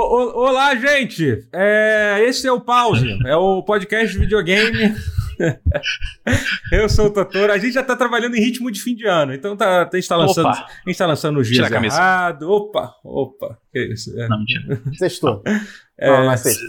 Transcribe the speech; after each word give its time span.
Olá, 0.00 0.76
gente! 0.76 1.44
É, 1.52 2.18
esse 2.22 2.46
é 2.46 2.52
o 2.52 2.60
Pause, 2.60 3.18
é 3.26 3.34
o 3.34 3.64
podcast 3.64 4.12
de 4.12 4.20
videogame. 4.20 4.94
Eu 6.70 6.88
sou 6.88 7.06
o 7.06 7.10
Totoro. 7.10 7.52
A 7.52 7.58
gente 7.58 7.72
já 7.72 7.82
tá 7.82 7.96
trabalhando 7.96 8.36
em 8.36 8.40
ritmo 8.40 8.70
de 8.70 8.80
fim 8.80 8.94
de 8.94 9.06
ano, 9.06 9.34
então 9.34 9.56
tá, 9.56 9.88
a, 9.92 9.96
gente 9.96 10.08
tá 10.08 10.16
lançando, 10.16 10.50
Opa. 10.50 10.66
a 10.86 10.88
gente 10.88 10.98
tá 10.98 11.06
lançando 11.06 11.40
os 11.40 11.48
dias 11.48 11.66
a 11.66 11.70
camisa. 11.70 11.96
errado. 11.96 12.48
Opa, 12.48 12.94
opa. 13.02 13.58
Que 13.72 13.92
isso? 13.92 14.16
É. 14.20 14.28
Não, 14.28 14.38
mentira. 14.38 14.80
Sextou. 14.94 15.42
É, 16.00 16.12
Não, 16.12 16.26
não 16.26 16.30
é 16.30 16.36
sexta. 16.36 16.64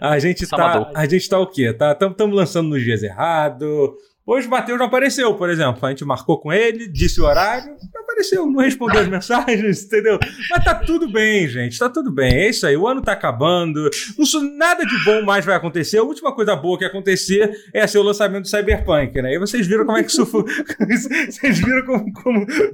A 0.00 0.18
gente 0.18 0.40
tá, 0.40 0.56
Sabadão. 0.56 0.92
a 0.92 1.06
gente 1.06 1.28
tá 1.28 1.38
o 1.38 1.46
quê? 1.46 1.72
Tá, 1.72 1.92
Estamos 1.92 2.34
lançando 2.34 2.70
nos 2.70 2.82
dias 2.82 3.04
errados. 3.04 3.90
Hoje 4.30 4.46
o 4.46 4.50
Matheus 4.50 4.78
não 4.78 4.84
apareceu, 4.86 5.32
por 5.34 5.48
exemplo. 5.48 5.86
A 5.86 5.88
gente 5.88 6.04
marcou 6.04 6.38
com 6.38 6.52
ele, 6.52 6.86
disse 6.86 7.18
o 7.18 7.24
horário, 7.24 7.68
não 7.94 8.02
apareceu, 8.02 8.44
não 8.46 8.60
respondeu 8.60 9.00
as 9.00 9.08
mensagens, 9.08 9.84
entendeu? 9.84 10.18
Mas 10.50 10.64
tá 10.64 10.74
tudo 10.74 11.10
bem, 11.10 11.48
gente, 11.48 11.78
tá 11.78 11.88
tudo 11.88 12.10
bem. 12.12 12.30
É 12.34 12.50
isso 12.50 12.66
aí, 12.66 12.76
o 12.76 12.86
ano 12.86 13.00
tá 13.00 13.12
acabando. 13.12 13.88
Não 14.18 14.26
sou- 14.26 14.42
nada 14.42 14.84
de 14.84 15.04
bom 15.04 15.22
mais 15.24 15.46
vai 15.46 15.56
acontecer. 15.56 15.96
A 15.96 16.02
última 16.02 16.34
coisa 16.34 16.54
boa 16.54 16.76
que 16.76 16.84
ia 16.84 16.88
acontecer 16.88 17.50
é 17.72 17.86
ser 17.86 17.96
o 17.98 18.02
lançamento 18.02 18.42
do 18.42 18.48
Cyberpunk, 18.48 19.20
né? 19.22 19.32
E 19.34 19.38
vocês 19.38 19.66
viram 19.66 19.86
como 19.86 19.96
é 19.96 20.02
que 20.02 20.10
isso 20.10 20.26
foi. 20.26 20.44
Vocês 20.88 21.58
viram 21.60 21.84
como, 21.86 22.12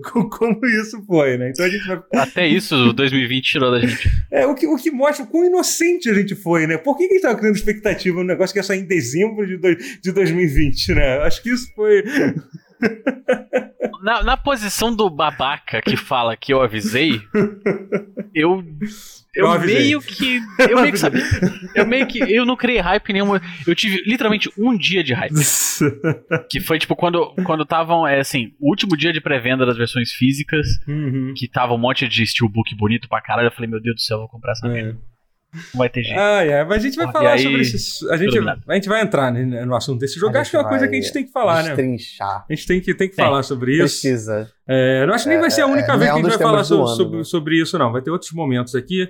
como, 0.03 0.31
como, 0.31 0.67
isso 0.67 1.03
foi, 1.07 1.37
né? 1.37 1.51
Então 1.51 1.67
a 1.67 1.69
gente 1.69 1.87
vai 1.87 2.01
Até 2.17 2.47
isso, 2.49 2.75
o 2.75 2.93
2020 2.93 3.45
tirou 3.45 3.71
da 3.71 3.79
gente. 3.81 4.11
é, 4.33 4.47
o 4.47 4.55
que, 4.55 4.67
o 4.67 4.77
que 4.77 4.91
mostra 4.91 5.25
o 5.25 5.29
quão 5.29 5.45
inocente 5.45 6.09
a 6.11 6.15
gente 6.15 6.35
foi, 6.35 6.67
né? 6.67 6.77
Por 6.79 6.97
que, 6.97 7.07
que 7.07 7.13
a 7.13 7.15
gente 7.15 7.23
tava 7.23 7.37
criando 7.39 7.55
expectativa 7.57 8.17
no 8.19 8.25
negócio 8.25 8.53
que 8.53 8.59
ia 8.59 8.63
sair 8.65 8.81
em 8.81 8.87
dezembro 8.87 9.47
de, 9.47 9.57
dois- 9.57 10.01
de 10.03 10.11
2020, 10.13 10.95
né? 10.95 11.19
Acho 11.19 11.43
que 11.45 11.51
isso 11.51 11.73
foi. 11.75 12.03
Na, 14.03 14.23
na 14.23 14.37
posição 14.37 14.95
do 14.95 15.09
babaca 15.09 15.81
que 15.81 15.97
fala 15.97 16.37
que 16.37 16.53
eu 16.53 16.61
avisei, 16.61 17.21
eu. 18.35 18.63
Eu, 19.35 19.47
Eu 19.47 19.51
avisei. 19.51 19.79
meio 19.79 20.01
que. 20.01 20.41
Eu 20.59 20.81
meio 20.81 20.93
que 20.93 20.99
sabia. 20.99 21.23
Eu 21.75 21.87
meio 21.87 22.07
que. 22.07 22.19
Eu 22.19 22.45
não 22.45 22.57
criei 22.57 22.79
hype 22.81 23.13
nenhuma. 23.13 23.41
Eu 23.67 23.75
tive 23.75 24.03
literalmente 24.07 24.51
um 24.59 24.77
dia 24.77 25.03
de 25.03 25.13
hype. 25.15 25.35
Que 26.49 26.61
foi 26.61 26.79
tipo 26.79 26.95
quando 26.95 27.35
quando 27.45 27.63
estavam. 27.65 28.07
É 28.07 28.21
assim, 28.21 28.53
o 28.61 28.69
último 28.71 28.97
dia 28.97 29.13
de 29.13 29.21
pré-venda 29.21 29.67
das 29.67 29.77
versões 29.77 30.13
físicas. 30.13 30.67
Uhum. 30.87 31.33
Que 31.37 31.49
tava 31.49 31.73
um 31.75 31.79
monte 31.79 32.07
de 32.07 32.25
steelbook 32.27 32.75
bonito 32.77 33.09
pra 33.09 33.21
caralho. 33.21 33.49
Eu 33.49 33.53
falei, 33.53 33.69
meu 33.69 33.81
Deus 33.81 33.97
do 33.97 34.01
céu, 34.01 34.17
eu 34.17 34.21
vou 34.21 34.29
comprar 34.29 34.53
essa 34.53 34.69
merda. 34.69 34.99
Não 35.55 35.79
vai 35.79 35.89
ter 35.89 36.03
jeito. 36.03 36.19
Ah, 36.19 36.43
é, 36.45 36.65
mas 36.65 36.79
a 36.79 36.87
gente 36.87 36.97
vai 36.97 37.09
E 37.09 37.13
falar 37.13 37.33
aí, 37.35 37.43
sobre 37.43 37.61
isso. 37.61 38.11
A 38.13 38.17
gente, 38.17 38.39
a 38.69 38.75
gente 38.75 38.89
vai 38.89 39.01
entrar 39.03 39.33
no 39.33 39.77
assunto 39.77 40.01
desse 40.01 40.19
jogo. 40.19 40.37
Acho 40.37 40.51
que 40.51 40.57
é 40.57 40.61
uma 40.61 40.69
coisa 40.69 40.89
que 40.89 40.97
a 40.97 41.01
gente 41.01 41.13
tem 41.13 41.25
que 41.25 41.31
falar, 41.33 41.63
né? 41.63 41.73
A 41.73 41.77
gente 42.55 42.67
tem 42.67 42.81
que, 42.81 42.95
tem 42.95 43.09
que 43.09 43.17
Tem. 43.17 43.25
falar 43.25 43.43
sobre 43.45 43.73
isso. 43.73 44.01
Precisa. 44.03 44.51
É, 44.67 45.05
eu 45.07 45.15
acho 45.15 45.25
que 45.25 45.31
nem 45.31 45.39
vai 45.39 45.51
ser 45.51 45.61
a 45.63 45.67
única 45.67 45.93
é, 45.93 45.97
vez 45.97 46.11
é 46.11 46.13
que 46.13 46.19
a 46.19 46.23
gente 46.23 46.29
vai 46.31 46.39
falar 46.39 46.51
temas 46.65 46.69
do 46.69 46.75
so- 46.77 46.83
ano, 46.85 46.97
sobre, 46.97 47.19
né? 47.19 47.25
sobre 47.25 47.61
isso, 47.61 47.79
não. 47.79 47.93
Vai 47.93 48.03
ter 48.03 48.11
outros 48.11 48.33
momentos 48.33 48.75
aqui. 48.75 49.09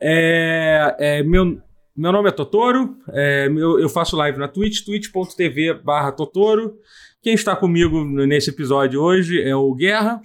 É, 0.00 0.96
é, 0.98 1.22
meu, 1.22 1.60
meu 1.96 2.12
nome 2.12 2.28
é 2.28 2.32
Totoro. 2.32 2.96
é, 3.12 3.46
eu, 3.48 3.78
eu 3.78 3.88
faço 3.88 4.16
live 4.16 4.38
na 4.38 4.48
Twitch, 4.48 4.84
twitch.tv 4.84 5.74
barra 5.74 6.10
Totoro. 6.12 6.76
Quem 7.22 7.34
está 7.34 7.54
comigo 7.54 8.04
nesse 8.04 8.50
episódio 8.50 9.00
hoje 9.00 9.40
é 9.42 9.54
o 9.54 9.72
Guerra. 9.74 10.20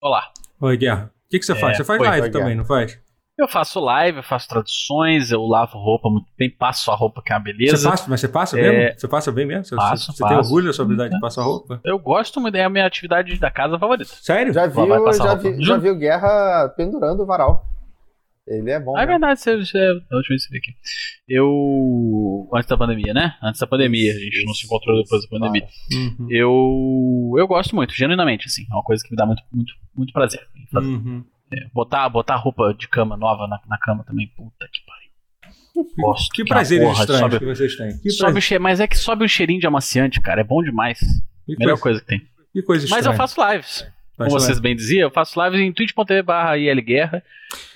Olá. 0.00 0.30
Oi, 0.60 0.76
Guerra. 0.76 1.12
O 1.26 1.30
que, 1.30 1.38
que 1.38 1.46
você 1.46 1.52
É, 1.52 1.56
faz? 1.56 1.76
Você 1.76 1.84
faz 1.84 2.00
live 2.00 2.30
também, 2.30 2.48
Guerra. 2.48 2.58
não 2.58 2.64
faz? 2.66 2.98
Eu 3.42 3.48
faço 3.48 3.80
live, 3.80 4.18
eu 4.18 4.22
faço 4.22 4.48
traduções, 4.48 5.32
eu 5.32 5.42
lavo 5.42 5.76
roupa 5.76 6.08
muito 6.08 6.26
bem, 6.38 6.48
passo 6.48 6.90
a 6.92 6.94
roupa 6.94 7.20
que 7.20 7.32
é 7.32 7.36
uma 7.36 7.42
beleza. 7.42 7.76
Você 7.76 7.88
passa, 7.88 8.06
mas 8.08 8.20
você 8.20 8.28
passa 8.28 8.58
É, 8.58 8.62
mesmo? 8.62 9.00
Você 9.00 9.08
passa 9.08 9.32
bem 9.32 9.46
mesmo? 9.46 9.64
Você, 9.64 9.74
passo, 9.76 10.12
você 10.12 10.18
tem 10.24 10.36
passo. 10.36 10.48
orgulho 10.48 10.66
da 10.66 10.72
sua 10.72 10.84
habilidade 10.84 11.14
de 11.14 11.20
passar 11.20 11.42
roupa? 11.42 11.80
Eu 11.84 11.98
gosto 11.98 12.40
muito, 12.40 12.54
é 12.54 12.64
a 12.64 12.70
minha 12.70 12.86
atividade 12.86 13.36
da 13.40 13.50
casa 13.50 13.76
favorita. 13.78 14.12
Sério? 14.14 14.52
Já 14.52 14.66
viu, 14.66 14.86
já, 15.12 15.34
vi, 15.34 15.62
já 15.62 15.76
viu 15.76 15.96
Guerra 15.96 16.72
pendurando 16.76 17.24
o 17.24 17.26
varal. 17.26 17.66
Ele 18.46 18.70
é 18.70 18.80
bom. 18.80 18.96
Ah, 18.96 19.02
é 19.02 19.06
né? 19.06 19.12
verdade, 19.12 19.40
você, 19.40 19.56
você, 19.56 19.78
a 19.78 20.16
última 20.16 20.30
vez 20.30 20.46
que 20.46 20.48
você 20.48 20.50
veio 20.50 20.62
aqui. 20.62 20.72
Eu. 21.28 22.48
Antes 22.52 22.68
da 22.68 22.76
pandemia, 22.76 23.14
né? 23.14 23.34
Antes 23.42 23.60
da 23.60 23.66
pandemia, 23.66 24.12
a 24.12 24.18
gente 24.18 24.44
não 24.44 24.52
se 24.52 24.66
encontrou 24.66 25.00
depois 25.00 25.22
da 25.22 25.28
pandemia. 25.28 25.66
Uhum. 25.92 26.26
Eu. 26.28 27.34
Eu 27.38 27.46
gosto 27.46 27.74
muito, 27.76 27.94
genuinamente, 27.94 28.46
assim. 28.46 28.66
É 28.70 28.74
uma 28.74 28.82
coisa 28.82 29.02
que 29.02 29.10
me 29.12 29.16
dá 29.16 29.24
muito, 29.26 29.42
muito, 29.52 29.72
muito 29.96 30.12
prazer. 30.12 30.40
Fazer. 30.72 30.86
Uhum. 30.86 31.24
É, 31.52 31.68
Botar, 31.72 32.08
botar 32.08 32.36
roupa 32.36 32.72
de 32.74 32.88
cama 32.88 33.16
nova 33.16 33.46
na, 33.46 33.60
na 33.68 33.78
cama 33.78 34.04
também, 34.04 34.26
puta 34.28 34.68
que 34.72 34.80
pariu. 34.86 35.88
Gosto. 35.98 36.32
Que 36.32 36.42
a 36.42 36.44
prazeres 36.46 36.84
porra 36.86 37.00
estranhos 37.00 37.20
sobe- 37.20 37.38
que 37.38 37.44
vocês 37.46 37.76
têm. 37.76 37.98
Que, 37.98 38.10
sobe 38.10 38.32
prazer- 38.32 38.38
o 38.38 38.42
che- 38.42 38.58
mas 38.58 38.80
é 38.80 38.86
que 38.86 38.96
sobe 38.96 39.24
um 39.24 39.28
cheirinho 39.28 39.60
de 39.60 39.66
amaciante, 39.66 40.20
cara. 40.20 40.40
É 40.40 40.44
bom 40.44 40.62
demais. 40.62 40.98
que 41.46 41.56
Melhor 41.58 41.78
coisa, 41.78 41.82
coisa 41.82 42.00
que 42.00 42.06
tem. 42.06 42.20
que 42.52 42.62
coisa 42.62 42.82
Mas 42.90 43.04
eu 43.06 43.12
estranha. 43.12 43.16
faço 43.16 43.52
lives. 43.52 43.86
Como 44.16 44.30
vocês 44.30 44.60
bem 44.60 44.76
diziam, 44.76 45.08
eu 45.08 45.10
faço 45.10 45.42
lives 45.42 45.60
em 45.60 45.72
twitch.tv 45.72 46.22
barra 46.22 46.56
ILGuerra. 46.58 47.22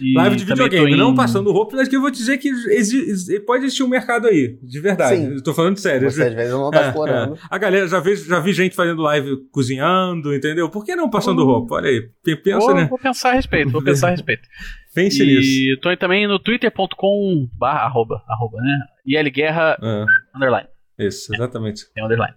E 0.01 0.15
Live 0.15 0.37
de 0.37 0.45
videogame, 0.45 0.93
em- 0.93 0.97
não 0.97 1.15
passando 1.15 1.51
roupa, 1.53 1.77
mas 1.77 1.89
que 1.89 1.97
eu 1.97 2.01
vou 2.01 2.11
dizer 2.11 2.39
que 2.39 2.49
exi- 2.49 3.41
pode 3.41 3.65
existir 3.65 3.83
um 3.83 3.89
mercado 3.89 4.27
aí, 4.27 4.59
de 4.63 4.81
verdade. 4.81 5.17
Sim. 5.17 5.35
Eu 5.35 5.43
tô 5.43 5.53
falando 5.53 5.77
sério. 5.79 6.11
Você 6.11 6.23
às 6.23 6.35
vezes 6.35 6.53
não 6.53 6.71
tá 6.71 6.85
É, 6.85 6.87
explorando. 6.89 7.35
é. 7.35 7.39
A 7.51 7.59
galera, 7.59 7.87
já 7.89 8.01
vi, 8.01 8.17
já 8.17 8.39
vi 8.41 8.53
gente 8.53 8.75
fazendo 8.77 9.03
live 9.03 9.37
cozinhando, 9.51 10.35
entendeu? 10.35 10.69
Por 10.71 10.85
que 10.85 10.95
não 10.97 11.11
passando 11.11 11.45
roupa? 11.45 11.75
Olha 11.77 11.89
aí, 11.91 12.09
pe- 12.23 12.37
pensa, 12.37 12.59
Vou, 12.59 12.75
né? 12.75 12.87
vou 12.87 12.99
pensar 12.99 13.31
a 13.31 13.33
respeito, 13.35 13.71
vou 13.71 13.83
pensar 13.83 14.09
a 14.09 14.11
respeito. 14.11 14.43
Pense 14.95 15.23
nisso. 15.27 15.47
E 15.49 15.79
tô 15.83 15.91
aí 15.91 15.97
também 15.99 16.27
no 16.27 16.39
twitter.com 16.39 17.47
barra 17.59 17.81
arroba, 17.81 18.23
arroba, 18.29 18.59
né? 18.63 18.79
ILGuerra 19.05 19.77
É, 19.83 20.05
underline. 20.35 20.69
isso, 20.99 21.35
exatamente. 21.35 21.83
Tem 21.95 22.03
underline. 22.03 22.35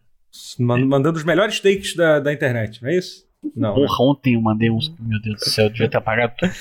Man- 0.60 0.86
Mandando 0.86 1.18
os 1.18 1.24
melhores 1.24 1.60
takes 1.62 1.96
da, 1.96 2.20
da 2.20 2.34
internet, 2.34 2.82
não 2.84 2.90
é 2.90 2.98
isso? 2.98 3.29
Não. 3.56 3.70
né? 3.70 3.76
Porra, 3.76 4.04
ontem 4.12 4.36
eu 4.36 4.42
mandei 4.42 4.70
uns. 4.70 4.94
Meu 5.00 5.20
Deus 5.22 5.40
do 5.40 5.46
céu, 5.50 5.66
eu 5.66 5.70
devia 5.72 5.90
ter 5.90 5.98
apagado 5.98 6.34
tudo. 6.38 6.52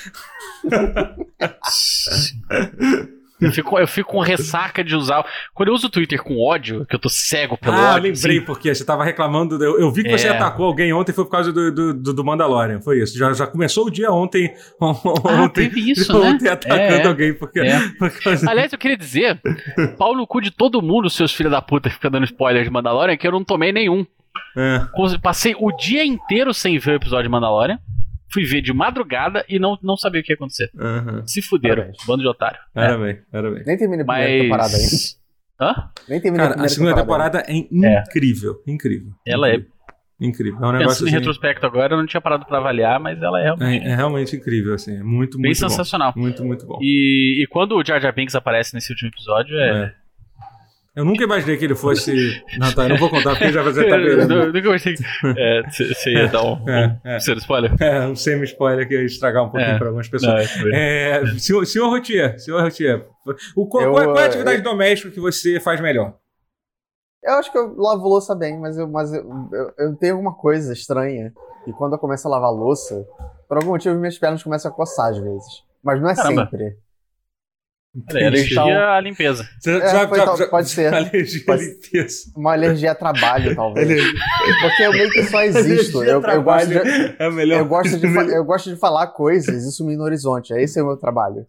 Eu 3.41 3.53
fico, 3.53 3.79
eu 3.79 3.87
fico 3.87 4.11
com 4.11 4.19
ressaca 4.19 4.83
de 4.83 4.93
usar. 4.93 5.25
Quando 5.53 5.69
eu 5.69 5.73
uso 5.73 5.87
o 5.87 5.89
Twitter 5.89 6.21
com 6.21 6.37
ódio, 6.45 6.85
que 6.85 6.93
eu 6.93 6.99
tô 6.99 7.07
cego 7.07 7.57
pelo 7.57 7.73
Ah, 7.73 7.91
ódio. 7.95 8.11
lembrei 8.11 8.37
assim, 8.37 8.45
porque 8.45 8.75
você 8.75 8.83
tava 8.83 9.01
reclamando. 9.05 9.63
Eu, 9.63 9.79
eu 9.79 9.89
vi 9.93 10.03
que 10.03 10.11
você 10.11 10.27
É. 10.27 10.31
atacou 10.31 10.65
alguém 10.65 10.91
ontem, 10.91 11.13
foi 11.13 11.23
por 11.23 11.31
causa 11.31 11.53
do, 11.53 11.71
do, 11.93 12.13
do- 12.13 12.25
Mandalorian. 12.25 12.81
Foi 12.81 13.01
isso. 13.01 13.17
Já, 13.17 13.31
já 13.31 13.47
começou 13.47 13.87
o 13.87 13.89
dia 13.89 14.11
ontem. 14.11 14.53
Ah, 14.81 15.43
ontem, 15.43 15.69
teve 15.69 15.89
isso, 15.89 16.11
ontem 16.21 16.43
né? 16.43 16.49
atacando 16.51 16.81
É, 16.81 17.01
é. 17.01 17.07
alguém. 17.07 17.33
Porque, 17.33 17.59
É. 17.61 17.79
por 17.97 18.11
causa- 18.21 18.49
Aliás, 18.51 18.73
eu 18.73 18.77
queria 18.77 18.97
dizer, 18.97 19.39
pau 19.97 20.13
no 20.17 20.27
cu 20.27 20.41
de 20.41 20.51
todo 20.51 20.81
mundo, 20.81 21.09
seus 21.09 21.33
filhos 21.33 21.53
da 21.53 21.61
puta 21.61 21.87
que 21.87 21.95
fica 21.95 22.09
dando 22.09 22.25
spoiler 22.25 22.65
de 22.65 22.69
Mandalorian, 22.69 23.15
que 23.15 23.25
eu 23.25 23.31
não 23.31 23.45
tomei 23.45 23.71
nenhum. 23.71 24.05
É. 24.57 24.81
Passei 25.21 25.55
o 25.57 25.71
dia 25.71 26.05
inteiro 26.05 26.53
sem 26.53 26.77
ver 26.77 26.91
o 26.91 26.95
episódio 26.95 27.23
de 27.23 27.29
Mandalorian. 27.29 27.79
Fui 28.31 28.43
ver 28.43 28.61
de 28.61 28.71
madrugada 28.71 29.43
e 29.49 29.57
não, 29.57 29.77
não 29.81 29.97
sabia 29.97 30.21
o 30.21 30.23
que 30.23 30.31
ia 30.31 30.35
acontecer. 30.35 30.69
Aham. 30.77 31.25
Se 31.25 31.41
fuderam, 31.41 31.77
Parabéns. 31.77 32.05
bando 32.05 32.21
de 32.21 32.27
otário. 32.27 32.59
Era 32.75 32.97
bem, 32.97 33.19
era 33.33 33.51
bem. 33.51 33.63
Nem 33.65 33.77
terminei 33.77 34.03
a 34.03 34.05
primeira 34.05 34.43
temporada 34.43 34.75
ainda. 34.77 34.95
Hã? 35.61 35.89
Nem 36.07 36.21
terminei 36.21 36.45
Cara, 36.45 36.49
a 36.49 36.53
primeira 36.53 36.69
segunda 36.69 36.95
temporada 36.95 37.43
é 37.47 37.53
incrível. 37.53 38.61
Incrível. 38.67 39.11
Ela 39.25 39.49
é. 39.49 39.55
incrível. 39.55 39.79
Incrível. 40.21 40.59
É 40.61 40.67
um 40.67 40.71
negócio 40.73 40.87
Pensando 40.87 41.07
em 41.07 41.09
assim, 41.09 41.17
retrospecto 41.17 41.65
agora, 41.65 41.93
eu 41.93 41.97
não 41.97 42.05
tinha 42.05 42.19
parado 42.19 42.45
pra 42.45 42.57
avaliar, 42.57 42.99
mas 42.99 43.21
ela 43.21 43.39
é 43.39 43.43
realmente 43.43 43.85
é, 43.85 43.89
é 43.89 43.95
realmente 43.95 44.35
incrível, 44.35 44.73
assim. 44.73 44.97
É 44.97 45.03
muito, 45.03 45.37
bem 45.37 45.47
muito 45.49 45.61
bom. 45.61 45.69
sensacional. 45.69 46.13
Muito, 46.15 46.43
muito 46.43 46.65
bom. 46.65 46.77
E, 46.81 47.41
e 47.41 47.47
quando 47.47 47.75
o 47.75 47.83
Jar 47.83 48.01
Jar 48.01 48.13
Binks 48.13 48.35
aparece 48.35 48.75
nesse 48.75 48.91
último 48.91 49.09
episódio, 49.09 49.57
é. 49.57 49.95
É. 50.95 50.99
Eu 50.99 51.05
nunca 51.05 51.23
imaginei 51.23 51.57
que 51.57 51.65
ele 51.65 51.75
fosse. 51.75 52.41
Não, 52.57 52.73
tá, 52.73 52.83
eu 52.83 52.89
não 52.89 52.97
vou 52.97 53.09
contar 53.09 53.31
porque 53.31 53.51
já 53.51 53.61
você 53.63 53.87
tá 53.87 53.95
Eu 53.97 54.17
perdendo. 54.17 54.45
nunca 54.47 54.59
imaginei 54.59 54.97
que. 54.97 55.03
É, 55.37 55.61
Você 55.69 56.11
ia 56.11 56.27
dar 56.27 56.43
um. 56.43 56.69
É, 56.69 56.99
um 57.05 57.09
é. 57.09 57.17
spoiler? 57.17 57.75
É, 57.81 58.07
um 58.07 58.15
semi-spoiler 58.15 58.87
que 58.87 58.93
ia 58.95 59.03
estragar 59.05 59.43
um 59.45 59.49
pouquinho 59.49 59.71
É. 59.71 59.77
para 59.77 59.87
algumas 59.87 60.07
pessoas. 60.07 60.49
Não, 60.57 60.75
é. 60.75 61.21
É, 61.21 61.25
senhor, 61.37 61.65
senhor 61.65 61.89
Rotier, 61.89 62.39
senhor 62.39 62.61
Rotier, 62.61 63.07
o, 63.55 63.67
qual, 63.67 63.83
Eu, 63.83 63.91
qual 63.91 64.01
é, 64.03 64.05
qual 64.05 64.17
é 64.17 64.21
a 64.21 64.23
eh, 64.23 64.27
atividade 64.27 64.61
doméstica 64.61 65.11
que 65.11 65.19
você 65.19 65.59
faz 65.59 65.79
melhor? 65.79 66.15
Eu 67.23 67.33
acho 67.33 67.51
que 67.51 67.57
eu 67.57 67.75
lavo 67.77 68.07
louça 68.07 68.33
bem, 68.33 68.57
mas 68.59 68.77
eu, 68.77 68.87
mas 68.87 69.13
eu, 69.13 69.21
eu, 69.51 69.73
eu 69.77 69.95
tenho 69.97 70.13
alguma 70.15 70.33
coisa 70.35 70.73
estranha. 70.73 71.31
E 71.67 71.73
quando 71.73 71.93
eu 71.93 71.99
começo 71.99 72.27
a 72.27 72.31
lavar 72.31 72.51
louça, 72.51 73.05
por 73.47 73.57
algum 73.57 73.71
motivo 73.71 73.95
minhas 73.99 74.17
pernas 74.17 74.41
começam 74.41 74.71
a 74.71 74.73
coçar 74.73 75.09
às 75.09 75.17
vezes. 75.17 75.63
Mas 75.83 76.01
não 76.01 76.09
é 76.09 76.15
Caramba. 76.15 76.43
sempre. 76.45 76.77
Peraí, 78.07 78.25
alergia 78.27 78.89
à 78.91 79.01
limpeza. 79.01 79.43
Você 79.59 79.71
É, 79.71 80.07
foi 80.07 80.17
tal- 80.19 80.49
pode 80.49 80.69
ser. 80.69 80.93
Alergia 80.93 81.43
Pode- 81.45 81.63
à 81.63 81.65
limpeza. 81.65 82.17
Uma 82.35 82.53
alergia 82.53 82.91
a 82.91 82.95
trabalho, 82.95 83.55
talvez. 83.55 84.03
Porque 84.61 84.83
eu 84.83 84.91
meio 84.91 85.09
que 85.09 85.23
só 85.23 85.41
existo. 85.43 86.03
Eu, 86.03 86.21
eu 86.21 86.43
gosto 86.43 86.67
de, 86.69 86.77
é 87.17 87.29
melhor 87.31 87.59
eu, 87.59 87.65
gosto 87.65 87.97
de, 87.97 88.05
eu 88.07 88.45
gosto 88.45 88.69
de 88.69 88.75
falar 88.79 89.07
coisas, 89.07 89.63
isso 89.65 89.83
me 89.85 89.95
no 89.97 90.03
horizonte. 90.03 90.53
Esse 90.53 90.79
é 90.79 90.83
o 90.83 90.87
meu 90.87 90.97
trabalho. 90.97 91.45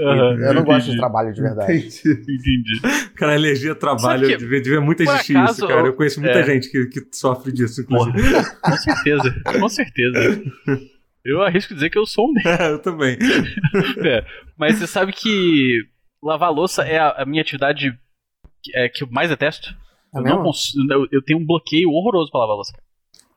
Aham, 0.00 0.36
Eu 0.38 0.54
não 0.54 0.62
gosto 0.62 0.82
de 0.84 0.90
entendi, 0.90 0.98
trabalho 0.98 1.32
de 1.32 1.40
verdade. 1.42 1.72
Entendi. 1.72 2.00
Entendi. 2.12 2.80
Cara, 3.16 3.34
alergia 3.34 3.72
a 3.72 3.74
trabalho, 3.74 4.28
que, 4.28 4.36
devia, 4.36 4.60
devia 4.62 4.80
muito 4.80 5.02
existir 5.02 5.36
acaso, 5.36 5.52
isso, 5.58 5.66
cara. 5.68 5.86
Eu 5.86 5.94
conheço 5.94 6.20
muita 6.20 6.38
é. 6.38 6.44
gente 6.44 6.70
que, 6.70 6.86
que 6.86 7.00
sofre 7.12 7.52
disso, 7.52 7.84
Porra, 7.86 8.10
inclusive. 8.10 8.44
com 8.62 8.76
certeza, 8.76 9.34
com 9.60 9.68
certeza. 9.68 10.42
Eu 11.24 11.42
arrisco 11.42 11.74
dizer 11.74 11.90
que 11.90 11.98
eu 11.98 12.06
sou 12.06 12.28
um 12.28 12.32
deles. 12.34 12.60
eu 12.60 12.78
também. 12.82 13.16
É, 14.06 14.24
mas 14.58 14.76
você 14.78 14.86
sabe 14.86 15.12
que 15.12 15.80
lavar 16.22 16.52
louça 16.52 16.82
é 16.82 16.98
a, 16.98 17.22
a 17.22 17.24
minha 17.24 17.42
atividade 17.42 17.96
que, 18.62 18.76
é, 18.76 18.88
que 18.88 19.02
eu 19.04 19.08
mais 19.10 19.30
detesto. 19.30 19.74
É 20.14 20.18
eu, 20.18 20.22
não 20.22 20.42
cons- 20.42 20.74
eu, 20.90 21.06
eu 21.10 21.22
tenho 21.22 21.38
um 21.40 21.46
bloqueio 21.46 21.88
horroroso 21.90 22.30
pra 22.30 22.40
lavar 22.40 22.56
louça. 22.56 22.72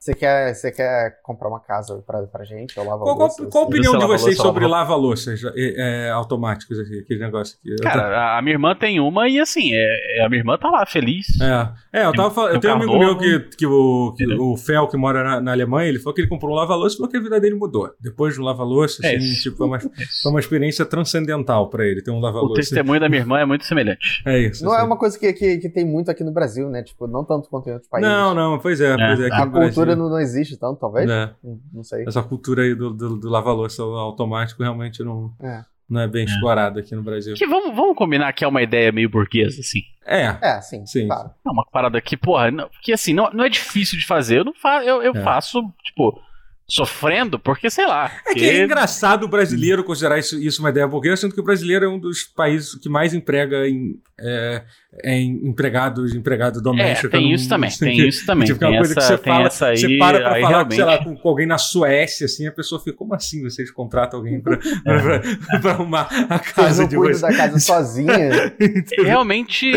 Você 0.07 0.13
quer, 0.13 0.54
você 0.54 0.71
quer 0.71 1.19
comprar 1.21 1.50
uma 1.50 1.59
casa 1.59 2.01
pra, 2.07 2.24
pra 2.24 2.45
gente? 2.45 2.80
Ou 2.80 2.86
lava 2.86 3.04
Qual, 3.04 3.18
qual, 3.18 3.30
qual 3.51 3.63
a 3.65 3.68
opinião 3.68 3.98
de 3.98 4.06
vocês 4.06 4.38
sobre 4.38 4.65
lava-louças 4.65 5.42
é, 5.54 6.09
automáticos 6.12 6.80
aqui, 6.80 7.00
aquele 7.00 7.19
negócio 7.19 7.57
aqui? 7.59 7.75
Cara, 7.83 8.38
a 8.38 8.42
minha 8.42 8.54
irmã 8.54 8.74
tem 8.74 9.01
uma 9.01 9.27
e 9.27 9.38
assim, 9.38 9.71
é, 9.74 10.24
a 10.24 10.30
minha 10.30 10.39
irmã 10.39 10.57
tá 10.57 10.69
lá 10.69 10.86
feliz. 10.86 11.27
É, 11.42 12.00
é 12.01 12.06
eu, 12.06 12.13
tava, 12.13 12.31
falando, 12.31 12.54
eu 12.54 12.59
tenho 12.62 12.74
um 12.74 12.77
amigo 12.77 12.98
meu 12.98 13.18
que, 13.18 13.39
que, 13.57 13.65
o, 13.65 14.13
que 14.15 14.25
o 14.33 14.56
Fel, 14.56 14.88
que 14.88 14.95
mora 14.95 15.21
na, 15.25 15.42
na, 15.42 15.51
Alemanha, 15.51 15.89
ele 15.89 16.00
falou 16.00 16.13
que 16.13 16.21
ele 16.21 16.30
comprou 16.30 16.54
um 16.54 16.56
lava-louça 16.56 16.95
e 16.95 16.98
falou 17.00 17.12
que 17.12 17.18
a 17.18 17.21
vida 17.21 17.42
dele 17.42 17.56
mudou. 17.56 17.92
Depois 18.00 18.38
do 18.38 18.44
lava-louça, 18.44 19.06
assim, 19.06 19.15
é 19.15 19.19
tipo, 19.19 19.57
foi 19.57 19.68
uma, 19.68 19.77
foi 19.77 20.31
uma 20.31 20.39
experiência 20.39 20.86
transcendental 20.86 21.69
pra 21.69 21.86
ele 21.86 22.01
ter 22.01 22.12
um 22.12 22.21
lava-louça. 22.21 22.54
O 22.54 22.56
testemunho 22.56 23.01
da 23.01 23.09
minha 23.09 23.24
irmã 23.24 23.39
é 23.39 23.45
muito 23.45 23.65
semelhante. 23.65 24.24
É 24.25 24.39
isso. 24.39 24.63
Não 24.63 24.71
é 24.71 24.77
assim. 24.77 24.83
é 24.83 24.88
uma 24.88 24.98
coisa 24.98 25.19
que, 25.19 25.33
que, 25.33 25.57
que, 25.57 25.69
tem 25.69 25.83
muito 25.83 26.09
aqui 26.09 26.24
no 26.24 26.31
Brasil, 26.31 26.69
né? 26.69 26.81
Tipo, 26.81 27.07
não 27.07 27.25
tanto 27.25 27.50
quanto 27.50 27.68
em 27.68 27.74
outros 27.74 27.89
países. 27.89 28.09
Não, 28.09 28.33
não, 28.33 28.57
pois 28.57 28.80
é. 28.80 28.95
Pois 28.95 29.19
é, 29.19 29.27
a 29.33 29.45
cultura 29.45 29.97
não, 29.98 30.10
não 30.10 30.20
existe 30.20 30.58
tanto, 30.58 30.80
talvez. 30.80 31.10
É. 31.10 31.34
Não 31.74 31.84
sei. 31.84 32.06
Essa 32.08 32.24
cultura 32.24 32.64
aí 32.64 32.76
do, 32.76 32.94
do, 32.94 33.18
do 33.18 33.30
lava-louça 33.30 33.82
automático 33.84 34.62
realmente 34.62 35.04
não. 35.04 35.34
É 35.42 35.64
não 35.90 36.02
é 36.02 36.08
bem 36.08 36.24
é. 36.24 36.26
explorado 36.26 36.80
aqui 36.80 36.94
no 36.96 37.02
Brasil. 37.02 37.34
Que 37.36 37.48
vamos, 37.48 37.76
vamos 37.76 37.96
combinar 37.96 38.34
que 38.34 38.44
é 38.44 38.48
uma 38.48 38.62
ideia 38.62 38.92
meio 38.92 39.10
burguesa, 39.10 39.62
assim. 39.62 39.82
É. 40.06 40.36
É, 40.42 40.62
sim. 40.62 40.86
sim. 40.86 41.08
Claro. 41.08 41.32
É 41.46 41.50
uma 41.50 41.66
parada 41.66 42.00
que, 42.02 42.18
porra, 42.18 42.52
não, 42.52 42.70
que 42.82 42.92
assim, 42.92 43.14
não, 43.14 43.30
não 43.32 43.46
é 43.46 43.50
difícil 43.50 43.98
de 43.98 44.06
fazer. 44.06 44.40
Eu 44.40 44.46
não 44.46 44.54
faço, 44.54 44.88
eu, 44.88 45.02
eu 45.02 45.16
é. 45.16 45.24
faço, 45.24 45.62
tipo, 45.84 46.22
sofrendo, 46.69 47.40
porque 47.40 47.69
sei 47.69 47.88
lá. 47.88 48.12
É 48.28 48.34
que 48.34 48.44
é 48.44 48.64
engraçado 48.64 49.24
o 49.24 49.28
brasileiro 49.28 49.84
considerar 49.84 50.19
isso, 50.19 50.38
isso 50.38 50.62
uma 50.62 50.69
ideia 50.69 50.86
burguesa, 50.86 51.22
sendo 51.22 51.34
que 51.34 51.40
o 51.40 51.44
brasileiro 51.44 51.86
é 51.86 51.88
um 51.88 51.98
dos 51.98 52.24
países 52.24 52.75
que 52.75 52.90
mais 52.90 53.14
emprega 53.14 53.68
em, 53.69 53.96
é, 54.19 54.64
em 55.04 55.48
empregados, 55.48 56.14
empregado 56.14 56.62
doméstico. 56.62 57.16
É, 57.16 57.19
tem 57.19 57.31
isso 57.31 57.48
também, 57.48 57.69
tem 57.69 58.08
isso 58.08 58.25
também. 58.25 58.48
Tipo, 58.48 58.66
é 58.66 58.68
uma 58.68 58.78
coisa 58.80 58.96
essa, 58.98 59.18
que 59.18 59.24
você 59.24 59.30
fala, 59.30 59.72
aí, 59.72 59.78
você 59.78 59.98
para 59.98 60.19
pra 60.19 60.30
falar, 60.30 60.48
realmente... 60.50 60.75
sei 60.75 60.84
lá, 60.84 61.04
com, 61.04 61.16
com, 61.16 61.30
alguém 61.30 61.46
na 61.48 61.58
Suécia, 61.58 62.25
assim, 62.25 62.48
a 62.48 62.52
pessoa 62.52 62.81
fica, 62.81 62.98
como 62.98 63.16
assim 63.16 63.42
vocês 63.44 63.72
contratam 63.72 64.19
alguém 64.19 64.42
pra, 64.42 64.56
é. 64.56 64.58
pra, 64.58 65.19
pra, 65.19 65.60
pra 65.60 65.72
arrumar 65.72 66.10
a 66.30 66.40
casa 66.40 66.86
de 66.86 66.98
vocês? 66.98 67.22
da 67.22 67.34
casa 67.34 67.60
sozinha. 67.60 68.54
realmente, 69.06 69.72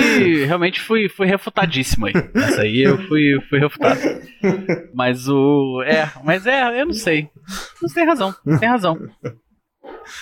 realmente 0.44 0.80
fui, 0.80 1.08
fui 1.08 1.28
refutadíssimo 1.28 2.06
aí. 2.06 2.14
Essa 2.34 2.62
aí 2.62 2.82
eu 2.82 2.98
fui, 3.06 3.38
fui 3.48 3.60
refutado. 3.60 4.00
Mas 4.92 5.28
o... 5.28 5.82
É, 5.86 6.10
mas 6.24 6.46
é, 6.46 6.79
eu 6.80 6.86
não 6.86 6.92
sei. 6.92 7.30
Você 7.80 7.94
tem 7.94 8.06
razão, 8.06 8.34
tem 8.58 8.68
razão. 8.68 8.98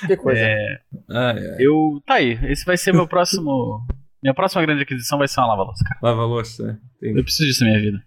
Que 0.06 0.16
coisa. 0.16 0.40
É, 0.40 0.80
ah, 1.10 1.34
é. 1.36 1.56
Eu. 1.58 2.00
Tá 2.04 2.14
aí. 2.14 2.38
Esse 2.50 2.64
vai 2.64 2.76
ser 2.76 2.92
meu 2.92 3.06
próximo. 3.06 3.86
Minha 4.22 4.34
próxima 4.34 4.62
grande 4.62 4.82
aquisição 4.82 5.18
vai 5.18 5.28
ser 5.28 5.40
uma 5.40 5.48
lava-louça, 5.48 5.84
cara. 5.84 6.00
Lava-louça, 6.02 6.80
é. 7.02 7.08
Eu 7.08 7.22
preciso 7.22 7.48
disso 7.48 7.64
na 7.64 7.70
minha 7.70 7.82
vida. 7.82 8.02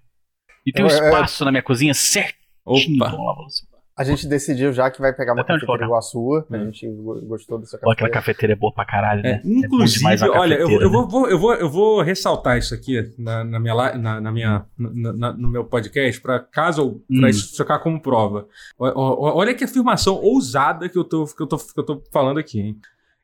E 0.65 0.71
tem 0.71 0.83
um 0.83 0.87
espaço 0.87 1.43
na 1.45 1.51
minha 1.51 1.63
cozinha 1.63 1.93
certinho 1.93 2.35
Opa. 2.65 3.11
lava-louça. 3.11 3.65
A 4.01 4.03
gente 4.03 4.27
decidiu 4.27 4.73
já 4.73 4.89
que 4.89 4.99
vai 4.99 5.13
pegar 5.13 5.33
uma 5.33 5.43
cafeteira 5.43 5.85
igual 5.85 5.99
a 5.99 6.01
sua. 6.01 6.45
A 6.49 6.57
gente 6.57 6.87
gostou 7.23 7.59
dessa 7.59 7.77
cafeteira. 7.77 7.93
aquela 7.93 8.09
cafeteira 8.09 8.53
é 8.53 8.55
boa 8.55 8.73
pra 8.73 8.85
caralho, 8.85 9.21
né? 9.21 9.41
É, 9.43 9.47
inclusive, 9.47 10.05
é 10.05 10.29
olha, 10.29 10.55
eu, 10.55 10.69
eu, 10.69 10.91
né? 10.91 11.07
vou, 11.07 11.29
eu, 11.29 11.37
vou, 11.37 11.53
eu 11.53 11.69
vou 11.69 12.01
ressaltar 12.01 12.57
isso 12.57 12.73
aqui 12.73 13.13
na, 13.17 13.43
na 13.43 13.59
minha, 13.59 13.97
na, 13.97 14.21
na 14.21 14.31
minha, 14.31 14.65
na, 14.77 15.33
no 15.33 15.49
meu 15.49 15.63
podcast, 15.65 16.19
para 16.19 16.39
caso 16.39 17.01
hum. 17.09 17.19
pra 17.19 17.29
isso 17.29 17.55
ficar 17.55 17.79
como 17.79 18.01
prova. 18.01 18.47
Olha 18.77 19.53
que 19.53 19.63
afirmação 19.63 20.15
ousada 20.15 20.89
que 20.89 20.97
eu 20.97 21.03
tô, 21.03 21.25
que 21.25 21.41
eu 21.41 21.47
tô, 21.47 21.57
que 21.57 21.79
eu 21.79 21.83
tô 21.83 22.03
falando 22.11 22.39
aqui, 22.39 22.59
hein? 22.59 22.77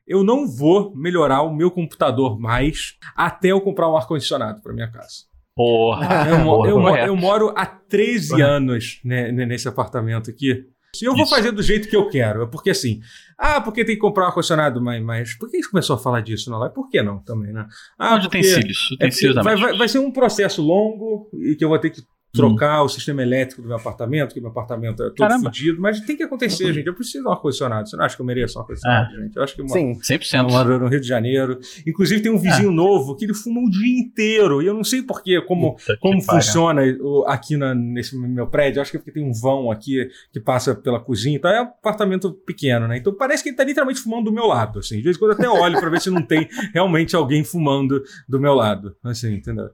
Eu 0.06 0.24
não 0.24 0.46
vou 0.46 0.94
melhorar 0.96 1.42
o 1.42 1.54
meu 1.54 1.70
computador 1.70 2.40
mais 2.40 2.96
até 3.14 3.48
eu 3.48 3.60
comprar 3.60 3.90
um 3.90 3.96
ar-condicionado 3.96 4.62
para 4.62 4.72
minha 4.72 4.90
casa. 4.90 5.28
Porra. 5.58 6.28
Eu, 6.30 6.44
porra, 6.44 7.00
eu, 7.00 7.06
eu, 7.08 7.16
moro 7.16 7.52
há 7.56 7.66
13 7.66 8.28
porra. 8.28 8.44
anos 8.44 9.00
né, 9.04 9.32
nesse 9.32 9.66
apartamento 9.66 10.30
aqui. 10.30 10.64
Se 10.94 11.04
eu 11.04 11.14
vou 11.14 11.24
Isso. 11.24 11.34
fazer 11.34 11.50
do 11.50 11.64
jeito 11.64 11.88
que 11.88 11.96
eu 11.96 12.08
quero, 12.08 12.44
é 12.44 12.46
porque 12.46 12.70
assim, 12.70 13.00
ah, 13.36 13.60
porque 13.60 13.84
tem 13.84 13.96
que 13.96 14.00
comprar 14.00 14.22
um 14.22 14.26
ar-condicionado, 14.28 14.80
mas, 14.80 15.02
mas 15.02 15.34
por 15.36 15.50
que 15.50 15.56
a 15.56 15.60
gente 15.60 15.70
começou 15.70 15.96
a 15.96 15.98
falar 15.98 16.20
disso 16.20 16.48
na 16.48 16.58
live? 16.58 16.74
Por 16.76 16.88
que 16.88 17.02
não 17.02 17.18
também, 17.18 17.52
né? 17.52 17.66
Ah, 17.98 18.14
Onde 18.14 18.30
cílios? 18.44 18.96
Tem 19.00 19.08
é 19.08 19.42
vai, 19.42 19.56
vai, 19.56 19.76
vai 19.76 19.88
ser 19.88 19.98
um 19.98 20.12
processo 20.12 20.62
longo 20.62 21.28
e 21.34 21.56
que 21.56 21.64
eu 21.64 21.68
vou 21.68 21.78
ter 21.80 21.90
que 21.90 22.02
trocar 22.42 22.82
hum. 22.82 22.84
o 22.84 22.88
sistema 22.88 23.22
elétrico 23.22 23.62
do 23.62 23.68
meu 23.68 23.76
apartamento, 23.76 24.32
que 24.32 24.40
meu 24.40 24.50
apartamento 24.50 25.02
é 25.02 25.06
todo 25.06 25.16
Caramba. 25.16 25.44
fodido, 25.44 25.80
mas 25.80 26.00
tem 26.00 26.16
que 26.16 26.22
acontecer, 26.22 26.72
gente. 26.72 26.86
Eu 26.86 26.94
preciso 26.94 27.24
de 27.24 27.28
um 27.28 27.32
ar-condicionado. 27.32 27.88
Você 27.88 27.96
não 27.96 28.04
acha 28.04 28.16
que 28.16 28.22
eu 28.22 28.26
mereço 28.26 28.58
um 28.58 28.62
ar-condicionado, 28.62 29.14
é. 29.14 29.22
gente? 29.22 29.36
Eu 29.36 29.42
acho 29.42 29.54
que 29.54 29.62
uma, 29.62 29.68
Sim, 29.68 29.94
100%. 29.94 30.34
Eu 30.34 30.44
moro 30.44 30.78
no 30.78 30.88
Rio 30.88 31.00
de 31.00 31.08
Janeiro. 31.08 31.58
Inclusive, 31.86 32.22
tem 32.22 32.32
um 32.32 32.38
vizinho 32.38 32.70
é. 32.70 32.74
novo 32.74 33.16
que 33.16 33.24
ele 33.24 33.34
fuma 33.34 33.60
o 33.60 33.70
dia 33.70 33.98
inteiro. 33.98 34.62
E 34.62 34.66
eu 34.66 34.74
não 34.74 34.84
sei 34.84 35.02
porquê, 35.02 35.40
como, 35.40 35.76
como 36.00 36.22
funciona 36.22 36.82
aqui 37.26 37.56
na, 37.56 37.74
nesse 37.74 38.16
meu 38.16 38.46
prédio. 38.46 38.78
Eu 38.78 38.82
acho 38.82 38.90
que 38.90 38.96
é 38.96 39.00
porque 39.00 39.12
tem 39.12 39.24
um 39.24 39.32
vão 39.32 39.70
aqui 39.70 40.08
que 40.32 40.40
passa 40.40 40.74
pela 40.74 41.00
cozinha. 41.00 41.36
Então 41.36 41.50
é 41.50 41.60
um 41.60 41.64
apartamento 41.66 42.32
pequeno, 42.32 42.86
né? 42.86 42.98
Então 42.98 43.14
parece 43.14 43.42
que 43.42 43.48
ele 43.50 43.56
tá 43.56 43.64
literalmente 43.64 44.00
fumando 44.00 44.26
do 44.26 44.32
meu 44.32 44.46
lado. 44.46 44.78
Assim. 44.78 44.96
De 44.96 45.02
vez 45.02 45.16
em 45.16 45.18
quando 45.18 45.32
eu 45.32 45.36
até 45.36 45.48
olho 45.48 45.80
pra 45.80 45.90
ver 45.90 46.00
se 46.00 46.10
não 46.10 46.22
tem 46.22 46.48
realmente 46.72 47.16
alguém 47.16 47.44
fumando 47.44 48.02
do 48.28 48.40
meu 48.40 48.54
lado. 48.54 48.96
Assim, 49.04 49.34
entendeu? 49.34 49.70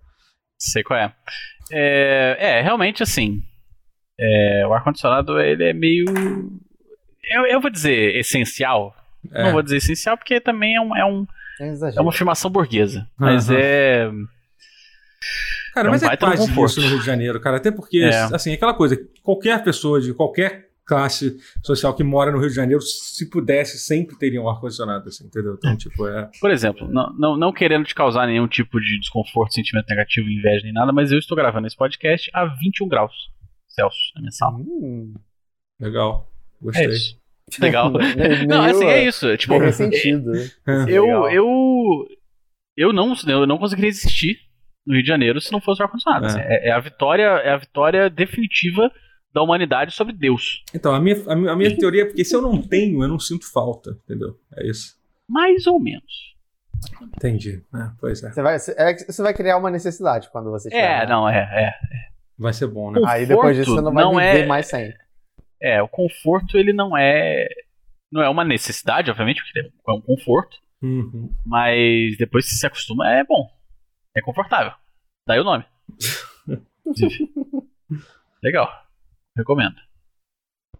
Sei 0.58 0.82
qual 0.82 0.98
é. 0.98 1.14
É, 1.70 2.36
é 2.38 2.60
realmente 2.62 3.02
assim. 3.02 3.42
É, 4.18 4.66
o 4.66 4.72
ar-condicionado 4.72 5.40
ele 5.40 5.64
é 5.64 5.72
meio. 5.72 6.04
Eu, 7.30 7.46
eu 7.46 7.60
vou 7.60 7.70
dizer 7.70 8.16
essencial. 8.16 8.94
É. 9.32 9.44
Não 9.44 9.52
vou 9.52 9.62
dizer 9.62 9.78
essencial 9.78 10.16
porque 10.16 10.40
também 10.40 10.76
é 10.76 10.80
um. 10.80 10.96
É, 10.96 11.04
um, 11.04 11.26
é, 11.60 11.96
é 11.96 12.00
uma 12.00 12.10
afirmação 12.10 12.50
burguesa. 12.50 13.08
Mas 13.18 13.48
uhum. 13.48 13.56
é. 13.58 14.10
Cara, 15.74 15.88
é 15.88 15.90
mas 15.90 16.02
é 16.02 16.16
quase 16.16 16.44
isso 16.44 16.80
no 16.80 16.88
Rio 16.88 17.00
de 17.00 17.06
Janeiro, 17.06 17.40
cara. 17.40 17.56
Até 17.56 17.70
porque, 17.72 17.98
é. 17.98 18.14
assim, 18.32 18.52
aquela 18.52 18.74
coisa, 18.74 18.96
qualquer 19.22 19.62
pessoa 19.64 20.00
de 20.00 20.14
qualquer 20.14 20.68
classe 20.86 21.36
social 21.64 21.94
que 21.94 22.04
mora 22.04 22.30
no 22.30 22.38
Rio 22.38 22.48
de 22.48 22.54
Janeiro, 22.54 22.80
se 22.82 23.28
pudesse, 23.30 23.78
sempre 23.78 24.16
teria 24.18 24.40
um 24.40 24.48
ar-condicionado, 24.48 25.08
assim, 25.08 25.26
entendeu? 25.26 25.54
Então, 25.54 25.76
tipo, 25.76 26.06
é. 26.06 26.30
Por 26.40 26.50
exemplo, 26.50 26.88
não, 26.88 27.12
não, 27.18 27.36
não 27.36 27.52
querendo 27.52 27.84
te 27.84 27.94
causar 27.94 28.26
nenhum 28.26 28.46
tipo 28.46 28.78
de 28.80 28.98
desconforto, 29.00 29.54
sentimento 29.54 29.88
negativo, 29.88 30.28
inveja 30.28 30.64
nem 30.64 30.72
nada, 30.72 30.92
mas 30.92 31.10
eu 31.10 31.18
estou 31.18 31.36
gravando 31.36 31.66
esse 31.66 31.76
podcast 31.76 32.30
a 32.34 32.44
21 32.44 32.88
graus 32.88 33.12
Celsius 33.68 34.12
na 34.14 34.20
minha 34.20 34.32
sala. 34.32 34.58
Hum, 34.58 35.14
legal. 35.80 36.30
Gostei. 36.60 36.86
É. 36.86 36.90
Legal. 37.60 37.92
não, 38.48 38.64
assim, 38.64 38.86
é 38.86 39.06
isso. 39.06 39.36
Tipo, 39.36 39.58
faz 39.58 39.76
sentido. 39.76 40.32
eu, 40.88 41.28
eu, 41.28 42.08
eu, 42.74 42.90
não, 42.90 43.14
eu 43.28 43.46
não 43.46 43.58
conseguiria 43.58 43.90
existir 43.90 44.38
no 44.86 44.94
Rio 44.94 45.02
de 45.02 45.08
Janeiro 45.08 45.40
se 45.42 45.52
não 45.52 45.60
fosse 45.60 45.82
o 45.82 45.84
ar-condicionado. 45.84 46.24
É. 46.24 46.28
Assim, 46.28 46.40
é, 46.40 46.68
é 46.68 46.72
a 46.72 46.80
vitória, 46.80 47.22
é 47.22 47.50
a 47.50 47.58
vitória 47.58 48.08
definitiva 48.08 48.90
da 49.34 49.42
humanidade 49.42 49.92
sobre 49.92 50.12
Deus. 50.12 50.62
Então, 50.72 50.94
a 50.94 51.00
minha, 51.00 51.16
a 51.26 51.34
minha, 51.34 51.52
a 51.52 51.56
minha 51.56 51.76
teoria 51.76 52.02
é 52.02 52.04
porque 52.04 52.24
se 52.24 52.36
eu 52.36 52.40
não 52.40 52.62
tenho, 52.62 53.02
eu 53.02 53.08
não 53.08 53.18
sinto 53.18 53.50
falta, 53.50 53.98
entendeu? 54.04 54.38
É 54.56 54.66
isso. 54.66 54.96
Mais 55.28 55.66
ou 55.66 55.80
menos. 55.80 56.34
Entendi. 57.16 57.64
É, 57.74 57.90
pois 57.98 58.22
é. 58.22 58.30
Você 58.30 58.42
vai, 58.42 58.54
é, 58.54 58.96
você 58.96 59.22
vai 59.22 59.34
criar 59.34 59.56
uma 59.56 59.70
necessidade 59.70 60.30
quando 60.30 60.50
você 60.50 60.68
tiver. 60.68 60.82
É, 60.82 61.00
né? 61.00 61.06
não, 61.06 61.28
é, 61.28 61.38
é, 61.38 61.72
Vai 62.38 62.52
ser 62.52 62.68
bom, 62.68 62.92
né? 62.92 63.00
Aí 63.06 63.26
depois 63.26 63.56
disso 63.56 63.74
você 63.74 63.80
não 63.80 63.92
vai 63.92 64.04
não 64.04 64.12
viver 64.12 64.44
é, 64.44 64.46
mais 64.46 64.66
sem. 64.66 64.94
É, 65.60 65.82
o 65.82 65.88
conforto 65.88 66.56
ele 66.56 66.72
não 66.72 66.96
é. 66.96 67.48
Não 68.12 68.22
é 68.22 68.28
uma 68.28 68.44
necessidade, 68.44 69.10
obviamente, 69.10 69.42
porque 69.42 69.60
é 69.60 69.92
um 69.92 70.00
conforto. 70.00 70.58
Uhum. 70.80 71.34
Mas 71.44 72.16
depois 72.18 72.44
que 72.44 72.52
você 72.52 72.58
se 72.58 72.66
acostuma, 72.66 73.10
é 73.10 73.24
bom. 73.24 73.50
É 74.14 74.20
confortável. 74.20 74.72
Daí 75.26 75.40
o 75.40 75.44
nome. 75.44 75.64
Legal. 78.42 78.83
Recomendo. 79.36 79.74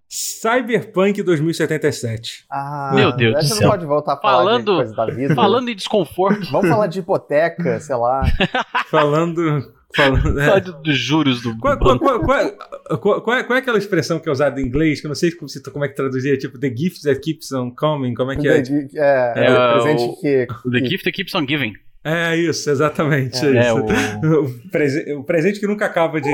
Cyberpunk 0.08 1.22
2077. 1.22 2.44
Ah, 2.48 2.92
Meu 2.94 3.16
Deus 3.16 3.34
do 3.34 3.44
céu. 3.46 3.62
não 3.62 3.70
pode 3.70 3.86
voltar 3.86 4.12
a 4.12 4.16
falar 4.16 4.44
falando, 4.44 4.70
de 4.70 4.76
coisa 4.76 4.94
da 4.94 5.06
vida. 5.06 5.34
Falando 5.34 5.68
em 5.68 5.74
desconforto. 5.74 6.50
Vamos 6.52 6.68
falar 6.70 6.86
de 6.86 7.00
hipoteca, 7.00 7.80
sei 7.80 7.96
lá. 7.96 8.22
falando... 8.90 9.72
Falando, 9.96 10.40
é. 10.40 10.60
dos 10.60 10.98
juros 10.98 11.40
do. 11.40 11.56
Qual, 11.58 11.78
qual, 11.78 11.98
qual, 12.00 12.20
qual, 12.20 13.36
é, 13.38 13.44
qual, 13.44 13.56
é 13.56 13.58
aquela 13.58 13.78
expressão 13.78 14.18
que 14.18 14.28
é 14.28 14.32
usada 14.32 14.60
em 14.60 14.64
inglês? 14.64 15.00
Que 15.00 15.06
eu 15.06 15.08
não 15.08 15.14
sei 15.14 15.30
como, 15.30 15.48
como 15.72 15.84
é 15.84 15.88
que 15.88 15.94
traduzia, 15.94 16.36
tipo, 16.36 16.58
the 16.58 16.68
gift 16.68 17.02
that 17.02 17.20
keeps 17.20 17.52
on 17.52 17.70
coming, 17.70 18.12
como 18.12 18.32
é 18.32 18.36
que 18.36 18.48
é? 18.48 18.60
The, 18.60 18.88
é, 18.96 19.32
é, 19.36 19.46
é, 19.46 19.52
o 19.52 19.72
presente 19.72 20.20
que. 20.20 20.46
The 20.68 20.78
gift 20.80 21.04
that 21.04 21.12
keeps 21.12 21.32
on 21.36 21.46
giving. 21.46 21.74
É 22.02 22.36
isso, 22.36 22.68
exatamente. 22.68 23.38
É, 23.46 23.60
isso. 23.60 23.78
O... 23.78 24.44
O, 24.44 24.70
prese... 24.70 25.14
o 25.14 25.22
presente 25.22 25.60
que 25.60 25.66
nunca 25.68 25.86
acaba 25.86 26.20
de 26.20 26.28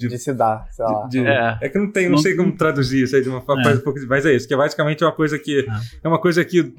de, 0.00 0.08
de 0.08 0.18
se 0.18 0.32
dar, 0.32 0.66
sei 0.70 0.84
lá. 0.84 1.06
De, 1.06 1.26
é. 1.26 1.58
é. 1.60 1.68
que 1.68 1.78
não 1.78 1.92
tem, 1.92 2.08
não, 2.08 2.16
sei 2.16 2.34
como 2.34 2.56
traduzir 2.56 3.04
isso 3.04 3.14
aí 3.14 3.22
de 3.22 3.28
uma 3.28 3.42
forma 3.42 3.70
é. 3.70 3.74
um 3.74 3.80
pouco. 3.80 4.00
Mas 4.08 4.24
é 4.24 4.32
isso, 4.32 4.48
que 4.48 4.54
é 4.54 4.56
basicamente 4.56 5.04
uma 5.04 5.12
coisa 5.12 5.38
que. 5.38 5.60
É, 5.60 5.64
é 6.04 6.08
uma 6.08 6.20
coisa 6.20 6.44
que. 6.44 6.74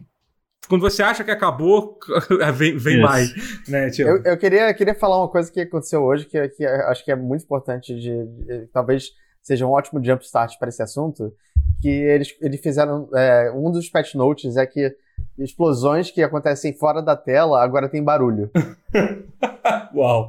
Quando 0.67 0.81
você 0.81 1.03
acha 1.03 1.23
que 1.23 1.31
acabou, 1.31 1.99
vem, 2.55 2.77
vem 2.77 3.01
mais. 3.01 3.33
Né, 3.67 3.89
tipo. 3.91 4.09
eu, 4.09 4.23
eu 4.23 4.37
queria, 4.37 4.73
queria 4.73 4.95
falar 4.95 5.19
uma 5.19 5.27
coisa 5.27 5.51
que 5.51 5.61
aconteceu 5.61 6.01
hoje, 6.01 6.25
que, 6.25 6.49
que 6.49 6.65
acho 6.65 7.05
que 7.05 7.11
é 7.11 7.15
muito 7.15 7.43
importante 7.43 7.93
de, 7.93 8.25
de 8.25 8.67
talvez 8.73 9.11
seja 9.41 9.65
um 9.65 9.71
ótimo 9.71 10.03
jumpstart 10.03 10.57
para 10.57 10.69
esse 10.69 10.81
assunto, 10.81 11.33
que 11.81 11.89
eles, 11.89 12.35
eles 12.41 12.61
fizeram, 12.61 13.09
é, 13.13 13.51
um 13.51 13.71
dos 13.71 13.89
patch 13.89 14.13
notes 14.15 14.55
é 14.55 14.65
que 14.65 14.95
explosões 15.43 16.12
que 16.12 16.21
acontecem 16.21 16.74
fora 16.74 17.01
da 17.01 17.15
tela 17.15 17.63
agora 17.63 17.89
tem 17.89 18.03
barulho. 18.03 18.50
Uau. 19.93 20.25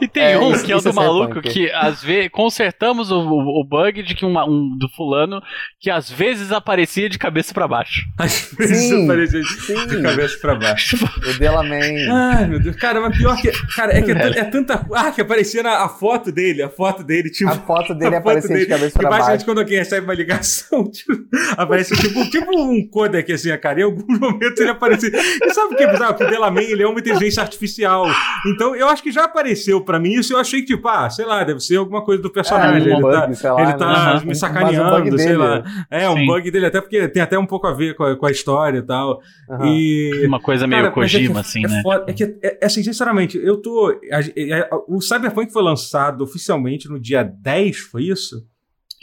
E 0.00 0.08
tem 0.08 0.32
é, 0.32 0.38
um 0.38 0.52
isso, 0.52 0.64
que 0.64 0.72
é 0.72 0.76
o 0.76 0.80
do 0.80 0.88
é 0.88 0.92
maluco 0.92 1.40
que 1.40 1.70
às 1.70 2.02
vezes 2.02 2.30
consertamos 2.30 3.10
o, 3.10 3.20
o, 3.20 3.64
bug 3.64 4.02
de 4.02 4.14
que 4.14 4.24
uma, 4.24 4.44
um 4.44 4.76
do 4.76 4.88
fulano 4.88 5.40
que 5.80 5.90
às 5.90 6.10
vezes 6.10 6.50
aparecia 6.50 7.08
de 7.08 7.18
cabeça 7.18 7.52
para 7.54 7.68
baixo. 7.68 8.02
Às 8.18 8.50
vezes 8.56 8.88
sim, 8.88 9.04
aparecia 9.04 9.40
de, 9.40 9.48
sim. 9.48 9.86
de 9.86 10.02
cabeça 10.02 10.38
para 10.40 10.54
baixo. 10.54 10.96
O 10.96 11.38
Delamain. 11.38 12.08
Ai, 12.10 12.46
meu 12.46 12.60
Deus. 12.60 12.76
Cara, 12.76 13.00
mas 13.00 13.16
pior 13.16 13.36
que. 13.40 13.52
Cara, 13.74 13.96
é 13.96 14.02
que 14.02 14.10
é, 14.10 14.38
é 14.38 14.44
tanta. 14.44 14.84
Ah, 14.92 15.10
que 15.12 15.20
aparecia 15.20 15.62
na 15.62 15.84
a 15.84 15.88
foto 15.88 16.32
dele. 16.32 16.62
A 16.62 16.68
foto 16.68 17.04
dele, 17.04 17.30
tipo. 17.30 17.50
A 17.50 17.54
foto 17.54 17.94
dele 17.94 18.16
aparecia 18.16 18.56
de 18.56 18.66
cabeça 18.66 18.98
pra 18.98 19.10
baixo. 19.10 19.44
quando 19.44 19.58
alguém 19.58 19.78
recebe 19.78 20.04
uma 20.04 20.14
ligação, 20.14 20.84
tipo, 20.90 21.12
aparece 21.56 21.94
tipo, 21.96 22.28
tipo 22.30 22.58
um 22.58 22.86
codec 22.88 23.32
assim, 23.32 23.56
cara. 23.58 23.80
Em 23.80 23.84
algum 23.94 24.18
momento 24.18 24.60
ele 24.60 24.70
aparecia. 24.70 25.10
E 25.10 25.50
sabe 25.50 25.74
o 25.74 25.76
que 25.76 25.82
é 25.82 25.90
bizarro? 25.90 26.14
Que 26.14 26.24
o 26.24 26.30
Delamain 26.30 26.64
ele 26.64 26.82
é 26.82 26.86
uma 26.86 26.98
inteligência 26.98 27.42
artificial. 27.42 28.06
Então 28.46 28.74
eu 28.74 28.88
acho 28.88 29.02
que 29.02 29.10
já 29.10 29.24
apareceu 29.24 29.80
pra 29.80 29.98
mim 29.98 30.12
isso. 30.14 30.32
Eu 30.32 30.38
achei 30.38 30.60
que, 30.60 30.74
tipo, 30.74 30.86
ah, 30.88 31.08
sei 31.08 31.24
lá, 31.24 31.42
deve 31.44 31.60
ser 31.60 31.76
alguma 31.76 32.04
coisa 32.04 32.22
do 32.22 32.30
personagem. 32.30 32.90
É, 32.90 32.94
um 32.94 32.98
ele, 32.98 33.00
bug, 33.00 33.40
tá, 33.40 33.52
lá, 33.52 33.62
ele 33.62 33.72
tá 33.74 34.14
né? 34.14 34.22
me 34.24 34.34
sacaneando, 34.34 35.14
um 35.14 35.18
sei 35.18 35.36
lá. 35.36 35.62
É, 35.90 36.08
um 36.08 36.16
Sim. 36.16 36.26
bug 36.26 36.50
dele, 36.50 36.66
até 36.66 36.80
porque 36.80 37.08
tem 37.08 37.22
até 37.22 37.38
um 37.38 37.46
pouco 37.46 37.66
a 37.66 37.72
ver 37.72 37.94
com 37.94 38.04
a, 38.04 38.16
com 38.16 38.26
a 38.26 38.30
história 38.30 38.78
e 38.78 38.82
tal. 38.82 39.20
Uhum. 39.48 39.66
E. 39.66 40.26
Uma 40.26 40.40
coisa 40.40 40.66
meio 40.66 40.82
cara, 40.82 40.94
Kojima, 40.94 41.24
é 41.24 41.32
que, 41.32 41.38
assim, 41.38 41.64
é 41.64 41.68
né? 41.68 41.82
Foda, 41.82 42.04
é 42.08 42.12
que, 42.12 42.24
é, 42.24 42.58
é, 42.60 42.66
assim, 42.66 42.82
sinceramente, 42.82 43.38
eu 43.38 43.60
tô. 43.60 43.98
A, 44.10 44.18
a, 44.18 44.78
o 44.88 45.00
Cyberpunk 45.00 45.52
foi 45.52 45.62
lançado 45.62 46.22
oficialmente 46.22 46.88
no 46.88 46.98
dia 47.00 47.22
10, 47.22 47.78
foi 47.78 48.04
isso? 48.04 48.44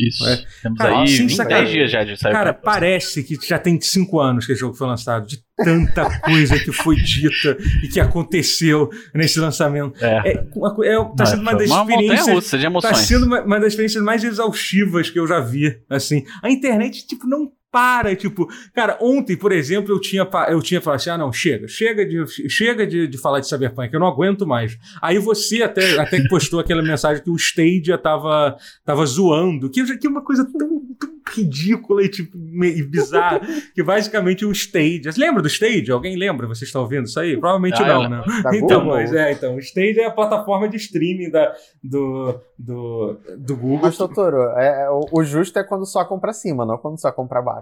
Isso. 0.07 0.27
É. 0.27 0.43
Temos 0.63 0.77
cara, 0.77 0.99
aí 0.99 1.05
20, 1.05 1.37
10 1.37 1.69
dias 1.69 1.91
já 1.91 2.03
de 2.03 2.17
Cyberpunk. 2.17 2.33
Cara, 2.33 2.53
parece 2.53 3.23
que 3.23 3.35
já 3.45 3.59
tem 3.59 3.79
5 3.79 4.19
anos 4.19 4.45
que 4.45 4.51
esse 4.51 4.61
jogo 4.61 4.75
foi 4.75 4.87
lançado, 4.87 5.27
de 5.27 5.39
tanta 5.57 6.19
coisa 6.21 6.57
que 6.59 6.71
foi 6.71 6.95
dita 6.95 7.57
e 7.83 7.87
que 7.87 7.99
aconteceu 7.99 8.89
nesse 9.13 9.39
lançamento. 9.39 10.03
É. 10.03 10.29
é, 10.29 10.31
é 10.31 11.15
tá 11.15 11.25
sendo 11.25 11.41
uma 11.41 11.55
das 11.55 11.69
uma 11.69 11.81
experiências. 11.81 12.59
de 12.59 12.65
emoções. 12.65 12.91
Tá 12.91 12.97
sendo 12.97 13.25
uma, 13.25 13.41
uma 13.41 13.59
das 13.59 13.69
experiências 13.69 14.03
mais 14.03 14.23
exaustivas 14.23 15.09
que 15.09 15.19
eu 15.19 15.27
já 15.27 15.39
vi. 15.39 15.79
Assim, 15.89 16.23
a 16.41 16.49
internet, 16.49 17.05
tipo, 17.05 17.27
não 17.27 17.51
para, 17.71 18.15
tipo, 18.15 18.47
cara, 18.73 18.97
ontem, 18.99 19.37
por 19.37 19.51
exemplo, 19.51 19.93
eu 19.93 19.99
tinha, 19.99 20.27
eu 20.49 20.61
tinha 20.61 20.81
falado 20.81 20.99
assim, 20.99 21.09
ah, 21.09 21.17
não, 21.17 21.31
chega, 21.31 21.67
chega 21.67 22.05
de, 22.05 22.49
chega 22.49 22.85
de, 22.85 23.07
de 23.07 23.17
falar 23.17 23.39
de 23.39 23.47
Cyberpunk, 23.47 23.93
eu 23.93 23.99
não 23.99 24.07
aguento 24.07 24.45
mais. 24.45 24.77
Aí 25.01 25.17
você 25.17 25.63
até, 25.63 25.97
até 25.97 26.19
que 26.19 26.27
postou 26.27 26.59
aquela 26.59 26.81
mensagem 26.81 27.23
que 27.23 27.29
o 27.29 27.35
Stadia 27.35 27.97
tava, 27.97 28.57
tava 28.83 29.05
zoando, 29.05 29.69
que, 29.69 29.97
que 29.97 30.07
é 30.07 30.09
uma 30.09 30.23
coisa 30.23 30.43
tão, 30.45 30.81
tão 30.99 31.11
ridícula 31.33 32.03
e, 32.03 32.09
tipo, 32.09 32.37
e 32.37 32.83
bizarra, 32.83 33.39
que 33.73 33.81
basicamente 33.81 34.45
o 34.45 34.51
Stadia, 34.51 35.11
lembra 35.17 35.41
do 35.41 35.47
Stadia? 35.47 35.93
Alguém 35.93 36.17
lembra? 36.17 36.47
Vocês 36.47 36.67
estão 36.67 36.81
ouvindo 36.81 37.05
isso 37.05 37.19
aí? 37.19 37.37
Provavelmente 37.37 37.81
ah, 37.81 37.87
não, 37.87 38.09
né? 38.09 38.23
Então, 38.53 38.85
mas 38.85 39.13
é, 39.13 39.31
então, 39.31 39.55
o 39.55 39.59
Stadia 39.59 40.03
é 40.03 40.05
a 40.07 40.11
plataforma 40.11 40.67
de 40.67 40.75
streaming 40.75 41.29
da, 41.29 41.55
do, 41.81 42.39
do, 42.57 43.17
do 43.37 43.55
Google. 43.55 43.79
Mas, 43.83 43.97
Totoro, 43.97 44.41
é, 44.57 44.83
é, 44.83 44.89
o, 44.89 45.05
o 45.11 45.23
justo 45.23 45.57
é 45.57 45.63
quando 45.63 45.85
só 45.85 46.03
compra 46.03 46.33
cima, 46.33 46.65
não 46.65 46.77
quando 46.77 46.99
só 46.99 47.11
compra 47.11 47.41
baixo. 47.41 47.60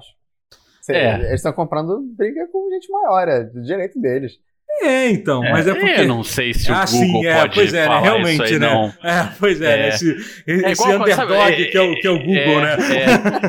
É. 0.90 1.16
Eles 1.16 1.34
estão 1.34 1.54
comprando 1.54 2.02
briga 2.18 2.48
com 2.52 2.70
gente 2.72 2.92
maior, 2.92 3.28
é 3.28 3.44
do 3.44 3.62
direito 3.62 4.00
deles. 4.00 4.40
É, 4.82 5.10
então, 5.10 5.44
é, 5.44 5.52
mas 5.52 5.68
é 5.68 5.74
porque. 5.74 6.02
Eu 6.02 6.08
não 6.08 6.24
sei 6.24 6.54
se 6.54 6.72
o 6.72 6.74
ah, 6.74 6.86
Google 6.86 7.22
sim, 7.22 7.26
é, 7.26 7.42
pode 7.42 7.56
pois 7.56 7.74
é, 7.74 7.90
né, 7.90 8.00
realmente, 8.00 8.44
aí, 8.44 8.60
né? 8.60 8.60
Não. 8.60 8.94
É, 9.04 9.34
pois 9.38 9.62
é, 9.62 9.80
é. 9.82 9.90
Esse, 9.90 10.44
é 10.48 10.72
esse 10.72 10.84
underdog 10.84 11.14
sabe, 11.14 11.66
que, 11.66 11.78
é 11.78 11.82
o, 11.82 11.96
que 11.96 12.08
é 12.08 12.10
o 12.10 12.20
Google, 12.20 12.62
né? 12.62 12.78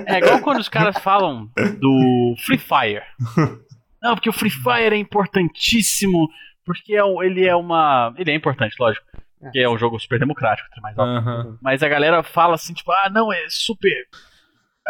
É, 0.06 0.18
igual 0.18 0.40
quando 0.40 0.58
os 0.58 0.68
caras 0.68 0.98
falam 0.98 1.48
do 1.78 2.34
Free 2.44 2.58
Fire. 2.58 3.02
Não, 4.02 4.14
porque 4.14 4.30
o 4.30 4.32
Free 4.32 4.50
Fire 4.50 4.94
é 4.94 4.96
importantíssimo, 4.96 6.28
porque 6.64 6.94
ele 7.22 7.46
é 7.46 7.54
uma. 7.54 8.12
Ele 8.18 8.32
é 8.32 8.34
importante, 8.34 8.74
lógico. 8.80 9.06
Porque 9.38 9.60
é 9.60 9.68
um 9.68 9.78
jogo 9.78 9.98
super 10.00 10.18
democrático, 10.18 10.68
mais 10.82 10.98
alto. 10.98 11.58
Mas 11.62 11.82
a 11.82 11.88
galera 11.88 12.22
fala 12.22 12.56
assim, 12.56 12.74
tipo, 12.74 12.90
ah, 12.90 13.08
não, 13.10 13.32
é 13.32 13.44
super 13.48 13.94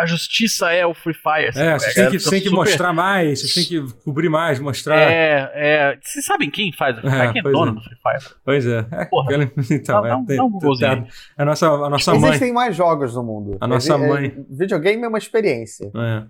a 0.00 0.06
justiça 0.06 0.72
é 0.72 0.86
o 0.86 0.94
Free 0.94 1.14
Fire. 1.14 1.50
É, 1.54 1.78
vocês 1.78 1.94
têm 1.94 2.10
que, 2.10 2.18
tem 2.18 2.40
que 2.40 2.48
super... 2.48 2.56
mostrar 2.56 2.92
mais, 2.92 3.40
vocês 3.40 3.54
têm 3.54 3.64
que 3.64 3.94
cobrir 4.02 4.28
mais, 4.28 4.58
mostrar. 4.58 4.98
É, 4.98 5.50
é. 5.54 5.98
Vocês 6.02 6.24
sabem 6.24 6.50
quem 6.50 6.72
faz 6.72 6.96
o 6.96 7.00
Free 7.02 7.10
Fire? 7.10 7.22
É, 7.22 7.32
quem 7.32 7.40
é 7.40 7.52
dono 7.52 7.72
é. 7.72 7.74
do 7.74 7.80
Free 7.80 7.96
Fire? 7.96 8.34
Pois 8.44 8.66
é. 8.66 8.86
é 8.92 9.04
Porra. 9.04 9.28
então, 9.70 10.02
não, 10.02 10.26
é, 10.28 10.36
não, 10.36 10.50
não 10.50 10.86
é, 10.86 11.06
a 11.36 11.44
nossa, 11.44 11.68
a 11.68 11.90
nossa 11.90 12.14
mãe. 12.14 12.30
Existem 12.30 12.52
mais 12.52 12.74
jogos 12.74 13.14
no 13.14 13.22
mundo. 13.22 13.58
A 13.60 13.66
nossa 13.66 13.98
mãe. 13.98 14.34
videogame 14.50 15.04
é 15.04 15.08
uma 15.08 15.18
experiência. 15.18 15.90
É. 15.94 16.24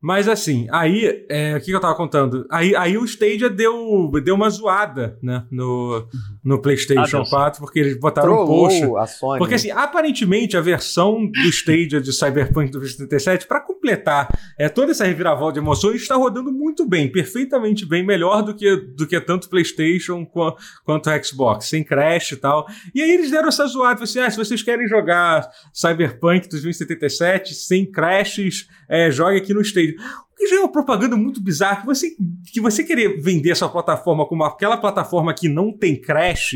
Mas 0.00 0.28
assim, 0.28 0.66
aí, 0.72 1.26
é, 1.28 1.56
o 1.56 1.60
que 1.60 1.72
eu 1.72 1.80
tava 1.80 1.94
contando? 1.94 2.46
Aí, 2.50 2.74
aí 2.74 2.96
o 2.96 3.04
Stadia 3.04 3.50
deu, 3.50 4.10
deu 4.24 4.34
uma 4.34 4.48
zoada, 4.48 5.18
né, 5.22 5.44
no, 5.50 6.08
no 6.42 6.60
PlayStation 6.60 7.22
ah, 7.22 7.28
4, 7.28 7.60
porque 7.60 7.78
eles 7.78 7.98
botaram 7.98 8.28
Trollou 8.28 8.66
um 8.66 8.68
post. 8.68 8.84
A 8.96 9.06
Sony. 9.06 9.38
Porque 9.38 9.54
assim, 9.54 9.70
aparentemente 9.70 10.56
a 10.56 10.60
versão 10.60 11.26
do 11.26 11.48
Stadia 11.48 12.00
de 12.00 12.12
Cyberpunk 12.12 12.70
2077, 12.70 13.46
para 13.46 13.60
completar 13.60 14.28
é, 14.58 14.68
toda 14.68 14.92
essa 14.92 15.04
reviravolta 15.04 15.54
de 15.54 15.58
emoções, 15.60 16.00
está 16.00 16.16
rodando 16.16 16.50
muito 16.50 16.88
bem, 16.88 17.10
perfeitamente 17.10 17.86
bem, 17.86 18.04
melhor 18.04 18.42
do 18.42 18.54
que, 18.54 18.76
do 18.76 19.06
que 19.06 19.20
tanto 19.20 19.48
PlayStation 19.48 20.26
quanto 20.84 21.10
Xbox, 21.24 21.66
sem 21.66 21.84
crash 21.84 22.32
e 22.32 22.36
tal. 22.36 22.66
E 22.94 23.02
aí 23.02 23.10
eles 23.10 23.30
deram 23.30 23.48
essa 23.48 23.66
zoada, 23.66 24.02
assim, 24.04 24.20
ah, 24.20 24.30
se 24.30 24.36
vocês 24.36 24.62
querem 24.62 24.88
jogar 24.88 25.48
Cyberpunk 25.72 26.48
2077 26.48 27.54
sem 27.54 27.90
crashes, 27.90 28.66
é, 28.88 29.10
jogue 29.10 29.36
aqui 29.36 29.52
no 29.52 29.60
Stadia. 29.60 29.94
Que 30.40 30.46
já 30.46 30.56
é 30.56 30.60
uma 30.60 30.72
propaganda 30.72 31.18
muito 31.18 31.38
bizarra, 31.38 31.82
que 31.82 31.86
você, 31.86 32.16
que 32.50 32.62
você 32.62 32.82
querer 32.82 33.20
vender 33.20 33.50
essa 33.50 33.68
plataforma 33.68 34.26
como 34.26 34.42
aquela 34.42 34.78
plataforma 34.78 35.34
que 35.34 35.50
não 35.50 35.70
tem 35.70 36.00
crash, 36.00 36.54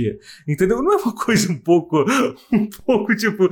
entendeu? 0.49 0.83
Não 0.83 0.95
é 0.95 0.97
uma 0.97 1.15
coisa 1.15 1.53
um 1.53 1.59
pouco, 1.59 2.03
um 2.51 2.67
pouco, 2.87 3.15
tipo, 3.15 3.47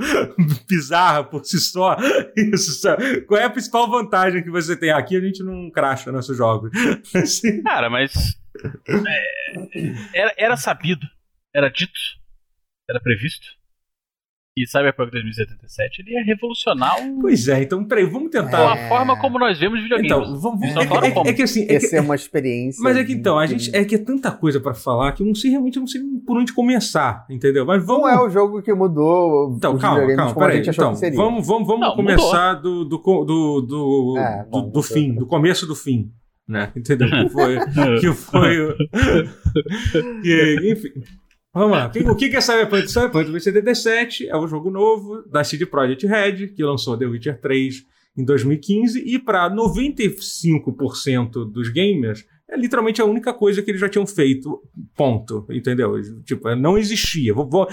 bizarra 0.67 1.23
por 1.23 1.45
si 1.45 1.59
só? 1.59 1.95
Isso, 2.35 2.81
sabe? 2.81 3.21
Qual 3.21 3.39
é 3.39 3.43
a 3.43 3.49
principal 3.49 3.87
vantagem 3.87 4.43
que 4.43 4.49
você 4.49 4.75
tem? 4.75 4.89
Aqui 4.89 5.15
a 5.15 5.21
gente 5.21 5.43
não 5.43 5.69
crasha 5.69 6.11
nossos 6.11 6.35
jogos. 6.35 6.71
Assim. 7.13 7.61
Cara, 7.61 7.91
mas 7.91 8.11
é, 8.89 10.19
era, 10.19 10.33
era 10.35 10.57
sabido, 10.57 11.05
era 11.53 11.69
dito, 11.69 11.99
era 12.89 12.99
previsto 12.99 13.62
e 14.55 14.67
Cyberpunk 14.67 15.11
2077 15.11 16.01
ele 16.01 16.11
ia 16.11 16.23
revolucionar 16.23 16.95
o... 17.01 17.19
Pois 17.19 17.47
é, 17.47 17.63
então 17.63 17.83
peraí, 17.83 18.05
vamos 18.05 18.29
tentar. 18.29 18.77
É... 18.77 18.85
A 18.85 18.89
forma 18.89 19.19
como 19.19 19.39
nós 19.39 19.59
vemos 19.59 19.81
videogames. 19.81 20.11
Então, 20.11 20.39
vamos, 20.39 20.61
é, 20.61 20.67
é, 20.67 21.27
é, 21.27 21.29
é, 21.29 21.33
que 21.33 21.41
assim. 21.41 21.63
É 21.67 21.79
que, 21.79 21.95
é 21.95 22.01
uma 22.01 22.15
experiência. 22.15 22.81
Mas 22.83 22.95
é 22.97 23.03
que 23.03 23.13
então, 23.13 23.39
a 23.39 23.47
gente. 23.47 23.75
É 23.75 23.83
que 23.83 23.95
é 23.95 23.97
tanta 23.97 24.31
coisa 24.31 24.59
pra 24.59 24.73
falar 24.73 25.11
que 25.13 25.23
eu 25.23 25.27
não 25.27 25.33
sei 25.33 25.51
realmente, 25.51 25.77
eu 25.77 25.81
não 25.81 25.87
sei 25.87 26.01
por 26.25 26.37
onde 26.37 26.53
começar, 26.53 27.25
entendeu? 27.29 27.65
Mas 27.65 27.83
vamos. 27.83 28.03
Não 28.03 28.09
é 28.09 28.21
o 28.21 28.29
jogo 28.29 28.61
que 28.61 28.73
mudou. 28.73 29.55
Então, 29.57 29.77
calma, 29.77 30.15
calma, 30.15 30.35
peraí. 30.35 30.61
Então, 30.61 30.93
vamos, 31.15 31.47
vamos, 31.47 31.67
vamos 31.67 31.81
não, 31.81 31.95
começar 31.95 32.53
do, 32.55 32.85
do, 32.85 32.97
do, 32.97 33.61
do, 33.61 34.17
é, 34.19 34.45
do, 34.51 34.61
do 34.61 34.83
fim, 34.83 35.15
do 35.15 35.25
começo 35.25 35.65
do 35.65 35.75
fim 35.75 36.11
né? 36.47 36.71
Entendeu? 36.75 37.09
Que 37.09 37.29
foi. 37.29 37.57
que 37.99 38.13
foi. 38.13 38.75
que, 40.21 40.71
enfim. 40.71 40.89
Vamos 41.53 41.77
lá. 41.77 41.91
O 42.09 42.15
que 42.15 42.35
é 42.35 42.41
Cyberpunk? 42.41 42.87
Cyberpunk 42.87 43.29
2077 43.29 44.27
é 44.27 44.35
um 44.35 44.47
jogo 44.47 44.71
novo 44.71 45.21
da 45.29 45.43
CD 45.43 45.67
Projekt 45.67 46.07
Red, 46.07 46.47
que 46.47 46.63
lançou 46.63 46.97
The 46.97 47.05
Witcher 47.05 47.39
3 47.39 47.85
em 48.17 48.25
2015, 48.25 49.03
e 49.05 49.19
para 49.19 49.47
95% 49.51 51.51
dos 51.51 51.69
gamers, 51.69 52.25
é 52.53 52.57
literalmente 52.57 53.01
a 53.01 53.05
única 53.05 53.33
coisa 53.33 53.61
que 53.61 53.71
eles 53.71 53.81
já 53.81 53.89
tinham 53.89 54.05
feito, 54.05 54.61
ponto, 54.95 55.45
entendeu? 55.49 55.93
Tipo, 56.23 56.53
não 56.55 56.77
existia. 56.77 57.33
Vou, 57.33 57.49
vou, 57.49 57.67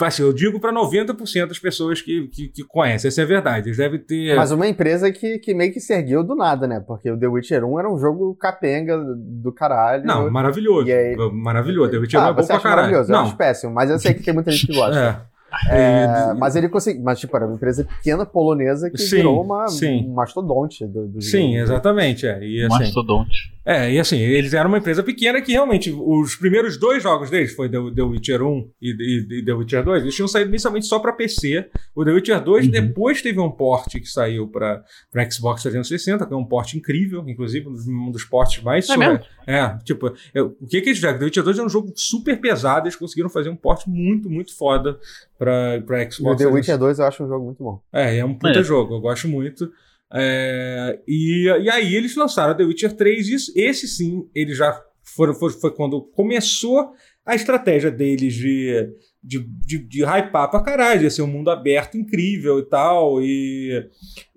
assim, 0.00 0.22
eu 0.22 0.32
digo 0.32 0.60
para 0.60 0.72
90% 0.72 1.46
das 1.46 1.58
pessoas 1.58 2.00
que, 2.00 2.28
que, 2.28 2.48
que, 2.48 2.62
conhecem, 2.62 3.08
essa 3.08 3.20
é 3.20 3.24
a 3.24 3.26
verdade. 3.26 3.68
Eles 3.68 3.78
devem 3.78 3.98
ter... 3.98 4.36
Mas 4.36 4.52
uma 4.52 4.68
empresa 4.68 5.10
que, 5.10 5.38
que 5.38 5.52
meio 5.52 5.72
que 5.72 5.80
se 5.80 5.92
ergueu 5.92 6.22
do 6.22 6.36
nada, 6.36 6.66
né? 6.66 6.80
Porque 6.80 7.10
o 7.10 7.18
The 7.18 7.26
Witcher 7.26 7.64
1 7.64 7.78
era 7.78 7.92
um 7.92 7.98
jogo 7.98 8.34
capenga 8.36 8.96
do 8.96 9.52
caralho. 9.52 10.04
Não, 10.04 10.30
maravilhoso. 10.30 10.86
Aí... 10.90 11.16
Maravilhoso. 11.32 11.90
The 11.90 11.98
Witcher 11.98 12.20
ah, 12.20 12.26
1 12.26 12.28
é 12.28 12.32
bom 12.34 12.46
pra 12.46 12.60
caralho. 12.60 12.76
Maravilhoso. 12.76 13.12
Não. 13.12 13.18
Eu 13.18 13.24
acho 13.24 13.36
péssimo, 13.36 13.72
mas 13.72 13.90
eu 13.90 13.98
sei 13.98 14.14
que 14.14 14.22
tem 14.22 14.32
muita 14.32 14.52
gente 14.52 14.66
que 14.66 14.74
gosta. 14.78 14.98
É. 15.30 15.33
É, 15.68 16.34
mas 16.38 16.56
ele 16.56 16.68
conseguiu. 16.68 17.02
Mas, 17.02 17.20
tipo, 17.20 17.36
era 17.36 17.46
uma 17.46 17.54
empresa 17.54 17.84
pequena 17.84 18.24
polonesa 18.26 18.90
que 18.90 18.98
sim, 18.98 19.16
virou 19.16 19.42
uma, 19.42 19.68
sim. 19.68 20.06
um 20.06 20.14
mastodonte 20.14 20.86
do, 20.86 21.06
do 21.06 21.22
Sim, 21.22 21.56
exatamente. 21.56 22.26
É. 22.26 22.42
E, 22.42 22.64
assim, 22.64 22.78
mastodonte. 22.78 23.54
É, 23.66 23.90
e 23.90 23.98
assim, 23.98 24.18
eles 24.18 24.52
eram 24.52 24.68
uma 24.68 24.76
empresa 24.76 25.02
pequena 25.02 25.40
que 25.40 25.52
realmente 25.52 25.90
os 25.90 26.36
primeiros 26.36 26.76
dois 26.76 27.02
jogos 27.02 27.30
deles, 27.30 27.54
foi 27.54 27.66
The, 27.70 27.78
The 27.94 28.02
Witcher 28.02 28.42
1 28.42 28.70
e, 28.80 28.90
e, 28.90 29.38
e, 29.38 29.44
The 29.44 29.52
Witcher 29.54 29.82
2, 29.82 30.02
eles 30.02 30.14
tinham 30.14 30.28
saído 30.28 30.50
inicialmente 30.50 30.84
só 30.84 30.98
para 30.98 31.14
PC. 31.14 31.70
O 31.94 32.04
The 32.04 32.10
Witcher 32.10 32.44
2 32.44 32.66
uhum. 32.66 32.70
depois 32.70 33.22
teve 33.22 33.40
um 33.40 33.50
port 33.50 33.90
que 33.90 34.04
saiu 34.04 34.48
para 34.48 34.84
Xbox 35.30 35.62
360, 35.62 36.26
que 36.26 36.34
é 36.34 36.36
um 36.36 36.44
port 36.44 36.74
incrível, 36.74 37.24
inclusive 37.26 37.66
um 37.66 38.10
dos 38.10 38.24
portes 38.24 38.62
mais. 38.62 38.86
É, 38.90 38.96
mesmo? 38.98 39.20
é 39.46 39.78
tipo, 39.82 40.12
eu, 40.34 40.54
o 40.60 40.66
que 40.66 40.82
que 40.82 40.88
eles 40.90 40.98
fizeram? 40.98 41.18
The 41.18 41.24
Witcher 41.24 41.42
2 41.42 41.58
é 41.58 41.62
um 41.62 41.68
jogo 41.68 41.90
super 41.96 42.38
pesado, 42.38 42.86
eles 42.86 42.96
conseguiram 42.96 43.30
fazer 43.30 43.48
um 43.48 43.56
port 43.56 43.86
muito, 43.86 44.28
muito 44.28 44.54
foda 44.54 44.98
para 45.44 46.10
Xbox. 46.10 46.34
O 46.34 46.36
The 46.36 46.46
Witcher 46.46 46.78
2 46.78 46.98
eu 46.98 47.04
acho 47.04 47.24
um 47.24 47.28
jogo 47.28 47.44
muito 47.44 47.62
bom. 47.62 47.80
É, 47.92 48.18
é 48.18 48.24
um 48.24 48.34
puta 48.34 48.60
é. 48.60 48.62
jogo, 48.62 48.94
eu 48.94 49.00
gosto 49.00 49.28
muito. 49.28 49.70
É, 50.12 51.00
e, 51.06 51.46
e 51.46 51.70
aí 51.70 51.94
eles 51.94 52.16
lançaram 52.16 52.56
The 52.56 52.64
Witcher 52.64 52.96
3, 52.96 53.50
e 53.54 53.60
esse 53.60 53.88
sim, 53.88 54.28
ele 54.34 54.54
já 54.54 54.80
foi, 55.02 55.34
foi, 55.34 55.50
foi 55.50 55.74
quando 55.74 56.00
começou 56.00 56.92
a 57.26 57.34
estratégia 57.34 57.90
deles 57.90 58.34
de, 58.34 58.90
de, 59.22 59.40
de, 59.40 59.78
de 59.78 60.04
hypar 60.04 60.50
pra 60.50 60.62
caralho, 60.62 61.00
de 61.00 61.10
ser 61.10 61.22
um 61.22 61.26
mundo 61.26 61.50
aberto 61.50 61.96
incrível 61.96 62.58
e 62.58 62.64
tal, 62.64 63.22
e, 63.22 63.88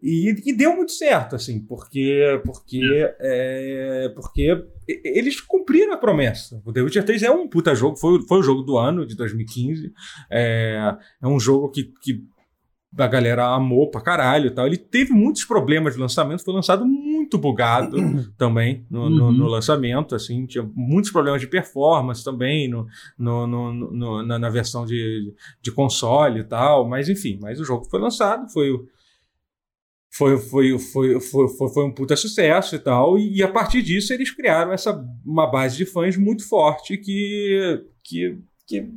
e, 0.01 0.35
e 0.45 0.53
deu 0.53 0.75
muito 0.75 0.93
certo, 0.93 1.35
assim, 1.35 1.59
porque, 1.59 2.41
porque, 2.45 2.81
é, 3.19 4.11
porque 4.15 4.65
eles 4.87 5.41
cumpriram 5.41 5.93
a 5.93 5.97
promessa. 5.97 6.61
O 6.65 6.71
The 6.71 6.81
Witcher 6.81 7.03
3 7.03 7.23
é 7.23 7.31
um 7.31 7.47
puta 7.47 7.75
jogo, 7.75 7.97
foi, 7.97 8.21
foi 8.27 8.39
o 8.39 8.43
jogo 8.43 8.61
do 8.61 8.77
ano 8.77 9.05
de 9.05 9.15
2015, 9.15 9.91
é, 10.31 10.95
é 11.21 11.27
um 11.27 11.39
jogo 11.39 11.69
que, 11.69 11.91
que 12.01 12.23
a 12.97 13.07
galera 13.07 13.47
amou 13.53 13.89
pra 13.91 14.01
caralho 14.01 14.51
tal. 14.51 14.65
Ele 14.65 14.77
teve 14.77 15.11
muitos 15.11 15.43
problemas 15.43 15.93
de 15.93 15.99
lançamento, 15.99 16.43
foi 16.43 16.53
lançado 16.53 16.85
muito 16.85 17.37
bugado 17.37 17.97
também 18.37 18.85
no, 18.89 19.09
no, 19.09 19.31
no, 19.31 19.43
uhum. 19.43 19.49
lançamento, 19.49 20.15
assim, 20.15 20.45
tinha 20.45 20.67
muitos 20.73 21.11
problemas 21.11 21.41
de 21.41 21.47
performance 21.47 22.23
também 22.23 22.69
no, 22.69 22.87
no 23.17 24.23
na, 24.23 24.39
na, 24.39 24.49
versão 24.49 24.85
de, 24.85 25.33
de 25.61 25.71
console 25.71 26.39
e 26.39 26.43
tal, 26.43 26.87
mas 26.87 27.09
enfim, 27.09 27.37
mas 27.41 27.59
o 27.59 27.65
jogo 27.65 27.85
foi 27.85 27.99
lançado, 27.99 28.49
foi 28.51 28.71
foi, 30.11 30.37
foi, 30.37 30.79
foi, 30.79 31.19
foi, 31.19 31.47
foi, 31.49 31.69
foi 31.69 31.85
um 31.85 31.91
puta 31.91 32.15
sucesso 32.15 32.75
e 32.75 32.79
tal, 32.79 33.17
e, 33.17 33.37
e, 33.37 33.43
a 33.43 33.47
partir 33.47 33.81
disso 33.81 34.13
eles 34.13 34.31
criaram 34.31 34.71
essa 34.71 35.03
uma 35.25 35.45
base 35.45 35.77
de 35.77 35.85
fãs 35.85 36.17
muito 36.17 36.47
forte 36.47 36.97
que 36.97 37.83
que, 38.03 38.37
que, 38.65 38.89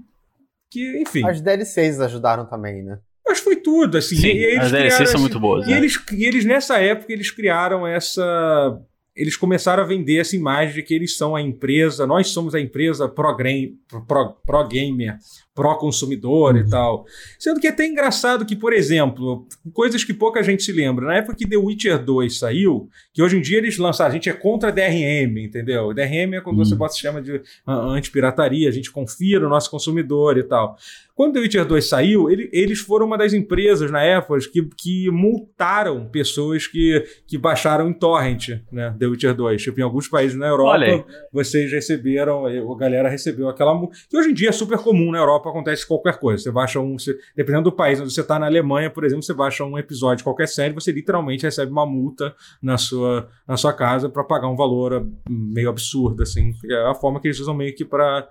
que 0.70 1.02
enfim... 1.02 1.26
As 1.26 1.40
DLCs 1.40 2.00
ajudaram 2.00 2.46
também, 2.46 2.82
né? 2.82 2.98
Mas 3.26 3.38
foi 3.38 3.56
tudo, 3.56 3.96
assim. 3.96 4.16
Sim, 4.16 4.28
e 4.28 4.44
eles 4.44 4.64
as 4.64 4.72
DLCs 4.72 5.10
são 5.10 5.20
muito 5.20 5.38
boas. 5.38 5.66
E, 5.66 5.70
né? 5.70 5.76
eles, 5.76 5.96
e 6.12 6.24
eles, 6.24 6.44
nessa 6.44 6.78
época, 6.78 7.12
eles 7.12 7.30
criaram 7.30 7.86
essa. 7.86 8.80
Eles 9.14 9.36
começaram 9.36 9.82
a 9.82 9.86
vender 9.86 10.18
essa 10.18 10.34
imagem 10.34 10.74
de 10.74 10.82
que 10.82 10.94
eles 10.94 11.16
são 11.16 11.36
a 11.36 11.42
empresa, 11.42 12.06
nós 12.06 12.28
somos 12.28 12.54
a 12.54 12.60
empresa 12.60 13.08
pro-gamer, 13.08 13.74
pro, 14.06 14.34
pro 14.44 14.66
gamer 14.66 15.16
pró-consumidor 15.60 16.54
uhum. 16.54 16.60
e 16.60 16.70
tal. 16.70 17.04
Sendo 17.38 17.60
que 17.60 17.66
é 17.66 17.70
até 17.70 17.86
engraçado 17.86 18.46
que, 18.46 18.56
por 18.56 18.72
exemplo, 18.72 19.46
coisas 19.74 20.02
que 20.02 20.14
pouca 20.14 20.42
gente 20.42 20.62
se 20.62 20.72
lembra, 20.72 21.04
na 21.04 21.16
época 21.16 21.34
que 21.36 21.46
The 21.46 21.58
Witcher 21.58 22.02
2 22.02 22.38
saiu, 22.38 22.88
que 23.12 23.22
hoje 23.22 23.36
em 23.36 23.42
dia 23.42 23.58
eles 23.58 23.76
lançaram, 23.76 24.10
a 24.10 24.14
gente 24.14 24.30
é 24.30 24.32
contra 24.32 24.72
DRM, 24.72 25.36
entendeu? 25.36 25.92
DRM 25.92 26.32
é 26.36 26.40
quando 26.40 26.56
uhum. 26.56 26.64
você 26.64 26.74
bota 26.74 26.92
o 26.92 26.94
sistema 26.94 27.20
de 27.20 27.42
anti-pirataria, 27.66 28.70
a 28.70 28.72
gente 28.72 28.90
confia 28.90 29.38
no 29.38 29.50
nosso 29.50 29.70
consumidor 29.70 30.38
e 30.38 30.44
tal. 30.44 30.78
Quando 31.20 31.34
The 31.34 31.40
Witcher 31.40 31.66
2 31.66 31.86
saiu, 31.86 32.30
ele, 32.30 32.48
eles 32.50 32.78
foram 32.78 33.04
uma 33.04 33.18
das 33.18 33.34
empresas 33.34 33.90
na 33.90 34.02
época 34.02 34.38
que, 34.50 34.66
que 34.74 35.10
multaram 35.10 36.08
pessoas 36.08 36.66
que, 36.66 37.04
que 37.26 37.36
baixaram 37.36 37.90
em 37.90 37.92
torrent, 37.92 38.48
né? 38.72 38.96
The 38.98 39.06
Witcher 39.06 39.34
2. 39.34 39.62
Tipo, 39.62 39.80
em 39.80 39.82
alguns 39.82 40.08
países 40.08 40.34
na 40.34 40.46
Europa, 40.46 41.04
vocês 41.30 41.70
receberam, 41.70 42.46
a 42.46 42.78
galera 42.78 43.10
recebeu 43.10 43.50
aquela 43.50 43.74
multa, 43.74 43.98
que 44.08 44.16
hoje 44.16 44.30
em 44.30 44.32
dia 44.32 44.48
é 44.48 44.52
super 44.52 44.78
comum 44.78 45.12
na 45.12 45.18
Europa 45.18 45.49
acontece 45.50 45.86
qualquer 45.86 46.18
coisa. 46.18 46.42
Você 46.42 46.50
baixa 46.50 46.80
um. 46.80 46.98
Você, 46.98 47.18
dependendo 47.36 47.64
do 47.64 47.72
país 47.72 48.00
onde 48.00 48.12
você 48.12 48.20
está, 48.20 48.38
na 48.38 48.46
Alemanha, 48.46 48.90
por 48.90 49.04
exemplo, 49.04 49.22
você 49.22 49.34
baixa 49.34 49.64
um 49.64 49.78
episódio 49.78 50.18
de 50.18 50.24
qualquer 50.24 50.48
série, 50.48 50.74
você 50.74 50.90
literalmente 50.92 51.44
recebe 51.44 51.70
uma 51.70 51.86
multa 51.86 52.34
na 52.62 52.78
sua, 52.78 53.28
na 53.46 53.56
sua 53.56 53.72
casa 53.72 54.08
para 54.08 54.24
pagar 54.24 54.48
um 54.48 54.56
valor 54.56 55.06
meio 55.28 55.68
absurdo, 55.68 56.22
assim. 56.22 56.54
É 56.64 56.90
a 56.90 56.94
forma 56.94 57.20
que 57.20 57.28
eles 57.28 57.40
usam 57.40 57.54
meio 57.54 57.74
que 57.74 57.84
para 57.84 58.28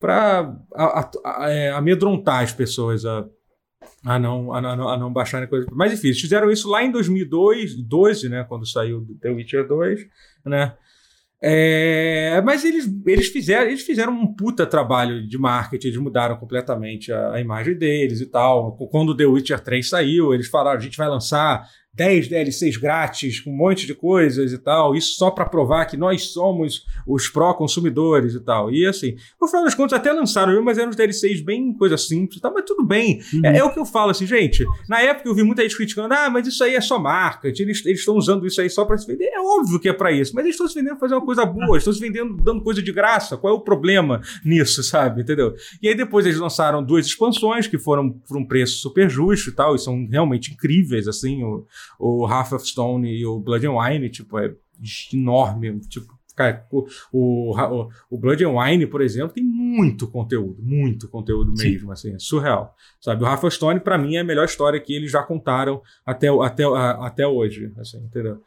para 0.00 0.56
é, 1.48 1.70
amedrontar 1.70 2.44
as 2.44 2.52
pessoas 2.52 3.04
a, 3.04 3.26
a, 4.04 4.18
não, 4.18 4.52
a, 4.52 4.60
não, 4.60 4.88
a 4.88 4.96
não 4.96 5.12
baixarem 5.12 5.48
coisas. 5.48 5.68
Mas 5.72 5.92
enfim, 5.92 6.08
eles 6.08 6.20
fizeram 6.20 6.50
isso 6.50 6.68
lá 6.68 6.84
em 6.84 6.90
2012, 6.92 8.28
né, 8.28 8.44
quando 8.48 8.64
saiu 8.66 9.04
The 9.20 9.30
Witcher 9.30 9.66
2, 9.66 10.06
né? 10.46 10.76
É, 11.40 12.40
mas 12.44 12.64
eles, 12.64 12.88
eles, 13.06 13.28
fizeram, 13.28 13.68
eles 13.68 13.82
fizeram 13.82 14.12
um 14.12 14.34
puta 14.34 14.66
trabalho 14.66 15.26
de 15.26 15.38
marketing, 15.38 15.88
eles 15.88 16.00
mudaram 16.00 16.36
completamente 16.36 17.12
a, 17.12 17.34
a 17.34 17.40
imagem 17.40 17.76
deles 17.76 18.20
e 18.20 18.26
tal. 18.26 18.72
Quando 18.90 19.10
o 19.10 19.16
The 19.16 19.24
Witcher 19.24 19.60
3 19.60 19.88
saiu, 19.88 20.34
eles 20.34 20.48
falaram: 20.48 20.78
a 20.78 20.82
gente 20.82 20.98
vai 20.98 21.08
lançar 21.08 21.68
10 21.98 22.28
DLCs 22.28 22.76
grátis, 22.76 23.40
com 23.40 23.50
um 23.50 23.56
monte 23.56 23.84
de 23.84 23.92
coisas 23.92 24.52
e 24.52 24.58
tal, 24.58 24.94
isso 24.94 25.16
só 25.16 25.32
para 25.32 25.44
provar 25.44 25.84
que 25.86 25.96
nós 25.96 26.28
somos 26.28 26.86
os 27.04 27.28
pró-consumidores 27.28 28.34
e 28.34 28.40
tal. 28.40 28.70
E 28.70 28.86
assim, 28.86 29.16
no 29.40 29.48
final 29.48 29.64
das 29.64 29.74
contas, 29.74 29.98
até 29.98 30.12
lançaram, 30.12 30.62
mas 30.62 30.78
eram 30.78 30.90
os 30.90 30.96
DLCs 30.96 31.40
bem 31.40 31.72
coisa 31.72 31.98
simples 31.98 32.38
e 32.38 32.40
tal, 32.40 32.54
mas 32.54 32.64
tudo 32.64 32.86
bem. 32.86 33.20
Uhum. 33.34 33.40
É, 33.44 33.58
é, 33.58 33.64
o 33.64 33.72
que 33.72 33.80
eu 33.80 33.84
falo 33.84 34.12
assim, 34.12 34.26
gente. 34.26 34.64
Na 34.88 35.00
época 35.00 35.28
eu 35.28 35.34
vi 35.34 35.42
muita 35.42 35.62
gente 35.62 35.76
criticando, 35.76 36.14
ah, 36.14 36.30
mas 36.30 36.46
isso 36.46 36.62
aí 36.62 36.76
é 36.76 36.80
só 36.80 37.00
marketing, 37.00 37.62
eles 37.62 37.84
estão 37.84 38.14
usando 38.14 38.46
isso 38.46 38.60
aí 38.60 38.70
só 38.70 38.84
para 38.84 38.96
se 38.96 39.06
vender. 39.06 39.24
É 39.24 39.40
óbvio 39.40 39.80
que 39.80 39.88
é 39.88 39.92
para 39.92 40.12
isso, 40.12 40.32
mas 40.36 40.44
eles 40.44 40.54
estão 40.54 40.68
se 40.68 40.76
vendendo 40.76 40.90
pra 40.90 41.00
fazer 41.00 41.14
uma 41.14 41.26
coisa 41.26 41.44
boa, 41.44 41.76
estão 41.76 41.92
se 41.92 42.00
vendendo 42.00 42.36
dando 42.36 42.62
coisa 42.62 42.80
de 42.80 42.92
graça. 42.92 43.36
Qual 43.36 43.52
é 43.52 43.56
o 43.56 43.60
problema 43.60 44.20
nisso, 44.44 44.84
sabe? 44.84 45.22
Entendeu? 45.22 45.52
E 45.82 45.88
aí 45.88 45.96
depois 45.96 46.24
eles 46.26 46.38
lançaram 46.38 46.80
duas 46.80 47.06
expansões 47.06 47.66
que 47.66 47.76
foram 47.76 48.08
por 48.08 48.36
um 48.36 48.44
preço 48.44 48.78
super 48.78 49.10
justo 49.10 49.50
e 49.50 49.52
tal, 49.52 49.74
e 49.74 49.80
são 49.80 50.06
realmente 50.08 50.52
incríveis, 50.52 51.08
assim. 51.08 51.42
O, 51.42 51.66
o 51.98 52.26
Half 52.26 52.52
of 52.52 52.66
Stone 52.66 53.08
e 53.08 53.24
o 53.24 53.38
Blood 53.38 53.66
and 53.66 53.76
Wine, 53.76 54.10
tipo, 54.10 54.38
é 54.38 54.54
enorme, 55.12 55.80
tipo, 55.80 56.18
cara, 56.38 56.64
o, 56.70 56.86
o, 57.12 57.88
o 58.08 58.18
Blood 58.18 58.44
and 58.44 58.52
Wine, 58.52 58.86
por 58.86 59.02
exemplo, 59.02 59.34
tem 59.34 59.42
muito 59.42 60.06
conteúdo, 60.06 60.62
muito 60.62 61.08
conteúdo 61.08 61.52
mesmo, 61.52 61.88
Sim. 61.88 62.10
assim, 62.10 62.14
é 62.14 62.18
surreal, 62.18 62.74
sabe? 63.00 63.24
O 63.24 63.32
of 63.32 63.50
Stone, 63.50 63.80
para 63.80 63.98
mim, 63.98 64.14
é 64.14 64.20
a 64.20 64.24
melhor 64.24 64.44
história 64.44 64.78
que 64.80 64.94
eles 64.94 65.10
já 65.10 65.22
contaram 65.22 65.82
até, 66.06 66.28
até, 66.28 66.64
até 66.64 67.26
hoje, 67.26 67.72
assim, 67.78 67.98
entendeu? 67.98 68.40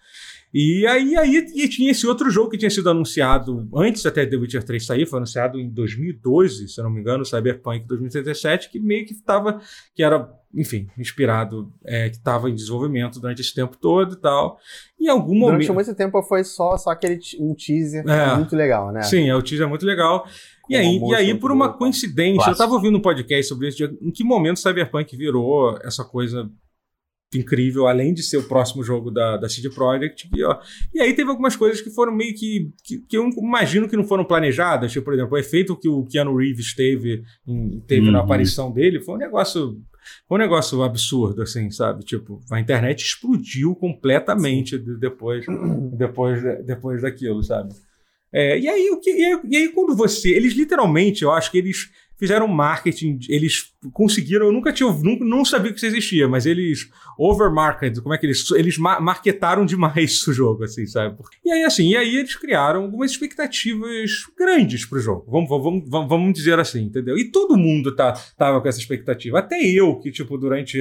E 0.53 0.85
aí, 0.85 1.15
aí 1.15 1.37
e 1.55 1.67
tinha 1.69 1.91
esse 1.91 2.05
outro 2.05 2.29
jogo 2.29 2.49
que 2.49 2.57
tinha 2.57 2.69
sido 2.69 2.89
anunciado 2.89 3.69
antes 3.73 4.05
até 4.05 4.25
The 4.25 4.35
Witcher 4.35 4.63
3 4.63 4.85
sair, 4.85 5.05
foi 5.05 5.17
anunciado 5.17 5.57
em 5.57 5.69
2012, 5.69 6.67
se 6.67 6.79
eu 6.79 6.83
não 6.83 6.91
me 6.91 6.99
engano, 6.99 7.25
Cyberpunk 7.25 7.85
2077, 7.87 8.69
que 8.69 8.79
meio 8.79 9.05
que 9.05 9.13
estava, 9.13 9.61
que 9.95 10.03
era, 10.03 10.29
enfim, 10.53 10.89
inspirado, 10.97 11.71
é, 11.85 12.09
que 12.09 12.17
estava 12.17 12.49
em 12.49 12.55
desenvolvimento 12.55 13.19
durante 13.19 13.41
esse 13.41 13.53
tempo 13.53 13.77
todo 13.77 14.13
e 14.13 14.19
tal. 14.19 14.57
E 14.99 15.05
em 15.05 15.09
algum 15.09 15.35
momento. 15.35 15.59
Durante 15.59 15.71
muito 15.71 15.95
tempo 15.95 16.21
foi 16.23 16.43
só, 16.43 16.77
só 16.77 16.89
aquele 16.89 17.17
um 17.39 17.55
teaser 17.55 18.05
é, 18.05 18.35
muito 18.35 18.55
legal, 18.55 18.91
né? 18.91 19.03
Sim, 19.03 19.29
é, 19.29 19.35
o 19.35 19.41
teaser 19.41 19.65
é 19.65 19.69
muito 19.69 19.85
legal. 19.85 20.27
E 20.69 20.75
aí, 20.75 20.99
e 20.99 21.15
aí, 21.15 21.33
por 21.35 21.51
uma 21.51 21.73
coincidência, 21.73 22.47
eu 22.47 22.53
estava 22.53 22.73
ouvindo 22.73 22.97
um 22.97 23.01
podcast 23.01 23.47
sobre 23.47 23.69
isso, 23.69 23.83
em 24.01 24.11
que 24.11 24.23
momento 24.23 24.59
Cyberpunk 24.59 25.15
virou 25.15 25.77
essa 25.83 26.03
coisa 26.03 26.49
incrível, 27.33 27.87
além 27.87 28.13
de 28.13 28.23
ser 28.23 28.37
o 28.37 28.43
próximo 28.43 28.83
jogo 28.83 29.09
da, 29.09 29.37
da 29.37 29.47
CD 29.47 29.69
Projekt. 29.69 30.29
E, 30.33 30.43
ó, 30.43 30.59
e 30.93 31.01
aí 31.01 31.13
teve 31.13 31.29
algumas 31.29 31.55
coisas 31.55 31.81
que 31.81 31.89
foram 31.89 32.13
meio 32.13 32.35
que, 32.35 32.71
que, 32.83 32.99
que, 32.99 33.17
eu 33.17 33.29
imagino 33.37 33.87
que 33.87 33.95
não 33.95 34.03
foram 34.03 34.25
planejadas. 34.25 34.91
Tipo, 34.91 35.05
por 35.05 35.13
exemplo, 35.13 35.33
o 35.35 35.37
efeito 35.37 35.75
que 35.75 35.87
o 35.87 36.05
Keanu 36.05 36.35
Reeves 36.35 36.73
teve, 36.75 37.23
em, 37.47 37.79
teve 37.87 38.07
uhum. 38.07 38.11
na 38.11 38.19
aparição 38.19 38.71
dele 38.71 39.01
foi 39.01 39.15
um 39.15 39.19
negócio. 39.19 39.79
Um 40.29 40.37
negócio 40.37 40.81
absurdo, 40.81 41.43
assim, 41.43 41.69
sabe? 41.69 42.03
Tipo, 42.03 42.41
a 42.51 42.59
internet 42.59 43.03
explodiu 43.03 43.75
completamente 43.75 44.75
depois, 44.75 45.45
depois, 45.93 46.41
depois 46.65 47.03
daquilo, 47.03 47.43
sabe? 47.43 47.71
É, 48.33 48.57
e, 48.57 48.67
aí, 48.67 48.89
o 48.89 48.99
que, 48.99 49.11
e, 49.11 49.25
aí, 49.25 49.39
e 49.47 49.57
aí, 49.57 49.69
quando 49.69 49.95
você. 49.95 50.29
Eles 50.29 50.53
literalmente, 50.53 51.23
eu 51.23 51.31
acho 51.31 51.51
que 51.51 51.59
eles 51.59 51.91
fizeram 52.21 52.47
marketing, 52.47 53.17
eles 53.27 53.73
conseguiram, 53.91 54.45
eu 54.45 54.51
nunca 54.51 54.71
tinha, 54.71 54.87
nunca, 54.91 55.25
não 55.25 55.43
sabia 55.43 55.71
que 55.71 55.77
isso 55.77 55.87
existia, 55.87 56.27
mas 56.27 56.45
eles 56.45 56.87
overmarketed, 57.17 57.99
como 57.99 58.13
é 58.13 58.17
que 58.19 58.27
eles, 58.27 58.51
eles 58.51 58.77
marketaram 58.77 59.65
demais 59.65 60.21
o 60.29 60.31
jogo, 60.31 60.63
assim, 60.63 60.85
sabe? 60.85 61.17
E 61.43 61.51
aí, 61.51 61.63
assim, 61.63 61.89
e 61.89 61.97
aí 61.97 62.17
eles 62.17 62.35
criaram 62.35 62.83
algumas 62.83 63.09
expectativas 63.09 64.11
grandes 64.37 64.85
pro 64.85 64.99
jogo, 64.99 65.25
vamos, 65.31 65.49
vamos, 65.49 65.89
vamos, 65.89 66.09
vamos 66.09 66.33
dizer 66.33 66.59
assim, 66.59 66.83
entendeu? 66.83 67.17
E 67.17 67.31
todo 67.31 67.57
mundo 67.57 67.95
tá, 67.95 68.13
tava 68.37 68.61
com 68.61 68.67
essa 68.67 68.79
expectativa, 68.79 69.39
até 69.39 69.59
eu, 69.59 69.95
que, 69.95 70.11
tipo, 70.11 70.37
durante, 70.37 70.77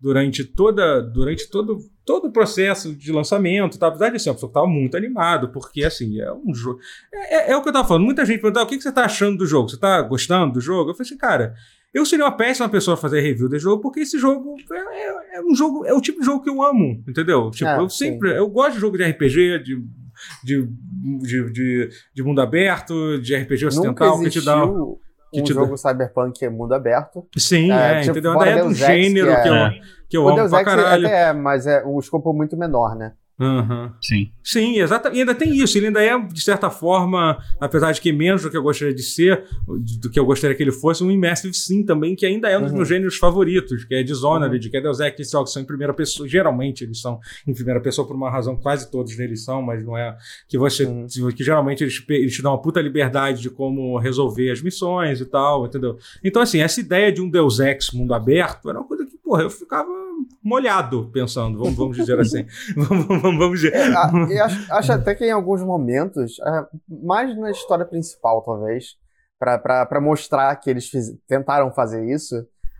durante 0.00 0.42
toda, 0.42 1.00
durante 1.00 1.48
todo 1.48 1.78
todo 2.10 2.26
o 2.26 2.32
processo 2.32 2.92
de 2.92 3.12
lançamento, 3.12 3.78
tá? 3.78 3.86
apesar 3.86 4.08
de 4.08 4.18
ser 4.18 4.30
uma 4.30 4.34
pessoa 4.34 4.50
que 4.50 4.58
estava 4.58 4.66
muito 4.66 4.96
animado, 4.96 5.50
porque 5.50 5.84
assim, 5.84 6.20
é 6.20 6.32
um 6.32 6.52
jogo. 6.52 6.80
É, 7.14 7.36
é, 7.36 7.52
é, 7.52 7.56
o 7.56 7.62
que 7.62 7.68
eu 7.68 7.72
tava 7.72 7.86
falando. 7.86 8.02
Muita 8.02 8.26
gente 8.26 8.40
perguntou: 8.40 8.64
o 8.64 8.66
que, 8.66 8.76
que 8.76 8.82
você 8.82 8.90
tá 8.90 9.04
achando 9.04 9.38
do 9.38 9.46
jogo? 9.46 9.68
Você 9.68 9.78
tá 9.78 10.02
gostando 10.02 10.54
do 10.54 10.60
jogo? 10.60 10.90
Eu 10.90 10.94
falei 10.94 11.06
assim, 11.06 11.16
cara. 11.16 11.54
Eu 11.92 12.06
seria 12.06 12.24
uma 12.24 12.36
péssima 12.36 12.68
pessoa 12.68 12.94
a 12.94 12.96
fazer 12.96 13.20
review 13.20 13.48
desse 13.48 13.64
jogo, 13.64 13.82
porque 13.82 13.98
esse 13.98 14.16
jogo 14.16 14.54
é, 14.70 14.76
é, 14.76 15.38
é 15.38 15.42
um 15.42 15.52
jogo, 15.56 15.84
é 15.84 15.92
o 15.92 16.00
tipo 16.00 16.20
de 16.20 16.24
jogo 16.24 16.40
que 16.40 16.48
eu 16.48 16.62
amo, 16.62 17.02
entendeu? 17.08 17.50
Tipo, 17.50 17.68
ah, 17.68 17.78
eu 17.78 17.90
sempre, 17.90 18.30
sim. 18.30 18.36
eu 18.36 18.48
gosto 18.48 18.74
de 18.74 18.80
jogo 18.80 18.96
de 18.96 19.02
RPG, 19.02 19.58
de, 19.58 19.84
de, 20.44 20.68
de, 21.18 21.52
de, 21.52 21.88
de 22.14 22.22
mundo 22.22 22.40
aberto, 22.40 23.20
de 23.20 23.34
RPG 23.34 23.66
ocidental, 23.66 24.20
que 24.20 24.30
te 24.30 24.40
dá 24.40 24.64
que 25.32 25.40
um 25.40 25.44
te 25.44 25.52
jogo 25.52 25.70
dá... 25.70 25.76
cyberpunk 25.76 26.44
é 26.44 26.48
mundo 26.48 26.74
aberto. 26.74 27.26
Sim, 27.36 27.72
é, 27.72 27.98
é 27.98 28.00
tipo, 28.02 28.12
entendeu? 28.12 28.40
É 28.40 28.62
do 28.62 28.72
gênero 28.72 29.26
que, 29.26 29.32
é, 29.32 29.42
que 29.42 29.48
eu, 29.48 29.82
que 30.10 30.16
eu 30.16 30.26
amo 30.26 30.36
Deus 30.36 30.50
pra 30.50 30.64
caralho. 30.64 31.06
Até 31.06 31.28
é, 31.28 31.32
mas 31.32 31.66
é 31.66 31.82
um 31.86 31.98
escopo 31.98 32.32
muito 32.34 32.56
menor, 32.56 32.94
né? 32.96 33.12
Uhum. 33.42 33.90
Sim. 34.02 34.30
Sim, 34.44 34.78
exatamente. 34.80 35.16
E 35.16 35.20
ainda 35.20 35.34
tem 35.34 35.56
isso. 35.56 35.78
Ele 35.78 35.86
ainda 35.86 36.02
é, 36.04 36.18
de 36.18 36.42
certa 36.42 36.68
forma, 36.68 37.38
apesar 37.58 37.90
de 37.90 37.98
que 37.98 38.12
menos 38.12 38.42
do 38.42 38.50
que 38.50 38.56
eu 38.56 38.62
gostaria 38.62 38.94
de 38.94 39.02
ser, 39.02 39.44
do 39.98 40.10
que 40.10 40.20
eu 40.20 40.26
gostaria 40.26 40.54
que 40.54 40.62
ele 40.62 40.70
fosse, 40.70 41.02
um 41.02 41.10
Immersive 41.10 41.54
Sim 41.54 41.82
também, 41.82 42.14
que 42.14 42.26
ainda 42.26 42.50
é 42.50 42.58
um 42.58 42.60
dos 42.60 42.70
Uhum. 42.70 42.76
meus 42.76 42.88
gêneros 42.90 43.16
favoritos, 43.16 43.84
que 43.84 43.94
é 43.94 44.02
Dishonored, 44.02 44.68
que 44.68 44.76
é 44.76 44.80
Deus 44.82 45.00
Ex, 45.00 45.30
jogos 45.30 45.54
são 45.54 45.62
em 45.62 45.64
primeira 45.64 45.94
pessoa. 45.94 46.28
Geralmente 46.28 46.84
eles 46.84 47.00
são 47.00 47.18
em 47.46 47.54
primeira 47.54 47.80
pessoa 47.80 48.06
por 48.06 48.14
uma 48.14 48.30
razão, 48.30 48.56
quase 48.56 48.90
todos 48.90 49.16
deles 49.16 49.42
são, 49.42 49.62
mas 49.62 49.82
não 49.82 49.96
é 49.96 50.14
que 50.46 50.58
você. 50.58 50.84
Uhum. 50.84 51.06
Que 51.34 51.42
geralmente 51.42 51.82
eles, 51.82 52.04
eles 52.10 52.34
te 52.34 52.42
dão 52.42 52.52
uma 52.52 52.60
puta 52.60 52.78
liberdade 52.82 53.40
de 53.40 53.48
como 53.48 53.96
resolver 53.96 54.50
as 54.50 54.60
missões 54.60 55.18
e 55.18 55.24
tal, 55.24 55.64
entendeu? 55.64 55.96
Então, 56.22 56.42
assim, 56.42 56.60
essa 56.60 56.78
ideia 56.78 57.10
de 57.10 57.22
um 57.22 57.30
Deus 57.30 57.58
Ex 57.58 57.90
mundo 57.94 58.12
aberto 58.12 58.68
era 58.68 58.78
uma 58.78 58.86
coisa 58.86 59.06
que, 59.06 59.16
porra, 59.30 59.42
eu 59.44 59.50
ficava 59.50 59.88
molhado 60.42 61.08
pensando, 61.12 61.58
vamos, 61.58 61.76
vamos 61.76 61.96
dizer 61.96 62.18
assim. 62.18 62.44
vamos, 62.76 63.06
vamos, 63.06 63.38
vamos 63.38 63.60
dizer. 63.60 63.74
É, 63.74 63.86
a- 63.94 64.10
eu 64.28 64.44
acho, 64.44 64.72
acho 64.72 64.92
até 64.92 65.14
que 65.14 65.24
em 65.24 65.30
alguns 65.30 65.62
momentos, 65.62 66.38
é, 66.40 66.66
mais 67.04 67.36
na 67.38 67.50
história 67.50 67.84
principal, 67.84 68.42
talvez, 68.42 68.96
pra 69.38 70.00
mostrar 70.00 70.54
que 70.56 70.68
eles 70.68 70.88
fiz- 70.88 71.14
tentaram 71.28 71.70
fazer 71.72 72.04
isso, 72.12 72.34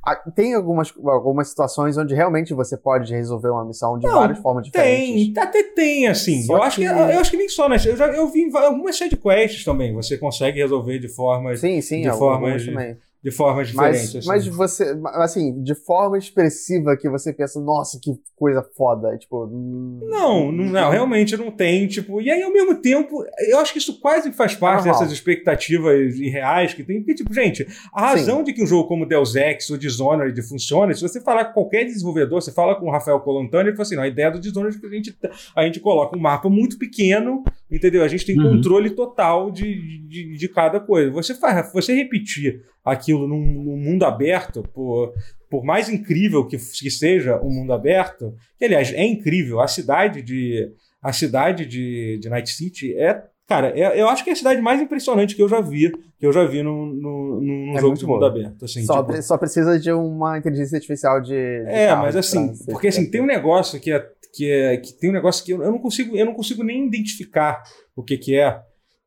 a- 0.05 0.17
tem 0.17 0.55
algumas, 0.55 0.93
algumas 1.05 1.49
situações 1.49 1.97
onde 1.97 2.15
realmente 2.15 2.53
você 2.55 2.77
pode 2.77 3.13
resolver 3.15 3.51
uma 3.51 3.65
missão 3.65 3.99
de 3.99 4.07
Não, 4.07 4.15
várias 4.15 4.39
formas 4.39 4.65
diferentes. 4.65 5.33
Tem, 5.35 5.43
até 5.43 5.63
tem, 5.63 6.09
assim. 6.09 6.43
Só 6.43 6.57
Eu 6.57 6.63
acho 6.63 6.77
que... 6.81 6.89
que- 6.89 6.93
eu 6.95 7.21
acho 7.21 7.31
que 7.31 7.37
nem 7.37 7.49
só, 7.49 7.69
né? 7.69 7.77
Eu, 7.87 7.97
já, 7.97 8.07
eu 8.09 8.27
vi 8.29 8.51
algumas 8.57 8.97
sidequests 8.97 9.63
também. 9.65 9.95
Você 9.95 10.19
consegue 10.19 10.59
resolver 10.61 10.99
de 10.99 11.09
formas, 11.09 11.61
Sim, 11.61 11.81
sim, 11.81 12.01
de 12.03 12.09
algumas 12.09 12.19
formas 12.41 12.67
também. 12.67 12.97
De 13.23 13.31
formas 13.31 13.69
diferentes. 13.69 14.15
Mas, 14.15 14.17
assim. 14.17 14.29
mas 14.29 14.47
você, 14.47 14.97
assim, 15.17 15.63
de 15.63 15.75
forma 15.75 16.17
expressiva 16.17 16.97
que 16.97 17.09
você 17.09 17.33
pensa, 17.33 17.61
nossa, 17.61 17.99
que 18.03 18.13
coisa 18.35 18.63
foda. 18.77 19.15
Tipo, 19.19 19.45
hum, 19.45 20.01
Não, 20.09 20.51
não, 20.51 20.65
não, 20.65 20.91
realmente 20.91 21.37
não 21.37 21.51
tem, 21.51 21.87
tipo, 21.87 22.21
e 22.23 22.31
aí 22.31 22.43
ao 22.43 22.51
mesmo 22.53 22.77
tempo, 22.81 23.23
eu 23.49 23.59
acho 23.59 23.73
que 23.75 23.79
isso 23.79 24.01
quase 24.01 24.33
faz 24.33 24.55
parte 24.55 24.87
Normal. 24.87 24.99
dessas 25.01 25.13
expectativas 25.13 26.19
irreais 26.19 26.73
que 26.73 26.83
tem, 26.83 26.99
porque, 27.01 27.15
tipo, 27.15 27.33
gente, 27.35 27.67
a 27.93 28.09
razão 28.11 28.43
de 28.43 28.53
que 28.55 28.63
um 28.63 28.67
jogo 28.67 28.89
como 28.89 29.05
Deus 29.07 29.37
Ex 29.37 29.69
ou 29.71 29.77
Dishonored 29.77 30.41
funciona, 30.43 30.95
se 30.95 31.03
você 31.03 31.21
falar 31.21 31.47
com 31.47 31.53
qualquer 31.53 31.85
desenvolvedor, 31.85 32.41
você 32.41 32.53
fala 32.53 32.75
com 32.75 32.87
o 32.87 32.91
Rafael 32.91 33.21
Colantani, 33.21 33.69
ele 33.69 33.77
fala 33.77 33.83
assim, 33.83 33.97
não, 33.97 34.03
a 34.03 34.09
ideia 34.09 34.31
do 34.31 34.41
Dishonored 34.41 34.77
é 34.79 34.81
que 34.81 34.87
a 34.87 34.91
gente, 34.91 35.17
a 35.55 35.63
gente 35.65 35.79
coloca 35.81 36.17
um 36.17 36.21
mapa 36.21 36.49
muito 36.49 36.79
pequeno, 36.79 37.45
entendeu? 37.71 38.03
A 38.03 38.09
gente 38.09 38.25
tem 38.25 38.31
Uhum. 38.41 38.53
controle 38.57 38.91
total 38.91 39.51
de, 39.51 40.07
de, 40.09 40.37
de 40.39 40.49
cada 40.49 40.81
coisa. 40.81 41.11
Você 41.11 41.35
faz, 41.35 41.71
você 41.73 41.95
repetir 41.95 42.63
aquilo 42.85 43.27
num, 43.29 43.41
num 43.45 43.77
mundo 43.77 44.05
aberto, 44.05 44.63
por, 44.75 45.13
por 45.51 45.65
mais 45.65 45.89
incrível 45.89 46.47
que, 46.47 46.57
que 46.57 46.91
seja 46.91 47.41
um 47.43 47.51
mundo 47.51 47.73
aberto, 47.73 48.35
que 48.59 48.65
aliás 48.65 48.93
é 48.93 49.05
incrível, 49.05 49.61
a 49.61 49.69
cidade 49.69 50.23
de 50.23 50.71
a 51.03 51.13
cidade 51.13 51.65
de, 51.65 52.19
de 52.21 52.29
Night 52.29 52.51
City 52.51 52.95
é 52.95 53.23
cara, 53.49 53.69
é- 53.77 54.01
eu 54.01 54.09
acho 54.09 54.23
que 54.23 54.31
é 54.31 54.33
a 54.33 54.37
cidade 54.37 54.61
mais 54.61 54.81
impressionante 54.81 55.35
que 55.35 55.43
eu 55.43 55.49
já 55.49 55.61
vi, 55.61 55.91
que 56.19 56.25
eu 56.27 56.33
já 56.33 56.45
vi 56.45 56.63
num, 56.63 56.87
num, 56.87 57.41
num 57.41 57.77
É 57.77 57.81
jogo 57.81 57.97
de 57.97 58.07
mundo 58.07 58.25
aberto, 58.25 58.65
assim, 58.65 58.85
só, 58.85 58.99
tipo, 58.99 59.07
pre- 59.13 59.23
só 59.23 59.37
precisa 59.37 59.79
de 59.79 59.91
uma 59.93 60.39
inteligência 60.39 60.77
artificial 60.77 61.21
de. 61.21 61.31
de 61.31 61.35
é, 61.69 61.89
carro 61.89 62.03
mas 62.03 62.15
assim, 62.17 62.53
porque 62.71 62.87
assim, 62.89 63.11
tem 63.11 63.21
um 63.21 63.27
negócio 63.27 63.81
que 63.81 63.91
é 63.93 64.07
que 64.33 64.49
é 64.49 64.77
que 64.77 64.93
tem 64.93 65.11
um 65.11 65.13
negócio 65.13 65.45
que 65.45 65.53
eu, 65.53 65.61
eu 65.63 65.73
não 65.73 65.79
consigo, 65.81 66.17
eu 66.17 66.25
não 66.25 66.35
consigo 66.35 66.63
nem 66.63 66.87
identificar 66.87 67.61
o 67.97 68.03
que 68.05 68.17
que 68.17 68.37
é, 68.39 68.61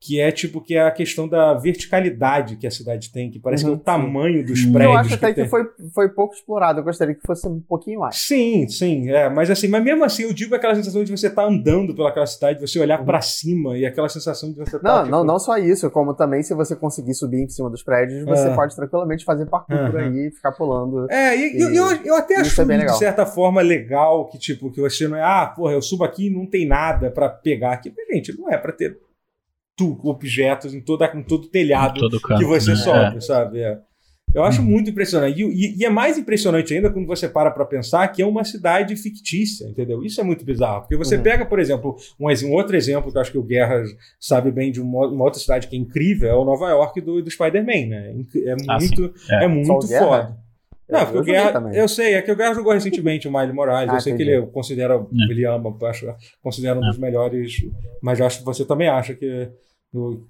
que 0.05 0.19
é 0.19 0.31
tipo 0.31 0.59
que 0.59 0.75
é 0.75 0.81
a 0.81 0.91
questão 0.91 1.27
da 1.29 1.53
verticalidade 1.53 2.57
que 2.57 2.67
a 2.67 2.71
cidade 2.71 3.09
tem, 3.11 3.31
que 3.31 3.39
parece 3.39 3.63
Uhum, 3.63 3.71
que 3.71 3.75
é 3.77 3.79
o 3.79 3.83
tamanho 3.83 4.45
dos 4.45 4.65
prédios 4.65 4.83
Eu 4.93 4.97
acho 4.97 5.13
até 5.13 5.27
que, 5.29 5.41
tem. 5.41 5.47
foi, 5.49 5.63
foi 5.93 6.09
pouco 6.09 6.33
explorado. 6.33 6.79
Eu 6.79 6.83
gostaria 6.83 7.15
que 7.15 7.21
fosse 7.25 7.47
um 7.47 7.59
pouquinho 7.61 8.01
mais. 8.01 8.17
Sim, 8.17 8.67
sim, 8.67 9.09
é, 9.09 9.29
mas 9.29 9.49
assim, 9.49 9.67
mas 9.67 9.83
mesmo 9.83 10.03
assim 10.03 10.23
eu 10.23 10.33
digo 10.33 10.53
aquela 10.55 10.75
sensação 10.75 11.03
de 11.03 11.11
você 11.11 11.27
estar 11.27 11.45
andando 11.45 11.95
pelaquela 11.95 12.25
cidade, 12.25 12.59
você 12.59 12.79
olhar 12.79 12.99
Uhum. 12.99 13.05
pra 13.05 13.21
cima 13.21 13.77
e 13.77 13.85
aquela 13.85 14.09
sensação 14.09 14.51
de 14.51 14.57
você 14.57 14.75
estar 14.75 14.87
Não, 14.89 14.99
tipo, 15.03 15.11
não, 15.11 15.23
não 15.23 15.39
só 15.39 15.57
isso, 15.57 15.89
como 15.89 16.13
também 16.13 16.43
se 16.43 16.53
você 16.53 16.75
conseguir 16.75 17.13
subir 17.13 17.41
em 17.43 17.49
cima 17.49 17.69
dos 17.69 17.81
prédios, 17.83 18.25
você 18.25 18.49
É. 18.49 18.55
pode 18.55 18.75
tranquilamente 18.75 19.23
fazer 19.23 19.45
parkour 19.45 19.89
por 19.89 19.99
aí, 19.99 20.31
ficar 20.31 20.51
pulando. 20.51 21.09
É, 21.09 21.35
e, 21.35 21.57
E 21.57 21.61
eu, 21.61 21.69
eu, 21.91 22.05
eu 22.05 22.15
até 22.15 22.33
isso 22.41 22.61
acho 22.61 22.71
é 22.71 22.85
de 22.85 22.97
certa 22.97 23.25
forma 23.25 23.61
legal 23.61 24.27
que, 24.27 24.37
tipo, 24.37 24.69
que 24.71 24.81
você 24.81 25.07
não 25.07 25.15
é, 25.17 25.21
ah, 25.23 25.45
porra, 25.55 25.73
eu 25.73 25.81
subo 25.81 26.03
aqui 26.03 26.27
e 26.27 26.29
não 26.29 26.45
tem 26.45 26.67
nada 26.67 27.09
pra 27.09 27.29
pegar 27.29 27.73
aqui. 27.73 27.91
Mas, 27.95 28.07
gente, 28.15 28.37
não 28.37 28.49
é 28.51 28.57
pra 28.57 28.71
ter 28.71 28.97
tu, 29.75 29.99
objetos 30.03 30.73
em, 30.73 30.81
toda, 30.81 31.11
em 31.15 31.23
todo 31.23 31.47
telhado 31.47 31.99
Todo 31.99 32.19
canto, 32.21 32.39
que 32.39 32.45
você 32.45 32.71
né? 32.71 32.75
sobe, 32.77 33.23
sabe? 33.25 33.59
É. 33.59 33.79
Eu 34.33 34.43
acho 34.43 34.61
Uhum. 34.61 34.67
muito 34.67 34.89
impressionante. 34.89 35.39
E, 35.39 35.45
e- 35.45 35.77
e 35.79 35.85
é 35.85 35.89
mais 35.91 36.17
impressionante 36.17 36.73
ainda 36.73 36.89
quando 36.91 37.05
você 37.05 37.29
para 37.29 37.51
pra 37.51 37.65
pensar 37.65 38.07
que 38.07 38.19
é 38.19 38.25
uma 38.25 38.43
cidade 38.43 38.95
fictícia, 38.95 39.65
entendeu? 39.67 40.03
Isso 40.03 40.19
é 40.19 40.23
muito 40.23 40.43
bizarro. 40.43 40.81
Porque 40.81 40.95
você 40.97 41.17
Uhum. 41.17 41.21
pega, 41.23 41.45
por 41.45 41.59
exemplo, 41.59 41.95
um, 42.19 42.25
um 42.47 42.51
outro 42.53 42.75
exemplo 42.75 43.11
que 43.11 43.17
eu 43.17 43.21
acho 43.21 43.31
que 43.31 43.37
o 43.37 43.43
Guerra 43.43 43.83
sabe 44.19 44.51
bem 44.51 44.71
de 44.71 44.81
uma, 44.81 45.07
uma 45.07 45.23
outra 45.25 45.39
cidade 45.39 45.67
que 45.67 45.75
é 45.75 45.79
incrível, 45.79 46.29
é 46.29 46.35
o 46.35 46.45
Nova 46.45 46.67
York 46.69 46.99
do, 47.01 47.21
do 47.21 47.29
Spider-Man, 47.29 47.87
né? 47.89 48.15
É 48.37 48.55
Ah, 48.67 48.79
muito, 48.79 49.13
É. 49.29 49.43
é 49.43 49.47
muito 49.47 49.87
Só 49.87 49.99
foda. 49.99 50.37
Não, 50.93 50.99
Eu- 51.01 51.05
porque 51.07 51.17
eu 51.31 51.33
Guerra, 51.33 51.51
também. 51.51 51.75
eu 51.75 51.87
sei, 51.87 52.13
é 52.13 52.21
que 52.21 52.31
o 52.31 52.35
Guerra 52.35 52.53
jogou 52.53 52.71
recentemente 52.73 53.27
o 53.27 53.31
Miles 53.31 53.53
Morales, 53.53 53.91
Ah, 53.91 53.95
eu 53.97 54.01
sei 54.01 54.15
que 54.15 54.21
ele 54.23 54.45
considera, 54.47 54.95
É. 54.95 55.31
ele 55.31 55.45
ama, 55.45 55.75
acho, 55.89 56.13
considera 56.41 56.77
um 56.79 56.81
dos 56.81 56.97
melhores, 56.97 57.51
mas 58.01 58.19
eu 58.19 58.25
acho 58.25 58.39
que 58.39 58.45
você 58.45 58.63
também 58.65 58.87
acha 58.87 59.13
que, 59.13 59.49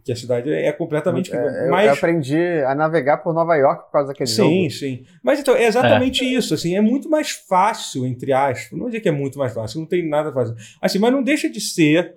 que 0.03 0.11
a 0.11 0.15
cidade 0.15 0.51
é 0.51 0.71
completamente... 0.73 1.33
É, 1.33 1.67
eu, 1.67 1.71
mas, 1.71 1.87
eu 1.87 1.93
aprendi 1.93 2.37
a 2.65 2.75
navegar 2.75 3.17
por 3.17 3.33
Nova 3.33 3.55
York 3.55 3.85
por 3.85 3.91
causa 3.93 4.07
daquele 4.09 4.27
Sim, 4.27 4.63
jogo. 4.63 4.71
sim. 4.71 5.05
Mas 5.23 5.39
então, 5.39 5.55
é 5.55 5.65
exatamente 5.65 6.25
isso, 6.25 6.53
assim, 6.53 6.75
é 6.75 6.81
muito 6.81 7.09
mais 7.09 7.29
fácil, 7.31 8.05
entre 8.05 8.33
aspas, 8.33 8.71
não 8.73 8.79
vou 8.79 8.89
dizer 8.89 8.99
que 9.01 9.07
é 9.09 9.11
muito 9.13 9.39
mais 9.39 9.53
fácil, 9.53 9.79
não 9.79 9.87
tem 9.87 10.07
nada 10.07 10.29
a 10.29 10.33
fazer. 10.33 10.55
Assim, 10.81 10.99
mas 10.99 11.11
não 11.13 11.23
deixa 11.23 11.49
de 11.49 11.61
ser, 11.61 12.15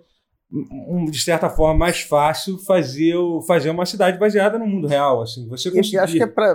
de 1.10 1.18
certa 1.20 1.50
forma, 1.50 1.76
mais 1.78 2.00
fácil 2.02 2.56
fazer, 2.58 3.16
o- 3.16 3.42
fazer 3.42 3.70
uma 3.70 3.84
cidade 3.84 4.16
baseada 4.18 4.58
no 4.58 4.66
mundo 4.66 4.86
real, 4.86 5.22
assim, 5.22 5.46
você 5.48 5.70
conseguir... 5.70 5.98
acho 5.98 6.12
que 6.14 6.22
é 6.22 6.26
pra, 6.26 6.54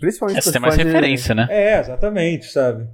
principalmente 0.00 0.38
É, 0.38 0.40
você 0.40 0.52
tem 0.52 0.60
mais 0.60 0.74
fãs 0.74 0.84
de- 0.84 0.90
referência, 0.92 1.34
né? 1.34 1.46
É, 1.50 1.78
exatamente, 1.80 2.46
sabe? 2.46 2.88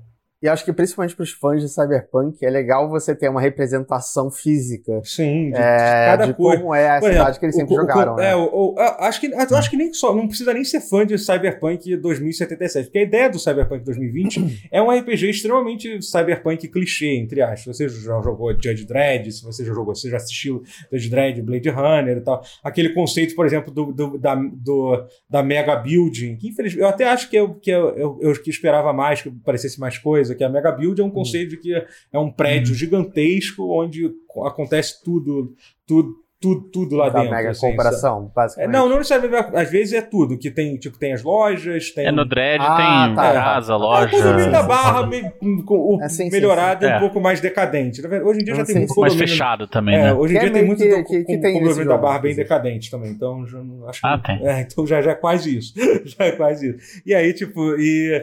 E 0.44 0.48
acho 0.48 0.62
que 0.62 0.74
principalmente 0.74 1.16
para 1.16 1.22
os 1.22 1.30
fãs 1.30 1.62
de 1.62 1.70
Cyberpunk 1.70 2.44
é 2.44 2.50
legal 2.50 2.86
você 2.90 3.14
ter 3.14 3.30
uma 3.30 3.40
representação 3.40 4.30
física 4.30 5.00
Sim, 5.02 5.46
de, 5.46 5.52
de 5.52 5.56
é, 5.58 6.04
cada 6.06 6.26
de 6.26 6.34
coisa. 6.34 6.60
como 6.60 6.74
é 6.74 6.86
a 6.86 7.00
Por 7.00 7.08
cidade 7.10 7.22
exemplo, 7.22 7.38
que 7.40 7.46
eles 7.46 7.56
sempre 7.56 7.74
o- 7.74 7.76
jogaram. 7.80 8.12
o- 8.12 8.16
né? 8.16 8.30
é, 8.30 8.36
o- 8.36 8.74
acho 8.98 9.20
que, 9.22 9.34
acho 9.34 9.70
que 9.70 9.76
nem 9.78 9.94
só, 9.94 10.14
não 10.14 10.28
precisa 10.28 10.52
nem 10.52 10.62
ser 10.62 10.82
fã 10.82 11.06
de 11.06 11.16
Cyberpunk 11.16 11.96
2077, 11.96 12.84
porque 12.88 12.98
a 12.98 13.02
ideia 13.04 13.30
do 13.30 13.38
Cyberpunk 13.38 13.84
2020 13.86 14.60
é 14.70 14.82
um 14.82 14.90
RPG 14.90 15.30
extremamente 15.30 16.02
cyberpunk 16.02 16.68
clichê, 16.68 17.16
entre 17.16 17.40
aspas. 17.40 17.78
Você 17.78 17.88
já 17.88 18.20
jogou 18.20 18.52
Judge 18.52 18.84
Dredd, 18.84 19.30
se 19.32 19.42
você 19.42 19.64
já 19.64 19.72
jogou, 19.72 19.94
você 19.94 20.10
já 20.10 20.18
assistiu 20.18 20.62
Judge 20.92 21.08
Dredd, 21.08 21.40
Blade 21.40 21.70
Runner 21.70 22.18
e 22.18 22.20
tal. 22.20 22.44
Aquele 22.62 22.90
conceito, 22.90 23.34
por 23.34 23.46
exemplo, 23.46 23.72
do, 23.72 23.92
do- 23.92 24.18
da, 24.18 24.34
do- 24.34 25.06
da 25.30 25.42
Mega 25.42 25.74
Building, 25.76 26.36
que 26.36 26.48
infelizmente, 26.48 26.82
eu 26.82 26.88
até 26.88 27.08
acho 27.08 27.30
que 27.30 27.36
eu, 27.36 27.54
que 27.54 27.70
eu, 27.70 27.96
eu, 27.96 28.18
eu 28.20 28.34
que 28.42 28.50
esperava 28.50 28.92
mais, 28.92 29.22
que 29.22 29.30
parecesse 29.30 29.80
mais 29.80 29.96
coisa, 29.96 30.33
que 30.34 30.44
a 30.44 30.48
Mega 30.48 30.72
Building 30.72 31.02
é 31.02 31.04
um 31.04 31.10
conceito 31.10 31.50
de 31.50 31.56
que 31.58 31.72
é 32.12 32.18
um 32.18 32.30
prédio 32.30 32.74
gigantesco 32.74 33.66
onde 33.80 34.10
acontece 34.44 35.02
tudo, 35.04 35.54
tudo, 35.86 36.22
tudo, 36.40 36.68
tudo 36.70 36.96
lá 36.96 37.08
da 37.08 37.20
dentro. 37.20 37.34
mega 37.34 37.50
assim, 37.52 37.60
sabe? 37.60 37.72
comparação, 37.72 38.26
É, 38.30 38.34
basicamente. 38.34 38.72
não, 38.74 38.86
não 38.86 38.98
necessariamente. 38.98 39.56
Às 39.56 39.70
vezes 39.70 39.94
é 39.94 40.02
tudo. 40.02 40.36
Que 40.36 40.50
tem, 40.50 40.76
tipo, 40.76 40.98
tem 40.98 41.14
as 41.14 41.22
lojas, 41.22 41.90
tem. 41.92 42.06
É 42.06 42.12
no 42.12 42.22
Dread, 42.26 42.60
Ah, 42.62 42.76
tem 43.06 43.14
tá, 43.14 43.32
casa, 43.32 43.72
É 43.72 43.76
o 43.76 43.78
loja. 43.78 44.10
condomínio 44.10 44.52
da 44.52 44.60
sim, 44.60 44.68
Barra 44.68 45.06
me- 45.06 45.62
com 45.64 45.74
o 45.96 46.02
É, 46.02 46.08
sim, 46.10 46.24
sim, 46.24 46.30
melhorado 46.30 46.84
e 46.84 46.88
sim. 46.88 46.96
um 46.96 47.00
pouco 47.00 47.18
mais 47.18 47.40
decadente. 47.40 48.06
Hoje 48.06 48.40
em 48.40 48.44
dia 48.44 48.54
já 48.56 48.62
Ah, 48.62 48.64
tem 48.66 48.74
sim, 48.74 48.78
muito 48.80 48.92
sim. 48.92 49.00
mais 49.00 49.14
fechado 49.14 49.66
também, 49.68 49.94
É, 49.94 50.02
né? 50.02 50.12
hoje 50.12 50.34
em 50.34 50.36
é 50.36 50.40
dia 50.40 50.50
tem 50.52 50.62
meio 50.62 50.66
muito 50.66 50.82
que- 50.82 50.90
do- 50.90 51.04
que- 51.04 51.24
que 51.24 51.34
com- 51.36 51.40
tem 51.40 51.52
condomínio 51.54 51.88
da 51.88 51.96
Barra 51.96 52.18
bem 52.18 52.34
decadente 52.36 52.90
também. 52.90 53.10
Então, 53.12 53.42
acho 53.88 54.00
que, 54.02 54.06
Ah, 54.06 54.18
tem. 54.18 54.34
É, 54.46 54.60
então 54.60 54.86
já, 54.86 55.00
já 55.00 55.12
é 55.12 55.14
quase 55.14 55.56
isso. 55.56 55.72
já 56.04 56.26
é 56.26 56.32
quase 56.32 56.68
isso. 56.76 57.02
E 57.06 57.14
aí, 57.14 57.32
tipo, 57.32 57.74
e, 57.78 58.22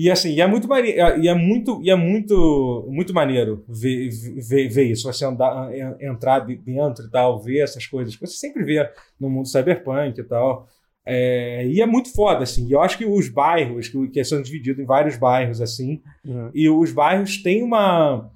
e 0.00 0.10
assim, 0.10 0.30
e 0.32 0.40
é 0.40 0.46
muito 0.46 0.68
maneiro, 0.68 0.98
e 1.20 1.28
é 1.28 1.34
muito, 1.34 1.80
e 1.82 1.90
é 1.90 1.94
muito, 1.96 2.86
muito 2.88 3.12
maneiro 3.12 3.64
ver, 3.68 4.08
ver, 4.48 4.68
ver 4.68 4.84
isso. 4.84 5.12
Você 5.12 5.24
andar, 5.24 5.74
en- 5.74 5.96
entrar 6.10 6.40
de- 6.40 6.56
dentro 6.56 7.04
e 7.06 7.10
tal, 7.10 7.40
ver 7.42 7.58
essas 7.60 7.86
coisas 7.86 8.14
que 8.14 8.26
você 8.26 8.36
sempre 8.36 8.64
vê 8.64 8.88
no 9.18 9.28
mundo 9.28 9.48
cyberpunk 9.48 10.20
e 10.20 10.24
tal. 10.24 10.66
É, 11.04 11.66
e 11.66 11.80
é 11.80 11.86
muito 11.86 12.12
foda, 12.14 12.42
assim. 12.44 12.66
E 12.68 12.72
eu 12.72 12.80
acho 12.82 12.98
que 12.98 13.06
os 13.06 13.28
bairros, 13.30 13.88
que, 13.88 14.08
que 14.08 14.22
são 14.24 14.42
divididos 14.42 14.82
em 14.82 14.86
vários 14.86 15.16
bairros, 15.16 15.60
assim, 15.60 16.02
Uhum. 16.24 16.50
e 16.54 16.68
os 16.68 16.92
bairros 16.92 17.42
têm 17.42 17.62
uma. 17.62 18.30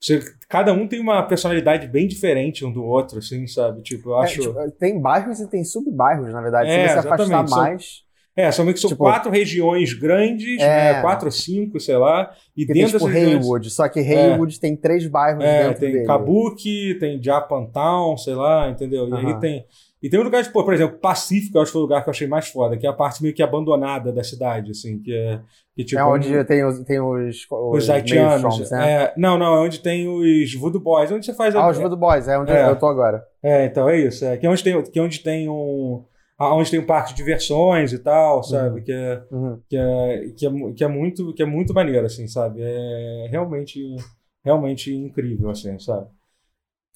você- 0.00 0.20
cada 0.48 0.72
um 0.72 0.86
tem 0.86 1.00
uma 1.00 1.22
personalidade 1.24 1.88
bem 1.88 2.06
diferente 2.06 2.64
um 2.64 2.72
do 2.72 2.84
outro, 2.84 3.18
assim, 3.18 3.46
sabe? 3.46 3.82
Tipo, 3.82 4.10
eu 4.10 4.18
É, 4.20 4.24
acho. 4.24 4.40
tipo, 4.42 4.70
tem 4.78 5.00
bairros 5.00 5.40
e 5.40 5.48
tem 5.50 5.64
sub-bairros, 5.64 6.32
na 6.32 6.40
verdade. 6.40 6.70
É, 6.70 6.86
Se 6.88 6.92
você 6.92 6.98
afastar 7.00 7.24
exatamente, 7.24 7.48
são- 7.50 7.58
mais. 7.58 8.07
É, 8.38 8.52
são 8.52 8.64
meio 8.64 8.72
que 8.72 8.80
são 8.80 8.90
tipo, 8.90 9.02
quatro 9.02 9.32
regiões 9.32 9.92
grandes, 9.92 10.62
é, 10.62 10.92
né? 10.92 11.02
quatro 11.02 11.26
ou 11.26 11.32
cinco, 11.32 11.80
sei 11.80 11.96
lá. 11.96 12.30
E 12.56 12.64
dentro 12.64 12.92
tem, 12.92 12.98
tipo, 13.00 13.04
regiões... 13.06 13.44
Haywood, 13.44 13.70
só 13.70 13.88
que 13.88 13.98
Haywood 13.98 14.56
é. 14.56 14.60
tem 14.60 14.76
três 14.76 15.08
bairros 15.08 15.42
é, 15.44 15.64
dentro 15.64 15.80
tem 15.80 15.92
dele. 15.92 16.06
Kabuki, 16.06 16.96
tem 17.00 17.20
Japantown, 17.20 18.16
sei 18.16 18.36
lá, 18.36 18.70
entendeu? 18.70 19.08
E 19.08 19.14
aí 19.14 19.40
tem... 19.40 19.64
E 20.00 20.08
tem 20.08 20.20
um 20.20 20.22
lugar, 20.22 20.44
tipo, 20.44 20.62
por 20.62 20.72
exemplo, 20.72 20.96
Pacífico, 20.98 21.58
eu 21.58 21.62
acho 21.62 21.70
que 21.70 21.72
foi 21.72 21.80
o 21.80 21.82
lugar 21.82 22.04
que 22.04 22.08
eu 22.08 22.12
achei 22.12 22.28
mais 22.28 22.46
foda, 22.46 22.76
que 22.76 22.86
é 22.86 22.88
a 22.88 22.92
parte 22.92 23.20
meio 23.20 23.34
que 23.34 23.42
abandonada 23.42 24.12
da 24.12 24.22
cidade, 24.22 24.70
assim, 24.70 25.00
que 25.00 25.12
é... 25.12 25.40
Que, 25.74 25.82
tipo, 25.82 26.00
é 26.00 26.04
onde 26.04 26.38
um... 26.38 26.44
tem, 26.44 26.64
os, 26.64 26.78
tem 26.84 27.00
os, 27.00 27.44
os, 27.50 27.82
os 27.82 27.90
haitianos. 27.90 28.70
Né? 28.70 28.92
É, 28.92 29.14
não, 29.16 29.36
não, 29.36 29.56
é 29.56 29.60
onde 29.62 29.80
tem 29.80 30.06
os 30.06 30.54
Voodoo 30.54 30.80
Boys, 30.80 31.10
onde 31.10 31.26
você 31.26 31.34
faz... 31.34 31.56
Ah, 31.56 31.64
a... 31.64 31.70
os 31.70 31.76
Voodoo 31.76 31.98
Boys, 31.98 32.28
é 32.28 32.38
onde 32.38 32.52
é. 32.52 32.70
eu 32.70 32.76
tô 32.76 32.86
agora. 32.86 33.24
É, 33.42 33.64
então 33.64 33.88
é 33.88 33.98
isso, 33.98 34.24
é, 34.24 34.36
que 34.36 34.46
é 34.46 34.48
onde 34.48 34.62
tem, 34.62 34.80
que 34.80 34.96
é 34.96 35.02
onde 35.02 35.18
tem 35.18 35.48
um 35.48 36.04
onde 36.38 36.70
tem 36.70 36.80
um 36.80 36.86
parque 36.86 37.10
de 37.10 37.16
diversões 37.16 37.92
e 37.92 37.98
tal, 37.98 38.42
sabe? 38.42 38.78
Uhum. 38.78 38.84
Que, 38.84 38.92
é, 38.92 39.22
uhum. 39.30 39.60
que, 39.68 39.76
é, 39.76 40.28
que, 40.36 40.46
é, 40.46 40.72
que, 40.76 40.84
é 40.84 40.88
muito, 40.88 41.34
que 41.34 41.42
é 41.42 41.46
muito 41.46 41.74
maneiro, 41.74 42.06
assim, 42.06 42.28
sabe? 42.28 42.60
É 42.62 43.28
realmente, 43.30 43.96
realmente 44.44 44.94
incrível, 44.94 45.50
assim, 45.50 45.78
sabe? 45.78 46.06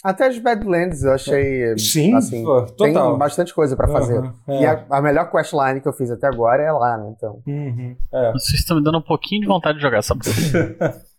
Até 0.02 0.26
as 0.26 0.38
Badlands 0.38 1.04
eu 1.04 1.12
achei. 1.12 1.78
Sim, 1.78 2.14
assim, 2.14 2.42
total. 2.42 2.74
Tem 2.76 3.18
bastante 3.18 3.54
coisa 3.54 3.76
para 3.76 3.86
fazer. 3.86 4.18
Uhum, 4.18 4.34
é. 4.48 4.62
E 4.62 4.66
a, 4.66 4.84
a, 4.90 5.00
melhor 5.00 5.30
questline 5.30 5.80
que 5.80 5.86
eu 5.86 5.92
fiz 5.92 6.10
até 6.10 6.26
agora 6.26 6.60
é 6.60 6.72
lá, 6.72 6.98
né? 6.98 7.14
Então. 7.16 7.40
Uhum, 7.46 7.96
é. 8.12 8.32
Vocês 8.32 8.60
estão 8.60 8.76
me 8.78 8.82
dando 8.82 8.98
um 8.98 9.02
pouquinho 9.02 9.42
de 9.42 9.46
vontade 9.46 9.78
de 9.78 9.82
jogar 9.82 9.98
essa 9.98 10.14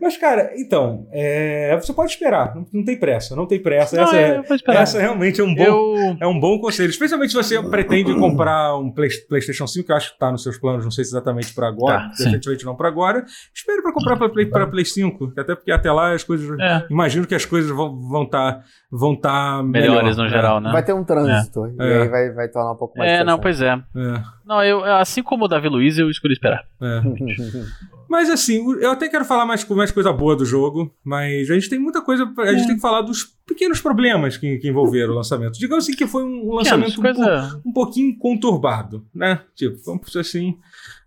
Mas, 0.00 0.16
cara, 0.16 0.52
então, 0.56 1.06
é, 1.12 1.76
você 1.76 1.92
pode 1.92 2.12
esperar, 2.12 2.54
não, 2.54 2.66
não, 2.72 2.84
tem 2.84 2.98
pressa, 2.98 3.36
não 3.36 3.46
tem 3.46 3.62
pressa. 3.62 3.96
Não, 3.96 4.04
essa, 4.04 4.16
é, 4.16 4.42
essa 4.68 5.00
realmente 5.00 5.40
é 5.40 5.44
um, 5.44 5.54
bom, 5.54 5.62
eu... 5.62 6.16
é 6.18 6.26
um 6.26 6.38
bom 6.38 6.58
conselho, 6.58 6.88
especialmente 6.88 7.30
se 7.30 7.36
você 7.36 7.62
pretende 7.62 8.14
comprar 8.14 8.76
um 8.76 8.90
Play, 8.90 9.10
PlayStation 9.28 9.66
5, 9.66 9.86
que 9.86 9.92
eu 9.92 9.96
acho 9.96 10.08
que 10.08 10.14
está 10.14 10.30
nos 10.30 10.42
seus 10.42 10.58
planos, 10.58 10.84
não 10.84 10.90
sei 10.90 11.04
se 11.04 11.10
exatamente 11.10 11.54
para 11.54 11.68
agora, 11.68 11.98
tá, 11.98 12.12
definitivamente 12.18 12.64
não 12.64 12.74
para 12.74 12.88
agora. 12.88 13.24
Espere 13.54 13.82
para 13.82 13.92
comprar 13.92 14.16
para 14.16 14.28
Play, 14.30 14.46
Play 14.46 14.84
5, 14.84 15.34
até 15.36 15.54
porque 15.54 15.70
até 15.70 15.92
lá 15.92 16.14
as 16.14 16.24
coisas. 16.24 16.58
É. 16.58 16.86
Imagino 16.90 17.26
que 17.26 17.34
as 17.34 17.44
coisas 17.44 17.70
vão 17.70 17.90
estar. 17.90 18.00
Vão 18.12 18.26
tá, 18.26 18.64
vão 18.90 19.16
tá 19.16 19.62
melhores 19.62 20.16
melhor, 20.16 20.24
no 20.24 20.28
geral, 20.28 20.60
né? 20.60 20.72
Vai 20.72 20.82
ter 20.82 20.94
um 20.94 21.04
trânsito, 21.04 21.66
é. 21.66 21.70
e 21.78 21.82
aí 21.82 22.08
vai, 22.08 22.30
vai 22.30 22.48
tornar 22.48 22.72
um 22.72 22.76
pouco 22.76 22.98
mais. 22.98 23.10
É, 23.10 23.24
não, 23.24 23.38
pois 23.38 23.60
é. 23.60 23.72
é. 23.74 24.22
Não, 24.44 24.64
eu, 24.64 24.82
assim 24.84 25.22
como 25.22 25.44
o 25.44 25.48
Davi 25.48 25.68
Luiz, 25.68 25.98
eu 25.98 26.08
escolhi 26.08 26.32
esperar. 26.32 26.64
É. 26.80 27.00
Mas 28.10 28.28
assim, 28.28 28.60
eu 28.80 28.90
até 28.90 29.08
quero 29.08 29.24
falar 29.24 29.46
mais, 29.46 29.64
mais 29.68 29.92
coisa 29.92 30.12
boa 30.12 30.34
do 30.34 30.44
jogo, 30.44 30.92
mas 31.04 31.48
a 31.48 31.54
gente 31.54 31.70
tem 31.70 31.78
muita 31.78 32.02
coisa. 32.02 32.24
A 32.38 32.52
gente 32.52 32.64
é. 32.64 32.66
tem 32.66 32.74
que 32.74 32.82
falar 32.82 33.02
dos 33.02 33.22
pequenos 33.46 33.80
problemas 33.80 34.36
que, 34.36 34.58
que 34.58 34.68
envolveram 34.68 35.12
o 35.12 35.14
lançamento. 35.16 35.56
Digamos 35.56 35.84
assim 35.84 35.94
que 35.94 36.08
foi 36.08 36.24
um 36.24 36.52
lançamento 36.52 36.98
um, 36.98 37.02
coisa... 37.02 37.62
um, 37.64 37.72
pouquinho 37.72 38.18
conturbado, 38.18 39.06
né? 39.14 39.42
Tipo, 39.54 39.76
vamos 39.86 40.16
assim. 40.16 40.58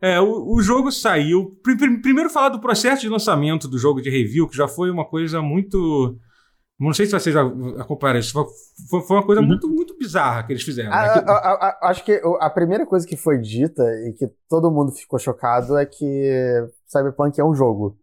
É, 0.02 0.18
o, 0.22 0.56
o 0.56 0.62
jogo 0.62 0.94
saiu. 0.94 1.60
Pr 1.62 1.74
primeiro 2.02 2.30
falar 2.30 2.48
do 2.48 2.62
processo 2.62 3.02
de 3.02 3.10
lançamento 3.10 3.68
do 3.68 3.78
jogo 3.78 4.02
de 4.02 4.10
review, 4.10 4.48
que 4.48 4.56
já 4.56 4.70
foi 4.70 4.90
uma 4.90 5.04
coisa 5.04 5.42
muito 5.42 6.18
não 6.80 6.94
sei 6.94 7.06
se 7.06 7.12
vocês 7.12 7.36
acompanharam 7.36 8.20
isso. 8.20 8.34
Foi, 8.90 9.02
foi 9.02 9.18
uma 9.18 9.26
coisa 9.26 9.42
uhum. 9.42 9.48
muito, 9.48 9.68
muito 9.70 9.98
bizarra 9.98 10.44
que 10.44 10.54
eles 10.54 10.64
fizeram. 10.64 10.90
Né? 10.90 10.96
A, 10.96 11.02
a, 11.02 11.80
a, 11.84 11.90
acho 11.90 12.04
que 12.04 12.22
a 12.40 12.50
primeira 12.50 12.86
coisa 12.86 13.06
que 13.06 13.16
foi 13.16 13.40
dita 13.40 13.84
e 14.08 14.14
que 14.14 14.28
todo 14.50 14.72
mundo 14.72 14.92
ficou 14.92 15.20
chocado 15.20 15.78
é 15.78 15.86
que 15.86 16.68
Cyberpunk 16.88 17.40
é 17.40 17.46
um 17.46 17.54
jogo. 17.54 17.98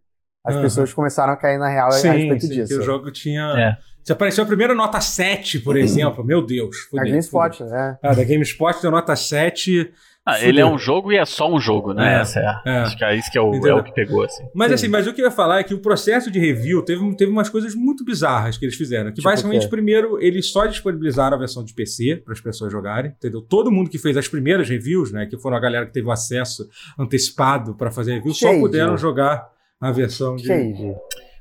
As 0.45 0.55
uhum. 0.55 0.63
pessoas 0.63 0.93
começaram 0.93 1.33
a 1.33 1.37
cair 1.37 1.59
na 1.59 1.69
real 1.69 1.93
sim, 1.93 2.09
a 2.09 2.13
respeito 2.13 2.47
sim, 2.47 2.53
disso. 2.53 2.75
Que 2.75 2.81
o 2.81 2.83
jogo 2.83 3.11
tinha. 3.11 3.43
É. 3.59 3.77
Se 4.03 4.13
apareceu 4.13 4.43
a 4.45 4.47
primeira 4.47 4.75
nota 4.75 5.01
7, 5.01 5.61
por 5.61 5.77
exemplo, 5.77 6.25
meu 6.25 6.45
Deus. 6.45 6.89
Da 6.93 7.05
GameSpot, 7.05 7.65
né? 7.65 7.99
Ah, 8.03 8.15
da 8.15 8.25
GameSpot 8.25 8.81
deu 8.81 8.91
nota 8.91 9.15
7. 9.15 9.93
Ah, 10.27 10.39
ele 10.45 10.61
é 10.61 10.67
um 10.67 10.79
jogo 10.79 11.11
e 11.11 11.17
é 11.17 11.25
só 11.25 11.51
um 11.51 11.59
jogo, 11.59 11.95
né? 11.95 12.19
É, 12.19 12.21
Essa 12.21 12.41
é, 12.41 12.71
é. 12.71 12.79
Acho 12.81 12.97
que 12.97 13.05
é 13.05 13.17
isso 13.17 13.31
que 13.31 13.39
é 13.39 13.41
o, 13.41 13.67
é 13.67 13.75
o 13.75 13.83
que 13.83 13.93
pegou, 13.93 14.23
assim. 14.23 14.45
Mas 14.55 14.69
Sim. 14.69 14.75
assim, 14.75 14.89
mas 14.89 15.07
o 15.07 15.15
que 15.15 15.23
eu 15.23 15.25
ia 15.25 15.31
falar 15.31 15.61
é 15.61 15.65
que 15.65 15.73
o 15.73 15.79
processo 15.79 16.31
de 16.31 16.39
review 16.39 16.83
teve, 16.83 17.17
teve 17.17 17.33
umas 17.33 17.49
coisas 17.49 17.75
muito 17.75 18.05
bizarras 18.05 18.59
que 18.59 18.65
eles 18.65 18.77
fizeram. 18.77 19.11
Que 19.11 19.17
tipo 19.17 19.29
basicamente, 19.29 19.69
primeiro, 19.69 20.23
eles 20.23 20.47
só 20.47 20.67
disponibilizaram 20.67 21.37
a 21.37 21.39
versão 21.39 21.65
de 21.65 21.73
PC 21.73 22.17
para 22.25 22.35
as 22.35 22.41
pessoas 22.41 22.71
jogarem, 22.71 23.13
entendeu? 23.13 23.41
Todo 23.41 23.73
mundo 23.73 23.89
que 23.89 23.99
fez 23.99 24.17
as 24.17 24.29
primeiras 24.29 24.69
reviews, 24.69 25.11
né? 25.11 25.27
Que 25.27 25.39
foram 25.39 25.57
a 25.57 25.61
galera 25.61 25.87
que 25.87 25.93
teve 25.93 26.07
o 26.07 26.13
acesso 26.13 26.69
antecipado 26.99 27.75
para 27.75 27.91
fazer 27.91 28.15
review, 28.15 28.35
Shade. 28.35 28.55
só 28.55 28.61
puderam 28.61 28.97
jogar 28.99 29.49
a 29.81 29.91
versão 29.91 30.37
de. 30.37 30.47
Shade. 30.47 30.95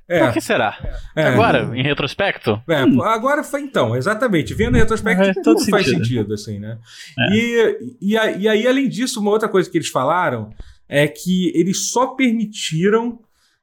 É. 0.09 0.25
Por 0.25 0.33
que 0.33 0.41
será? 0.41 0.75
É. 1.15 1.27
Agora, 1.27 1.69
em 1.77 1.83
retrospecto? 1.83 2.59
É, 2.67 2.83
hum. 2.83 3.03
agora 3.03 3.43
foi 3.43 3.61
então, 3.61 3.95
exatamente. 3.95 4.55
Vendo 4.55 4.75
em 4.75 4.79
retrospecto, 4.79 5.23
é, 5.23 5.33
tudo 5.43 5.63
faz 5.69 5.85
sentido, 5.85 6.33
assim, 6.33 6.57
né? 6.57 6.79
É. 7.17 7.35
E, 7.35 7.77
e, 8.01 8.13
e 8.13 8.47
aí, 8.47 8.67
além 8.67 8.89
disso, 8.89 9.21
uma 9.21 9.29
outra 9.29 9.47
coisa 9.47 9.69
que 9.69 9.77
eles 9.77 9.89
falaram 9.89 10.49
é 10.87 11.07
que 11.07 11.51
eles 11.53 11.91
só 11.91 12.07
permitiram 12.15 13.19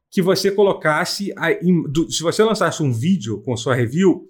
que 0.08 0.22
você 0.22 0.52
colocasse. 0.52 1.32
A, 1.36 1.48
se 2.08 2.22
você 2.22 2.44
lançasse 2.44 2.80
um 2.80 2.92
vídeo 2.92 3.42
com 3.42 3.56
sua 3.56 3.74
review, 3.74 4.28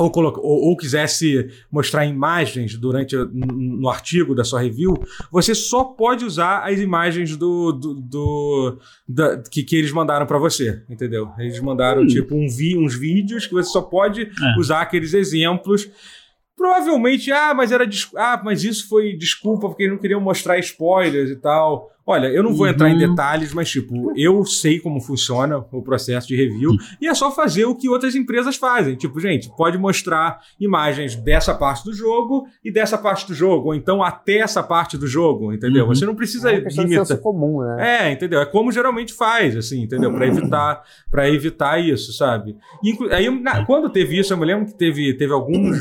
ou, 0.00 0.10
ou, 0.38 0.68
ou, 0.68 0.76
quisesse 0.76 1.50
mostrar 1.70 2.06
imagens 2.06 2.74
durante 2.76 3.14
no 3.16 3.88
artigo 3.88 4.34
da 4.34 4.44
sua 4.44 4.60
review, 4.60 4.94
você 5.30 5.54
só 5.54 5.84
pode 5.84 6.24
usar 6.24 6.60
as 6.60 6.78
imagens 6.78 7.36
do, 7.36 7.70
do, 7.72 7.94
do 7.94 8.78
da, 9.06 9.42
que, 9.42 9.62
que 9.62 9.76
eles 9.76 9.92
mandaram 9.92 10.26
para 10.26 10.38
você, 10.38 10.82
entendeu? 10.88 11.30
Eles 11.38 11.60
mandaram 11.60 12.02
hum. 12.02 12.06
tipo 12.06 12.34
um 12.34 12.48
vi, 12.48 12.78
uns 12.78 12.94
vídeos 12.94 13.46
que 13.46 13.52
você 13.52 13.70
só 13.70 13.82
pode 13.82 14.22
é. 14.22 14.58
usar 14.58 14.80
aqueles 14.80 15.12
exemplos. 15.12 15.90
Provavelmente, 16.56 17.30
ah, 17.30 17.54
mas 17.54 17.72
era 17.72 17.88
ah, 18.16 18.40
mas 18.44 18.64
isso 18.64 18.88
foi 18.88 19.14
desculpa 19.16 19.68
porque 19.68 19.82
eles 19.82 19.92
não 19.92 20.00
queriam 20.00 20.20
mostrar 20.20 20.58
spoilers 20.58 21.30
e 21.30 21.36
tal. 21.36 21.90
Olha, 22.10 22.26
eu 22.26 22.42
não 22.42 22.52
vou 22.52 22.66
uhum. 22.66 22.72
entrar 22.72 22.90
em 22.90 22.94
uhum. 22.94 23.10
detalhes, 23.10 23.54
mas 23.54 23.70
tipo, 23.70 24.12
eu 24.16 24.44
sei 24.44 24.80
como 24.80 25.00
funciona 25.00 25.58
o 25.70 25.80
processo 25.80 26.26
de 26.26 26.34
review 26.34 26.70
uhum. 26.70 26.78
e 27.00 27.06
é 27.06 27.14
só 27.14 27.30
fazer 27.30 27.66
o 27.66 27.76
que 27.76 27.88
outras 27.88 28.16
empresas 28.16 28.56
fazem. 28.56 28.96
Tipo, 28.96 29.20
gente, 29.20 29.48
pode 29.56 29.78
mostrar 29.78 30.40
imagens 30.58 31.14
dessa 31.14 31.54
parte 31.54 31.84
do 31.84 31.92
jogo 31.92 32.48
e 32.64 32.72
dessa 32.72 32.98
parte 32.98 33.28
do 33.28 33.34
jogo, 33.34 33.68
ou 33.68 33.74
então 33.76 34.02
até 34.02 34.38
essa 34.38 34.60
parte 34.60 34.98
do 34.98 35.06
jogo, 35.06 35.52
entendeu? 35.52 35.86
Uhum. 35.86 35.94
Você 35.94 36.04
não 36.04 36.16
precisa 36.16 36.50
é 36.50 36.58
limitar. 36.58 37.16
comum, 37.18 37.60
né? 37.60 38.06
É, 38.08 38.12
entendeu? 38.12 38.40
É 38.40 38.46
como 38.46 38.72
geralmente 38.72 39.12
faz, 39.12 39.56
assim, 39.56 39.82
entendeu? 39.82 40.12
Para 40.12 40.26
evitar, 40.26 40.82
para 41.08 41.30
evitar 41.30 41.78
isso, 41.78 42.12
sabe? 42.12 42.56
E 42.82 42.96
aí, 43.14 43.30
na, 43.30 43.64
quando 43.64 43.88
teve 43.88 44.18
isso, 44.18 44.32
eu 44.32 44.36
me 44.36 44.46
lembro 44.46 44.66
que 44.66 44.76
teve, 44.76 45.14
teve 45.16 45.32
alguns 45.32 45.78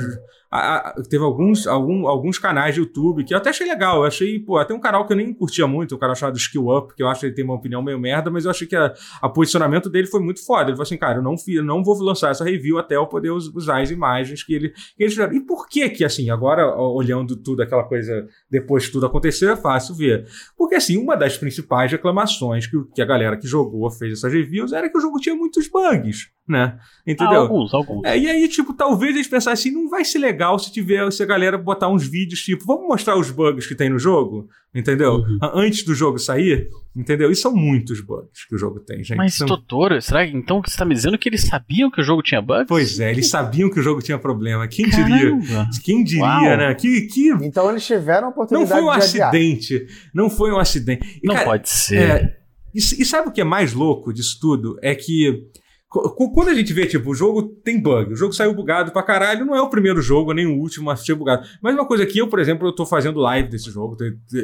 a, 0.51 0.89
a, 0.89 1.03
teve 1.03 1.23
alguns, 1.23 1.67
algum, 1.67 2.07
alguns 2.07 2.39
canais 2.39 2.73
de 2.73 2.81
YouTube 2.81 3.23
que 3.23 3.33
eu 3.33 3.37
até 3.37 3.51
achei 3.51 3.67
legal. 3.67 3.97
Eu 3.97 4.05
achei, 4.05 4.39
pô, 4.39 4.57
até 4.57 4.73
um 4.73 4.79
canal 4.79 5.05
que 5.05 5.13
eu 5.13 5.17
nem 5.17 5.33
curtia 5.33 5.67
muito, 5.67 5.91
o 5.91 5.95
um 5.95 5.99
canal 5.99 6.15
chamado 6.15 6.37
Skill 6.37 6.67
Up, 6.75 6.95
que 6.95 7.03
eu 7.03 7.07
acho 7.07 7.21
que 7.21 7.25
ele 7.27 7.35
tem 7.35 7.45
uma 7.45 7.53
opinião 7.53 7.81
meio 7.81 7.99
merda, 7.99 8.31
mas 8.31 8.45
eu 8.45 8.51
achei 8.51 8.67
que 8.67 8.75
a, 8.75 8.93
a 9.21 9.29
posicionamento 9.29 9.89
dele 9.89 10.07
foi 10.07 10.21
muito 10.21 10.43
foda. 10.43 10.63
Ele 10.63 10.71
falou 10.71 10.83
assim, 10.83 10.97
cara, 10.97 11.19
eu 11.19 11.21
não, 11.21 11.35
eu 11.47 11.63
não 11.63 11.83
vou 11.83 11.95
lançar 12.01 12.31
essa 12.31 12.43
review 12.43 12.79
até 12.79 12.95
eu 12.95 13.05
poder 13.05 13.29
usar 13.29 13.81
as 13.81 13.91
imagens 13.91 14.43
que, 14.43 14.53
ele, 14.53 14.69
que 14.69 15.03
eles 15.03 15.13
fizeram. 15.13 15.33
E 15.33 15.41
por 15.41 15.67
que 15.67 15.87
que, 15.89 16.03
assim, 16.03 16.29
agora, 16.29 16.75
olhando 16.75 17.35
tudo, 17.35 17.61
aquela 17.61 17.83
coisa, 17.83 18.27
depois 18.49 18.87
que 18.87 18.91
tudo 18.91 19.05
aconteceu, 19.05 19.51
é 19.51 19.55
fácil 19.55 19.93
ver. 19.93 20.27
Porque, 20.57 20.75
assim, 20.75 20.97
uma 20.97 21.15
das 21.15 21.37
principais 21.37 21.91
reclamações 21.91 22.65
que, 22.65 22.77
que 22.95 23.01
a 23.01 23.05
galera 23.05 23.37
que 23.37 23.47
jogou 23.47 23.89
fez 23.91 24.13
essas 24.13 24.33
reviews 24.33 24.73
era 24.73 24.89
que 24.89 24.97
o 24.97 25.01
jogo 25.01 25.19
tinha 25.19 25.35
muitos 25.35 25.67
bugs 25.67 26.31
né? 26.49 26.79
Entendeu? 27.05 27.41
Ah, 27.41 27.43
alguns, 27.43 27.73
alguns. 27.73 28.03
É, 28.03 28.17
e 28.17 28.27
aí, 28.27 28.47
tipo, 28.47 28.73
talvez 28.73 29.13
eles 29.13 29.27
pensassem 29.27 29.71
assim, 29.71 29.79
não 29.79 29.87
vai 29.87 30.03
ser 30.03 30.17
legal 30.17 30.38
se 30.59 30.71
tiver, 30.71 31.11
se 31.11 31.21
a 31.23 31.25
galera 31.25 31.57
botar 31.57 31.89
uns 31.89 32.07
vídeos, 32.07 32.41
tipo, 32.41 32.65
vamos 32.65 32.87
mostrar 32.87 33.17
os 33.17 33.29
bugs 33.31 33.67
que 33.67 33.75
tem 33.75 33.89
no 33.89 33.99
jogo, 33.99 34.47
entendeu? 34.73 35.15
Uhum. 35.15 35.39
Antes 35.53 35.83
do 35.83 35.93
jogo 35.93 36.17
sair, 36.17 36.69
entendeu? 36.95 37.31
E 37.31 37.35
são 37.35 37.53
muitos 37.53 38.01
bugs 38.01 38.45
que 38.47 38.55
o 38.55 38.57
jogo 38.57 38.79
tem, 38.79 39.03
gente. 39.03 39.17
Mas, 39.17 39.35
são... 39.35 39.47
doutor, 39.47 40.01
será 40.01 40.25
que 40.25 40.35
então 40.35 40.61
que 40.61 40.71
você 40.71 40.77
tá 40.77 40.85
me 40.85 40.95
dizendo 40.95 41.17
que 41.17 41.27
eles 41.27 41.41
sabiam 41.41 41.91
que 41.91 42.01
o 42.01 42.03
jogo 42.03 42.21
tinha 42.21 42.41
bugs? 42.41 42.67
Pois 42.67 42.99
é, 42.99 43.11
eles 43.11 43.29
sabiam 43.29 43.69
que 43.69 43.79
o 43.79 43.83
jogo 43.83 44.01
tinha 44.01 44.17
problema. 44.17 44.67
Quem 44.67 44.89
Caramba. 44.89 45.15
diria? 45.15 45.67
Quem 45.83 46.03
diria, 46.03 46.23
Uau. 46.23 46.57
né? 46.57 46.73
Que, 46.75 47.01
que... 47.01 47.29
Então 47.41 47.69
eles 47.69 47.85
tiveram 47.85 48.27
a 48.27 48.29
oportunidade 48.31 48.69
Não 48.69 48.77
foi 48.77 48.85
um 48.85 48.91
acidente. 48.91 49.75
Adiar. 49.75 49.91
Não 50.13 50.29
foi 50.29 50.51
um 50.51 50.57
acidente. 50.57 51.19
E, 51.23 51.27
não 51.27 51.35
cara, 51.35 51.45
pode 51.45 51.69
ser. 51.69 51.97
É, 51.97 52.37
e, 52.73 52.77
e 52.77 53.05
sabe 53.05 53.29
o 53.29 53.31
que 53.31 53.41
é 53.41 53.45
mais 53.45 53.73
louco 53.73 54.13
disso 54.13 54.37
tudo? 54.39 54.77
É 54.81 54.95
que 54.95 55.49
quando 55.89 56.49
a 56.49 56.53
gente 56.53 56.71
vê, 56.71 56.85
tipo, 56.85 57.09
o 57.09 57.15
jogo 57.15 57.41
tem 57.41 57.81
bug, 57.81 58.13
o 58.13 58.15
jogo 58.15 58.31
saiu 58.31 58.53
bugado 58.53 58.91
pra 58.91 59.01
caralho, 59.01 59.43
não 59.43 59.55
é 59.55 59.61
o 59.61 59.69
primeiro 59.69 60.01
jogo, 60.01 60.33
nem 60.33 60.45
o 60.45 60.55
último 60.59 60.91
a 60.91 60.95
ser 60.95 61.15
bugado. 61.15 61.47
Mas 61.61 61.73
uma 61.73 61.85
coisa 61.85 62.05
que 62.05 62.19
eu, 62.19 62.27
por 62.27 62.39
exemplo, 62.39 62.67
eu 62.67 62.71
tô 62.71 62.85
fazendo 62.85 63.19
live 63.19 63.49
desse 63.49 63.71
jogo, 63.71 63.97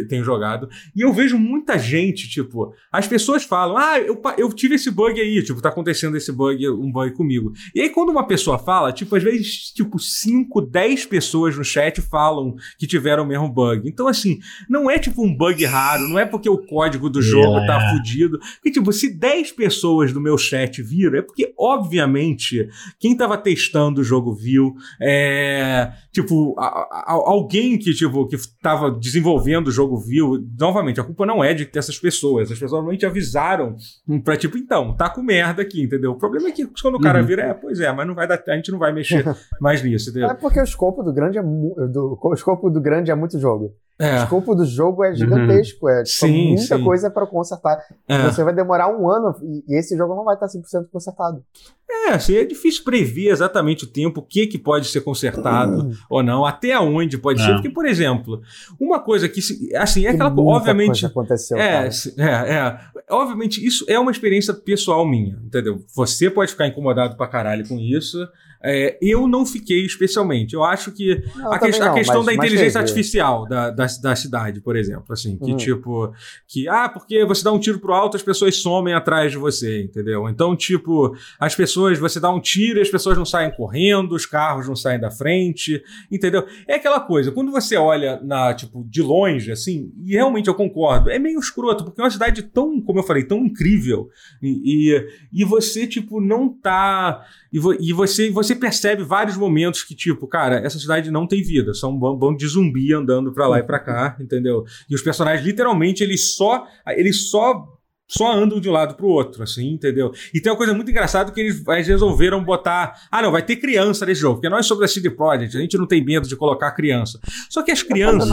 tenho, 0.10 0.24
jogado, 0.24 0.68
e 0.96 1.02
eu 1.02 1.14
vejo 1.14 1.38
muita 1.38 1.78
gente, 1.78 2.28
tipo, 2.28 2.74
as 2.92 3.08
pessoas 3.08 3.44
falam, 3.44 3.78
ah, 3.78 4.00
eu, 4.00 4.20
eu 4.40 4.52
tive 4.52 4.74
esse 4.74 4.90
bug 4.90 5.22
aí, 5.22 5.44
tipo, 5.44 5.62
tá 5.62 5.70
acontecendo 5.70 6.18
esse 6.18 6.32
bug, 6.32 6.68
um 6.68 6.92
bug 6.92 7.14
comigo. 7.14 7.54
E 7.76 7.82
aí 7.82 7.90
quando 7.92 8.10
uma 8.10 8.26
pessoa 8.26 8.58
fala, 8.58 8.92
tipo, 8.92 9.16
às 9.16 9.22
vezes, 9.22 9.72
tipo, 9.72 10.00
5, 10.00 10.62
10 10.62 11.06
pessoas 11.06 11.56
no 11.56 11.64
chat 11.64 12.02
falam 12.02 12.56
que 12.80 12.88
tiveram 12.88 13.24
o 13.24 13.28
mesmo 13.28 13.48
bug. 13.50 13.88
Então, 13.88 14.08
assim, 14.08 14.40
não 14.68 14.90
é 14.90 14.98
tipo 14.98 15.24
um 15.24 15.36
bug 15.36 15.64
raro, 15.66 16.08
não 16.08 16.18
é 16.18 16.26
porque 16.26 16.50
o 16.50 16.58
código 16.58 17.08
do 17.08 17.22
jogo 17.22 17.60
yeah. 17.60 17.68
tá 17.68 17.92
fudido. 17.92 18.40
Porque, 18.56 18.72
tipo, 18.72 18.92
se 18.92 19.16
10 19.16 19.52
pessoas 19.52 20.12
do 20.12 20.20
meu 20.20 20.38
chat 20.38 20.82
viram, 20.82 21.20
é 21.20 21.22
Porque, 21.36 21.54
obviamente, 21.60 22.70
quem 22.98 23.16
tava 23.16 23.38
testando 23.38 24.00
o 24.00 24.04
jogo 24.06 24.34
viu, 24.34 24.74
é, 25.02 25.92
tipo, 26.14 26.56
a, 26.58 26.66
a, 26.66 27.12
alguém 27.12 27.78
que, 27.78 27.94
tipo, 27.94 28.26
que 28.26 28.38
tava 28.62 28.90
desenvolvendo 28.90 29.68
o 29.68 29.72
jogo 29.72 29.98
viu, 29.98 30.42
novamente, 30.58 31.02
a 31.02 31.04
culpa 31.04 31.26
não 31.26 31.44
é 31.44 31.54
de 31.54 31.70
essas 31.76 32.00
pessoas, 32.00 32.50
as 32.50 32.58
pessoas 32.58 32.72
normalmente 32.72 33.06
avisaram 33.06 33.76
pra, 34.24 34.38
tipo, 34.38 34.58
então, 34.58 34.96
tá 34.96 35.10
com 35.10 35.22
merda 35.22 35.62
aqui, 35.62 35.84
entendeu? 35.84 36.12
O 36.12 36.18
problema 36.18 36.48
é 36.48 36.52
que 36.54 36.66
quando 36.82 36.96
o 36.96 37.02
cara 37.02 37.20
uhum. 37.20 37.26
vira, 37.26 37.42
é, 37.42 37.54
pois 37.54 37.82
é, 37.82 37.92
mas 37.92 38.08
não 38.08 38.16
vai 38.16 38.26
dar, 38.26 38.42
a 38.48 38.56
gente 38.56 38.72
não 38.72 38.80
vai 38.80 38.94
mexer 38.94 39.26
mais 39.60 39.84
nisso, 39.84 40.12
entendeu? 40.12 40.30
É 40.30 40.34
porque 40.34 40.62
o 40.62 40.64
escopo 40.64 41.04
do 41.04 41.12
grande 41.12 41.38
é, 41.38 41.42
do, 41.42 42.18
o 42.22 42.34
escopo 42.34 42.70
do 42.70 42.80
grande 42.80 43.12
é 43.12 43.16
muito 43.16 43.38
jogo. 43.38 43.76
É. 43.98 44.20
O 44.20 44.24
escopo 44.24 44.56
do 44.56 44.66
jogo 44.66 45.06
é 45.06 45.16
gigantesco, 45.16 45.86
uhum. 45.86 45.92
é 45.92 46.04
tipo, 46.04 46.18
sim, 46.18 46.48
muita 46.50 46.78
sim. 46.78 46.84
coisa 46.84 47.10
para 47.10 47.26
consertar. 47.26 47.82
É. 48.08 48.24
Você 48.24 48.44
vai 48.44 48.54
demorar 48.54 48.90
um 48.90 49.10
ano 49.10 49.34
e 49.42 49.78
esse 49.78 49.96
jogo 49.96 50.14
não 50.14 50.26
vai 50.26 50.36
estar 50.36 50.48
100% 50.48 50.88
consertado. 50.92 51.42
É, 51.90 52.10
assim, 52.10 52.36
é 52.36 52.44
difícil 52.44 52.84
prever 52.84 53.30
exatamente 53.30 53.86
o 53.86 53.88
tempo, 53.88 54.20
o 54.20 54.24
que, 54.24 54.48
que 54.48 54.58
pode 54.58 54.88
ser 54.88 55.02
consertado 55.02 55.84
uhum. 55.84 55.94
ou 56.10 56.22
não, 56.22 56.46
até 56.46 56.78
onde 56.78 57.18
pode 57.18 57.42
é. 57.42 57.46
ser. 57.46 57.54
Porque, 57.54 57.70
por 57.70 57.86
exemplo, 57.86 58.42
uma 58.80 59.00
coisa 59.00 59.30
que, 59.30 59.40
assim, 59.76 60.06
é 60.06 60.10
aquela 60.10 60.32
coisa, 60.32 60.50
obviamente. 60.50 61.02
Coisa 61.02 61.08
aconteceu, 61.08 61.58
é, 61.58 61.90
é, 62.18 62.24
é, 62.24 62.80
obviamente, 63.10 63.66
isso 63.66 63.86
é 63.88 63.98
uma 63.98 64.12
experiência 64.12 64.54
pessoal 64.54 65.08
minha, 65.08 65.40
entendeu? 65.46 65.84
Você 65.96 66.30
pode 66.30 66.52
ficar 66.52 66.68
incomodado 66.68 67.16
pra 67.16 67.28
caralho 67.28 67.66
com 67.66 67.80
isso. 67.80 68.28
É, 68.68 68.98
eu 69.00 69.28
não 69.28 69.46
fiquei 69.46 69.86
especialmente. 69.86 70.56
Eu 70.56 70.64
acho 70.64 70.92
que 70.92 71.24
não, 71.36 71.54
a, 71.54 71.60
que, 71.60 71.78
não, 71.78 71.92
a, 71.92 71.94
questão 71.94 72.24
mas, 72.24 72.26
da 72.26 72.34
inteligência 72.34 72.82
artificial 72.82 73.48
da, 73.48 73.70
da, 73.70 73.86
da, 74.02 74.16
cidade, 74.16 74.60
por 74.60 74.76
exemplo, 74.76 75.06
assim, 75.10 75.38
que 75.38 75.52
uhum. 75.52 75.58
tipo, 75.58 76.14
que, 76.48 76.68
ah, 76.68 76.90
porque 76.90 77.24
você 77.26 77.44
dá 77.44 77.52
um 77.52 77.60
tiro 77.60 77.80
pro 77.80 77.94
alto, 77.94 78.18
as 78.18 78.24
pessoas 78.24 78.56
somem 78.56 78.96
atrás 78.96 79.32
de 79.32 79.38
você, 79.38 79.84
entendeu? 79.84 80.28
Então, 80.28 80.56
tipo, 80.56 81.16
as 81.40 81.54
pessoas, 81.54 82.00
você 82.00 82.20
dá 82.20 82.32
um 82.32 82.40
tiro 82.40 82.80
e 82.80 82.82
as 82.82 82.90
pessoas 82.90 83.16
não 83.16 83.26
saem 83.26 83.52
correndo, 83.52 84.16
os 84.16 84.26
carros 84.26 84.68
não 84.68 84.76
saem 84.76 85.00
da 85.00 85.12
frente, 85.12 85.84
entendeu? 86.12 86.48
É 86.68 86.76
aquela 86.76 87.00
coisa, 87.00 87.32
quando 87.32 87.52
você 87.52 87.78
olha 87.78 88.20
na, 88.24 88.52
tipo, 88.56 88.84
de 88.90 89.04
longe, 89.04 89.52
assim, 89.52 89.92
e 90.04 90.14
realmente 90.14 90.48
eu 90.48 90.56
concordo, 90.56 91.12
é 91.12 91.20
meio 91.20 91.40
escroto, 91.40 91.84
porque 91.84 92.02
é 92.02 92.04
uma 92.04 92.10
cidade 92.10 92.42
tão, 92.42 92.82
como 92.82 92.98
eu 92.98 93.04
falei, 93.04 93.24
tão 93.26 93.46
incrível, 93.46 94.10
e, 94.42 94.90
e, 94.92 95.08
e 95.32 95.46
você, 95.46 95.86
tipo, 95.86 96.20
não 96.20 96.50
tá 96.50 97.24
e, 97.56 97.60
vo 97.60 97.74
e, 97.80 97.94
você, 97.94 98.30
você 98.30 98.54
percebe 98.54 99.02
vários 99.02 99.38
momentos 99.38 99.82
que, 99.82 99.96
tipo, 99.96 100.28
cara, 100.28 100.58
essa 100.58 100.78
cidade 100.78 101.10
não 101.10 101.26
tem 101.26 101.42
vida. 101.42 101.74
São 101.74 101.92
um 101.92 102.18
bando 102.18 102.36
de 102.36 102.46
zumbi 102.46 102.92
andando 102.92 103.32
pra 103.32 103.48
lá 103.48 103.60
e 103.60 103.64
pra 103.64 103.80
cá, 103.80 104.18
entendeu? 104.20 104.66
E 104.90 104.94
os 104.94 105.02
personagens, 105.02 105.48
literalmente, 105.48 106.04
eles 106.04 106.36
só. 106.36 106.68
Eles 106.86 107.30
só 107.30 107.75
só 108.08 108.32
andam 108.32 108.60
de 108.60 108.70
um 108.70 108.72
lado 108.72 108.96
pro 108.96 109.08
outro, 109.08 109.44
assim, 109.44 109.74
entendeu? 109.74 110.12
E 110.34 110.40
tem 110.40 110.52
uma 110.52 110.58
coisa 110.58 110.74
muito 110.74 110.92
engraçada 110.92 111.32
que 111.32 111.42
eles, 111.42 111.64
eles 111.68 111.88
resolveram 111.88 112.44
botar. 112.44 112.94
Ah, 113.12 113.22
não, 113.22 113.32
vai 113.32 113.42
ter 113.42 113.56
criança 113.56 114.06
nesse 114.06 114.22
jogo, 114.22 114.36
porque 114.36 114.50
nós 114.50 114.66
somos 114.66 114.84
a 114.84 114.88
CD 114.88 115.10
Projekt, 115.10 115.58
a 115.58 115.60
gente 115.60 115.78
não 115.78 115.88
tem 115.88 116.04
medo 116.04 116.28
de 116.28 116.36
colocar 116.36 116.72
criança. 116.72 117.20
Só 117.50 117.64
que 117.64 117.72
as 117.72 117.82
crianças. 117.82 118.30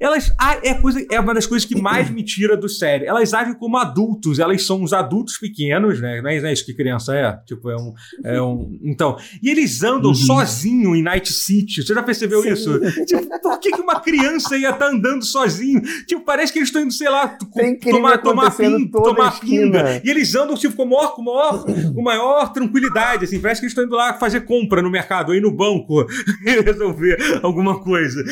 Elas. 0.00 0.32
Ah, 0.38 0.58
é, 0.62 0.74
coisa, 0.74 1.04
é 1.10 1.20
uma 1.20 1.34
das 1.34 1.46
coisas 1.46 1.66
que 1.66 1.80
mais 1.80 2.10
me 2.10 2.22
tira 2.24 2.56
do 2.56 2.68
sério. 2.68 3.06
Elas 3.06 3.32
agem 3.32 3.54
como 3.54 3.76
adultos, 3.76 4.38
elas 4.38 4.66
são 4.66 4.82
uns 4.82 4.92
adultos 4.92 5.38
pequenos, 5.38 6.00
né? 6.00 6.18
É, 6.18 6.22
não 6.22 6.48
é 6.48 6.52
isso 6.52 6.64
que 6.64 6.74
criança 6.74 7.14
é? 7.14 7.38
Tipo, 7.46 7.70
é 7.70 7.76
um. 7.76 7.94
É 8.24 8.42
um 8.42 8.78
então. 8.82 9.16
E 9.42 9.50
eles 9.50 9.82
andam 9.82 10.10
uhum. 10.10 10.14
sozinho 10.14 10.96
em 10.96 11.02
Night 11.02 11.32
City. 11.32 11.82
Você 11.82 11.94
já 11.94 12.02
percebeu 12.02 12.42
Sim. 12.42 12.52
isso? 12.52 12.80
Tipo, 13.06 13.40
por 13.40 13.60
que, 13.60 13.70
que 13.70 13.80
uma 13.80 14.00
criança 14.00 14.56
ia 14.56 14.70
estar 14.70 14.86
tá 14.86 14.90
andando 14.90 15.24
sozinho? 15.24 15.80
Tipo, 16.06 16.24
parece 16.24 16.52
que 16.52 16.58
eles 16.58 16.68
estão 16.68 16.82
indo, 16.82 16.92
sei 16.92 17.08
lá, 17.08 17.36
tomar, 17.82 18.18
tomar 18.18 18.50
pinto 18.56 18.95
tomar 19.02 19.40
pinga. 19.40 20.00
E 20.04 20.10
eles 20.10 20.34
andam 20.34 20.56
tipo, 20.56 20.76
com, 20.76 20.84
maior, 20.84 21.14
com, 21.14 21.22
maior, 21.22 21.64
com 21.64 22.02
maior 22.02 22.52
tranquilidade, 22.52 23.24
assim. 23.24 23.40
Parece 23.40 23.60
que 23.60 23.66
eles 23.66 23.72
estão 23.72 23.84
indo 23.84 23.94
lá 23.94 24.14
fazer 24.14 24.42
compra 24.42 24.82
no 24.82 24.90
mercado, 24.90 25.32
aí 25.32 25.40
no 25.40 25.50
banco, 25.50 26.06
resolver 26.64 27.16
alguma 27.42 27.80
coisa. 27.80 28.22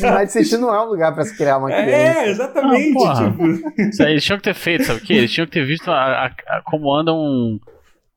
Mas 0.00 0.32
City 0.32 0.56
não 0.56 0.74
é 0.74 0.84
um 0.84 0.90
lugar 0.90 1.14
pra 1.14 1.24
se 1.24 1.36
criar 1.36 1.58
uma 1.58 1.68
criança. 1.68 1.90
É, 1.90 2.30
exatamente. 2.30 3.04
Ah, 3.06 3.30
tipo... 3.30 3.80
Isso 3.80 4.02
aí, 4.02 4.12
eles 4.12 4.24
tinham 4.24 4.38
que 4.38 4.44
ter 4.44 4.54
feito, 4.54 4.84
sabe 4.84 5.00
o 5.00 5.02
quê? 5.02 5.14
Eles 5.14 5.32
tinham 5.32 5.46
que 5.46 5.52
ter 5.52 5.64
visto 5.64 5.90
a, 5.90 5.94
a, 5.94 6.26
a, 6.26 6.62
como 6.64 6.94
andam 6.94 7.60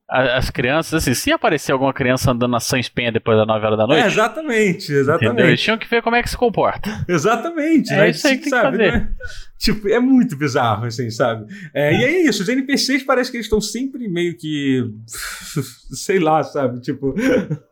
as 0.08 0.52
crianças, 0.52 0.94
assim, 0.94 1.16
se 1.16 1.32
aparecer 1.32 1.72
alguma 1.72 1.92
criança 1.92 2.32
andando 2.32 2.52
na 2.52 2.60
São 2.60 2.78
Espenha 2.78 3.12
depois 3.12 3.38
das 3.38 3.48
9 3.48 3.66
horas 3.66 3.78
da 3.78 3.88
noite. 3.88 4.04
É, 4.04 4.06
exatamente, 4.06 4.92
exatamente. 4.92 5.26
Entendeu? 5.26 5.48
Eles 5.48 5.62
tinham 5.62 5.78
que 5.78 5.88
ver 5.88 6.04
como 6.04 6.16
é 6.16 6.22
que 6.22 6.30
se 6.30 6.38
comporta. 6.38 7.04
Exatamente, 7.08 7.92
é 7.92 7.98
né? 7.98 8.10
isso 8.12 8.28
aí 8.28 8.38
que 8.38 8.50
sabe, 8.50 8.78
tem 8.78 8.86
que 8.86 8.92
fazer. 8.92 9.00
Né? 9.02 9.14
Tipo, 9.66 9.88
é 9.88 10.00
muito 10.00 10.36
bizarro, 10.36 10.86
assim, 10.86 11.10
sabe? 11.10 11.52
É, 11.74 11.94
e 11.94 12.04
é 12.04 12.22
isso, 12.24 12.44
os 12.44 12.50
NPCs 12.50 13.04
parece 13.04 13.32
que 13.32 13.38
eles 13.38 13.46
estão 13.46 13.62
sempre 13.62 14.08
meio 14.08 14.38
que. 14.38 14.84
sei 15.92 16.20
lá, 16.20 16.44
sabe? 16.44 16.82
Tipo. 16.82 17.16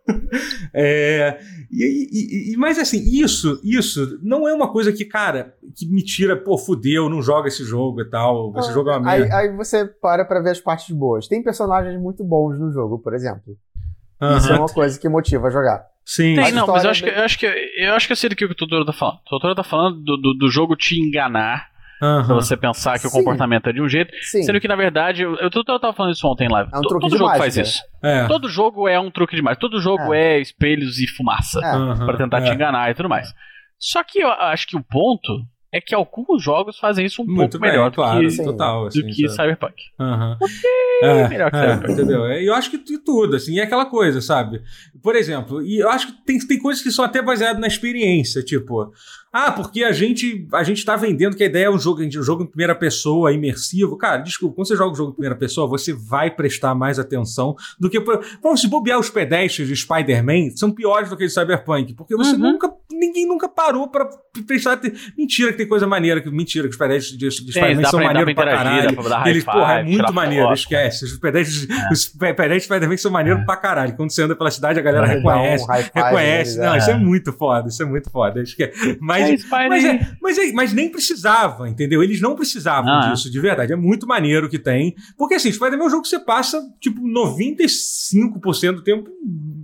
é, 0.74 1.40
e, 1.70 1.84
e, 1.84 2.54
e, 2.54 2.58
mas 2.58 2.80
assim, 2.80 3.04
isso, 3.04 3.60
isso 3.64 4.18
não 4.24 4.48
é 4.48 4.54
uma 4.54 4.72
coisa 4.72 4.94
que, 4.94 5.04
cara, 5.04 5.56
que 5.76 5.86
me 5.86 6.02
tira, 6.02 6.38
pô, 6.38 6.58
fudeu, 6.58 7.10
não 7.10 7.22
joga 7.22 7.50
esse 7.50 7.66
jogo 7.66 8.02
e 8.02 8.10
tal. 8.10 8.54
Esse 8.58 8.70
ah, 8.70 8.74
jogo 8.74 8.90
é 8.90 8.98
uma 8.98 9.12
merda. 9.12 9.36
Aí, 9.36 9.50
aí, 9.50 9.56
você 9.56 9.86
para 9.86 10.24
pra 10.24 10.40
ver 10.40 10.52
as 10.52 10.62
partes 10.62 10.90
boas. 10.96 11.28
Tem 11.28 11.44
personagens 11.44 12.00
muito 12.00 12.24
bons 12.24 12.58
no 12.58 12.72
jogo, 12.72 12.98
por 12.98 13.14
exemplo. 13.14 13.58
Uh 14.22 14.26
-huh. 14.26 14.38
Isso 14.38 14.54
é 14.54 14.58
uma 14.58 14.70
coisa 14.70 14.98
que 14.98 15.10
motiva 15.10 15.48
a 15.48 15.52
jogar. 15.52 15.86
Sim. 16.06 16.36
Tem, 16.36 16.52
não, 16.54 16.68
mas 16.68 16.84
eu 16.84 16.90
acho, 16.90 17.04
que, 17.04 17.10
eu, 17.10 17.24
acho 17.24 17.40
que, 17.40 17.46
eu 17.46 17.94
acho 17.94 18.08
que 18.08 18.14
eu 18.14 18.18
sei 18.18 18.30
do 18.30 18.36
que 18.36 18.46
o 18.46 18.56
Totoro 18.56 18.86
tá 18.86 18.94
falando. 18.94 19.18
O 19.18 19.30
Totoro 19.30 19.56
tá 19.56 19.64
falando 19.64 19.98
do, 20.02 20.18
do, 20.18 20.34
do 20.34 20.50
jogo 20.50 20.76
te 20.76 21.00
enganar 21.00 21.73
Uhum. 22.04 22.26
Pra 22.26 22.36
você 22.36 22.58
pensar 22.58 22.94
que 22.94 23.08
Sim. 23.08 23.08
o 23.08 23.12
comportamento 23.12 23.70
é 23.70 23.74
de 23.74 23.82
um 23.82 23.88
jeito. 23.88 24.14
Sim. 24.22 24.44
Sendo 24.44 24.60
que, 24.60 24.68
na 24.68 24.76
verdade, 24.76 25.22
eu, 25.22 25.36
eu, 25.36 25.50
eu 25.54 25.80
tava 25.80 25.94
falando 25.94 26.14
isso 26.14 26.28
ontem 26.28 26.48
em 26.48 26.52
live. 26.52 26.70
É 26.74 26.78
um 26.78 26.82
todo 26.82 27.10
jogo 27.10 27.24
mágica. 27.24 27.38
faz 27.38 27.58
isso. 27.58 27.82
É. 28.04 28.28
Todo 28.28 28.50
jogo 28.50 28.88
é 28.90 29.00
um 29.00 29.10
truque 29.10 29.36
demais. 29.36 29.58
Todo 29.58 29.80
jogo 29.80 30.14
é, 30.14 30.38
é 30.38 30.42
espelhos 30.42 31.00
e 31.00 31.08
fumaça. 31.08 31.62
É. 31.64 31.76
Uhum. 31.78 32.06
para 32.06 32.18
tentar 32.18 32.42
te 32.42 32.50
é. 32.50 32.54
enganar 32.54 32.92
e 32.92 32.94
tudo 32.94 33.08
mais. 33.08 33.34
Só 33.80 34.04
que 34.04 34.20
eu 34.20 34.30
acho 34.30 34.68
que 34.68 34.76
o 34.76 34.84
ponto 34.84 35.46
é 35.74 35.82
que 35.82 35.96
alguns 35.96 36.44
jogos 36.44 36.78
fazem 36.78 37.04
isso 37.04 37.24
um 37.24 37.26
Muito 37.26 37.38
pouco 37.38 37.60
bem, 37.60 37.72
melhor 37.72 37.92
claro, 37.92 38.22
do 38.22 38.30
que, 38.30 38.44
total, 38.44 38.86
assim, 38.86 39.02
do 39.02 39.08
que 39.08 39.28
Cyberpunk. 39.28 39.74
Uhum. 40.00 40.38
É, 41.02 41.28
melhor 41.28 41.50
que 41.50 41.58
é, 41.58 41.62
Cyberpunk. 41.62 41.92
Entendeu? 41.92 42.26
Eu 42.28 42.54
acho 42.54 42.70
que 42.70 42.78
tudo, 43.00 43.36
assim, 43.36 43.60
é 43.60 43.64
aquela 43.64 43.88
coisa, 43.88 44.22
sabe? 44.22 44.62
Por 45.02 45.16
exemplo, 45.16 45.64
e 45.64 45.80
eu 45.80 45.90
acho 45.90 46.08
que 46.08 46.26
tem, 46.26 46.38
tem 46.40 46.60
coisas 46.60 46.84
que 46.84 46.92
são 46.92 47.04
até 47.04 47.24
baseadas 47.24 47.60
na 47.60 47.66
experiência, 47.66 48.44
tipo, 48.44 48.94
ah, 49.34 49.52
porque 49.52 49.84
a 49.84 49.92
gente 49.92 50.48
a 50.54 50.62
gente 50.62 50.86
tá 50.86 50.96
vendendo 50.96 51.36
que 51.36 51.42
a 51.42 51.48
ideia 51.48 51.66
é 51.66 51.70
um 51.70 51.80
jogo, 51.80 52.04
um 52.04 52.24
jogo 52.24 52.44
em 52.44 52.46
primeira 52.46 52.76
pessoa, 52.76 53.34
imersivo. 53.34 53.98
Cara, 53.98 54.18
desculpa, 54.18 54.56
quando 54.56 54.68
você 54.68 54.76
joga 54.76 54.92
um 54.92 54.96
jogo 54.96 55.10
em 55.10 55.14
primeira 55.16 55.36
pessoa, 55.36 55.66
você 55.66 55.92
vai 55.92 56.30
prestar 56.30 56.76
mais 56.76 57.00
atenção 57.00 57.56
do 57.80 57.90
que. 57.90 58.00
Bom, 58.00 58.56
se 58.56 58.68
bobear 58.68 59.00
os 59.00 59.10
pedestres 59.10 59.68
de 59.68 59.76
Spider-Man, 59.76 60.52
são 60.56 60.70
piores 60.70 61.10
do 61.10 61.18
que 61.18 61.26
de 61.26 61.34
Cyberpunk, 61.34 61.96
porque 61.96 62.16
você 62.16 62.34
uhum. 62.34 62.52
nunca. 62.52 62.72
Ninguém 62.92 63.28
nunca 63.28 63.50
parou 63.50 63.88
pra 63.88 64.08
prestar. 64.46 64.80
Mentira 65.18 65.52
que 65.52 65.58
tem 65.58 65.68
coisa 65.68 65.88
maneira, 65.88 66.22
que 66.22 66.30
mentira 66.30 66.68
que 66.68 66.74
os 66.74 66.78
pedestres 66.78 67.18
de, 67.18 67.28
de 67.28 67.52
Spider-Man 67.52 67.86
são 67.86 68.04
maneiros 68.04 68.34
pra, 68.36 68.44
pra 68.44 68.56
caralho. 68.56 68.96
Pra 68.96 69.30
Eles, 69.30 69.44
porra, 69.44 69.80
é 69.80 69.84
muito 69.84 70.14
maneiro, 70.14 70.46
foto. 70.46 70.58
esquece. 70.58 71.06
Os 71.06 71.18
pedestres, 71.18 71.68
é. 71.68 71.92
os 71.92 72.06
pedestres 72.06 72.62
de 72.62 72.66
Spider-Man 72.66 72.98
são 72.98 73.12
maneiros 73.12 73.42
é. 73.42 73.46
pra 73.46 73.58
caralho. 73.58 73.96
Quando 73.96 74.12
você 74.12 74.22
anda 74.22 74.36
pela 74.36 74.52
cidade, 74.52 74.78
a 74.78 74.84
galera 74.84 75.08
reconhece. 75.08 75.66
Um 75.66 76.02
reconhece. 76.02 76.60
Não, 76.60 76.76
é. 76.76 76.78
isso 76.78 76.92
é 76.92 76.98
muito 76.98 77.34
foda, 77.34 77.68
isso 77.68 77.82
é 77.82 77.86
muito 77.86 78.12
foda. 78.12 78.44
Esquece. 78.44 78.98
Mas 79.02 79.23
mas, 79.32 79.44
é, 79.44 79.68
mas, 79.68 79.86
é, 79.86 80.18
mas, 80.22 80.38
é, 80.38 80.52
mas, 80.52 80.74
nem 80.74 80.90
precisava, 80.90 81.70
entendeu? 81.70 82.04
Eles 82.04 82.22
não 82.22 82.36
precisavam 82.36 82.92
ah, 82.92 83.12
disso, 83.12 83.32
de 83.32 83.40
verdade. 83.40 83.74
É 83.74 83.76
muito 83.76 84.08
maneiro 84.08 84.50
que 84.50 84.60
tem. 84.60 84.96
Porque 85.18 85.36
assim, 85.36 85.52
Spider-Man 85.52 85.84
é 85.84 85.88
um 85.88 85.90
jogo 85.90 86.04
que 86.04 86.10
você 86.10 86.20
passa, 86.20 86.62
tipo, 86.80 87.02
95% 87.02 88.76
do 88.76 88.84
tempo 88.84 89.10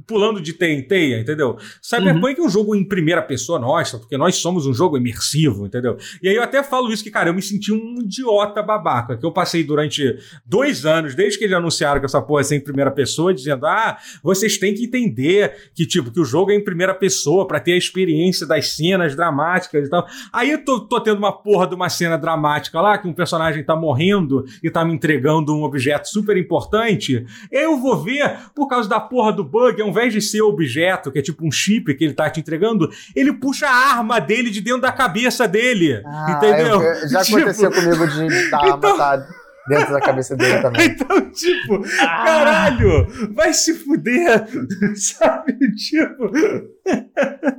pulando 0.09 0.41
de 0.41 0.53
teia 0.53 0.73
em 0.73 0.81
teia, 0.81 1.19
entendeu? 1.19 1.55
Cyberpunk 1.79 2.39
uhum. 2.39 2.45
é 2.45 2.47
um 2.47 2.49
jogo 2.49 2.75
em 2.75 2.83
primeira 2.83 3.21
pessoa 3.21 3.59
nossa, 3.59 3.99
porque 3.99 4.17
nós 4.17 4.37
somos 4.37 4.65
um 4.65 4.73
jogo 4.73 4.97
imersivo, 4.97 5.67
entendeu? 5.67 5.97
E 6.19 6.27
aí 6.27 6.35
eu 6.35 6.41
até 6.41 6.63
falo 6.63 6.91
isso 6.91 7.03
que, 7.03 7.11
cara, 7.11 7.29
eu 7.29 7.33
me 7.33 7.43
senti 7.43 7.71
um 7.71 8.01
idiota 8.01 8.63
babaca, 8.63 9.15
que 9.15 9.23
eu 9.23 9.31
passei 9.31 9.63
durante 9.63 10.17
dois 10.43 10.83
anos, 10.83 11.13
desde 11.13 11.37
que 11.37 11.45
eles 11.45 11.55
anunciaram 11.55 11.99
que 11.99 12.07
essa 12.07 12.19
porra 12.19 12.41
é 12.41 12.43
sem 12.43 12.59
primeira 12.59 12.89
pessoa, 12.89 13.31
dizendo, 13.31 13.67
ah, 13.67 13.99
vocês 14.23 14.57
têm 14.57 14.73
que 14.73 14.85
entender 14.85 15.69
que, 15.75 15.85
tipo, 15.85 16.09
que 16.09 16.19
o 16.19 16.25
jogo 16.25 16.49
é 16.49 16.55
em 16.55 16.63
primeira 16.63 16.95
pessoa 16.95 17.45
para 17.47 17.59
ter 17.59 17.73
a 17.73 17.77
experiência 17.77 18.47
das 18.47 18.75
cenas 18.75 19.15
dramáticas 19.15 19.85
e 19.85 19.89
tal. 19.91 20.07
Aí 20.33 20.49
eu 20.49 20.65
tô, 20.65 20.79
tô 20.79 20.99
tendo 20.99 21.19
uma 21.19 21.31
porra 21.31 21.67
de 21.67 21.75
uma 21.75 21.87
cena 21.87 22.17
dramática 22.17 22.81
lá, 22.81 22.97
que 22.97 23.07
um 23.07 23.13
personagem 23.13 23.63
tá 23.63 23.75
morrendo 23.75 24.43
e 24.63 24.71
tá 24.71 24.83
me 24.83 24.91
entregando 24.91 25.55
um 25.55 25.61
objeto 25.61 26.07
super 26.07 26.35
importante, 26.35 27.23
eu 27.51 27.77
vou 27.77 28.01
ver, 28.01 28.39
por 28.55 28.67
causa 28.67 28.89
da 28.89 28.99
porra 28.99 29.31
do 29.31 29.43
bug, 29.43 29.79
é 29.79 29.85
um 29.85 29.93
invés 29.99 30.13
de 30.13 30.21
ser 30.21 30.41
objeto, 30.41 31.12
que 31.12 31.19
é 31.19 31.21
tipo 31.21 31.45
um 31.45 31.51
chip 31.51 31.93
que 31.93 32.03
ele 32.03 32.13
tá 32.13 32.29
te 32.29 32.39
entregando, 32.39 32.89
ele 33.15 33.33
puxa 33.33 33.67
a 33.67 33.97
arma 33.97 34.19
dele 34.19 34.49
de 34.49 34.62
dentro 34.62 34.81
da 34.81 34.91
cabeça 34.91 35.47
dele. 35.47 36.01
Ah, 36.05 36.35
entendeu? 36.38 36.81
Eu, 36.81 37.09
já 37.09 37.21
tipo... 37.23 37.38
aconteceu 37.38 37.71
comigo 37.71 38.07
de 38.07 38.49
dar 38.49 38.67
então... 38.67 38.97
matar 38.97 39.27
dentro 39.67 39.93
da 39.93 40.01
cabeça 40.01 40.35
dele 40.35 40.59
também. 40.63 40.88
Então, 40.88 41.29
tipo, 41.31 41.83
ah. 41.99 42.23
caralho, 42.25 43.07
vai 43.33 43.53
se 43.53 43.75
fuder, 43.75 44.47
sabe? 44.95 45.53
Tipo. 45.75 46.31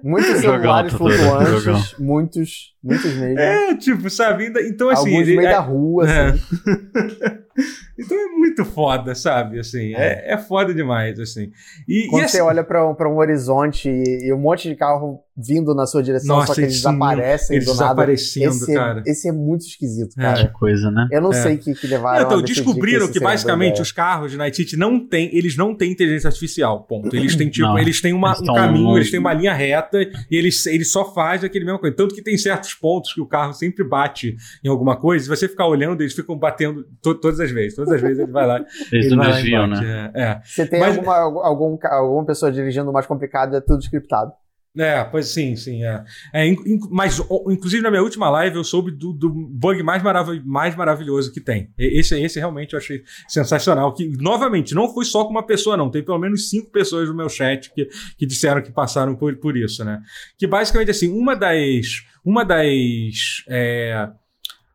Muitos 0.03 0.41
celulares 0.41 0.93
flutuantes, 0.93 1.95
muitos, 1.99 2.75
muitos 2.83 3.15
mesmo. 3.15 3.39
É, 3.39 3.77
tipo, 3.77 4.11
sabe? 4.11 4.53
Então, 4.69 4.89
assim. 4.89 5.11
Alguns 5.11 5.29
no 5.29 5.37
meio 5.37 5.49
é... 5.49 5.53
da 5.53 5.61
rua, 5.61 6.11
é. 6.11 6.27
assim. 6.31 6.41
Então 7.99 8.17
é 8.17 8.27
muito 8.37 8.65
foda, 8.65 9.15
sabe? 9.15 9.59
Assim, 9.59 9.95
é, 9.95 10.33
é 10.33 10.39
foda 10.39 10.73
demais, 10.73 11.19
assim. 11.21 11.51
E, 11.89 12.07
Quando 12.09 12.25
e 12.25 12.29
você 12.29 12.39
assim, 12.39 12.47
olha 12.47 12.65
pra 12.65 12.89
um, 12.89 12.95
pra 12.95 13.09
um 13.09 13.17
horizonte 13.19 13.89
e, 13.91 14.29
e 14.29 14.33
um 14.33 14.39
monte 14.39 14.69
de 14.69 14.75
carro 14.75 15.21
vindo 15.43 15.75
na 15.75 15.87
sua 15.87 16.03
direção, 16.03 16.37
Nossa, 16.37 16.49
só 16.49 16.55
que 16.55 16.61
eles 16.61 16.73
eles 16.75 16.83
desaparecem 16.83 17.57
eles 17.57 17.67
do 17.67 17.73
nada. 17.75 17.83
desaparecendo, 17.85 18.51
Esse, 18.55 18.75
cara. 18.75 19.03
É, 19.07 19.11
esse 19.11 19.29
é 19.29 19.33
muito 19.33 19.63
esquisito, 19.67 20.15
É. 20.19 20.23
cara. 20.23 20.49
Coisa, 20.49 20.91
né? 20.91 21.09
Eu 21.11 21.21
não 21.23 21.31
É. 21.31 21.43
sei 21.43 21.55
o 21.55 21.59
que, 21.59 21.75
que 21.75 21.87
levaram 21.87 22.27
então, 22.27 22.43
descobriram 22.43 23.09
que, 23.11 23.19
boa 23.19 23.31
basicamente 23.33 23.81
os 23.81 23.91
carros 23.93 24.31
de 24.31 24.37
Night 24.37 24.57
City 24.57 24.77
não 24.77 24.99
tem, 25.07 25.35
eles 25.35 25.57
não 25.57 25.75
têm 25.75 25.93
inteligência 25.93 26.29
artificial, 26.29 26.83
ponto. 26.85 27.15
Eles 27.17 27.37
têm 27.37 27.49
tipo, 27.49 27.67
Não. 27.67 27.79
eles 27.79 28.01
têm 28.03 28.13
uma, 28.13 28.31
Eles 28.33 28.41
um 28.43 28.55
caminho, 28.55 28.85
no- 28.91 28.97
eles 28.99 29.11
têm 29.11 29.19
uma 29.21 29.33
linha 29.33 29.55
reta 29.55 29.99
e 30.31 30.37
eles, 30.37 30.67
eles 30.67 30.91
só 30.93 31.11
fazem 31.15 31.47
aquele 31.47 31.65
mesmo 31.65 31.79
coisa. 31.79 31.97
Tanto 31.97 32.15
que 32.15 32.23
tem 32.23 32.37
certos 32.37 32.75
pontos 32.75 33.13
que 33.15 33.21
o 33.21 33.27
carro 33.27 33.53
sempre 33.55 33.83
bate 33.83 34.37
em 34.63 34.69
alguma 34.69 34.97
coisa, 34.97 35.25
se 35.25 35.29
você 35.31 35.49
ficar 35.49 35.67
olhando, 35.67 36.03
eles 36.03 36.13
ficam 36.13 36.37
batendo 36.37 36.85
to- 37.01 37.15
todas 37.15 37.41
as 37.41 37.50
vezes. 37.51 37.75
Todas 37.77 37.93
as 37.95 38.01
vezes 38.01 38.19
ele 38.21 38.33
vai 38.33 38.47
lá. 38.47 38.59
Eles 38.93 39.07
ele 39.07 39.17
não 39.17 39.25
desviam, 39.25 39.67
né? 39.67 40.11
É, 40.15 40.23
é. 40.23 40.41
Você 40.45 40.67
tem 40.67 40.81
Mas- 40.81 40.97
alguma, 40.97 41.17
algum, 41.45 41.79
alguma 41.83 42.25
pessoa 42.27 42.51
dirigindo 42.53 42.93
mais 42.93 43.07
complicado, 43.07 43.57
é 43.57 43.61
tudo 43.61 43.83
scriptado. 43.83 44.33
É, 44.79 45.03
pois 45.03 45.27
sim, 45.27 45.57
sim. 45.57 45.83
É. 45.85 46.05
É, 46.33 46.47
in- 46.47 46.53
in- 46.65 46.79
mas, 46.93 47.19
o- 47.29 47.51
inclusive, 47.51 47.83
na 47.83 47.91
minha 47.91 48.05
última 48.05 48.31
live, 48.31 48.55
eu 48.55 48.63
soube 48.63 48.93
do, 48.93 49.13
do 49.13 49.29
bug 49.29 49.83
mais, 49.83 50.01
marav 50.01 50.29
mais 50.45 50.77
maravilhoso 50.77 51.33
que 51.33 51.41
tem. 51.41 51.71
Esse, 51.77 52.17
esse 52.23 52.39
realmente 52.39 52.75
eu 52.75 52.79
achei 52.79 53.03
sensacional. 53.27 53.93
Que, 53.93 54.07
novamente, 54.23 54.73
não 54.73 54.89
foi 54.95 55.05
só 55.05 55.25
com 55.25 55.31
uma 55.31 55.45
pessoa, 55.45 55.77
não. 55.77 55.91
Tem 55.91 56.05
pelo 56.05 56.21
menos 56.21 56.49
cinco 56.51 56.71
pessoas 56.71 57.09
no 57.09 57.17
meu 57.17 57.29
chat 57.29 57.73
que, 57.75 57.89
que 58.17 58.25
disseram 58.25 58.63
que 58.63 58.71
passaram 58.71 59.17
por, 59.17 59.35
por 59.39 59.57
isso, 59.57 59.85
né? 59.85 60.01
Que 60.39 60.47
basicamente, 60.47 60.93
assim, 60.93 61.09
uma 61.13 61.35
das. 61.35 62.05
Uma 62.25 62.45
das. 62.45 63.43
é, 63.49 64.09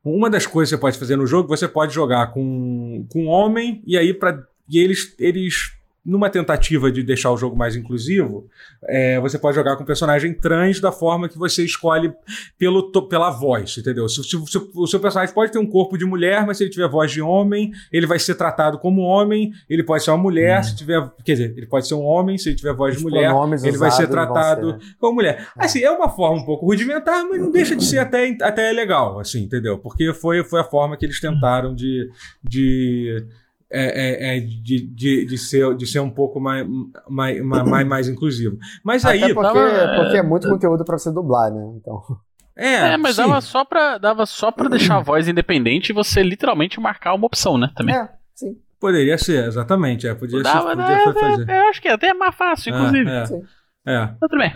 uma 0.06 0.30
das 0.30 0.46
coisas 0.46 0.70
que 0.70 0.76
você 0.76 0.82
pode 0.82 1.00
fazer 1.00 1.16
no 1.16 1.26
jogo, 1.26 1.50
você 1.50 1.68
pode 1.68 1.94
jogar 1.94 2.28
com, 2.28 3.06
com 3.10 3.26
um 3.26 3.28
homem, 3.28 3.82
e 3.86 3.98
aí 3.98 4.14
para 4.14 4.46
e 4.70 4.80
eles, 4.80 5.16
eles, 5.20 5.74
numa 6.06 6.30
tentativa 6.30 6.92
de 6.92 7.02
deixar 7.02 7.32
o 7.32 7.38
jogo 7.38 7.56
mais 7.58 7.76
inclusivo, 7.76 8.48
é, 8.84 9.20
você 9.20 9.40
pode 9.40 9.56
jogar 9.56 9.76
com 9.76 9.82
um 9.84 9.86
personagem 9.86 10.34
trans 10.34 10.80
da 10.80 10.92
forma 10.92 11.28
que 11.28 11.38
você 11.38 11.66
escolhe 11.66 12.14
pelo, 12.60 12.92
pela 13.08 13.32
voz, 13.32 13.76
entendeu? 13.78 14.08
Se, 14.08 14.24
se- 14.24 14.46
se- 14.48 14.70
o 14.76 14.86
seu 14.86 15.00
personagem 15.00 15.34
pode 15.34 15.52
ter 15.52 15.58
um 15.58 15.66
corpo 15.66 15.98
de 15.98 16.06
mulher, 16.06 16.46
mas 16.46 16.58
se 16.58 16.64
ele 16.64 16.70
tiver 16.70 16.88
voz 16.88 17.12
de 17.12 17.22
homem, 17.22 17.72
ele 17.92 18.06
vai 18.06 18.20
ser 18.20 18.36
tratado 18.36 18.78
como 18.78 19.02
homem, 19.02 19.52
ele 19.70 19.84
pode 19.84 20.04
ser 20.04 20.12
uma 20.12 20.18
mulher, 20.18 20.64
se 20.64 20.76
tiver. 20.76 21.12
Quer 21.24 21.32
dizer, 21.34 21.54
ele 21.58 21.66
pode 21.66 21.88
ser 21.88 21.96
um 21.96 22.04
homem, 22.04 22.38
se 22.38 22.50
ele 22.50 22.56
tiver 22.56 22.74
voz 22.74 22.94
Os 22.96 23.02
de 23.02 23.04
mulher, 23.10 23.30
ele 23.68 23.78
vai 23.78 23.90
ser 23.92 24.08
tratado 24.08 24.72
ser- 24.80 24.96
como 25.00 25.16
mulher. 25.16 25.48
Assim, 25.58 25.82
é 25.84 25.90
uma 25.90 26.10
forma 26.10 26.40
um 26.42 26.46
pouco 26.46 26.66
rudimentar, 26.68 27.24
mas 27.28 27.42
não 27.42 27.50
deixa 27.52 27.76
de 27.76 27.84
ser 27.84 27.98
até, 27.98 28.28
até 28.42 28.72
legal, 28.72 29.20
assim, 29.20 29.42
entendeu? 29.44 29.80
Porque 29.80 30.14
foi, 30.14 30.44
foi 30.44 30.60
a 30.62 30.64
forma 30.64 30.96
que 30.98 31.06
eles 31.06 31.20
tentaram 31.20 31.74
de. 31.74 32.10
de 32.44 33.26
é, 33.72 34.36
é, 34.36 34.38
é, 34.38 34.40
de, 34.40 34.88
de, 34.88 35.26
de, 35.26 35.38
ser, 35.38 35.76
de 35.76 35.88
ser 35.88 36.00
um 36.00 36.10
pouco 36.10 36.40
mais, 36.40 36.66
mais, 37.10 37.42
mais, 37.42 37.88
mais 37.88 38.08
inclusivo. 38.10 38.58
Mas 38.84 39.06
aí. 39.06 39.24
Até 39.24 39.34
porque, 39.34 39.54
tava- 39.54 39.96
porque 39.96 40.18
é 40.18 40.24
muito 40.24 40.48
conteúdo 40.48 40.86
pra 40.86 40.98
você 40.98 41.12
dublar, 41.12 41.52
né? 41.52 41.62
Então. 41.78 42.02
É, 42.58 42.94
É, 42.94 42.98
mas 42.98 43.16
sim. 43.16 43.22
dava 43.24 43.42
só, 43.42 43.66
pra, 43.66 43.98
dava 43.98 44.26
só 44.26 44.50
pra 44.52 44.70
deixar 44.70 44.98
a 44.98 45.02
voz 45.02 45.28
independente 45.28 45.90
e 45.90 45.94
você 45.94 46.24
literalmente 46.24 46.80
marcar 46.80 47.14
uma 47.14 47.26
opção, 47.26 47.58
né? 47.58 47.70
Também. 47.76 47.96
É, 47.96 48.10
sim. 48.34 48.56
Poderia 48.80 49.18
ser, 49.18 49.46
exatamente. 49.48 50.08
É, 50.08 50.14
podia, 50.14 50.42
Dava, 50.44 50.70
ser, 50.70 50.76
podia 50.78 50.96
né? 51.06 51.14
fazer. 51.14 51.50
Eu 51.50 51.68
acho 51.70 51.82
que 51.82 51.88
até 51.88 52.08
é 52.10 52.14
mais 52.14 52.36
fácil, 52.36 52.74
inclusive. 52.74 53.10
É, 53.10 53.26
Sim. 53.26 53.42
é, 53.86 53.94
é. 53.94 54.00
Mas 54.06 54.20
tudo 54.20 54.38
bem. 54.38 54.54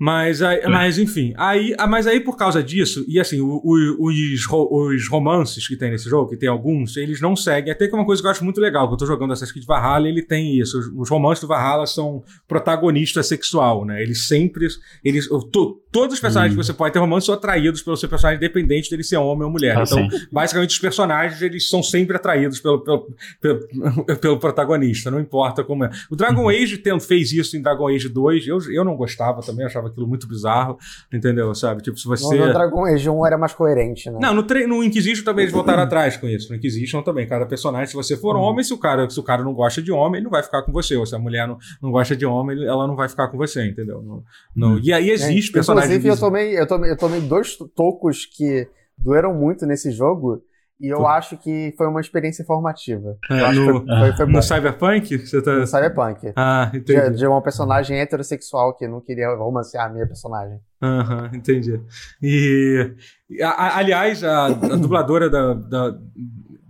Mas, 0.00 0.40
aí, 0.42 0.62
mas 0.68 0.96
enfim, 0.96 1.34
aí, 1.36 1.74
ah, 1.76 1.86
mas 1.86 2.06
aí 2.06 2.20
por 2.20 2.36
causa 2.36 2.62
disso, 2.62 3.04
e 3.08 3.18
assim, 3.18 3.40
o- 3.40 3.60
o- 3.64 4.06
os, 4.08 4.46
os 4.48 5.08
romances 5.08 5.66
que 5.66 5.76
tem 5.76 5.90
nesse 5.90 6.08
jogo, 6.08 6.30
que 6.30 6.36
tem 6.36 6.48
alguns, 6.48 6.96
eles 6.96 7.20
não 7.20 7.34
seguem. 7.34 7.72
Até 7.72 7.88
que 7.88 7.94
é 7.94 7.98
uma 7.98 8.06
coisa 8.06 8.22
que 8.22 8.26
eu 8.28 8.30
acho 8.30 8.44
muito 8.44 8.60
legal, 8.60 8.86
que 8.86 8.94
eu 8.94 8.98
tô 8.98 9.06
jogando 9.06 9.32
Assassin's 9.32 9.52
Creed 9.52 9.66
Valhalla, 9.66 10.08
ele 10.08 10.22
tem 10.22 10.56
isso. 10.56 10.78
Os, 10.78 10.86
os 10.94 11.10
romances 11.10 11.40
do 11.42 11.48
Valhalla 11.48 11.84
são 11.86 12.22
protagonista 12.46 13.22
sexual, 13.24 13.84
né? 13.84 14.00
Eles 14.00 14.26
sempre. 14.28 14.68
Eles, 15.04 15.28
to- 15.50 15.82
todos 15.90 16.14
os 16.14 16.20
personagens 16.20 16.54
Hum. 16.54 16.60
que 16.60 16.64
você 16.66 16.72
pode 16.72 16.92
ter 16.92 17.00
romance 17.00 17.26
são 17.26 17.34
atraídos 17.34 17.82
pelo 17.82 17.96
seu 17.96 18.08
personagem, 18.08 18.36
independente 18.36 18.88
dele 18.90 19.02
ser 19.02 19.16
homem 19.16 19.44
ou 19.44 19.50
mulher. 19.50 19.76
Ah, 19.78 19.82
então, 19.84 20.08
sim. 20.10 20.26
basicamente, 20.30 20.70
os 20.70 20.78
personagens, 20.78 21.42
eles 21.42 21.68
são 21.68 21.82
sempre 21.82 22.14
atraídos 22.16 22.60
pelo, 22.60 22.80
pelo, 22.84 23.06
pelo, 23.40 23.60
pelo 24.20 24.38
protagonista, 24.38 25.10
não 25.10 25.18
importa 25.18 25.64
como 25.64 25.84
é. 25.84 25.90
O 26.08 26.14
Dragon 26.14 26.42
Uhum. 26.42 26.48
Age 26.50 26.78
tem- 26.78 27.00
fez 27.00 27.32
isso 27.32 27.56
em 27.56 27.62
Dragon 27.62 27.88
Age 27.88 28.08
2, 28.08 28.46
eu, 28.46 28.58
eu 28.70 28.84
não 28.84 28.94
gostava 28.96 29.40
também, 29.42 29.66
achava 29.66 29.87
aquilo 29.88 30.06
muito 30.06 30.26
bizarro, 30.28 30.78
entendeu? 31.12 31.54
Sabe? 31.54 31.82
Tipo, 31.82 31.98
se 31.98 32.06
você... 32.06 32.36
no 32.38 32.52
Dragon 32.52 32.84
Age 32.84 33.08
1 33.10 33.26
era 33.26 33.36
mais 33.38 33.52
coerente, 33.52 34.10
né? 34.10 34.18
Não, 34.20 34.34
no, 34.34 34.42
tre- 34.42 34.66
no 34.66 34.82
Inquisition 34.84 35.24
também 35.24 35.44
eles 35.44 35.52
voltaram 35.54 35.82
atrás 35.82 36.16
com 36.16 36.26
isso. 36.28 36.50
No 36.50 36.56
Inquisition 36.56 37.02
também, 37.02 37.26
cada 37.26 37.46
personagem, 37.46 37.86
se 37.88 37.94
você 37.94 38.16
for 38.16 38.36
Uhum. 38.36 38.42
homem, 38.42 38.64
se 38.64 38.72
o, 38.72 38.78
cara, 38.78 39.08
se 39.10 39.18
o 39.18 39.22
cara 39.22 39.42
não 39.42 39.52
gosta 39.54 39.82
de 39.82 39.90
homem, 39.92 40.18
ele 40.18 40.24
não 40.24 40.30
vai 40.30 40.42
ficar 40.42 40.62
com 40.62 40.72
você. 40.72 40.96
Ou 40.96 41.04
se 41.06 41.14
a 41.14 41.18
mulher 41.18 41.46
não, 41.48 41.58
não 41.82 41.90
gosta 41.90 42.14
de 42.16 42.24
homem, 42.26 42.64
ela 42.64 42.86
não 42.86 42.94
vai 42.96 43.08
ficar 43.08 43.28
com 43.28 43.36
você, 43.38 43.66
entendeu? 43.66 44.02
Não, 44.02 44.22
não- 44.54 44.78
E 44.78 44.92
aí 44.92 45.10
É, 45.10 45.12
existe 45.14 45.50
personagem. 45.52 45.90
Inclusive, 45.96 46.14
eu 46.14 46.18
tomei, 46.18 46.58
eu, 46.60 46.66
tomei, 46.66 46.90
eu 46.90 46.96
tomei 46.96 47.20
dois 47.20 47.56
tocos 47.74 48.26
que 48.26 48.68
doeram 48.96 49.32
muito 49.34 49.64
nesse 49.66 49.90
jogo. 49.90 50.42
E 50.80 50.86
eu 50.92 50.98
Pô. 50.98 51.06
acho 51.08 51.36
que 51.36 51.74
foi 51.76 51.88
uma 51.88 52.00
experiência 52.00 52.44
formativa. 52.44 53.16
É, 53.28 53.52
no- 53.52 53.84
foi, 53.84 53.86
foi, 53.86 54.16
foi. 54.16 54.26
No 54.26 54.40
Cyberpunk? 54.42 55.18
Você 55.18 55.42
tá... 55.42 55.56
No 55.56 55.66
Cyberpunk. 55.66 56.32
Ah, 56.36 56.70
De, 56.72 56.78
entendi. 56.78 57.16
de 57.18 57.26
uma 57.26 57.42
personagem 57.42 57.98
heterossexual 57.98 58.76
que 58.76 58.86
não 58.86 59.00
queria 59.00 59.28
romancear 59.34 59.86
a 59.86 59.88
minha 59.88 60.06
personagem. 60.06 60.60
Aham, 60.80 61.30
entendi. 61.34 61.80
E, 62.22 62.94
e, 63.28 63.42
a- 63.42 63.50
a- 63.50 63.78
aliás, 63.78 64.22
a, 64.22 64.46
a 64.46 64.50
dubladora 64.50 65.28
da. 65.28 65.54
da, 65.54 65.98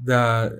da- 0.00 0.52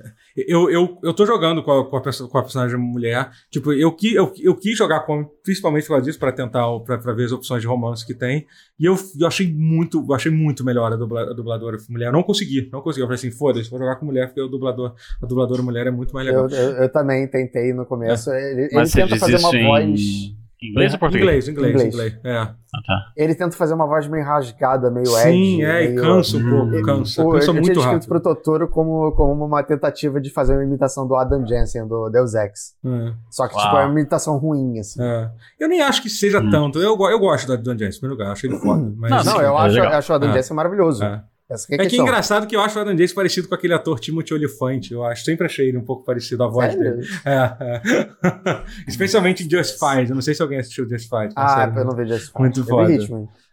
eu, 0.47 0.71
eu, 0.71 0.99
eu 1.03 1.15
tô 1.15 1.25
jogando 1.27 1.63
com 1.63 1.71
a, 1.73 1.89
com 1.89 1.97
a, 1.97 2.01
com 2.03 2.39
a 2.39 2.43
personagem 2.43 2.77
mulher. 2.79 3.31
Tipo, 3.51 3.73
eu, 3.73 3.91
qui- 3.93 4.15
eu, 4.15 4.33
eu 4.41 4.55
quis 4.55 4.77
jogar 4.77 5.01
com 5.01 5.15
homem, 5.15 5.29
principalmente 5.43 5.85
por 5.85 5.91
causa 5.95 6.05
disso, 6.05 6.19
pra 6.19 6.31
tentar, 6.33 6.67
pra, 6.81 6.99
pra 6.99 7.13
ver 7.13 7.25
as 7.25 7.33
opções 7.33 7.61
de 7.63 7.67
romance 7.67 8.07
que 8.07 8.15
tem. 8.15 8.47
E 8.79 8.85
eu, 8.85 8.97
eu 9.19 9.27
achei 9.27 9.53
muito, 9.53 10.05
eu 10.09 10.15
achei 10.15 10.31
muito 10.31 10.65
melhor 10.65 10.93
a, 10.93 10.97
dubla, 10.97 11.23
a 11.31 11.33
dubladora 11.33 11.77
mulher. 11.89 12.07
Eu 12.07 12.13
não 12.13 12.23
consegui, 12.23 12.69
não 12.73 12.81
consegui. 12.81 13.03
Eu 13.03 13.07
falei 13.07 13.19
assim, 13.19 13.31
foda-se, 13.31 13.69
vou 13.71 13.79
jogar 13.79 13.97
com 13.97 14.07
mulher, 14.07 14.27
porque 14.29 14.41
o 14.41 14.49
dublador, 14.49 14.95
a 15.23 15.27
dubladora 15.27 15.63
mulher 15.63 15.87
é 15.87 15.91
muito 15.91 16.13
mais 16.15 16.27
legal. 16.27 16.49
Eu, 16.49 16.57
eu, 16.57 16.73
eu 16.83 16.89
também 16.93 17.27
tentei 17.27 17.73
no 17.73 17.85
começo. 17.87 18.31
Ele, 18.31 18.63
ele 18.67 18.75
Mas 18.75 18.91
você 18.91 19.03
tenta 19.03 19.17
fazer 19.17 19.39
uma 19.39 19.51
voz. 19.51 20.01
em 20.01 20.38
inglês 20.63 20.93
ou 20.93 20.99
português? 20.99 21.47
Inglês, 21.47 21.49
inglês, 21.49 21.75
Inglês. 21.75 21.95
inglês. 21.95 22.21
É. 22.25 22.37
Ah, 22.39 22.83
tá. 22.87 23.13
Ele 23.17 23.35
tenta 23.35 23.57
fazer 23.57 23.75
uma 23.75 23.87
voz 23.87 24.07
meio 24.09 24.25
rasgada, 24.25 24.91
meio 24.91 25.07
Sim, 25.07 25.63
edgy. 25.63 25.65
é, 25.65 25.85
e 25.85 25.89
meio- 25.91 26.03
cansa 26.03 26.37
um 26.37 26.51
pouco, 26.51 26.67
Hum. 26.77 26.83
cansa. 26.83 27.23
Pô, 27.23 27.31
cansa 27.33 27.45
eu, 27.45 27.49
eu 27.49 27.55
muito 27.55 27.73
tinha 27.73 27.85
rápido. 27.85 28.01
escrito 28.03 28.09
pro 28.23 28.35
Totoro 28.35 28.69
como, 28.69 29.13
como 29.13 29.45
uma 29.47 29.63
tentativa 29.63 30.21
de 30.21 30.31
fazer 30.31 30.55
uma 30.55 30.65
imitação 30.65 31.07
do 31.07 31.15
Adam 31.15 31.47
Jensen, 31.47 31.87
do 31.87 32.11
Deus 32.11 32.35
Ex. 32.35 32.75
É. 32.85 33.13
Só 33.31 33.47
que, 33.49 33.55
Uau. 33.55 33.65
tipo, 33.65 33.77
é 33.77 33.85
uma 33.87 33.93
imitação 34.01 34.37
ruim, 34.37 34.79
assim. 34.79 35.03
É. 35.03 35.31
Eu 35.61 35.69
nem 35.69 35.81
acho 35.81 36.03
que 36.03 36.11
seja 36.11 36.41
Hum. 36.41 36.51
tanto. 36.51 36.79
Eu, 36.81 36.97
eu 36.99 37.19
gosto 37.19 37.47
do 37.47 37.53
Adam 37.55 37.79
Jensen, 37.79 37.97
em 37.97 38.01
primeiro 38.01 38.19
lugar. 38.21 38.33
Acho 38.33 38.47
ele 38.47 38.59
foda. 38.59 38.93
Mas, 38.97 39.11
Não, 39.11 39.17
Não, 39.19 39.25
sim, 39.25 39.39
eu 39.45 39.53
é 39.55 39.57
acho, 39.61 39.79
eu 39.79 39.85
acho 39.89 40.13
o 40.13 40.15
Adam 40.17 40.31
É. 40.31 40.33
Jensen 40.35 40.57
maravilhoso. 40.57 41.05
É. 41.05 41.23
Essa 41.51 41.67
que 41.67 41.75
é 41.75 41.81
a 41.81 41.85
É 41.85 41.87
que 41.89 41.97
é 41.97 41.99
engraçado 42.01 42.47
que 42.47 42.55
eu 42.55 42.61
acho 42.61 42.79
o 42.79 42.83
Adam 42.83 42.97
Jensen 42.97 43.15
parecido 43.15 43.49
com 43.49 43.55
aquele 43.55 43.73
ator 43.73 43.99
Timothy 43.99 44.35
Olyphant. 44.35 44.91
Eu 44.91 45.03
acho, 45.05 45.25
sempre 45.25 45.47
achei 45.47 45.69
ele 45.69 45.79
um 45.79 45.85
pouco 45.85 46.05
parecido, 46.05 46.45
a 46.45 46.49
voz 46.49 46.73
Sério? 46.75 46.97
dele. 46.97 47.09
É, 47.25 47.33
é. 47.61 48.63
Especialmente 48.87 49.45
em 49.45 49.51
Justified. 49.51 50.11
Eu 50.11 50.15
não 50.15 50.23
sei 50.23 50.35
se 50.35 50.43
alguém 50.43 50.59
assistiu 50.59 50.89
Justified. 50.89 51.33
Ah, 51.37 51.49
série 51.67 51.79
eu 51.79 51.85
não 51.85 51.97
vejo 51.97 52.15
esse 52.15 52.31
Muito 52.39 52.65
foda. 52.65 52.93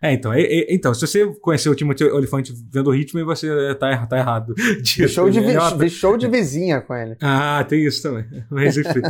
É, 0.01 0.11
então, 0.13 0.31
é- 0.33 0.41
é- 0.41 0.73
então, 0.73 0.93
se 0.93 1.01
você 1.07 1.25
conheceu 1.41 1.71
o 1.71 1.75
Timothy 1.75 2.03
Olyphant 2.03 2.49
vendo 2.71 2.87
o 2.89 2.93
ritmo, 2.93 3.23
você 3.25 3.47
tá, 3.75 4.05
tá 4.05 4.17
errado. 4.17 4.53
Disso. 4.83 5.07
show, 5.07 5.29
de, 5.29 5.39
Ele 5.39 5.51
é 5.57 5.77
vi, 5.77 5.89
show 5.89 6.17
de 6.17 6.27
vizinha 6.29 6.81
com 6.81 6.93
ele. 6.93 7.15
Ah, 7.21 7.65
tem 7.67 7.83
isso 7.85 8.03
também. 8.03 8.25
Mas 8.51 8.77
enfim. 8.77 9.01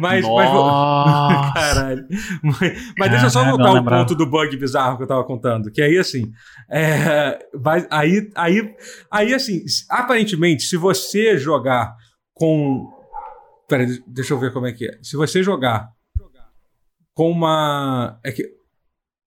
Mas, 0.00 0.24
mas. 0.26 1.52
Caralho. 1.54 2.06
Mas, 2.42 2.92
mas 2.98 3.10
deixa 3.10 3.26
eu 3.26 3.30
só 3.30 3.44
voltar 3.44 3.68
ao 3.68 3.74
lembrava. 3.74 4.02
ponto 4.04 4.14
do 4.14 4.26
bug 4.26 4.56
bizarro 4.56 4.96
que 4.96 5.04
eu 5.04 5.06
tava 5.06 5.24
contando. 5.24 5.70
Que 5.70 5.80
aí, 5.80 5.96
assim. 5.96 6.32
é, 6.70 7.38
vai, 7.54 7.86
aí, 7.90 8.30
aí, 8.34 8.74
aí, 9.10 9.34
assim, 9.34 9.64
aparentemente, 9.88 10.64
se 10.64 10.76
você 10.76 11.36
jogar 11.36 11.94
com. 12.34 12.88
Peraí, 13.68 14.02
deixa 14.06 14.34
eu 14.34 14.38
ver 14.38 14.52
como 14.52 14.66
é 14.66 14.72
que 14.72 14.86
é. 14.86 14.98
Se 15.02 15.16
você 15.16 15.42
jogar 15.42 15.88
com 17.14 17.30
uma. 17.30 18.18
É 18.24 18.32
que. 18.32 18.50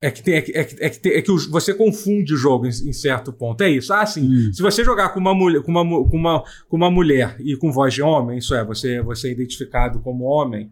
É 0.01 0.12
que, 0.12 0.22
tem, 0.22 0.36
é, 0.36 0.41
que, 0.41 0.51
é, 0.51 0.64
que, 0.64 0.84
é, 0.84 0.89
que 0.89 0.99
tem- 0.99 1.14
é 1.14 1.22
que 1.22 1.32
você 1.49 1.74
confunde 1.74 2.34
o 2.34 2.38
jogo 2.38 2.68
em, 2.68 2.70
em 2.70 2.93
certo 2.93 3.34
ponto. 3.34 3.62
É 3.64 3.70
isso. 3.70 3.91
Ah, 3.91 4.06
sim. 4.06 4.22
Hum. 4.22 4.53
Se 4.53 4.62
você 4.62 4.84
jogar 4.84 5.10
com 5.10 5.20
uma, 5.20 5.34
mulher, 5.34 5.64
com, 5.64 5.72
uma, 5.72 5.84
com, 5.84 6.18
uma, 6.18 6.43
com 6.68 6.78
uma 6.78 6.91
mulher 6.91 7.38
e 7.39 7.56
com 7.58 7.72
voz 7.72 7.91
de 7.93 8.03
homem, 8.03 8.38
isso 8.38 8.53
é, 8.53 8.64
você, 8.64 9.01
você 9.01 9.30
é 9.30 9.32
identificado 9.32 10.01
como 10.01 10.26
homem, 10.26 10.70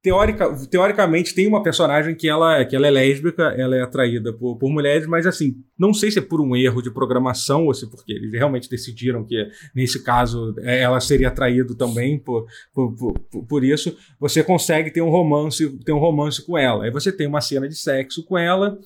teórica, 0.00 0.54
teoricamente 0.70 1.34
tem 1.34 1.46
uma 1.46 1.62
personagem 1.62 2.14
que 2.14 2.28
ela, 2.28 2.64
que 2.64 2.76
ela 2.76 2.86
é 2.86 2.90
lésbica, 2.90 3.42
ela 3.56 3.76
é 3.76 3.82
atraída 3.82 4.32
por, 4.32 4.56
por 4.56 4.70
mulheres, 4.70 5.06
mas 5.06 5.26
assim, 5.26 5.56
não 5.78 5.92
sei 5.92 6.10
se 6.10 6.20
é 6.20 6.22
por 6.22 6.40
um 6.40 6.54
erro 6.54 6.80
de 6.80 6.90
programação 6.90 7.66
ou 7.66 7.74
se 7.74 7.90
porque 7.90 8.12
eles 8.12 8.32
realmente 8.32 8.70
decidiram 8.70 9.24
que 9.24 9.50
nesse 9.74 10.02
caso 10.04 10.54
é, 10.60 10.80
ela 10.80 11.00
seria 11.00 11.28
atraída 11.28 11.74
também 11.74 12.18
por, 12.18 12.46
por, 12.72 12.94
por, 12.94 13.44
por- 13.46 13.64
isso, 13.64 13.96
você 14.20 14.42
consegue 14.42 14.90
ter 14.92 15.02
um 15.02 15.10
romance, 15.10 15.68
ter 15.84 15.92
um 15.92 15.98
romance 15.98 16.44
com 16.46 16.56
ela. 16.56 16.84
Aí 16.84 16.90
você 16.90 17.10
tem 17.10 17.26
uma 17.26 17.40
cena 17.40 17.68
de 17.68 17.74
sexo 17.74 18.24
com 18.24 18.38
ela, 18.38 18.78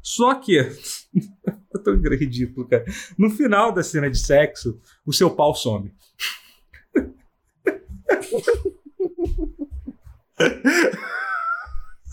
só 0.00 0.34
que 0.34 0.56
é 0.58 1.78
tão 1.84 2.00
ridículo, 2.00 2.68
cara. 2.68 2.84
No 3.18 3.28
final 3.28 3.72
da 3.72 3.82
cena 3.82 4.08
de 4.08 4.18
sexo, 4.18 4.80
o 5.04 5.12
seu 5.12 5.30
pau 5.30 5.54
some. 5.54 5.92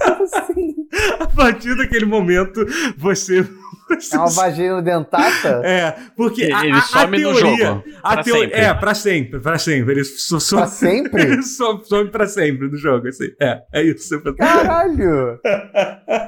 assim? 0.02 0.76
A 1.20 1.28
partir 1.28 1.76
daquele 1.76 2.06
momento, 2.06 2.66
você. 2.98 3.42
você 3.90 4.16
É 4.16 4.20
uma 4.20 4.30
vagina 4.30 4.82
dentata? 4.82 5.62
É, 5.64 5.92
porque 6.16 6.44
Ele 6.44 6.54
a, 6.54 6.76
a, 6.76 6.78
a 6.78 6.82
some 6.82 7.18
no 7.18 7.34
teoria. 7.34 7.66
jogo, 7.68 7.84
A 8.04 8.14
pra 8.14 8.24
teo- 8.24 8.36
sempre. 8.40 8.60
É, 8.60 8.74
pra 8.74 8.94
sempre, 8.94 9.40
pra 9.40 9.58
sempre. 9.58 9.94
Ele 9.94 10.04
so, 10.04 10.40
so, 10.40 10.56
Pra 10.58 10.68
sempre? 10.68 11.22
ele 11.24 11.42
some, 11.44 11.84
some 11.86 12.10
pra 12.12 12.28
sempre 12.28 12.68
no 12.70 12.78
jogo, 12.78 13.08
assim. 13.08 13.30
É, 13.42 13.60
é 13.74 13.84
isso. 13.84 14.22
Caralho! 14.38 15.40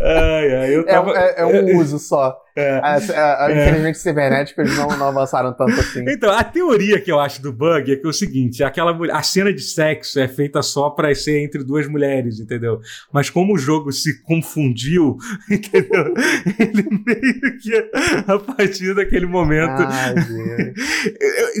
Ai, 0.00 0.54
ai, 0.54 0.74
É, 0.74 0.82
tava. 0.82 1.12
é- 1.16 1.34
é 1.40 1.46
um 1.46 1.78
uso 1.78 1.98
só. 1.98 2.36
É. 2.58 2.80
Ah, 2.82 2.96
ah, 3.38 3.50
É. 3.50 3.64
Infelizmente, 3.68 3.98
cibernéticos 3.98 4.74
não, 4.78 4.88
não 4.96 5.08
avançaram 5.08 5.52
tanto 5.52 5.78
assim. 5.78 6.02
Então, 6.08 6.32
a 6.32 6.42
teoria 6.42 6.98
que 6.98 7.12
eu 7.12 7.20
acho 7.20 7.42
do 7.42 7.52
bug 7.52 7.92
é 7.92 7.96
que 7.96 8.06
é 8.06 8.08
o 8.08 8.14
seguinte: 8.14 8.64
aquela 8.64 8.96
a 9.14 9.22
cena 9.22 9.52
de 9.52 9.60
sexo 9.60 10.18
é 10.18 10.26
feita 10.26 10.62
só 10.62 10.88
pra 10.88 11.14
ser 11.14 11.40
entre 11.44 11.62
duas 11.62 11.86
mulheres, 11.86 12.40
entendeu? 12.40 12.80
Mas 13.12 13.28
como 13.28 13.52
o 13.54 13.58
jogo 13.58 13.92
se 13.92 14.22
confundiu, 14.22 15.18
entendeu? 15.52 16.14
Ele 16.58 16.82
meio 17.06 17.58
que 17.58 17.90
a 18.26 18.38
partir 18.38 18.94
daquele 18.94 19.26
momento. 19.26 19.82
Ai, 19.86 20.14
Deus. 20.14 20.74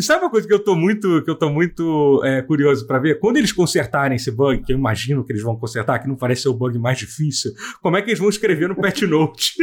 Sabe 0.06 0.22
uma 0.24 0.30
coisa 0.30 0.48
que 0.48 0.54
eu 0.54 0.64
tô 0.64 0.74
muito, 0.74 1.20
que 1.24 1.30
eu 1.30 1.34
tô 1.38 1.50
muito 1.50 2.22
é, 2.24 2.40
curioso 2.40 2.86
pra 2.86 2.98
ver? 2.98 3.18
Quando 3.20 3.36
eles 3.36 3.52
consertarem 3.52 4.16
esse 4.16 4.30
bug, 4.30 4.62
que 4.64 4.72
eu 4.72 4.78
imagino 4.78 5.22
que 5.22 5.30
eles 5.30 5.42
vão 5.42 5.56
consertar, 5.56 5.98
que 5.98 6.08
não 6.08 6.16
parece 6.16 6.40
ser 6.40 6.48
o 6.48 6.54
bug 6.54 6.78
mais 6.78 6.98
difícil, 7.06 7.52
como 7.80 7.96
é 7.96 8.02
que 8.02 8.10
eles 8.10 8.18
vão 8.18 8.28
escrever 8.28 8.68
no 8.68 8.76
patch 8.76 9.02
note? 9.02 9.54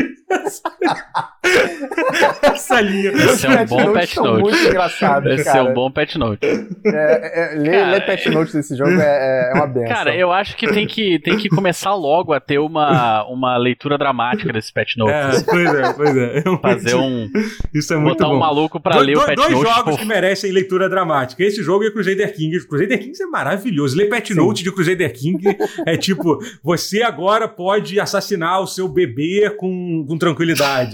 Essa 2.42 2.82
linha. 2.82 3.12
Esse 3.12 3.46
é 3.48 3.50
um 3.50 3.66
bom 3.66 4.06
são 4.08 4.24
note. 4.26 4.42
muito 4.42 4.58
engraçados, 4.58 5.32
Esse 5.34 5.44
cara. 5.46 5.60
é 5.60 5.62
um 5.64 5.74
bom 5.74 5.92
patch 5.92 6.16
note. 6.16 6.40
É, 6.46 7.54
é, 7.54 7.56
ler, 7.58 7.72
Cara, 7.72 7.92
ler 7.92 8.06
patch 8.06 8.26
notes 8.28 8.54
desse 8.54 8.76
jogo 8.76 8.92
é, 8.92 9.52
é 9.52 9.54
uma 9.56 9.68
benção. 9.68 9.96
Cara, 9.96 10.16
eu 10.16 10.32
acho 10.32 10.56
que 10.56 10.68
tem 10.68 10.88
que, 10.88 11.20
tem 11.20 11.38
que 11.38 11.50
começar 11.50 11.94
logo 11.96 12.34
a 12.34 12.40
ter 12.40 12.60
uma, 12.60 13.26
uma 13.28 13.58
leitura 13.58 13.98
dramática 13.98 14.52
desse 14.54 14.72
patch 14.74 14.96
note. 14.98 15.12
É, 15.12 15.42
pois 15.44 15.74
é, 15.74 15.94
pois 15.94 16.18
é. 16.18 16.44
Fazer 16.62 16.96
um. 16.96 17.30
Isso 17.74 17.94
é 17.94 17.98
muito 17.98 18.18
botar 18.18 18.28
bom. 18.30 18.36
um 18.36 18.40
maluco 18.40 18.80
pra 18.80 18.98
Do- 18.98 19.04
ler 19.04 19.14
do- 19.14 19.20
o 19.22 19.26
patch 19.26 19.36
dois 19.36 19.52
note. 19.52 19.70
jogos 19.70 19.92
pô, 19.96 19.98
que 20.02 20.06
merecem 20.06 20.52
leitura 20.52 20.90
dramática. 20.90 21.44
Esse 21.44 21.62
jogo 21.64 21.84
e 21.84 21.92
Crusader 21.92 22.34
Kings. 22.34 22.68
Crusader 22.68 23.00
Kings 23.00 23.22
é 23.22 23.26
maravilhoso. 23.26 23.98
Ler 23.98 24.08
patch 24.10 24.30
Sim. 24.30 24.36
note 24.36 24.64
de 24.64 24.72
Crusader 24.72 25.12
King 25.14 25.44
é 25.86 25.98
tipo, 25.98 26.40
você 26.64 27.02
agora 27.02 27.48
pode 27.48 28.00
assassinar 28.00 28.62
o 28.62 28.68
seu 28.68 28.88
bebê 28.88 29.50
com, 29.58 30.06
com 30.08 30.18
tranquilidade, 30.18 30.33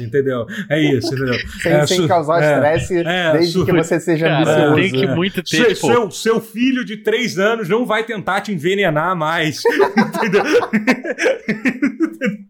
entendeu? 0.04 0.46
É 0.70 0.80
isso, 0.80 1.14
entendeu? 1.14 1.36
sem, 1.62 1.72
é, 1.72 1.88
sem 1.88 2.08
causar 2.08 2.42
é, 2.44 2.54
estresse, 2.54 2.98
é, 3.06 3.32
desde 3.34 3.52
su- 3.54 3.66
que 3.66 3.72
você 3.72 4.00
seja 4.00 4.28
Cara, 4.28 4.42
ambicioso. 4.42 4.76
tem 4.76 4.92
que 4.92 5.06
é. 5.06 5.16
muito 5.16 5.44
ter, 5.44 5.58
Seu, 5.58 5.74
tipo, 5.74 5.88
seu, 5.88 6.12
seu 6.12 6.42
filho 6.42 6.84
de 6.86 6.98
três 6.98 7.40
anos 7.40 7.68
não 7.70 7.86
vai 7.86 8.04
tentar 8.04 8.42
te 8.42 8.52
envenenar 8.52 9.16
mais. 9.16 9.62
entendeu? 10.16 10.44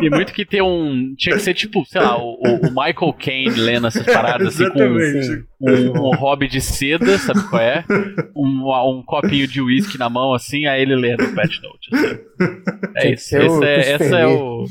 Tem 0.00 0.10
muito 0.10 0.32
que 0.32 0.44
ter 0.44 0.62
um. 0.62 1.14
Tinha 1.16 1.36
que 1.36 1.42
ser 1.42 1.54
tipo, 1.54 1.84
sei 1.86 2.00
lá, 2.00 2.16
o, 2.18 2.34
o- 2.34 2.60
Michael 2.70 3.12
Caine 3.18 3.50
lendo 3.58 3.86
essas 3.86 4.04
paradas 4.04 4.48
assim 4.48 4.68
com. 4.70 4.78
Sim. 5.22 5.44
um, 5.60 6.08
um 6.08 6.16
hobby 6.16 6.46
de 6.48 6.60
seda, 6.60 7.16
sabe 7.18 7.42
qual 7.48 7.60
é? 7.62 7.84
Um, 8.36 8.70
um 8.98 9.02
copinho 9.02 9.46
de 9.46 9.60
uísque 9.60 9.98
na 9.98 10.08
mão, 10.10 10.34
assim, 10.34 10.66
aí 10.66 10.82
ele 10.82 10.94
lendo 10.94 11.24
o 11.24 11.34
patch 11.34 11.56
note. 11.62 11.90
assim. 11.92 12.18
É 12.96 13.12
isso. 13.12 13.36
o 13.36 13.40
Esse 13.40 13.64
é, 13.64 13.94
esse 13.96 14.14
é 14.14 14.26
o. 14.26 14.64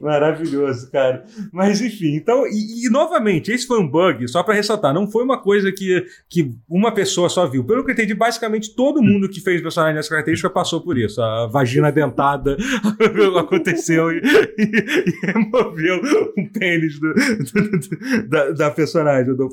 Maravilhoso, 0.00 0.90
cara. 0.90 1.24
Mas 1.52 1.80
enfim, 1.80 2.14
então, 2.16 2.44
e, 2.46 2.86
e, 2.86 2.90
novamente, 2.90 3.50
esse 3.52 3.66
foi 3.66 3.80
um 3.80 3.88
bug, 3.88 4.26
só 4.28 4.42
pra 4.42 4.54
ressaltar, 4.54 4.92
não 4.94 5.10
foi 5.10 5.22
uma 5.24 5.40
coisa 5.40 5.70
que, 5.72 6.04
que 6.28 6.50
uma 6.68 6.92
pessoa 6.92 7.28
só 7.28 7.46
viu. 7.46 7.64
Pelo 7.64 7.84
que 7.84 7.90
eu 7.90 7.94
entendi, 7.94 8.14
basicamente 8.14 8.74
todo 8.74 9.02
mundo 9.02 9.28
que 9.28 9.40
fez 9.40 9.60
personagem 9.60 9.94
nessa 9.94 10.08
característica 10.10 10.50
passou 10.50 10.80
por 10.80 10.98
isso. 10.98 11.20
A 11.22 11.46
vagina 11.46 11.90
dentada 11.92 12.56
aconteceu 13.38 14.07
e, 14.12 14.20
e- 14.58 15.04
e 15.06 15.26
removeu 15.32 16.00
o 16.36 16.52
pênis 16.52 16.98
do- 17.00 17.14
do- 17.14 17.70
do- 17.78 18.28
da, 18.28 18.50
da 18.52 18.70
personagem. 18.70 19.34
do- 19.36 19.48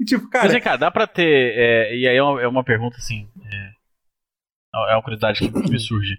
E 0.00 0.04
tipo, 0.04 0.22
Mas 0.24 0.30
cara. 0.30 0.48
vem 0.48 0.60
cá, 0.60 0.76
dá 0.76 0.90
pra 0.90 1.06
ter. 1.06 1.54
é, 1.56 1.96
e 1.96 2.06
aí 2.08 2.16
é 2.16 2.22
uma, 2.22 2.42
é 2.42 2.46
uma 2.48 2.64
pergunta 2.64 2.96
assim. 2.98 3.28
É, 3.52 4.92
é 4.92 4.94
uma 4.94 5.02
curiosidade 5.02 5.38
que, 5.40 5.70
me 5.70 5.78
surge. 5.78 6.16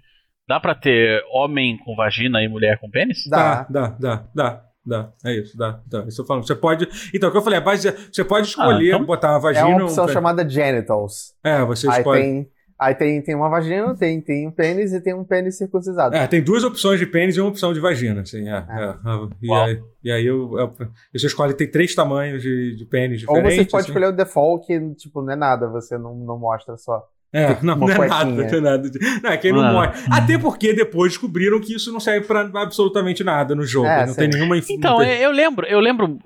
Dá 0.47 0.59
pra 0.59 0.75
ter 0.75 1.23
homem 1.31 1.77
com 1.83 1.95
vagina 1.95 2.41
e 2.43 2.47
mulher 2.47 2.77
com 2.79 2.89
pênis? 2.89 3.23
Dá. 3.27 3.63
Dá, 3.63 3.87
dá, 3.89 3.97
dá, 3.99 4.27
dá. 4.35 4.61
Dá, 4.87 5.11
é 5.25 5.33
isso, 5.39 5.57
dá, 5.57 5.81
dá. 5.87 6.05
Isso 6.07 6.21
eu 6.21 6.25
falo. 6.27 6.43
Você 6.43 6.53
pode. 6.55 6.87
Então, 7.11 7.29
o 7.29 7.31
que 7.31 7.37
eu 7.39 7.41
falei, 7.41 7.57
a 7.57 7.61
base, 7.61 7.89
você 8.13 8.23
pode 8.23 8.45
escolher 8.49 8.89
então 8.89 9.03
botar 9.03 9.29
uma 9.31 9.37
É 9.39 9.41
vagina. 9.41 9.65
uma 9.67 9.79
um 9.81 9.83
opção 9.85 10.05
pé- 10.05 10.13
chamada 10.13 10.47
genitals. 10.47 11.33
É, 11.43 11.65
você 11.65 11.89
Aí 11.89 11.97
escolhe. 11.97 12.21
tem, 12.21 12.47
aí 12.79 12.93
tem, 12.95 13.21
tem 13.21 13.35
uma 13.35 13.49
vagina, 13.49 13.95
tem, 13.95 14.19
tem 14.21 14.47
um 14.47 14.51
pênis 14.51 14.93
e 14.93 15.01
tem 15.01 15.13
um 15.13 15.23
pênis 15.23 15.57
circuncisado. 15.57 16.15
É, 16.15 16.27
tem 16.27 16.41
duas 16.43 16.63
opções 16.63 16.99
de 16.99 17.05
pênis 17.05 17.35
e 17.37 17.41
uma 17.41 17.49
opção 17.49 17.73
de 17.73 17.79
vagina, 17.79 18.21
assim, 18.21 18.47
é. 18.49 18.53
É. 18.57 18.83
é. 18.83 19.27
E, 19.41 19.49
Uau. 19.49 19.63
aí, 19.65 19.81
e 20.03 20.11
aí 20.11 20.25
eu, 20.25 20.57
eu- 20.59 20.73
você 21.13 21.27
escolhe, 21.27 21.53
tem 21.53 21.69
três 21.69 21.93
tamanhos 21.95 22.41
de, 22.41 22.75
de 22.75 22.85
pênis 22.85 23.23
Ou 23.27 23.35
diferentes. 23.35 23.65
você 23.65 23.71
pode 23.71 23.81
assim. 23.83 23.91
escolher 23.91 24.07
o 24.07 24.11
default, 24.15 24.65
que 24.67 24.95
tipo, 24.95 25.21
não 25.21 25.31
é 25.33 25.35
nada, 25.35 25.67
você 25.67 25.97
não, 25.97 26.15
não 26.15 26.37
mostra 26.37 26.77
só. 26.77 27.03
É, 27.33 27.57
não, 27.61 27.75
não 27.75 27.89
é 27.89 28.07
nada, 28.07 28.31
não 28.31 28.43
é 28.45 28.61
nada. 28.61 28.89
de- 28.89 28.99
Não, 29.21 29.29
é 29.29 29.35
quem 29.37 29.51
não 29.51 29.59
Ah. 29.61 29.71
morre. 29.73 29.89
Até 30.09 30.37
porque 30.37 30.73
depois 30.73 31.11
descobriram 31.11 31.59
que 31.59 31.75
isso 31.75 31.91
não 31.91 31.99
serve 31.99 32.25
pra 32.25 32.49
absolutamente 32.61 33.25
nada 33.25 33.53
no 33.53 33.63
jogo. 33.63 33.87
É, 33.87 34.05
não 34.05 34.13
sim. 34.13 34.19
tem 34.21 34.29
nenhuma. 34.29 34.57
Então, 34.57 34.91
não 34.91 34.99
tem- 34.99 35.09
é, 35.09 35.25
eu 35.25 35.31
lembro, 35.31 35.65
eu 35.67 35.79
lembro 35.81 36.17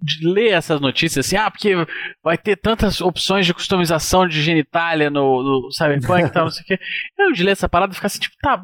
de 0.00 0.26
ler 0.26 0.52
essas 0.52 0.80
notícias 0.80 1.26
assim, 1.26 1.36
ah, 1.36 1.50
porque 1.50 1.74
vai 2.22 2.38
ter 2.38 2.56
tantas 2.56 3.00
opções 3.00 3.46
de 3.46 3.54
customização 3.54 4.26
de 4.26 4.40
genitália 4.40 5.10
no, 5.10 5.42
no 5.42 5.72
Cyberpunk 5.72 6.24
e 6.24 6.30
tal, 6.30 6.44
não 6.44 6.50
sei 6.50 6.62
o 6.62 6.66
quê. 6.66 6.78
Eu 7.18 7.32
de 7.32 7.42
ler 7.42 7.52
essa 7.52 7.68
parada 7.68 7.92
e 7.92 7.94
ficar 7.94 8.06
assim, 8.06 8.20
tipo, 8.20 8.36
tá, 8.40 8.62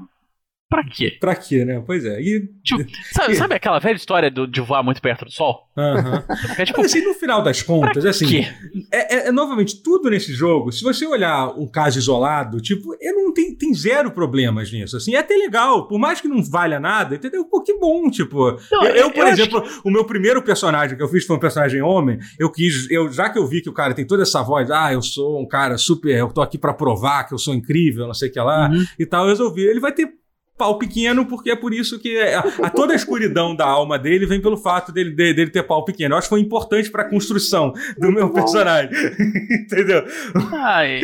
pra 0.75 0.85
quê? 0.85 1.17
Pra 1.21 1.35
quê, 1.37 1.65
né? 1.65 1.83
Pois 1.87 2.05
é. 2.05 2.21
E. 2.21 2.49
Tipo, 2.63 2.85
sabe, 3.13 3.35
sabe 3.37 3.55
aquela 3.55 3.79
velha 3.79 3.97
história 3.97 4.31
do, 4.31 4.47
de 4.47 4.61
voar 4.61 4.83
muito 4.83 5.01
perto 5.01 5.25
do 5.25 5.31
sol? 5.31 5.69
Porque 5.75 6.63
é 6.63 6.65
tipo, 6.65 6.81
Mas 6.81 6.91
assim, 6.93 7.05
no 7.05 7.15
final 7.15 7.43
das 7.43 7.63
contas, 7.63 8.05
assim. 8.05 8.45
É, 8.93 9.15
é- 9.17 9.29
é, 9.29 9.33
novamente, 9.33 9.83
tudo 9.83 10.11
nesse 10.11 10.33
jogo, 10.33 10.71
se 10.73 10.83
você 10.83 11.07
olhar 11.07 11.49
um 11.59 11.67
caso 11.67 11.99
isolado, 11.99 12.61
tipo, 12.61 12.97
eu 13.01 13.15
não 13.15 13.33
tem, 13.33 13.55
tem 13.55 13.73
zero 13.75 14.11
problemas 14.11 14.71
nisso. 14.73 14.97
Assim, 14.97 15.15
é 15.15 15.19
até 15.19 15.35
legal, 15.35 15.87
por 15.89 15.99
mais 15.99 16.21
que 16.21 16.29
não 16.29 16.43
valha 16.43 16.79
nada, 16.81 17.15
entendeu? 17.17 17.45
Pô, 17.45 17.63
que 17.63 17.75
bom, 17.79 18.09
tipo. 18.11 18.57
Não, 18.71 18.85
eu, 18.85 18.95
eu, 18.97 19.11
por 19.11 19.27
eu 19.27 19.29
exemplo, 19.33 19.63
o 19.85 19.91
meu 19.91 20.05
primeiro 20.05 20.43
personagem 20.43 20.97
que 20.97 21.03
eu 21.03 21.09
fiz 21.09 21.25
foi 21.27 21.37
um 21.37 21.41
personagem 21.41 21.83
homem, 21.83 22.19
eu 22.39 22.51
quis, 22.51 22.91
eu, 22.91 23.11
já 23.13 23.29
que 23.31 23.39
eu 23.39 23.47
vi 23.47 23.61
que 23.61 23.69
o 23.71 23.75
cara 23.75 23.95
tem 23.95 24.07
toda 24.07 24.23
essa 24.23 24.43
voz, 24.43 24.71
ah, 24.71 24.93
eu 24.93 25.03
sou 25.03 25.41
um 25.41 25.47
cara 25.47 25.77
super, 25.79 26.17
eu 26.17 26.29
tô 26.29 26.41
aqui 26.43 26.59
pra 26.59 26.73
provar 26.75 27.25
que 27.25 27.35
eu 27.35 27.39
sou 27.39 27.55
incrível, 27.55 28.07
não 28.07 28.15
sei 28.15 28.29
o 28.29 28.33
que 28.33 28.41
lá, 28.41 28.69
Uhum. 28.71 28.85
e 28.99 29.05
tal, 29.07 29.25
eu 29.25 29.31
resolvi, 29.31 29.63
ele 29.63 29.81
vai 29.81 29.93
ter 29.93 30.09
pau 30.57 30.79
pequeno, 30.79 31.27
porque 31.27 31.51
é 31.51 31.57
por 31.57 31.73
isso 31.75 31.99
que 31.99 32.17
a, 32.21 32.41
a- 32.63 32.71
toda 32.71 32.93
a 32.93 32.97
escuridão 32.97 33.55
da 33.57 33.67
alma 33.67 33.99
dele 33.99 34.25
vem 34.27 34.41
pelo 34.41 34.57
fato 34.57 34.93
dele, 34.93 35.11
de- 35.11 35.35
dele 35.35 35.51
ter 35.51 35.63
pau 35.65 35.85
pequeno. 35.85 36.15
Eu 36.15 36.19
acho 36.19 36.27
que 36.29 36.35
foi 36.35 36.41
importante 36.41 36.91
pra 36.91 37.05
construção 37.05 37.73
do 37.99 38.13
meu 38.13 38.31
personagem. 38.33 38.91
Entendeu? 39.51 40.05
Ah, 40.53 40.87
e, 40.87 41.03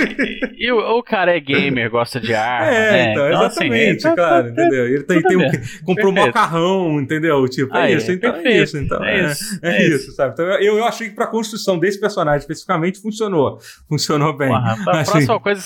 e- 0.58 0.70
o, 0.72 0.98
o 0.98 1.02
cara 1.02 1.36
é 1.36 1.40
gamer, 1.40 1.90
gosta 1.90 2.20
de 2.20 2.32
arte. 2.34 2.74
É, 2.74 2.90
né? 2.92 3.10
então, 3.12 3.24
assim, 3.26 3.64
exatamente, 3.64 4.02
tá- 4.02 4.14
claro, 4.14 4.44
tá- 4.44 4.50
entendeu? 4.52 4.86
Ele 4.86 5.02
tem, 5.02 5.22
tem 5.22 5.36
um, 5.36 5.50
comprou 5.84 6.10
um 6.10 6.14
Perfeito. 6.14 6.26
macarrão, 6.36 7.00
entendeu? 7.00 7.48
Tipo, 7.48 7.76
é 7.76 7.92
isso, 7.92 8.12
então 8.12 8.34
é 8.36 8.62
isso, 8.62 8.78
então. 8.78 9.04
É 9.04 9.20
É, 9.20 9.30
isso, 9.32 9.58
é 9.62 9.76
é 9.76 9.88
isso, 9.88 10.12
sabe? 10.12 10.32
Então 10.34 10.44
eu, 10.46 10.78
eu 10.78 10.84
achei 10.84 11.08
que 11.08 11.14
pra 11.14 11.26
construção 11.26 11.78
desse 11.78 11.98
personagem 12.00 12.38
especificamente 12.40 13.00
funcionou. 13.00 13.58
Funcionou 13.88 14.36
bem. 14.36 14.52
A 14.54 14.72
Assim. 15.00 15.10
próxima 15.10 15.40
coisa, 15.40 15.62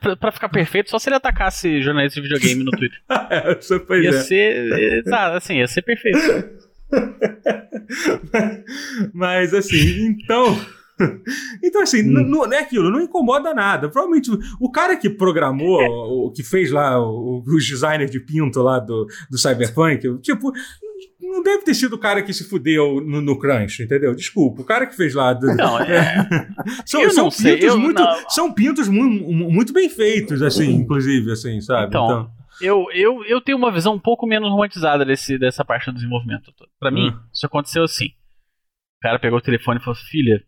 pra, 0.00 0.16
pra 0.16 0.32
ficar 0.32 0.48
perfeito, 0.48 0.90
só 0.90 0.98
se 0.98 1.08
ele 1.08 1.16
atacasse 1.16 1.82
jornalista 1.82 2.20
de 2.20 2.26
videogame 2.28 2.64
no 2.64 2.70
Twitter. 2.70 2.98
É, 3.30 3.58
isso, 3.58 3.80
pois 3.80 4.04
Ia 4.04 4.10
é. 4.10 4.22
ser, 4.22 4.98
exato, 5.04 5.36
assim, 5.36 5.54
ia 5.58 5.66
ser 5.66 5.82
perfeito. 5.82 6.18
Mas 9.12 9.52
assim, 9.54 10.06
então. 10.08 10.56
Então, 11.62 11.82
assim, 11.82 12.00
Hum. 12.00 12.24
não, 12.24 12.46
não 12.46 12.52
é 12.54 12.60
aquilo, 12.60 12.90
não 12.90 13.02
incomoda 13.02 13.52
nada. 13.52 13.86
Provavelmente 13.90 14.30
o 14.58 14.70
cara 14.72 14.96
que 14.96 15.10
programou, 15.10 15.78
o 16.26 16.32
que 16.32 16.42
fez 16.42 16.70
lá 16.70 16.98
o- 16.98 17.44
os 17.46 17.68
designers 17.68 18.10
de 18.10 18.18
pinto 18.18 18.62
lá 18.62 18.78
do, 18.78 19.06
do 19.30 19.36
Cyberpunk, 19.36 20.18
tipo, 20.22 20.50
não 21.20 21.42
deve 21.42 21.64
ter 21.64 21.74
sido 21.74 21.96
o 21.96 21.98
cara 21.98 22.22
que 22.22 22.32
se 22.32 22.48
fudeu 22.48 22.98
no, 23.02 23.20
no 23.20 23.38
Crunch, 23.38 23.82
entendeu? 23.82 24.14
Desculpa, 24.14 24.62
o 24.62 24.64
cara 24.64 24.86
que 24.86 24.96
fez 24.96 25.12
lá. 25.12 25.34
do- 25.34 25.54
Não, 25.54 25.78
é, 25.84 26.26
são, 26.86 27.02
eu 27.02 27.10
são 27.10 27.30
sei, 27.30 27.56
pintos 27.58 27.74
eu 27.74 27.78
muito, 27.78 28.00
não- 28.02 28.30
são 28.30 28.50
pintos 28.54 28.88
mu- 28.88 29.04
mu- 29.04 29.50
muito 29.52 29.74
bem 29.74 29.90
feitos, 29.90 30.40
assim, 30.40 30.76
inclusive, 30.76 31.30
assim, 31.30 31.60
sabe? 31.60 31.88
Então, 31.88 32.30
eu, 32.60 32.86
eu, 32.92 33.24
eu 33.24 33.40
tenho 33.40 33.58
uma 33.58 33.70
visão 33.72 33.94
um 33.94 33.98
pouco 33.98 34.26
menos 34.26 34.48
romantizada 34.50 35.04
desse, 35.04 35.38
dessa 35.38 35.64
parte 35.64 35.86
do 35.86 35.94
desenvolvimento. 35.94 36.52
Pra 36.78 36.90
mim, 36.90 37.10
Hum. 37.10 37.20
isso 37.32 37.46
aconteceu 37.46 37.82
assim. 37.84 38.06
O 38.06 39.00
cara 39.02 39.18
pegou 39.18 39.38
o 39.38 39.42
telefone 39.42 39.78
e 39.78 39.82
falou: 39.82 39.94
Filha, 39.96 40.42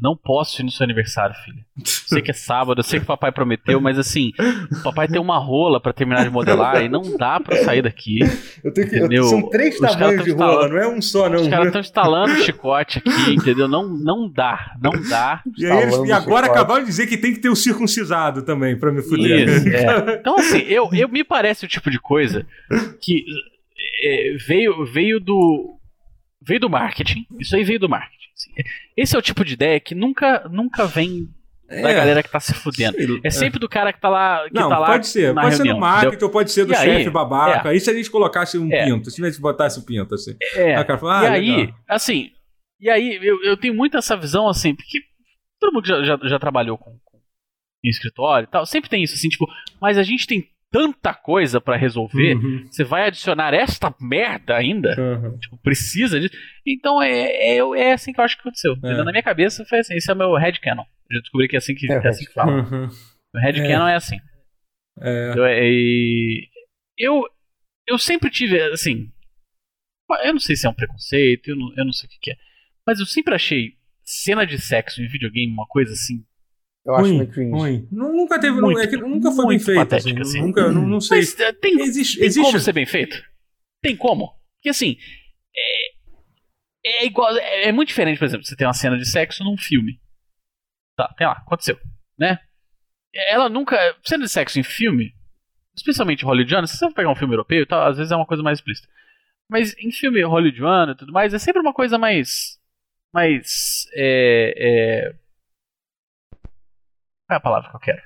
não 0.00 0.16
posso 0.16 0.60
ir 0.60 0.64
no 0.64 0.70
seu 0.70 0.84
aniversário, 0.84 1.34
filha. 1.44 1.64
Sei 1.84 2.20
que 2.20 2.30
é 2.30 2.34
sábado, 2.34 2.80
eu 2.80 2.84
sei 2.84 2.98
que 2.98 3.04
o 3.04 3.06
papai 3.06 3.30
prometeu, 3.30 3.80
mas 3.80 3.98
assim, 3.98 4.32
o 4.72 4.82
papai 4.82 5.08
tem 5.08 5.20
uma 5.20 5.38
rola 5.38 5.80
para 5.80 5.92
terminar 5.92 6.24
de 6.24 6.30
modelar 6.30 6.82
e 6.82 6.88
não 6.88 7.16
dá 7.16 7.38
para 7.38 7.62
sair 7.64 7.82
daqui. 7.82 8.18
Eu 8.62 8.72
tenho 8.72 8.88
que, 8.88 9.16
eu, 9.16 9.24
são 9.24 9.48
três 9.48 9.78
tamanhos 9.78 10.24
de 10.24 10.32
rola, 10.32 10.68
não 10.68 10.78
é 10.78 10.88
um 10.88 11.00
só, 11.00 11.28
não. 11.28 11.42
Os 11.42 11.48
caras 11.48 11.66
estão 11.66 11.80
instalando 11.80 12.36
chicote 12.42 12.98
aqui, 12.98 13.34
entendeu? 13.34 13.68
Não, 13.68 13.88
não 13.88 14.28
dá, 14.28 14.74
não 14.80 14.92
dá. 15.08 15.42
E, 15.56 15.66
aí 15.66 15.82
eles, 15.82 15.96
e 16.04 16.12
agora 16.12 16.46
acabaram 16.46 16.82
de 16.82 16.86
dizer 16.86 17.06
que 17.06 17.16
tem 17.16 17.32
que 17.32 17.40
ter 17.40 17.48
o 17.48 17.56
circuncisado 17.56 18.42
também 18.42 18.78
para 18.78 18.92
me 18.92 19.02
fuder. 19.02 19.48
Isso, 19.48 19.68
é. 19.74 20.14
Então, 20.20 20.38
assim, 20.38 20.58
eu, 20.58 20.88
eu 20.92 21.08
me 21.08 21.22
parece 21.24 21.64
o 21.64 21.68
tipo 21.68 21.90
de 21.90 21.98
coisa 21.98 22.46
que 23.00 23.24
é, 24.02 24.36
veio, 24.46 24.84
veio 24.84 25.20
do. 25.20 25.78
Veio 26.46 26.60
do 26.60 26.70
marketing. 26.70 27.26
Isso 27.40 27.56
aí 27.56 27.64
veio 27.64 27.78
do 27.78 27.88
marketing. 27.88 28.23
Assim. 28.34 28.52
Esse 28.96 29.16
é 29.16 29.18
o 29.18 29.22
tipo 29.22 29.44
de 29.44 29.54
ideia 29.54 29.78
que 29.80 29.94
nunca, 29.94 30.48
nunca 30.48 30.86
vem 30.86 31.28
da 31.68 31.90
é, 31.90 31.94
galera 31.94 32.22
que 32.22 32.30
tá 32.30 32.40
se 32.40 32.52
fudendo. 32.52 33.20
É 33.24 33.30
sempre 33.30 33.58
do 33.58 33.68
cara 33.68 33.92
que 33.92 34.00
tá 34.00 34.08
lá. 34.08 34.44
Que 34.48 34.54
não, 34.54 34.68
tá 34.68 34.78
lá 34.78 34.86
pode 34.86 35.06
ser. 35.06 35.34
Pode 35.34 35.56
reunião, 35.56 35.66
ser 35.66 35.72
do 35.72 35.80
marketing, 35.80 36.08
entendeu? 36.08 36.28
ou 36.28 36.32
pode 36.32 36.52
ser 36.52 36.64
do 36.66 36.74
chefe 36.74 37.10
babaca. 37.10 37.68
É, 37.68 37.72
aí 37.72 37.80
se 37.80 37.90
a 37.90 37.94
gente 37.94 38.10
colocasse 38.10 38.58
um 38.58 38.70
é, 38.72 38.84
pinto, 38.84 39.10
se 39.10 39.22
a 39.22 39.30
gente 39.30 39.40
botasse 39.40 39.78
um 39.78 39.82
pinto 39.82 40.14
assim. 40.14 40.36
É. 40.54 40.76
Aí 40.76 40.84
fala, 40.84 41.20
ah, 41.20 41.24
e 41.24 41.26
aí, 41.28 41.56
legal. 41.56 41.74
assim. 41.88 42.30
E 42.80 42.90
aí, 42.90 43.18
eu, 43.22 43.42
eu 43.42 43.56
tenho 43.56 43.72
muito 43.72 43.96
essa 43.96 44.16
visão 44.16 44.46
assim, 44.46 44.74
porque 44.74 45.00
todo 45.58 45.72
mundo 45.72 45.86
já, 45.86 46.02
já, 46.02 46.18
já 46.22 46.38
trabalhou 46.38 46.76
com, 46.76 46.98
com 47.02 47.18
em 47.82 47.88
escritório 47.88 48.44
e 48.44 48.50
tal, 48.50 48.66
sempre 48.66 48.90
tem 48.90 49.02
isso 49.02 49.14
assim, 49.14 49.28
tipo, 49.28 49.46
mas 49.80 49.96
a 49.96 50.02
gente 50.02 50.26
tem 50.26 50.46
tanta 50.70 51.14
coisa 51.14 51.60
para 51.60 51.76
resolver, 51.76 52.34
uhum. 52.34 52.66
você 52.70 52.82
vai 52.82 53.06
adicionar 53.06 53.54
esta 53.54 53.94
merda 54.00 54.56
ainda? 54.56 54.94
Uhum. 54.98 55.38
Tipo, 55.38 55.56
precisa 55.58 56.18
disso? 56.18 56.34
Então 56.66 57.00
é, 57.02 57.10
é, 57.10 57.58
é, 57.58 57.92
assim 57.92 58.12
que 58.12 58.20
eu 58.20 58.24
acho 58.24 58.36
que 58.36 58.40
aconteceu. 58.40 58.74
É. 58.82 59.02
Na 59.04 59.10
minha 59.10 59.22
cabeça 59.22 59.64
foi 59.64 59.78
assim, 59.78 59.94
esse 59.94 60.10
é 60.10 60.14
o 60.14 60.16
meu 60.16 60.34
headcanon. 60.34 60.84
Eu 61.10 61.16
já 61.16 61.20
descobri 61.20 61.48
que 61.48 61.56
é 61.56 61.58
assim 61.58 61.74
que, 61.74 61.90
é, 61.90 61.94
é 61.94 62.08
assim 62.08 62.24
que 62.24 62.32
fala. 62.32 62.52
Uhum. 62.52 62.88
O 63.34 63.38
headcanon 63.38 63.86
é. 63.86 63.92
é 63.92 63.96
assim. 63.96 64.18
É. 65.00 65.30
Então, 65.30 65.44
é, 65.44 65.60
eu, 66.98 67.22
eu 67.86 67.98
sempre 67.98 68.30
tive, 68.30 68.60
assim, 68.72 69.10
eu 70.22 70.32
não 70.32 70.40
sei 70.40 70.56
se 70.56 70.66
é 70.66 70.70
um 70.70 70.74
preconceito, 70.74 71.48
eu 71.48 71.56
não, 71.56 71.72
eu 71.76 71.84
não 71.84 71.92
sei 71.92 72.06
o 72.06 72.10
que, 72.10 72.18
que 72.20 72.30
é, 72.32 72.36
mas 72.86 73.00
eu 73.00 73.06
sempre 73.06 73.34
achei 73.34 73.74
cena 74.04 74.46
de 74.46 74.58
sexo 74.58 75.02
em 75.02 75.08
videogame 75.08 75.52
uma 75.52 75.66
coisa 75.66 75.92
assim 75.92 76.24
eu 76.84 76.94
acho 76.94 77.14
meio 77.14 77.30
cringe. 77.30 77.50
Ruim. 77.50 77.88
Nunca 77.90 78.38
teve, 78.38 78.60
muito, 78.60 78.78
é 78.78 78.86
que 78.86 78.96
nunca 78.96 79.32
foi 79.32 79.46
bem 79.46 79.58
feito. 79.58 79.78
Patética, 79.78 80.20
assim. 80.20 80.38
assim. 80.38 80.46
Nunca, 80.46 80.70
não, 80.70 80.86
não 80.86 81.00
sei. 81.00 81.18
Mas 81.18 81.40
eh, 81.40 81.52
tem, 81.52 81.80
existe, 81.80 82.18
tem 82.18 82.26
existe... 82.26 82.44
como 82.44 82.60
ser 82.60 82.72
bem 82.72 82.84
feito? 82.84 83.22
Tem 83.80 83.96
como? 83.96 84.34
Porque 84.56 84.68
assim, 84.68 84.96
é, 85.56 87.02
é 87.02 87.06
igual, 87.06 87.34
é, 87.36 87.68
é, 87.68 87.72
muito 87.72 87.88
diferente, 87.88 88.18
por 88.18 88.26
exemplo, 88.26 88.46
você 88.46 88.54
tem 88.54 88.66
uma 88.66 88.74
cena 88.74 88.98
de 88.98 89.08
sexo 89.08 89.42
num 89.42 89.56
filme. 89.56 89.98
Tá, 90.96 91.12
tem 91.16 91.26
lá, 91.26 91.32
aconteceu, 91.32 91.78
né? 92.18 92.38
Ela 93.14 93.48
nunca, 93.48 93.76
cena 94.04 94.24
de 94.24 94.30
sexo 94.30 94.60
em 94.60 94.62
filme, 94.62 95.14
especialmente 95.74 96.24
hollywoodiano, 96.24 96.66
se 96.66 96.76
você 96.76 96.86
for 96.86 96.94
pegar 96.94 97.10
um 97.10 97.16
filme 97.16 97.32
europeu, 97.34 97.66
tá, 97.66 97.88
às 97.88 97.96
vezes 97.96 98.12
é 98.12 98.16
uma 98.16 98.26
coisa 98.26 98.42
mais 98.42 98.58
explícita. 98.58 98.88
Mas 99.48 99.74
em 99.78 99.90
filme 99.90 100.22
hollywoodiano 100.22 100.92
e 100.92 100.96
tudo 100.96 101.12
mais, 101.12 101.32
é 101.32 101.38
sempre 101.38 101.62
uma 101.62 101.72
coisa 101.72 101.96
mais 101.96 102.58
mais 103.12 103.86
é, 103.94 104.54
é, 104.56 105.14
é 107.34 107.38
a 107.38 107.40
palavra 107.40 107.70
que 107.70 107.76
eu 107.76 107.80
quero? 107.80 108.02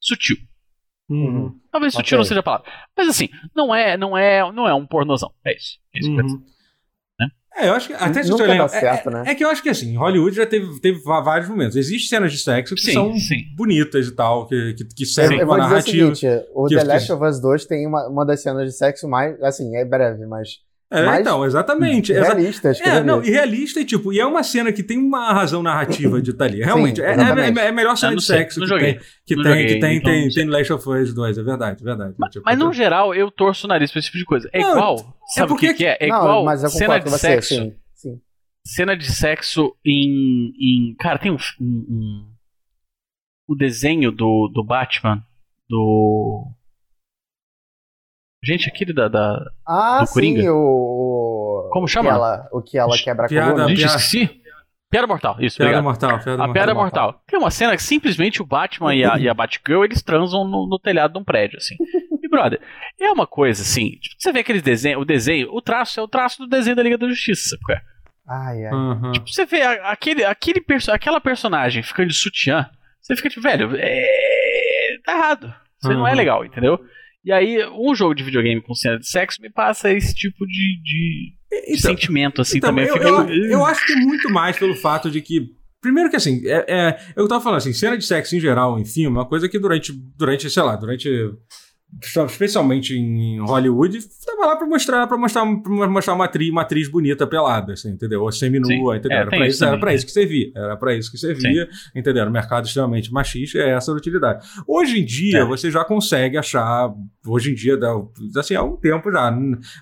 Sutil. 0.00 0.36
Uhum. 1.08 1.58
Talvez 1.72 1.92
sutil 1.92 2.06
okay. 2.06 2.18
não 2.18 2.24
seja 2.24 2.40
a 2.40 2.42
palavra. 2.42 2.70
Mas 2.96 3.08
assim, 3.08 3.28
não 3.54 3.74
é, 3.74 3.96
não 3.96 4.16
é, 4.16 4.52
não 4.52 4.68
é 4.68 4.74
um 4.74 4.86
pornozão. 4.86 5.32
É 5.44 5.54
isso. 5.54 5.78
É 5.94 5.98
isso 5.98 6.10
uhum. 6.10 6.16
que 6.16 6.50
né? 7.18 7.28
É, 7.56 7.68
eu 7.68 7.74
acho 7.74 7.88
que 7.88 7.94
até 7.94 8.22
se 8.22 8.30
você 8.30 8.68
certo, 8.68 9.10
é, 9.10 9.12
né? 9.12 9.24
é, 9.26 9.34
que 9.34 9.44
eu 9.44 9.50
acho 9.50 9.62
que 9.62 9.68
assim, 9.68 9.96
Hollywood 9.96 10.36
já 10.36 10.46
teve, 10.46 10.80
teve 10.80 11.00
vários 11.02 11.48
momentos. 11.48 11.76
Existem 11.76 12.08
cenas 12.08 12.32
de 12.32 12.38
sexo 12.38 12.74
que 12.74 12.80
sim, 12.80 12.92
são 12.92 13.12
sim. 13.18 13.42
bonitas 13.56 14.06
e 14.06 14.14
tal, 14.14 14.46
que, 14.46 14.74
que, 14.74 14.84
que 14.84 15.04
servem 15.04 15.44
para 15.44 15.58
narrativa. 15.58 16.10
O, 16.10 16.14
seguinte, 16.14 16.46
o 16.54 16.66
que, 16.66 16.76
The 16.76 16.84
Last 16.84 17.12
of 17.12 17.24
Us 17.24 17.40
2 17.40 17.66
tem 17.66 17.86
uma, 17.86 18.08
uma 18.08 18.24
das 18.24 18.40
cenas 18.42 18.64
de 18.66 18.72
sexo 18.72 19.08
mais, 19.08 19.40
assim, 19.42 19.76
é 19.76 19.84
breve, 19.84 20.26
mas 20.26 20.60
é, 20.92 21.20
então, 21.20 21.44
exatamente. 21.44 22.12
Realista, 22.12 22.70
acho 22.70 22.82
que 22.82 22.88
É, 22.88 23.00
não, 23.00 23.22
e 23.22 23.30
realista, 23.30 23.80
e 23.80 23.84
tipo, 23.84 24.12
e 24.12 24.18
é 24.18 24.26
uma 24.26 24.42
cena 24.42 24.72
que 24.72 24.82
tem 24.82 24.98
uma 24.98 25.32
razão 25.32 25.62
narrativa 25.62 26.20
de 26.20 26.30
estar 26.30 26.46
tá 26.46 26.50
ali. 26.50 26.58
Realmente, 26.64 26.96
Sim, 26.96 27.06
é, 27.06 27.12
é, 27.12 27.64
é, 27.64 27.68
a 27.68 27.72
melhor 27.72 27.96
cena 27.96 28.16
de 28.16 28.24
sexo 28.24 28.60
que 28.60 28.66
tem, 28.66 28.98
que, 29.24 29.34
tem, 29.36 29.44
joguei, 29.44 29.66
que 29.66 29.78
tem, 29.78 29.96
então, 29.98 30.12
tem, 30.12 30.28
tem 30.28 30.44
no 30.44 30.52
Last 30.52 30.72
of 30.72 30.88
Us 30.88 31.14
2, 31.14 31.38
é 31.38 31.42
verdade, 31.44 31.80
é 31.80 31.84
verdade. 31.84 32.14
Mas, 32.18 32.30
tipo, 32.32 32.44
mas 32.44 32.58
no 32.58 32.72
geral, 32.72 33.14
eu 33.14 33.30
torço 33.30 33.66
o 33.66 33.68
nariz 33.68 33.92
pra 33.92 34.00
esse 34.00 34.06
tipo 34.06 34.18
de 34.18 34.24
coisa. 34.24 34.50
É 34.52 34.60
não, 34.60 34.72
igual, 34.72 35.16
sabe 35.28 35.52
o 35.52 35.56
que, 35.56 35.74
que, 35.74 35.86
é? 35.86 35.96
É 36.00 36.08
não, 36.08 36.42
igual 36.42 36.58
cena 36.68 36.98
de 36.98 37.10
sexo. 37.10 37.54
Sim, 37.54 37.74
sim. 37.94 38.20
Cena 38.66 38.96
de 38.96 39.12
sexo 39.12 39.72
em, 39.84 40.52
em. 40.58 40.96
Cara, 40.98 41.20
tem 41.20 41.30
um, 41.30 41.36
um, 41.60 41.86
um. 41.88 42.30
O 43.46 43.54
desenho 43.54 44.10
do, 44.10 44.50
do 44.52 44.64
Batman, 44.64 45.22
do. 45.68 46.50
Gente, 48.42 48.68
aquele 48.68 48.92
da, 48.92 49.06
da 49.06 49.50
ah, 49.66 50.02
do 50.02 50.10
Coringa. 50.10 50.40
Sim, 50.40 50.48
o, 50.48 51.68
Como 51.72 51.86
chama? 51.86 52.08
Que 52.08 52.14
ela, 52.14 52.48
o 52.52 52.62
que 52.62 52.78
ela 52.78 52.96
quebra 52.96 53.28
piada, 53.28 53.50
a 53.50 53.52
coluna. 53.52 53.68
Gente, 53.68 53.84
esqueci. 53.84 54.40
Piada 54.90 55.06
Mortal, 55.06 55.36
isso, 55.38 55.56
Piada 55.56 55.78
obrigado. 55.78 55.84
Mortal, 55.84 56.10
piada 56.10 56.32
a 56.32 56.36
mortal, 56.36 56.52
Piada 56.52 56.74
Mortal. 56.74 57.04
mortal. 57.04 57.24
Tem 57.26 57.38
uma 57.38 57.50
cena 57.50 57.76
que 57.76 57.82
simplesmente 57.82 58.42
o 58.42 58.46
Batman 58.46 58.94
e 58.94 59.04
a, 59.04 59.18
e 59.18 59.28
a 59.28 59.34
Batgirl, 59.34 59.84
eles 59.84 60.02
transam 60.02 60.42
no, 60.44 60.66
no, 60.66 60.78
telhado 60.80 61.12
de 61.12 61.18
um 61.20 61.24
prédio, 61.24 61.58
assim. 61.58 61.76
E, 62.22 62.28
brother, 62.28 62.60
é 63.00 63.10
uma 63.12 63.26
coisa, 63.26 63.62
assim, 63.62 63.92
tipo, 64.00 64.16
você 64.18 64.32
vê 64.32 64.40
aqueles 64.40 64.62
desenhos, 64.62 65.00
o 65.00 65.04
desenho, 65.04 65.48
o 65.52 65.62
traço 65.62 66.00
é 66.00 66.02
o 66.02 66.08
traço 66.08 66.38
do 66.38 66.48
desenho 66.48 66.74
da 66.74 66.82
Liga 66.82 66.98
da 66.98 67.08
Justiça, 67.08 67.50
sabe? 67.50 67.62
É? 67.72 67.82
Ai, 68.26 68.66
ai. 68.66 68.72
Uhum. 68.72 69.12
Tipo, 69.12 69.28
você 69.28 69.46
vê 69.46 69.62
aquele, 69.62 70.24
aquele 70.24 70.60
perso 70.60 70.90
aquela 70.90 71.20
personagem 71.20 71.82
ficando 71.82 72.08
de 72.08 72.14
sutiã, 72.14 72.68
você 73.00 73.14
fica 73.14 73.28
tipo, 73.28 73.42
velho, 73.42 73.70
é... 73.76 74.98
tá 75.04 75.12
errado. 75.12 75.54
Isso 75.78 75.92
uhum. 75.92 75.98
não 75.98 76.08
é 76.08 76.14
legal, 76.14 76.44
entendeu? 76.44 76.80
E 77.24 77.32
aí, 77.32 77.58
um 77.68 77.94
jogo 77.94 78.14
de 78.14 78.24
videogame 78.24 78.62
com 78.62 78.74
cena 78.74 78.98
de 78.98 79.06
sexo 79.06 79.42
me 79.42 79.50
passa 79.50 79.92
esse 79.92 80.14
tipo 80.14 80.46
de, 80.46 80.80
de, 80.82 81.34
então, 81.52 81.74
de 81.74 81.80
sentimento, 81.80 82.40
assim, 82.40 82.58
então, 82.58 82.70
também. 82.70 82.86
Eu, 82.86 82.96
eu, 82.96 83.28
eu, 83.28 83.66
acho 83.66 83.84
que 83.84 83.94
muito 83.96 84.30
mais 84.30 84.58
pelo 84.58 84.74
fato 84.74 85.10
de 85.10 85.20
que. 85.20 85.50
Primeiro 85.80 86.10
que 86.10 86.16
assim, 86.16 86.42
é, 86.46 86.64
é, 86.68 87.00
eu 87.16 87.26
tava 87.26 87.42
falando 87.42 87.58
assim, 87.58 87.72
cena 87.72 87.96
de 87.96 88.04
sexo 88.04 88.36
em 88.36 88.40
geral 88.40 88.78
em 88.78 88.84
filme, 88.84 89.16
é 89.16 89.20
uma 89.20 89.28
coisa 89.28 89.48
que 89.48 89.58
durante, 89.58 89.92
durante 89.92 90.48
sei 90.50 90.62
lá, 90.62 90.76
durante 90.76 91.08
especialmente 92.02 92.96
em 92.96 93.40
Hollywood, 93.40 93.98
tava 94.24 94.46
lá 94.46 94.56
pra 94.56 94.66
mostrar, 94.66 95.06
pra 95.06 95.18
mostrar, 95.18 95.44
pra 95.60 95.88
mostrar 95.88 96.14
uma, 96.14 96.24
atriz, 96.24 96.50
uma 96.50 96.62
atriz 96.62 96.88
bonita 96.88 97.26
pelada, 97.26 97.72
assim, 97.72 97.90
entendeu? 97.90 98.22
Ou 98.22 98.32
seminua, 98.32 98.96
entendeu? 98.96 99.18
É, 99.18 99.20
era, 99.22 99.30
pra 99.30 99.46
isso, 99.46 99.64
era 99.64 99.78
pra 99.78 99.94
isso 99.94 100.06
que 100.06 100.12
servia. 100.12 100.50
Era 100.54 100.76
pra 100.76 100.94
isso 100.94 101.10
que 101.10 101.18
servia, 101.18 101.68
Sim. 101.70 101.98
entendeu? 101.98 102.22
Era 102.22 102.30
um 102.30 102.32
mercado 102.32 102.66
extremamente 102.66 103.12
machista, 103.12 103.58
é 103.58 103.70
essa 103.70 103.92
a 103.92 103.94
utilidade. 103.94 104.46
Hoje 104.66 105.00
em 105.00 105.04
dia, 105.04 105.40
é. 105.40 105.44
você 105.44 105.70
já 105.70 105.84
consegue 105.84 106.38
achar, 106.38 106.92
hoje 107.26 107.50
em 107.50 107.54
dia, 107.54 107.78
assim, 108.36 108.54
há 108.54 108.62
um 108.62 108.76
tempo 108.76 109.10
já, 109.10 109.32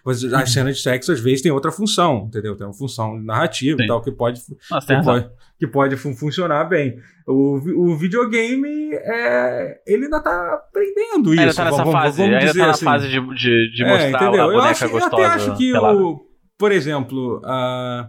as 0.05 0.51
cenas 0.51 0.77
de 0.77 0.83
sexo 0.83 1.13
às 1.13 1.21
vezes 1.21 1.43
tem 1.43 1.53
outra 1.53 1.71
função, 1.71 2.25
entendeu? 2.27 2.57
Tem 2.57 2.67
uma 2.67 2.75
função 2.75 3.19
narrativa 3.21 3.79
Sim. 3.79 3.85
e 3.85 3.87
tal, 3.87 4.03
que 4.03 4.11
pode, 4.11 4.41
Nossa, 4.71 4.97
que 4.97 5.05
pode, 5.05 5.31
que 5.59 5.67
pode 5.67 5.97
funcionar 5.97 6.65
bem. 6.65 6.99
O, 7.27 7.91
o 7.91 7.97
videogame, 7.97 8.95
é, 8.95 9.81
ele 9.87 10.05
ainda 10.05 10.23
tá 10.23 10.55
aprendendo 10.55 11.35
isso. 11.35 11.41
Ainda 11.41 11.55
tá 11.55 11.65
nessa 11.65 11.77
vamos, 11.79 11.93
fase, 11.93 12.23
vamos 12.23 12.37
ainda 12.37 12.53
tá 12.53 12.59
na 12.59 12.71
assim. 12.71 12.85
fase 12.85 13.09
de, 13.09 13.21
de, 13.35 13.73
de 13.75 13.85
é, 13.85 13.89
mostrar 13.89 14.23
entendeu? 14.23 14.43
a 14.43 14.47
boneca 14.47 14.57
eu 14.57 14.71
acho, 14.71 14.89
gostosa. 14.89 15.23
Eu 15.23 15.27
até 15.27 15.35
acho 15.35 15.57
que, 15.57 15.77
o, 15.77 16.21
por 16.57 16.73
exemplo, 16.73 17.43
a 17.45 18.09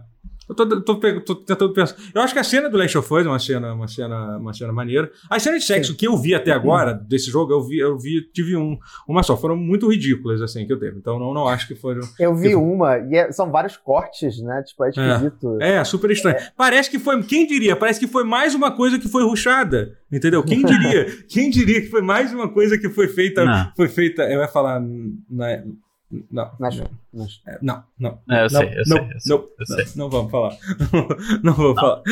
eu 0.50 0.54
tô, 0.54 0.80
tô, 0.80 1.20
tô, 1.20 1.34
tentando 1.36 1.72
pensar. 1.72 1.94
Eu 2.12 2.20
acho 2.22 2.34
que 2.34 2.40
a 2.40 2.44
cena 2.44 2.68
do 2.68 2.76
Last 2.76 2.98
of 2.98 3.14
Us 3.14 3.24
é 3.24 3.28
uma 3.28 3.38
cena, 3.38 3.72
uma 3.72 3.86
cena, 3.86 4.36
uma 4.36 4.52
cena 4.52 4.72
maneira. 4.72 5.08
As 5.30 5.44
cenas 5.44 5.60
de 5.60 5.66
sexo 5.66 5.92
Sim. 5.92 5.96
que 5.96 6.08
eu 6.08 6.16
vi 6.16 6.34
até 6.34 6.50
agora 6.50 6.92
desse 6.92 7.30
jogo, 7.30 7.52
eu 7.52 7.62
vi, 7.62 7.78
eu 7.78 7.96
vi, 7.96 8.20
tive 8.32 8.56
um, 8.56 8.76
uma 9.06 9.22
só. 9.22 9.36
Foram 9.36 9.56
muito 9.56 9.88
ridículas, 9.88 10.42
assim, 10.42 10.66
que 10.66 10.72
eu 10.72 10.78
teve. 10.78 10.98
Então 10.98 11.20
não, 11.20 11.32
não 11.32 11.46
acho 11.46 11.68
que 11.68 11.76
foram. 11.76 12.00
Eu 12.18 12.34
vi 12.34 12.54
uma, 12.54 12.98
e 12.98 13.16
é, 13.16 13.32
são 13.32 13.50
vários 13.50 13.76
cortes, 13.76 14.40
né? 14.40 14.62
Tipo, 14.62 14.84
é 14.84 14.90
esquisito. 14.90 15.58
É, 15.60 15.76
é 15.76 15.84
super 15.84 16.10
estranho. 16.10 16.36
É. 16.36 16.52
Parece 16.56 16.90
que 16.90 16.98
foi. 16.98 17.22
Quem 17.22 17.46
diria? 17.46 17.76
Parece 17.76 18.00
que 18.00 18.06
foi 18.06 18.24
mais 18.24 18.54
uma 18.54 18.70
coisa 18.70 18.98
que 18.98 19.08
foi 19.08 19.22
ruxada. 19.22 19.96
Entendeu? 20.10 20.42
Quem 20.42 20.64
diria? 20.64 21.06
quem 21.28 21.48
diria 21.48 21.80
que 21.80 21.88
foi 21.88 22.02
mais 22.02 22.32
uma 22.32 22.48
coisa 22.48 22.76
que 22.76 22.88
foi 22.88 23.08
feita. 23.08 23.44
Não. 23.44 23.72
Foi 23.76 23.88
feita. 23.88 24.22
Eu 24.24 24.40
ia 24.40 24.48
falar. 24.48 24.80
Na, 25.30 25.62
não. 26.30 26.52
É, 27.46 27.58
não, 27.62 27.82
não. 27.98 28.20
É, 28.28 28.44
eu 28.44 28.50
sei, 28.50 28.68
eu 28.68 28.82
não, 28.86 28.94
sei. 28.96 28.98
Eu 29.14 29.20
sei, 29.20 29.36
não, 29.36 29.48
eu 29.58 29.66
sei. 29.66 29.84
Não, 29.84 29.92
não 29.96 30.10
vamos 30.10 30.30
falar. 30.30 30.56
não 31.42 31.54
vou 31.54 31.74
falar. 31.74 32.02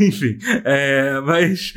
Enfim, 0.00 0.36
é, 0.64 1.18
mas. 1.20 1.72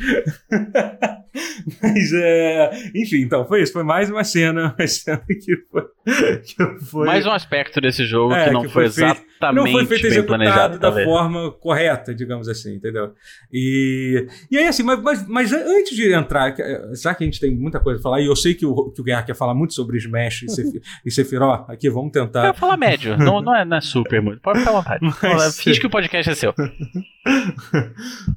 Mas, 1.82 2.12
é, 2.12 2.70
enfim, 2.94 3.22
então 3.22 3.44
foi 3.46 3.62
isso. 3.62 3.72
Foi 3.72 3.82
mais 3.82 4.10
uma 4.10 4.24
cena, 4.24 4.74
uma 4.78 4.86
cena 4.86 5.22
que 5.26 5.56
foi. 5.70 5.82
Que 6.04 6.84
foi 6.84 7.06
mais 7.06 7.26
um 7.26 7.30
aspecto 7.32 7.80
desse 7.80 8.04
jogo 8.04 8.34
é, 8.34 8.44
que 8.44 8.50
não 8.50 8.62
que 8.62 8.68
foi, 8.68 8.90
foi 8.90 9.04
feito, 9.06 9.26
exatamente 9.26 9.64
não 9.64 9.72
foi 9.72 9.86
feito 9.86 10.14
bem 10.14 10.22
planejado. 10.22 10.78
da 10.78 10.92
forma 10.92 11.50
correta, 11.52 12.14
digamos 12.14 12.48
assim, 12.48 12.74
entendeu? 12.74 13.12
E, 13.52 14.26
e 14.50 14.58
aí, 14.58 14.66
assim, 14.66 14.82
mas, 14.82 15.02
mas, 15.02 15.26
mas, 15.26 15.52
antes 15.52 15.96
de 15.96 16.12
entrar, 16.12 16.54
já 16.94 17.14
que 17.14 17.24
a 17.24 17.26
gente 17.26 17.40
tem 17.40 17.50
muita 17.54 17.80
coisa 17.80 17.98
a 17.98 18.02
falar, 18.02 18.20
e 18.20 18.26
eu 18.26 18.36
sei 18.36 18.54
que 18.54 18.66
o, 18.66 18.90
que 18.90 19.00
o 19.00 19.04
Guerra 19.04 19.22
quer 19.22 19.34
falar 19.34 19.54
muito 19.54 19.74
sobre 19.74 19.96
Smash 19.98 20.42
e, 20.42 20.50
Sef, 20.50 20.80
e 21.04 21.10
Sephiroth, 21.10 21.70
aqui 21.70 21.90
vamos 21.90 22.12
tentar. 22.12 22.46
Eu 22.46 22.54
falar 22.54 22.76
médio, 22.76 23.16
não, 23.18 23.40
não, 23.40 23.54
é, 23.54 23.64
não 23.64 23.76
é 23.76 23.80
super 23.80 24.20
muito. 24.20 24.40
Pode 24.40 24.60
ficar 24.60 24.70
à 24.70 24.74
vontade. 24.74 25.00
Mas... 25.22 25.58
Finge 25.58 25.80
que 25.80 25.86
o 25.86 25.90
podcast 25.90 26.30
é 26.30 26.34
seu. 26.34 26.54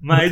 mas 0.02 0.32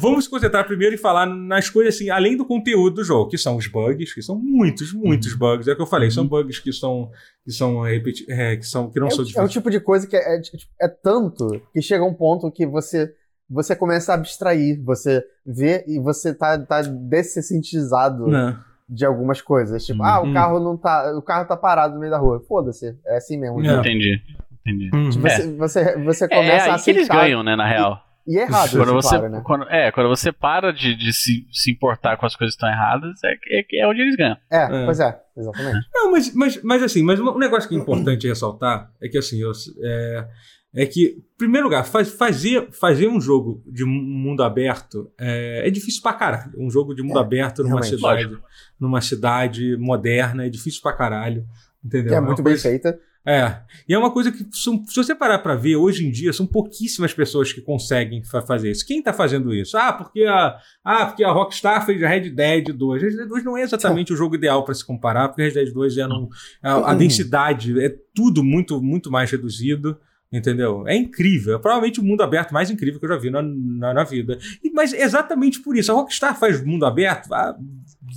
vamos 0.00 0.24
se 0.24 0.30
concentrar 0.30 0.66
primeiro 0.66 0.94
e 0.94 0.98
falar 0.98 1.26
nas 1.26 1.70
coisas 1.70 1.95
assim, 1.96 2.10
além 2.10 2.36
do 2.36 2.44
conteúdo 2.44 2.96
do 2.96 3.04
jogo, 3.04 3.30
que 3.30 3.38
são 3.38 3.56
os 3.56 3.66
bugs, 3.66 4.14
que 4.14 4.22
são 4.22 4.36
muitos, 4.36 4.92
muitos 4.92 5.32
uhum. 5.32 5.38
bugs. 5.38 5.68
É 5.68 5.72
o 5.72 5.76
que 5.76 5.82
eu 5.82 5.86
falei, 5.86 6.08
uhum. 6.08 6.14
são 6.14 6.26
bugs 6.26 6.58
que 6.58 6.72
são 6.72 7.10
que 7.44 7.52
são 7.52 7.80
repeti 7.80 8.24
é, 8.28 8.56
que 8.56 8.66
são 8.66 8.90
que 8.90 9.00
não 9.00 9.08
é, 9.08 9.10
são 9.10 9.24
difíceis. 9.24 9.42
É 9.42 9.46
o 9.46 9.50
tipo 9.50 9.70
de 9.70 9.80
coisa 9.80 10.06
que 10.06 10.16
é, 10.16 10.36
é, 10.36 10.40
tipo, 10.40 10.58
é, 10.80 10.88
tanto 10.88 11.60
que 11.72 11.82
chega 11.82 12.04
um 12.04 12.14
ponto 12.14 12.50
que 12.50 12.66
você 12.66 13.12
você 13.48 13.76
começa 13.76 14.12
a 14.12 14.16
abstrair, 14.16 14.82
você 14.82 15.24
vê 15.44 15.84
e 15.86 16.00
você 16.00 16.34
tá, 16.34 16.58
tá 16.58 16.82
dessentizado 16.82 18.34
é. 18.34 18.56
de 18.88 19.04
algumas 19.04 19.40
coisas. 19.40 19.84
Tipo, 19.84 20.00
uhum. 20.00 20.08
ah, 20.08 20.20
o 20.20 20.32
carro 20.32 20.60
não 20.60 20.76
tá. 20.76 21.12
O 21.16 21.22
carro 21.22 21.46
tá 21.46 21.56
parado 21.56 21.94
no 21.94 22.00
meio 22.00 22.10
da 22.10 22.18
rua. 22.18 22.42
Foda-se. 22.48 22.96
É 23.06 23.16
assim 23.16 23.38
mesmo. 23.38 23.64
Entendi. 23.64 24.20
Entendi. 24.60 24.90
Uhum. 24.92 25.10
Tipo, 25.10 25.22
você, 25.22 25.52
você, 25.52 25.96
você 25.98 26.28
começa 26.28 26.66
é, 26.66 26.70
a 26.70 26.74
aceitar. 26.74 26.84
que 26.84 26.90
eles 26.90 27.08
ganham, 27.08 27.42
né, 27.44 27.54
na 27.54 27.68
real. 27.68 28.05
E 28.26 28.38
é 28.38 28.42
errado, 28.42 28.70
quando 28.76 28.92
você, 28.92 29.16
claro, 29.16 29.28
né? 29.28 29.42
quando, 29.44 29.68
é, 29.68 29.92
quando 29.92 30.08
você 30.08 30.32
para 30.32 30.72
de, 30.72 30.96
de 30.96 31.12
se, 31.12 31.46
se, 31.52 31.70
importar 31.70 32.16
com 32.16 32.26
as 32.26 32.34
coisas 32.34 32.56
que 32.56 32.64
estão 32.64 32.68
erradas, 32.68 33.12
é, 33.24 33.60
é, 33.60 33.82
é 33.82 33.86
onde 33.86 34.00
eles 34.00 34.16
ganham. 34.16 34.36
É, 34.50 34.64
é, 34.64 34.84
pois 34.84 34.98
é, 34.98 35.20
exatamente. 35.36 35.86
Não, 35.94 36.10
mas, 36.10 36.34
mas, 36.34 36.62
mas 36.62 36.82
assim, 36.82 37.02
mas 37.02 37.20
um 37.20 37.38
negócio 37.38 37.68
que 37.68 37.76
é 37.76 37.78
importante 37.78 38.26
ressaltar 38.26 38.90
é 39.00 39.08
que 39.08 39.16
assim, 39.16 39.40
eu, 39.40 39.52
é, 39.80 40.28
é 40.74 40.86
que, 40.86 41.04
em 41.04 41.38
primeiro 41.38 41.66
lugar, 41.66 41.84
faz, 41.84 42.10
fazer, 42.10 42.68
fazer 42.72 43.08
um 43.08 43.20
jogo 43.20 43.62
de 43.66 43.84
mundo 43.84 44.42
aberto 44.42 45.10
é, 45.18 45.62
é 45.66 45.70
difícil 45.70 46.02
pra 46.02 46.12
caralho. 46.12 46.52
Um 46.58 46.70
jogo 46.70 46.94
de 46.94 47.02
mundo 47.02 47.18
é, 47.18 47.22
aberto 47.22 47.62
numa 47.62 47.82
cidade, 47.82 48.38
numa 48.78 49.00
cidade 49.00 49.76
moderna 49.78 50.44
é 50.44 50.48
difícil 50.50 50.82
pra 50.82 50.92
caralho. 50.92 51.46
Entendeu? 51.82 52.08
Que 52.08 52.14
é 52.14 52.20
muito 52.20 52.42
bem 52.42 52.56
feita. 52.56 52.98
É. 53.26 53.58
E 53.88 53.92
é 53.92 53.98
uma 53.98 54.12
coisa 54.12 54.30
que, 54.30 54.46
se 54.52 54.70
você 54.94 55.12
parar 55.12 55.40
para 55.40 55.56
ver, 55.56 55.74
hoje 55.74 56.06
em 56.06 56.12
dia, 56.12 56.32
são 56.32 56.46
pouquíssimas 56.46 57.12
pessoas 57.12 57.52
que 57.52 57.60
conseguem 57.60 58.22
fa 58.22 58.40
fazer 58.40 58.70
isso. 58.70 58.86
Quem 58.86 59.02
tá 59.02 59.12
fazendo 59.12 59.52
isso? 59.52 59.76
Ah, 59.76 59.92
porque 59.92 60.22
a, 60.24 60.56
ah, 60.84 61.06
porque 61.06 61.24
a 61.24 61.32
Rockstar 61.32 61.84
fez 61.84 62.00
a 62.04 62.08
Red 62.08 62.30
Dead 62.30 62.72
2. 62.72 63.02
Red 63.02 63.16
Dead 63.16 63.28
2 63.28 63.44
não 63.44 63.56
é 63.56 63.62
exatamente 63.62 64.12
o 64.12 64.16
jogo 64.16 64.36
ideal 64.36 64.64
para 64.64 64.74
se 64.74 64.84
comparar, 64.84 65.28
porque 65.28 65.42
Red 65.42 65.54
Dead 65.54 65.72
2 65.72 65.98
é 65.98 66.06
num, 66.06 66.28
a, 66.62 66.92
a 66.92 66.94
densidade 66.94 67.78
é 67.80 67.92
tudo 68.14 68.44
muito, 68.44 68.80
muito 68.80 69.10
mais 69.10 69.28
reduzido. 69.28 69.98
Entendeu? 70.32 70.86
É 70.86 70.96
incrível. 70.96 71.56
É 71.56 71.58
provavelmente 71.58 72.00
o 72.00 72.04
mundo 72.04 72.22
aberto 72.22 72.52
mais 72.52 72.70
incrível 72.70 72.98
que 72.98 73.06
eu 73.06 73.10
já 73.10 73.16
vi 73.16 73.30
na, 73.30 73.42
na, 73.42 73.94
na 73.94 74.04
vida. 74.04 74.38
E, 74.62 74.70
mas 74.70 74.92
exatamente 74.92 75.60
por 75.60 75.76
isso. 75.76 75.92
A 75.92 75.94
Rockstar 75.94 76.38
faz 76.38 76.62
mundo 76.64 76.84
aberto 76.84 77.32
há 77.32 77.56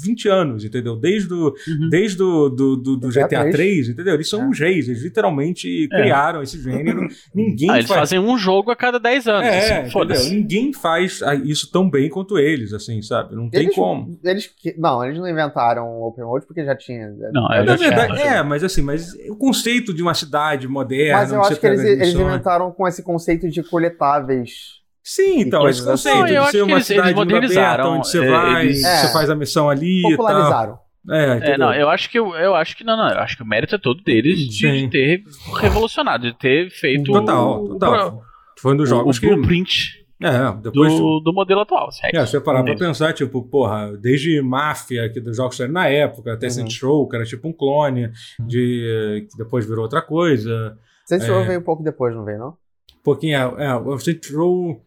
20 0.02 0.28
anos, 0.28 0.64
entendeu? 0.64 0.96
Desde 0.96 1.34
o, 1.34 1.48
uhum. 1.48 1.90
desde 1.90 2.18
do, 2.18 2.50
do, 2.50 2.76
do, 2.76 2.98
do 2.98 3.10
GTA, 3.10 3.28
GTA 3.28 3.52
3, 3.52 3.90
entendeu? 3.90 4.14
Eles 4.14 4.30
são 4.30 4.44
é. 4.44 4.48
os 4.48 4.60
reis, 4.60 4.88
eles 4.88 5.04
literalmente 5.04 5.86
é. 5.86 5.88
criaram 5.88 6.42
esse 6.42 6.62
gênero. 6.62 7.08
Ninguém 7.34 7.70
ah, 7.70 7.78
eles 7.78 7.88
faz... 7.88 8.02
fazem 8.02 8.20
um 8.20 8.38
jogo 8.38 8.72
a 8.72 8.76
cada 8.76 9.00
10 9.00 9.28
anos. 9.28 9.48
É, 9.48 9.82
assim, 9.82 10.36
Ninguém 10.36 10.74
faz 10.74 11.22
isso 11.44 11.72
tão 11.72 11.90
bem 11.90 12.10
quanto 12.10 12.38
eles, 12.38 12.74
assim, 12.74 13.02
sabe? 13.02 13.36
Não 13.36 13.50
tem 13.50 13.64
eles, 13.64 13.76
como. 13.76 14.20
Eles, 14.24 14.52
não, 14.78 15.04
eles 15.04 15.18
não 15.18 15.28
inventaram 15.28 15.86
o 15.86 16.08
Open 16.08 16.24
World 16.24 16.46
porque 16.46 16.64
já 16.64 16.76
tinha. 16.76 17.10
Não, 17.34 17.52
é, 17.52 17.64
na 17.64 17.76
verdade, 17.76 18.22
é, 18.22 18.42
mas 18.44 18.64
assim, 18.64 18.82
mas 18.82 19.14
o 19.30 19.36
conceito 19.36 19.94
de 19.94 20.02
uma 20.02 20.14
cidade 20.14 20.68
moderna. 20.68 21.20
Mas 21.20 21.32
eu 21.32 21.42
acho 21.42 21.60
que 21.60 21.68
eles, 21.68 21.84
eles 22.02 22.14
inventaram 22.14 22.72
com 22.72 22.88
esse 22.88 23.04
conceito 23.04 23.50
de 23.50 23.64
coletáveis 23.64 24.80
Sim, 25.04 25.40
então, 25.40 25.68
esse 25.68 25.84
conceito 25.84 26.18
não, 26.18 26.26
de 26.46 26.52
ser 26.52 26.62
uma 26.62 26.82
cidade 26.82 27.20
eles 27.20 27.58
aberta, 27.58 27.88
onde 27.88 28.08
você 28.08 28.24
é, 28.24 28.30
vai, 28.30 28.66
eles... 28.66 28.82
você 28.82 29.08
é. 29.08 29.12
faz 29.12 29.30
a 29.30 29.36
missão 29.36 29.68
ali 29.68 30.02
Popularizaram. 30.04 30.74
e 30.74 30.76
tal. 30.76 30.90
É, 31.10 31.54
é, 31.54 31.58
não, 31.58 31.74
eu 31.74 31.90
acho 31.90 32.12
que 32.12 32.20
eu 32.20 32.56
acho 32.56 32.78
que 32.78 32.84
não, 32.84 32.96
não, 32.96 33.10
eu 33.10 33.20
acho 33.20 33.36
que 33.36 33.42
o 33.42 33.46
mérito 33.46 33.74
é 33.74 33.78
todo 33.80 34.04
deles 34.04 34.38
de, 34.38 34.72
de 34.72 34.88
ter 34.90 35.24
revolucionado, 35.60 36.32
de 36.32 36.38
ter 36.38 36.70
feito 36.70 37.12
total, 37.12 37.70
total. 37.70 38.18
O, 38.18 38.22
Foi 38.62 38.74
um 38.74 38.78
dos 38.78 38.90
jogos 38.90 39.18
o, 39.18 39.26
o 39.26 39.30
blueprint 39.30 40.00
é, 40.22 40.62
depois 40.62 40.94
do, 40.94 41.22
do 41.22 41.34
modelo 41.34 41.62
atual. 41.62 41.90
É, 42.14 42.26
se 42.26 42.32
você 42.32 42.42
parar 42.42 42.62
pra 42.64 42.76
pensar, 42.76 43.14
tipo, 43.14 43.42
porra, 43.42 43.98
desde 43.98 44.42
Máfia, 44.42 45.10
que 45.10 45.22
dos 45.22 45.38
jogos 45.38 45.58
na 45.70 45.88
época, 45.88 46.34
até 46.34 46.48
uhum. 46.48 46.52
Saints 46.52 46.82
Row, 46.82 47.08
que 47.08 47.16
era 47.16 47.26
tipo 47.26 47.48
um 47.48 47.54
clone, 47.54 48.12
de, 48.46 49.26
que 49.32 49.38
depois 49.38 49.66
virou 49.66 49.84
outra 49.84 50.02
coisa. 50.02 50.78
Saints 51.10 51.28
Row 51.28 51.40
é, 51.40 51.48
veio 51.48 51.60
um 51.60 51.64
pouco 51.64 51.82
depois, 51.82 52.16
não 52.16 52.24
veio, 52.24 52.38
não? 52.38 52.50
Um 52.50 53.04
pouquinho, 53.04 53.36
é, 53.36 53.66
é 53.66 53.76
o 53.76 53.98
Saints 53.98 54.32
Row 54.32 54.80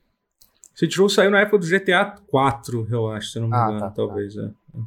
Saints 0.75 0.97
Row 0.97 1.09
saiu 1.09 1.31
na 1.31 1.41
época 1.41 1.59
do 1.59 1.67
GTA 1.67 2.15
4, 2.29 2.87
eu 2.91 3.11
acho, 3.11 3.33
se 3.33 3.41
não 3.41 3.49
me 3.49 3.55
ah, 3.55 3.65
engano, 3.65 3.81
tá, 3.81 3.87
tá. 3.89 3.95
talvez. 3.95 4.35
Tá. 4.35 4.43
É. 4.43 4.79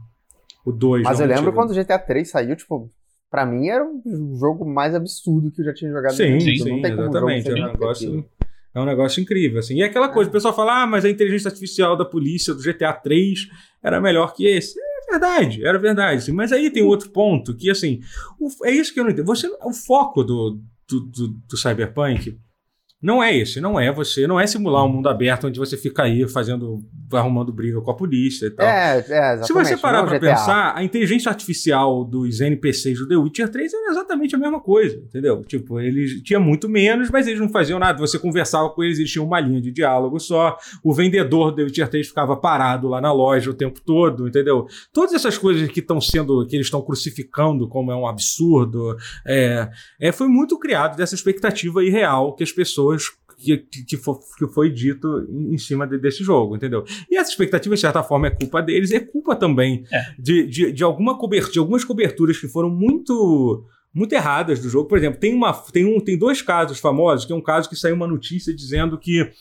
O 0.66 0.72
2. 0.72 1.04
Mas 1.04 1.20
eu 1.20 1.28
lembro 1.28 1.54
quando 1.54 1.72
o 1.72 1.76
GTA 1.76 2.00
3 2.00 2.28
saiu, 2.28 2.56
tipo, 2.56 2.90
pra 3.30 3.46
mim 3.46 3.68
era 3.68 3.86
o 3.86 4.38
jogo 4.40 4.66
mais 4.66 4.96
absurdo 4.96 5.52
que 5.52 5.62
eu 5.62 5.66
já 5.66 5.74
tinha 5.74 5.92
jogado. 5.92 6.14
Sim, 6.14 6.40
sim, 6.40 6.56
sim 6.56 6.80
exatamente. 6.84 7.50
É 7.50 7.54
um, 7.54 7.72
negócio, 7.72 8.26
é 8.74 8.80
um 8.80 8.86
negócio 8.86 9.22
incrível, 9.22 9.60
assim. 9.60 9.76
E 9.76 9.82
é 9.84 9.86
aquela 9.86 10.10
coisa, 10.10 10.30
o 10.30 10.34
pessoal 10.34 10.56
fala, 10.56 10.84
ah, 10.84 10.88
mas 10.88 11.06
a 11.06 11.10
inteligência 11.10 11.50
artificial 11.50 11.96
da 11.96 12.06
polícia 12.06 12.54
do 12.54 12.64
GTA 12.64 12.94
3 12.94 13.48
era 13.84 14.02
melhor 14.02 14.34
que 14.34 14.48
esse. 14.48 14.80
É 14.80 15.12
verdade, 15.12 15.64
era 15.64 15.78
verdade. 15.78 16.18
Assim. 16.18 16.32
Mas 16.32 16.52
aí 16.52 16.72
tem 16.72 16.82
outro 16.82 17.12
ponto 17.12 17.56
que, 17.56 17.70
assim, 17.70 18.00
o, 18.40 18.50
é 18.66 18.72
isso 18.72 18.92
que 18.92 19.00
eu 19.00 19.04
não 19.04 19.12
entendo. 19.12 19.28
Você, 19.28 19.48
o 19.64 19.72
foco 19.72 20.24
do, 20.24 20.60
do, 20.88 21.00
do, 21.02 21.28
do 21.28 21.58
Cyberpunk 21.58 22.40
não 23.06 23.22
é 23.22 23.38
esse, 23.38 23.62
não 23.62 23.80
é 23.80 23.92
você, 23.92 24.26
não 24.26 24.40
é 24.40 24.48
simular 24.48 24.84
um 24.84 24.90
mundo 24.90 25.08
aberto 25.08 25.46
onde 25.46 25.60
você 25.60 25.78
fica 25.78 26.02
aí 26.02 26.28
fazendo, 26.28 26.84
arrumando 27.14 27.54
briga 27.54 27.80
com 27.80 27.92
a 27.92 27.94
polícia 27.94 28.48
e 28.48 28.50
tal. 28.50 28.66
É, 28.66 28.96
é 28.96 28.98
exatamente. 28.98 29.46
Se 29.46 29.54
você 29.54 29.78
parar 29.78 30.04
pra 30.04 30.18
GTA. 30.18 30.32
pensar, 30.32 30.76
a 30.76 30.84
inteligência 30.84 31.30
artificial 31.30 32.04
dos 32.04 32.42
NPCs 32.42 32.98
do 32.98 33.08
The 33.08 33.16
Witcher 33.16 33.50
3 33.50 33.72
era 33.72 33.92
exatamente 33.92 34.34
a 34.34 34.40
mesma 34.40 34.60
coisa, 34.60 34.96
entendeu? 34.98 35.44
Tipo, 35.44 35.80
eles 35.80 36.20
tinham 36.24 36.42
muito 36.42 36.68
menos, 36.68 37.12
mas 37.12 37.28
eles 37.28 37.40
não 37.40 37.48
faziam 37.48 37.78
nada. 37.78 38.00
Você 38.00 38.18
conversava 38.18 38.72
com 38.72 38.84
eles, 38.84 38.98
eles 38.98 39.12
tinham 39.12 39.28
uma 39.28 39.40
linha 39.40 39.62
de 39.62 39.72
diálogo 39.72 40.20
só. 40.20 40.58
O 40.84 40.92
vendedor 40.92 41.52
do 41.52 41.58
The 41.58 41.64
Witcher 41.64 41.88
3 41.88 42.08
ficava 42.08 42.36
parado 42.36 42.88
lá 42.88 43.00
na 43.00 43.14
loja 43.14 43.52
o 43.52 43.54
tempo 43.54 43.80
todo, 43.82 44.28
entendeu? 44.28 44.66
Todas 44.92 45.14
essas 45.14 45.38
coisas 45.38 45.70
que 45.70 45.80
estão 45.80 46.02
sendo, 46.02 46.44
que 46.48 46.56
eles 46.56 46.66
estão 46.66 46.82
crucificando 46.82 47.68
como 47.68 47.92
é 47.92 47.96
um 47.96 48.08
absurdo, 48.08 48.98
é, 49.24 49.70
é, 50.02 50.12
foi 50.12 50.28
muito 50.28 50.58
criado 50.58 50.98
dessa 50.98 51.14
expectativa 51.14 51.84
irreal 51.84 52.34
que 52.34 52.44
as 52.44 52.52
pessoas 52.52 52.95
que, 53.38 53.58
que, 53.58 53.98
foi, 53.98 54.16
que 54.38 54.48
foi 54.48 54.72
dito 54.72 55.28
em 55.30 55.58
cima 55.58 55.86
de, 55.86 55.98
desse 55.98 56.24
jogo, 56.24 56.56
entendeu? 56.56 56.84
E 57.10 57.18
essa 57.18 57.30
expectativa, 57.30 57.76
de 57.76 57.82
certa 57.82 58.02
forma, 58.02 58.28
é 58.28 58.32
culpa 58.32 58.62
deles, 58.62 58.92
é 58.92 59.00
culpa 59.00 59.36
também 59.36 59.84
é. 59.92 60.02
De, 60.18 60.48
de, 60.48 60.72
de, 60.72 60.84
alguma 60.84 61.18
cobertura, 61.18 61.54
de 61.54 61.60
algumas 61.60 61.84
coberturas 61.84 62.38
que 62.38 62.48
foram 62.48 62.70
muito 62.70 63.66
muito 63.94 64.12
erradas 64.12 64.60
do 64.60 64.68
jogo. 64.68 64.90
Por 64.90 64.98
exemplo, 64.98 65.18
tem, 65.18 65.34
uma, 65.34 65.54
tem, 65.54 65.86
um, 65.86 66.02
tem 66.02 66.18
dois 66.18 66.42
casos 66.42 66.80
famosos, 66.80 67.26
que 67.26 67.32
é 67.32 67.36
um 67.36 67.42
caso 67.42 67.70
que 67.70 67.78
saiu 67.78 67.96
uma 67.96 68.06
notícia 68.06 68.54
dizendo 68.54 68.98
que 68.98 69.32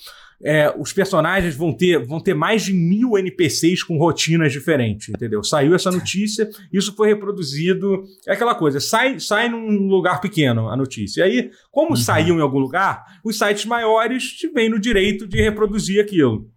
é, 0.42 0.74
os 0.78 0.92
personagens 0.92 1.54
vão 1.54 1.72
ter, 1.72 2.04
vão 2.04 2.20
ter 2.20 2.34
mais 2.34 2.62
de 2.62 2.72
mil 2.72 3.16
NPCs 3.16 3.82
com 3.82 3.98
rotinas 3.98 4.52
diferentes, 4.52 5.08
entendeu? 5.08 5.42
Saiu 5.42 5.74
essa 5.74 5.90
notícia, 5.90 6.48
isso 6.72 6.94
foi 6.94 7.08
reproduzido. 7.08 8.04
É 8.26 8.32
aquela 8.32 8.54
coisa, 8.54 8.80
sai, 8.80 9.20
sai 9.20 9.48
num 9.48 9.86
lugar 9.88 10.20
pequeno 10.20 10.68
a 10.68 10.76
notícia. 10.76 11.20
E 11.20 11.24
aí, 11.24 11.50
como 11.70 11.90
uhum. 11.90 11.96
saiu 11.96 12.36
em 12.36 12.42
algum 12.42 12.58
lugar, 12.58 13.04
os 13.24 13.38
sites 13.38 13.64
maiores 13.64 14.36
vêm 14.54 14.68
no 14.68 14.78
direito 14.78 15.26
de 15.26 15.40
reproduzir 15.42 16.00
aquilo. 16.00 16.48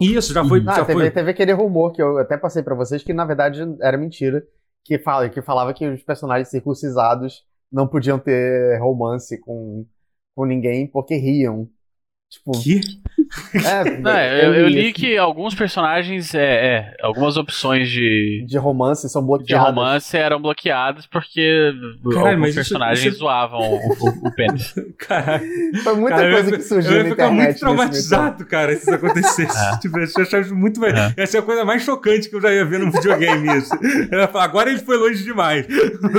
Isso, 0.00 0.32
já 0.32 0.42
foi. 0.42 0.64
Ah, 0.66 0.76
já 0.76 0.84
teve, 0.84 0.98
foi... 0.98 1.10
teve 1.10 1.30
aquele 1.30 1.52
rumor 1.52 1.92
que 1.92 2.00
eu 2.00 2.16
até 2.18 2.36
passei 2.38 2.62
para 2.62 2.74
vocês 2.74 3.02
que 3.02 3.12
na 3.12 3.24
verdade 3.24 3.60
era 3.82 3.98
mentira. 3.98 4.42
Que, 4.82 4.98
fala, 4.98 5.28
que 5.28 5.42
falava 5.42 5.74
que 5.74 5.86
os 5.86 6.02
personagens 6.02 6.48
circuncisados 6.48 7.44
não 7.70 7.86
podiam 7.86 8.18
ter 8.18 8.78
romance 8.80 9.38
com, 9.38 9.86
com 10.34 10.46
ninguém 10.46 10.86
porque 10.86 11.16
riam. 11.16 11.68
Tipo. 12.30 12.52
Que? 12.62 12.80
É, 13.64 13.84
não, 13.98 14.10
é, 14.12 14.46
eu, 14.46 14.54
eu, 14.54 14.68
li 14.68 14.92
que 14.92 15.18
alguns 15.18 15.52
personagens, 15.52 16.32
é, 16.32 16.38
é, 16.40 16.96
algumas 17.02 17.36
opções 17.36 17.90
de. 17.90 18.44
De 18.46 18.56
romance 18.56 19.08
são 19.08 19.26
bloqueadas. 19.26 19.48
De 19.48 19.70
romance 19.70 20.16
eram 20.16 20.40
bloqueadas 20.40 21.06
porque 21.06 21.72
Caralho, 22.12 22.36
alguns 22.36 22.54
personagens 22.54 23.04
isso... 23.04 23.18
zoavam 23.18 23.60
o, 23.60 23.76
o, 23.76 24.28
o 24.28 24.34
pênis. 24.34 24.72
Caralho. 24.96 25.44
Foi 25.82 25.96
muita 25.96 26.16
cara, 26.18 26.32
coisa 26.32 26.50
eu, 26.50 26.56
que 26.56 26.62
surgiu 26.62 26.92
eu 26.92 27.02
na 27.02 27.10
internet. 27.10 27.20
Eu 27.20 27.36
ia 27.36 27.44
muito 27.44 27.58
traumatizado, 27.58 28.46
cara, 28.46 28.76
se 28.76 28.82
isso 28.82 28.94
acontecesse. 28.94 29.50
É. 29.60 29.78
Tipo, 29.78 29.98
eu 29.98 30.04
achava 30.22 30.54
muito. 30.54 30.84
É. 30.84 31.12
Essa 31.16 31.38
é 31.38 31.40
a 31.40 31.42
coisa 31.42 31.64
mais 31.64 31.82
chocante 31.82 32.28
que 32.30 32.36
eu 32.36 32.40
já 32.40 32.52
ia 32.52 32.64
ver 32.64 32.78
num 32.78 32.90
videogame, 32.90 33.58
isso. 33.58 33.70
Falar, 34.32 34.44
agora 34.44 34.70
ele 34.70 34.78
foi 34.78 34.96
longe 34.96 35.22
demais. 35.24 35.66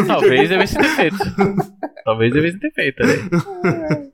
Talvez 0.07 0.49
devesse 0.49 0.75
ter 0.75 0.89
feito. 0.89 1.17
Talvez 2.03 2.33
devesse 2.33 2.59
ter 2.59 2.71
feito, 2.71 3.03
né? 3.03 4.10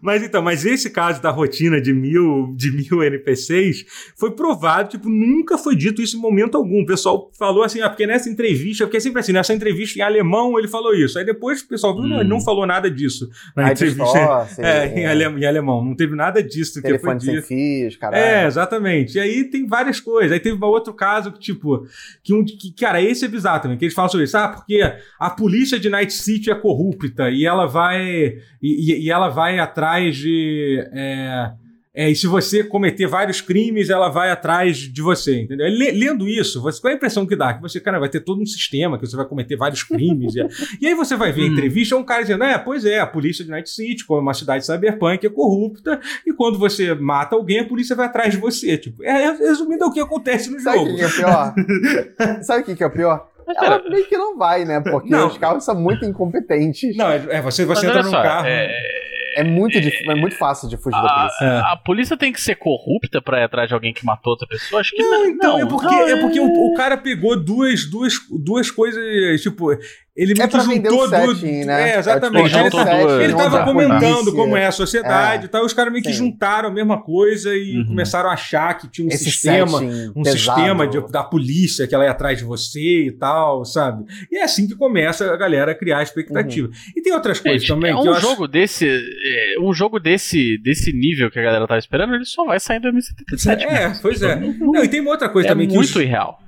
Mas 0.00 0.22
então, 0.22 0.42
mas 0.42 0.64
esse 0.64 0.90
caso 0.90 1.22
da 1.22 1.30
rotina 1.30 1.80
de 1.80 1.92
mil, 1.92 2.52
de 2.56 2.70
mil 2.70 3.02
NPCs 3.02 3.84
foi 4.16 4.32
provado, 4.32 4.90
tipo, 4.90 5.08
nunca 5.08 5.56
foi 5.56 5.74
dito 5.74 6.02
isso 6.02 6.16
em 6.16 6.20
momento 6.20 6.56
algum. 6.56 6.82
O 6.82 6.86
pessoal 6.86 7.30
falou 7.38 7.62
assim, 7.62 7.80
ah, 7.80 7.88
porque 7.88 8.06
nessa 8.06 8.28
entrevista, 8.28 8.84
porque 8.84 8.98
é 8.98 9.00
sempre 9.00 9.20
assim, 9.20 9.32
nessa 9.32 9.54
entrevista 9.54 9.98
em 9.98 10.02
alemão 10.02 10.58
ele 10.58 10.68
falou 10.68 10.94
isso. 10.94 11.18
Aí 11.18 11.24
depois 11.24 11.62
o 11.62 11.68
pessoal 11.68 11.94
viu, 11.94 12.04
hum. 12.04 12.08
não, 12.08 12.20
ele 12.20 12.28
não 12.28 12.40
falou 12.40 12.66
nada 12.66 12.90
disso 12.90 13.28
na 13.56 13.72
entrevista. 13.72 14.48
é, 14.58 15.00
em, 15.00 15.06
ale, 15.06 15.24
em, 15.24 15.46
alemão, 15.46 15.84
não 15.84 15.94
teve 15.94 16.14
nada 16.14 16.42
disso 16.42 16.82
que 16.82 16.98
foi 16.98 17.16
dito. 17.16 17.32
Sem 17.32 17.42
fios, 17.42 17.96
caralho. 17.96 18.22
É, 18.22 18.46
exatamente. 18.46 19.16
E 19.16 19.20
aí 19.20 19.44
tem 19.44 19.66
várias 19.66 20.00
coisas. 20.00 20.32
Aí 20.32 20.40
teve 20.40 20.56
um 20.56 20.66
outro 20.66 20.92
caso 20.92 21.32
que, 21.32 21.38
tipo, 21.38 21.86
que, 22.22 22.34
um, 22.34 22.44
que, 22.44 22.72
cara, 22.72 23.00
esse 23.00 23.24
é 23.24 23.28
bizarro 23.28 23.62
também, 23.62 23.78
que 23.78 23.84
eles 23.84 23.94
falam 23.94 24.10
sobre 24.10 24.24
isso. 24.24 24.36
Ah, 24.36 24.48
porque 24.48 24.80
a 25.18 25.30
polícia 25.30 25.78
de 25.78 25.88
Night 25.88 26.12
City 26.12 26.50
é 26.50 26.54
corrupta 26.54 27.30
e 27.30 27.46
ela 27.46 27.66
vai. 27.66 28.38
E, 28.62 29.04
e 29.04 29.10
ela 29.10 29.28
vai 29.28 29.53
atrás 29.58 30.16
de. 30.16 30.86
É, 30.92 31.52
é, 31.96 32.10
e 32.10 32.16
se 32.16 32.26
você 32.26 32.64
cometer 32.64 33.06
vários 33.06 33.40
crimes, 33.40 33.88
ela 33.88 34.08
vai 34.08 34.28
atrás 34.28 34.78
de 34.78 35.00
você, 35.00 35.42
entendeu? 35.42 35.64
Lendo 35.68 36.28
isso, 36.28 36.60
você, 36.60 36.80
qual 36.80 36.90
é 36.90 36.94
a 36.94 36.96
impressão 36.96 37.24
que 37.24 37.36
dá? 37.36 37.54
Que 37.54 37.62
você, 37.62 37.78
cara, 37.78 38.00
vai 38.00 38.08
ter 38.08 38.18
todo 38.18 38.42
um 38.42 38.46
sistema 38.46 38.98
que 38.98 39.06
você 39.06 39.14
vai 39.14 39.24
cometer 39.24 39.54
vários 39.54 39.84
crimes. 39.84 40.34
e, 40.34 40.40
e, 40.82 40.88
aí 40.88 40.94
você 40.94 41.14
vai 41.14 41.30
ver 41.30 41.42
a 41.42 41.44
hum. 41.44 41.52
entrevista, 41.52 41.96
um 41.96 42.02
cara 42.02 42.22
dizendo, 42.22 42.42
é, 42.42 42.58
pois 42.58 42.84
é, 42.84 42.98
a 42.98 43.06
polícia 43.06 43.44
de 43.44 43.50
Night 43.50 43.70
City, 43.70 44.04
como 44.04 44.18
é 44.18 44.22
uma 44.22 44.34
cidade 44.34 44.66
cyberpunk, 44.66 45.24
é 45.24 45.30
corrupta, 45.30 46.00
e 46.26 46.32
quando 46.32 46.58
você 46.58 46.92
mata 46.94 47.36
alguém, 47.36 47.60
a 47.60 47.68
polícia 47.68 47.94
vai 47.94 48.06
atrás 48.06 48.34
de 48.34 48.40
você. 48.40 48.76
Tipo, 48.76 49.04
é, 49.04 49.30
resumindo, 49.30 49.84
é 49.84 49.86
o 49.86 49.92
que 49.92 50.00
acontece 50.00 50.50
no 50.50 50.58
Sabe 50.58 50.78
jogo. 50.78 50.96
Que 50.96 51.04
é 51.04 51.08
pior? 51.08 51.54
Sabe 52.42 52.62
o 52.62 52.64
que, 52.64 52.74
que 52.74 52.82
é 52.82 52.86
o 52.86 52.90
pior? 52.90 53.28
Ela 53.46 53.88
meio 53.88 54.08
que 54.08 54.16
não 54.16 54.36
vai, 54.36 54.64
né? 54.64 54.80
Porque 54.80 55.10
não. 55.10 55.28
os 55.28 55.38
carros 55.38 55.64
são 55.64 55.76
muito 55.76 56.04
incompetentes. 56.04 56.96
Não, 56.96 57.08
é, 57.08 57.40
você, 57.40 57.64
você 57.64 57.86
entra 57.86 58.02
num 58.02 58.10
só, 58.10 58.20
carro. 58.20 58.46
É 58.48 59.13
é 59.34 59.44
muito, 59.44 59.76
é, 59.76 60.10
é 60.10 60.14
muito 60.14 60.36
fácil 60.36 60.68
de 60.68 60.76
fugir 60.76 60.96
a, 60.96 61.02
da 61.02 61.14
polícia. 61.14 61.44
É. 61.44 61.60
A 61.60 61.76
polícia 61.76 62.16
tem 62.16 62.32
que 62.32 62.40
ser 62.40 62.54
corrupta 62.56 63.20
pra 63.20 63.40
ir 63.40 63.44
atrás 63.44 63.68
de 63.68 63.74
alguém 63.74 63.92
que 63.92 64.04
matou 64.04 64.32
outra 64.32 64.46
pessoa? 64.46 64.80
Acho 64.80 64.90
que 64.92 65.02
não. 65.02 65.10
não 65.10 65.26
então, 65.28 65.58
é 65.58 65.66
porque, 65.66 65.86
não, 65.86 66.08
é 66.08 66.20
porque 66.20 66.40
o, 66.40 66.46
o, 66.46 66.74
cara 66.74 66.96
pegou 66.96 67.38
duas, 67.38 67.84
duas, 67.88 68.14
duas 68.30 68.70
coisas. 68.70 69.42
Tipo, 69.42 69.76
ele 70.16 70.32
é 70.40 70.48
juntou 70.48 71.10
duas. 71.10 71.42
Né? 71.42 71.94
É, 71.94 71.98
exatamente. 71.98 72.54
É, 72.54 72.64
tipo, 72.64 72.78
ele, 72.78 72.84
tá, 72.84 73.24
ele 73.24 73.34
tava 73.34 73.64
comentando 73.64 74.32
como 74.32 74.56
é 74.56 74.66
a 74.66 74.70
sociedade 74.70 75.42
é. 75.42 75.46
e 75.46 75.48
tal. 75.48 75.64
Os 75.64 75.72
caras 75.72 75.92
meio 75.92 76.04
que 76.04 76.12
Sim. 76.12 76.18
juntaram 76.18 76.68
a 76.68 76.72
mesma 76.72 77.02
coisa 77.02 77.52
e 77.52 77.78
uhum. 77.78 77.86
começaram 77.86 78.30
a 78.30 78.34
achar 78.34 78.78
que 78.78 78.88
tinha 78.88 79.08
um 79.08 79.10
Esse 79.10 79.24
sistema, 79.24 79.80
um 80.14 80.22
pesado. 80.22 80.38
sistema 80.38 80.86
de, 80.86 81.00
da 81.10 81.24
polícia 81.24 81.88
que 81.88 81.94
ela 81.96 82.04
ia 82.04 82.12
atrás 82.12 82.38
de 82.38 82.44
você 82.44 83.06
e 83.06 83.12
tal, 83.12 83.64
sabe? 83.64 84.04
E 84.30 84.38
é 84.38 84.44
assim 84.44 84.68
que 84.68 84.76
começa 84.76 85.32
a 85.32 85.36
galera 85.36 85.72
a 85.72 85.74
criar 85.74 86.00
expectativa. 86.00 86.68
Uhum. 86.68 86.74
E 86.96 87.02
tem 87.02 87.12
outras 87.12 87.40
coisas 87.40 87.62
Gente, 87.62 87.74
também. 87.74 87.90
É 87.90 87.96
um 87.96 88.14
jogo 88.20 88.44
acho... 88.44 88.48
desse. 88.48 88.86
É, 88.86 89.60
um 89.60 89.74
jogo 89.74 89.98
desse, 89.98 90.58
desse 90.58 90.92
nível 90.92 91.28
que 91.28 91.40
a 91.40 91.42
galera 91.42 91.66
tava 91.66 91.80
esperando, 91.80 92.14
ele 92.14 92.24
só 92.24 92.44
vai 92.44 92.60
sair 92.60 92.76
em 92.76 92.82
2077. 92.82 93.64
É, 93.64 93.92
pois 94.00 94.22
é. 94.22 94.36
Não, 94.36 94.84
e 94.84 94.88
tem 94.88 95.00
uma 95.00 95.10
outra 95.10 95.28
coisa 95.28 95.48
é 95.48 95.50
também 95.50 95.66
que. 95.66 95.74
Muito 95.74 96.00
irreal 96.00 96.43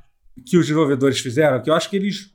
que 0.46 0.56
os 0.56 0.66
desenvolvedores 0.66 1.18
fizeram, 1.18 1.60
que 1.60 1.68
eu 1.68 1.74
acho 1.74 1.90
que 1.90 1.96
eles 1.96 2.32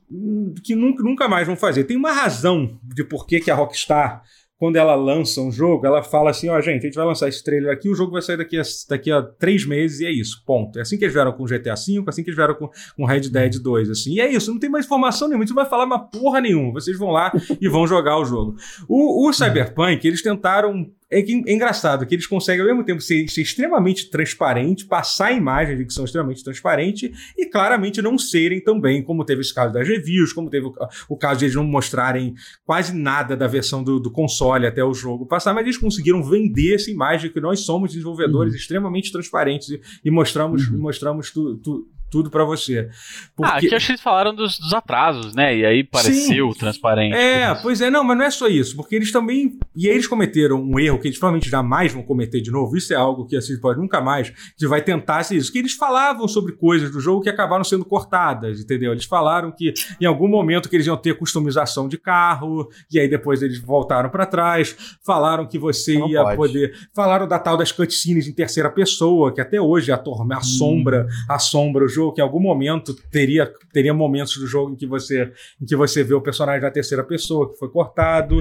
que 0.62 0.74
nunca, 0.74 1.02
nunca 1.02 1.28
mais 1.28 1.46
vão 1.46 1.56
fazer. 1.56 1.84
Tem 1.84 1.96
uma 1.96 2.12
razão 2.12 2.78
de 2.82 3.02
por 3.02 3.26
que, 3.26 3.50
a 3.50 3.54
Rockstar, 3.54 4.22
quando 4.58 4.76
ela 4.76 4.94
lança 4.94 5.40
um 5.40 5.50
jogo, 5.50 5.86
ela 5.86 6.02
fala 6.02 6.30
assim: 6.30 6.50
ó, 6.50 6.58
oh, 6.58 6.60
gente, 6.60 6.82
a 6.82 6.82
gente 6.82 6.94
vai 6.94 7.06
lançar 7.06 7.28
esse 7.28 7.42
trailer 7.42 7.72
aqui, 7.72 7.88
o 7.88 7.94
jogo 7.94 8.12
vai 8.12 8.20
sair 8.20 8.36
daqui 8.36 8.58
a, 8.58 8.62
daqui 8.88 9.10
a 9.10 9.22
três 9.22 9.64
meses 9.64 10.00
e 10.00 10.06
é 10.06 10.10
isso, 10.12 10.42
ponto. 10.46 10.78
É 10.78 10.82
assim 10.82 10.98
que 10.98 11.04
eles 11.04 11.14
vieram 11.14 11.32
com 11.32 11.44
GTA 11.44 11.74
V, 11.74 12.04
assim 12.06 12.22
que 12.22 12.28
eles 12.28 12.36
vieram 12.36 12.54
com, 12.54 12.68
com 12.94 13.06
Red 13.06 13.30
Dead 13.30 13.58
2, 13.58 13.90
assim. 13.90 14.12
E 14.12 14.20
é 14.20 14.30
isso, 14.30 14.52
não 14.52 14.60
tem 14.60 14.70
mais 14.70 14.84
informação 14.84 15.26
nenhuma, 15.26 15.44
gente 15.44 15.56
não 15.56 15.62
vai 15.62 15.68
falar 15.68 15.84
uma 15.84 15.98
porra 15.98 16.40
nenhuma. 16.40 16.74
Vocês 16.74 16.98
vão 16.98 17.10
lá 17.10 17.32
e 17.60 17.68
vão 17.68 17.86
jogar 17.86 18.18
o 18.18 18.24
jogo. 18.26 18.54
O, 18.86 19.26
o 19.26 19.32
Cyberpunk, 19.32 20.06
eles 20.06 20.22
tentaram 20.22 20.86
é, 21.12 21.22
que, 21.22 21.42
é 21.46 21.52
engraçado 21.52 22.06
que 22.06 22.14
eles 22.14 22.26
conseguem 22.26 22.62
ao 22.62 22.66
mesmo 22.66 22.84
tempo 22.84 23.00
ser, 23.00 23.28
ser, 23.28 23.42
extremamente 23.42 24.08
transparente, 24.10 24.86
passar 24.86 25.26
a 25.26 25.32
imagem 25.32 25.76
de 25.76 25.84
que 25.84 25.92
são 25.92 26.04
extremamente 26.04 26.42
transparentes 26.42 27.10
e 27.36 27.46
claramente 27.46 28.00
não 28.00 28.16
serem 28.16 28.60
também, 28.60 29.02
como 29.02 29.24
teve 29.24 29.42
esse 29.42 29.54
caso 29.54 29.72
das 29.72 29.86
reviews, 29.86 30.32
como 30.32 30.48
teve 30.48 30.66
o, 30.66 30.74
o 31.08 31.16
caso 31.16 31.40
de 31.40 31.44
eles 31.44 31.54
não 31.54 31.64
mostrarem 31.64 32.34
quase 32.64 32.96
nada 32.96 33.36
da 33.36 33.46
versão 33.46 33.84
do, 33.84 34.00
do, 34.00 34.10
console 34.10 34.66
até 34.66 34.82
o 34.82 34.94
jogo 34.94 35.26
passar, 35.26 35.52
mas 35.52 35.64
eles 35.64 35.78
conseguiram 35.78 36.22
vender 36.22 36.74
essa 36.74 36.90
imagem 36.90 37.28
de 37.28 37.34
que 37.34 37.40
nós 37.40 37.60
somos 37.60 37.92
desenvolvedores 37.92 38.52
uhum. 38.52 38.58
extremamente 38.58 39.12
transparentes 39.12 39.68
e, 39.68 39.80
e 40.04 40.10
mostramos, 40.10 40.68
uhum. 40.68 40.78
mostramos 40.78 41.30
tudo. 41.30 41.58
Tu, 41.58 41.88
tudo 42.12 42.30
para 42.30 42.44
você. 42.44 42.90
Porque... 43.34 43.50
Ah, 43.50 43.56
aqui 43.56 43.74
acho 43.74 43.86
que 43.86 43.92
eles 43.92 44.02
falaram 44.02 44.34
dos, 44.34 44.58
dos 44.58 44.74
atrasos, 44.74 45.34
né? 45.34 45.56
E 45.56 45.64
aí 45.64 45.82
pareceu 45.82 46.52
Sim. 46.52 46.58
transparente. 46.58 47.16
É, 47.16 47.54
pois 47.54 47.80
é, 47.80 47.88
não, 47.90 48.04
mas 48.04 48.18
não 48.18 48.24
é 48.26 48.30
só 48.30 48.46
isso, 48.46 48.76
porque 48.76 48.94
eles 48.94 49.10
também. 49.10 49.58
E 49.74 49.88
eles 49.88 50.06
cometeram 50.06 50.62
um 50.62 50.78
erro 50.78 50.98
que 50.98 51.08
eles 51.08 51.18
provavelmente 51.18 51.48
jamais 51.48 51.90
vão 51.90 52.02
cometer 52.02 52.42
de 52.42 52.50
novo. 52.50 52.76
Isso 52.76 52.92
é 52.92 52.96
algo 52.96 53.26
que 53.26 53.34
assim 53.34 53.58
pode 53.58 53.80
nunca 53.80 54.00
mais. 54.02 54.30
Que 54.58 54.66
vai 54.66 54.82
tentar 54.82 55.22
ser 55.24 55.36
isso. 55.36 55.50
Que 55.50 55.58
eles 55.58 55.72
falavam 55.72 56.28
sobre 56.28 56.52
coisas 56.52 56.90
do 56.90 57.00
jogo 57.00 57.22
que 57.22 57.30
acabaram 57.30 57.64
sendo 57.64 57.84
cortadas, 57.84 58.60
entendeu? 58.60 58.92
Eles 58.92 59.06
falaram 59.06 59.50
que 59.50 59.72
em 59.98 60.04
algum 60.04 60.28
momento 60.28 60.68
que 60.68 60.76
eles 60.76 60.86
iam 60.86 60.96
ter 60.96 61.16
customização 61.16 61.88
de 61.88 61.96
carro, 61.96 62.68
e 62.92 63.00
aí 63.00 63.08
depois 63.08 63.40
eles 63.40 63.58
voltaram 63.58 64.10
para 64.10 64.26
trás. 64.26 64.76
Falaram 65.02 65.46
que 65.46 65.58
você 65.58 65.98
não 65.98 66.10
ia 66.10 66.22
pode. 66.22 66.36
poder. 66.36 66.74
Falaram 66.94 67.26
da 67.26 67.38
tal 67.38 67.56
das 67.56 67.72
cutscenes 67.72 68.28
em 68.28 68.32
terceira 68.34 68.68
pessoa, 68.68 69.32
que 69.32 69.40
até 69.40 69.58
hoje 69.58 69.90
a, 69.90 69.96
hum. 69.96 70.28
assombra, 70.32 71.06
assombra 71.26 71.86
o 71.86 71.88
jogo 71.88 72.01
jogo 72.02 72.12
que 72.12 72.20
em 72.20 72.24
algum 72.24 72.40
momento 72.40 72.94
teria, 73.10 73.50
teria 73.72 73.94
momentos 73.94 74.36
do 74.36 74.46
jogo 74.46 74.72
em 74.72 74.76
que 74.76 74.86
você 74.86 75.32
em 75.60 75.64
que 75.64 75.76
você 75.76 76.02
vê 76.02 76.14
o 76.14 76.20
personagem 76.20 76.60
na 76.60 76.70
terceira 76.70 77.04
pessoa 77.04 77.50
que 77.50 77.58
foi 77.58 77.68
cortado. 77.68 78.40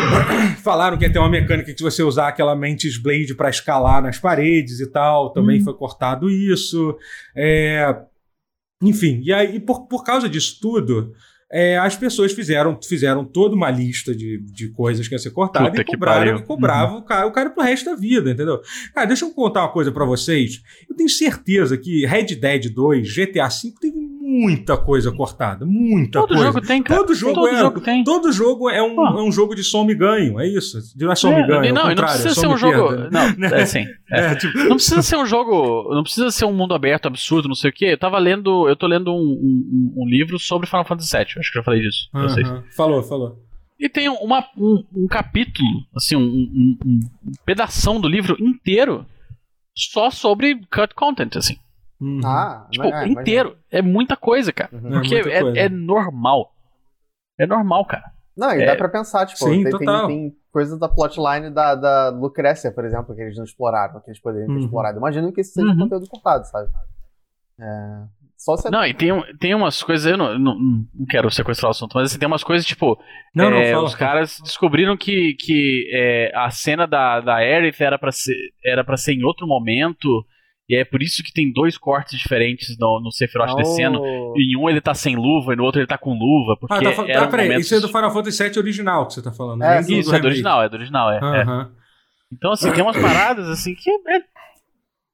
Falaram 0.62 0.98
que 0.98 1.04
ia 1.04 1.12
ter 1.12 1.18
uma 1.18 1.30
mecânica 1.30 1.72
que 1.72 1.82
você 1.82 2.02
usar 2.02 2.28
aquela 2.28 2.54
Mantis 2.54 2.98
Blade 2.98 3.34
para 3.34 3.50
escalar 3.50 4.02
nas 4.02 4.18
paredes 4.18 4.80
e 4.80 4.86
tal, 4.86 5.32
também 5.32 5.60
hum. 5.60 5.64
foi 5.64 5.74
cortado 5.74 6.30
isso. 6.30 6.96
É... 7.34 7.96
Enfim, 8.82 9.20
e 9.22 9.32
aí 9.32 9.60
por, 9.60 9.86
por 9.86 10.04
causa 10.04 10.28
disso 10.28 10.58
tudo, 10.60 11.12
é, 11.52 11.76
as 11.78 11.96
pessoas 11.96 12.32
fizeram, 12.32 12.78
fizeram 12.80 13.24
toda 13.24 13.56
uma 13.56 13.70
lista 13.70 14.14
de, 14.14 14.38
de 14.38 14.68
coisas 14.68 15.08
que 15.08 15.14
ia 15.14 15.18
ser 15.18 15.30
cortada 15.30 15.80
e 15.80 15.84
cobraram, 15.84 16.36
e 16.36 16.42
cobravam 16.42 16.96
uhum. 16.96 17.00
o, 17.00 17.04
cara, 17.04 17.26
o 17.26 17.32
cara 17.32 17.50
pro 17.50 17.64
resto 17.64 17.86
da 17.86 17.96
vida, 17.96 18.30
entendeu? 18.30 18.60
Cara, 18.94 19.06
deixa 19.06 19.24
eu 19.24 19.30
contar 19.30 19.62
uma 19.62 19.72
coisa 19.72 19.90
para 19.90 20.04
vocês. 20.04 20.62
Eu 20.88 20.94
tenho 20.94 21.08
certeza 21.08 21.76
que 21.76 22.06
Red 22.06 22.36
Dead 22.36 22.72
2, 22.72 23.12
GTA 23.12 23.48
V 23.48 23.74
teve 23.80 23.98
muita 24.30 24.76
coisa 24.76 25.10
cortada, 25.10 25.66
muita 25.66 26.20
todo 26.20 26.28
coisa. 26.28 26.44
Jogo 26.44 26.60
tem, 26.60 26.82
cara. 26.82 27.00
Todo 27.00 27.14
jogo 27.14 27.34
todo 27.34 27.48
é, 27.48 27.58
jogo 27.58 27.80
tem. 27.80 28.04
Todo 28.04 28.32
jogo 28.32 28.70
é 28.70 28.82
um, 28.82 29.18
é 29.18 29.22
um 29.22 29.32
jogo 29.32 29.54
de 29.54 29.64
soma 29.64 29.90
e 29.90 29.94
ganho, 29.94 30.38
é 30.38 30.46
isso. 30.46 30.78
Não 30.96 31.10
é 31.10 31.14
soma 31.16 31.40
e 31.40 31.46
ganho, 31.46 31.64
é, 31.64 31.72
não, 31.72 31.88
não 31.88 31.94
precisa 31.94 32.34
ser 32.34 32.46
um 32.46 32.56
jogo, 32.56 32.96
não, 33.10 33.48
é 33.48 33.62
assim. 33.62 33.84
É, 34.10 34.34
tipo... 34.34 34.56
Não 34.58 34.76
precisa 34.76 35.02
ser 35.02 35.16
um 35.16 35.26
jogo, 35.26 35.92
não 35.94 36.02
precisa 36.02 36.30
ser 36.30 36.44
um 36.44 36.52
mundo 36.52 36.74
aberto 36.74 37.06
absurdo, 37.06 37.48
não 37.48 37.54
sei 37.54 37.70
o 37.70 37.72
quê. 37.72 37.86
Eu 37.86 37.98
tava 37.98 38.18
lendo, 38.18 38.68
eu 38.68 38.76
tô 38.76 38.86
lendo 38.86 39.12
um, 39.12 39.16
um, 39.16 39.94
um 39.96 40.08
livro 40.08 40.38
sobre 40.38 40.68
Final 40.68 40.84
Fantasy 40.84 41.16
VII, 41.16 41.26
acho 41.38 41.50
que 41.52 41.58
já 41.58 41.62
falei 41.62 41.80
disso 41.80 42.08
uh 42.14 42.20
-huh. 42.20 42.62
Falou, 42.76 43.02
falou. 43.02 43.38
E 43.78 43.88
tem 43.88 44.08
uma, 44.08 44.46
um, 44.58 44.84
um 44.94 45.06
capítulo, 45.06 45.68
assim, 45.96 46.14
um, 46.14 46.20
um, 46.20 46.78
um 46.84 47.00
pedação 47.46 47.98
do 47.98 48.08
livro 48.08 48.36
inteiro 48.38 49.06
só 49.74 50.10
sobre 50.10 50.60
cut 50.70 50.94
content, 50.94 51.36
assim. 51.36 51.56
Uhum. 52.00 52.20
Ah, 52.24 52.66
tipo, 52.70 52.86
é, 52.86 53.08
inteiro. 53.08 53.56
É 53.70 53.82
muita 53.82 54.16
coisa, 54.16 54.52
cara. 54.52 54.70
Uhum. 54.72 54.90
Porque 54.90 55.16
é, 55.16 55.42
é, 55.42 55.64
é, 55.64 55.68
normal. 55.68 56.52
É 57.38 57.46
normal, 57.46 57.84
cara. 57.84 58.10
Não, 58.36 58.52
e 58.52 58.62
é... 58.62 58.66
dá 58.66 58.76
pra 58.76 58.88
pensar, 58.88 59.26
tipo, 59.26 59.44
Sim, 59.44 59.64
tem, 59.64 59.78
tem, 59.78 60.06
tem, 60.06 60.36
coisas 60.50 60.78
da 60.78 60.88
plotline 60.88 61.50
da, 61.50 61.74
da 61.74 62.08
Lucrécia, 62.08 62.72
por 62.72 62.84
exemplo, 62.84 63.14
que 63.14 63.20
eles 63.20 63.36
não 63.36 63.44
exploraram, 63.44 64.00
que 64.00 64.10
eles 64.10 64.20
poderiam 64.20 64.46
ter 64.46 64.54
uhum. 64.54 64.60
explorado. 64.60 64.98
Imagino 64.98 65.32
que 65.32 65.42
isso 65.42 65.52
seja 65.52 65.68
uhum. 65.68 65.78
conteúdo 65.78 66.06
cortado, 66.08 66.46
sabe? 66.46 66.68
É... 67.60 68.20
Só 68.40 68.56
se... 68.56 68.70
Não, 68.70 68.86
e 68.86 68.94
tem, 68.94 69.10
tem 69.38 69.54
umas 69.54 69.82
coisas, 69.82 70.10
eu 70.10 70.16
não, 70.16 70.38
não, 70.38 70.58
não 70.58 71.06
quero 71.06 71.30
sequestrar 71.30 71.68
o 71.68 71.72
assunto, 71.72 71.92
mas 71.94 72.10
assim, 72.10 72.18
tem 72.18 72.26
umas 72.26 72.42
coisas 72.42 72.66
tipo. 72.66 72.98
Não, 73.34 73.48
é, 73.48 73.50
não, 73.50 73.74
fala, 73.74 73.84
os 73.86 73.94
caras 73.94 74.40
descobriram 74.42 74.96
que, 74.96 75.34
que 75.34 75.90
é, 75.92 76.32
a 76.34 76.50
cena 76.50 76.86
da, 76.86 77.20
da 77.20 77.34
Aerith 77.34 77.78
era 77.82 77.98
pra 77.98 78.10
ser, 78.10 78.34
era 78.64 78.82
pra 78.82 78.96
ser 78.96 79.12
em 79.12 79.24
outro 79.24 79.46
momento. 79.46 80.24
E 80.70 80.76
é 80.76 80.84
por 80.84 81.02
isso 81.02 81.20
que 81.24 81.32
tem 81.32 81.52
dois 81.52 81.76
cortes 81.76 82.16
diferentes 82.16 82.78
no, 82.78 83.00
no 83.00 83.10
Sephiroth 83.10 83.50
oh. 83.54 83.56
descendo. 83.56 83.98
E 84.36 84.54
em 84.54 84.56
um 84.56 84.70
ele 84.70 84.80
tá 84.80 84.94
sem 84.94 85.16
luva 85.16 85.52
e 85.52 85.56
no 85.56 85.64
outro 85.64 85.80
ele 85.80 85.88
tá 85.88 85.98
com 85.98 86.12
luva. 86.16 86.56
Porque 86.56 86.86
ah, 86.86 86.94
tá, 86.94 87.04
tá, 87.04 87.26
peraí, 87.26 87.48
momentos... 87.48 87.66
isso 87.66 87.74
é 87.74 87.80
do 87.80 87.88
Final 87.88 88.12
Fantasy 88.12 88.48
VII 88.48 88.58
original 88.60 89.04
que 89.08 89.14
você 89.14 89.20
tá 89.20 89.32
falando. 89.32 89.64
É, 89.64 89.80
isso, 89.80 90.10
do 90.10 90.16
é 90.16 90.20
do 90.20 90.26
original, 90.28 90.62
é 90.62 90.68
do 90.68 90.76
original, 90.76 91.10
é. 91.10 91.16
é. 91.16 91.66
Então, 92.32 92.52
assim, 92.52 92.70
tem 92.70 92.84
umas 92.84 92.96
paradas 92.96 93.48
assim 93.48 93.74
que 93.74 93.90
é, 93.90 94.18
é 94.18 94.22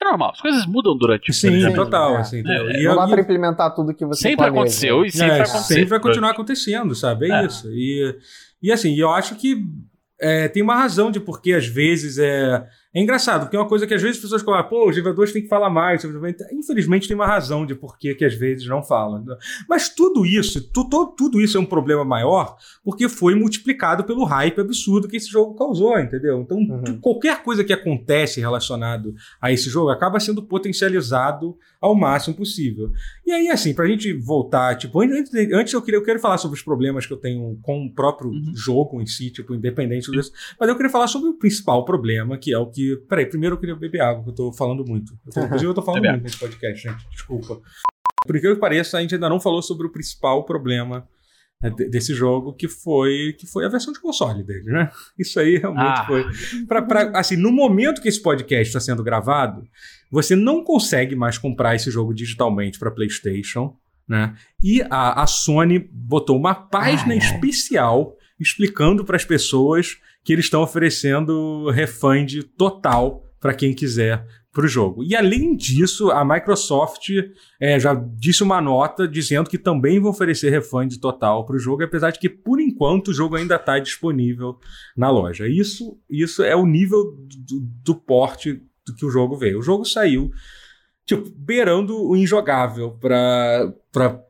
normal. 0.04 0.32
As 0.32 0.42
coisas 0.42 0.66
mudam 0.66 0.94
durante 0.94 1.30
o 1.30 1.32
Sim, 1.32 1.58
sim 1.58 1.72
total. 1.72 2.16
É. 2.16 2.20
Assim, 2.20 2.42
é, 2.46 2.82
e 2.82 2.84
não 2.84 2.96
dá 2.96 3.08
pra 3.08 3.22
implementar 3.22 3.74
tudo 3.74 3.94
que 3.94 4.04
você 4.04 4.20
Sempre 4.20 4.36
planeja. 4.36 4.60
aconteceu 4.60 5.04
e 5.06 5.10
sempre 5.10 5.26
é, 5.26 5.38
vai 5.38 5.40
acontecer. 5.40 5.74
Sempre 5.74 5.88
vai 5.88 6.00
continuar 6.00 6.30
acontecendo, 6.32 6.94
sabe? 6.94 7.32
É, 7.32 7.46
isso. 7.46 7.70
E, 7.72 8.14
e 8.62 8.70
assim, 8.70 8.94
eu 8.94 9.08
acho 9.08 9.36
que 9.36 9.64
é, 10.20 10.48
tem 10.48 10.62
uma 10.62 10.76
razão 10.76 11.10
de 11.10 11.18
porque 11.18 11.54
às 11.54 11.66
vezes 11.66 12.18
é, 12.18 12.62
É 12.96 13.00
engraçado, 13.02 13.42
porque 13.42 13.54
é 13.54 13.60
uma 13.60 13.68
coisa 13.68 13.86
que 13.86 13.92
às 13.92 14.00
vezes 14.00 14.16
as 14.16 14.22
pessoas 14.22 14.40
falam, 14.40 14.66
pô, 14.66 14.88
os 14.88 14.96
jogadores 14.96 15.30
têm 15.30 15.42
que 15.42 15.48
falar 15.48 15.68
mais. 15.68 16.02
Infelizmente 16.50 17.06
tem 17.06 17.14
uma 17.14 17.26
razão 17.26 17.66
de 17.66 17.74
por 17.74 17.98
que 17.98 18.16
às 18.24 18.34
vezes 18.34 18.66
não 18.66 18.82
falam. 18.82 19.22
Mas 19.68 19.90
tudo 19.90 20.24
isso, 20.24 20.66
tudo, 20.72 21.08
tudo 21.08 21.38
isso 21.38 21.58
é 21.58 21.60
um 21.60 21.66
problema 21.66 22.06
maior 22.06 22.56
porque 22.82 23.06
foi 23.06 23.34
multiplicado 23.34 24.02
pelo 24.04 24.24
hype 24.24 24.62
absurdo 24.62 25.08
que 25.08 25.18
esse 25.18 25.28
jogo 25.28 25.54
causou, 25.54 25.98
entendeu? 25.98 26.40
Então, 26.40 26.56
uhum. 26.56 26.98
qualquer 26.98 27.42
coisa 27.42 27.62
que 27.62 27.72
acontece 27.74 28.40
relacionado 28.40 29.14
a 29.42 29.52
esse 29.52 29.68
jogo 29.68 29.90
acaba 29.90 30.18
sendo 30.18 30.42
potencializado 30.42 31.54
ao 31.80 31.94
máximo 31.94 32.34
possível. 32.34 32.90
E 33.24 33.32
aí, 33.32 33.48
assim, 33.48 33.74
pra 33.74 33.86
gente 33.86 34.12
voltar, 34.12 34.76
tipo, 34.76 35.00
antes, 35.00 35.32
antes 35.52 35.72
eu, 35.72 35.82
queria, 35.82 35.98
eu 35.98 36.04
quero 36.04 36.18
falar 36.18 36.38
sobre 36.38 36.56
os 36.56 36.62
problemas 36.62 37.06
que 37.06 37.12
eu 37.12 37.16
tenho 37.16 37.58
com 37.62 37.86
o 37.86 37.92
próprio 37.92 38.30
uhum. 38.30 38.52
jogo 38.54 39.00
em 39.00 39.06
si, 39.06 39.30
tipo, 39.30 39.54
independente 39.54 40.10
disso, 40.10 40.32
mas 40.58 40.68
eu 40.68 40.76
queria 40.76 40.90
falar 40.90 41.06
sobre 41.06 41.28
o 41.28 41.34
principal 41.34 41.84
problema, 41.84 42.38
que 42.38 42.52
é 42.52 42.58
o 42.58 42.66
que 42.66 42.96
Peraí, 43.08 43.26
primeiro 43.26 43.56
eu 43.56 43.60
queria 43.60 43.76
beber 43.76 44.00
água, 44.00 44.24
que 44.24 44.30
eu 44.30 44.34
tô 44.34 44.52
falando 44.52 44.84
muito. 44.86 45.12
Eu 45.26 45.32
tô, 45.32 45.40
inclusive, 45.40 45.70
eu 45.70 45.74
tô 45.74 45.82
falando 45.82 46.04
muito 46.08 46.22
nesse 46.22 46.38
podcast, 46.38 46.88
gente. 46.88 47.08
Desculpa. 47.10 47.60
Por 48.26 48.40
que 48.40 48.54
pareça, 48.56 48.98
a 48.98 49.00
gente 49.00 49.14
ainda 49.14 49.28
não 49.28 49.40
falou 49.40 49.62
sobre 49.62 49.86
o 49.86 49.90
principal 49.90 50.44
problema 50.44 51.06
né, 51.62 51.70
desse 51.70 52.12
jogo, 52.14 52.52
que 52.52 52.68
foi 52.68 53.34
que 53.38 53.46
foi 53.46 53.64
a 53.64 53.68
versão 53.68 53.92
de 53.92 54.00
console 54.00 54.42
dele, 54.42 54.70
né? 54.70 54.90
Isso 55.18 55.38
aí 55.40 55.56
realmente 55.56 56.00
ah. 56.00 56.06
foi. 56.06 56.24
Pra, 56.66 56.82
pra, 56.82 57.18
assim, 57.18 57.36
no 57.36 57.50
momento 57.50 58.00
que 58.02 58.08
esse 58.08 58.20
podcast 58.20 58.68
está 58.68 58.80
sendo 58.80 59.02
gravado, 59.02 59.62
você 60.10 60.36
não 60.36 60.62
consegue 60.62 61.14
mais 61.14 61.38
comprar 61.38 61.74
esse 61.74 61.90
jogo 61.90 62.14
digitalmente 62.14 62.78
para 62.78 62.90
PlayStation, 62.90 63.76
né? 64.08 64.34
E 64.62 64.82
a, 64.82 65.22
a 65.22 65.26
Sony 65.26 65.78
botou 65.78 66.36
uma 66.36 66.54
página 66.54 67.12
ah, 67.12 67.16
é. 67.16 67.18
especial 67.18 68.16
explicando 68.38 69.04
para 69.04 69.16
as 69.16 69.24
pessoas 69.24 69.96
que 70.22 70.32
eles 70.32 70.46
estão 70.46 70.62
oferecendo 70.62 71.70
refund 71.70 72.42
total 72.56 73.24
para 73.40 73.54
quem 73.54 73.72
quiser 73.72 74.26
para 74.52 74.64
o 74.64 74.68
jogo. 74.68 75.04
E 75.04 75.14
além 75.14 75.54
disso, 75.54 76.10
a 76.10 76.24
Microsoft 76.24 77.10
é, 77.60 77.78
já 77.78 77.94
disse 77.94 78.42
uma 78.42 78.58
nota 78.60 79.06
dizendo 79.06 79.50
que 79.50 79.58
também 79.58 80.00
vai 80.00 80.10
oferecer 80.10 80.48
refund 80.50 80.96
total 80.98 81.44
para 81.44 81.56
o 81.56 81.58
jogo, 81.58 81.84
apesar 81.84 82.10
de 82.10 82.18
que 82.18 82.28
por 82.28 82.58
enquanto 82.58 83.08
o 83.08 83.14
jogo 83.14 83.36
ainda 83.36 83.56
está 83.56 83.78
disponível 83.78 84.58
na 84.96 85.10
loja. 85.10 85.46
Isso, 85.46 85.98
isso 86.08 86.42
é 86.42 86.56
o 86.56 86.64
nível 86.64 87.04
do, 87.46 87.60
do 87.84 87.94
porte 87.94 88.62
do 88.86 88.94
que 88.94 89.04
o 89.04 89.10
jogo 89.10 89.36
veio. 89.36 89.58
O 89.58 89.62
jogo 89.62 89.84
saiu 89.84 90.30
tipo, 91.06 91.30
beirando 91.36 91.96
o 92.04 92.16
injogável 92.16 92.98
para 93.00 93.72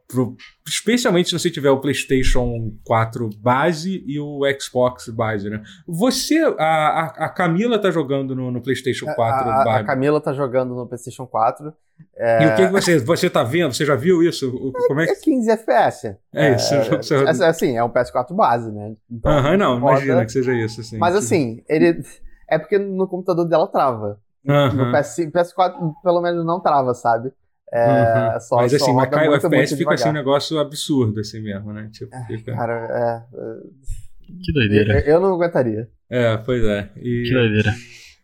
pro, 0.07 0.37
especialmente 0.65 1.31
se 1.31 1.37
você 1.37 1.51
tiver 1.51 1.71
o 1.71 1.81
PlayStation 1.81 2.73
4 2.85 3.31
base 3.41 4.05
e 4.07 4.21
o 4.21 4.43
Xbox 4.61 5.09
base, 5.09 5.51
né? 5.51 5.63
Você, 5.89 6.39
a, 6.59 6.65
a, 6.65 7.05
a 7.25 7.29
Camila 7.29 7.79
tá 7.79 7.91
jogando 7.91 8.37
no, 8.37 8.53
no 8.53 8.63
PlayStation 8.63 9.07
4 9.07 9.51
a, 9.51 9.55
a, 9.55 9.77
a, 9.79 9.85
Camila 9.85 10.21
tá 10.21 10.33
jogando 10.33 10.75
no 10.75 10.87
PlayStation 10.87 11.27
4. 11.27 11.73
É... 12.15 12.45
E 12.45 12.47
o 12.47 12.57
que, 12.57 12.67
que 12.67 12.73
você, 12.73 12.99
você 12.99 13.31
tá 13.31 13.43
vendo? 13.43 13.75
Você 13.75 13.85
já 13.85 13.97
viu 13.97 14.23
isso? 14.23 14.53
Como 14.87 15.01
é, 15.01 15.07
que... 15.07 15.13
é 15.13 15.17
15 15.17 15.51
FPS. 15.51 16.17
É, 16.33 16.55
isso. 16.55 16.75
É, 16.75 17.25
é, 17.27 17.49
assim, 17.49 17.77
é 17.77 17.83
um 17.83 17.91
PS4 17.91 18.35
base, 18.35 18.71
né? 18.71 18.95
Então, 19.11 19.33
Aham, 19.33 19.55
então, 19.55 19.59
não, 19.59 19.81
roda... 19.81 19.97
imagina 19.97 20.25
que 20.25 20.33
seja 20.33 20.53
isso. 20.53 20.83
Assim, 20.83 20.99
Mas 20.99 21.17
assim, 21.17 21.65
ele... 21.69 22.03
É 22.49 22.59
porque 22.59 22.79
no 22.79 23.09
computador 23.09 23.49
dela 23.49 23.67
trava. 23.67 24.21
No 24.47 24.93
PS, 24.93 25.19
PS4, 25.33 25.95
pelo 26.03 26.21
menos, 26.21 26.45
não 26.45 26.61
trava, 26.61 26.95
sabe? 26.95 27.33
É, 27.73 28.33
uhum. 28.35 28.41
só, 28.41 28.57
Mas 28.57 28.75
assim, 28.75 28.95
mas 28.95 29.11
cai 29.11 29.29
o 29.29 29.35
FPS 29.35 29.77
fica 29.77 29.95
assim 29.95 30.09
um 30.09 30.13
negócio 30.13 30.59
absurdo, 30.59 31.21
assim 31.21 31.41
mesmo, 31.41 31.73
né? 31.73 31.91
Tipo, 31.93 32.15
é, 32.15 32.25
fica... 32.27 32.55
Cara, 32.55 32.87
é, 32.91 33.37
é. 33.37 34.37
Que 34.45 34.53
doideira. 34.53 35.01
Eu, 35.01 35.15
eu, 35.15 35.21
não 35.21 35.35
aguentaria. 35.35 35.89
É, 36.09 36.37
pois 36.37 36.63
é. 36.63 36.91
E... 36.97 37.25
Que 37.25 37.33
doideira. 37.33 37.73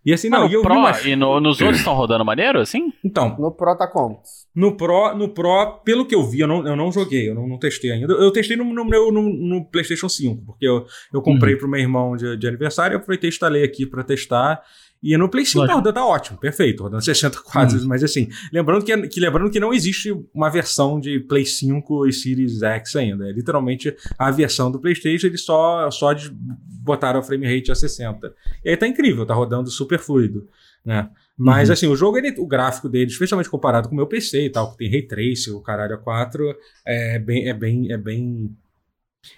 E 0.04 0.12
assim, 0.12 0.28
não, 0.28 0.48
e 0.48 0.52
eu 0.52 0.62
Pro, 0.62 0.74
uma... 0.74 0.90
e 1.00 1.14
no, 1.14 1.40
nos 1.40 1.60
outros 1.60 1.78
estão 1.78 1.94
rodando 1.94 2.24
maneiro, 2.24 2.60
assim? 2.60 2.92
Então. 3.04 3.36
No 3.38 3.52
Pro 3.52 3.76
tá 3.76 3.86
como? 3.86 4.20
No 4.54 4.76
Pro, 4.76 5.14
no 5.14 5.28
Pro, 5.28 5.80
pelo 5.84 6.04
que 6.04 6.14
eu 6.14 6.24
vi, 6.24 6.40
eu 6.40 6.48
não, 6.48 6.66
eu 6.66 6.74
não 6.74 6.90
joguei, 6.90 7.30
eu 7.30 7.34
não, 7.36 7.46
não 7.46 7.56
testei 7.56 7.92
ainda. 7.92 8.12
Eu 8.12 8.32
testei 8.32 8.56
no, 8.56 8.64
no, 8.64 8.84
no, 8.84 9.22
no 9.22 9.64
PlayStation 9.64 10.08
5, 10.08 10.44
porque 10.44 10.66
eu, 10.66 10.84
eu 11.14 11.22
comprei 11.22 11.54
uhum. 11.54 11.60
pro 11.60 11.68
meu 11.68 11.80
irmão 11.80 12.16
de, 12.16 12.36
de 12.36 12.48
aniversário, 12.48 12.94
eu 12.94 12.98
aproveitei 12.98 13.28
e 13.28 13.32
instalei 13.32 13.62
aqui 13.62 13.86
para 13.86 14.02
testar. 14.02 14.60
E 15.02 15.16
no 15.16 15.28
Play 15.28 15.44
5 15.44 15.66
tá 15.66 15.74
rodando 15.74 15.94
tá 15.94 16.06
ótimo, 16.06 16.38
perfeito, 16.38 16.84
rodando 16.84 17.02
60 17.02 17.40
quadros, 17.40 17.84
hum. 17.84 17.88
mas 17.88 18.04
assim, 18.04 18.28
lembrando 18.52 18.84
que, 18.84 19.08
que, 19.08 19.18
lembrando 19.18 19.50
que 19.50 19.58
não 19.58 19.74
existe 19.74 20.14
uma 20.32 20.48
versão 20.48 21.00
de 21.00 21.18
Play 21.18 21.44
5 21.44 22.06
e 22.06 22.12
Series 22.12 22.62
X 22.62 22.94
ainda. 22.94 23.28
É 23.28 23.32
literalmente 23.32 23.96
a 24.16 24.30
versão 24.30 24.70
do 24.70 24.78
PlayStation, 24.78 25.26
eles 25.26 25.42
só, 25.42 25.90
só 25.90 26.14
botaram 26.84 27.18
a 27.18 27.22
frame 27.22 27.52
rate 27.52 27.72
a 27.72 27.74
60. 27.74 28.32
E 28.64 28.70
aí 28.70 28.76
tá 28.76 28.86
incrível, 28.86 29.26
tá 29.26 29.34
rodando 29.34 29.70
super 29.70 29.98
fluido, 29.98 30.48
né? 30.84 31.10
Mas 31.36 31.68
uhum. 31.68 31.72
assim, 31.72 31.86
o 31.88 31.96
jogo, 31.96 32.18
ele, 32.18 32.38
o 32.38 32.46
gráfico 32.46 32.88
dele, 32.88 33.10
especialmente 33.10 33.50
comparado 33.50 33.88
com 33.88 33.94
o 33.94 33.96
meu 33.96 34.06
PC 34.06 34.44
e 34.44 34.50
tal, 34.50 34.70
que 34.70 34.78
tem 34.78 34.90
Ray 34.90 35.02
Tracing, 35.02 35.50
o 35.50 35.60
caralho 35.60 35.94
a 35.94 35.98
4, 35.98 36.56
é 36.86 37.18
bem, 37.18 37.48
é 37.48 37.54
bem, 37.54 37.90
é 37.90 37.96
bem 37.96 38.56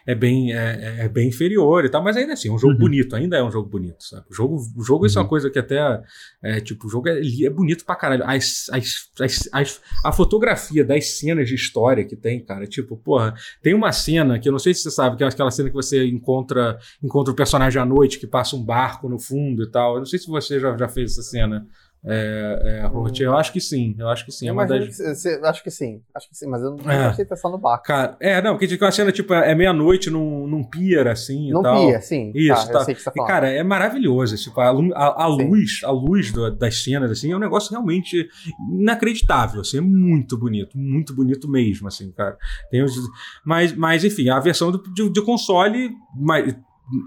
é 0.06 0.14
bem, 0.14 0.52
é, 0.52 1.04
é, 1.04 1.08
bem 1.08 1.28
inferior 1.28 1.84
e 1.84 1.88
tal, 1.88 2.02
mas 2.02 2.16
ainda 2.16 2.32
assim, 2.32 2.48
é 2.48 2.52
um 2.52 2.58
jogo 2.58 2.74
uhum. 2.74 2.78
bonito, 2.78 3.14
ainda 3.14 3.36
é 3.36 3.42
um 3.42 3.50
jogo 3.50 3.68
bonito, 3.68 4.02
sabe? 4.02 4.24
O 4.30 4.34
jogo, 4.34 4.56
o 4.76 4.82
jogo 4.82 5.00
uhum. 5.00 5.06
isso 5.06 5.18
é 5.18 5.22
uma 5.22 5.28
coisa 5.28 5.50
que 5.50 5.58
até, 5.58 6.02
é, 6.42 6.60
tipo, 6.60 6.86
o 6.86 6.90
jogo 6.90 7.08
é, 7.08 7.20
é 7.20 7.50
bonito 7.50 7.84
pra 7.84 7.94
caralho. 7.94 8.24
As, 8.24 8.68
as, 8.70 9.10
as, 9.20 9.48
as, 9.52 9.80
a 10.04 10.12
fotografia 10.12 10.84
das 10.84 11.18
cenas 11.18 11.48
de 11.48 11.54
história 11.54 12.04
que 12.04 12.16
tem, 12.16 12.44
cara, 12.44 12.66
tipo, 12.66 12.96
porra, 12.96 13.34
tem 13.62 13.74
uma 13.74 13.92
cena 13.92 14.38
que 14.38 14.48
eu 14.48 14.52
não 14.52 14.58
sei 14.58 14.72
se 14.74 14.82
você 14.82 14.90
sabe, 14.90 15.16
que 15.16 15.24
é 15.24 15.26
aquela 15.26 15.50
cena 15.50 15.68
que 15.68 15.74
você 15.74 16.06
encontra, 16.06 16.78
encontra 17.02 17.32
o 17.32 17.36
personagem 17.36 17.80
à 17.80 17.84
noite, 17.84 18.18
que 18.18 18.26
passa 18.26 18.56
um 18.56 18.64
barco 18.64 19.08
no 19.08 19.18
fundo 19.18 19.62
e 19.62 19.70
tal. 19.70 19.94
Eu 19.94 19.98
não 20.00 20.06
sei 20.06 20.18
se 20.18 20.26
você 20.26 20.58
já, 20.58 20.76
já 20.76 20.88
fez 20.88 21.12
essa 21.12 21.22
cena. 21.22 21.66
É, 22.06 22.80
é, 22.82 22.86
Robert, 22.86 23.14
eu 23.18 23.34
acho 23.34 23.50
que 23.50 23.60
sim, 23.60 23.94
eu 23.98 24.08
acho 24.08 24.26
que 24.26 24.32
sim. 24.32 24.46
É 24.46 24.52
uma 24.52 24.66
das... 24.66 24.94
que, 24.94 25.28
acho 25.42 25.64
que 25.64 25.70
sim, 25.70 26.02
acho 26.14 26.28
que 26.28 26.36
sim, 26.36 26.46
mas 26.46 26.62
eu 26.62 26.76
não 26.76 26.90
é. 26.90 27.06
achei 27.06 27.24
pensar 27.24 27.48
no 27.48 27.56
barco. 27.56 27.84
Cara, 27.84 28.14
é, 28.20 28.42
não, 28.42 28.52
porque 28.52 28.68
tipo, 28.68 28.84
a 28.84 28.92
cena 28.92 29.10
tipo, 29.10 29.32
é 29.32 29.54
meia-noite 29.54 30.10
num, 30.10 30.46
num 30.46 30.62
pier, 30.62 31.08
assim 31.08 31.50
num 31.50 31.60
e 31.60 31.62
tal. 31.62 31.86
pier, 31.86 32.02
sim. 32.02 32.30
Isso, 32.34 32.66
tá. 32.66 32.72
tá. 32.72 32.78
Eu 32.80 32.84
sei 32.84 32.94
que 32.94 33.00
você 33.00 33.10
tá 33.10 33.22
e, 33.24 33.26
cara, 33.26 33.48
é 33.48 33.62
maravilhoso. 33.62 34.36
Tipo, 34.36 34.60
a, 34.60 34.66
a, 34.66 35.24
a 35.24 35.26
luz, 35.26 35.80
a 35.82 35.90
luz 35.90 36.30
do, 36.30 36.50
das 36.54 36.82
cenas, 36.82 37.10
assim, 37.10 37.32
é 37.32 37.36
um 37.36 37.40
negócio 37.40 37.70
realmente 37.70 38.28
inacreditável, 38.70 39.62
assim, 39.62 39.78
é 39.78 39.80
muito 39.80 40.36
bonito, 40.36 40.76
muito 40.76 41.14
bonito 41.14 41.48
mesmo, 41.48 41.88
assim, 41.88 42.12
cara. 42.12 42.36
Tem 42.70 42.82
os, 42.82 42.94
mas, 43.42 43.74
mas, 43.74 44.04
enfim, 44.04 44.28
a 44.28 44.38
versão 44.40 44.70
do, 44.70 44.82
de, 44.92 45.08
de 45.08 45.22
console. 45.22 45.90
Mas, 46.14 46.54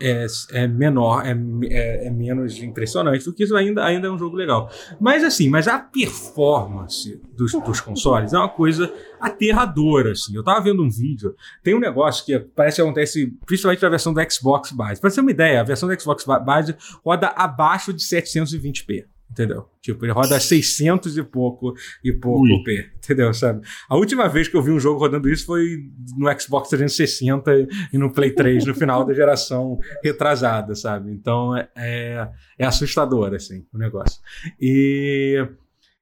é, 0.02 0.26
é 0.52 0.68
menor, 0.68 1.26
é, 1.26 1.32
é, 1.70 2.08
é, 2.08 2.10
menos 2.10 2.62
impressionante 2.62 3.24
do 3.24 3.34
que 3.34 3.44
isso, 3.44 3.56
ainda, 3.56 3.86
ainda 3.86 4.08
é 4.08 4.12
um 4.12 4.18
jogo 4.18 4.36
legal. 4.36 4.70
Mas 5.00 5.24
assim, 5.24 5.50
mas 5.50 5.68
a 5.68 5.80
performance 5.80 7.22
dos, 7.36 7.52
dos 7.52 7.80
consoles 7.80 8.34
é 8.34 8.38
uma 8.38 8.50
coisa 8.50 8.92
aterradora, 9.20 10.12
assim. 10.12 10.36
Eu 10.36 10.44
tava 10.44 10.62
vendo 10.62 10.84
um 10.84 10.90
vídeo, 10.90 11.36
tem 11.64 11.76
um 11.76 11.80
negócio 11.80 12.26
que 12.26 12.38
parece 12.40 12.78
que 12.78 12.82
acontece 12.82 13.28
principalmente 13.46 13.82
na 13.82 13.90
versão 13.90 14.14
do 14.14 14.32
Xbox 14.32 14.72
base. 14.72 15.00
Pra 15.00 15.10
você 15.10 15.16
ter 15.16 15.22
uma 15.22 15.32
ideia, 15.32 15.62
a 15.62 15.64
versão 15.64 15.88
do 15.88 16.00
Xbox 16.00 16.24
base 16.24 16.76
roda 17.06 17.28
abaixo 17.28 17.94
de 17.94 18.04
720p. 18.04 19.06
Entendeu? 19.30 19.68
Tipo, 19.82 20.06
ele 20.06 20.14
roda 20.14 20.40
600 20.40 21.18
e 21.18 21.24
pouco 21.24 21.74
e 22.04 22.12
pouco 22.12 22.42
Ui. 22.44 22.64
P, 22.64 22.90
entendeu? 22.96 23.34
Sabe? 23.34 23.62
A 23.88 23.96
última 23.96 24.28
vez 24.28 24.48
que 24.48 24.56
eu 24.56 24.62
vi 24.62 24.72
um 24.72 24.80
jogo 24.80 25.00
rodando 25.00 25.30
isso 25.30 25.46
foi 25.46 25.84
no 26.18 26.28
Xbox 26.40 26.70
360 26.70 27.68
e 27.94 27.98
no 27.98 28.12
Play 28.12 28.32
3 28.32 28.66
no 28.66 28.74
final 28.74 29.06
da 29.06 29.14
geração 29.14 29.80
retrasada, 30.04 30.76
sabe? 30.76 31.12
Então 31.12 31.56
é, 31.56 32.32
é 32.58 32.66
assustador, 32.66 33.34
assim, 33.34 33.66
o 33.74 33.78
negócio. 33.78 34.20
E. 34.60 35.46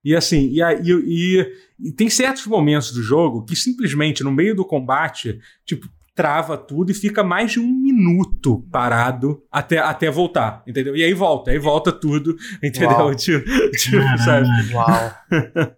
E 0.04 0.16
assim, 0.16 0.52
e, 0.52 0.62
e, 0.62 0.92
e, 0.92 1.88
e, 1.88 1.92
tem 1.92 2.12
certos 2.12 2.46
momentos 2.46 2.92
do 2.92 3.02
jogo 3.02 3.44
que 3.44 3.56
simplesmente 3.56 4.24
no 4.24 4.32
meio 4.32 4.56
do 4.56 4.64
combate, 4.64 5.40
tipo, 5.66 5.90
trava 6.14 6.58
tudo 6.58 6.92
e 6.92 6.94
fica 6.94 7.24
mais 7.24 7.54
de 7.54 7.60
um 7.60 7.68
minuto 7.68 8.35
parado 8.72 9.44
até, 9.52 9.80
até 9.80 10.10
voltar, 10.10 10.64
entendeu? 10.68 10.96
E 10.96 11.04
aí 11.04 11.14
volta, 11.14 11.52
aí 11.52 11.60
volta 11.60 11.92
tudo, 11.92 12.36
entendeu? 12.64 12.90
Uau. 12.90 13.16
Tipo, 13.16 13.46
tipo 13.72 14.18
sabe? 14.24 14.48
Uau. 14.74 15.12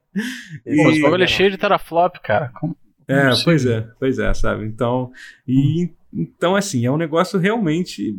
e... 0.65 0.84
Pô, 0.84 0.89
esse 0.89 1.01
bagulho 1.01 1.24
é 1.24 1.28
cheio 1.28 1.51
de 1.51 1.57
teraflop, 1.57 2.18
cara. 2.24 2.51
Como... 2.59 2.76
É, 3.07 3.30
pois 3.43 3.65
é, 3.65 3.88
pois 3.99 4.20
é, 4.20 4.34
sabe? 4.34 4.65
Então, 4.65 5.11
e 5.47 5.89
então, 6.14 6.55
assim, 6.55 6.86
é 6.86 6.91
um 6.91 6.97
negócio 6.97 7.38
realmente 7.38 8.18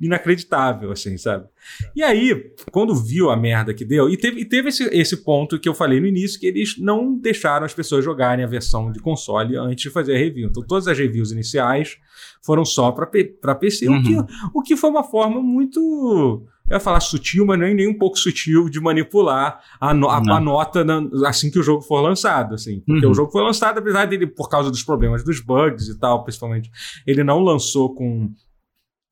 inacreditável, 0.00 0.90
assim, 0.90 1.16
sabe? 1.16 1.46
E 1.94 2.02
aí, 2.02 2.52
quando 2.70 2.94
viu 2.94 3.30
a 3.30 3.36
merda 3.36 3.72
que 3.72 3.84
deu, 3.84 4.08
e 4.08 4.16
teve, 4.16 4.40
e 4.40 4.44
teve 4.44 4.68
esse, 4.68 4.84
esse 4.92 5.18
ponto 5.18 5.58
que 5.58 5.68
eu 5.68 5.74
falei 5.74 6.00
no 6.00 6.06
início, 6.06 6.38
que 6.38 6.46
eles 6.46 6.76
não 6.78 7.14
deixaram 7.16 7.64
as 7.64 7.74
pessoas 7.74 8.04
jogarem 8.04 8.44
a 8.44 8.48
versão 8.48 8.90
de 8.90 9.00
console 9.00 9.56
antes 9.56 9.82
de 9.82 9.90
fazer 9.90 10.14
a 10.14 10.18
review. 10.18 10.48
Então, 10.48 10.62
todas 10.62 10.88
as 10.88 10.98
reviews 10.98 11.30
iniciais 11.30 11.96
foram 12.42 12.64
só 12.64 12.92
para 12.92 13.54
PC, 13.54 13.88
uhum. 13.88 13.98
o, 13.98 14.02
que, 14.02 14.16
o 14.54 14.62
que 14.62 14.76
foi 14.76 14.90
uma 14.90 15.04
forma 15.04 15.40
muito 15.40 16.46
eu 16.70 16.76
ia 16.76 16.80
falar 16.80 17.00
sutil, 17.00 17.46
mas 17.46 17.58
nem, 17.58 17.74
nem 17.74 17.88
um 17.88 17.96
pouco 17.96 18.18
sutil 18.18 18.68
de 18.68 18.80
manipular 18.80 19.60
a, 19.80 19.94
no, 19.94 20.08
a, 20.08 20.16
a 20.16 20.40
nota 20.40 20.84
na, 20.84 21.02
assim 21.26 21.50
que 21.50 21.58
o 21.58 21.62
jogo 21.62 21.82
for 21.82 22.00
lançado, 22.00 22.54
assim. 22.54 22.80
Porque 22.80 23.06
uhum. 23.06 23.12
o 23.12 23.14
jogo 23.14 23.32
foi 23.32 23.42
lançado, 23.42 23.78
apesar 23.78 24.06
dele, 24.06 24.26
por 24.26 24.48
causa 24.48 24.70
dos 24.70 24.82
problemas 24.82 25.24
dos 25.24 25.40
bugs 25.40 25.88
e 25.88 25.98
tal, 25.98 26.22
principalmente, 26.24 26.70
ele 27.06 27.24
não 27.24 27.40
lançou 27.40 27.94
com 27.94 28.30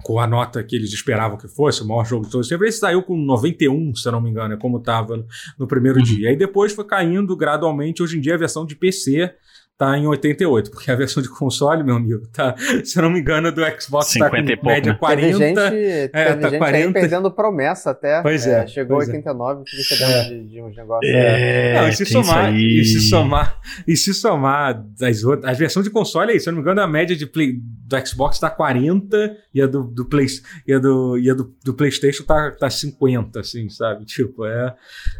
com 0.04 0.20
a 0.20 0.26
nota 0.26 0.62
que 0.62 0.76
eles 0.76 0.92
esperavam 0.92 1.38
que 1.38 1.48
fosse, 1.48 1.82
o 1.82 1.86
maior 1.86 2.04
jogo 2.04 2.26
de 2.26 2.30
todos 2.30 2.46
os 2.46 2.48
tempos. 2.48 2.64
Ele 2.64 2.72
saiu 2.72 3.02
com 3.02 3.16
91, 3.16 3.94
se 3.94 4.06
eu 4.06 4.12
não 4.12 4.20
me 4.20 4.30
engano, 4.30 4.54
é 4.54 4.56
como 4.56 4.76
estava 4.76 5.16
no, 5.16 5.26
no, 5.58 5.66
primeiro 5.66 5.98
uhum. 5.98 6.04
dia. 6.04 6.28
Aí 6.28 6.36
depois 6.36 6.72
foi 6.72 6.84
caindo 6.84 7.36
gradualmente. 7.36 8.02
Hoje 8.02 8.18
em 8.18 8.20
dia 8.20 8.34
a 8.34 8.38
versão 8.38 8.64
de 8.66 8.76
PC 8.76 9.34
tá 9.78 9.96
em 9.98 10.06
88, 10.06 10.70
porque 10.70 10.90
a 10.90 10.96
versão 10.96 11.22
de 11.22 11.28
console, 11.28 11.84
meu 11.84 11.96
amigo, 11.96 12.26
tá, 12.32 12.54
se 12.82 12.98
eu 12.98 13.02
não 13.02 13.10
me 13.10 13.20
engano, 13.20 13.52
do 13.52 13.60
Xbox 13.80 14.14
tá 14.14 14.30
com 14.30 14.36
pouco, 14.36 14.66
média 14.66 14.92
né? 14.92 14.98
40. 14.98 15.26
Teve 15.26 15.38
gente, 15.38 15.58
é, 15.58 16.08
teve 16.08 16.40
tá 16.40 16.48
gente 16.48 16.58
40. 16.58 16.92
perdendo 16.92 17.30
promessa 17.30 17.90
até. 17.90 18.22
Pois 18.22 18.46
é. 18.46 18.62
é 18.62 18.66
chegou 18.66 18.96
pois 18.96 19.08
a 19.08 19.12
89, 19.12 19.62
é. 19.62 19.82
fiquei 19.82 20.06
é. 20.06 20.22
de, 20.24 20.48
de 20.48 20.62
uns 20.62 20.76
negócios. 20.76 21.14
É, 21.14 21.74
não, 21.74 21.88
e 21.88 21.92
se 21.92 22.06
somar, 22.06 22.54
e 22.54 22.84
se 22.84 23.00
somar, 23.00 23.60
e 23.86 23.96
se 23.96 24.14
somar 24.14 24.84
as 25.02 25.24
outras, 25.24 25.50
a 25.50 25.52
versão 25.52 25.82
de 25.82 25.90
console 25.90 26.32
aí, 26.32 26.40
se 26.40 26.48
eu 26.48 26.52
não 26.52 26.58
me 26.58 26.62
engano, 26.62 26.80
a 26.80 26.88
média 26.88 27.14
de 27.14 27.26
play, 27.26 27.52
do 27.86 28.06
Xbox 28.06 28.38
tá 28.38 28.48
40 28.48 29.36
e 29.52 29.60
a 29.60 29.66
do, 29.66 29.84
do 29.84 30.04
Play, 30.06 30.26
e 30.66 30.72
a 30.72 30.78
do, 30.78 31.18
e 31.18 31.30
a 31.30 31.34
do, 31.34 31.54
do 31.64 31.74
PlayStation 31.74 32.24
tá, 32.24 32.50
tá 32.50 32.70
50, 32.70 33.40
assim, 33.40 33.68
sabe? 33.68 34.04
Tipo, 34.04 34.46
é, 34.46 34.74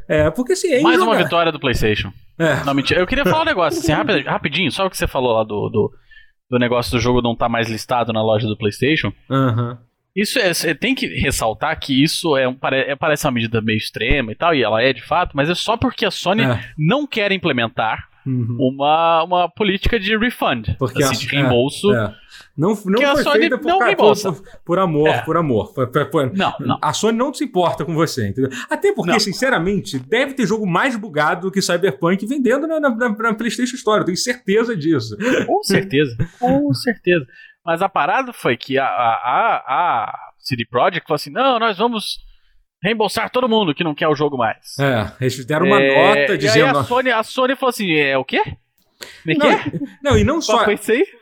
é 0.09 0.31
porque 0.31 0.55
assim, 0.55 0.73
é 0.73 0.81
Mais 0.81 1.01
uma 1.01 1.17
vitória 1.17 1.53
do 1.53 1.61
PlayStation. 1.61 2.13
É. 2.39 2.65
Não, 2.65 2.75
mentira. 2.75 3.01
Eu 3.01 3.07
queria 3.07 3.25
falar 3.25 3.43
um 3.43 3.47
negócio, 3.47 3.81
assim, 3.81 3.93
rapidinho, 3.95 4.27
rapidinho, 4.27 4.73
só 4.73 4.87
o 4.87 4.91
que 4.91 4.97
você 4.97 5.07
falou 5.07 5.33
lá 5.33 5.45
do, 5.45 5.69
do, 5.69 5.93
do 6.51 6.59
negócio 6.59 6.93
do 6.93 7.01
jogo 7.01 7.23
não 7.23 7.33
estar 7.33 7.47
tá 7.47 7.51
mais 7.51 7.69
listado 7.69 8.13
na 8.13 8.23
loja 8.23 8.47
do 8.47 8.57
PlayStation. 8.57 9.13
Uhum. 9.29 9.77
Isso 10.15 10.39
é, 10.39 10.73
tem 10.73 10.95
que 10.95 11.07
ressaltar 11.07 11.79
que 11.79 12.03
isso 12.03 12.37
é, 12.39 12.49
um, 12.49 12.57
é, 12.73 12.97
parece 12.97 13.27
uma 13.27 13.33
medida 13.33 13.61
meio 13.61 13.77
extrema 13.77 14.33
e 14.33 14.35
tal, 14.35 14.55
e 14.55 14.63
ela 14.63 14.83
é 14.83 14.93
de 14.93 15.03
fato, 15.03 15.37
mas 15.37 15.51
é 15.51 15.55
só 15.55 15.77
porque 15.77 16.07
a 16.07 16.11
Sony 16.11 16.43
é. 16.43 16.59
não 16.79 17.07
quer 17.07 17.33
implementar 17.33 18.09
uhum. 18.27 18.57
uma, 18.59 19.25
uma 19.25 19.49
política 19.49 20.01
de 20.01 20.17
refund, 20.17 20.75
porque 20.79 21.03
assim, 21.03 21.27
de 21.27 21.27
reembolso. 21.27 21.93
É, 21.95 22.15
Não, 22.57 22.71
não 22.87 23.01
foi 23.13 23.39
feita 23.39 23.59
por, 23.59 23.69
não 23.69 23.79
por, 23.79 24.43
por, 24.65 24.79
amor, 24.79 25.09
é. 25.09 25.21
por 25.23 25.37
amor. 25.37 25.75
Por, 25.75 26.35
não, 26.35 26.55
não. 26.59 26.79
A 26.81 26.93
Sony 26.95 27.19
não 27.19 27.33
se 27.35 27.45
importa 27.45 27.85
com 27.85 27.95
você, 27.95 28.29
entendeu? 28.29 28.51
Até 28.71 28.93
porque, 28.95 29.13
não. 29.13 29.21
sinceramente, 29.21 29.99
deve 29.99 30.33
ter 30.33 30.47
jogo 30.47 30.67
mais 30.67 30.97
bugado 30.97 31.43
do 31.43 31.53
que 31.53 31.61
Cyberpunk 31.61 32.25
vendendo 32.25 32.67
na, 32.67 32.81
na, 32.81 32.89
na 32.91 33.35
PlayStation 33.35 33.77
Store. 33.77 34.01
Eu 34.01 34.07
tenho 34.07 34.17
certeza 34.17 34.75
disso. 34.75 35.17
Com 35.47 35.63
certeza, 35.63 36.17
com 36.41 36.73
certeza. 36.75 37.27
Mas 37.65 37.83
a 37.83 37.89
parada 37.91 38.33
foi 38.33 38.57
que 38.57 38.79
a, 38.79 38.87
a, 38.87 39.65
a 39.67 40.19
CD 40.39 40.65
Projekt 40.65 41.07
falou 41.07 41.17
assim: 41.17 41.31
não, 41.31 41.59
nós 41.59 41.77
vamos 41.77 42.19
reembolsar 42.83 43.29
todo 43.31 43.49
mundo 43.49 43.75
que 43.75 43.85
não 43.85 43.95
quer 43.95 44.09
o 44.09 44.15
jogo 44.15 44.39
mais. 44.39 44.79
É, 44.79 45.13
eles 45.21 45.45
deram 45.45 45.67
uma 45.67 45.83
é, 45.83 46.21
nota 46.21 46.39
dizendo. 46.39 46.57
E 46.57 46.63
aí 46.63 46.77
a 46.77 46.85
Sony, 46.85 47.11
a 47.11 47.23
Sony 47.23 47.57
falou 47.57 47.71
assim: 47.71 47.93
é 47.95 48.17
o 48.17 48.25
quê? 48.25 48.41
É 49.27 49.35
não, 49.35 49.51
é? 49.51 49.73
não, 50.03 50.19
e 50.19 50.25
não 50.25 50.41
só. 50.41 50.65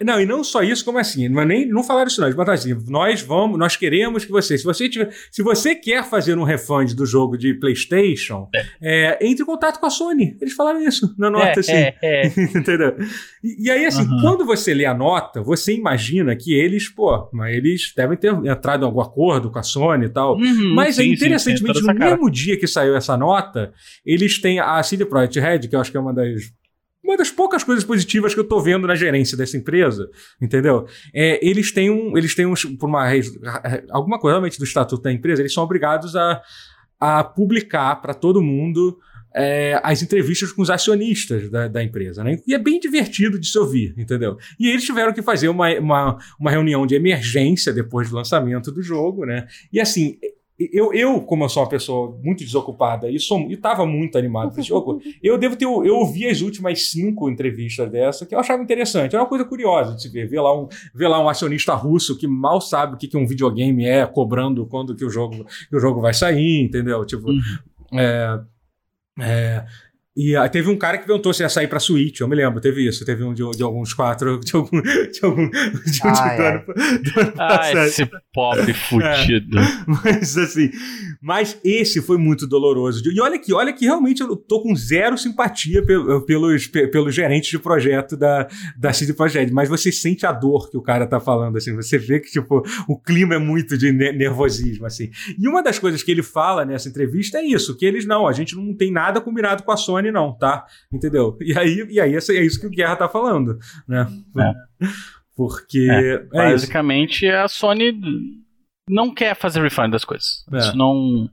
Não, 0.01 0.20
e 0.20 0.26
não 0.26 0.45
só 0.45 0.62
isso, 0.62 0.85
como 0.85 0.99
assim? 0.99 1.28
Não, 1.28 1.43
é 1.43 1.45
nem, 1.45 1.66
não 1.66 1.82
falaram 1.82 2.09
isso, 2.09 2.20
não. 2.20 2.28
Eles 2.28 2.37
botaram 2.37 2.59
assim: 2.59 2.74
nós 2.89 3.22
vamos, 3.22 3.59
nós 3.59 3.76
queremos 3.76 4.24
que 4.24 4.30
você. 4.30 4.57
Se 4.59 4.64
você 4.64 4.89
tiver, 4.89 5.11
se 5.30 5.43
você 5.43 5.74
quer 5.74 6.05
fazer 6.05 6.37
um 6.39 6.45
refund 6.45 6.95
do 6.95 7.07
jogo 7.07 7.37
de 7.37 7.55
PlayStation, 7.55 8.49
é. 8.55 8.64
É, 8.80 9.18
entre 9.26 9.43
em 9.43 9.47
contato 9.47 9.78
com 9.78 9.87
a 9.87 9.91
Sony. 9.91 10.37
Eles 10.41 10.55
falaram 10.55 10.80
isso 10.80 11.14
na 11.18 11.30
nota, 11.30 11.47
é, 11.47 11.61
assim. 11.61 11.72
É, 11.72 12.26
Entendeu? 12.59 12.97
E, 13.43 13.66
e, 13.66 13.70
aí, 13.70 13.85
assim, 13.85 14.03
uhum. 14.03 14.20
quando 14.20 14.45
você 14.45 14.74
lê 14.74 14.85
a 14.85 14.95
nota, 14.95 15.43
você 15.43 15.74
imagina 15.74 16.35
que 16.37 16.53
eles, 16.53 16.89
pô, 16.89 17.28
mas 17.32 17.55
eles 17.55 17.93
devem 17.97 18.16
ter 18.16 18.32
entrado 18.32 18.82
em 18.82 18.87
algum 18.87 19.01
acordo 19.01 19.51
com 19.51 19.59
a 19.59 19.62
Sony 19.62 20.07
e 20.07 20.09
tal. 20.09 20.37
Uhum, 20.37 20.74
mas 20.74 20.97
sim, 20.97 21.12
interessantemente, 21.12 21.80
sim, 21.80 21.87
no 21.87 21.95
mesmo 21.95 22.30
dia 22.30 22.59
que 22.59 22.66
saiu 22.66 22.97
essa 22.97 23.16
nota, 23.16 23.72
eles 24.05 24.41
têm 24.41 24.61
a 24.61 24.82
CD 24.82 25.05
Projekt 25.05 25.41
Red, 25.41 25.59
que 25.61 25.76
eu 25.76 25.80
acho 25.80 25.91
que 25.91 25.97
é 25.97 26.01
uma 26.01 26.14
das 26.14 26.53
uma 27.05 27.16
das 27.18 27.30
poucas 27.30 27.62
coisas 27.62 27.84
positivas 27.84 28.32
que 28.32 28.40
eu 28.40 28.48
tô 28.48 28.61
vendo 28.61 28.86
na 28.86 28.94
gerência 28.94 29.36
dessa 29.36 29.57
empresa, 29.57 30.09
entendeu? 30.40 30.86
É, 31.12 31.38
eles 31.46 31.70
têm 31.70 31.90
um, 31.90 32.16
eles 32.16 32.34
têm 32.34 32.46
um, 32.46 32.55
por 32.78 32.88
uma 32.88 33.07
alguma 33.90 34.18
coisa 34.18 34.36
realmente 34.36 34.59
do 34.59 34.64
estatuto 34.64 35.02
da 35.02 35.12
empresa, 35.12 35.42
eles 35.42 35.52
são 35.52 35.62
obrigados 35.62 36.16
a, 36.16 36.40
a 36.98 37.22
publicar 37.22 37.96
para 37.96 38.14
todo 38.14 38.42
mundo 38.42 38.98
é, 39.36 39.80
as 39.82 40.00
entrevistas 40.00 40.52
com 40.52 40.62
os 40.62 40.70
acionistas 40.70 41.50
da, 41.50 41.66
da, 41.66 41.82
empresa, 41.82 42.22
né? 42.22 42.38
E 42.46 42.55
é 42.55 42.59
bem 42.59 42.78
divertido 42.78 43.38
de 43.38 43.48
se 43.48 43.59
ouvir, 43.59 43.92
entendeu? 43.98 44.38
E 44.59 44.70
eles 44.70 44.84
tiveram 44.84 45.12
que 45.12 45.22
fazer 45.22 45.48
uma, 45.48 45.68
uma, 45.80 46.18
uma 46.38 46.50
reunião 46.50 46.86
de 46.86 46.94
emergência 46.94 47.72
depois 47.72 48.09
do 48.09 48.16
lançamento 48.16 48.70
do 48.70 48.80
jogo, 48.80 49.26
né? 49.26 49.46
E 49.72 49.80
assim, 49.80 50.16
eu, 50.59 50.92
eu, 50.94 51.20
como 51.20 51.44
eu 51.44 51.48
sou 51.48 51.62
uma 51.62 51.68
pessoa 51.68 52.16
muito 52.22 52.44
desocupada 52.44 53.11
e 53.11 53.16
estava 53.16 53.84
muito 53.84 54.16
animado 54.16 54.52
para 54.52 54.61
esse 54.61 54.68
jogo, 54.68 55.00
eu 55.22 55.36
devo 55.36 55.57
ter. 55.57 55.64
Eu 55.64 55.96
ouvi 55.96 56.26
as 56.26 56.40
últimas 56.42 56.90
cinco 56.90 57.28
entrevistas 57.28 57.90
dessa 57.90 58.24
que 58.24 58.34
eu 58.34 58.38
achava 58.38 58.62
interessante. 58.62 59.16
É 59.16 59.18
uma 59.18 59.28
coisa 59.28 59.44
curiosa 59.44 59.94
de 59.94 60.02
se 60.02 60.09
ver. 60.09 60.28
Ver 60.28 60.40
lá 60.40 60.57
um, 60.57 60.68
ver 60.94 61.09
lá 61.09 61.20
um 61.20 61.28
acionista 61.28 61.74
russo 61.74 62.16
que 62.16 62.26
mal 62.26 62.61
sabe 62.61 62.94
o 62.94 62.96
que, 62.96 63.09
que 63.09 63.16
um 63.16 63.26
videogame 63.26 63.84
é, 63.84 64.07
cobrando 64.07 64.64
quando 64.66 64.94
que 64.94 65.05
o 65.05 65.11
jogo, 65.11 65.44
que 65.68 65.76
o 65.76 65.80
jogo 65.80 66.00
vai 66.00 66.14
sair, 66.14 66.62
entendeu? 66.62 67.05
Tipo. 67.05 67.30
Uhum. 67.30 67.40
É, 67.92 68.40
é, 69.20 69.64
e 70.17 70.37
uh, 70.37 70.49
teve 70.49 70.71
um 70.71 70.77
cara 70.77 70.97
que 70.97 71.07
perguntou 71.07 71.35
se 71.35 71.43
ia 71.43 71.49
sair 71.49 71.67
pra 71.67 71.81
Switch, 71.81 72.21
eu 72.21 72.29
me 72.29 72.37
lembro, 72.37 72.61
teve 72.61 72.87
isso. 72.87 73.05
Teve 73.05 73.25
um 73.25 73.35
de, 73.35 73.43
de 73.51 73.65
alguns 73.65 73.93
quatro, 73.93 74.39
de 74.45 74.55
algum. 74.55 74.81
De 74.81 75.21
algum. 75.23 75.51
De 75.51 76.01
um 76.05 76.09
ah, 76.09 76.33
é. 76.33 76.59
do, 76.59 77.21
ano, 77.21 77.33
ah, 77.37 77.87
esse 77.87 78.09
pobre 78.33 78.73
fudido. 78.89 79.59
É, 79.59 79.85
mas 79.87 80.39
assim. 80.39 80.71
Mas 81.21 81.59
esse 81.65 82.01
foi 82.01 82.17
muito 82.17 82.47
doloroso. 82.47 83.03
E 83.11 83.21
olha 83.21 83.35
aqui, 83.35 83.53
olha 83.53 83.73
que 83.73 83.87
realmente 83.87 84.21
eu 84.21 84.37
tô 84.37 84.62
com 84.62 84.77
zero 84.77 85.19
simpatia 85.19 85.85
pelos, 85.85 86.69
pelos 86.69 87.12
gerentes 87.12 87.51
de 87.51 87.59
projeto 87.59 88.17
da, 88.17 88.47
da 88.79 88.93
CD 88.93 89.15
Projekt. 89.15 89.53
Mas 89.53 89.69
você 89.69 89.91
sente 89.91 90.25
a 90.25 90.31
dor 90.31 90.71
que 90.71 90.77
o 90.77 90.83
cara 90.83 91.09
tá 91.09 91.19
falando, 91.19 91.57
assim. 91.57 91.75
Você 91.75 91.99
vê 91.99 92.21
que, 92.21 92.31
tipo, 92.31 92.62
o 92.87 92.97
clima 92.97 93.35
é 93.35 93.39
muito 93.39 93.77
de 93.77 93.91
nervosismo, 93.91 94.87
assim. 94.87 95.11
E 95.37 95.49
uma 95.49 95.61
das 95.61 95.81
coisas 95.81 96.05
que 96.05 96.12
ele 96.12 96.23
fala 96.23 96.65
nessa 96.65 96.89
entrevista 96.89 97.39
é 97.39 97.43
isso: 97.43 97.77
que 97.77 97.85
eles 97.85 98.07
não, 98.07 98.29
a 98.29 98.33
gente 98.33 98.55
não 98.55 98.73
tem 98.73 98.93
nada 98.93 99.21
combinado 99.21 99.65
com 99.65 99.73
a 99.73 99.77
Sony 99.77 100.03
Sony, 100.05 100.12
não, 100.12 100.32
tá? 100.36 100.66
Entendeu? 100.92 101.36
E 101.40 101.57
aí, 101.59 101.86
e 101.90 102.00
aí 102.00 102.14
é 102.14 102.18
isso 102.18 102.61
que 102.61 102.66
o 102.66 102.70
Guerra 102.70 102.96
tá 102.96 103.09
falando, 103.09 103.59
né? 103.88 104.07
É. 104.38 104.86
Porque. 105.36 105.88
É, 105.90 106.14
é 106.14 106.18
basicamente, 106.50 107.26
isso. 107.26 107.34
a 107.34 107.48
Sony 107.48 107.92
não 108.88 109.14
quer 109.14 109.34
fazer 109.34 109.62
refund 109.62 109.90
das 109.90 110.05
coisas. 110.05 110.44
É. 110.52 110.59
Isso 110.59 110.76
não. 110.76 111.28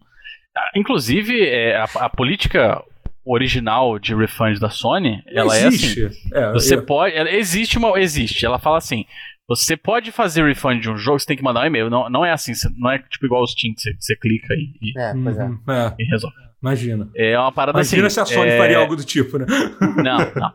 Ah, 0.55 0.71
inclusive, 0.75 1.45
é, 1.45 1.77
a, 1.77 1.83
a, 1.83 2.09
política 2.09 2.81
original 3.25 3.99
de 3.99 4.15
refund 4.15 4.59
da 4.59 4.69
Sony, 4.69 5.23
não 5.27 5.43
ela 5.43 5.59
existe. 5.59 6.03
é 6.03 6.07
assim. 6.07 6.17
É, 6.33 6.51
você 6.53 6.75
eu... 6.75 6.85
pode. 6.85 7.15
existe 7.15 7.77
uma. 7.77 7.99
Existe. 7.99 8.45
Ela 8.45 8.59
fala 8.59 8.77
assim. 8.77 9.05
Você 9.49 9.75
pode 9.75 10.13
fazer 10.13 10.45
refund 10.45 10.81
de 10.81 10.89
um 10.89 10.95
jogo, 10.95 11.19
você 11.19 11.25
tem 11.25 11.35
que 11.35 11.43
mandar 11.43 11.63
um 11.63 11.65
e-mail. 11.65 11.89
Não, 11.89 12.09
não 12.09 12.23
é 12.23 12.31
assim, 12.31 12.53
não 12.77 12.89
é 12.89 12.99
tipo 12.99 13.25
igual 13.25 13.43
o 13.43 13.47
Steam, 13.47 13.73
que 13.73 13.81
você, 13.81 13.93
você 13.99 14.15
clica 14.15 14.53
e, 14.53 14.71
e, 14.81 14.97
é, 14.97 15.13
pois 15.13 15.37
é. 15.37 15.43
Uhum. 15.43 15.59
e 15.99 16.03
resolve. 16.05 16.50
Imagina. 16.61 17.09
É 17.15 17.37
uma 17.39 17.51
parada 17.51 17.79
Imagina 17.79 18.07
assim. 18.07 18.17
Imagina 18.17 18.25
se 18.25 18.33
a 18.33 18.37
Sony 18.37 18.51
é... 18.51 18.57
faria 18.57 18.77
algo 18.77 18.95
do 18.95 19.03
tipo, 19.03 19.37
né? 19.37 19.45
Não, 20.03 20.17
não. 20.35 20.53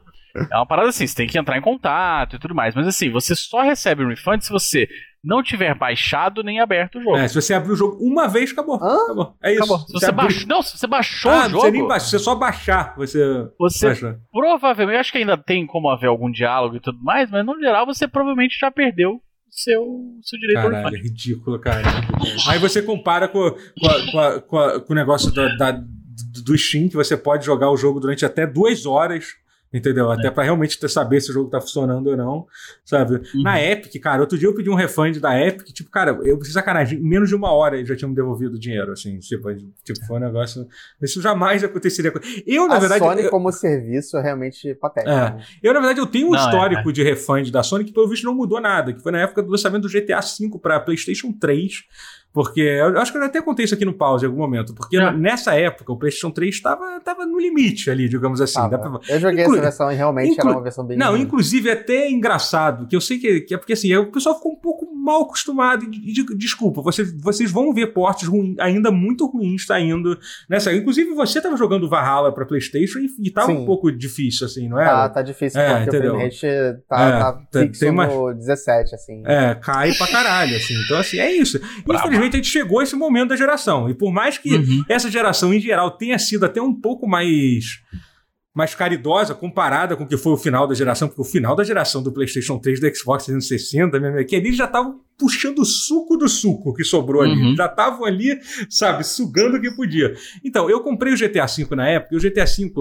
É 0.52 0.56
uma 0.56 0.66
parada 0.66 0.90
assim, 0.90 1.06
você 1.06 1.14
tem 1.14 1.26
que 1.26 1.38
entrar 1.38 1.56
em 1.56 1.62
contato 1.62 2.36
e 2.36 2.38
tudo 2.38 2.54
mais. 2.54 2.74
Mas 2.74 2.86
assim, 2.86 3.10
você 3.10 3.34
só 3.34 3.62
recebe 3.62 4.04
um 4.04 4.08
refund 4.08 4.42
se 4.42 4.50
você 4.50 4.86
não 5.24 5.42
tiver 5.42 5.74
baixado 5.74 6.42
nem 6.42 6.60
aberto 6.60 6.98
o 6.98 7.02
jogo. 7.02 7.16
É, 7.16 7.26
se 7.26 7.34
você 7.34 7.54
abrir 7.54 7.72
o 7.72 7.76
jogo 7.76 7.96
uma 8.00 8.28
vez, 8.28 8.52
acabou. 8.52 8.78
Hã? 8.82 9.04
acabou. 9.04 9.34
É 9.42 9.52
isso. 9.52 9.64
Acabou. 9.64 9.78
Se 9.78 9.92
você, 9.92 10.06
você 10.06 10.12
baixou. 10.12 10.48
Não, 10.48 10.62
se 10.62 10.78
você 10.78 10.86
baixou 10.86 11.30
ah, 11.32 11.46
o 11.46 11.50
jogo. 11.50 11.60
Você 11.62 11.70
nem 11.70 11.88
baixou, 11.88 12.08
você 12.08 12.18
só 12.18 12.34
baixar, 12.34 12.94
você. 12.96 13.48
Você 13.58 13.86
baixa. 13.88 14.20
provavelmente. 14.30 14.98
Acho 14.98 15.12
que 15.12 15.18
ainda 15.18 15.36
tem 15.36 15.66
como 15.66 15.88
haver 15.90 16.08
algum 16.08 16.30
diálogo 16.30 16.76
e 16.76 16.80
tudo 16.80 17.02
mais, 17.02 17.30
mas 17.30 17.44
no 17.44 17.58
geral 17.58 17.86
você 17.86 18.06
provavelmente 18.06 18.58
já 18.58 18.70
perdeu 18.70 19.20
seu, 19.56 20.18
seu 20.22 20.38
direito 20.38 20.62
Caralho, 20.62 20.84
refund. 20.84 20.94
É 20.94 21.02
ridículo, 21.02 21.58
cara. 21.58 21.82
Aí 22.46 22.58
você 22.58 22.82
compara 22.82 23.26
com, 23.26 23.50
com, 23.50 23.86
a, 23.88 24.40
com, 24.42 24.58
a, 24.58 24.80
com, 24.80 24.92
o 24.92 24.96
negócio 24.96 25.32
da, 25.32 25.48
da 25.56 25.72
do 26.44 26.56
Steam, 26.56 26.88
que 26.88 26.96
você 26.96 27.16
pode 27.16 27.44
jogar 27.44 27.70
o 27.70 27.76
jogo 27.76 27.98
durante 27.98 28.24
até 28.24 28.46
duas 28.46 28.84
horas 28.84 29.34
entendeu? 29.72 30.10
Até 30.10 30.28
é. 30.28 30.30
para 30.30 30.44
realmente 30.44 30.78
ter, 30.78 30.88
saber 30.88 31.20
se 31.20 31.30
o 31.30 31.34
jogo 31.34 31.50
tá 31.50 31.60
funcionando 31.60 32.06
ou 32.08 32.16
não, 32.16 32.46
sabe? 32.84 33.14
Uhum. 33.34 33.42
Na 33.42 33.60
Epic, 33.62 34.00
cara, 34.00 34.20
outro 34.20 34.38
dia 34.38 34.48
eu 34.48 34.54
pedi 34.54 34.70
um 34.70 34.74
refund 34.74 35.18
da 35.18 35.38
Epic, 35.38 35.68
tipo, 35.68 35.90
cara, 35.90 36.18
eu 36.22 36.36
preciso 36.36 36.54
sacanagem, 36.54 36.98
em 36.98 37.02
menos 37.02 37.28
de 37.28 37.34
uma 37.34 37.50
hora 37.52 37.76
eles 37.76 37.88
já 37.88 37.96
tinham 37.96 38.10
me 38.10 38.16
devolvido 38.16 38.56
o 38.56 38.58
dinheiro, 38.58 38.92
assim, 38.92 39.18
tipo, 39.18 39.48
tipo, 39.84 40.06
foi 40.06 40.16
um 40.16 40.20
negócio, 40.20 40.66
isso 41.02 41.20
jamais 41.20 41.62
aconteceria. 41.62 42.12
Eu, 42.46 42.66
na 42.66 42.76
a 42.76 42.78
verdade... 42.78 43.04
Sony 43.04 43.22
eu, 43.22 43.30
como 43.30 43.50
serviço 43.52 44.16
é 44.16 44.22
realmente 44.22 44.74
patético. 44.74 45.10
É. 45.10 45.30
Né? 45.30 45.44
Eu, 45.62 45.74
na 45.74 45.80
verdade, 45.80 46.00
eu 46.00 46.06
tenho 46.06 46.28
um 46.28 46.30
não, 46.30 46.38
é, 46.38 46.42
histórico 46.42 46.90
é, 46.90 46.92
de 46.92 47.02
refund 47.02 47.50
da 47.50 47.62
Sony 47.62 47.84
que, 47.84 47.92
pelo 47.92 48.08
visto, 48.08 48.24
não 48.24 48.34
mudou 48.34 48.60
nada, 48.60 48.92
que 48.92 49.02
foi 49.02 49.12
na 49.12 49.20
época 49.20 49.42
do 49.42 49.50
lançamento 49.50 49.82
do 49.82 49.88
GTA 49.88 50.20
V 50.20 50.58
para 50.60 50.80
PlayStation 50.80 51.32
3, 51.32 51.84
porque 52.36 52.60
eu 52.60 52.98
acho 52.98 53.10
que 53.10 53.16
eu 53.16 53.22
até 53.22 53.40
contei 53.40 53.64
isso 53.64 53.72
aqui 53.72 53.86
no 53.86 53.94
pause 53.94 54.26
em 54.26 54.28
algum 54.28 54.42
momento. 54.42 54.74
Porque 54.74 54.98
é. 54.98 55.10
nessa 55.10 55.54
época 55.54 55.90
o 55.90 55.96
PlayStation 55.96 56.30
3 56.30 56.54
estava 56.54 57.24
no 57.24 57.40
limite 57.40 57.90
ali, 57.90 58.10
digamos 58.10 58.42
assim. 58.42 58.60
Pra... 58.68 59.00
Eu 59.08 59.18
joguei 59.18 59.42
Inclu... 59.42 59.54
essa 59.54 59.62
versão 59.62 59.90
e 59.90 59.94
realmente 59.94 60.32
Inclu... 60.32 60.50
era 60.50 60.58
uma 60.58 60.62
versão 60.62 60.84
bem. 60.84 60.98
Não, 60.98 61.16
inclusive 61.16 61.70
é 61.70 61.72
até 61.72 62.10
engraçado, 62.10 62.86
que 62.86 62.94
eu 62.94 63.00
sei 63.00 63.16
que, 63.16 63.40
que 63.40 63.54
é 63.54 63.56
porque 63.56 63.72
assim, 63.72 63.96
o 63.96 64.12
pessoal 64.12 64.34
ficou 64.34 64.52
um 64.52 64.56
pouco 64.56 64.85
mal 65.06 65.22
acostumado. 65.22 65.84
E, 65.84 66.12
de, 66.12 66.24
desculpa, 66.36 66.82
você, 66.82 67.04
vocês 67.04 67.50
vão 67.50 67.72
ver 67.72 67.92
portes 67.92 68.28
ruim, 68.28 68.56
ainda 68.58 68.90
muito 68.90 69.26
ruins 69.26 69.64
saindo 69.64 70.18
nessa. 70.48 70.74
Inclusive, 70.74 71.14
você 71.14 71.38
estava 71.38 71.56
jogando 71.56 71.88
Valhalla 71.88 72.32
para 72.32 72.44
PlayStation 72.44 72.98
e, 72.98 73.08
e 73.20 73.30
tava 73.30 73.46
Sim. 73.46 73.58
um 73.58 73.64
pouco 73.64 73.90
difícil, 73.92 74.46
assim, 74.46 74.68
não 74.68 74.80
é? 74.80 74.84
Tá, 74.84 75.08
tá 75.08 75.22
difícil, 75.22 75.60
é, 75.60 75.68
porque 75.76 75.88
entendeu? 75.96 76.14
o 76.14 76.16
frame 76.16 76.24
rate 76.24 76.46
tá, 76.88 77.00
é, 77.00 77.20
tá 77.20 77.60
fixo 77.60 77.80
tem 77.80 77.90
uma... 77.90 78.06
no 78.06 78.34
17, 78.34 78.94
assim. 78.94 79.22
É, 79.24 79.54
cai 79.54 79.92
pra 79.94 80.08
caralho, 80.08 80.56
assim. 80.56 80.74
Então, 80.84 80.98
assim, 80.98 81.18
é 81.18 81.32
isso. 81.32 81.60
Infelizmente, 81.88 82.34
a 82.34 82.36
gente 82.36 82.48
chegou 82.48 82.80
a 82.80 82.82
esse 82.82 82.96
momento 82.96 83.28
da 83.28 83.36
geração. 83.36 83.88
E 83.88 83.94
por 83.94 84.12
mais 84.12 84.38
que 84.38 84.54
uhum. 84.54 84.84
essa 84.88 85.10
geração, 85.10 85.54
em 85.54 85.60
geral, 85.60 85.92
tenha 85.92 86.18
sido 86.18 86.44
até 86.44 86.60
um 86.60 86.74
pouco 86.74 87.06
mais 87.06 87.80
mais 88.56 88.74
caridosa 88.74 89.34
comparada 89.34 89.94
com 89.94 90.04
o 90.04 90.06
que 90.06 90.16
foi 90.16 90.32
o 90.32 90.36
final 90.38 90.66
da 90.66 90.74
geração, 90.74 91.08
porque 91.08 91.20
o 91.20 91.24
final 91.24 91.54
da 91.54 91.62
geração 91.62 92.02
do 92.02 92.10
PlayStation 92.10 92.58
3 92.58 92.80
do 92.80 92.96
Xbox 92.96 93.26
360, 93.26 94.00
mesmo, 94.00 94.24
que 94.24 94.34
ali 94.34 94.50
já 94.50 94.64
estavam 94.64 94.98
puxando 95.18 95.58
o 95.58 95.64
suco 95.66 96.16
do 96.16 96.26
suco 96.26 96.72
que 96.72 96.82
sobrou 96.82 97.20
ali. 97.20 97.38
Uhum. 97.38 97.54
Já 97.54 97.66
estavam 97.66 98.06
ali, 98.06 98.40
sabe, 98.70 99.04
sugando 99.04 99.58
o 99.58 99.60
que 99.60 99.70
podia. 99.72 100.14
Então, 100.42 100.70
eu 100.70 100.80
comprei 100.80 101.12
o 101.12 101.18
GTA 101.18 101.44
V 101.44 101.76
na 101.76 101.86
época, 101.86 102.14
e 102.14 102.16
o 102.16 102.20
GTA 102.20 102.46
V, 102.46 102.72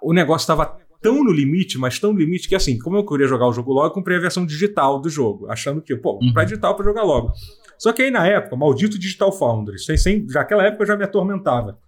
o 0.00 0.14
negócio 0.14 0.44
estava 0.44 0.78
tão 1.02 1.22
no 1.22 1.30
limite, 1.30 1.76
mas 1.76 1.98
tão 1.98 2.10
no 2.10 2.18
limite 2.18 2.48
que 2.48 2.54
assim, 2.54 2.78
como 2.78 2.96
eu 2.96 3.04
queria 3.04 3.26
jogar 3.26 3.46
o 3.46 3.52
jogo 3.52 3.74
logo, 3.74 3.88
eu 3.88 3.90
comprei 3.90 4.16
a 4.16 4.20
versão 4.20 4.46
digital 4.46 4.98
do 4.98 5.10
jogo, 5.10 5.50
achando 5.50 5.82
que, 5.82 5.94
pô, 5.94 6.18
comprar 6.18 6.44
uhum. 6.44 6.48
digital 6.48 6.74
para 6.74 6.84
jogar 6.86 7.02
logo. 7.02 7.30
Só 7.76 7.92
que 7.92 8.00
aí 8.00 8.10
na 8.10 8.26
época, 8.26 8.56
maldito 8.56 8.98
Digital 8.98 9.30
Foundry, 9.30 9.78
sem, 9.78 9.98
sem, 9.98 10.26
já 10.30 10.40
naquela 10.40 10.64
época 10.64 10.84
eu 10.84 10.86
já 10.86 10.96
me 10.96 11.04
atormentava 11.04 11.78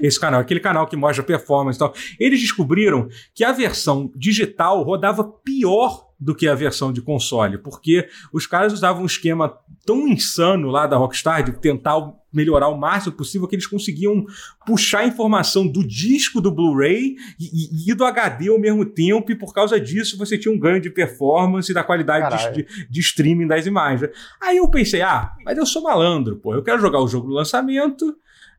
esse 0.00 0.18
canal, 0.18 0.40
aquele 0.40 0.60
canal 0.60 0.86
que 0.86 0.96
mostra 0.96 1.22
performance 1.22 1.76
e 1.76 1.80
tal. 1.80 1.94
Eles 2.18 2.40
descobriram 2.40 3.08
que 3.34 3.44
a 3.44 3.52
versão 3.52 4.10
digital 4.14 4.82
rodava 4.82 5.24
pior 5.24 6.06
do 6.18 6.34
que 6.34 6.48
a 6.48 6.54
versão 6.54 6.92
de 6.92 7.02
console, 7.02 7.58
porque 7.58 8.08
os 8.32 8.46
caras 8.46 8.72
usavam 8.72 9.02
um 9.02 9.06
esquema 9.06 9.58
tão 9.84 10.08
insano 10.08 10.68
lá 10.68 10.86
da 10.86 10.96
Rockstar 10.96 11.44
de 11.44 11.52
tentar 11.52 11.96
melhorar 12.32 12.68
o 12.68 12.76
máximo 12.76 13.14
possível 13.14 13.46
que 13.46 13.54
eles 13.54 13.66
conseguiam 13.66 14.24
puxar 14.66 15.00
a 15.00 15.06
informação 15.06 15.66
do 15.66 15.86
disco 15.86 16.40
do 16.40 16.50
Blu-ray 16.50 17.16
e, 17.38 17.90
e, 17.90 17.94
do 17.94 18.04
HD 18.04 18.48
ao 18.48 18.58
mesmo 18.58 18.84
tempo, 18.84 19.30
e 19.30 19.34
por 19.34 19.54
causa 19.54 19.80
disso 19.80 20.18
você 20.18 20.36
tinha 20.36 20.52
um 20.52 20.58
ganho 20.58 20.80
de 20.80 20.90
performance 20.90 21.70
e 21.70 21.74
da 21.74 21.84
qualidade 21.84 22.52
de, 22.54 22.66
de, 22.90 23.00
streaming 23.00 23.46
das 23.46 23.66
imagens. 23.66 24.10
Aí 24.40 24.58
eu 24.58 24.68
pensei, 24.70 25.02
ah, 25.02 25.32
mas 25.44 25.56
eu 25.56 25.64
sou 25.64 25.82
malandro, 25.82 26.36
pô, 26.36 26.54
eu 26.54 26.62
quero 26.62 26.80
jogar 26.80 27.00
o 27.00 27.08
jogo 27.08 27.28
no 27.28 27.34
lançamento, 27.34 28.16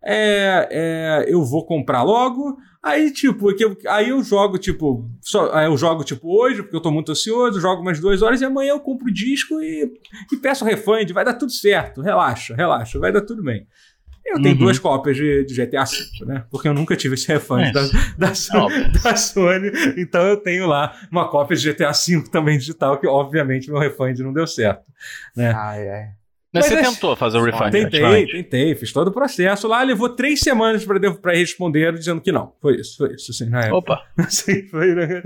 é, 0.10 0.68
é, 0.72 1.26
eu 1.28 1.44
vou 1.44 1.66
comprar 1.66 2.02
logo. 2.02 2.58
Aí, 2.82 3.12
tipo, 3.12 3.50
aí 3.90 4.10
eu 4.10 4.24
jogo, 4.24 4.58
tipo, 4.58 5.10
só, 5.20 5.54
aí 5.54 5.66
eu 5.66 5.76
jogo, 5.76 6.06
tipo, 6.06 6.34
hoje, 6.34 6.64
porque 6.64 6.76
eu 6.78 6.82
tô 6.82 6.90
muito 6.90 7.12
ansioso, 7.12 7.60
jogo 7.60 7.82
umas 7.82 8.00
duas 8.00 8.22
horas 8.22 8.40
e 8.40 8.46
amanhã 8.46 8.70
eu 8.70 8.80
compro 8.80 9.08
o 9.08 9.14
disco 9.14 9.60
e, 9.62 9.92
e 10.32 10.38
peço 10.38 10.64
refund, 10.64 11.12
vai 11.12 11.26
dar 11.26 11.34
tudo 11.34 11.52
certo, 11.52 12.02
relaxa, 12.02 12.56
relaxa, 12.56 12.98
vai 12.98 13.12
dar 13.12 13.22
tudo 13.22 13.44
bem. 13.44 13.68
Eu 14.26 14.42
tenho 14.42 14.56
uhum. 14.56 14.60
duas 14.60 14.78
cópias 14.78 15.16
de, 15.16 15.46
de, 15.46 15.54
GTA 15.54 15.86
V, 15.86 16.26
né? 16.26 16.46
Porque 16.50 16.68
eu 16.68 16.74
nunca 16.74 16.96
tive 16.96 17.16
esse 17.16 17.28
refund 17.28 17.64
é. 17.64 17.72
da, 17.72 17.82
da, 18.18 18.34
da, 19.04 19.16
Sony, 19.16 19.72
então 19.98 20.22
eu 20.22 20.38
tenho 20.38 20.68
lá 20.68 20.94
uma 21.10 21.30
cópia 21.30 21.58
de 21.58 21.72
GTA 21.72 21.92
V 21.92 22.30
também 22.30 22.58
digital, 22.58 23.00
que 23.00 23.08
obviamente 23.08 23.70
meu 23.70 23.80
refund 23.80 24.20
não 24.20 24.34
deu 24.34 24.46
certo, 24.46 24.86
né? 25.36 25.54
Ai, 25.54 25.90
ai. 25.90 26.08
Mas, 26.58 26.66
você 26.66 26.78
tentou 26.78 27.16
fazer 27.16 27.38
o 27.38 27.44
refund? 27.44 27.72
Tentei, 27.72 28.28
tentei, 28.28 28.76
fiz 28.76 28.92
todo 28.92 29.08
o 29.08 29.12
processo 29.12 29.68
lá, 29.68 29.82
levou 29.84 30.10
três 30.10 30.40
semanas 30.40 30.86
para 30.86 31.34
responder 31.34 31.94
dizendo 31.94 32.22
que 32.22 32.32
não. 32.32 32.54
Foi 32.62 32.76
isso, 32.76 32.98
foi 32.98 33.14
isso, 33.14 33.32
assim, 33.32 33.50
na 33.50 33.62
época. 33.62 33.78
Opa! 33.78 34.04
Assim, 34.18 34.68
foi, 34.68 34.94
né? 34.94 35.22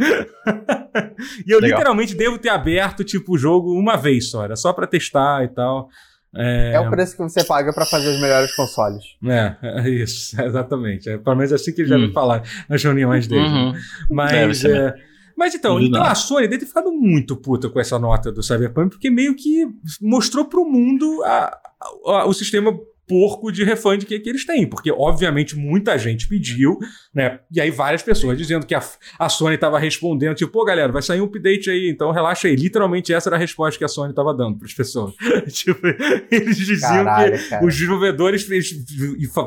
e 1.46 1.52
eu 1.52 1.60
Legal. 1.60 1.80
literalmente 1.80 2.16
devo 2.16 2.38
ter 2.38 2.50
aberto, 2.50 3.04
tipo, 3.04 3.34
o 3.34 3.38
jogo 3.38 3.74
uma 3.74 3.96
vez 3.96 4.30
só, 4.30 4.44
era 4.44 4.56
só 4.56 4.74
para 4.74 4.86
testar 4.88 5.44
e 5.44 5.48
tal. 5.48 5.90
É... 6.36 6.74
é... 6.76 6.80
o 6.80 6.90
preço 6.90 7.16
que 7.16 7.24
você 7.24 7.44
paga 7.44 7.74
para 7.74 7.86
fazer 7.86 8.10
os 8.10 8.22
melhores 8.22 8.56
consoles. 8.56 9.04
É, 9.26 9.56
é 9.62 9.90
isso, 9.90 10.40
exatamente. 10.42 11.10
É, 11.10 11.18
pelo 11.18 11.36
menos 11.36 11.52
é 11.52 11.56
assim 11.56 11.74
que 11.74 11.82
ele 11.82 11.90
já 11.90 11.98
hum. 11.98 12.08
me 12.08 12.14
falar 12.14 12.44
nas 12.70 12.84
reuniões 12.84 13.28
dele. 13.28 13.42
Uhum. 13.42 13.74
Mas. 14.10 14.64
É, 14.64 14.94
mas 15.38 15.56
então, 15.56 15.80
então 15.80 16.04
a 16.04 16.16
Sony 16.16 16.48
deve 16.48 16.60
ter 16.60 16.66
ficado 16.66 16.92
muito 16.92 17.36
puta 17.36 17.70
com 17.70 17.80
essa 17.80 17.98
nota 17.98 18.32
do 18.32 18.44
Cyberpunk, 18.44 18.92
porque 18.92 19.10
meio 19.10 19.36
que 19.36 19.68
mostrou 20.02 20.46
pro 20.46 20.66
mundo 20.66 21.24
a, 21.24 21.58
a, 22.06 22.26
o 22.26 22.34
sistema 22.34 22.78
porco 23.12 23.52
de 23.52 23.66
refund 23.66 24.06
que, 24.06 24.18
que 24.22 24.30
eles 24.30 24.46
têm, 24.46 24.66
porque 24.66 24.90
obviamente 24.90 25.54
muita 25.58 25.98
gente 25.98 26.30
pediu, 26.30 26.80
né? 27.14 27.42
E 27.52 27.60
aí 27.60 27.70
várias 27.70 28.02
pessoas 28.02 28.38
dizendo 28.38 28.66
que 28.66 28.74
a, 28.74 28.82
a 29.20 29.28
Sony 29.28 29.56
estava 29.56 29.78
respondendo, 29.78 30.34
tipo, 30.34 30.50
pô, 30.50 30.64
galera, 30.64 30.94
vai 30.94 31.02
sair 31.02 31.20
um 31.20 31.26
update 31.26 31.70
aí, 31.70 31.90
então 31.90 32.12
relaxa 32.12 32.48
aí. 32.48 32.56
Literalmente 32.56 33.14
essa 33.14 33.28
era 33.28 33.36
a 33.36 33.40
resposta 33.40 33.78
que 33.78 33.84
a 33.84 33.90
Sony 33.90 34.12
estava 34.12 34.34
dando 34.34 34.58
para 34.58 34.66
as 34.66 34.74
pessoas. 34.74 35.14
tipo, 35.52 35.86
eles 36.32 36.56
diziam 36.56 37.04
Caralho, 37.04 37.38
que 37.38 37.50
cara. 37.50 37.66
os 37.66 37.74
desenvolvedores 37.74 38.48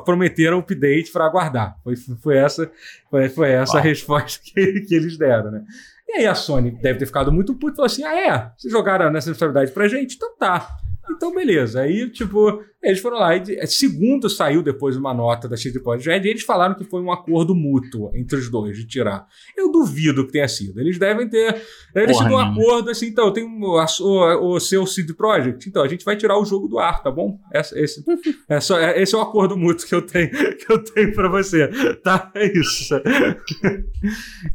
prometeram 0.05 0.59
update 0.59 1.11
para 1.11 1.25
aguardar. 1.25 1.79
Foi, 1.83 1.97
foi 1.97 2.37
essa, 2.37 2.71
foi, 3.11 3.31
foi 3.31 3.49
essa 3.51 3.79
a 3.79 3.81
resposta 3.81 4.41
que, 4.45 4.83
que 4.83 4.95
eles 4.95 5.17
deram, 5.17 5.51
né? 5.51 5.65
E 6.07 6.19
aí 6.19 6.27
a 6.27 6.35
Sony 6.35 6.71
deve 6.71 6.99
ter 6.99 7.07
ficado 7.07 7.33
muito 7.33 7.55
puta 7.55 7.73
e 7.73 7.77
falou 7.77 7.87
assim: 7.87 8.05
ah, 8.05 8.15
é? 8.15 8.51
Vocês 8.59 8.71
jogaram 8.71 9.11
nessa 9.11 9.31
responsabilidade 9.31 9.73
pra 9.73 9.89
gente? 9.89 10.17
Então 10.17 10.37
tá. 10.37 10.69
Então, 11.11 11.35
beleza. 11.35 11.83
Aí, 11.83 12.09
tipo, 12.11 12.63
eles 12.85 13.01
foram 13.01 13.19
lá 13.19 13.35
e, 13.37 13.43
é, 13.57 13.67
segundo 13.67 14.29
saiu 14.29 14.63
depois 14.63 14.97
uma 14.97 15.15
nota 15.15 15.49
da 15.49 15.57
CD 15.57 15.81
Projekt, 15.81 16.29
eles 16.29 16.43
falaram 16.43 16.75
que 16.75 16.85
foi 16.85 17.01
um 17.01 17.11
acordo 17.11 17.55
mútuo 17.55 18.11
entre 18.15 18.37
os 18.37 18.51
dois 18.51 18.77
de 18.77 18.87
tirar. 18.87 19.27
Eu 19.57 19.73
duvido 19.73 20.27
que 20.27 20.33
tenha 20.33 20.47
sido. 20.47 20.81
Eles 20.81 20.99
devem 20.99 21.29
ter. 21.29 21.63
Eles 21.95 22.17
tiveram 22.17 22.37
um 22.37 22.41
acordo 22.41 22.91
assim, 22.91 23.07
então, 23.07 23.33
tem 23.33 23.45
o, 23.45 23.85
o, 24.01 24.55
o, 24.55 24.61
seu 24.61 24.87
CD 24.87 25.15
Projekt, 25.15 25.69
então 25.69 25.83
a 25.83 25.89
gente 25.89 26.05
vai 26.05 26.17
tirar 26.17 26.39
o 26.39 26.45
jogo 26.45 26.69
do 26.69 26.79
ar, 26.79 27.03
tá 27.03 27.11
bom? 27.11 27.39
Esse, 27.53 27.79
esse, 27.79 28.05
é 28.49 28.61
só, 28.61 28.79
é, 28.79 29.01
esse 29.01 29.15
é 29.15 29.19
o 29.19 29.23
acordo 29.23 29.57
mútuo 29.57 29.87
que 29.87 29.95
eu 29.95 30.03
tenho, 30.03 30.31
que 30.31 30.71
eu 30.71 30.83
tenho 30.83 31.13
pra 31.13 31.29
você. 31.29 31.69
Tá? 32.03 32.31
É 32.35 32.47
isso. 32.59 32.95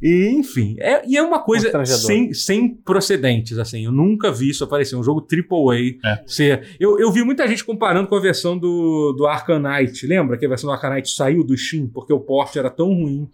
e, 0.01 0.27
enfim. 0.27 0.75
É, 0.79 1.07
e 1.07 1.17
é 1.17 1.23
uma 1.23 1.39
coisa 1.39 1.85
sem, 1.85 2.33
sem 2.33 2.75
procedentes, 2.75 3.57
assim. 3.57 3.85
Eu 3.85 3.91
nunca 3.91 4.31
vi 4.31 4.49
isso 4.49 4.63
aparecer. 4.63 4.95
Um 4.95 5.03
jogo 5.03 5.25
AAA. 5.25 5.97
É. 6.05 6.23
Ser, 6.27 6.75
eu, 6.79 6.99
eu 6.99 7.11
vi 7.11 7.23
muita 7.23 7.47
gente 7.47 7.63
comparando 7.63 8.07
com 8.07 8.18
a 8.19 8.21
versão 8.21 8.57
do, 8.57 9.13
do 9.13 9.25
Arcanite. 9.25 10.05
Lembra 10.05 10.37
que 10.37 10.45
a 10.45 10.49
versão 10.49 10.69
do 10.69 10.73
Arcanite 10.73 11.09
saiu 11.09 11.43
do 11.43 11.57
Steam 11.57 11.87
porque 11.87 12.13
o 12.13 12.19
port 12.19 12.55
era 12.55 12.69
tão 12.69 12.93
ruim 12.93 13.27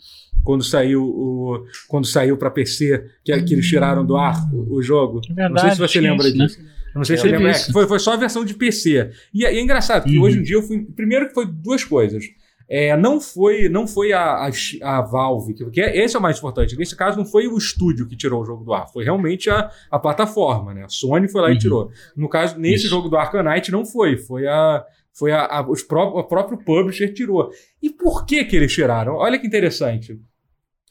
quando 0.44 0.64
saiu 0.64 1.04
o 1.04 1.66
quando 1.88 2.06
saiu 2.06 2.38
para 2.38 2.52
PC 2.52 3.06
que, 3.24 3.44
que 3.44 3.54
eles 3.54 3.68
tiraram 3.68 4.06
do 4.06 4.16
ar 4.16 4.36
o, 4.54 4.76
o 4.76 4.82
jogo. 4.82 5.22
É 5.30 5.34
verdade, 5.34 5.54
não 5.54 5.62
sei 5.62 5.72
se 5.72 5.78
você 5.80 6.02
lembra 6.02 6.28
isso, 6.28 6.38
disso. 6.38 6.62
Né? 6.62 6.70
não 6.96 7.04
sei 7.04 7.18
se 7.18 7.24
você 7.24 7.32
lembra. 7.32 7.52
É, 7.52 7.54
foi, 7.54 7.88
foi 7.88 8.00
só 8.00 8.14
a 8.14 8.18
versão 8.18 8.46
de 8.46 8.54
PC. 8.54 9.12
E, 9.34 9.42
e 9.42 9.46
é 9.46 9.62
engraçado, 9.62 10.04
porque 10.04 10.18
uhum. 10.18 10.24
hoje 10.24 10.40
em 10.40 10.44
dia 10.44 10.56
eu 10.56 10.64
fui. 10.64 10.86
Primeiro 10.96 11.28
que 11.28 11.34
foi 11.34 11.46
duas 11.46 11.84
coisas. 11.84 12.24
É, 12.68 12.98
não 12.98 13.22
foi 13.22 13.70
não 13.70 13.88
foi 13.88 14.12
a, 14.12 14.48
a, 14.48 14.50
a, 14.82 15.02
Valve, 15.02 15.54
que 15.54 15.82
esse 15.82 16.16
é 16.16 16.20
o 16.20 16.22
mais 16.22 16.38
importante. 16.38 16.76
Nesse 16.78 16.96
caso, 16.96 17.18
não 17.18 17.26
foi 17.26 17.48
o 17.48 17.58
estúdio 17.58 18.08
que 18.08 18.18
tirou 18.18 18.42
o 18.42 18.46
jogo 18.46 18.64
do 18.64 18.74
ar, 18.74 18.88
foi 18.92 19.04
realmente 19.04 19.50
a, 19.50 19.70
a 19.92 20.00
plataforma, 20.00 20.74
né? 20.74 20.84
A 20.84 20.90
Sony 20.90 21.28
foi 21.28 21.42
lá 21.42 21.48
uhum. 21.48 21.54
e 21.54 21.58
tirou. 21.58 21.92
No 22.16 22.28
caso, 22.28 22.58
nesse 22.60 22.86
Isso. 22.86 22.90
jogo 22.90 23.08
do 23.08 23.18
Arcanite 23.18 23.72
não 23.72 23.86
foi, 23.86 24.18
foi 24.18 24.48
a. 24.48 24.84
Foi 25.18 25.32
a, 25.32 25.46
a, 25.46 25.70
os 25.70 25.82
pró 25.82 26.10
o 26.10 26.24
próprio 26.26 26.58
publisher 26.58 27.14
tirou. 27.14 27.50
E 27.82 27.90
por 27.90 28.26
que 28.26 28.44
que 28.44 28.54
eles 28.54 28.74
tiraram? 28.74 29.14
Olha 29.14 29.40
que 29.40 29.48
interessante. 29.48 30.20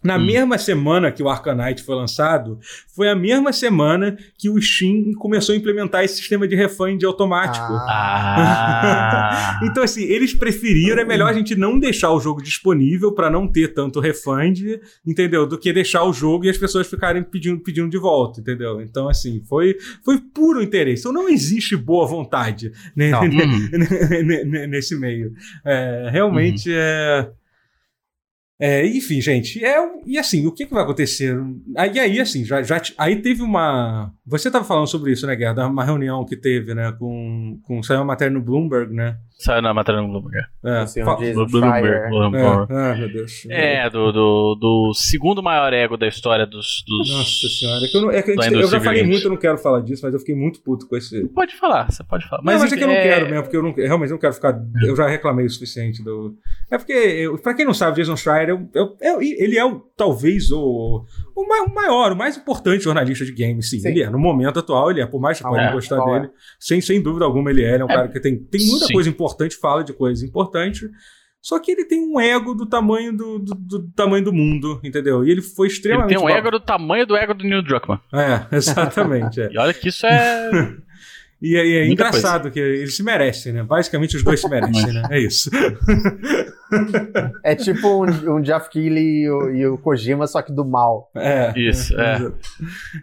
Na 0.05 0.17
hum. 0.17 0.27
mesma 0.27 0.59
semana 0.59 1.11
que 1.11 1.23
o 1.23 1.29
Arcanite 1.31 1.83
foi 1.83 1.95
lançado, 1.97 2.59
foi 2.95 3.09
a 3.09 3.17
mesma 3.17 3.55
semana 3.55 4.19
que 4.39 4.51
o 4.51 4.61
Steam 4.61 5.13
começou 5.15 5.55
a 5.55 5.57
implementar 5.57 6.05
esse 6.05 6.17
sistema 6.17 6.47
de 6.47 6.55
refund 6.55 7.03
automático. 7.05 7.73
Ah. 7.73 9.61
então, 9.65 9.83
assim, 9.83 10.03
eles 10.03 10.35
preferiram, 10.35 11.01
é 11.01 11.05
melhor 11.07 11.31
a 11.31 11.33
gente 11.33 11.57
não 11.57 11.79
deixar 11.79 12.13
o 12.13 12.21
jogo 12.21 12.43
disponível 12.43 13.13
para 13.13 13.31
não 13.31 13.49
ter 13.49 13.73
tanto 13.73 13.99
refund, 13.99 14.79
entendeu? 15.07 15.47
Do 15.47 15.57
que 15.59 15.73
deixar 15.73 16.05
o 16.05 16.13
jogo 16.13 16.45
e 16.45 16.51
as 16.51 16.59
pessoas 16.59 16.87
ficarem 16.87 17.23
pedindo, 17.23 17.63
pedindo 17.63 17.89
de 17.89 17.99
volta, 17.99 18.41
entendeu? 18.41 18.83
Então, 18.83 19.09
assim, 19.09 19.43
foi, 19.49 19.77
foi 20.05 20.19
puro 20.19 20.63
interesse. 20.63 21.01
Então, 21.01 21.13
não 21.13 21.31
existe 21.31 21.77
boa 21.77 22.07
vontade 22.07 22.71
nesse 24.69 24.95
meio. 24.97 25.33
É, 25.65 26.11
realmente 26.13 26.69
uhum. 26.69 26.77
é. 26.77 27.31
É, 28.59 28.87
enfim, 28.87 29.21
gente, 29.21 29.65
é, 29.65 29.77
e 30.07 30.17
assim, 30.17 30.47
o 30.47 30.53
que, 30.53 30.65
que 30.65 30.73
vai 30.73 30.85
acontecer? 30.85 31.37
Aí, 31.77 31.99
aí 31.99 32.21
assim, 32.21 32.45
já, 32.45 32.63
já, 32.63 32.81
aí 32.97 33.21
teve 33.21 33.43
uma. 33.43 34.13
Você 34.25 34.49
estava 34.49 34.65
falando 34.65 34.87
sobre 34.87 35.11
isso, 35.11 35.27
né, 35.27 35.35
Guerra? 35.35 35.67
Uma 35.67 35.85
reunião 35.85 36.25
que 36.25 36.37
teve, 36.37 36.73
né, 36.73 36.93
com. 36.93 37.59
com 37.65 37.83
saiu 37.83 37.99
uma 37.99 38.07
matéria 38.07 38.33
no 38.33 38.41
Bloomberg, 38.41 38.95
né? 38.95 39.19
Saiu 39.45 39.63
na 39.63 39.75
matéria 39.75 40.01
no 40.01 40.09
Bloomberg. 40.09 40.47
É, 40.65 40.79
assim, 40.79 41.03
um 41.03 41.47
Bloomberg. 41.47 41.89
É, 41.89 42.09
ah, 42.71 42.95
meu 42.97 43.13
Deus. 43.13 43.47
É, 43.49 43.91
do, 43.91 44.13
do, 44.13 44.55
do, 44.55 44.93
segundo 44.95 45.43
maior 45.43 45.73
ego 45.73 45.97
da 45.97 46.07
história 46.07 46.47
dos. 46.47 46.85
dos 46.87 47.11
Nossa 47.11 47.49
senhora, 47.49 47.85
é 47.85 47.89
que 47.89 47.97
eu, 47.97 48.03
não, 48.03 48.11
é 48.11 48.23
que 48.23 48.35
gente, 48.35 48.55
eu 48.55 48.69
já 48.69 48.81
falei 48.81 49.03
muito, 49.03 49.25
eu 49.25 49.31
não 49.31 49.37
quero 49.37 49.59
falar 49.59 49.81
disso, 49.81 50.03
mas 50.05 50.15
eu 50.15 50.21
fiquei 50.21 50.35
muito 50.35 50.61
puto 50.61 50.87
com 50.89 50.97
esse. 50.97 51.27
Pode 51.29 51.57
falar, 51.57 51.91
você 51.91 52.05
pode 52.05 52.29
falar. 52.29 52.43
Mas, 52.43 52.55
não, 52.55 52.63
mas 52.63 52.73
é 52.73 52.77
que 52.77 52.83
eu 52.85 52.89
não 52.89 52.95
é- 52.95 53.03
quero 53.03 53.27
mesmo, 53.27 53.43
porque 53.43 53.57
eu 53.57 53.63
não, 53.63 53.73
realmente 53.73 54.11
não 54.11 54.19
quero 54.19 54.33
ficar. 54.33 54.61
Eu 54.83 54.97
já 54.97 55.09
reclamei 55.09 55.47
o 55.47 55.51
suficiente 55.51 56.03
do. 56.03 56.37
É 56.71 56.79
porque, 56.79 56.93
eu, 56.93 57.39
pra 57.39 57.55
quem 57.55 57.65
não 57.65 57.75
sabe, 57.75 57.97
Jason 57.97 58.17
Schreier 58.17 58.35
Schreier 58.35 58.51
é, 58.75 59.09
é, 59.09 59.11
é, 59.11 59.45
ele 59.45 59.59
é 59.59 59.63
talvez 59.97 60.51
o, 60.51 61.05
o, 61.35 61.75
maior, 61.75 62.13
o 62.13 62.17
mais 62.17 62.37
importante 62.37 62.85
jornalista 62.85 63.25
de 63.25 63.33
games, 63.33 63.71
sim. 63.71 63.79
sim. 63.79 63.89
Ele 63.89 64.03
é. 64.03 64.11
No 64.11 64.19
momento 64.19 64.59
atual, 64.59 64.91
ele 64.91 65.01
é. 65.01 65.07
Por 65.07 65.21
mais 65.21 65.39
que 65.39 65.45
você 65.45 65.49
ah, 65.49 65.63
pode 65.63 65.73
gostar 65.73 66.05
dele, 66.05 66.31
sem, 66.59 66.81
sem 66.81 67.01
dúvida 67.01 67.25
alguma, 67.25 67.51
ele 67.51 67.63
é. 67.63 67.75
Ele 67.75 67.83
é 67.83 67.85
um 67.85 67.89
cara 67.89 68.09
que 68.09 68.21
tem, 68.21 68.37
tem 68.37 68.67
muita 68.67 68.87
sim. 68.87 68.93
coisa 68.93 69.09
importante, 69.09 69.34
fala 69.61 69.85
de 69.85 69.93
coisas 69.93 70.23
importantes. 70.23 70.89
Só 71.45 71.59
que 71.59 71.71
ele 71.71 71.85
tem 71.85 72.01
um 72.01 72.19
ego 72.19 72.55
do 72.55 72.65
tamanho 72.65 73.15
do, 73.15 73.39
do, 73.39 73.55
do, 73.55 73.89
tamanho 73.91 74.25
do 74.25 74.33
mundo, 74.33 74.81
entendeu? 74.83 75.23
E 75.23 75.31
ele 75.31 75.43
foi 75.43 75.67
extremamente. 75.67 76.13
Ele 76.13 76.21
tem 76.21 76.27
um 76.27 76.35
ego 76.35 76.51
do 76.51 76.59
tamanho 76.59 77.07
do 77.07 77.15
ego 77.15 77.35
do 77.35 77.45
Neil 77.45 77.63
Druckmann. 77.63 78.01
É, 78.15 78.47
exatamente. 78.57 79.43
É. 79.43 79.51
e 79.53 79.59
olha 79.59 79.75
que 79.75 79.91
isso 79.91 80.07
é. 80.07 80.51
e 81.43 81.55
é, 81.55 81.83
é 81.83 81.87
engraçado 81.87 82.45
coisa. 82.45 82.51
que 82.51 82.61
eles 82.61 82.97
se 82.97 83.03
merecem, 83.03 83.53
né? 83.53 83.63
Basicamente 83.63 84.17
os 84.17 84.25
dois 84.25 84.41
se 84.41 84.49
merecem, 84.49 84.91
né? 84.91 85.03
É 85.11 85.21
isso. 85.21 85.51
é 87.45 87.55
tipo 87.55 88.07
um, 88.07 88.37
um 88.37 88.41
Jeff 88.41 88.71
Keighley 88.71 89.25
e 89.25 89.31
o, 89.31 89.51
e 89.51 89.67
o, 89.67 89.77
Kojima, 89.77 90.27
só 90.27 90.41
que 90.41 90.51
do 90.51 90.65
mal. 90.65 91.11
É. 91.15 91.53
Isso, 91.55 91.95
é. 92.01 92.33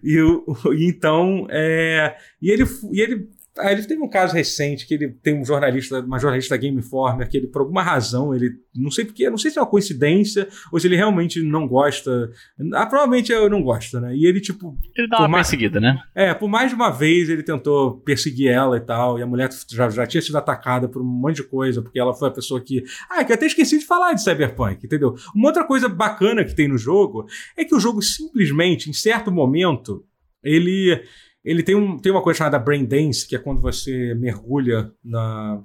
E, 0.04 0.20
o, 0.20 0.44
então, 0.80 1.46
é, 1.48 2.16
e 2.42 2.50
ele, 2.50 2.64
e 2.92 3.02
ele 3.02 3.30
ah, 3.58 3.72
ele 3.72 3.84
teve 3.84 4.02
um 4.02 4.08
caso 4.08 4.34
recente 4.34 4.88
que 4.88 4.94
ele 4.94 5.10
tem 5.10 5.38
um 5.38 5.44
jornalista, 5.44 6.00
uma 6.00 6.18
jornalista 6.18 6.56
da 6.56 6.62
Game 6.62 6.78
Informer, 6.78 7.28
que 7.28 7.36
ele, 7.36 7.48
por 7.48 7.62
alguma 7.62 7.84
razão, 7.84 8.34
ele. 8.34 8.52
Não 8.74 8.90
sei 8.90 9.04
porque, 9.04 9.30
não 9.30 9.38
sei 9.38 9.52
se 9.52 9.60
é 9.60 9.62
uma 9.62 9.68
coincidência 9.68 10.48
ou 10.72 10.80
se 10.80 10.88
ele 10.88 10.96
realmente 10.96 11.42
não 11.44 11.68
gosta. 11.68 12.32
Ah, 12.74 12.86
provavelmente 12.86 13.30
eu 13.30 13.50
não 13.50 13.62
gosto, 13.62 14.00
né? 14.00 14.16
E 14.16 14.26
ele, 14.26 14.40
tipo. 14.40 14.78
Ele 14.96 15.08
dá 15.10 15.20
uma 15.20 15.28
mais, 15.28 15.48
perseguida, 15.48 15.82
né? 15.82 16.02
É, 16.16 16.34
por 16.34 16.48
mais 16.48 16.70
de 16.70 16.76
uma 16.76 16.90
vez 16.90 17.30
ele 17.30 17.44
tentou 17.44 17.98
perseguir 18.00 18.50
ela 18.50 18.78
e 18.78 18.82
tal, 18.82 19.20
e 19.20 19.22
a 19.22 19.28
mulher 19.28 19.50
já, 19.70 19.90
já 19.90 20.08
tinha 20.08 20.22
sido 20.22 20.38
atacada 20.38 20.88
por 20.88 21.02
um 21.02 21.06
monte 21.06 21.38
de 21.38 21.44
coisa, 21.44 21.82
porque 21.82 22.00
ela 22.00 22.14
foi 22.14 22.30
a 22.30 22.32
pessoa 22.32 22.62
que. 22.62 22.84
Ah, 23.10 23.24
que 23.26 23.34
eu 23.34 23.36
até 23.36 23.48
esqueci 23.48 23.80
de 23.80 23.86
falar 23.86 24.14
de 24.14 24.24
Cyberpunk, 24.24 24.86
entendeu? 24.86 25.14
Uma 25.36 25.50
outra 25.50 25.66
coisa 25.66 25.90
bacana 25.90 26.46
que 26.46 26.56
tem 26.56 26.70
no 26.70 26.78
jogo 26.78 27.26
é 27.58 27.66
que 27.66 27.76
o 27.76 27.80
jogo 27.82 28.02
simplesmente, 28.02 28.90
em 28.90 28.94
certo 28.94 29.30
momento, 29.30 30.06
ele 30.42 31.04
ele 31.44 31.64
tem, 31.64 31.76
um, 31.76 31.98
tem 31.98 32.12
uma 32.12 32.22
coisa 32.22 32.40
chamada 32.40 32.60
Brain 32.60 32.86
Dance, 32.86 33.28
que 33.28 33.36
é 33.36 33.40
quando 33.40 33.62
você 33.62 34.14
mergulha 34.16 34.92
na, 35.04 35.62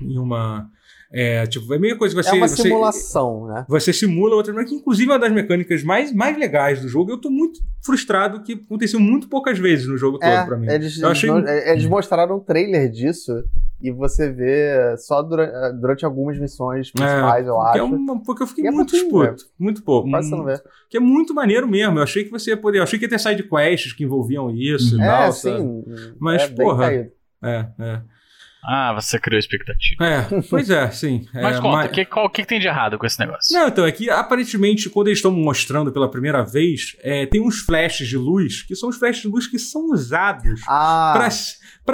em 0.00 0.18
uma. 0.18 0.70
É, 1.12 1.46
tipo, 1.46 1.72
é 1.72 1.76
a 1.76 1.80
mesma 1.80 1.98
coisa 1.98 2.14
que 2.14 2.22
você. 2.22 2.30
É 2.30 2.38
uma 2.38 2.48
você, 2.48 2.62
simulação, 2.62 3.46
né? 3.46 3.64
Você 3.68 3.92
simula 3.92 4.34
outra 4.34 4.64
que 4.64 4.74
inclusive 4.74 5.10
é 5.10 5.14
uma 5.14 5.20
das 5.20 5.32
mecânicas 5.32 5.82
mais, 5.82 6.12
mais 6.12 6.36
legais 6.36 6.80
do 6.80 6.88
jogo. 6.88 7.12
Eu 7.12 7.20
tô 7.20 7.30
muito 7.30 7.60
frustrado 7.84 8.42
que 8.42 8.54
aconteceu 8.54 8.98
muito 8.98 9.28
poucas 9.28 9.58
vezes 9.58 9.86
no 9.86 9.96
jogo 9.96 10.18
é, 10.20 10.36
todo 10.36 10.46
pra 10.46 10.56
mim. 10.56 10.68
Eles, 10.68 11.02
achei... 11.02 11.30
eles 11.66 11.86
mostraram 11.86 12.36
um 12.36 12.40
trailer 12.40 12.90
disso 12.90 13.32
e 13.80 13.90
você 13.90 14.30
vê 14.30 14.96
só 14.96 15.22
durante, 15.22 15.52
durante 15.78 16.04
algumas 16.04 16.38
missões 16.38 16.90
principais, 16.90 17.46
é, 17.46 17.48
eu 17.48 17.60
acho. 17.60 17.78
É 17.78 17.82
uma, 17.82 18.22
porque 18.22 18.42
eu 18.42 18.46
fiquei 18.46 18.70
muito 18.70 18.92
disputo. 18.92 19.44
Muito 19.58 19.82
pouco. 19.82 20.10
Quase 20.10 20.28
você 20.28 20.36
não 20.36 20.44
vê. 20.44 20.60
Que 20.88 20.96
é 20.96 21.00
muito 21.00 21.34
maneiro 21.34 21.68
mesmo. 21.68 21.98
Eu 21.98 22.02
achei 22.02 22.24
que 22.24 22.30
você 22.30 22.50
ia 22.50 22.56
poder. 22.56 22.78
Eu 22.78 22.82
achei 22.82 22.98
que 22.98 23.04
ia 23.04 23.08
ter 23.08 23.20
side 23.20 23.42
quests 23.42 23.92
que 23.92 24.04
envolviam 24.04 24.50
isso 24.50 24.98
e 24.98 25.02
é, 25.02 25.06
tal. 25.06 25.32
Sim, 25.32 25.84
Mas, 26.18 26.42
é 26.42 26.48
porra. 26.48 26.92
É, 26.92 27.66
é. 27.78 28.02
Ah, 28.64 28.92
você 28.94 29.18
criou 29.18 29.38
expectativa. 29.38 30.04
É, 30.04 30.26
pois 30.50 30.68
é, 30.70 30.90
sim. 30.90 31.26
Mas 31.34 31.56
é, 31.56 31.60
conta, 31.60 31.68
o 31.68 31.72
mas... 31.72 31.90
que, 31.92 32.04
que, 32.04 32.28
que 32.30 32.44
tem 32.44 32.58
de 32.58 32.66
errado 32.66 32.98
com 32.98 33.06
esse 33.06 33.18
negócio? 33.18 33.56
Não, 33.56 33.68
então, 33.68 33.86
é 33.86 33.92
que 33.92 34.10
aparentemente, 34.10 34.90
quando 34.90 35.08
eles 35.08 35.18
estão 35.18 35.30
mostrando 35.30 35.92
pela 35.92 36.10
primeira 36.10 36.42
vez, 36.42 36.96
é, 37.00 37.26
tem 37.26 37.40
uns 37.40 37.60
flashes 37.60 38.08
de 38.08 38.16
luz, 38.16 38.62
que 38.62 38.74
são 38.74 38.88
os 38.88 38.96
flashes 38.96 39.22
de 39.22 39.28
luz 39.28 39.46
que 39.46 39.58
são 39.58 39.90
usados 39.92 40.62
ah. 40.66 41.12
para 41.14 41.28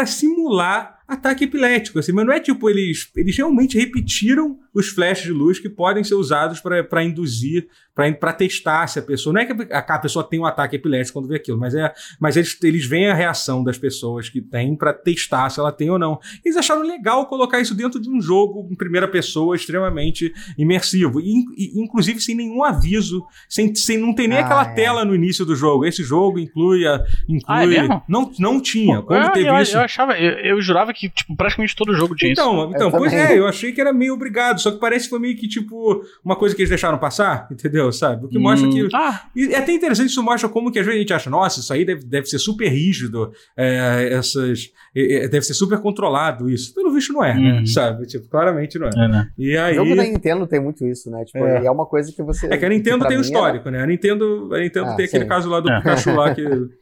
simular 0.07 1.03
ataque 1.13 1.45
epilético, 1.45 1.99
assim, 1.99 2.13
mas 2.13 2.27
não 2.27 2.33
é 2.33 2.41
tipo, 2.41 2.69
eles, 2.69 3.11
eles 3.17 3.37
realmente 3.37 3.79
repetiram 3.79 4.59
os 4.75 4.89
flashes 4.89 5.25
de 5.25 5.33
luz 5.33 5.59
que 5.59 5.69
podem 5.69 6.03
ser 6.03 6.15
usados 6.15 6.61
para 6.61 7.05
induzir, 7.05 7.69
para 7.95 8.33
testar 8.33 8.87
se 8.87 8.99
a 8.99 9.03
pessoa. 9.03 9.35
Não 9.35 9.41
é 9.41 9.45
que 9.45 9.53
a, 9.71 9.79
a, 9.79 9.99
pessoa 9.99 10.25
tem 10.25 10.41
um 10.41 10.47
ataque 10.47 10.77
epilético 10.77 11.19
quando 11.19 11.29
vê 11.29 11.37
aquilo, 11.37 11.59
mas, 11.59 11.75
é, 11.75 11.93
mas 12.19 12.37
eles, 12.37 12.57
eles 12.63 12.87
veem 12.87 13.09
a 13.09 13.15
reação 13.15 13.63
das 13.63 13.77
pessoas 13.77 14.31
que 14.31 14.41
têm 14.41 14.75
para 14.75 14.95
testar 14.95 15.51
se 15.51 15.61
ela 15.61 15.71
tem 15.71 15.91
ou 15.91 15.99
não. 15.99 16.19
Eles 16.43 16.57
acharam 16.57 16.83
legal 16.83 17.27
colocar 17.27 17.61
isso 17.61 17.75
dentro 17.75 18.01
de 18.01 18.09
um 18.09 18.21
jogo 18.21 18.67
em 18.71 18.75
primeira 18.75 19.07
pessoa 19.07 19.55
extremamente 19.55 20.33
imersivo, 20.57 21.21
e, 21.21 21.45
e 21.57 21.81
inclusive 21.83 22.21
sem 22.21 22.35
nenhum 22.35 22.65
aviso, 22.65 23.23
sem, 23.49 23.75
sem 23.75 23.99
não 23.99 24.15
ter 24.15 24.27
nem 24.27 24.39
ah, 24.39 24.45
aquela 24.47 24.71
é. 24.71 24.75
tela 24.75 25.05
no 25.05 25.15
início 25.15 25.45
do 25.45 25.55
jogo. 25.55 25.85
Esse 25.85 26.03
jogo 26.03 26.39
inclui. 26.39 26.87
A, 26.87 27.05
inclui 27.29 27.77
ah, 27.77 27.85
é 27.85 28.03
não, 28.09 28.33
não 28.39 28.61
tinha. 28.61 29.03
Quando 29.03 29.25
eu, 29.25 29.33
teve 29.33 29.49
eu, 29.49 29.57
isso. 29.59 29.77
Eu 29.83 29.85
achava, 29.85 30.19
eu, 30.19 30.33
eu 30.39 30.63
jurava 30.63 30.93
que 30.93 31.09
tipo, 31.09 31.37
praticamente 31.37 31.75
todo 31.75 31.95
jogo 31.95 32.15
tinha 32.15 32.33
então, 32.33 32.67
isso. 32.67 32.75
Então, 32.75 32.91
pois 32.91 33.13
é, 33.13 33.39
eu 33.39 33.47
achei 33.47 33.73
que 33.73 33.81
era 33.81 33.93
meio 33.93 34.15
obrigado, 34.15 34.61
só 34.61 34.71
que 34.71 34.79
parece 34.79 35.05
que 35.05 35.11
foi 35.11 35.19
meio 35.19 35.37
que 35.37 35.49
tipo 35.49 36.03
uma 36.25 36.37
coisa 36.37 36.55
que 36.55 36.63
eles 36.63 36.69
deixaram 36.69 36.99
passar, 36.99 37.49
entendeu? 37.53 37.91
Sabe? 37.93 38.27
O 38.27 38.29
que 38.29 38.39
hum, 38.39 38.43
mostra 38.43 38.69
que. 38.69 38.89
Ah. 38.95 39.23
E 39.35 39.53
é 39.53 39.59
até 39.59 39.73
interessante 39.73 40.09
isso 40.09 40.23
mostra 40.23 40.49
como 40.49 40.71
que 40.71 40.79
às 40.79 40.87
vezes 40.87 40.99
a 40.99 41.03
gente 41.03 41.13
acha, 41.13 41.29
nossa, 41.29 41.61
isso 41.61 41.73
aí 41.73 41.85
deve, 41.85 42.05
deve 42.05 42.27
ser 42.27 42.39
super 42.39 42.69
rígido, 42.69 43.33
é, 43.57 44.11
essas. 44.13 44.73
É, 44.95 45.27
deve 45.27 45.45
ser 45.45 45.55
super 45.55 45.79
controlado 45.81 46.51
isso. 46.51 46.75
Pelo 46.75 46.93
visto 46.93 47.13
não 47.13 47.25
é, 47.25 47.35
né? 47.35 47.53
Uhum. 47.61 47.67
Sabe? 47.67 48.07
Tipo, 48.07 48.29
claramente 48.29 48.79
não 48.79 48.87
é. 48.87 48.91
é 48.95 49.09
né? 49.09 49.29
E 49.39 49.57
aí... 49.57 49.73
O 49.73 49.85
jogo 49.85 49.97
da 49.97 50.05
Nintendo 50.05 50.47
tem 50.47 50.61
muito 50.61 50.87
isso, 50.87 51.11
né? 51.11 51.25
Tipo, 51.25 51.45
é, 51.45 51.65
é 51.65 51.71
uma 51.71 51.87
coisa 51.87 52.13
que 52.13 52.23
você. 52.23 52.47
É 52.47 52.57
que 52.57 52.65
a 52.65 52.69
Nintendo 52.69 53.07
tem 53.07 53.17
o 53.17 53.21
histórico, 53.21 53.71
né? 53.71 53.83
A 53.83 53.87
Nintendo, 53.87 54.51
a 54.53 54.59
Nintendo 54.59 54.91
ah, 54.91 54.97
tem 54.97 55.07
sim. 55.07 55.17
aquele 55.17 55.29
caso 55.29 55.49
lá 55.49 55.61
do 55.61 55.71
é. 55.71 55.79
Pikachu 55.79 56.15
lá 56.15 56.35
que. 56.35 56.43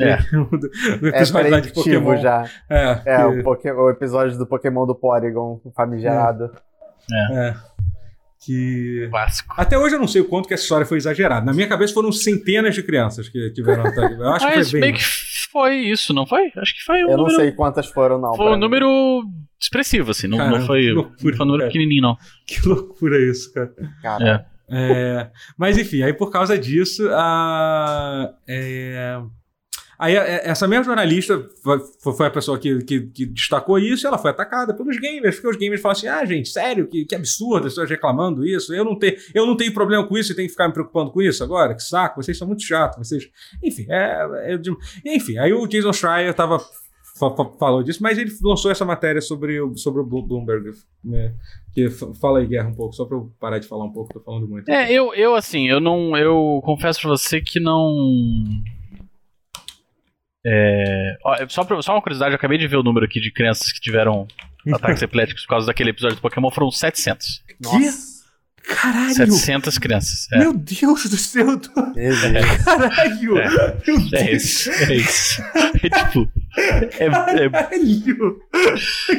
É. 0.00 0.18
o 1.02 1.06
episódio 1.06 1.48
é 1.48 1.50
lá 1.50 1.60
de 1.60 1.72
Pokémon. 1.72 2.16
já. 2.16 2.48
É, 2.68 3.02
é 3.04 3.16
que... 3.16 3.24
o, 3.24 3.42
Poké... 3.44 3.72
o, 3.72 3.90
episódio 3.90 4.38
do 4.38 4.46
Pokémon 4.46 4.86
do 4.86 4.94
Porygon, 4.94 5.60
famigerado. 5.76 6.50
É. 7.12 7.48
é. 7.48 7.54
Que. 8.44 9.06
Clássico. 9.10 9.54
Até 9.56 9.78
hoje 9.78 9.94
eu 9.94 10.00
não 10.00 10.08
sei 10.08 10.20
o 10.20 10.28
quanto 10.28 10.48
que 10.48 10.54
essa 10.54 10.64
história 10.64 10.86
foi 10.86 10.96
exagerada. 10.96 11.46
Na 11.46 11.52
minha 11.52 11.68
cabeça 11.68 11.94
foram 11.94 12.10
centenas 12.10 12.74
de 12.74 12.82
crianças 12.82 13.28
que 13.28 13.50
tiveram 13.50 13.86
ataque. 13.86 14.14
Eu 14.14 14.28
acho 14.32 14.44
Mas 14.46 14.64
que 14.64 14.70
foi 14.72 14.80
bem. 14.80 14.94
que 14.94 15.02
foi 15.52 15.76
isso, 15.76 16.12
não 16.12 16.26
foi? 16.26 16.50
Acho 16.56 16.74
que 16.74 16.82
foi 16.84 17.04
um 17.04 17.10
Eu 17.10 17.18
número... 17.18 17.22
não 17.22 17.40
sei 17.40 17.52
quantas 17.52 17.86
foram, 17.86 18.18
não. 18.18 18.34
Foi 18.34 18.52
um 18.52 18.56
número 18.56 19.22
expressivo, 19.60 20.10
assim. 20.10 20.26
Não, 20.26 20.38
cara, 20.38 20.58
não 20.58 20.66
foi, 20.66 20.90
loucura, 20.90 21.36
foi 21.36 21.46
um 21.46 21.48
número 21.48 21.58
cara. 21.58 21.72
pequenininho, 21.72 22.02
não. 22.02 22.16
Que 22.44 22.68
loucura 22.68 23.20
isso, 23.20 23.52
cara. 23.52 23.72
Cara. 24.02 24.46
É. 24.48 24.52
É, 24.74 25.30
mas 25.56 25.76
enfim, 25.76 26.02
aí 26.02 26.14
por 26.14 26.30
causa 26.30 26.58
disso, 26.58 27.06
a. 27.12 28.32
É, 28.48 29.20
Aí 30.02 30.16
é, 30.16 30.48
essa 30.50 30.66
mesma 30.66 30.82
jornalista 30.82 31.48
foi 32.00 32.26
a 32.26 32.30
pessoa 32.30 32.58
que, 32.58 32.82
que, 32.82 33.02
que, 33.02 33.24
destacou 33.24 33.78
isso 33.78 34.04
e 34.04 34.08
ela 34.08 34.18
foi 34.18 34.32
atacada 34.32 34.74
pelos 34.74 34.98
gamers, 34.98 35.36
porque 35.36 35.48
os 35.48 35.56
gamers 35.56 35.80
falam 35.80 35.92
assim: 35.96 36.08
ah, 36.08 36.24
gente, 36.24 36.48
sério, 36.48 36.88
que, 36.88 37.04
que 37.04 37.14
absurdo, 37.14 37.68
as 37.68 37.74
pessoas 37.74 37.88
reclamando 37.88 38.44
isso. 38.44 38.74
Eu 38.74 38.84
não, 38.84 38.98
tenho, 38.98 39.14
eu 39.32 39.46
não 39.46 39.56
tenho 39.56 39.72
problema 39.72 40.04
com 40.04 40.18
isso 40.18 40.32
e 40.32 40.34
tenho 40.34 40.48
que 40.48 40.54
ficar 40.54 40.66
me 40.66 40.74
preocupando 40.74 41.12
com 41.12 41.22
isso 41.22 41.44
agora. 41.44 41.72
Que 41.72 41.84
saco, 41.84 42.20
vocês 42.20 42.36
são 42.36 42.48
muito 42.48 42.64
chatos. 42.64 42.98
Vocês... 42.98 43.30
Enfim, 43.62 43.86
é, 43.88 44.52
é, 44.52 44.60
enfim, 45.06 45.38
aí 45.38 45.52
o 45.52 45.68
Jason 45.68 45.92
Schreier 45.92 46.34
tava 46.34 46.58
falou 47.56 47.84
disso, 47.84 48.02
mas 48.02 48.18
ele 48.18 48.32
lançou 48.42 48.72
essa 48.72 48.84
matéria 48.84 49.20
sobre 49.20 49.60
o, 49.60 49.76
sobre 49.76 50.00
o 50.00 50.04
Bloomberg. 50.04 50.72
Né? 51.04 51.32
Que 51.72 51.88
fala 52.20 52.40
aí, 52.40 52.46
Guerra, 52.48 52.70
um 52.70 52.74
pouco, 52.74 52.92
só 52.92 53.04
pra 53.04 53.16
eu 53.16 53.30
parar 53.38 53.60
de 53.60 53.68
falar 53.68 53.84
um 53.84 53.92
pouco, 53.92 54.12
tô 54.12 54.18
falando 54.18 54.48
muito. 54.48 54.68
É, 54.68 54.92
eu, 54.92 55.14
eu 55.14 55.36
assim, 55.36 55.68
eu 55.68 55.78
não. 55.78 56.16
Eu 56.16 56.60
confesso 56.64 57.02
pra 57.02 57.10
você 57.10 57.40
que 57.40 57.60
não. 57.60 57.94
É, 60.44 61.16
só, 61.48 61.64
pra, 61.64 61.80
só 61.82 61.92
uma 61.92 62.02
curiosidade, 62.02 62.32
eu 62.32 62.36
acabei 62.36 62.58
de 62.58 62.66
ver 62.66 62.76
o 62.76 62.82
número 62.82 63.06
aqui 63.06 63.20
de 63.20 63.30
crianças 63.30 63.72
que 63.72 63.80
tiveram 63.80 64.26
ataques 64.72 65.02
epiléticos 65.02 65.44
por 65.44 65.50
causa 65.50 65.66
daquele 65.66 65.90
episódio 65.90 66.16
do 66.16 66.22
Pokémon, 66.22 66.50
foram 66.50 66.70
700. 66.70 67.42
Nossa. 67.60 68.11
Caralho! 68.64 69.14
700 69.14 69.78
crianças. 69.78 70.28
É. 70.32 70.38
Meu 70.38 70.52
Deus 70.52 71.04
do 71.06 71.16
céu! 71.16 71.58
Tô... 71.58 71.70
É. 71.96 72.10
Caralho! 72.64 73.38
É. 73.38 73.76
Meu 73.86 73.98
Deus. 73.98 74.12
é 74.12 74.32
isso. 74.32 74.70
É 74.70 74.94
isso. 74.94 75.42
É 75.82 75.88
tipo. 75.88 76.30
É, 76.56 76.84
é... 76.84 76.88
Caralho! 76.88 77.50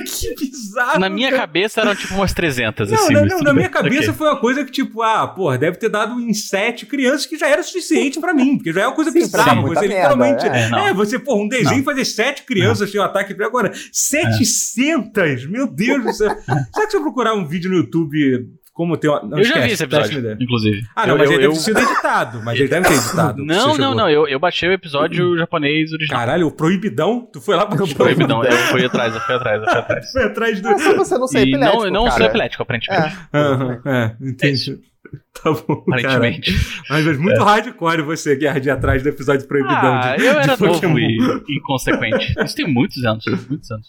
Que 0.05 0.35
bizarro! 0.35 0.99
Na 0.99 1.09
minha 1.09 1.29
cara. 1.29 1.41
cabeça 1.41 1.81
eram 1.81 1.95
tipo 1.95 2.13
umas 2.13 2.33
300, 2.33 2.89
não, 2.89 2.97
assim. 2.97 3.13
Não, 3.13 3.25
não, 3.25 3.39
na 3.39 3.53
minha 3.53 3.69
cabeça 3.69 4.11
okay. 4.11 4.13
foi 4.13 4.27
uma 4.27 4.39
coisa 4.39 4.63
que, 4.63 4.71
tipo, 4.71 5.01
ah, 5.01 5.27
porra, 5.27 5.57
deve 5.57 5.77
ter 5.77 5.89
dado 5.89 6.19
em 6.19 6.33
7 6.33 6.85
crianças 6.85 7.25
que 7.25 7.37
já 7.37 7.47
era 7.47 7.61
suficiente 7.63 8.19
pra 8.19 8.33
mim, 8.33 8.57
porque 8.57 8.71
já 8.71 8.81
é 8.81 8.87
uma 8.87 8.95
coisa 8.95 9.11
Sim, 9.11 9.19
bizarra. 9.19 9.61
Você 9.61 9.87
literalmente. 9.87 10.45
É, 10.45 10.89
é, 10.89 10.93
você, 10.93 11.19
porra, 11.19 11.41
um 11.41 11.47
desenho 11.47 11.77
não. 11.77 11.83
fazer 11.83 12.05
7 12.05 12.43
crianças 12.43 12.91
ter 12.91 12.99
um 12.99 13.03
ataque. 13.03 13.33
Agora, 13.43 13.71
700? 13.91 15.47
Meu 15.47 15.67
Deus 15.67 16.03
do 16.03 16.13
céu! 16.13 16.29
Será 16.73 16.85
que 16.85 16.91
se 16.91 16.97
eu 16.97 17.01
procurar 17.01 17.33
um 17.33 17.47
vídeo 17.47 17.69
no 17.69 17.77
YouTube 17.77 18.47
como 18.73 18.97
tem 18.97 19.07
uma. 19.07 19.21
Não, 19.21 19.37
eu 19.37 19.43
esquece, 19.43 19.59
já 19.59 19.65
vi 19.67 19.71
esse 19.73 19.83
episódio, 19.83 20.37
inclusive. 20.39 20.81
Ah, 20.95 21.05
não, 21.05 21.13
eu, 21.13 21.19
mas 21.19 21.29
eu, 21.29 21.37
ele 21.37 21.45
eu... 21.45 21.51
deve 21.51 21.63
ter 21.63 21.65
sido 21.65 21.79
editado. 21.79 22.41
Mas 22.43 22.59
ele 22.59 22.67
deve 22.67 22.87
ter 22.87 22.95
editado. 22.95 23.45
Não, 23.45 23.77
não, 23.77 23.93
não. 23.93 24.09
Eu, 24.09 24.27
eu 24.27 24.39
baixei 24.39 24.69
o 24.69 24.71
episódio 24.71 25.37
japonês 25.37 25.91
original. 25.91 26.19
Caralho, 26.19 26.47
o 26.47 26.51
Proibidão? 26.51 27.27
Tu 27.31 27.39
foi 27.39 27.55
lá 27.55 27.65
pro 27.65 27.83
o 27.83 27.95
Proibidão? 27.95 28.43
Eu 28.43 28.51
fui 28.51 28.85
atrás, 28.85 29.13
eu 29.13 29.21
fui 29.21 29.35
atrás, 29.35 29.61
eu 29.61 29.69
fui 29.69 29.79
atrás. 29.79 30.09
foi 30.11 30.23
atrás 30.23 30.61
do. 30.61 30.69
Mas 30.69 30.95
você 30.95 31.17
não 31.17 31.27
sei 31.27 31.43
epilético. 31.43 31.83
Não, 31.83 31.91
não 31.91 32.03
cara. 32.05 32.17
sou 32.17 32.25
epilético, 32.25 32.63
aparentemente. 32.63 33.17
É, 33.31 33.39
uhum, 33.39 33.81
é 33.85 34.15
entendi. 34.21 34.79
Tá 35.33 35.51
bom. 35.51 35.83
Aparentemente. 35.87 36.51
Cara. 36.87 37.03
Mas 37.03 37.17
muito 37.19 37.41
é. 37.41 37.43
hardcore 37.43 38.01
você, 38.01 38.35
Guerra, 38.35 38.59
de 38.59 38.69
atrás 38.69 39.03
do 39.03 39.09
episódio 39.09 39.47
Proibidão. 39.47 39.77
Ah, 39.77 40.15
de, 40.15 40.25
eu 40.25 40.33
era 40.39 40.57
novo 40.57 40.99
e 40.99 41.57
inconsequente. 41.57 42.33
Isso 42.43 42.55
tem 42.55 42.67
muitos 42.67 43.03
anos, 43.03 43.25
muitos 43.47 43.69
anos. 43.69 43.87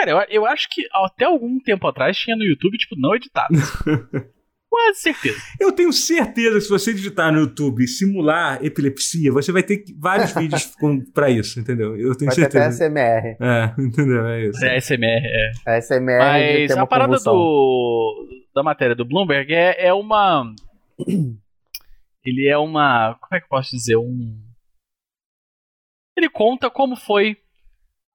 Cara, 0.00 0.10
eu, 0.12 0.42
eu 0.42 0.46
acho 0.46 0.66
que 0.70 0.82
até 0.94 1.26
algum 1.26 1.60
tempo 1.60 1.86
atrás 1.86 2.16
tinha 2.16 2.34
no 2.34 2.42
YouTube, 2.42 2.78
tipo, 2.78 2.96
não 2.98 3.14
editado. 3.14 3.52
quase 4.66 5.00
certeza. 5.00 5.38
Eu 5.60 5.72
tenho 5.72 5.92
certeza 5.92 6.54
que 6.54 6.60
se 6.62 6.70
você 6.70 6.94
digitar 6.94 7.30
no 7.30 7.40
YouTube 7.40 7.86
simular 7.86 8.64
epilepsia, 8.64 9.30
você 9.30 9.52
vai 9.52 9.62
ter 9.62 9.84
vários 9.98 10.32
vídeos 10.32 10.74
com, 10.80 11.04
pra 11.12 11.28
isso, 11.28 11.60
entendeu? 11.60 11.94
Eu 11.98 12.16
tenho 12.16 12.30
Vai 12.30 12.36
ter 12.36 12.50
certeza. 12.50 12.64
até 12.64 12.72
SMR. 12.72 13.36
É, 13.40 13.74
entendeu? 13.82 14.26
É 14.26 14.46
isso. 14.46 14.64
É 14.64 14.80
SMR, 14.80 15.26
é. 15.26 15.50
A 15.66 15.82
SMR 15.82 16.18
Mas 16.18 16.70
a 16.70 16.86
parada 16.86 17.18
do, 17.18 18.26
da 18.54 18.62
matéria 18.62 18.94
do 18.94 19.04
Bloomberg 19.04 19.52
é, 19.52 19.86
é 19.86 19.92
uma. 19.92 20.54
Ele 22.24 22.48
é 22.48 22.56
uma. 22.56 23.18
Como 23.20 23.36
é 23.36 23.38
que 23.38 23.44
eu 23.44 23.50
posso 23.50 23.76
dizer? 23.76 23.96
Um. 23.96 24.40
Ele 26.16 26.30
conta 26.30 26.70
como 26.70 26.96
foi 26.96 27.36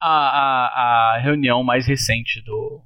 a, 0.01 0.09
a, 0.09 1.15
a 1.15 1.19
reunião 1.19 1.63
mais 1.63 1.85
recente 1.88 2.41
do. 2.43 2.81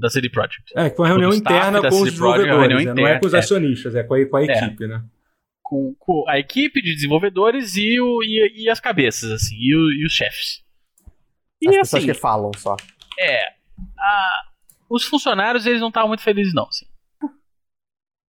Da 0.00 0.10
CD 0.10 0.28
Projekt. 0.28 0.72
É, 0.76 0.90
que 0.90 0.96
foi 0.96 1.04
uma 1.06 1.08
reunião 1.12 1.32
interna 1.32 1.80
da 1.80 1.88
com 1.88 2.00
os 2.02 2.08
CD 2.08 2.16
Projekt, 2.18 2.50
uma 2.52 2.66
desenvolvedores, 2.68 2.84
né? 2.86 2.94
não 2.94 3.06
é 3.08 3.18
com 3.18 3.26
os 3.26 3.30
interna, 3.32 3.36
é. 3.36 3.38
acionistas, 3.38 3.94
é 3.94 4.02
com 4.02 4.14
a, 4.14 4.26
com 4.26 4.36
a 4.36 4.42
É. 4.42 4.44
equipe, 4.44 4.86
né? 4.86 5.04
Com, 5.62 5.94
com 5.98 6.24
a 6.28 6.38
equipe 6.38 6.82
de 6.82 6.94
desenvolvedores 6.94 7.76
e, 7.76 8.00
o, 8.00 8.22
e, 8.24 8.64
e 8.64 8.68
as 8.68 8.80
cabeças, 8.80 9.30
assim, 9.30 9.54
e, 9.56 9.74
o- 9.76 9.92
e 9.92 10.04
os 10.04 10.12
chefes. 10.12 10.62
E 11.62 11.68
As 11.68 11.76
pessoas 11.76 12.02
assim, 12.02 12.12
que 12.12 12.18
falam 12.18 12.50
só. 12.56 12.74
É. 13.18 13.44
a- 13.98 14.40
os 14.90 15.04
funcionários, 15.04 15.64
eles 15.66 15.80
não 15.80 15.88
estavam 15.88 16.08
muito 16.08 16.22
felizes, 16.24 16.52
não. 16.52 16.66
assim. 16.66 16.86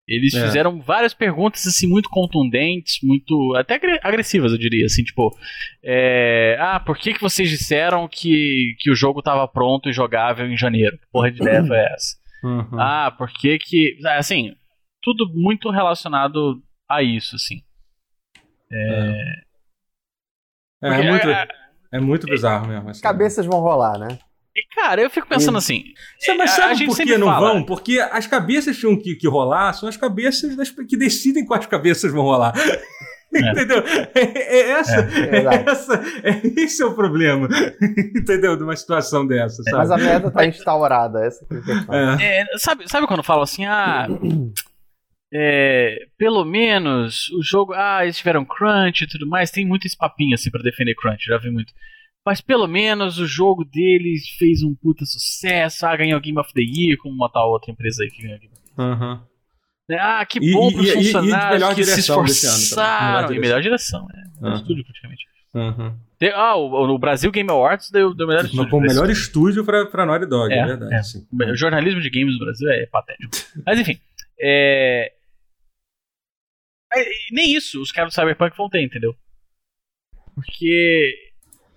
Eles 0.07 0.33
É. 0.33 0.43
fizeram 0.45 0.81
várias 0.81 1.13
perguntas, 1.13 1.65
assim, 1.67 1.87
muito 1.87 2.09
contundentes, 2.09 2.97
muito. 3.03 3.53
até 3.55 3.75
agre- 3.75 3.99
agressivas, 4.03 4.51
eu 4.51 4.57
diria. 4.57 4.85
Assim, 4.85 5.03
tipo. 5.03 5.29
é, 5.83 6.57
ah, 6.59 6.79
por 6.79 6.97
que, 6.97 7.13
que 7.13 7.21
vocês 7.21 7.49
disseram 7.49 8.07
que, 8.07 8.75
que 8.79 8.89
o 8.91 8.95
jogo 8.95 9.19
estava 9.19 9.47
pronto 9.47 9.89
e 9.89 9.93
jogável 9.93 10.47
em 10.47 10.57
janeiro? 10.57 10.97
Que 10.97 11.05
porra 11.11 11.31
de 11.31 11.37
ideia 11.41 11.63
foi 11.63 11.77
essa? 11.77 12.17
Uhum. 12.43 12.79
Ah, 12.79 13.13
por 13.15 13.29
que 13.31 13.57
que. 13.59 13.97
Assim, 14.17 14.53
tudo 15.01 15.31
muito 15.33 15.69
relacionado 15.69 16.61
a 16.89 17.01
isso, 17.03 17.35
assim. 17.35 17.61
É, 18.71 19.41
é 20.83 20.89
Porque, 20.89 21.09
muito, 21.09 21.29
é, 21.29 21.47
é 21.93 21.99
muito 21.99 22.25
bizarro 22.25 22.67
mesmo. 22.67 22.89
Assim. 22.89 23.01
Cabeças 23.01 23.45
vão 23.45 23.59
rolar, 23.59 23.97
né? 23.99 24.17
E, 24.55 24.75
cara, 24.75 25.01
eu 25.01 25.09
fico 25.09 25.27
pensando 25.27 25.57
assim. 25.57 25.83
Sabe, 26.19 26.37
mas 26.39 26.51
a- 26.51 26.55
sabe 26.55 26.71
a 26.71 26.73
gente 26.73 26.87
por 26.87 26.97
que 26.97 27.03
sempre 27.03 27.17
não 27.17 27.27
fala. 27.27 27.53
vão? 27.53 27.63
Porque 27.63 27.99
as 27.99 28.27
cabeças 28.27 28.75
que 28.75 28.81
tinham 28.81 28.97
que, 28.97 29.15
que 29.15 29.27
rolar 29.27 29.73
são 29.73 29.87
as 29.87 29.95
cabeças 29.97 30.55
das, 30.55 30.69
que 30.69 30.97
decidem 30.97 31.45
quais 31.45 31.65
cabeças 31.65 32.11
vão 32.11 32.23
rolar. 32.23 32.53
Entendeu? 33.33 33.81
É, 34.13 34.59
é 34.59 34.69
essa, 34.71 34.99
É, 34.99 35.37
é, 35.37 35.63
essa, 35.71 35.93
é, 36.21 36.41
esse 36.61 36.83
é 36.83 36.85
o 36.85 36.93
problema. 36.93 37.47
Entendeu? 38.13 38.57
De 38.57 38.63
uma 38.63 38.75
situação 38.75 39.25
dessa, 39.25 39.63
sabe? 39.63 39.77
Mas 39.77 39.91
a 39.91 39.97
meta 39.97 40.29
tá 40.29 40.45
instaurada, 40.45 41.25
essa 41.25 41.45
é 41.49 41.95
a. 41.95 42.17
É. 42.21 42.41
É, 42.41 42.45
sabe, 42.57 42.89
sabe 42.89 43.07
quando 43.07 43.23
falam 43.23 43.43
assim, 43.43 43.65
ah, 43.65 44.05
é, 45.33 45.95
pelo 46.17 46.43
menos 46.43 47.29
o 47.29 47.41
jogo, 47.41 47.73
ah, 47.73 48.01
eles 48.03 48.17
tiveram 48.17 48.43
crunch 48.43 49.03
e 49.03 49.07
tudo 49.07 49.25
mais, 49.27 49.49
tem 49.49 49.65
muito 49.65 49.87
esse 49.87 49.95
papinho 49.97 50.33
assim 50.35 50.51
pra 50.51 50.61
defender 50.61 50.93
crunch, 50.95 51.23
já 51.25 51.37
vi 51.37 51.49
muito. 51.49 51.71
Mas 52.25 52.39
pelo 52.39 52.67
menos 52.67 53.17
o 53.17 53.25
jogo 53.25 53.65
deles 53.65 54.29
fez 54.37 54.61
um 54.61 54.75
puta 54.75 55.05
sucesso, 55.05 55.85
ah, 55.85 55.95
ganhou 55.97 56.19
Game 56.21 56.37
of 56.39 56.53
the 56.53 56.61
Year, 56.61 56.97
como 56.99 57.15
uma 57.15 57.31
tal 57.31 57.49
outra 57.49 57.71
empresa 57.71 58.03
aí 58.03 58.11
que 58.11 58.21
ganhou 58.21 58.37
Game 58.39 58.53
of 58.53 58.61
the 58.75 58.81
Uhum. 58.81 59.19
Year. 59.89 59.99
Ah, 59.99 60.25
que 60.25 60.39
E- 60.39 60.53
bom 60.53 60.69
e- 60.69 60.73
pros 60.73 60.87
e- 60.87 60.89
e 60.91 60.93
funcionários 60.93 61.51
melhor 61.59 61.75
que 61.75 61.83
se 61.83 61.99
esforçaram. 61.99 63.21
Melhor 63.29 63.33
E 63.35 63.39
melhor 63.39 63.61
direção, 63.61 64.07
é. 64.13 64.45
Uhum. 64.47 64.53
estúdio 64.55 64.83
praticamente. 64.85 65.25
Uhum. 65.53 65.97
Tem- 66.19 66.31
ah, 66.31 66.55
o, 66.55 66.93
o 66.93 66.99
Brasil 66.99 67.31
Game 67.31 67.49
Awards 67.49 67.89
deu, 67.91 68.13
deu 68.13 68.27
melhor 68.27 68.45
estúdio. 68.45 68.79
melhor 68.79 69.09
estúdio 69.09 69.65
pra, 69.65 69.85
pra 69.87 70.05
Naughty 70.05 70.27
Dog, 70.27 70.53
é, 70.53 70.59
É, 70.59 70.65
verdade. 70.65 70.93
é. 70.95 71.03
sim. 71.03 71.27
O 71.33 71.55
jornalismo 71.57 71.99
de 71.99 72.09
games 72.09 72.33
no 72.37 72.45
Brasil 72.45 72.69
é 72.69 72.85
patético. 72.85 73.31
Mas 73.65 73.79
enfim. 73.79 73.99
É... 74.39 75.11
é, 76.93 77.03
Nem 77.31 77.53
isso 77.55 77.81
os 77.81 77.91
caras 77.91 78.13
do 78.13 78.15
Cyberpunk 78.15 78.55
vão 78.55 78.69
ter, 78.69 78.81
entendeu? 78.83 79.13
Porque 80.35 81.13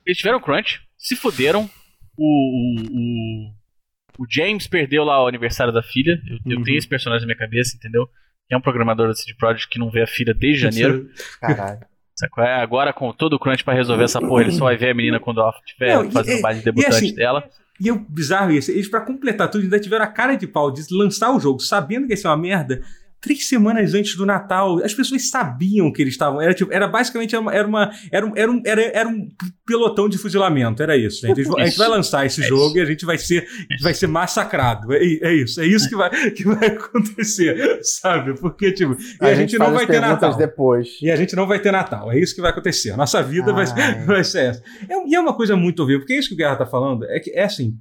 eles 0.06 0.18
tiveram 0.18 0.40
crunch, 0.40 0.80
se 0.98 1.16
fuderam. 1.16 1.68
O, 2.16 2.24
o, 2.24 2.82
o, 2.92 4.22
o 4.22 4.26
James 4.30 4.66
perdeu 4.66 5.04
lá 5.04 5.22
o 5.22 5.26
aniversário 5.26 5.72
da 5.72 5.82
filha. 5.82 6.20
Eu, 6.28 6.38
eu 6.52 6.58
Uhum. 6.58 6.64
tenho 6.64 6.78
esse 6.78 6.88
personagem 6.88 7.26
na 7.26 7.34
minha 7.34 7.38
cabeça, 7.38 7.76
entendeu? 7.76 8.06
Que 8.48 8.54
é 8.54 8.56
um 8.56 8.60
programador 8.60 9.08
da 9.08 9.14
CD 9.14 9.34
Projekt 9.34 9.68
que 9.68 9.78
não 9.78 9.90
vê 9.90 10.02
a 10.02 10.06
filha 10.06 10.32
desde 10.34 10.62
janeiro. 10.62 11.08
Caralho. 11.40 11.80
É, 12.38 12.54
agora 12.62 12.92
com 12.92 13.12
todo 13.12 13.32
o 13.32 13.38
crunch 13.40 13.64
pra 13.64 13.74
resolver 13.74 14.04
essa 14.04 14.20
porra, 14.20 14.42
ele 14.42 14.52
só 14.52 14.66
vai 14.66 14.76
ver 14.76 14.90
a 14.90 14.94
menina 14.94 15.18
quando 15.18 15.40
ela 15.40 15.52
estiver 15.66 16.08
fazendo 16.12 16.38
o 16.38 16.42
baile 16.42 16.60
de 16.60 16.62
e 16.62 16.72
debutante 16.72 16.94
assim, 16.94 17.12
dela. 17.12 17.42
E 17.80 17.90
é 17.90 17.92
bizarro 18.08 18.52
isso. 18.52 18.70
Eles, 18.70 18.88
pra 18.88 19.00
completar 19.00 19.50
tudo, 19.50 19.64
ainda 19.64 19.80
tiveram 19.80 20.04
a 20.04 20.06
cara 20.08 20.36
de 20.36 20.46
pau 20.46 20.70
de 20.70 20.80
lançar 20.92 21.34
o 21.34 21.40
jogo, 21.40 21.58
sabendo 21.58 22.06
que 22.06 22.12
ia 22.12 22.16
ser 22.16 22.28
uma 22.28 22.36
merda, 22.36 22.80
três 23.24 23.48
semanas 23.48 23.94
antes 23.94 24.14
do 24.16 24.26
Natal. 24.26 24.84
As 24.84 24.92
pessoas 24.92 25.30
sabiam 25.30 25.90
que 25.90 26.02
eles 26.02 26.12
estavam. 26.12 26.40
Era, 26.40 26.52
tipo, 26.52 26.70
era 26.70 26.86
basicamente 26.86 27.34
uma, 27.34 27.52
era, 27.52 27.66
uma, 27.66 27.90
era, 28.12 28.26
um, 28.26 28.32
era, 28.36 28.52
um, 28.52 28.62
era, 28.64 28.82
era 28.82 29.08
um 29.08 29.28
pelotão 29.66 30.08
de 30.08 30.18
fuzilamento. 30.18 30.82
Era 30.82 30.94
isso. 30.94 31.26
gente. 31.26 31.40
A 31.40 31.44
gente 31.44 31.68
Isso. 31.68 31.78
vai 31.78 31.88
lançar 31.88 32.26
esse 32.26 32.42
É 32.42 32.46
jogo 32.46 32.76
e 32.76 32.80
a 32.82 32.84
gente 32.84 33.06
vai 33.06 33.16
ser, 33.16 33.46
vai 33.80 33.94
ser 33.94 34.06
massacrado. 34.06 34.92
É, 34.92 34.98
é 34.98 35.34
isso. 35.34 35.60
É 35.60 35.66
isso 35.66 35.88
que 35.88 35.96
vai, 35.96 36.10
que 36.32 36.44
vai 36.44 36.68
acontecer. 36.76 37.80
Sabe? 37.82 38.38
Porque, 38.38 38.72
tipo, 38.72 38.94
e 38.94 39.26
a, 39.26 39.34
gente, 39.34 39.56
não 39.56 39.66
faz 39.66 39.78
vai 39.78 39.86
ter 39.86 40.00
Natal. 40.00 40.36
depois. 40.36 40.98
E 41.00 41.10
a 41.10 41.16
gente 41.16 41.34
não 41.34 41.46
vai 41.46 41.58
ter 41.58 41.72
Natal. 41.72 42.12
É 42.12 42.18
isso 42.18 42.34
que 42.34 42.42
vai 42.42 42.50
acontecer. 42.50 42.90
A 42.90 42.96
nossa 42.96 43.22
vida 43.22 43.52
vai, 43.54 43.64
Ai. 43.66 44.04
vai 44.04 44.22
ser 44.22 44.50
essa. 44.50 44.62
É, 44.86 45.08
e 45.08 45.14
é 45.14 45.20
uma 45.20 45.34
coisa 45.34 45.56
muito 45.56 45.82
horrível, 45.82 46.00
porque 46.00 46.12
é 46.12 46.18
isso 46.18 46.28
que 46.28 46.34
o 46.34 46.38
Guerra 46.38 46.56
tá 46.56 46.66
falando. 46.66 47.04
É 47.06 47.18
que 47.18 47.30
é 47.30 47.44
assim. 47.44 47.74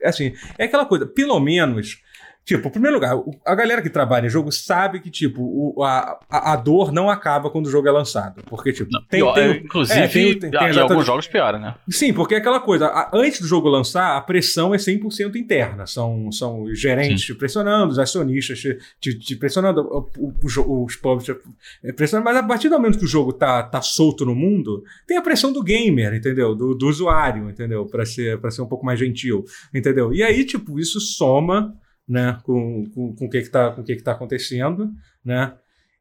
É 0.00 0.08
assim, 0.08 0.32
é 0.58 0.64
aquela 0.64 0.86
coisa, 0.86 1.06
pelo 1.06 1.38
menos. 1.38 2.00
Tipo, 2.48 2.68
em 2.68 2.70
primeiro 2.70 2.94
lugar, 2.96 3.14
a 3.44 3.54
galera 3.54 3.82
que 3.82 3.90
trabalha 3.90 4.26
em 4.26 4.30
jogo 4.30 4.50
sabe 4.50 5.00
que, 5.00 5.10
tipo, 5.10 5.42
o- 5.76 5.82
a, 5.84 6.18
a, 6.30 6.56
dor 6.56 6.90
não 6.90 7.10
acaba 7.10 7.50
quando 7.50 7.66
o 7.66 7.70
jogo 7.70 7.86
é 7.86 7.90
lançado. 7.90 8.42
Porque, 8.46 8.72
tipo, 8.72 8.90
Não, 8.90 9.02
tem, 9.02 9.20
pior- 9.20 9.34
tem- 9.34 9.56
inclusive, 9.64 10.00
é, 10.00 10.08
tem- 10.08 10.38
tem- 10.38 10.50
tem 10.50 10.58
alguns 10.80 11.04
jogos 11.04 11.26
piora, 11.28 11.58
né? 11.58 11.74
Sim, 11.90 12.14
porque 12.14 12.34
é 12.34 12.38
aquela 12.38 12.58
coisa, 12.58 12.86
a- 12.86 13.10
antes 13.12 13.42
do 13.42 13.46
jogo 13.46 13.68
lançar, 13.68 14.16
a 14.16 14.20
pressão 14.22 14.74
é 14.74 14.78
100% 14.78 15.36
interna. 15.36 15.86
São, 15.86 16.32
são 16.32 16.62
os 16.62 16.80
gerentes 16.80 17.20
te 17.20 17.34
pressionando, 17.34 17.92
os 17.92 17.98
acionistas 17.98 18.58
te, 18.58 18.78
te- 18.98 19.18
te 19.18 19.36
pressionando, 19.36 19.82
o- 19.82 20.08
o- 20.56 20.84
os 20.86 20.96
publishers 20.96 21.38
eh, 21.84 21.92
pressionando. 21.92 22.24
Mas 22.30 22.36
a 22.38 22.42
partir 22.42 22.70
do 22.70 22.76
momento 22.76 22.98
que 22.98 23.04
o 23.04 23.08
jogo 23.08 23.30
tá, 23.30 23.62
tá 23.62 23.82
solto 23.82 24.24
no 24.24 24.34
mundo, 24.34 24.82
tem 25.06 25.18
a 25.18 25.22
pressão 25.22 25.52
do 25.52 25.62
gamer, 25.62 26.14
entendeu? 26.14 26.54
Do, 26.54 26.74
do 26.74 26.88
usuário, 26.88 27.50
entendeu? 27.50 27.84
Para 27.84 28.06
ser, 28.06 28.38
pra 28.40 28.50
ser 28.50 28.62
um 28.62 28.66
pouco 28.66 28.86
mais 28.86 28.98
gentil, 28.98 29.44
entendeu? 29.74 30.14
E 30.14 30.22
aí, 30.22 30.46
tipo, 30.46 30.80
isso 30.80 30.98
soma 30.98 31.74
né, 32.08 32.38
com, 32.44 32.86
com, 32.94 33.14
com 33.14 33.26
o 33.26 33.30
que 33.30 33.42
que 33.42 33.50
tá, 33.50 33.70
com 33.70 33.82
o 33.82 33.84
que 33.84 33.96
que 33.96 34.02
tá 34.02 34.12
acontecendo, 34.12 34.90
né? 35.24 35.52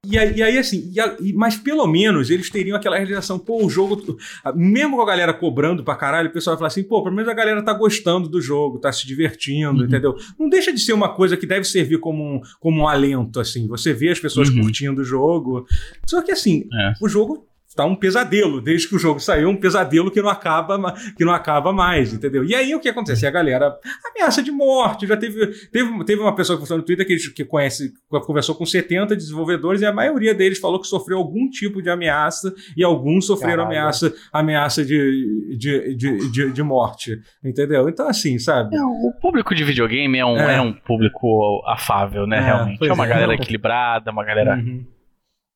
E 0.06 0.18
aí, 0.18 0.38
e 0.38 0.44
aí, 0.44 0.58
assim, 0.58 0.90
e 0.94 1.00
a- 1.02 1.18
e- 1.20 1.34
mas 1.34 1.58
pelo 1.58 1.86
menos 1.88 2.30
eles 2.30 2.50
teriam 2.50 2.78
aquela 2.78 2.96
realização, 2.96 3.38
pô, 3.38 3.66
o 3.66 3.70
jogo, 3.70 4.16
mesmo 4.56 4.96
com 4.96 5.02
a 5.02 5.06
galera 5.06 5.34
cobrando 5.34 5.84
pra 5.84 5.96
caralho, 5.96 6.30
o 6.30 6.32
pessoal 6.32 6.56
vai 6.56 6.60
falar 6.60 6.68
assim, 6.68 6.84
pô, 6.84 7.04
pelo 7.04 7.16
menos 7.16 7.30
a 7.30 7.34
galera 7.34 7.62
tá 7.64 7.74
gostando 7.74 8.30
do 8.30 8.40
jogo, 8.40 8.80
tá 8.80 8.92
se 8.92 9.06
divertindo, 9.08 9.80
Uhum. 9.82 9.86
entendeu? 9.88 10.16
Não 10.40 10.48
deixa 10.48 10.72
de 10.72 10.80
ser 10.80 10.94
uma 10.94 11.10
coisa 11.14 11.36
que 11.36 11.48
deve 11.48 11.66
servir 11.66 12.00
como 12.00 12.24
um, 12.24 12.42
como 12.60 12.82
um 12.84 12.88
alento, 12.88 13.40
assim, 13.40 13.68
você 13.68 13.92
vê 13.92 14.10
as 14.10 14.20
pessoas 14.20 14.50
Uhum. 14.50 14.62
curtindo 14.62 15.02
o 15.02 15.04
jogo. 15.04 15.66
Só 16.08 16.22
que, 16.22 16.32
assim, 16.32 16.70
É. 16.74 16.94
o 17.02 17.10
jogo 17.10 17.47
tá 17.78 17.86
um 17.86 17.96
pesadelo, 17.96 18.60
desde 18.60 18.90
que 18.90 18.96
o 18.96 19.00
jogo 19.00 19.20
saiu, 19.20 19.50
um 19.50 19.56
pesadelo 19.56 20.10
que 20.10 20.22
não 20.22 20.30
acaba, 20.30 20.94
que 21.16 21.24
não 21.24 21.32
acaba 21.32 21.72
mais, 21.72 22.12
entendeu? 22.14 22.44
E 22.44 22.56
aí 22.56 22.74
o 22.74 22.80
que 22.80 22.90
acontece? 22.90 23.26
A 23.28 23.32
galera 23.32 23.78
ameaça 24.12 24.42
de 24.42 24.52
morte, 24.52 25.06
já 25.06 25.16
teve, 25.16 25.48
teve, 25.72 26.04
teve 26.04 26.22
uma 26.22 26.36
pessoa 26.36 26.58
que 26.58 26.62
postou 26.62 26.78
no 26.78 26.84
Twitter 26.84 27.06
que, 27.06 27.16
que 27.32 27.46
conhece, 27.46 27.94
conversou 28.26 28.56
com 28.56 28.66
70 28.66 29.16
desenvolvedores 29.16 29.82
e 29.82 29.86
a 29.86 29.94
maioria 29.94 30.34
deles 30.34 30.60
falou 30.60 30.82
que 30.82 30.88
sofreu 30.88 31.20
algum 31.20 31.50
tipo 31.50 31.82
de 31.82 31.90
ameaça 31.90 32.54
e 32.76 32.84
alguns 32.84 33.28
sofreram 33.28 33.64
Caralho. 33.64 33.80
ameaça, 33.80 34.14
ameaça 34.34 34.84
de, 34.84 35.56
de, 35.58 35.96
de, 35.96 36.32
de, 36.32 36.52
de 36.52 36.64
morte, 36.64 37.20
entendeu? 37.44 37.88
Então 37.88 38.08
assim, 38.08 38.40
sabe? 38.40 38.76
O 38.78 39.14
público 39.22 39.54
de 39.54 39.64
videogame 39.64 40.18
é 40.18 40.26
um, 40.26 40.38
É. 40.38 40.56
é. 40.56 40.62
um 40.62 40.74
público 40.74 41.62
afável, 41.68 42.26
né? 42.26 42.38
É, 42.38 42.42
realmente. 42.42 42.88
É 42.88 42.94
uma 42.94 43.06
é. 43.06 43.10
galera 43.10 43.34
equilibrada, 43.36 44.12
uma 44.12 44.24
galera. 44.24 44.56
Uhum. 44.56 44.84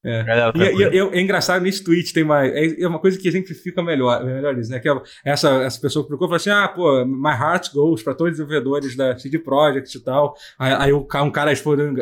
Uma 0.04 0.24
galera 0.24 0.52
E, 0.56 0.62
é- 0.62 0.66
tranquila. 0.66 0.96
e- 0.96 0.98
é- 1.00 1.18
é 1.18 1.22
engraçado 1.22 1.62
nesse 1.62 1.84
tweet, 1.84 2.12
tem 2.14 2.24
uma. 2.24 2.46
É, 2.46 2.82
é 2.82 2.88
uma 2.88 3.00
coisa 3.00 3.20
que 3.20 3.28
exemplifica 3.28 3.84
melhor, 3.84 4.24
melhor 4.26 4.58
isso, 4.58 4.72
né? 4.72 4.80
Que 4.80 4.90
é 4.90 4.94
essa, 5.24 5.50
essa 5.64 5.80
pessoa 5.80 6.04
que 6.04 6.08
procurou 6.10 6.30
falou 6.30 6.38
assim: 6.38 6.50
ah, 6.50 6.68
pô, 6.68 7.06
my 7.06 7.30
heart 7.30 7.72
goes 7.74 8.02
para 8.02 8.16
todos 8.16 8.32
os 8.34 8.38
desenvolvedores 8.40 8.96
da 8.96 9.18
CD 9.18 9.38
Projekt 9.40 9.96
e 9.98 10.02
tal. 10.04 10.36
Aí, 10.58 10.74
aí 10.74 10.94
um 10.94 11.32
cara 11.32 11.50
respondeu, 11.52 11.94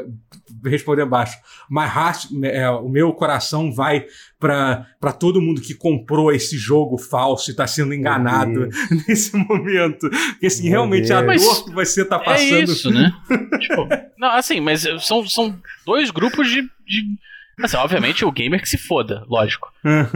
respondeu 0.66 1.06
embaixo: 1.06 1.38
my 1.70 1.84
heart, 1.84 2.26
é, 2.44 2.70
o 2.70 2.88
meu 2.88 3.12
coração 3.14 3.74
vai 3.74 4.06
para 4.40 4.86
todo 5.20 5.42
mundo 5.42 5.60
que 5.60 5.74
comprou 5.74 6.32
esse 6.32 6.58
jogo 6.58 6.98
falso 6.98 7.52
e 7.52 7.54
tá 7.54 7.68
sendo 7.68 7.94
enganado 7.94 8.52
Meu 8.62 8.70
nesse 9.08 9.36
momento. 9.36 10.10
Porque 10.10 10.48
assim, 10.48 10.64
Meu 10.64 10.72
realmente 10.72 11.12
a 11.12 11.22
Deus. 11.22 11.44
dor 11.44 11.66
que 11.66 11.72
você 11.74 12.06
tá 12.06 12.16
É 12.16 12.24
passando. 12.24 12.64
isso, 12.72 12.90
né? 12.90 13.12
tipo, 13.60 13.88
não, 14.18 14.30
assim, 14.30 14.62
mas 14.62 14.88
são, 15.02 15.28
são 15.28 15.60
dois 15.86 16.10
grupos 16.12 16.48
de, 16.50 16.62
de. 16.62 17.20
Assim, 17.62 17.78
obviamente 17.78 18.26
o 18.26 18.32
gamer 18.32 18.62
que 18.62 18.70
se 18.70 18.78
foda, 18.78 19.26
lógico. 19.28 19.72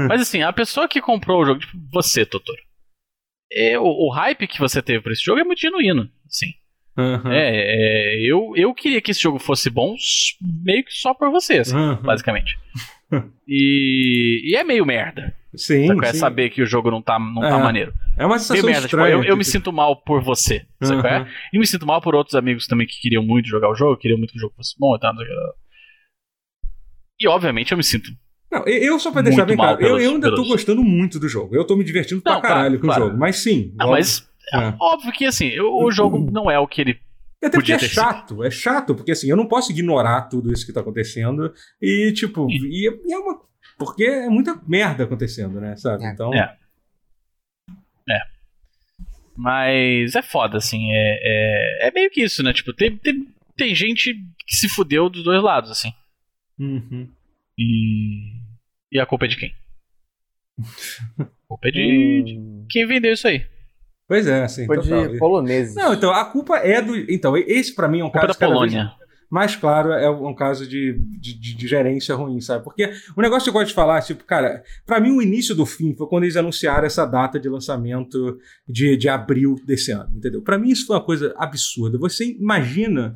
Mas 0.08 0.22
assim, 0.22 0.42
a 0.42 0.54
pessoa 0.54 0.88
que 0.88 1.02
comprou 1.02 1.42
o 1.42 1.46
jogo, 1.46 1.60
tipo, 1.60 1.78
você, 1.92 2.26
Totoro. 2.26 2.62
É, 3.52 3.78
o, 3.78 3.84
o 3.84 4.10
hype 4.10 4.48
que 4.48 4.60
você 4.60 4.82
teve 4.82 5.02
pra 5.02 5.14
esse 5.14 5.24
jogo 5.24 5.40
é 5.40 5.44
muito 5.44 5.62
genuíno, 5.62 6.10
assim. 6.26 6.54
Uhum. 6.98 7.32
É, 7.32 7.50
é, 7.56 8.22
eu, 8.22 8.54
eu 8.56 8.74
queria 8.74 9.02
que 9.02 9.12
esse 9.12 9.22
jogo 9.22 9.40
fosse 9.40 9.70
bom 9.70 9.96
meio 10.64 10.84
que 10.86 10.94
só 10.94 11.14
por 11.14 11.32
você, 11.32 11.60
assim, 11.60 11.76
uhum. 11.76 11.96
basicamente. 11.96 12.58
e, 13.48 14.42
e 14.46 14.56
é 14.56 14.64
meio 14.64 14.86
merda. 14.86 15.36
Sim. 15.56 15.88
Você 15.88 16.00
quer 16.00 16.16
saber 16.16 16.50
que 16.50 16.64
o 16.64 16.66
jogo 16.66 16.90
não 16.90 17.02
tá, 17.02 17.20
não 17.20 17.42
tá 17.42 17.48
é. 17.48 17.52
tá 17.52 17.60
maneiro. 17.60 17.94
É 18.18 18.26
uma 18.26 18.40
sensação 18.40 18.66
merda, 18.66 18.88
tipo, 18.88 19.02
eu, 19.04 19.24
eu, 19.24 19.38
me 19.38 19.44
sinto 19.44 19.72
mal 19.72 19.96
por 19.96 20.22
você, 20.22 20.66
uhum. 20.82 20.88
sabe? 21.02 21.30
E 21.52 21.60
me 21.60 21.68
sinto 21.68 21.86
mal 21.86 22.02
por 22.02 22.16
outros 22.16 22.36
amigos 22.36 22.66
também 22.66 22.88
que 22.88 23.00
queriam 23.00 23.24
muito 23.24 23.48
jogar 23.48 23.70
o 23.70 23.76
jogo, 23.76 23.98
queriam 23.98 24.18
muito 24.18 24.32
que 24.32 24.38
o 24.38 24.42
jogo 24.42 24.56
fosse 24.56 24.76
bom 24.80 24.96
e 24.96 25.00
tal. 25.00 25.14
E 27.24 27.28
obviamente 27.28 27.72
eu 27.72 27.78
me 27.78 27.84
sinto 27.84 28.12
não, 28.52 28.68
eu 28.68 29.00
só 29.00 29.12
pra 29.12 29.24
deixar 29.24 29.46
bem 29.46 29.56
claro, 29.56 29.80
pelos, 29.80 30.00
eu, 30.00 30.00
eu, 30.00 30.12
ainda 30.12 30.28
pelos... 30.28 30.46
tô 30.46 30.48
gostando 30.48 30.84
muito 30.84 31.20
do 31.20 31.28
jogo. 31.28 31.56
Eu 31.56 31.66
tô 31.66 31.76
me 31.76 31.84
divertindo 31.84 32.22
não, 32.24 32.40
pra 32.40 32.50
caralho 32.50 32.80
com 32.80 32.86
claro. 32.86 33.02
o 33.02 33.08
jogo. 33.08 33.20
Mas 33.20 33.38
sim. 33.38 33.74
Não, 33.76 33.90
mas 33.90 34.30
é. 34.54 34.74
óbvio 34.80 35.12
que 35.12 35.26
assim, 35.26 35.60
o, 35.60 35.86
o 35.86 35.92
jogo 35.92 36.30
não 36.32 36.52
é 36.52 36.60
o 36.60 36.68
que 36.68 36.82
ele 36.82 37.00
até 37.44 37.58
porque 37.58 37.74
é 37.74 37.80
chato, 37.80 38.30
sido. 38.30 38.44
é 38.44 38.52
chato, 38.52 38.96
porque 38.96 39.12
assim, 39.12 39.28
eu 39.28 39.36
não 39.36 39.48
posso 39.48 39.72
ignorar 39.72 40.22
tudo 40.24 40.54
isso 40.54 40.66
que 40.66 40.72
tá 40.72 40.80
acontecendo 40.80 41.54
e, 41.82 42.14
tipo, 42.14 42.48
e, 42.50 42.88
e 42.88 43.14
é 43.14 43.18
uma. 43.18 43.42
Porque 43.78 44.04
é 44.04 44.30
muita 44.30 44.62
merda 44.68 45.04
acontecendo, 45.04 45.60
né, 45.60 45.76
sabe? 45.76 46.06
É. 46.06 46.12
Então. 46.12 46.34
É. 46.34 46.56
É. 48.10 48.20
Mas 49.36 50.16
é 50.16 50.22
foda, 50.22 50.58
assim, 50.58 50.92
é, 50.92 51.20
é, 51.82 51.88
é 51.88 51.92
meio 51.92 52.10
que 52.12 52.22
isso, 52.22 52.44
né? 52.44 52.54
Tipo, 52.54 52.72
tem, 52.72 52.96
tem, 52.98 53.28
tem 53.58 53.76
gente 53.76 54.14
que 54.48 54.56
se 54.56 54.70
fudeu 54.70 55.10
dos 55.10 55.24
dois 55.24 55.42
lados, 55.44 55.72
assim. 55.72 55.92
Uhum. 56.60 57.10
E. 57.58 58.42
E 58.92 59.00
a 59.00 59.06
culpa 59.06 59.26
é 59.26 59.28
de 59.28 59.38
quem? 59.38 59.54
a 61.20 61.26
culpa 61.48 61.68
é 61.68 61.72
de, 61.72 62.24
de 62.26 62.38
hum. 62.38 62.66
quem 62.70 62.86
vendeu 62.86 63.14
isso 63.14 63.28
aí. 63.28 63.46
Pois 64.08 64.28
é, 64.28 64.48
sim. 64.48 64.66
Foi 64.66 64.78
total. 64.78 65.08
de 65.08 65.18
poloneses. 65.18 65.76
Não, 65.76 65.94
então 65.94 66.12
a 66.12 66.26
culpa 66.26 66.58
é 66.58 66.82
do. 66.82 66.96
Então, 67.12 67.36
esse 67.38 67.74
para 67.74 67.88
mim 67.88 68.02
é 68.02 68.04
um 68.04 68.10
culpa 68.10 68.28
caso. 68.28 68.40
da 68.40 68.48
Polônia. 68.48 68.92
Mais 69.34 69.56
claro, 69.56 69.92
é 69.94 70.08
um 70.08 70.36
caso 70.36 70.68
de, 70.68 70.94
de, 71.20 71.34
de, 71.34 71.68
gerência 71.68 72.14
ruim, 72.14 72.40
sabe? 72.40 72.64
Porque 72.64 72.92
o 73.18 73.22
negócio 73.22 73.46
que 73.46 73.50
eu 73.50 73.54
gosto 73.54 73.70
de 73.70 73.74
falar, 73.74 74.00
tipo, 74.04 74.24
cara, 74.26 74.62
para 74.86 75.00
mim 75.00 75.10
o 75.10 75.24
início 75.24 75.56
do 75.56 75.66
fim 75.66 75.96
foi 75.96 76.06
quando 76.06 76.26
eles 76.26 76.36
anunciaram 76.36 76.86
essa 76.86 77.04
data 77.04 77.40
de 77.40 77.50
lançamento 77.50 78.38
de, 78.70 78.96
de 78.96 79.10
abril 79.10 79.56
desse 79.66 79.92
ano, 79.92 80.12
entendeu? 80.16 80.44
Para 80.44 80.60
mim 80.60 80.70
isso 80.70 80.86
foi 80.86 80.98
uma 80.98 81.04
coisa 81.04 81.34
absurda. 81.36 81.98
Você 81.98 82.26
imagina 82.26 83.16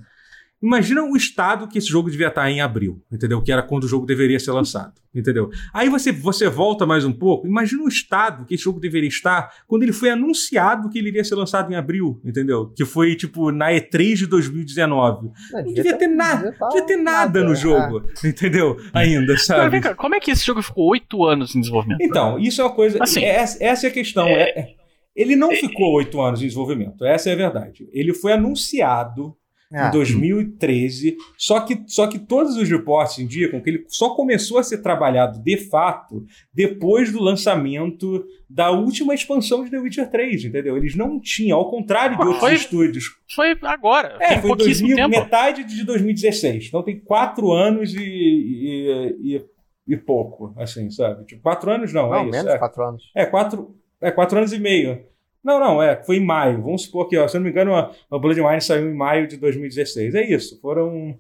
Imagina 0.62 1.04
o 1.04 1.16
estado 1.16 1.68
que 1.68 1.78
esse 1.78 1.88
jogo 1.88 2.10
devia 2.10 2.30
estar 2.30 2.50
em 2.50 2.62
abril, 2.62 3.00
entendeu? 3.12 3.42
Que 3.44 3.52
era 3.52 3.62
quando 3.62 3.84
o 3.84 3.88
jogo 3.88 4.08
deveria 4.08 4.40
ser 4.40 4.52
lançado, 4.52 4.94
entendeu? 5.14 5.52
Aí 5.72 5.88
você, 5.88 6.12
você 6.12 6.50
volta 6.50 6.84
mais 6.84 7.06
um 7.06 7.14
pouco, 7.14 7.46
imagina 7.46 7.84
o 7.84 7.88
estado 7.88 8.44
que 8.44 8.56
esse 8.56 8.64
jogo 8.64 8.80
deveria 8.80 9.08
estar 9.08 9.52
quando 9.68 9.84
ele 9.84 9.94
foi 9.94 10.10
anunciado 10.10 10.90
que 10.90 10.98
ele 10.98 11.10
iria 11.10 11.24
ser 11.24 11.36
lançado 11.36 11.72
em 11.72 11.76
abril, 11.76 12.20
entendeu? 12.26 12.74
Que 12.76 12.86
foi, 12.86 13.16
tipo, 13.16 13.52
na 13.52 13.72
E3 13.72 14.16
de 14.16 14.26
2019. 14.26 15.28
Não, 15.52 15.64
não 15.64 15.74
devia, 15.74 15.96
ter, 15.96 16.08
nada, 16.08 16.52
tá 16.54 16.68
devia 16.70 16.86
ter 16.86 16.98
nada, 16.98 17.44
no 17.44 17.54
jogo, 17.54 18.04
é. 18.24 18.28
entendeu? 18.28 18.78
Ainda, 18.94 19.38
sabe? 19.38 19.76
Mas, 19.76 19.84
cá, 19.84 19.96
como 19.96 20.16
é 20.16 20.20
que 20.20 20.32
esse 20.32 20.44
jogo 20.44 20.64
ficou 20.64 20.90
oito 20.90 21.24
anos 21.24 21.56
em 21.56 21.62
desenvolvimento? 21.62 22.02
Então, 22.02 22.40
isso 22.40 22.62
é 22.62 22.64
uma 22.64 22.74
coisa... 22.74 22.98
Assim, 23.02 23.24
essa, 23.24 23.64
essa 23.64 23.86
é 23.86 23.90
a 23.90 23.94
questão. 23.94 24.28
É... 24.28 24.50
É, 24.50 24.76
ele 25.16 25.36
não 25.36 25.52
ficou 25.52 25.94
oito 25.94 26.20
anos 26.20 26.42
em 26.42 26.46
desenvolvimento, 26.46 27.04
essa 27.04 27.30
é 27.30 27.34
a 27.34 27.36
verdade. 27.36 27.88
Ele 27.92 28.14
foi 28.14 28.34
anunciado 28.34 29.36
em 29.72 29.92
2013. 29.92 31.18
Ah. 31.20 31.34
Só 31.38 31.60
que, 31.60 31.84
só 31.88 32.08
que 32.08 32.20
todos 32.20 32.56
os 32.56 32.70
reportes 32.70 33.20
indicam 33.20 33.62
que 33.62 33.70
ele 33.70 33.86
só 33.88 34.12
começou 34.12 34.58
a 34.58 34.64
ser 34.64 34.80
trabalhado 34.80 35.40
de 35.40 35.58
fato 35.58 36.26
depois 36.54 37.12
do 37.12 37.22
lançamento 37.22 38.26
da 38.50 38.72
última 38.72 39.14
expansão 39.14 39.64
de 39.64 39.72
The 39.72 39.78
Witcher 39.78 40.10
3, 40.10 40.46
entendeu? 40.46 40.78
Eles 40.78 40.96
não 40.96 41.20
tinham, 41.20 41.58
ao 41.58 41.70
contrário 41.70 42.18
de 42.18 42.24
outros 42.24 42.40
foi, 42.40 42.54
estúdios. 42.54 43.06
Foi 43.36 43.58
agora. 43.64 44.18
É, 44.22 44.40
foi 44.40 44.56
2000, 44.56 44.96
tempo. 44.96 45.10
metade 45.10 45.64
de 45.66 45.84
2016. 45.84 46.68
Então 46.68 46.84
tem 46.84 47.00
quatro 47.00 47.52
anos 47.52 47.94
e, 47.94 48.00
e, 48.00 49.36
e, 49.36 49.46
e 49.88 49.98
pouco, 49.98 50.54
assim, 50.58 50.90
sabe? 50.90 51.26
Tipo, 51.26 51.42
quatro 51.42 51.70
anos 51.70 51.92
não, 51.92 52.10
não 52.10 52.16
é 52.16 52.22
isso. 52.22 52.32
menos 52.32 52.54
é, 52.54 52.58
quatro 52.58 52.84
anos. 52.84 53.04
É, 53.16 53.26
quatro, 53.26 53.76
é, 54.02 54.12
quatro 54.12 54.38
anos 54.38 54.54
e 54.54 54.60
meio. 54.60 55.06
Não, 55.48 55.62
não, 55.62 55.82
é, 55.82 56.04
foi 56.04 56.18
em 56.18 56.26
maio. 56.26 56.62
Vamos 56.62 56.82
supor 56.82 57.08
que, 57.08 57.18
ó, 57.18 57.26
se 57.26 57.38
eu 57.38 57.40
não 57.40 57.46
me 57.46 57.52
engano, 57.52 57.74
a, 57.74 57.90
a 58.12 58.20
Bloodwine 58.20 58.60
saiu 58.60 58.92
em 58.92 58.94
maio 58.94 59.30
de 59.30 59.38
2016. 59.38 60.14
É 60.14 60.30
isso, 60.30 60.60
foram. 60.60 61.18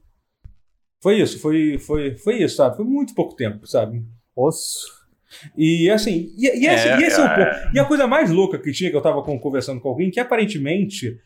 Foi 1.02 1.18
isso, 1.22 1.40
foi, 1.40 1.78
foi, 1.80 2.18
foi 2.18 2.44
isso, 2.44 2.58
sabe? 2.58 2.76
Foi 2.76 2.84
muito 2.84 3.16
pouco 3.16 3.38
tempo, 3.38 3.66
sabe? 3.66 4.04
Osso. 4.36 4.86
E 5.58 5.90
assim, 5.90 6.30
e, 6.38 6.46
e, 6.46 6.68
esse, 6.68 6.90
é, 6.90 7.00
e 7.00 7.04
esse 7.04 7.22
é, 7.22 7.24
o 7.24 7.30
ponto. 7.30 7.76
E 7.76 7.80
a 7.80 7.86
coisa 7.86 8.06
mais 8.06 8.30
louca 8.30 8.60
que 8.60 8.74
tinha, 8.74 8.90
que 8.90 8.98
eu 8.98 9.02
tava 9.02 9.24
conversando 9.24 9.80
com 9.80 9.88
alguém, 9.88 10.12
que 10.12 10.20
aparentemente 10.20 11.18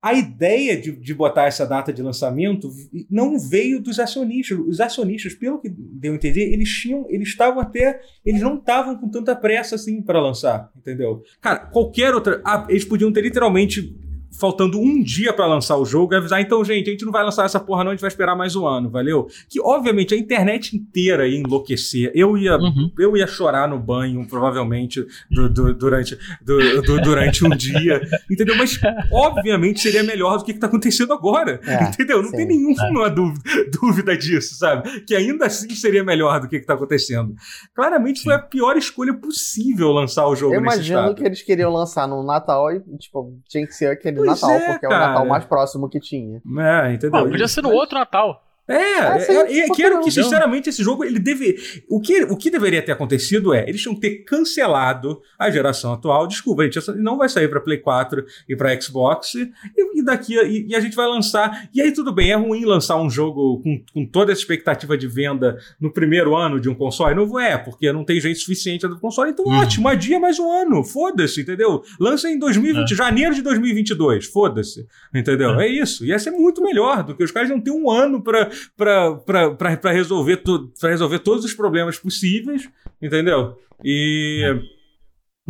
a 0.00 0.14
ideia 0.14 0.80
de, 0.80 0.92
de 0.92 1.14
botar 1.14 1.46
essa 1.46 1.66
data 1.66 1.92
de 1.92 2.02
lançamento 2.02 2.70
não 3.10 3.38
veio 3.38 3.80
dos 3.80 3.98
acionistas. 3.98 4.56
Os 4.58 4.80
acionistas, 4.80 5.34
pelo 5.34 5.60
que 5.60 5.68
deu 5.68 6.12
a 6.12 6.14
entender, 6.16 6.52
eles 6.52 6.68
tinham, 6.68 7.06
eles 7.08 7.28
estavam 7.28 7.60
até, 7.60 8.00
eles 8.24 8.40
não 8.40 8.56
estavam 8.56 8.96
com 8.96 9.08
tanta 9.08 9.34
pressa 9.34 9.74
assim 9.74 10.00
para 10.00 10.20
lançar, 10.20 10.70
entendeu? 10.76 11.22
Cara, 11.40 11.66
qualquer 11.66 12.14
outra, 12.14 12.40
ah, 12.44 12.64
eles 12.68 12.84
podiam 12.84 13.12
ter 13.12 13.22
literalmente 13.22 13.98
faltando 14.30 14.78
um 14.78 15.02
dia 15.02 15.32
para 15.32 15.46
lançar 15.46 15.76
o 15.76 15.84
jogo, 15.84 16.14
e 16.14 16.16
avisar, 16.16 16.40
então, 16.40 16.64
gente, 16.64 16.88
a 16.88 16.92
gente 16.92 17.04
não 17.04 17.12
vai 17.12 17.24
lançar 17.24 17.44
essa 17.44 17.58
porra 17.58 17.84
não, 17.84 17.90
a 17.90 17.94
gente 17.94 18.00
vai 18.00 18.08
esperar 18.08 18.36
mais 18.36 18.54
um 18.54 18.66
ano, 18.66 18.90
valeu? 18.90 19.26
Que, 19.48 19.60
obviamente, 19.60 20.14
a 20.14 20.16
internet 20.16 20.76
inteira 20.76 21.26
ia 21.26 21.38
enlouquecer. 21.38 22.12
Eu 22.14 22.36
ia, 22.36 22.56
uhum. 22.56 22.90
eu 22.98 23.16
ia 23.16 23.26
chorar 23.26 23.68
no 23.68 23.78
banho, 23.78 24.26
provavelmente, 24.28 25.04
do, 25.30 25.48
do, 25.48 25.74
durante, 25.74 26.18
do, 26.42 27.00
durante 27.00 27.44
um 27.44 27.50
dia, 27.50 28.00
entendeu? 28.30 28.56
Mas, 28.56 28.78
obviamente, 29.10 29.80
seria 29.80 30.02
melhor 30.02 30.38
do 30.38 30.44
que, 30.44 30.52
que 30.52 30.60
tá 30.60 30.66
acontecendo 30.66 31.12
agora, 31.12 31.60
é, 31.64 31.84
entendeu? 31.84 32.22
Não 32.22 32.30
sim. 32.30 32.36
tem 32.36 32.46
nenhuma 32.46 33.06
é. 33.06 33.10
dúvida, 33.10 33.42
dúvida 33.80 34.16
disso, 34.16 34.56
sabe? 34.56 35.00
Que 35.00 35.14
ainda 35.14 35.46
assim 35.46 35.70
seria 35.70 36.04
melhor 36.04 36.40
do 36.40 36.48
que, 36.48 36.60
que 36.60 36.66
tá 36.66 36.74
acontecendo. 36.74 37.34
Claramente, 37.74 38.18
sim. 38.18 38.24
foi 38.24 38.34
a 38.34 38.38
pior 38.38 38.76
escolha 38.76 39.14
possível 39.14 39.90
lançar 39.90 40.26
o 40.26 40.36
jogo 40.36 40.54
eu 40.54 40.60
nesse 40.60 40.76
imagino 40.76 41.14
que 41.14 41.24
eles 41.24 41.42
queriam 41.42 41.72
lançar 41.72 42.06
no 42.06 42.22
Natal 42.22 42.70
e, 42.70 42.80
tipo, 42.98 43.36
tinha 43.48 43.66
que 43.66 43.72
ser 43.72 43.86
aquele 43.86 44.17
Natal, 44.24 44.50
é, 44.50 44.66
porque 44.66 44.86
cara. 44.86 44.94
é 44.94 44.96
o 44.96 45.08
Natal 45.08 45.26
mais 45.26 45.44
próximo 45.44 45.88
que 45.88 46.00
tinha. 46.00 46.42
É, 46.58 46.92
entendeu? 46.92 47.20
Não, 47.20 47.30
podia 47.30 47.48
ser 47.48 47.62
no 47.62 47.70
outro 47.70 47.98
Natal. 47.98 48.47
É, 48.68 48.74
é, 48.74 49.32
é, 49.32 49.58
é, 49.60 49.68
quero 49.70 50.02
que, 50.02 50.10
sinceramente, 50.10 50.68
esse 50.68 50.82
jogo, 50.82 51.02
ele 51.02 51.18
deve. 51.18 51.56
O 51.88 52.00
que, 52.00 52.22
o 52.24 52.36
que 52.36 52.50
deveria 52.50 52.82
ter 52.82 52.92
acontecido 52.92 53.54
é, 53.54 53.66
eles 53.66 53.80
tinham 53.80 53.94
que 53.94 54.00
ter 54.02 54.16
cancelado 54.24 55.22
a 55.38 55.50
geração 55.50 55.94
atual. 55.94 56.26
Desculpa, 56.26 56.64
gente, 56.64 56.78
não 56.96 57.16
vai 57.16 57.30
sair 57.30 57.48
para 57.48 57.60
Play 57.60 57.78
4 57.78 58.24
e 58.46 58.54
para 58.54 58.78
Xbox. 58.78 59.34
E, 59.36 59.50
e 59.94 60.04
daqui 60.04 60.34
e, 60.34 60.68
e, 60.68 60.76
a 60.76 60.80
gente 60.80 60.94
vai 60.94 61.06
lançar. 61.06 61.70
E 61.72 61.80
aí, 61.80 61.92
tudo 61.92 62.12
bem, 62.12 62.30
é 62.30 62.34
ruim 62.34 62.66
lançar 62.66 63.00
um 63.00 63.08
jogo 63.08 63.62
com, 63.62 63.82
com 63.92 64.04
toda 64.04 64.32
essa 64.32 64.42
expectativa 64.42 64.98
de 64.98 65.08
venda 65.08 65.56
no 65.80 65.90
primeiro 65.90 66.36
ano 66.36 66.60
de 66.60 66.68
um 66.68 66.74
console 66.74 67.14
novo? 67.14 67.38
É, 67.38 67.56
porque 67.56 67.90
não 67.90 68.04
tem 68.04 68.20
gente 68.20 68.38
suficiente 68.38 68.86
do 68.86 69.00
console. 69.00 69.30
Então, 69.30 69.46
uhum. 69.46 69.60
ótimo, 69.60 69.88
adia 69.88 70.20
mais 70.20 70.38
um 70.38 70.50
ano. 70.50 70.84
Foda-se, 70.84 71.40
entendeu? 71.40 71.82
Lança 71.98 72.28
em 72.28 72.38
2020, 72.38 72.92
é. 72.92 72.94
janeiro 72.94 73.34
de 73.34 73.40
2022. 73.40 74.26
Foda-se, 74.26 74.86
entendeu? 75.14 75.58
É. 75.58 75.66
é 75.66 75.68
isso. 75.68 76.04
Ia 76.04 76.18
ser 76.18 76.32
muito 76.32 76.62
melhor 76.62 77.02
do 77.02 77.14
que 77.14 77.24
os 77.24 77.30
caras 77.30 77.48
não 77.48 77.58
ter 77.58 77.70
um 77.70 77.90
ano 77.90 78.22
para 78.22 78.50
para 78.76 79.92
resolver, 79.92 80.38
tu, 80.38 80.72
resolver 80.82 81.18
todos 81.20 81.44
os 81.44 81.54
problemas 81.54 81.98
possíveis, 81.98 82.68
entendeu? 83.00 83.58
E. 83.84 84.42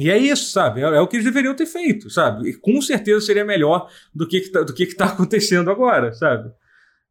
E 0.00 0.08
é 0.08 0.16
isso, 0.16 0.52
sabe? 0.52 0.80
É, 0.80 0.84
é, 0.84 1.00
o 1.00 1.08
que 1.08 1.16
eles 1.16 1.24
deveriam 1.24 1.56
ter 1.56 1.66
feito, 1.66 2.08
sabe? 2.08 2.48
E 2.48 2.54
com 2.54 2.80
certeza 2.80 3.20
seria 3.20 3.44
melhor 3.44 3.90
do 4.14 4.28
que, 4.28 4.42
que 4.42 4.52
tá, 4.52 4.62
do 4.62 4.72
que, 4.72 4.86
que 4.86 4.94
tá 4.94 5.06
acontecendo 5.10 5.72
agora, 5.72 6.12
sabe? 6.12 6.52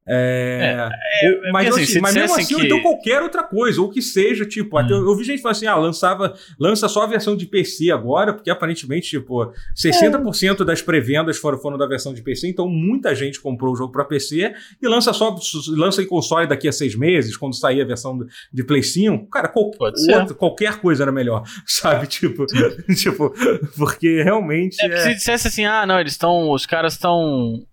É, 0.10 0.90
é, 1.22 1.28
é, 1.28 1.52
mas, 1.52 1.68
assim, 1.68 1.84
assim, 1.84 2.00
mas 2.00 2.16
mesmo 2.16 2.36
assim, 2.36 2.56
que... 2.56 2.66
então 2.66 2.82
qualquer 2.82 3.22
outra 3.22 3.44
coisa, 3.44 3.82
ou 3.82 3.90
que 3.90 4.02
seja, 4.02 4.46
tipo, 4.46 4.78
hum. 4.78 4.80
até, 4.80 4.94
eu 4.94 5.16
vi 5.16 5.24
gente 5.26 5.42
falar 5.42 5.52
assim, 5.52 5.68
ah, 5.68 5.76
lançava, 5.76 6.34
lança 6.58 6.88
só 6.88 7.04
a 7.04 7.08
versão 7.08 7.36
de 7.36 7.46
PC 7.46 7.92
agora, 7.92 8.34
porque 8.34 8.50
aparentemente, 8.50 9.10
tipo, 9.10 9.52
60% 9.76 10.62
é. 10.62 10.64
das 10.64 10.82
pré-vendas 10.82 11.38
foram, 11.38 11.58
foram 11.58 11.78
da 11.78 11.86
versão 11.86 12.14
de 12.14 12.22
PC, 12.22 12.48
então 12.48 12.70
muita 12.70 13.14
gente 13.14 13.42
comprou 13.42 13.74
o 13.74 13.76
jogo 13.76 13.92
para 13.92 14.06
PC 14.06 14.54
e 14.82 14.88
lança 14.88 15.12
só, 15.12 15.36
lança 15.70 16.02
em 16.02 16.08
console 16.08 16.48
daqui 16.48 16.70
a 16.70 16.72
seis 16.72 16.96
meses, 16.96 17.36
quando 17.36 17.56
sair 17.56 17.82
a 17.82 17.86
versão 17.86 18.18
de 18.54 18.64
Play 18.64 18.84
5. 18.84 19.30
Cara, 19.30 19.50
qual, 19.50 19.72
outro, 19.78 20.36
qualquer 20.36 20.80
coisa 20.80 21.04
era 21.04 21.12
melhor, 21.12 21.44
sabe? 21.68 22.08
Tipo, 22.08 22.46
tipo 22.96 23.34
porque 23.76 24.24
realmente. 24.24 24.82
É, 24.82 24.98
Se 25.04 25.14
dissesse 25.16 25.48
assim, 25.50 25.66
ah, 25.66 25.86
não, 25.86 26.00
eles 26.00 26.14
estão. 26.14 26.52
Os 26.52 26.66
caras 26.66 26.94
estão. 26.94 27.66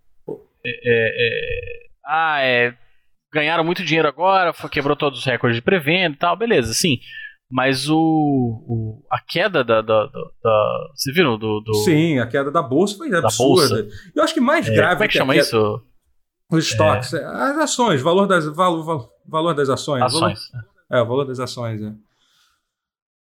é, 0.64 0.72
é 0.84 1.83
ah, 2.06 2.40
é, 2.40 2.74
ganharam 3.32 3.64
muito 3.64 3.84
dinheiro 3.84 4.08
agora, 4.08 4.52
quebrou 4.70 4.96
todos 4.96 5.18
os 5.18 5.24
recordes 5.24 5.56
de 5.56 5.62
pré-venda 5.62 6.14
e 6.14 6.18
tal, 6.18 6.36
beleza, 6.36 6.72
sim. 6.72 6.98
Mas 7.50 7.88
o, 7.88 7.96
o, 7.96 9.02
a 9.10 9.20
queda 9.20 9.62
da, 9.62 9.80
da, 9.80 10.06
da, 10.06 10.20
da 10.42 10.88
Você 10.94 11.12
viu? 11.12 11.36
Do, 11.36 11.60
do, 11.60 11.74
Sim, 11.84 12.18
a 12.18 12.26
queda 12.26 12.50
da 12.50 12.62
bolsa 12.62 12.96
foi 12.96 13.14
absurda. 13.14 13.82
Bolsa. 13.82 13.88
Eu 14.14 14.24
acho 14.24 14.34
que 14.34 14.40
mais 14.40 14.66
é, 14.66 14.74
grave. 14.74 14.94
Como 14.94 15.04
é 15.04 15.08
que 15.08 15.18
chama 15.18 15.36
isso? 15.36 15.80
Os 16.50 16.66
estoques. 16.66 17.12
É. 17.12 17.24
As 17.24 17.58
ações, 17.58 18.02
valor 18.02 18.26
das, 18.26 18.46
valor, 18.46 19.10
valor 19.28 19.54
das 19.54 19.68
ações. 19.68 20.02
Ações. 20.02 20.50
Valor, 20.50 20.66
é, 20.90 21.02
o 21.02 21.06
valor 21.06 21.24
das 21.26 21.38
ações. 21.38 21.82
É. 21.82 21.92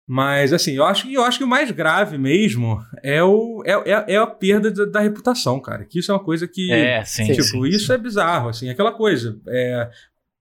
Mas, 0.05 0.51
assim, 0.51 0.73
eu 0.73 0.83
acho, 0.83 1.09
eu 1.09 1.23
acho 1.23 1.37
que 1.37 1.43
o 1.43 1.47
mais 1.47 1.71
grave 1.71 2.17
mesmo 2.17 2.77
é, 3.01 3.23
o, 3.23 3.63
é, 3.65 3.71
é, 3.91 4.13
é 4.15 4.17
a 4.17 4.27
perda 4.27 4.69
da, 4.69 4.85
da, 4.85 4.99
reputação, 4.99 5.61
cara. 5.61 5.85
Que 5.85 5.99
isso 5.99 6.11
é 6.11 6.15
uma 6.15 6.23
coisa 6.23 6.47
que. 6.47 6.71
É, 6.71 7.03
sim. 7.05 7.25
Tipo, 7.25 7.43
sim, 7.43 7.67
isso 7.67 7.87
sim. 7.87 7.93
é 7.93 7.97
bizarro, 7.97 8.49
assim. 8.49 8.69
Aquela 8.69 8.91
coisa. 8.91 9.39
É, 9.47 9.89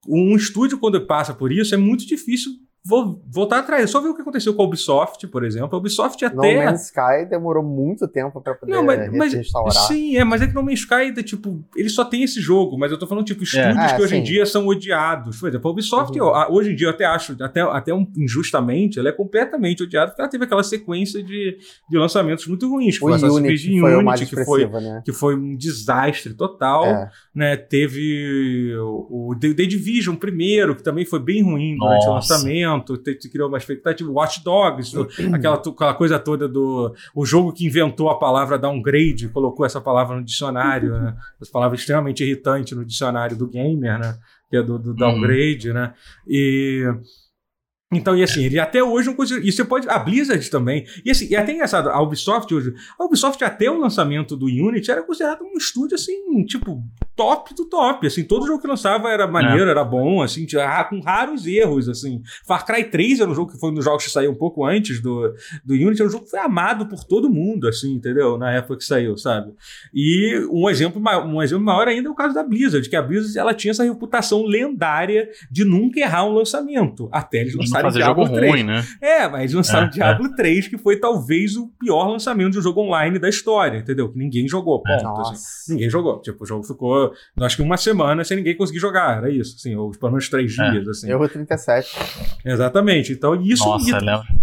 um 0.09 0.35
estúdio, 0.35 0.79
quando 0.79 1.07
passa 1.07 1.33
por 1.33 1.53
isso, 1.53 1.75
é 1.75 1.79
muito 1.79 2.05
difícil 2.05 2.53
Vou 2.85 3.23
voltar 3.31 3.61
atrás, 3.61 3.89
só 3.91 4.01
ver 4.01 4.09
o 4.09 4.15
que 4.15 4.23
aconteceu 4.23 4.53
com 4.55 4.63
a 4.63 4.65
Ubisoft, 4.65 5.29
por 5.29 5.45
exemplo. 5.45 5.69
A 5.73 5.79
Ubisoft 5.79 6.25
até. 6.25 6.35
No 6.35 6.65
Man's 6.65 6.87
Sky 6.87 7.25
demorou 7.31 7.63
muito 7.63 8.09
tempo 8.09 8.41
para 8.41 8.57
poder 8.57 8.73
não, 8.73 8.85
mas, 8.85 9.09
mas, 9.13 9.33
restaurar. 9.33 9.73
Sim, 9.73 10.17
é, 10.17 10.25
mas 10.25 10.43
é 10.43 10.49
que 10.49 10.55
No 10.55 10.65
Man's 10.65 10.81
Sky, 10.81 11.13
tipo, 11.23 11.65
ele 11.77 11.89
só 11.89 12.05
tem 12.05 12.25
esse 12.25 12.41
jogo, 12.41 12.77
mas 12.77 12.91
eu 12.91 12.99
tô 12.99 13.07
falando, 13.07 13.25
tipo, 13.25 13.43
é. 13.43 13.45
estúdios 13.45 13.79
é. 13.79 13.97
que 13.97 14.03
hoje 14.03 14.15
sim. 14.17 14.21
em 14.21 14.25
dia 14.25 14.45
são 14.45 14.67
odiados. 14.67 15.39
Por 15.39 15.49
exemplo, 15.49 15.69
a 15.69 15.73
Ubisoft, 15.73 16.21
uhum. 16.21 16.33
hoje 16.51 16.73
em 16.73 16.75
dia, 16.75 16.89
eu 16.89 16.91
até 16.91 17.05
acho, 17.05 17.37
até, 17.41 17.61
até 17.61 17.95
um, 17.95 18.05
injustamente, 18.17 18.99
ela 18.99 19.11
é 19.11 19.13
completamente 19.13 19.85
odiada, 19.85 20.11
porque 20.11 20.21
ela 20.21 20.31
teve 20.31 20.45
aquela 20.45 20.65
sequência 20.65 21.23
de, 21.23 21.57
de 21.89 21.97
lançamentos 21.97 22.49
muito 22.49 22.69
ruins. 22.69 22.97
O 22.97 23.01
foi 23.01 23.13
Unity, 23.13 23.79
foi 23.79 23.95
Unity 23.95 24.27
que, 24.27 24.45
foi, 24.45 24.67
né? 24.67 25.03
que 25.05 25.13
foi 25.13 25.37
um 25.37 25.55
desastre 25.57 26.35
total. 26.35 26.85
É. 26.85 27.11
Né? 27.33 27.57
Teve 27.57 28.75
o, 28.77 29.31
o 29.31 29.39
The 29.39 29.67
Division 29.67 30.17
primeiro, 30.17 30.75
que 30.75 30.83
também 30.83 31.05
foi 31.05 31.21
bem 31.21 31.45
ruim 31.45 31.77
durante 31.77 32.07
Nossa. 32.07 32.11
o 32.11 32.15
lançamento. 32.15 32.72
Te, 32.81 33.15
te 33.15 33.29
criou 33.29 33.49
uma 33.49 33.59
expectativa. 33.59 34.11
Watch 34.11 34.43
Dogs, 34.43 34.97
aquela, 35.33 35.57
aquela 35.57 35.95
coisa 35.95 36.19
toda 36.19 36.49
do. 36.49 36.95
O 37.15 37.25
jogo 37.25 37.53
que 37.53 37.67
inventou 37.67 38.09
a 38.11 38.19
palavra 38.19 38.59
downgrade, 38.59 39.29
colocou 39.29 39.67
essa 39.67 39.81
palavra 39.81 40.17
no 40.17 40.25
dicionário, 40.25 40.93
né? 40.99 41.17
Essa 41.41 41.51
palavra 41.51 41.77
extremamente 41.77 42.23
irritante 42.23 42.75
no 42.75 42.85
dicionário 42.85 43.37
do 43.37 43.49
gamer, 43.49 43.99
né? 43.99 44.17
Que 44.49 44.57
é 44.57 44.63
do, 44.63 44.79
do 44.79 44.95
downgrade, 44.95 45.69
uhum. 45.69 45.75
né? 45.75 45.95
E. 46.27 46.85
Então, 47.93 48.17
e 48.17 48.23
assim, 48.23 48.45
ele 48.45 48.59
até 48.59 48.83
hoje 48.83 49.09
não 49.09 49.15
conseguiu. 49.15 49.45
E 49.45 49.53
você 49.53 49.65
pode. 49.65 49.89
A 49.89 49.99
Blizzard 49.99 50.51
também. 50.51 50.87
E 51.05 51.11
assim, 51.11 51.29
e 51.29 51.37
até 51.37 51.53
engraçado, 51.53 51.91
a 51.91 52.01
Ubisoft 52.01 52.53
hoje. 52.53 52.75
A 52.99 53.05
Ubisoft, 53.05 53.43
até 53.45 53.71
o 53.71 53.79
lançamento 53.79 54.37
do 54.37 54.47
Unity, 54.47 54.91
era 54.91 55.03
considerado 55.03 55.43
um 55.43 55.57
estúdio, 55.57 55.95
assim, 55.95 56.45
tipo, 56.45 56.83
top 57.15 57.55
do 57.55 57.67
top. 57.67 58.07
Assim, 58.07 58.25
todo 58.25 58.47
jogo 58.47 58.61
que 58.61 58.67
lançava 58.67 59.11
era 59.11 59.27
maneiro, 59.27 59.69
é. 59.69 59.71
era 59.71 59.85
bom, 59.85 60.23
assim, 60.23 60.47
tinha, 60.47 60.85
com 60.85 61.01
raros 61.01 61.47
erros, 61.47 61.89
assim. 61.89 62.23
Far 62.47 62.65
Cry 62.65 62.85
3 62.85 63.21
era 63.21 63.31
um 63.31 63.35
jogo 63.35 63.53
que 63.53 63.59
foi 63.59 63.71
um 63.71 63.75
dos 63.75 63.85
jogos 63.85 64.05
que 64.05 64.11
saiu 64.11 64.31
um 64.31 64.37
pouco 64.37 64.65
antes 64.65 65.01
do, 65.01 65.35
do 65.65 65.75
Unity, 65.75 66.01
era 66.01 66.09
um 66.09 66.13
jogo 66.13 66.25
que 66.25 66.31
foi 66.31 66.41
amado 66.41 66.87
por 66.87 67.05
todo 67.05 67.31
mundo, 67.31 67.69
assim, 67.69 67.95
entendeu? 67.95 68.39
Na 68.39 68.53
época 68.53 68.79
que 68.79 68.85
saiu, 68.85 69.17
sabe? 69.17 69.53
E 69.93 70.47
um 70.51 70.69
exemplo, 70.69 71.03
um 71.27 71.43
exemplo 71.43 71.65
maior 71.65 71.89
ainda 71.89 72.09
é 72.09 72.11
o 72.11 72.15
caso 72.15 72.35
da 72.35 72.43
Blizzard, 72.43 72.89
que 72.89 72.97
a 72.97 73.03
Blizzard 73.03 73.39
ela 73.39 73.55
tinha 73.55 73.71
essa 73.71 73.85
reputação 73.85 74.45
lendária 74.45 75.29
de 75.51 75.65
nunca 75.65 76.01
errar 76.01 76.25
um 76.25 76.33
lançamento. 76.33 77.09
Até 77.13 77.41
eles 77.41 77.55
lançaram 77.85 77.91
fazer 77.91 77.99
Diablo 77.99 78.25
jogo 78.27 78.37
3. 78.37 78.53
ruim, 78.53 78.63
né? 78.63 78.85
É, 79.01 79.29
mas 79.29 79.53
lançaram 79.53 79.87
é, 79.87 79.91
Diablo 79.91 80.27
é. 80.27 80.37
3, 80.37 80.69
que 80.69 80.79
foi 80.79 80.97
talvez 80.99 81.57
o 81.57 81.69
pior 81.79 82.09
lançamento 82.09 82.53
de 82.53 82.59
um 82.59 82.63
jogo 82.63 82.81
online 82.81 83.19
da 83.19 83.29
história, 83.29 83.79
entendeu? 83.79 84.11
Que 84.11 84.19
ninguém 84.19 84.49
jogou, 84.49 84.83
ponto. 84.83 85.21
Assim. 85.21 85.73
Ninguém 85.73 85.91
jogou. 85.91 86.21
Tipo, 86.21 86.45
o 86.45 86.47
jogo 86.47 86.65
ficou, 86.65 87.13
acho 87.41 87.57
que 87.57 87.63
uma 87.63 87.77
semana 87.77 88.25
sem 88.25 88.37
ninguém 88.37 88.57
conseguir 88.57 88.79
jogar, 88.79 89.19
era 89.19 89.31
isso, 89.31 89.57
assim, 89.57 89.75
ou 89.75 89.91
pelo 89.91 90.13
menos 90.13 90.29
três 90.29 90.59
é. 90.59 90.71
dias, 90.71 90.89
assim. 90.89 91.11
Erro 91.11 91.29
37. 91.29 91.97
Exatamente. 92.45 93.13
Então, 93.13 93.35
isso... 93.35 93.65
Nossa, 93.65 93.99
e, 93.99 94.43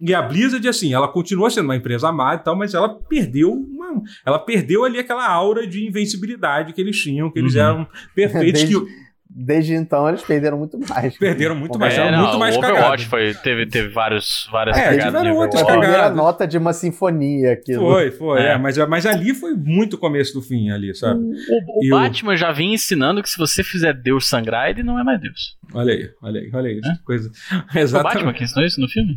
e 0.00 0.14
a 0.14 0.20
Blizzard, 0.20 0.66
assim, 0.68 0.92
ela 0.92 1.08
continua 1.08 1.50
sendo 1.50 1.66
uma 1.66 1.76
empresa 1.76 2.08
amada 2.08 2.40
e 2.40 2.44
tal, 2.44 2.56
mas 2.56 2.74
ela 2.74 2.88
perdeu 2.88 3.52
uma, 3.52 4.02
ela 4.26 4.38
perdeu 4.38 4.84
ali 4.84 4.98
aquela 4.98 5.26
aura 5.26 5.66
de 5.66 5.86
invencibilidade 5.86 6.72
que 6.72 6.80
eles 6.80 7.00
tinham, 7.00 7.30
que 7.30 7.38
eles 7.38 7.54
uhum. 7.54 7.60
eram 7.60 7.88
perfeitos. 8.14 8.64
Desde, 8.64 8.80
que, 8.80 9.03
desde 9.34 9.74
então 9.74 10.08
eles 10.08 10.22
perderam 10.22 10.56
muito 10.56 10.78
mais. 10.78 11.18
Perderam 11.18 11.56
muito 11.56 11.76
mais, 11.78 11.94
é, 11.94 12.10
não, 12.10 12.22
muito 12.22 12.38
mais 12.38 12.54
O 12.54 12.58
Overwatch 12.60 13.06
foi, 13.06 13.34
teve, 13.34 13.66
teve 13.66 13.88
vários, 13.88 14.48
várias 14.52 14.76
é, 14.78 14.96
cagadas. 14.96 15.36
Outras 15.36 15.62
foi 15.62 15.72
a 15.72 15.78
primeira 15.78 16.10
nota 16.10 16.46
de 16.46 16.56
uma 16.56 16.72
sinfonia 16.72 17.54
aqui. 17.54 17.74
Foi, 17.74 18.12
foi, 18.12 18.40
é. 18.40 18.52
é. 18.52 18.58
mas, 18.58 18.78
mas 18.88 19.04
ali 19.04 19.34
foi 19.34 19.54
muito 19.54 19.94
o 19.94 19.98
começo 19.98 20.32
do 20.34 20.40
fim 20.40 20.70
ali, 20.70 20.94
sabe? 20.94 21.20
O, 21.20 21.86
o 21.86 21.90
Batman 21.90 22.36
já 22.36 22.52
vinha 22.52 22.74
ensinando 22.74 23.22
que 23.22 23.28
se 23.28 23.36
você 23.36 23.64
fizer 23.64 23.92
Deus 23.92 24.28
sangrar, 24.28 24.70
ele 24.70 24.84
não 24.84 24.98
é 24.98 25.02
mais 25.02 25.20
Deus. 25.20 25.58
Olha 25.72 25.92
aí, 25.92 26.10
olha 26.22 26.40
aí, 26.40 26.50
olha 26.54 26.70
aí. 26.70 26.80
É? 26.84 27.04
Coisa... 27.04 27.30
Exatamente. 27.74 27.94
O 27.94 28.02
Batman 28.02 28.32
que 28.34 28.44
ensinou 28.44 28.64
isso 28.64 28.80
no 28.80 28.88
filme? 28.88 29.14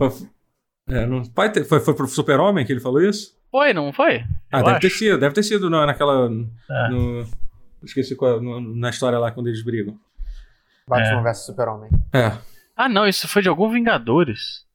É, 0.89 1.05
não, 1.05 1.21
pode 1.23 1.53
ter, 1.53 1.63
foi, 1.65 1.79
foi 1.79 1.93
pro 1.93 2.07
Super-Homem 2.07 2.65
que 2.65 2.71
ele 2.71 2.79
falou 2.79 3.01
isso? 3.01 3.35
Foi, 3.51 3.73
não 3.73 3.93
foi? 3.93 4.23
Ah, 4.51 4.59
Eu 4.59 4.63
deve 4.63 4.71
acho. 4.71 4.81
ter 4.81 4.89
sido, 4.89 5.17
deve 5.19 5.35
ter 5.35 5.43
sido 5.43 5.69
naquela... 5.69 6.29
É. 6.69 6.89
No, 6.89 7.27
esqueci 7.83 8.15
qual, 8.15 8.41
no, 8.41 8.59
na 8.59 8.89
história 8.89 9.19
lá 9.19 9.31
quando 9.31 9.47
eles 9.47 9.63
brigam. 9.63 9.97
Batman 10.87 11.19
é. 11.19 11.23
vs 11.23 11.45
Super-Homem. 11.45 11.89
É. 12.13 12.37
Ah, 12.75 12.87
não, 12.87 13.07
isso 13.07 13.27
foi 13.27 13.41
de 13.41 13.49
algum 13.49 13.69
Vingadores. 13.69 14.65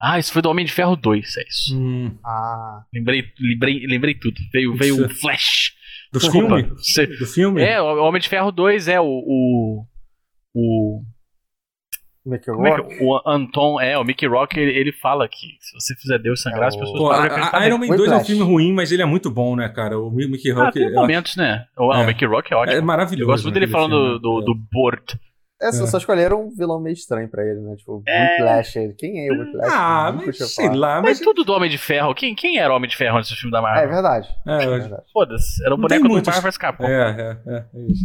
Ah, 0.00 0.18
isso 0.18 0.32
foi 0.32 0.42
do 0.42 0.50
Homem 0.50 0.66
de 0.66 0.72
Ferro 0.72 0.94
2, 0.94 1.36
é 1.36 1.42
isso. 1.48 1.76
Hum. 1.76 2.18
Ah. 2.24 2.84
Lembrei, 2.92 3.24
lembrei, 3.40 3.86
lembrei 3.86 4.14
tudo. 4.14 4.36
Veio, 4.52 4.76
veio 4.76 5.06
um 5.06 5.08
flash. 5.08 5.74
Do 6.12 6.20
filme? 6.20 6.62
Você... 6.64 7.06
Do 7.06 7.26
filme? 7.26 7.62
É, 7.62 7.80
o 7.80 8.04
Homem 8.04 8.20
de 8.20 8.28
Ferro 8.28 8.52
2 8.52 8.88
é 8.88 9.00
o. 9.00 9.04
o, 9.04 9.86
o 10.54 11.02
Mickey 12.26 12.50
é 12.50 12.52
Rock? 12.52 12.94
É 12.94 13.04
o 13.04 13.20
Anton, 13.26 13.80
é, 13.80 13.98
o 13.98 14.04
Mickey 14.04 14.26
Rock, 14.26 14.58
ele, 14.58 14.72
ele, 14.72 14.92
fala 14.92 15.28
que 15.28 15.56
se 15.60 15.74
você 15.74 15.94
fizer 15.94 16.18
Deus 16.18 16.42
sangrar, 16.42 16.64
é 16.64 16.68
as 16.68 16.76
pessoas 16.76 16.98
Pô, 16.98 17.10
a, 17.10 17.58
a 17.58 17.66
Iron 17.66 17.78
Man 17.78 17.86
2 17.86 18.10
é 18.10 18.16
um 18.16 18.24
filme 18.24 18.42
ruim, 18.42 18.72
mas 18.72 18.92
ele 18.92 19.02
é 19.02 19.06
muito 19.06 19.30
bom, 19.30 19.54
né, 19.54 19.68
cara? 19.68 19.98
O 19.98 20.10
Mickey 20.10 20.50
Rock... 20.50 20.68
Ah, 20.68 20.72
tem 20.72 20.92
momentos, 20.92 21.36
né? 21.36 21.64
O, 21.78 21.92
é. 21.92 22.02
o 22.02 22.06
Mickey 22.06 22.26
Rock 22.26 22.52
é 22.52 22.56
ótimo. 22.56 22.76
É 22.76 22.80
maravilhoso. 22.80 23.22
Eu 23.22 23.26
gosto 23.26 23.44
muito 23.44 23.54
dele 23.54 23.68
falando 23.68 24.18
do, 24.18 24.40
do, 24.40 24.40
do 24.46 24.54
Bort. 24.54 25.14
É, 25.60 25.72
só, 25.72 25.86
só 25.86 25.96
escolheram 25.96 26.46
um 26.46 26.54
vilão 26.54 26.78
meio 26.78 26.92
estranho 26.92 27.30
pra 27.30 27.42
ele, 27.42 27.60
né? 27.60 27.76
Tipo, 27.76 28.02
é... 28.06 28.32
Whiplash. 28.32 28.94
Quem 28.98 29.26
é 29.26 29.32
o 29.32 29.38
Whiplash? 29.38 29.72
Ah, 29.72 30.12
mas 30.12 30.54
sei 30.54 30.68
lá. 30.68 31.00
Mas... 31.00 31.18
mas 31.18 31.20
tudo 31.20 31.44
do 31.44 31.52
Homem 31.52 31.70
de 31.70 31.78
Ferro. 31.78 32.14
Quem, 32.14 32.34
quem 32.34 32.58
era 32.58 32.72
o 32.72 32.76
Homem 32.76 32.90
de 32.90 32.96
Ferro 32.96 33.16
nesse 33.16 33.34
filme 33.34 33.52
da 33.52 33.62
Marvel? 33.62 33.84
É 33.84 33.86
verdade. 33.86 34.28
É, 34.46 34.64
é 34.64 34.66
verdade. 34.66 35.02
Foda-se. 35.12 35.64
Era 35.64 35.74
o 35.74 35.78
boneco 35.78 36.06
do 36.06 36.14
Marvel 36.14 36.42
vs 36.42 36.58
Capcom. 36.58 36.84
É, 36.84 37.40
é, 37.46 37.54
é, 37.54 37.64
é 37.74 37.86
isso. 37.90 38.04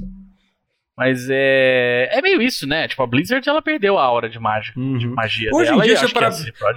Mas 0.98 1.28
é. 1.30 2.10
É 2.12 2.22
meio 2.22 2.42
isso, 2.42 2.68
né? 2.68 2.88
Tipo, 2.88 3.04
a 3.04 3.08
Blizzard 3.08 3.48
ela 3.48 3.62
perdeu 3.62 3.98
a 3.98 4.04
aura 4.04 4.30
de 4.30 4.38
mágica, 4.40 4.80
uhum. 4.80 4.98
de 4.98 5.08
magia 5.08 5.50
Hoje 5.54 5.70
dela. 5.70 5.84
em 5.84 5.88
dia, 5.88 5.98
se 5.98 6.14
para, 6.14 6.30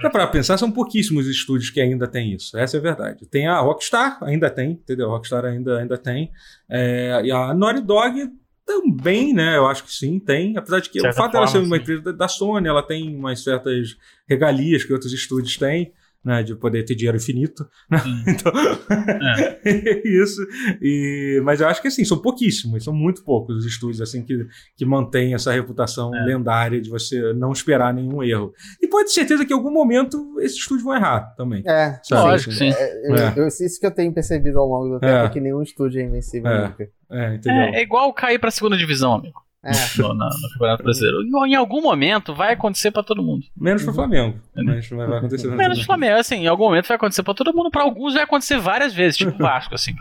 é 0.03 0.09
para 0.09 0.27
pensar, 0.27 0.57
são 0.57 0.71
pouquíssimos 0.71 1.27
estúdios 1.27 1.69
que 1.69 1.81
ainda 1.81 2.07
tem 2.07 2.33
isso. 2.33 2.57
Essa 2.57 2.77
é 2.77 2.79
a 2.79 2.83
verdade. 2.83 3.27
Tem 3.27 3.47
a 3.47 3.59
Rockstar, 3.59 4.17
ainda 4.23 4.49
tem, 4.49 4.71
entendeu? 4.71 5.07
A 5.07 5.11
Rockstar 5.11 5.45
ainda, 5.45 5.79
ainda 5.79 5.97
tem. 5.97 6.31
É, 6.69 7.21
e 7.25 7.31
a 7.31 7.53
Naughty 7.53 7.81
Dog 7.81 8.31
também, 8.65 9.33
né? 9.33 9.57
Eu 9.57 9.67
acho 9.67 9.83
que 9.83 9.91
sim, 9.91 10.19
tem. 10.19 10.57
Apesar 10.57 10.79
de 10.79 10.89
que 10.89 11.05
o 11.05 11.13
fato 11.13 11.33
dela 11.33 11.47
ser 11.47 11.59
uma 11.59 11.77
empresa 11.77 12.11
da 12.13 12.27
Sony, 12.27 12.67
ela 12.67 12.81
tem 12.81 13.15
umas 13.15 13.43
certas 13.43 13.95
regalias 14.27 14.83
que 14.83 14.93
outros 14.93 15.13
estúdios 15.13 15.57
têm 15.57 15.93
né, 16.25 16.41
de 16.41 16.55
poder 16.55 16.83
ter 16.83 16.95
dinheiro 16.95 17.17
infinito. 17.17 17.65
Né? 17.89 18.01
Então, 18.27 18.51
é. 18.51 20.01
isso. 20.07 20.41
E, 20.81 21.39
mas 21.43 21.61
eu 21.61 21.67
acho 21.67 21.81
que 21.81 21.87
assim, 21.87 22.03
são 22.03 22.17
pouquíssimos, 22.17 22.83
são 22.83 22.93
muito 22.93 23.23
poucos 23.23 23.57
os 23.57 23.65
estúdios 23.65 24.01
assim 24.01 24.23
que, 24.23 24.47
que 24.75 24.85
mantêm 24.85 25.33
essa 25.33 25.51
reputação 25.51 26.13
é. 26.15 26.25
lendária 26.25 26.81
de 26.81 26.89
você 26.89 27.33
não 27.33 27.51
esperar 27.51 27.93
nenhum 27.93 28.23
erro. 28.23 28.53
E 28.81 28.87
pode 28.87 29.09
ter 29.09 29.13
certeza 29.13 29.45
que 29.45 29.53
em 29.53 29.55
algum 29.55 29.71
momento 29.71 30.39
esses 30.39 30.57
estúdios 30.57 30.83
vão 30.83 30.95
errar 30.95 31.35
também. 31.37 31.61
É, 31.67 31.99
sabe? 32.03 32.29
lógico, 32.29 32.51
sim. 32.51 32.71
É, 32.71 33.37
eu, 33.37 33.43
é. 33.43 33.47
isso 33.47 33.79
que 33.79 33.85
eu 33.85 33.91
tenho 33.91 34.11
percebido 34.11 34.59
ao 34.59 34.67
longo 34.67 34.95
do 34.95 34.99
tempo 34.99 35.13
é, 35.13 35.29
que 35.29 35.39
nenhum 35.39 35.61
estúdio 35.61 36.01
é 36.01 36.03
invencível 36.03 36.51
é. 36.51 36.67
nunca. 36.67 36.89
É, 37.11 37.35
entendeu? 37.35 37.61
é, 37.61 37.75
é 37.75 37.81
igual 37.83 38.11
cair 38.13 38.39
pra 38.39 38.49
segunda 38.49 38.75
divisão, 38.75 39.13
amigo. 39.13 39.44
É. 39.65 39.71
No, 39.99 40.09
no, 40.09 40.13
no 40.13 40.49
Campeonato 40.53 40.83
Brasileiro. 40.83 41.23
Em 41.23 41.55
algum 41.55 41.81
momento 41.81 42.35
vai 42.35 42.53
acontecer 42.53 42.91
pra 42.91 43.01
todo 43.01 43.23
mundo. 43.23 43.43
Menos 43.57 43.83
pro 43.83 43.93
Flamengo. 43.93 44.39
Mas 44.55 44.87
vai 44.87 45.17
acontecer 45.17 45.47
Menos 45.47 45.79
pro 45.79 45.87
Flamengo, 45.87 46.19
assim, 46.19 46.35
em 46.35 46.47
algum 46.47 46.65
momento 46.65 46.87
vai 46.87 46.97
acontecer 46.97 47.23
pra 47.23 47.33
todo 47.33 47.51
mundo. 47.51 47.71
Pra 47.71 47.81
alguns 47.81 48.13
vai 48.13 48.23
acontecer 48.23 48.59
várias 48.59 48.93
vezes, 48.93 49.17
tipo 49.17 49.35
Vasco, 49.41 49.73
assim. 49.73 49.93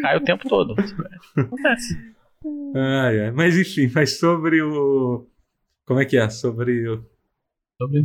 Cai 0.00 0.16
o 0.16 0.20
tempo 0.20 0.48
todo. 0.48 0.74
Acontece. 1.36 2.12
Ai, 2.74 3.20
ai. 3.20 3.30
Mas 3.30 3.58
enfim, 3.58 3.90
mas 3.94 4.18
sobre 4.18 4.62
o. 4.62 5.26
Como 5.86 6.00
é 6.00 6.06
que 6.06 6.16
é? 6.16 6.30
Sobre 6.30 6.88
o. 6.88 7.04
Sobre. 7.80 8.00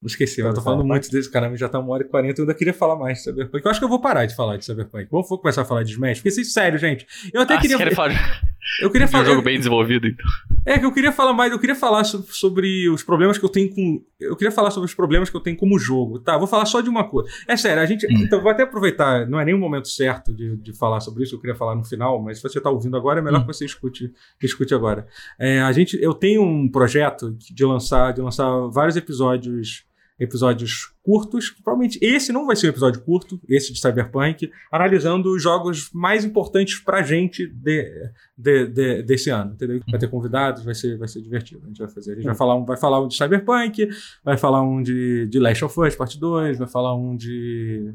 Não 0.00 0.06
esqueci, 0.06 0.42
mas 0.42 0.50
eu 0.50 0.54
tô 0.56 0.60
falando 0.60 0.84
muito 0.84 1.10
desse 1.10 1.28
caramba, 1.28 1.56
já 1.56 1.68
tá 1.68 1.80
uma 1.80 1.92
hora 1.92 2.04
e 2.04 2.08
quarenta, 2.08 2.40
eu 2.40 2.44
ainda 2.44 2.54
queria 2.54 2.72
falar 2.72 2.94
mais 2.94 3.18
de 3.18 3.24
Cyberpunk. 3.24 3.64
Eu 3.64 3.70
acho 3.70 3.80
que 3.80 3.84
eu 3.84 3.88
vou 3.88 4.00
parar 4.00 4.26
de 4.26 4.36
falar 4.36 4.56
de 4.56 4.64
Cyberpunk. 4.64 5.08
Vamos 5.10 5.26
começar 5.26 5.62
a 5.62 5.64
falar 5.64 5.82
de 5.82 5.90
Smash, 5.90 6.18
porque, 6.18 6.28
assim, 6.28 6.44
sério, 6.44 6.78
gente, 6.78 7.04
eu 7.34 7.40
até 7.40 7.54
ah, 7.54 7.60
queria... 7.60 7.76
Você 7.76 7.90
falar... 7.90 8.12
Eu 8.80 8.90
queria 8.90 9.08
falar... 9.08 9.24
um 9.24 9.26
jogo 9.26 9.42
bem 9.42 9.56
desenvolvido, 9.58 10.06
então. 10.06 10.26
É, 10.64 10.78
que 10.78 10.84
eu 10.84 10.92
queria 10.92 11.10
falar 11.10 11.32
mais, 11.32 11.50
eu 11.50 11.58
queria 11.58 11.74
falar 11.74 12.04
sobre 12.04 12.88
os 12.88 13.02
problemas 13.02 13.38
que 13.38 13.44
eu 13.44 13.48
tenho 13.48 13.74
com... 13.74 14.04
Eu 14.20 14.36
queria 14.36 14.52
falar 14.52 14.70
sobre 14.70 14.86
os 14.86 14.94
problemas 14.94 15.30
que 15.30 15.36
eu 15.36 15.40
tenho 15.40 15.56
como 15.56 15.78
jogo, 15.78 16.18
tá? 16.18 16.36
Vou 16.36 16.46
falar 16.46 16.66
só 16.66 16.80
de 16.80 16.88
uma 16.90 17.04
coisa. 17.04 17.30
É 17.46 17.56
sério, 17.56 17.82
a 17.82 17.86
gente... 17.86 18.06
Hum. 18.06 18.22
Então, 18.22 18.40
vou 18.40 18.50
até 18.50 18.64
aproveitar, 18.64 19.26
não 19.26 19.40
é 19.40 19.44
nem 19.44 19.54
o 19.54 19.58
momento 19.58 19.88
certo 19.88 20.32
de, 20.32 20.56
de 20.56 20.76
falar 20.76 21.00
sobre 21.00 21.22
isso, 21.22 21.34
eu 21.34 21.40
queria 21.40 21.56
falar 21.56 21.74
no 21.74 21.84
final, 21.84 22.22
mas 22.22 22.38
se 22.38 22.42
você 22.42 22.60
tá 22.60 22.70
ouvindo 22.70 22.96
agora, 22.96 23.20
é 23.20 23.22
melhor 23.22 23.38
hum. 23.38 23.46
que 23.46 23.52
você 23.52 23.64
escute, 23.64 24.12
escute 24.42 24.74
agora. 24.74 25.06
É, 25.38 25.60
a 25.60 25.72
gente... 25.72 25.98
Eu 26.00 26.12
tenho 26.12 26.42
um 26.42 26.68
projeto 26.68 27.34
de 27.38 27.64
lançar, 27.64 28.12
de 28.12 28.20
lançar 28.20 28.48
vários 28.68 28.96
episódios 28.96 29.87
episódios 30.18 30.92
curtos. 31.02 31.50
Provavelmente 31.50 31.98
esse 32.02 32.32
não 32.32 32.46
vai 32.46 32.56
ser 32.56 32.66
um 32.66 32.70
episódio 32.70 33.00
curto, 33.02 33.40
esse 33.48 33.72
de 33.72 33.80
Cyberpunk, 33.80 34.50
analisando 34.70 35.32
os 35.34 35.42
jogos 35.42 35.90
mais 35.92 36.24
importantes 36.24 36.78
pra 36.80 37.02
gente 37.02 37.46
de, 37.46 38.10
de, 38.36 38.66
de, 38.66 39.02
desse 39.02 39.30
ano, 39.30 39.52
entendeu? 39.52 39.80
Vai 39.90 39.98
ter 39.98 40.08
convidados, 40.08 40.64
vai 40.64 40.74
ser, 40.74 40.98
vai 40.98 41.08
ser 41.08 41.22
divertido. 41.22 41.62
A 41.64 41.68
gente 41.68 41.78
vai 41.78 41.88
fazer. 41.88 42.12
A 42.12 42.14
gente 42.16 42.24
vai 42.24 42.34
falar 42.34 42.56
um, 42.56 42.64
vai 42.64 42.76
falar 42.76 43.00
um 43.00 43.08
de 43.08 43.16
Cyberpunk, 43.16 43.88
vai 44.24 44.36
falar 44.36 44.62
um 44.62 44.82
de, 44.82 45.26
de 45.26 45.38
Last 45.38 45.64
of 45.64 45.80
Us, 45.80 45.94
parte 45.94 46.18
2, 46.18 46.58
vai 46.58 46.68
falar 46.68 46.94
um 46.94 47.16
de 47.16 47.94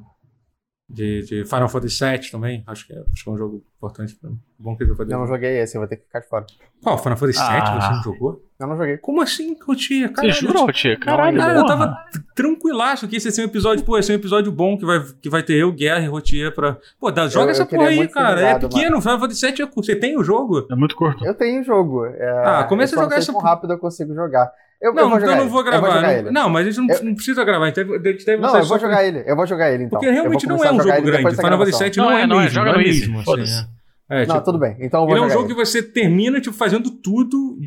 de, 0.89 1.21
de 1.23 1.45
Final 1.45 1.69
Fantasy 1.69 2.03
VII 2.05 2.31
também. 2.31 2.63
Acho 2.67 2.85
que, 2.87 2.93
é, 2.93 2.99
acho 3.11 3.23
que 3.23 3.29
é 3.29 3.33
um 3.33 3.37
jogo 3.37 3.63
importante 3.77 4.15
pra 4.15 4.29
mim. 4.29 4.39
Bom 4.59 4.75
que 4.75 4.83
ele 4.83 4.93
vai 4.93 5.05
Eu 5.07 5.19
não 5.19 5.27
joguei 5.27 5.59
esse, 5.59 5.75
eu 5.75 5.81
vou 5.81 5.87
ter 5.87 5.97
que 5.97 6.03
ficar 6.03 6.19
de 6.19 6.27
fora. 6.27 6.45
Qual? 6.81 6.97
Final 6.97 7.17
Fantasy 7.17 7.39
VII 7.39 7.47
Ah. 7.61 7.79
você 7.81 7.95
não 7.95 8.03
jogou? 8.03 8.43
Eu 8.59 8.67
não 8.67 8.77
joguei. 8.77 8.97
Como 8.97 9.21
assim? 9.21 9.55
Você 9.55 10.07
Caralho, 10.09 10.33
jura, 10.33 10.59
Rotia? 10.59 10.99
Caralho, 10.99 11.37
Cara, 11.37 11.59
eu 11.59 11.65
tava 11.65 11.97
tranquilaço 12.35 13.07
que 13.07 13.15
esse 13.17 13.27
ia 13.27 13.31
ser 13.31 13.41
um 13.41 13.45
episódio, 13.45 13.83
pô, 13.83 13.97
esse 13.97 14.11
é 14.11 14.15
um 14.15 14.17
episódio 14.19 14.51
bom 14.51 14.77
que 14.77 14.85
vai, 14.85 15.03
que 15.21 15.29
vai 15.29 15.43
ter 15.43 15.53
eu, 15.55 15.71
Guerra 15.71 16.01
e 16.01 16.07
Rotier 16.07 16.53
pra. 16.53 16.77
Pô, 16.99 17.11
dá, 17.11 17.27
joga 17.27 17.47
eu 17.47 17.51
essa 17.51 17.65
queria 17.65 17.85
porra 17.87 18.01
aí, 18.01 18.07
cara. 18.07 18.41
É 18.41 18.59
pequeno, 18.59 19.01
Final 19.01 19.19
Fantasy 19.19 19.45
VII 19.51 19.61
é 19.63 19.65
curto. 19.65 19.85
Você 19.85 19.95
tem 19.95 20.17
o 20.17 20.23
jogo? 20.23 20.65
É 20.71 20.75
muito 20.75 20.95
curto. 20.95 21.25
Eu 21.25 21.33
tenho 21.33 21.61
o 21.61 21.63
jogo. 21.63 22.05
é, 22.05 22.43
Ah, 22.45 22.63
começa 22.65 22.95
eu 22.95 22.99
a 22.99 23.03
jogar 23.03 23.17
essa 23.17 23.33
porra. 23.33 23.49
rápido 23.49 23.73
eu 23.73 23.79
consigo 23.79 24.13
jogar. 24.13 24.49
Eu, 24.83 24.93
Não, 24.93 25.03
eu 25.03 25.09
vou 25.09 25.17
então 25.17 25.19
jogar 25.21 25.31
eu 25.31 25.35
não 25.37 25.43
ele. 25.43 25.49
vou 25.49 25.63
vou 25.63 25.63
gravar. 25.63 25.87
jogar 25.95 26.01
Não, 26.01 26.09
ele. 26.11 26.31
não, 26.31 26.49
mas 26.49 26.67
a 26.67 26.69
gente 26.71 26.85
não, 26.87 26.93
Eu- 26.95 27.03
não 27.05 27.15
precisa 27.15 27.43
gravar. 27.45 27.71
Deve, 27.71 27.97
deve 27.99 28.37
Não, 28.37 28.55
eu 28.57 28.65
vou 28.65 28.77
jogar 28.79 29.03
ele. 29.05 29.23
Eu 29.25 29.35
vou 29.35 29.47
jogar 29.47 29.71
ele 29.71 29.83
então. 29.85 29.97
Porque 29.99 30.11
realmente 30.13 30.45
vou 30.45 30.57
não 30.57 30.63
é 30.65 30.71
um 30.71 30.77
jogo 30.77 30.89
ele 30.89 31.01
grande. 31.01 31.35
Final 31.37 31.57
Fantasy. 31.59 31.83
VII 31.83 31.97
não, 31.97 32.03
Não 32.05 32.11
é, 32.11 32.21
é, 32.21 32.27
não 32.27 32.35
é, 32.39 32.43
mesmo. 32.43 32.55
joga 32.55 32.71
não 32.73 32.77
no 32.79 32.81
é 32.83 32.87
easy, 32.87 32.99
mesmo, 33.01 33.15
assim, 33.17 33.25
foda-se. 33.25 33.67
é. 34.09 34.25
Não, 34.27 34.35
tipo, 34.35 34.45
tudo 34.45 34.59
bem. 34.59 34.75
Então 34.81 35.01
eu 35.01 35.07
vou 35.07 35.15
Ele 35.15 35.23
é 35.23 35.27
um 35.27 35.29
jogo 35.31 35.47
que 35.47 35.53
você 35.55 35.81
termina, 35.81 36.39
tipo, 36.41 36.53
fazendo 36.55 36.91
tudo, 36.91 37.57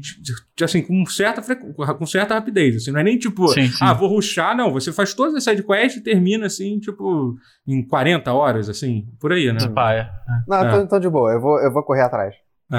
assim, 0.62 0.82
com 0.82 1.04
certa, 1.06 1.40
frequ- 1.42 1.74
com 1.74 2.06
certa 2.06 2.34
rapidez, 2.34 2.76
assim. 2.76 2.90
Não 2.92 3.00
é 3.00 3.02
nem, 3.02 3.18
tipo, 3.18 3.48
Sim, 3.48 3.66
sim. 3.66 3.78
ah, 3.82 3.94
vou 3.94 4.08
rushar, 4.10 4.54
não. 4.56 4.70
Você 4.72 4.92
faz 4.92 5.14
todas 5.14 5.34
as 5.34 5.42
sidequests 5.42 5.96
e 6.00 6.04
termina, 6.04 6.46
assim, 6.46 6.78
tipo, 6.78 7.34
em 7.66 7.82
40 7.82 8.32
horas, 8.32 8.68
assim, 8.68 9.06
por 9.18 9.32
aí, 9.32 9.50
né? 9.52 9.58
Pá, 9.74 9.94
é. 9.94 10.08
Não, 10.46 10.58
É. 10.58 10.68
então, 10.68 10.80
então 10.82 11.00
de 11.00 11.08
boa. 11.08 11.32
Eu 11.32 11.40
vou, 11.40 11.58
eu 11.60 11.72
vou 11.72 11.82
correr 11.82 12.02
atrás. 12.02 12.34
É, 12.70 12.76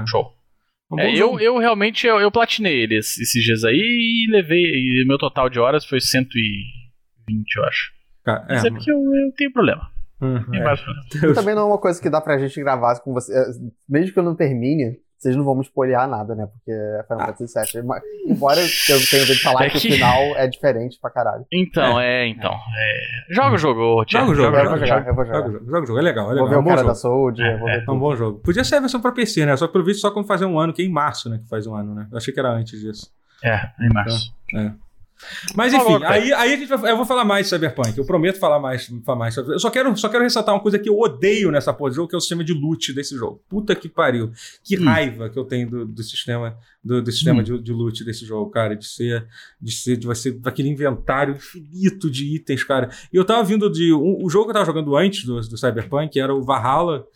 é. 0.00 0.06
Show. 0.08 0.32
Um 0.90 1.00
É, 1.00 1.14
eu, 1.14 1.40
eu 1.40 1.58
realmente 1.58 2.06
eu, 2.06 2.20
eu 2.20 2.30
platinei 2.30 2.82
ele 2.82 2.98
esses, 2.98 3.18
esses 3.18 3.42
dias 3.42 3.64
aí 3.64 3.76
e 3.76 4.30
levei. 4.30 4.62
E 4.62 5.04
meu 5.06 5.18
total 5.18 5.48
de 5.48 5.58
horas 5.58 5.84
foi 5.84 6.00
120, 6.00 7.56
eu 7.56 7.64
acho. 7.64 7.92
Cara, 8.24 8.46
Mas 8.48 8.64
é, 8.64 8.68
é, 8.68 8.70
porque 8.70 8.90
eu, 8.90 8.96
eu 8.96 9.32
tenho 9.36 9.52
problema. 9.52 9.90
Uhum, 10.20 10.54
é. 10.54 11.34
também 11.34 11.54
não 11.54 11.62
é 11.62 11.66
uma 11.66 11.78
coisa 11.78 12.00
que 12.00 12.08
dá 12.08 12.20
pra 12.20 12.38
gente 12.38 12.58
gravar 12.60 12.98
com 13.00 13.12
você. 13.12 13.32
é, 13.32 13.44
Mesmo 13.88 14.12
que 14.12 14.18
eu 14.18 14.22
não 14.22 14.34
termine, 14.34 14.98
vocês 15.18 15.34
não 15.36 15.44
vão 15.44 15.54
me 15.54 15.62
spoilear 15.62 16.06
nada, 16.08 16.34
né? 16.34 16.46
Porque 16.46 16.70
é 16.70 17.02
Final 17.08 17.26
Fantasy 17.26 17.54
VII. 17.78 17.82
Mas, 17.84 18.02
Embora 18.26 18.60
eu 18.60 18.66
tenha 18.86 18.98
ouvido 18.98 19.40
falar 19.40 19.64
É 19.66 19.70
que, 19.70 19.78
que- 19.80 19.88
o 19.88 19.92
final 19.92 20.22
é 20.36 20.46
diferente 20.46 20.98
pra 21.00 21.10
caralho. 21.10 21.44
Então, 21.52 21.98
é, 22.00 22.26
então. 22.28 22.52
é. 22.52 23.34
Joga 23.34 23.54
o 23.54 23.58
jogo, 23.58 24.04
Tia. 24.04 24.20
Joga 24.20 24.32
o 24.32 24.34
jogo, 24.34 24.56
Eu 24.56 24.64
joga 24.64 24.68
vou 24.68 24.76
o 24.76 24.78
jogar, 24.80 24.96
jogo. 24.98 25.08
eu 25.10 25.14
vou 25.14 25.24
jogar. 25.24 25.36
Joga 25.38 25.48
o 25.48 25.52
jogo, 25.52 25.66
joga 25.66 25.82
o 25.82 25.86
jogo, 25.86 25.98
é 25.98 26.02
legal, 26.02 26.24
é 26.24 26.26
Vou 26.26 26.34
legal. 26.34 26.48
ver 26.48 26.54
É 26.54 26.58
um 26.58 26.60
o 26.60 26.62
bom 26.64 26.68
cara 26.70 26.80
jogo. 26.80 26.88
da 26.90 26.94
Soldier, 26.94 27.58
vou 27.58 27.66
ver 27.68 27.84
É 27.86 27.90
um 27.90 27.98
bom 27.98 28.16
jogo. 28.16 28.38
Podia 28.40 28.64
ser 28.64 28.76
a 28.76 28.80
versão 28.80 29.00
pra 29.00 29.12
PC, 29.12 29.46
né? 29.46 29.56
Só 29.56 29.66
que 29.66 29.72
pelo 29.72 29.84
visto 29.84 30.00
só 30.00 30.10
quando 30.10 30.26
fazer 30.26 30.44
um 30.44 30.58
ano, 30.58 30.72
que 30.72 30.82
é 30.82 30.84
em 30.84 30.90
março, 30.92 31.28
né? 31.30 31.38
Que 31.38 31.48
faz 31.48 31.66
um 31.66 31.74
ano, 31.74 31.94
né? 31.94 32.06
Eu 32.10 32.16
achei 32.18 32.32
que 32.34 32.40
era 32.40 32.50
antes 32.50 32.78
disso. 32.80 33.10
É, 33.44 33.60
em 33.80 33.88
março. 33.92 34.34
Mas 35.54 35.72
enfim, 35.72 36.02
aí, 36.04 36.32
aí 36.32 36.52
a 36.52 36.56
gente 36.56 36.68
vai, 36.68 36.92
eu 36.92 36.96
vou 36.96 37.06
falar 37.06 37.24
mais 37.24 37.46
de 37.46 37.50
Cyberpunk. 37.50 37.96
Eu 37.96 38.04
prometo 38.04 38.38
falar 38.38 38.58
mais, 38.60 38.86
falar 39.04 39.18
mais. 39.18 39.36
Eu 39.36 39.58
só 39.58 39.70
quero, 39.70 39.96
só 39.96 40.08
quero 40.08 40.22
ressaltar 40.24 40.54
uma 40.54 40.60
coisa 40.60 40.78
que 40.78 40.88
eu 40.88 40.98
odeio 40.98 41.50
nessa 41.50 41.72
porra 41.72 41.90
de 41.90 41.96
jogo, 41.96 42.08
que 42.08 42.14
é 42.14 42.18
o 42.18 42.20
sistema 42.20 42.44
de 42.44 42.52
loot 42.52 42.92
desse 42.92 43.16
jogo. 43.16 43.42
Puta 43.48 43.74
que 43.74 43.88
pariu. 43.88 44.30
Que 44.62 44.78
Hum. 44.78 44.84
raiva 44.84 45.30
que 45.30 45.38
eu 45.38 45.44
tenho 45.44 45.68
do, 45.70 45.86
do 45.86 46.02
sistema, 46.02 46.56
do, 46.84 47.00
do 47.02 47.10
sistema 47.10 47.40
Hum. 47.40 47.44
de, 47.44 47.62
de 47.62 47.72
loot 47.72 48.04
desse 48.04 48.24
jogo, 48.26 48.50
cara. 48.50 48.76
De 48.76 48.86
ser, 48.86 49.26
de 49.60 49.72
ser, 49.72 49.96
de 49.96 50.06
você, 50.06 50.30
daquele 50.30 50.68
inventário 50.68 51.34
infinito 51.34 52.10
de 52.10 52.34
itens, 52.34 52.62
cara. 52.62 52.90
E 53.12 53.16
eu 53.16 53.24
tava 53.24 53.42
vindo 53.42 53.70
de. 53.70 53.92
um- 53.94 54.18
o 54.22 54.28
jogo 54.28 54.44
que 54.46 54.50
eu 54.50 54.54
tava 54.54 54.66
jogando 54.66 54.94
antes 54.96 55.24
do, 55.24 55.40
do 55.40 55.56
Cyberpunk 55.56 56.18
era 56.20 56.34
o 56.34 56.42
Valhalla. 56.42 57.06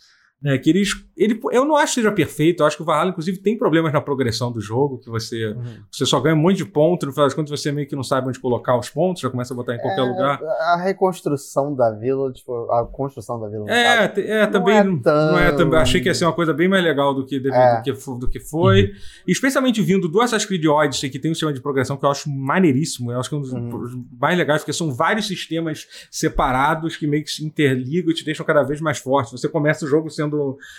Né, 0.41 0.57
que 0.57 0.71
eles, 0.71 0.89
ele, 1.15 1.39
eu 1.51 1.63
não 1.63 1.75
acho 1.75 1.93
que 1.93 2.01
seja 2.01 2.11
perfeito, 2.11 2.63
eu 2.63 2.65
acho 2.65 2.75
que 2.75 2.81
o 2.81 2.85
Valhalla, 2.85 3.11
inclusive, 3.11 3.37
tem 3.37 3.55
problemas 3.55 3.93
na 3.93 4.01
progressão 4.01 4.51
do 4.51 4.59
jogo, 4.59 4.97
que 4.97 5.07
você 5.07 5.49
Uhum. 5.49 5.63
você 5.91 6.03
só 6.03 6.19
ganha 6.19 6.33
um 6.35 6.39
monte 6.39 6.57
de 6.57 6.65
ponto, 6.65 7.05
no 7.05 7.11
final 7.11 7.27
das 7.27 7.35
contas 7.35 7.51
você 7.51 7.71
meio 7.71 7.87
que 7.87 7.95
não 7.95 8.01
sabe 8.01 8.27
onde 8.27 8.39
colocar 8.39 8.75
os 8.75 8.89
pontos, 8.89 9.21
já 9.21 9.29
começa 9.29 9.53
a 9.53 9.55
botar 9.55 9.75
em 9.75 9.77
qualquer 9.77 10.01
É, 10.01 10.03
lugar. 10.03 10.39
A 10.43 10.77
reconstrução 10.83 11.75
da 11.75 11.91
vila, 11.91 12.31
tipo, 12.33 12.71
a 12.71 12.85
construção 12.87 13.39
da 13.39 13.47
vila. 13.49 13.69
É, 13.69 14.07
caso. 14.07 14.19
é 14.21 14.43
Não 14.45 14.51
também 14.51 14.77
é 14.77 14.83
não, 14.83 14.99
tão- 14.99 15.31
não 15.33 15.37
é 15.39 15.51
também. 15.51 15.79
Achei 15.79 16.01
que 16.01 16.07
ia 16.07 16.15
ser 16.15 16.25
uma 16.25 16.33
coisa 16.33 16.53
bem 16.53 16.67
mais 16.67 16.83
legal 16.83 17.13
do 17.13 17.23
que, 17.23 17.39
deve- 17.39 17.55
É. 17.55 17.77
do 17.77 17.83
que, 17.83 17.91
do 18.19 18.27
que 18.27 18.39
foi. 18.39 18.93
Especialmente 19.27 19.79
vindo 19.81 20.07
do 20.07 20.19
Assassin's 20.21 20.47
Creed 20.47 20.65
Odyssey, 20.65 21.09
que 21.11 21.19
tem 21.19 21.29
um 21.29 21.35
sistema 21.35 21.53
de 21.53 21.61
progressão 21.61 21.97
que 21.97 22.03
eu 22.05 22.09
acho 22.09 22.27
maneiríssimo. 22.31 23.11
Eu 23.11 23.19
acho 23.19 23.29
que 23.29 23.35
é 23.35 23.37
um 23.37 23.41
dos 23.41 23.53
Uhum. 23.53 24.05
mais 24.19 24.35
legais, 24.35 24.61
porque 24.61 24.73
são 24.73 24.91
vários 24.91 25.27
sistemas 25.27 25.87
separados 26.09 26.95
que 26.97 27.05
meio 27.05 27.23
que 27.23 27.31
se 27.31 27.45
interligam 27.45 28.09
e 28.11 28.13
te 28.13 28.25
deixam 28.25 28.45
cada 28.45 28.63
vez 28.63 28.81
mais 28.81 28.97
forte. 28.97 29.31
Você 29.31 29.47
começa 29.47 29.85
o 29.85 29.87
jogo 29.87 30.09
sendo, 30.09 30.30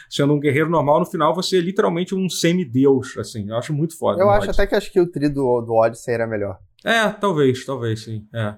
sendo 0.08 0.32
um 0.32 0.40
guerreiro 0.40 0.70
normal, 0.70 1.00
no 1.00 1.06
final 1.06 1.34
você 1.34 1.58
é 1.58 1.60
literalmente 1.60 2.14
um 2.14 2.28
semideus, 2.28 3.16
assim. 3.18 3.48
Eu 3.48 3.56
acho 3.56 3.72
muito 3.72 3.96
foda. 3.96 4.20
Eu 4.20 4.30
acho 4.30 4.44
Odyssey. 4.44 4.64
até 4.64 4.66
que 4.66 4.74
a 4.74 4.78
skill 4.78 5.10
tree 5.10 5.28
do, 5.28 5.60
do 5.60 5.74
Odyssey 5.74 6.14
era 6.14 6.26
melhor. 6.26 6.58
É, 6.84 7.08
talvez, 7.10 7.64
talvez, 7.64 8.02
sim. 8.02 8.26
É. 8.34 8.54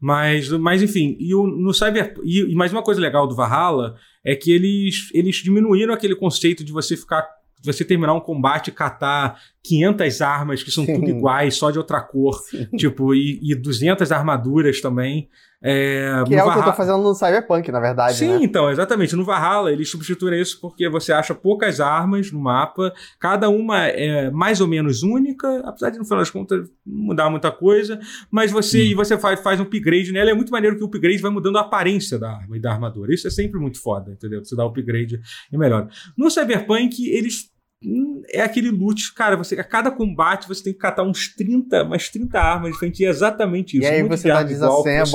Mas, 0.00 0.48
mas 0.50 0.82
enfim, 0.82 1.16
e 1.20 1.34
o, 1.34 1.46
no 1.46 1.74
Cyber. 1.74 2.14
E, 2.24 2.40
e 2.52 2.54
mais 2.54 2.72
uma 2.72 2.82
coisa 2.82 3.00
legal 3.00 3.26
do 3.26 3.34
Valhalla 3.34 3.96
é 4.24 4.34
que 4.34 4.50
eles, 4.50 5.10
eles 5.12 5.36
diminuíram 5.36 5.92
aquele 5.92 6.14
conceito 6.14 6.64
de 6.64 6.72
você 6.72 6.96
ficar. 6.96 7.26
Você 7.62 7.84
terminar 7.84 8.12
um 8.12 8.20
combate 8.20 8.68
e 8.68 8.72
catar 8.72 9.40
500 9.64 10.20
armas 10.20 10.62
que 10.62 10.70
são 10.70 10.84
Sim. 10.84 10.94
tudo 10.94 11.10
iguais, 11.10 11.56
só 11.56 11.70
de 11.70 11.78
outra 11.78 12.00
cor, 12.00 12.38
tipo, 12.76 13.14
e, 13.14 13.40
e 13.42 13.54
200 13.54 14.12
armaduras 14.12 14.80
também. 14.80 15.28
É, 15.68 16.22
Que 16.26 16.34
é 16.36 16.44
o 16.44 16.52
que 16.52 16.58
eu 16.58 16.62
tô 16.62 16.72
fazendo 16.72 17.02
no 17.02 17.14
Cyberpunk, 17.14 17.72
na 17.72 17.80
verdade, 17.80 18.16
Sim, 18.16 18.28
né? 18.34 18.38
então, 18.42 18.70
exatamente. 18.70 19.16
No 19.16 19.24
Valhalla, 19.24 19.72
eles 19.72 19.90
substituem 19.90 20.40
isso 20.40 20.60
porque 20.60 20.88
você 20.88 21.12
acha 21.12 21.34
poucas 21.34 21.80
armas 21.80 22.30
no 22.30 22.38
mapa, 22.38 22.92
cada 23.18 23.48
uma 23.48 23.84
é 23.86 24.30
mais 24.30 24.60
ou 24.60 24.68
menos 24.68 25.02
única, 25.02 25.60
apesar 25.64 25.90
de 25.90 25.98
no 25.98 26.04
final 26.04 26.20
das 26.20 26.30
contas 26.30 26.68
não 26.86 27.06
mudar 27.06 27.28
muita 27.30 27.50
coisa, 27.50 27.98
mas 28.30 28.52
você, 28.52 28.78
Hum. 28.78 28.86
e 28.86 28.94
você 28.94 29.18
faz, 29.18 29.40
faz 29.40 29.58
um 29.58 29.64
upgrade 29.64 30.12
nela, 30.12 30.30
é 30.30 30.34
muito 30.34 30.52
maneiro 30.52 30.76
que 30.76 30.82
o 30.82 30.86
upgrade 30.86 31.18
vai 31.18 31.30
mudando 31.30 31.58
a 31.58 31.62
aparência 31.62 32.18
da 32.18 32.30
arma 32.30 32.56
e 32.56 32.60
da 32.60 32.70
armadura. 32.72 33.12
Isso 33.12 33.26
é 33.26 33.30
sempre 33.30 33.58
muito 33.58 33.80
foda, 33.82 34.12
entendeu? 34.12 34.44
Você 34.44 34.54
dá 34.54 34.64
o 34.64 34.68
upgrade 34.68 35.20
e 35.52 35.58
melhora. 35.58 35.88
No 36.16 36.30
Cyberpunk, 36.30 37.08
eles. 37.10 37.50
Hum, 37.84 38.22
É 38.32 38.40
aquele 38.42 38.70
loot, 38.70 39.12
cara, 39.14 39.36
você, 39.36 39.54
a 39.58 39.64
cada 39.64 39.90
combate 39.90 40.48
você 40.48 40.64
tem 40.64 40.72
que 40.72 40.78
catar 40.78 41.02
uns 41.04 41.28
30, 41.34 41.82
umas 41.84 42.08
30 42.08 42.38
armas 42.40 42.72
diferentes, 42.72 43.00
e 43.00 43.04
é 43.06 43.08
exatamente 43.08 43.78
isso. 43.78 43.86
E 43.86 43.90
aí 43.90 44.02
Um 44.02 44.08
você 44.08 44.28
dá 44.28 44.34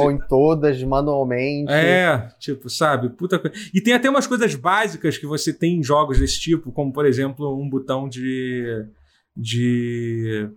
você- 0.07 0.11
em 0.13 0.27
todas, 0.27 0.83
manualmente. 0.83 1.71
é, 1.71 2.29
tipo, 2.39 2.69
sabe? 2.69 3.09
Puta 3.09 3.37
coisa. 3.39 3.55
E 3.73 3.81
tem 3.81 3.93
até 3.93 4.09
umas 4.09 4.27
coisas 4.27 4.53
básicas 4.55 5.17
que 5.17 5.25
você 5.25 5.51
tem 5.51 5.79
em 5.79 5.83
jogos 5.83 6.19
desse 6.19 6.39
tipo, 6.39 6.71
como, 6.71 6.93
por 6.93 7.05
exemplo, 7.05 7.53
um 7.59 7.69
botão 7.69 8.07
de. 8.07 8.85
de. 9.35 10.49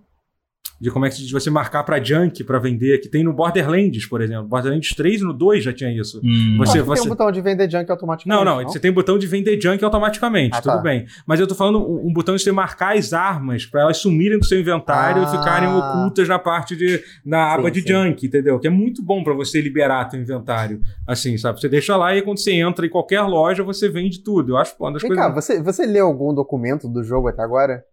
De 0.80 0.90
como 0.90 1.06
é 1.06 1.08
que 1.08 1.30
você 1.32 1.50
marcar 1.50 1.84
pra 1.84 2.02
junk 2.02 2.42
pra 2.42 2.58
vender, 2.58 2.98
que 2.98 3.08
tem 3.08 3.22
no 3.22 3.32
Borderlands, 3.32 4.06
por 4.06 4.20
exemplo. 4.20 4.44
Borderlands 4.48 4.90
3 4.90 5.20
e 5.20 5.24
no 5.24 5.32
2 5.32 5.62
já 5.62 5.72
tinha 5.72 5.90
isso. 5.90 6.20
Hum. 6.22 6.56
Você- 6.58 6.82
que 6.82 6.92
tem 6.94 7.02
um 7.04 7.08
botão 7.08 7.30
de 7.30 7.40
vender 7.40 7.70
junk 7.70 7.90
automaticamente. 7.90 8.44
Não, 8.44 8.44
não, 8.44 8.62
você 8.68 8.80
tem 8.80 8.92
botão 8.92 9.16
de 9.16 9.26
vender 9.26 9.58
junk 9.60 9.82
automaticamente, 9.84 10.56
Ah, 10.58 10.60
tudo 10.60 10.72
tá. 10.76 10.82
bem. 10.82 11.06
Mas 11.26 11.38
eu 11.38 11.46
tô 11.46 11.54
falando 11.54 11.78
um, 11.78 12.08
um 12.08 12.12
botão 12.12 12.34
de 12.34 12.42
você 12.42 12.50
marcar 12.50 12.96
as 12.98 13.12
armas 13.12 13.64
pra 13.64 13.82
elas 13.82 13.98
sumirem 13.98 14.38
do 14.38 14.44
seu 14.44 14.58
inventário 14.60 15.22
Ah. 15.22 15.24
e 15.26 15.30
ficarem 15.38 15.68
ocultas 15.68 16.28
na 16.28 16.38
parte 16.40 16.74
de. 16.76 17.00
na 17.24 17.54
aba 17.54 17.66
Sim, 17.68 17.70
de 17.72 17.80
sim. 17.82 17.88
junk, 17.88 18.26
entendeu? 18.26 18.58
Que 18.58 18.66
é 18.66 18.70
muito 18.70 19.02
bom 19.02 19.22
pra 19.22 19.32
você 19.32 19.60
liberar 19.60 20.04
teu 20.06 20.20
inventário. 20.20 20.80
Assim, 21.06 21.38
sabe? 21.38 21.60
Você 21.60 21.68
deixa 21.68 21.96
lá 21.96 22.14
e 22.16 22.20
quando 22.20 22.38
você 22.40 22.52
entra 22.52 22.84
em 22.84 22.90
qualquer 22.90 23.22
loja, 23.22 23.62
você 23.62 23.88
vende 23.88 24.22
tudo. 24.22 24.52
Eu 24.52 24.56
acho 24.56 24.74
uma 24.78 24.92
das 24.92 25.02
Vem 25.02 25.10
coisas. 25.10 25.24
cá, 25.24 25.32
você, 25.32 25.62
você 25.62 25.86
leu 25.86 26.06
algum 26.06 26.34
documento 26.34 26.88
do 26.88 27.02
jogo 27.04 27.28
até 27.28 27.42
agora? 27.42 27.84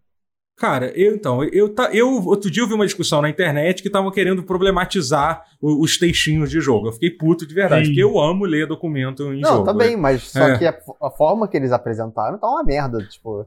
Cara, 0.61 0.91
eu 0.95 1.15
então, 1.15 1.43
eu, 1.45 1.73
eu 1.91 2.07
outro 2.27 2.51
dia 2.51 2.61
eu 2.61 2.67
vi 2.67 2.75
uma 2.75 2.85
discussão 2.85 3.19
na 3.19 3.27
internet 3.27 3.81
que 3.81 3.87
estavam 3.87 4.11
querendo 4.11 4.43
problematizar 4.43 5.43
o- 5.59 5.81
os 5.83 5.97
textinhos 5.97 6.51
de 6.51 6.61
jogo. 6.61 6.87
Eu 6.89 6.91
fiquei 6.93 7.09
puto 7.09 7.47
de 7.47 7.53
verdade, 7.55 7.85
Sim. 7.87 7.91
porque 7.91 8.03
eu 8.03 8.19
amo 8.19 8.45
ler 8.45 8.67
documento 8.67 9.33
em 9.33 9.41
não, 9.41 9.53
jogo. 9.53 9.65
também, 9.65 9.97
mas 9.97 10.21
só 10.21 10.49
É. 10.49 10.57
que 10.59 10.65
a, 10.67 10.77
a 11.01 11.09
forma 11.09 11.47
que 11.47 11.57
eles 11.57 11.71
apresentaram 11.71 12.37
tá 12.37 12.47
uma 12.47 12.63
merda. 12.63 12.99
Tipo, 13.07 13.43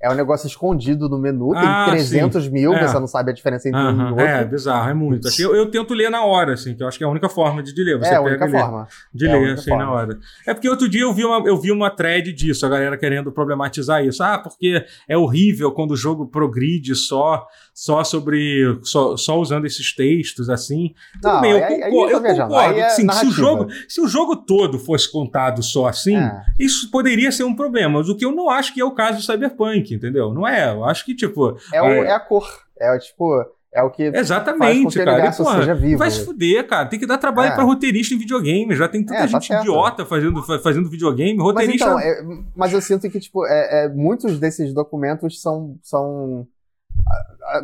é 0.00 0.10
um 0.10 0.14
negócio 0.14 0.46
escondido 0.46 1.08
no 1.08 1.18
menu, 1.18 1.52
Ah, 1.56 1.84
tem 1.86 1.94
300 1.94 2.48
mil, 2.48 2.74
É. 2.74 2.86
você 2.86 2.98
não 3.00 3.06
sabe 3.06 3.30
a 3.30 3.34
diferença 3.34 3.68
entre 3.68 3.80
um 3.80 4.00
e 4.08 4.10
outro. 4.10 4.20
é, 4.24 4.44
bizarro, 4.44 4.90
é 4.90 4.94
muito. 4.94 5.26
Assim, 5.28 5.42
eu, 5.42 5.54
eu 5.54 5.70
tento 5.70 5.94
ler 5.94 6.10
na 6.10 6.22
hora, 6.24 6.52
assim, 6.52 6.74
que 6.74 6.82
eu 6.82 6.86
acho 6.88 6.98
que 6.98 7.04
é 7.04 7.06
a 7.06 7.10
única 7.10 7.28
forma 7.28 7.62
de, 7.62 7.74
de 7.74 7.82
ler. 7.82 7.98
Você 7.98 8.10
é 8.10 8.16
a 8.16 8.20
única 8.20 8.48
forma. 8.48 8.86
De 9.12 9.26
É 9.26 9.32
ler, 9.36 9.52
assim, 9.54 9.70
forma. 9.70 9.84
na 9.84 9.90
hora. 9.90 10.18
É 10.46 10.52
porque 10.52 10.68
outro 10.68 10.88
dia 10.88 11.02
eu 11.02 11.12
vi, 11.14 11.24
uma, 11.24 11.46
eu 11.48 11.56
vi 11.60 11.72
uma 11.72 11.90
thread 11.90 12.32
disso, 12.32 12.66
a 12.66 12.68
galera 12.68 12.96
querendo 12.98 13.32
problematizar 13.32 14.04
isso. 14.04 14.22
Ah, 14.22 14.38
porque 14.38 14.84
é 15.08 15.16
horrível 15.16 15.72
quando 15.72 15.92
o 15.92 15.96
jogo 15.96 16.26
progride 16.26 16.94
só, 16.94 17.46
só 17.78 18.02
sobre. 18.02 18.78
Só, 18.84 19.18
só 19.18 19.38
usando 19.38 19.66
esses 19.66 19.94
textos, 19.94 20.48
assim. 20.48 20.94
Tudo 21.20 21.30
Não, 21.34 21.40
bem, 21.42 21.50
eu 21.50 21.56
aí- 21.58 21.82
aí 21.82 21.90
concordo. 21.90 22.26
eu 22.26 22.32
eu 22.34 22.42
concordo 22.48 22.78
é 22.80 22.88
sim, 22.88 23.06
se, 23.12 23.26
o 23.26 23.30
jogo, 23.30 23.66
se 23.86 24.00
o 24.00 24.08
jogo 24.08 24.34
todo 24.36 24.78
fosse 24.78 25.12
contado 25.12 25.62
só 25.62 25.86
assim, 25.86 26.16
É. 26.16 26.42
isso 26.58 26.90
poderia 26.90 27.30
ser 27.30 27.44
um 27.44 27.54
problema. 27.54 27.98
Mas 27.98 28.08
o 28.08 28.16
que 28.16 28.24
eu 28.24 28.32
não 28.32 28.48
acho 28.48 28.72
que 28.72 28.80
é 28.80 28.84
o 28.84 28.92
caso 28.92 29.18
do 29.18 29.22
Cyberpunk, 29.22 29.94
entendeu? 29.94 30.32
Não 30.32 30.48
é. 30.48 30.72
Eu 30.72 30.86
acho 30.86 31.04
que, 31.04 31.14
tipo. 31.14 31.58
É, 31.70 31.82
o- 31.82 31.84
é- 31.84 32.12
a 32.12 32.18
cor. 32.18 32.48
É 32.80 32.90
o, 32.94 32.98
tipo. 32.98 33.44
É 33.74 33.82
o 33.82 33.90
que 33.90 34.04
Exatamente, 34.04 34.96
cara. 34.96 35.26
E, 35.28 35.36
porra, 35.36 35.74
vivo. 35.74 35.98
Vai 35.98 36.10
se 36.10 36.24
fuder, 36.24 36.66
cara. 36.66 36.86
Tem 36.88 36.98
que 36.98 37.06
dar 37.06 37.18
trabalho 37.18 37.52
é. 37.52 37.54
pra 37.54 37.62
roteirista 37.62 38.14
em 38.14 38.18
videogame. 38.18 38.74
Já 38.74 38.88
tem 38.88 39.04
tanta 39.04 39.18
é, 39.18 39.22
tá 39.22 39.26
gente 39.26 39.48
tá 39.48 39.60
idiota 39.60 40.06
fazendo, 40.06 40.42
fazendo 40.62 40.88
videogame. 40.88 41.38
Roteirista. 41.38 41.92
Mas, 41.92 42.02
então, 42.06 42.34
é, 42.38 42.42
mas 42.56 42.72
eu 42.72 42.80
sinto 42.80 43.10
que, 43.10 43.20
tipo, 43.20 43.44
é, 43.46 43.84
é, 43.84 43.88
muitos 43.90 44.38
desses 44.40 44.72
documentos 44.72 45.42
são. 45.42 45.76
são 45.82 46.46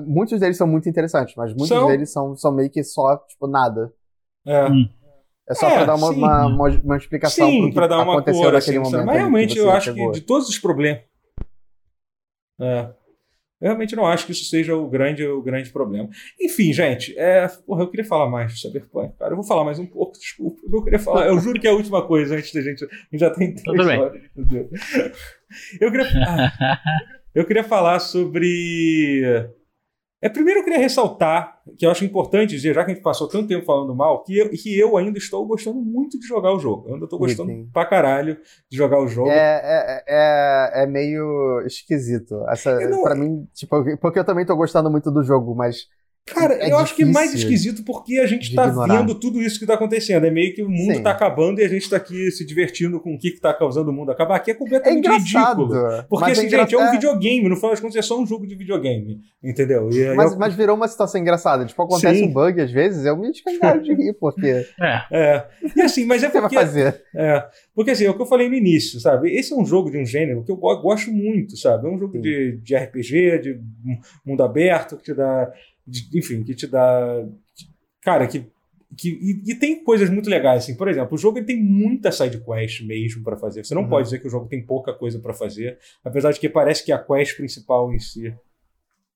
muitos 0.07 0.41
deles 0.41 0.57
são 0.57 0.67
muito 0.67 0.89
interessantes, 0.89 1.35
mas 1.37 1.51
muitos 1.51 1.69
são... 1.69 1.87
deles 1.87 2.13
são, 2.13 2.37
são 2.37 2.53
meio 2.53 2.71
que 2.71 2.83
só, 2.83 3.17
tipo, 3.29 3.47
nada. 3.47 3.93
É. 4.47 4.67
Hum. 4.67 4.89
É 5.49 5.55
só 5.55 5.69
é, 5.69 5.75
pra 5.75 5.85
dar 5.85 5.97
uma, 5.97 6.11
uma, 6.11 6.47
uma, 6.47 6.69
uma, 6.69 6.97
explicação 6.97 7.49
sim, 7.49 7.71
que 7.71 7.75
dar 7.75 8.01
uma 8.01 8.15
aconteceu 8.15 8.43
cor, 8.43 8.53
naquele 8.53 8.79
assim, 8.79 8.91
momento. 8.91 9.07
Mas 9.07 9.17
realmente 9.17 9.59
eu 9.59 9.71
acho 9.71 9.93
que 9.93 10.11
de 10.13 10.21
todos 10.21 10.49
os 10.49 10.59
problemas. 10.59 11.03
É. 12.61 12.91
Eu 13.61 13.69
realmente 13.69 13.95
não 13.95 14.07
acho 14.07 14.27
que 14.27 14.33
isso 14.33 14.45
seja 14.47 14.75
o 14.75 14.89
grande, 14.89 15.25
o 15.25 15.41
grande 15.41 15.71
problema. 15.71 16.09
Enfim, 16.41 16.73
gente, 16.73 17.17
é, 17.17 17.47
porra, 17.65 17.83
eu 17.83 17.89
queria 17.89 18.05
falar 18.05 18.29
mais 18.29 18.53
de 18.53 18.61
Cyberpunk, 18.61 19.17
cara. 19.17 19.33
Eu 19.33 19.37
vou 19.37 19.45
falar 19.45 19.65
mais 19.65 19.79
um 19.79 19.87
pouco, 19.87 20.13
desculpa. 20.19 20.61
Eu 20.71 20.83
queria 20.83 20.99
falar, 20.99 21.27
eu 21.27 21.39
juro 21.39 21.61
que 21.61 21.67
é 21.67 21.71
a 21.71 21.75
última 21.75 22.05
coisa 22.07 22.37
antes 22.37 22.53
da 22.53 22.61
gente. 22.61 22.85
A 22.85 22.89
gente 22.89 23.21
já 23.21 23.31
tem 23.31 23.55
três 23.55 23.65
Tudo 23.65 23.89
horas. 23.89 24.21
Bem. 24.37 24.71
Eu 25.81 25.91
queria, 25.93 26.07
ah, 26.27 26.81
eu 27.35 27.47
queria 27.47 27.65
falar 27.65 27.99
sobre 28.01 29.53
é, 30.23 30.29
primeiro 30.29 30.61
eu 30.61 30.65
queria 30.65 30.79
ressaltar, 30.79 31.61
que 31.77 31.85
eu 31.85 31.91
acho 31.91 32.05
importante 32.05 32.51
dizer, 32.51 32.73
já 32.73 32.85
que 32.85 32.93
a 32.93 32.95
gente 32.95 33.03
passou 33.03 33.27
tanto 33.27 33.49
tempo 33.49 33.67
falando 33.67 33.93
mal, 33.93 34.23
que 34.23 34.39
eu, 34.39 34.51
que 34.51 34.79
eu 34.79 34.97
ainda 34.97 35.19
estou 35.19 35.45
gostando 35.45 35.81
muito 35.81 36.17
de 36.17 36.25
jogar 36.25 36.55
o 36.55 36.61
jogo. 36.61 36.87
Eu 36.87 36.95
ainda 36.95 37.07
estou 37.07 37.19
gostando 37.19 37.51
sim, 37.51 37.69
pra 37.73 37.85
caralho 37.85 38.39
de 38.71 38.77
jogar 38.77 39.01
o 39.01 39.09
jogo. 39.09 39.31
É, 39.31 39.35
é, 39.37 40.05
é, 40.07 40.83
é 40.85 40.87
meio 40.87 41.61
esquisito. 41.67 42.41
Essa, 42.49 42.79
não... 42.89 43.03
Pra 43.03 43.17
mim, 43.17 43.49
tipo, 43.53 43.77
porque 43.99 44.21
eu 44.21 44.25
também 44.25 44.43
estou 44.43 44.57
gostando 44.57 44.89
muito 44.89 45.11
do 45.11 45.25
jogo, 45.25 45.57
mas 45.57 45.89
Cara, 46.25 46.55
é 46.55 46.71
eu 46.71 46.79
acho 46.79 46.95
que 46.95 47.03
é 47.03 47.07
mais 47.07 47.35
esquisito 47.35 47.83
porque 47.85 48.19
a 48.19 48.27
gente 48.27 48.55
tá 48.55 48.69
ignorar. 48.69 48.99
vendo 48.99 49.15
tudo 49.15 49.43
isso 49.43 49.59
que 49.59 49.67
tá 49.67 49.75
acontecendo. 49.75 50.25
É 50.25 50.31
meio 50.31 50.55
que 50.55 50.63
o 50.63 50.69
mundo 50.69 50.95
Sim. 50.95 51.03
tá 51.03 51.11
acabando 51.11 51.61
e 51.61 51.65
a 51.65 51.69
gente 51.69 51.91
tá 51.91 51.97
aqui 51.97 52.31
se 52.31 52.47
divertindo 52.47 53.01
com 53.01 53.15
o 53.15 53.19
que, 53.19 53.33
que 53.33 53.41
tá 53.41 53.53
causando 53.53 53.91
o 53.91 53.93
mundo 53.93 54.13
acabar. 54.13 54.37
Aqui 54.37 54.53
é 54.53 54.55
completamente 54.55 55.09
é 55.09 55.17
ridículo. 55.17 55.69
Porque, 56.09 56.31
assim, 56.31 56.47
é 56.47 56.51
gente, 56.51 56.75
é 56.75 56.79
um 56.79 56.93
videogame. 56.93 57.49
No 57.49 57.57
final 57.57 57.71
das 57.71 57.81
contas, 57.81 57.97
é 57.97 58.03
só 58.03 58.21
um 58.21 58.25
jogo 58.25 58.47
de 58.47 58.55
videogame. 58.55 59.21
Entendeu? 59.43 59.89
mas, 60.15 60.33
eu... 60.33 60.39
mas 60.39 60.55
virou 60.55 60.77
uma 60.77 60.87
situação 60.87 61.21
engraçada. 61.21 61.67
Tipo, 61.67 61.83
acontece 61.83 62.21
Sim. 62.21 62.27
um 62.27 62.33
bug 62.33 62.61
às 62.61 62.71
vezes, 62.71 63.05
eu 63.05 63.17
me 63.17 63.31
escangalho 63.31 63.83
de 63.83 63.95
rir, 63.95 64.13
porque. 64.15 64.53
É. 64.83 65.03
é. 65.11 65.47
E 65.77 65.81
assim, 65.81 66.05
mas 66.05 66.23
é 66.23 66.29
porque. 66.31 66.49
Você 66.49 66.55
vai 66.55 66.65
fazer? 66.65 67.03
É. 67.15 67.45
Porque 67.75 67.91
assim, 67.93 68.05
é 68.05 68.11
o 68.11 68.15
que 68.15 68.23
eu 68.23 68.27
falei 68.27 68.49
no 68.49 68.55
início, 68.55 69.01
sabe? 69.01 69.35
Esse 69.35 69.53
é 69.53 69.57
um 69.57 69.65
jogo 69.65 69.91
de 69.91 69.99
um 69.99 70.05
gênero 70.05 70.45
que 70.45 70.53
eu 70.53 70.57
gosto 70.57 71.11
muito, 71.11 71.57
sabe? 71.57 71.87
É 71.87 71.91
um 71.91 71.99
jogo 71.99 72.21
de, 72.21 72.59
de 72.63 72.77
RPG, 72.77 73.39
de 73.41 73.61
mundo 74.25 74.43
aberto, 74.43 74.97
que 74.97 75.05
te 75.05 75.15
dá 75.15 75.51
de, 75.87 76.19
enfim, 76.19 76.43
que 76.43 76.55
te 76.55 76.67
dá. 76.67 77.27
Cara, 78.03 78.27
que. 78.27 78.47
que 78.97 79.09
e, 79.09 79.53
e, 79.53 79.55
tem 79.55 79.83
coisas 79.83 80.09
muito 80.11 80.29
legais, 80.29 80.65
assim. 80.65 80.77
Por 80.77 80.89
exemplo, 80.89 81.15
o 81.15 81.19
jogo 81.19 81.39
ele 81.39 81.47
tem 81.47 81.63
muita 81.63 82.13
side 82.13 82.43
quest 82.45 82.83
mesmo 82.83 83.23
para 83.23 83.37
fazer. 83.37 83.65
Você 83.65 83.75
não 83.75 83.83
uhum. 83.83 83.89
pode 83.89 84.05
dizer 84.05 84.19
que 84.19 84.27
o 84.27 84.31
jogo 84.31 84.49
tem 84.49 84.65
pouca 84.65 84.93
coisa 84.93 85.19
para 85.19 85.35
fazer, 85.35 85.79
apesar 86.05 86.33
de 86.33 86.41
que 86.41 86.49
parece 86.49 86.85
que 86.85 86.93
a 86.93 86.99
quest 86.99 87.37
principal 87.37 87.93
em 87.93 87.99
si 87.99 88.35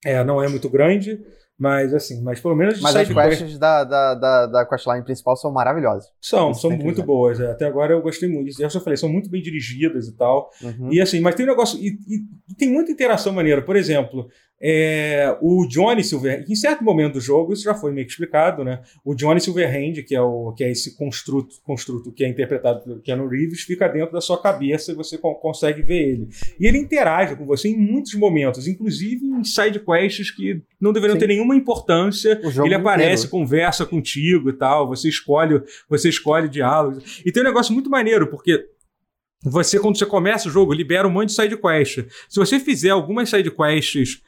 é, 0.05 0.23
não 0.25 0.43
é 0.43 0.49
muito 0.49 0.69
grande. 0.69 1.21
Mas 1.59 1.95
assim, 1.95 2.23
mas 2.23 2.39
pelo 2.39 2.55
menos. 2.55 2.81
Mas 2.83 2.95
as 2.95 3.09
quests 3.09 3.39
quest... 3.39 3.59
da, 3.59 3.83
da, 3.83 4.15
da, 4.15 4.47
da 4.47 4.67
questline 4.67 5.03
principal 5.03 5.35
são 5.37 5.51
maravilhosas. 5.51 6.11
São, 6.21 6.53
são 6.53 6.71
muito 6.71 7.03
boas. 7.03 7.41
É. 7.41 7.51
Até 7.51 7.65
agora 7.65 7.95
eu 7.95 8.03
gostei 8.03 8.29
muito. 8.29 8.61
Eu 8.61 8.69
já 8.69 8.79
falei, 8.79 8.97
são 8.99 9.09
muito 9.09 9.31
bem 9.31 9.41
dirigidas 9.41 10.07
e 10.07 10.15
tal. 10.15 10.51
Uhum. 10.63 10.93
E 10.93 11.01
assim, 11.01 11.19
mas 11.21 11.35
tem 11.35 11.47
um 11.47 11.49
negócio. 11.49 11.79
E, 11.81 11.99
e, 12.07 12.17
e, 12.51 12.55
tem 12.55 12.69
muita 12.69 12.93
interação 12.93 13.33
maneira. 13.33 13.63
Por 13.63 13.75
exemplo, 13.75 14.29
é, 14.61 15.37
o 15.43 15.67
Johnny 15.69 16.03
Silverhand, 16.03 16.47
em 16.49 16.55
certo 16.55 16.83
momento 16.83 17.15
do 17.15 17.21
jogo, 17.21 17.53
isso 17.53 17.63
já 17.63 17.75
foi 17.75 17.93
meio 17.93 18.07
que 18.07 18.13
explicado, 18.13 18.65
né? 18.65 18.81
O 19.05 19.15
Johnny 19.15 19.39
Silverhand, 19.39 20.03
que 20.03 20.15
é, 20.15 20.21
o, 20.21 20.53
que 20.53 20.65
é 20.65 20.71
esse 20.71 20.97
construto, 20.97 21.57
construto 21.63 22.11
que 22.11 22.25
é 22.25 22.29
interpretado 22.29 22.83
pelo 22.83 23.01
Keanu 23.01 23.29
Reeves, 23.29 23.61
fica 23.63 23.87
dentro 23.87 24.13
da 24.13 24.21
sua 24.21 24.41
cabeça 24.41 24.93
e 24.93 24.95
você 24.95 25.19
co 25.19 25.35
consegue 25.35 25.83
ver 25.83 26.09
ele. 26.09 26.29
E 26.59 26.67
ele 26.67 26.79
interage 26.79 27.37
com 27.37 27.45
você 27.45 27.69
em 27.69 27.77
muitos 27.77 28.15
momentos, 28.15 28.67
inclusive 28.67 29.27
em 29.27 29.45
side 29.45 29.79
quests 29.79 30.31
que 30.31 30.63
não 30.81 30.93
deveriam 30.93 31.17
Sim. 31.17 31.21
ter 31.21 31.29
nenhuma 31.29 31.55
importância. 31.55 32.41
Ele 32.65 32.75
aparece, 32.75 33.27
inteiro. 33.27 33.31
conversa 33.31 33.85
contigo 33.85 34.49
e 34.49 34.55
tal, 34.55 34.89
você 34.89 35.09
escolhe, 35.09 35.61
você 35.89 36.09
escolhe 36.09 36.49
diálogos. 36.49 37.23
E 37.27 37.31
tem 37.31 37.43
um 37.43 37.47
negócio 37.47 37.75
muito 37.75 37.91
maneiro, 37.91 38.27
porque 38.29 38.65
você, 39.45 39.79
quando 39.79 39.99
você 39.99 40.07
começa 40.07 40.49
o 40.49 40.51
jogo, 40.51 40.73
libera 40.73 41.07
um 41.07 41.11
monte 41.11 41.29
de 41.29 41.35
side 41.35 41.57
quest. 41.57 42.07
Se 42.29 42.37
você 42.39 42.59
fizer 42.59 42.91
algumas 42.91 43.29
side 43.29 43.51
quests 43.51 44.23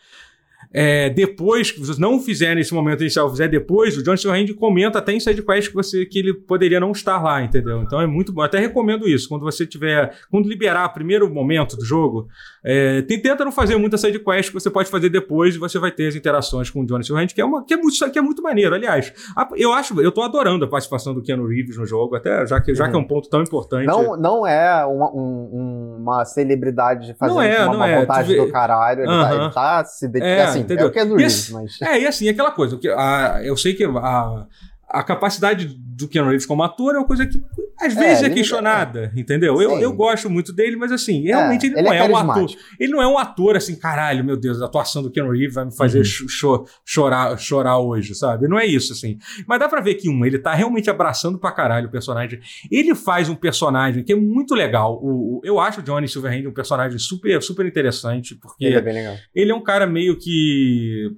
é, 0.72 1.08
depois, 1.08 1.70
que 1.70 1.80
vocês 1.80 1.98
não 1.98 2.20
fizerem 2.20 2.56
nesse 2.56 2.74
momento 2.74 3.00
inicial, 3.00 3.30
fizer 3.30 3.48
depois, 3.48 3.96
o 3.96 4.02
John 4.02 4.16
Silverhand 4.16 4.52
comenta 4.54 4.98
até 4.98 5.12
em 5.12 5.20
sidequest 5.20 5.68
que, 5.68 5.74
você, 5.74 6.04
que 6.04 6.18
ele 6.18 6.34
poderia 6.34 6.78
não 6.78 6.92
estar 6.92 7.22
lá, 7.22 7.42
entendeu? 7.42 7.82
Então 7.82 8.00
é 8.00 8.06
muito 8.06 8.32
bom. 8.32 8.42
Até 8.42 8.58
recomendo 8.58 9.08
isso. 9.08 9.28
Quando 9.28 9.42
você 9.42 9.66
tiver. 9.66 10.12
Quando 10.30 10.48
liberar 10.48 10.86
o 10.86 10.92
primeiro 10.92 11.32
momento 11.32 11.76
do 11.76 11.84
jogo, 11.84 12.28
é, 12.62 13.02
tenta 13.02 13.44
não 13.44 13.52
fazer 13.52 13.76
muita 13.76 13.96
sidequest 13.96 14.48
que 14.48 14.54
você 14.54 14.70
pode 14.70 14.90
fazer 14.90 15.08
depois 15.08 15.54
e 15.54 15.58
você 15.58 15.78
vai 15.78 15.90
ter 15.90 16.08
as 16.08 16.14
interações 16.14 16.70
com 16.70 16.80
o 16.80 16.86
John 16.86 17.02
Silverhand, 17.02 17.28
que 17.28 17.40
é, 17.40 17.44
uma, 17.44 17.64
que 17.64 17.74
é, 17.74 17.76
muito, 17.76 18.10
que 18.10 18.18
é 18.18 18.22
muito 18.22 18.42
maneiro. 18.42 18.74
Aliás, 18.74 19.12
a, 19.34 19.48
eu 19.56 19.72
acho, 19.72 19.98
eu 20.00 20.12
tô 20.12 20.22
adorando 20.22 20.64
a 20.64 20.68
participação 20.68 21.14
do 21.14 21.22
Keanu 21.22 21.46
Reeves 21.46 21.78
no 21.78 21.86
jogo, 21.86 22.16
até 22.16 22.46
já 22.46 22.60
que, 22.60 22.74
já 22.74 22.84
uhum. 22.84 22.90
que 22.90 22.96
é 22.96 22.98
um 22.98 23.02
uhum. 23.02 23.08
ponto 23.08 23.30
tão 23.30 23.42
importante. 23.42 23.86
Não, 23.86 24.16
não 24.16 24.46
é 24.46 24.84
uma, 24.84 25.10
um, 25.14 25.96
uma 25.98 26.24
celebridade 26.24 27.14
fazendo 27.18 27.36
não 27.36 27.42
é, 27.42 27.58
uma, 27.58 27.66
não 27.66 27.74
uma 27.76 27.88
é. 27.88 28.00
montagem 28.00 28.36
do 28.36 28.52
caralho. 28.52 29.00
Ele, 29.00 29.06
tá, 29.06 29.34
ele 29.34 29.50
tá 29.50 29.84
se 29.84 30.08
dedicando. 30.08 30.28
É, 30.28 30.57
assim, 30.57 30.57
entendeu? 30.60 30.86
é 30.86 30.88
o 30.88 30.92
que 30.92 30.98
é 30.98 31.04
do 31.04 31.14
Reeves, 31.16 31.50
mas... 31.50 31.80
É, 31.82 32.00
e 32.00 32.06
assim, 32.06 32.28
aquela 32.28 32.50
coisa, 32.50 32.78
a, 32.96 33.40
eu 33.42 33.56
sei 33.56 33.74
que 33.74 33.84
a, 33.84 34.46
a 34.90 35.02
capacidade 35.02 35.66
do 35.66 36.08
Keanu 36.08 36.28
Reeves 36.28 36.46
como 36.46 36.62
ator 36.62 36.94
é 36.94 36.98
uma 36.98 37.06
coisa 37.06 37.26
que 37.26 37.42
às 37.80 37.96
é, 37.96 38.00
vezes 38.00 38.22
é, 38.22 38.26
é 38.26 38.30
questionada, 38.30 39.12
é. 39.14 39.20
entendeu? 39.20 39.60
Eu, 39.60 39.78
eu 39.78 39.92
gosto 39.92 40.30
muito 40.30 40.52
dele, 40.52 40.76
mas 40.76 40.90
assim, 40.90 41.22
realmente 41.22 41.66
é, 41.66 41.68
ele 41.68 41.82
não 41.82 41.92
ele 41.92 42.02
é, 42.02 42.06
é 42.06 42.08
um 42.08 42.16
ator. 42.16 42.50
Ele 42.78 42.92
não 42.92 43.02
é 43.02 43.06
um 43.06 43.18
ator 43.18 43.56
assim, 43.56 43.76
caralho, 43.76 44.24
meu 44.24 44.36
Deus, 44.36 44.62
a 44.62 44.66
atuação 44.66 45.02
do 45.02 45.10
Keanu 45.10 45.30
Reeves 45.30 45.54
vai 45.54 45.66
me 45.66 45.76
fazer 45.76 45.98
uhum. 45.98 46.28
cho 46.28 46.64
chorar, 46.84 47.38
chorar 47.38 47.78
hoje, 47.78 48.14
sabe? 48.14 48.48
Não 48.48 48.58
é 48.58 48.66
isso, 48.66 48.92
assim. 48.92 49.18
Mas 49.46 49.58
dá 49.58 49.68
pra 49.68 49.80
ver 49.80 49.94
que, 49.94 50.08
um, 50.08 50.24
ele 50.24 50.38
tá 50.38 50.54
realmente 50.54 50.88
abraçando 50.88 51.38
pra 51.38 51.52
caralho 51.52 51.88
o 51.88 51.90
personagem. 51.90 52.40
Ele 52.70 52.94
faz 52.94 53.28
um 53.28 53.34
personagem 53.34 54.02
que 54.02 54.12
é 54.12 54.16
muito 54.16 54.54
legal. 54.54 54.98
O, 55.02 55.38
o 55.38 55.40
eu 55.44 55.60
acho 55.60 55.80
o 55.80 55.82
Johnny 55.82 56.08
Silverhand 56.08 56.48
um 56.48 56.54
personagem 56.54 56.98
super, 56.98 57.42
super 57.42 57.66
interessante, 57.66 58.34
porque 58.34 58.64
ele 58.64 58.76
é, 58.76 58.80
bem 58.80 58.94
legal. 58.94 59.16
ele 59.34 59.50
é 59.50 59.54
um 59.54 59.62
cara 59.62 59.86
meio 59.86 60.18
que. 60.18 61.10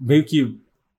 meio 0.00 0.24
que 0.24 0.58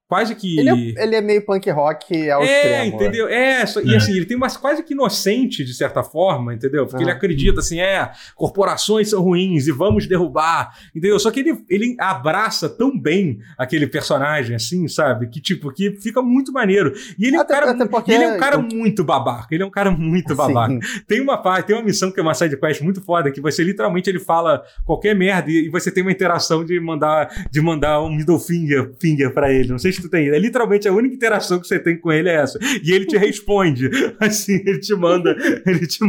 quase 0.10 0.34
que. 0.34 0.60
Ele 0.60 0.70
é, 0.70 1.04
ele 1.04 1.16
é, 1.16 1.22
meio 1.22 1.46
punk 1.46 1.70
rock 1.70 2.30
ao 2.32 2.42
é, 2.42 2.46
extremo. 2.46 2.76
É, 2.76 2.88
entendeu? 2.88 3.28
É, 3.28 3.66
só, 3.68 3.80
e 3.80 3.96
assim, 3.96 4.14
ele 4.14 4.26
tem 4.26 4.36
umas 4.36 4.58
quase 4.58 4.82
que 4.82 4.94
inocente, 4.94 5.64
de 5.64 5.74
certa 5.74 6.02
forma, 6.02 6.52
entendeu? 6.54 6.88
Porque 6.88 7.04
ele 7.04 7.12
acredita 7.12 7.60
assim, 7.60 7.80
é, 7.80 8.12
corporações 8.36 9.12
são 9.12 9.22
ruins 9.22 9.68
e 9.68 9.72
vamos 9.72 10.08
derrubar, 10.08 10.76
entendeu? 10.96 11.20
Só 11.20 11.30
que 11.30 11.42
ele, 11.42 11.64
ele 11.70 11.96
abraça 12.00 12.68
tão 12.68 13.00
bem 13.00 13.40
aquele 13.56 13.86
personagem, 13.86 14.56
assim, 14.56 14.88
sabe? 14.88 15.28
Que 15.28 15.40
tipo, 15.40 15.72
que 15.72 15.92
fica 15.92 16.24
muito 16.24 16.52
maneiro. 16.52 16.92
E 17.18 17.28
ele 17.28 17.36
é 17.36 17.40
um 17.40 17.42
até, 17.44 17.54
cara, 17.54 17.72
até 17.72 18.14
ele 18.14 18.24
é 18.24 18.34
um 18.34 18.40
cara 18.40 18.58
muito 18.58 19.04
babaca, 19.04 19.54
ele 19.54 19.62
é 19.62 19.66
um 19.66 19.72
cara 19.72 19.92
muito 19.92 20.36
babaca. 20.36 20.74
Sim. 20.74 21.02
Tem 21.08 21.22
uma 21.22 21.38
parte, 21.38 21.68
tem 21.68 21.76
uma 21.76 21.86
missão 21.86 22.12
que 22.12 22.20
é 22.20 22.24
uma 22.24 22.34
side 22.34 22.58
quest 22.58 22.82
muito 22.82 23.00
foda, 23.02 23.32
que 23.32 23.40
você 23.40 23.64
literalmente 23.64 24.10
ele 24.10 24.20
fala 24.20 24.64
qualquer 24.84 25.16
merda 25.16 25.52
e, 25.52 25.68
e 25.68 25.70
você 25.70 25.92
tem 25.92 26.02
uma 26.02 26.12
interação 26.12 26.66
de 26.66 26.80
mandar, 26.80 27.30
de 27.52 27.62
mandar 27.62 28.02
um 28.02 28.10
middle 28.10 28.40
finger, 28.40 28.92
finger 29.00 29.32
pra 29.32 29.54
ele. 29.54 29.70
Não 29.70 29.78
sei 29.78 29.92
se 29.92 29.99
tu 30.02 30.10
tem. 30.10 30.30
É 30.30 30.40
literalmente 30.40 30.88
a 30.88 30.94
única 30.94 31.16
interação 31.16 31.60
que 31.60 31.68
você 31.68 31.80
tem 31.80 32.00
com 32.00 32.12
ele 32.12 32.30
é 32.30 32.36
essa. 32.36 32.60
E 32.84 32.92
ele 32.92 33.06
te 33.06 33.18
responde. 33.18 33.90
Assim, 34.20 34.62
ele 34.66 34.80
te 34.80 34.96
manda, 34.96 35.36
ele 35.66 35.88
te, 35.88 36.00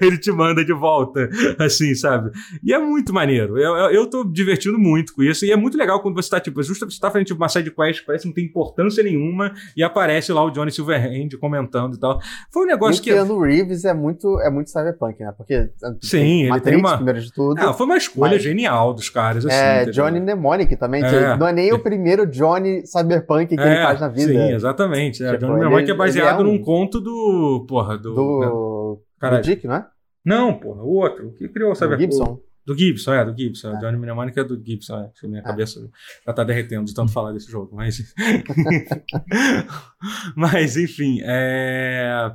ele 0.00 0.18
te 0.18 0.30
manda 0.32 0.64
de 0.64 0.72
volta. 0.72 1.28
Assim, 1.58 1.94
sabe? 1.94 2.30
E 2.62 2.72
é 2.72 2.78
muito 2.78 3.12
maneiro. 3.12 3.58
Eu, 3.58 3.76
eu, 3.76 3.90
eu 3.90 4.06
tô 4.06 4.24
divertindo 4.24 4.78
muito 4.78 5.14
com 5.14 5.22
isso. 5.22 5.44
E 5.44 5.52
é 5.52 5.56
muito 5.56 5.76
legal 5.76 6.00
quando 6.00 6.14
você 6.14 6.30
tá, 6.30 6.40
tipo, 6.40 6.62
justo 6.62 6.88
você 6.90 7.00
tá 7.00 7.10
fazendo 7.10 7.26
tipo, 7.26 7.40
uma 7.40 7.48
side 7.48 7.70
quest 7.70 8.00
que 8.00 8.06
parece 8.06 8.22
que 8.22 8.28
não 8.28 8.34
tem 8.34 8.44
importância 8.44 9.02
nenhuma. 9.02 9.52
E 9.76 9.82
aparece 9.82 10.32
lá 10.32 10.44
o 10.44 10.50
Johnny 10.50 10.70
Silverhand 10.70 11.28
comentando 11.40 11.94
e 11.94 12.00
tal. 12.00 12.20
Foi 12.52 12.64
um 12.64 12.66
negócio 12.66 13.00
e 13.00 13.04
que. 13.04 13.10
O 13.10 13.14
Keanu 13.14 13.40
Reeves 13.40 13.84
é 13.84 13.94
muito, 13.94 14.40
é 14.40 14.50
muito 14.50 14.70
cyberpunk, 14.70 15.20
né? 15.20 15.32
Porque. 15.36 15.70
Sim, 16.02 16.44
ele 16.44 16.60
tem 16.60 16.76
uma. 16.76 16.96
Primeiro 16.96 17.20
de 17.20 17.32
tudo. 17.32 17.60
Ah, 17.60 17.72
foi 17.72 17.86
uma 17.86 17.96
escolha 17.96 18.32
mas... 18.32 18.42
genial 18.42 18.94
dos 18.94 19.08
caras. 19.08 19.44
Assim, 19.44 19.54
é, 19.54 19.82
entendeu? 19.82 20.04
Johnny 20.04 20.20
Mnemonic 20.20 20.76
também. 20.76 21.02
É. 21.04 21.36
Não 21.36 21.46
é 21.46 21.52
nem 21.52 21.72
o 21.72 21.78
primeiro 21.78 22.26
Johnny 22.26 22.86
cyberpunk 22.86 23.37
que, 23.46 23.56
que 23.56 23.62
é, 23.62 23.66
ele 23.66 23.82
faz 23.82 24.00
na 24.00 24.08
vida. 24.08 24.32
Sim, 24.32 24.52
exatamente. 24.52 25.22
É, 25.22 25.32
tipo, 25.32 25.46
John 25.46 25.54
Minha 25.54 25.70
Mãe 25.70 25.84
que 25.84 25.90
é 25.90 25.94
baseado 25.94 26.40
é 26.40 26.44
um... 26.44 26.52
num 26.52 26.62
conto 26.62 27.00
do. 27.00 27.64
Porra, 27.68 27.96
do. 27.96 28.14
Do. 28.14 29.02
Né? 29.22 29.30
do 29.30 29.42
Dick, 29.42 29.66
não 29.66 29.74
é? 29.74 29.86
Não, 30.24 30.58
porra, 30.58 30.82
o 30.82 30.94
outro. 30.94 31.28
O 31.28 31.32
que 31.32 31.48
criou 31.48 31.72
o 31.72 31.74
Cyberpunk? 31.74 32.12
Gibson. 32.12 32.40
Do 32.66 32.76
Gibson, 32.76 33.14
é, 33.14 33.24
do 33.24 33.34
Gibson. 33.34 33.74
É. 33.74 33.80
Johnny 33.80 33.96
Mnemonic 33.96 34.38
é 34.38 34.44
do 34.44 34.62
Gibson, 34.62 34.98
é. 34.98 35.26
Minha 35.26 35.40
é. 35.40 35.42
cabeça 35.42 35.88
já 36.26 36.32
tá 36.34 36.44
derretendo 36.44 36.84
de 36.84 36.92
tanto 36.92 37.10
falar 37.12 37.32
desse 37.32 37.50
jogo, 37.50 37.74
mas. 37.74 38.14
mas, 40.36 40.76
enfim, 40.76 41.20
é. 41.22 42.30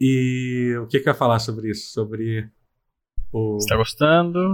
E 0.00 0.78
o 0.82 0.86
que 0.86 0.98
que 0.98 1.06
eu 1.06 1.12
ia 1.12 1.14
falar 1.14 1.38
sobre 1.40 1.70
isso? 1.70 1.92
Sobre. 1.92 2.48
O... 3.32 3.54
Você 3.60 3.68
tá 3.68 3.76
gostando? 3.76 4.50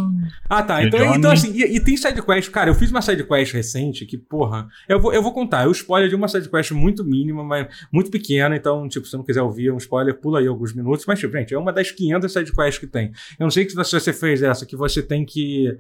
Ah, 0.49 0.63
tá. 0.63 0.85
Então, 0.85 1.15
então 1.15 1.31
assim, 1.31 1.51
e, 1.53 1.77
e 1.77 1.81
tem 1.81 1.97
sidequest. 1.97 2.51
Cara, 2.51 2.69
eu 2.69 2.75
fiz 2.75 2.91
uma 2.91 3.01
sidequest 3.01 3.55
recente 3.55 4.05
que, 4.05 4.19
porra, 4.19 4.69
eu 4.87 5.01
vou, 5.01 5.15
eu 5.15 5.23
vou 5.23 5.33
contar. 5.33 5.65
Eu 5.65 5.71
spoiler 5.73 6.11
de 6.11 6.15
uma 6.15 6.29
sidequest 6.29 6.73
muito 6.73 7.03
mínima, 7.03 7.43
mas 7.43 7.69
muito 7.91 8.11
pequena. 8.11 8.55
Então, 8.55 8.87
tipo, 8.89 9.07
se 9.07 9.13
você 9.13 9.17
não 9.17 9.25
quiser 9.25 9.43
ouvir 9.43 9.73
um 9.73 9.79
spoiler, 9.79 10.15
pula 10.21 10.41
aí 10.41 10.47
alguns 10.47 10.75
minutos. 10.75 11.07
Mas, 11.07 11.19
tipo, 11.19 11.37
gente, 11.37 11.55
é 11.55 11.59
uma 11.59 11.73
das 11.73 11.91
500 11.91 12.31
sidequests 12.31 12.79
que 12.79 12.87
tem. 12.87 13.13
Eu 13.39 13.45
não 13.45 13.51
sei 13.51 13.69
se 13.69 13.75
você 13.75 14.13
fez 14.13 14.43
essa, 14.43 14.67
que 14.67 14.77
você 14.77 15.03
tem 15.03 15.25
que 15.25 15.77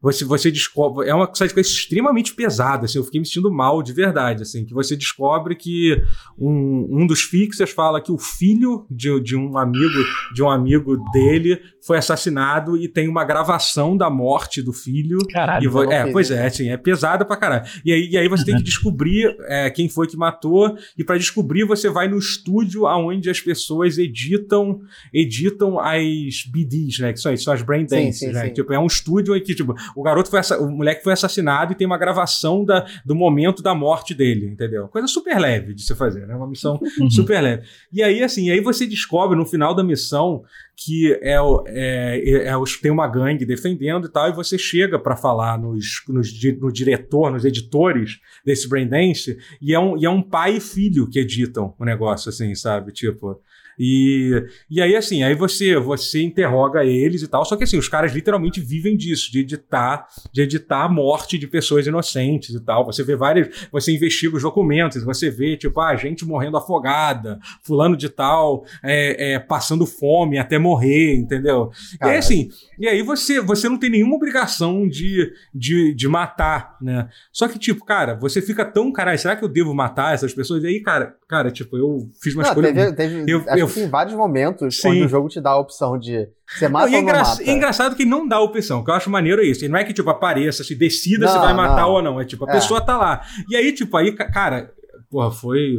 você, 0.00 0.24
você 0.24 0.50
descobre. 0.50 1.08
É 1.08 1.14
uma 1.14 1.28
sidequest 1.34 1.70
extremamente 1.76 2.34
pesada, 2.34 2.84
assim, 2.84 2.98
eu 2.98 3.04
fiquei 3.04 3.20
me 3.20 3.26
sentindo 3.26 3.50
mal 3.50 3.82
de 3.82 3.92
verdade, 3.92 4.42
assim, 4.42 4.64
que 4.64 4.72
você 4.72 4.96
descobre 4.96 5.56
que 5.56 6.00
um, 6.38 6.86
um 7.02 7.06
dos 7.06 7.22
fixers 7.22 7.70
fala 7.70 8.00
que 8.00 8.12
o 8.12 8.18
filho 8.18 8.86
de, 8.90 9.20
de 9.20 9.36
um 9.36 9.56
amigo 9.58 9.98
de 10.34 10.42
um 10.42 10.48
amigo 10.50 10.96
dele 11.12 11.58
foi 11.84 11.98
assassinado 11.98 12.76
e 12.76 12.86
tem 12.88 13.08
uma 13.08 13.24
gravação 13.24 13.96
da 13.96 14.08
morte 14.10 14.62
do 14.62 14.72
filho. 14.72 15.18
Caralho, 15.32 15.70
vo- 15.70 15.78
é, 15.92 16.12
pois 16.12 16.30
é, 16.30 16.46
assim, 16.46 16.68
é 16.70 16.76
pesada 16.76 17.24
pra 17.24 17.36
caralho. 17.36 17.64
E 17.84 17.92
aí, 17.92 18.08
e 18.10 18.16
aí 18.18 18.28
você 18.28 18.44
tem 18.44 18.54
que 18.56 18.62
descobrir 18.62 19.34
é, 19.48 19.70
quem 19.70 19.88
foi 19.88 20.06
que 20.06 20.16
matou, 20.16 20.76
e 20.96 21.02
para 21.04 21.16
descobrir 21.18 21.64
você 21.64 21.88
vai 21.88 22.08
no 22.08 22.18
estúdio 22.18 22.84
onde 22.84 23.28
as 23.30 23.40
pessoas 23.40 23.98
editam 23.98 24.80
editam 25.12 25.78
as 25.78 26.44
BDs, 26.50 26.98
né? 27.00 27.12
Que 27.12 27.20
são, 27.20 27.36
são 27.36 27.52
as 27.52 27.62
brain 27.62 27.84
dances, 27.86 28.18
sim, 28.20 28.26
sim, 28.28 28.32
né? 28.32 28.46
Sim. 28.46 28.52
Tipo, 28.54 28.72
é 28.72 28.78
um 28.78 28.86
estúdio 28.86 29.34
em 29.36 29.42
que, 29.42 29.54
tipo, 29.54 29.74
o 29.96 30.02
garoto 30.02 30.30
foi 30.30 30.40
o 30.58 30.70
moleque 30.70 31.02
foi 31.02 31.12
assassinado 31.12 31.72
e 31.72 31.74
tem 31.74 31.86
uma 31.86 31.98
gravação 31.98 32.64
da, 32.64 32.86
do 33.04 33.14
momento 33.14 33.62
da 33.62 33.74
morte 33.74 34.14
dele, 34.14 34.46
entendeu? 34.46 34.88
Coisa 34.88 35.06
super 35.08 35.38
leve 35.38 35.74
de 35.74 35.82
se 35.82 35.94
fazer, 35.94 36.26
né? 36.26 36.34
Uma 36.34 36.46
missão 36.48 36.78
uhum. 37.00 37.10
super 37.10 37.40
leve. 37.40 37.66
E 37.92 38.02
aí, 38.02 38.22
assim, 38.22 38.50
aí 38.50 38.60
você 38.60 38.86
descobre 38.86 39.36
no 39.36 39.46
final 39.46 39.74
da 39.74 39.84
missão 39.84 40.42
que 40.80 41.12
é, 41.22 41.36
é, 41.66 42.22
é, 42.24 42.46
é 42.46 42.54
tem 42.80 42.90
uma 42.90 43.08
gangue 43.08 43.44
defendendo 43.44 44.06
e 44.06 44.10
tal, 44.10 44.28
e 44.28 44.32
você 44.32 44.56
chega 44.56 44.96
para 44.96 45.16
falar 45.16 45.58
nos, 45.58 46.04
nos, 46.08 46.32
no 46.60 46.72
diretor, 46.72 47.32
nos 47.32 47.44
editores 47.44 48.20
desse 48.44 48.68
Braindance, 48.68 49.36
e 49.60 49.74
é 49.74 49.80
um, 49.80 49.98
e 49.98 50.06
é 50.06 50.10
um 50.10 50.22
pai 50.22 50.56
e 50.56 50.60
filho 50.60 51.08
que 51.10 51.18
editam 51.18 51.74
o 51.78 51.84
negócio, 51.84 52.28
assim, 52.28 52.54
sabe? 52.54 52.92
Tipo, 52.92 53.40
e, 53.78 54.44
e 54.68 54.82
aí, 54.82 54.96
assim, 54.96 55.22
aí 55.22 55.34
você, 55.34 55.78
você 55.78 56.22
interroga 56.22 56.84
eles 56.84 57.22
e 57.22 57.28
tal. 57.28 57.44
Só 57.44 57.56
que 57.56 57.64
assim, 57.64 57.78
os 57.78 57.88
caras 57.88 58.12
literalmente 58.12 58.60
vivem 58.60 58.96
disso, 58.96 59.30
de 59.30 59.40
editar, 59.40 60.06
de 60.32 60.42
editar 60.42 60.84
a 60.84 60.88
morte 60.88 61.38
de 61.38 61.46
pessoas 61.46 61.86
inocentes 61.86 62.54
e 62.54 62.60
tal. 62.60 62.84
Você 62.86 63.04
vê 63.04 63.14
várias. 63.14 63.68
Você 63.70 63.94
investiga 63.94 64.36
os 64.36 64.42
documentos, 64.42 65.04
você 65.04 65.30
vê, 65.30 65.56
tipo, 65.56 65.80
ah, 65.80 65.94
gente 65.94 66.24
morrendo 66.24 66.56
afogada, 66.56 67.38
fulano 67.62 67.96
de 67.96 68.08
tal, 68.08 68.64
é, 68.82 69.34
é, 69.34 69.38
passando 69.38 69.86
fome 69.86 70.38
até 70.38 70.58
morrer, 70.58 71.14
entendeu? 71.14 71.70
E 72.02 72.04
aí, 72.04 72.16
assim, 72.16 72.48
e 72.78 72.88
aí 72.88 73.02
você, 73.02 73.40
você 73.40 73.68
não 73.68 73.78
tem 73.78 73.90
nenhuma 73.90 74.16
obrigação 74.16 74.88
de, 74.88 75.32
de, 75.54 75.94
de 75.94 76.08
matar, 76.08 76.76
né? 76.80 77.08
Só 77.32 77.46
que, 77.46 77.58
tipo, 77.58 77.84
cara, 77.84 78.14
você 78.14 78.42
fica 78.42 78.64
tão, 78.64 78.92
caralho, 78.92 79.18
será 79.18 79.36
que 79.36 79.44
eu 79.44 79.48
devo 79.48 79.74
matar 79.74 80.14
essas 80.14 80.34
pessoas? 80.34 80.64
E 80.64 80.66
aí, 80.66 80.80
cara, 80.80 81.14
cara, 81.28 81.50
tipo, 81.50 81.76
eu 81.76 82.08
fiz 82.22 82.34
uma 82.34 82.42
não, 82.42 82.50
escolha. 82.50 82.72
Teve, 82.72 82.92
teve, 82.94 83.30
eu, 83.30 83.44
eu 83.56 83.68
tem 83.68 83.88
vários 83.88 84.14
momentos 84.14 84.80
Sim. 84.80 84.88
onde 84.88 85.02
o 85.04 85.08
jogo 85.08 85.28
te 85.28 85.40
dá 85.40 85.50
a 85.50 85.58
opção 85.58 85.98
de 85.98 86.28
você 86.48 86.68
mata 86.68 86.86
não, 86.86 86.92
e 86.92 86.94
é 86.94 86.98
ou 86.98 87.02
engra... 87.02 87.18
mata. 87.18 87.42
É 87.42 87.50
engraçado 87.52 87.94
que 87.94 88.06
não 88.06 88.26
dá 88.26 88.36
a 88.36 88.40
opção, 88.40 88.82
que 88.82 88.90
eu 88.90 88.94
acho 88.94 89.10
maneiro 89.10 89.42
é 89.42 89.44
isso. 89.44 89.64
E 89.64 89.68
não 89.68 89.78
é 89.78 89.84
que, 89.84 89.92
tipo, 89.92 90.08
apareça, 90.08 90.64
se 90.64 90.74
decida 90.74 91.26
não, 91.26 91.32
se 91.32 91.38
vai 91.38 91.52
matar 91.52 91.82
não. 91.82 91.90
ou 91.90 92.02
não. 92.02 92.20
É 92.20 92.24
tipo, 92.24 92.46
a 92.46 92.50
é. 92.50 92.54
pessoa 92.54 92.80
tá 92.80 92.96
lá. 92.96 93.20
E 93.48 93.54
aí, 93.54 93.72
tipo, 93.72 93.96
aí, 93.96 94.12
cara, 94.12 94.72
porra, 95.10 95.30
foi. 95.30 95.76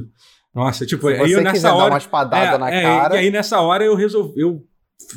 Nossa, 0.54 0.86
tipo, 0.86 1.08
se 1.08 1.16
aí 1.16 1.32
eu 1.32 1.42
nessa 1.42 1.74
hora. 1.74 1.86
Dar 1.86 1.92
uma 1.92 1.98
espadada 1.98 2.56
é, 2.56 2.58
na 2.58 2.70
é, 2.70 2.82
cara. 2.84 3.16
E 3.16 3.18
aí 3.18 3.32
nessa 3.32 3.60
hora 3.60 3.84
eu 3.84 3.96
resolvi. 3.96 4.40
Eu, 4.42 4.64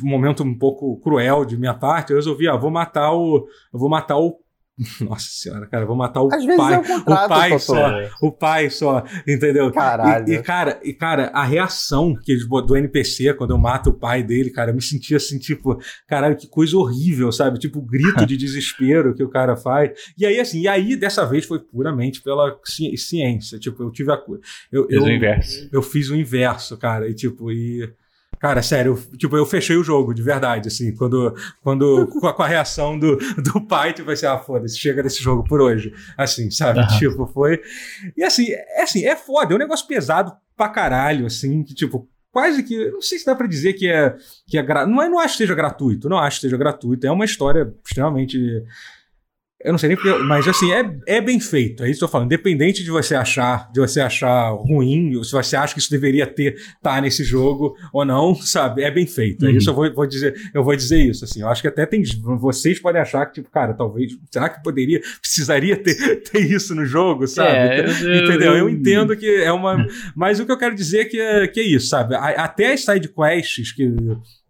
um 0.03 0.09
momento 0.09 0.43
um 0.43 0.57
pouco 0.57 0.99
cruel 1.01 1.45
de 1.45 1.57
minha 1.57 1.73
parte, 1.73 2.11
eu 2.11 2.15
resolvi, 2.15 2.47
ó, 2.47 2.57
vou 2.57 2.71
matar 2.71 3.13
o. 3.13 3.45
Eu 3.71 3.79
vou 3.79 3.89
matar 3.89 4.17
o 4.17 4.42
Nossa 5.01 5.27
senhora, 5.29 5.67
cara, 5.67 5.85
vou 5.85 5.95
matar 5.95 6.23
o 6.23 6.33
Às 6.33 6.43
pai. 6.45 6.73
É 6.73 6.79
o, 6.79 7.01
o 7.01 7.27
pai 7.27 7.59
só. 7.59 7.91
O 8.21 8.31
pai 8.31 8.69
só, 8.71 9.03
entendeu? 9.27 9.71
Caralho. 9.71 10.27
E, 10.27 10.33
e, 10.33 10.41
cara, 10.41 10.79
e, 10.83 10.93
cara, 10.93 11.27
a 11.27 11.43
reação 11.43 12.15
que 12.15 12.35
do 12.35 12.75
NPC 12.75 13.35
quando 13.35 13.51
eu 13.51 13.57
mato 13.57 13.91
o 13.91 13.93
pai 13.93 14.23
dele, 14.23 14.49
cara, 14.49 14.71
eu 14.71 14.75
me 14.75 14.81
sentia 14.81 15.17
assim, 15.17 15.37
tipo, 15.37 15.79
caralho, 16.07 16.35
que 16.35 16.47
coisa 16.47 16.75
horrível, 16.75 17.31
sabe? 17.31 17.59
Tipo, 17.59 17.79
o 17.79 17.85
grito 17.85 18.25
de 18.25 18.35
desespero 18.35 19.13
que 19.13 19.23
o 19.23 19.29
cara 19.29 19.55
faz. 19.55 19.91
E 20.17 20.25
aí, 20.25 20.39
assim, 20.39 20.61
e 20.61 20.67
aí, 20.67 20.95
dessa 20.95 21.23
vez 21.25 21.45
foi 21.45 21.59
puramente 21.59 22.21
pela 22.21 22.59
ciência. 22.95 23.59
Tipo, 23.59 23.83
eu 23.83 23.91
tive 23.91 24.11
a. 24.11 24.19
Eu, 24.71 24.87
eu, 24.89 25.03
o 25.03 25.09
inverso. 25.09 25.69
Eu 25.71 25.83
fiz 25.83 26.09
o 26.09 26.15
inverso, 26.15 26.77
cara. 26.77 27.07
E 27.07 27.13
tipo, 27.13 27.51
e. 27.51 27.93
Cara, 28.43 28.61
sério, 28.61 28.91
eu, 28.91 29.17
tipo, 29.17 29.37
eu 29.37 29.45
fechei 29.45 29.77
o 29.77 29.83
jogo, 29.85 30.13
de 30.13 30.21
verdade, 30.21 30.67
assim, 30.67 30.93
quando, 30.93 31.33
quando 31.61 32.05
com, 32.11 32.27
a, 32.27 32.33
com 32.33 32.43
a 32.43 32.47
reação 32.47 32.99
do, 32.99 33.15
do 33.41 33.61
pai, 33.61 33.93
tipo 33.93 34.11
assim, 34.11 34.25
ah, 34.25 34.37
foda-se, 34.37 34.77
chega 34.77 35.01
desse 35.01 35.23
jogo 35.23 35.45
por 35.45 35.61
hoje, 35.61 35.93
assim, 36.17 36.51
sabe? 36.51 36.81
Uhum. 36.81 36.87
Tipo, 36.99 37.25
foi... 37.25 37.61
E 38.17 38.21
assim, 38.21 38.51
é 38.51 38.83
assim, 38.83 39.05
é 39.05 39.15
foda, 39.15 39.53
é 39.53 39.55
um 39.55 39.59
negócio 39.59 39.87
pesado 39.87 40.33
pra 40.57 40.67
caralho, 40.67 41.25
assim, 41.25 41.63
que, 41.63 41.73
tipo, 41.73 42.05
quase 42.33 42.63
que, 42.63 42.91
não 42.91 43.01
sei 43.01 43.17
se 43.17 43.25
dá 43.25 43.33
pra 43.33 43.47
dizer 43.47 43.75
que 43.75 43.89
é, 43.89 44.13
que 44.45 44.57
é, 44.57 44.85
não 44.85 45.01
é, 45.01 45.07
não 45.07 45.19
acho 45.19 45.35
que 45.35 45.43
seja 45.43 45.55
gratuito, 45.55 46.09
não 46.09 46.17
acho 46.17 46.35
que 46.35 46.41
seja 46.41 46.57
gratuito, 46.57 47.07
é 47.07 47.11
uma 47.11 47.23
história 47.23 47.73
extremamente 47.81 48.61
eu 49.63 49.71
não 49.71 49.77
sei 49.77 49.89
nem 49.89 49.97
porque, 49.97 50.11
mas 50.23 50.45
assim, 50.47 50.71
é, 50.73 50.93
é 51.07 51.21
bem 51.21 51.39
feito. 51.39 51.83
É 51.83 51.89
isso 51.89 51.99
que 51.99 52.03
eu 52.03 52.09
falando. 52.09 52.27
Independente 52.27 52.83
de 52.83 52.91
você 52.91 53.15
achar, 53.15 53.71
de 53.71 53.79
você 53.79 54.01
achar 54.01 54.49
ruim, 54.49 55.15
ou 55.15 55.23
se 55.23 55.31
você 55.31 55.55
acha 55.55 55.73
que 55.73 55.79
isso 55.79 55.89
deveria 55.89 56.27
ter 56.27 56.55
tá 56.81 56.99
nesse 56.99 57.23
jogo 57.23 57.75
ou 57.93 58.03
não, 58.03 58.35
sabe? 58.35 58.83
É 58.83 58.91
bem 58.91 59.07
feito. 59.07 59.45
É 59.45 59.49
uhum. 59.49 59.55
É 59.55 59.57
isso 59.57 59.69
eu 59.69 59.73
vou, 59.73 59.93
vou, 59.93 60.05
dizer, 60.05 60.35
eu 60.53 60.63
vou 60.63 60.75
dizer 60.75 60.99
isso, 60.99 61.23
assim. 61.23 61.41
Eu 61.41 61.47
acho 61.47 61.61
que 61.61 61.67
até 61.67 61.85
tem 61.85 62.03
vocês 62.39 62.79
podem 62.79 63.01
achar 63.01 63.25
que 63.25 63.35
tipo, 63.35 63.49
cara, 63.49 63.73
talvez, 63.73 64.11
será 64.29 64.49
que 64.49 64.61
poderia, 64.61 64.99
precisaria 65.21 65.77
ter, 65.77 66.21
ter 66.29 66.39
isso 66.39 66.75
no 66.75 66.85
jogo, 66.85 67.25
sabe? 67.25 67.57
É, 67.57 67.79
eu, 67.79 68.25
Entendeu? 68.25 68.51
Eu, 68.51 68.57
eu, 68.57 68.69
entendo 68.69 69.15
que 69.15 69.27
é 69.27 69.51
uma, 69.51 69.87
mas 70.13 70.39
o 70.39 70.45
que 70.45 70.51
eu 70.51 70.57
quero 70.57 70.75
dizer 70.75 71.01
é 71.01 71.05
que 71.05 71.19
é, 71.19 71.47
que 71.47 71.59
é 71.61 71.63
isso, 71.63 71.87
sabe? 71.87 72.15
Até 72.15 72.73
as 72.73 72.83
side 72.83 73.07
quests 73.07 73.71
que 73.71 73.93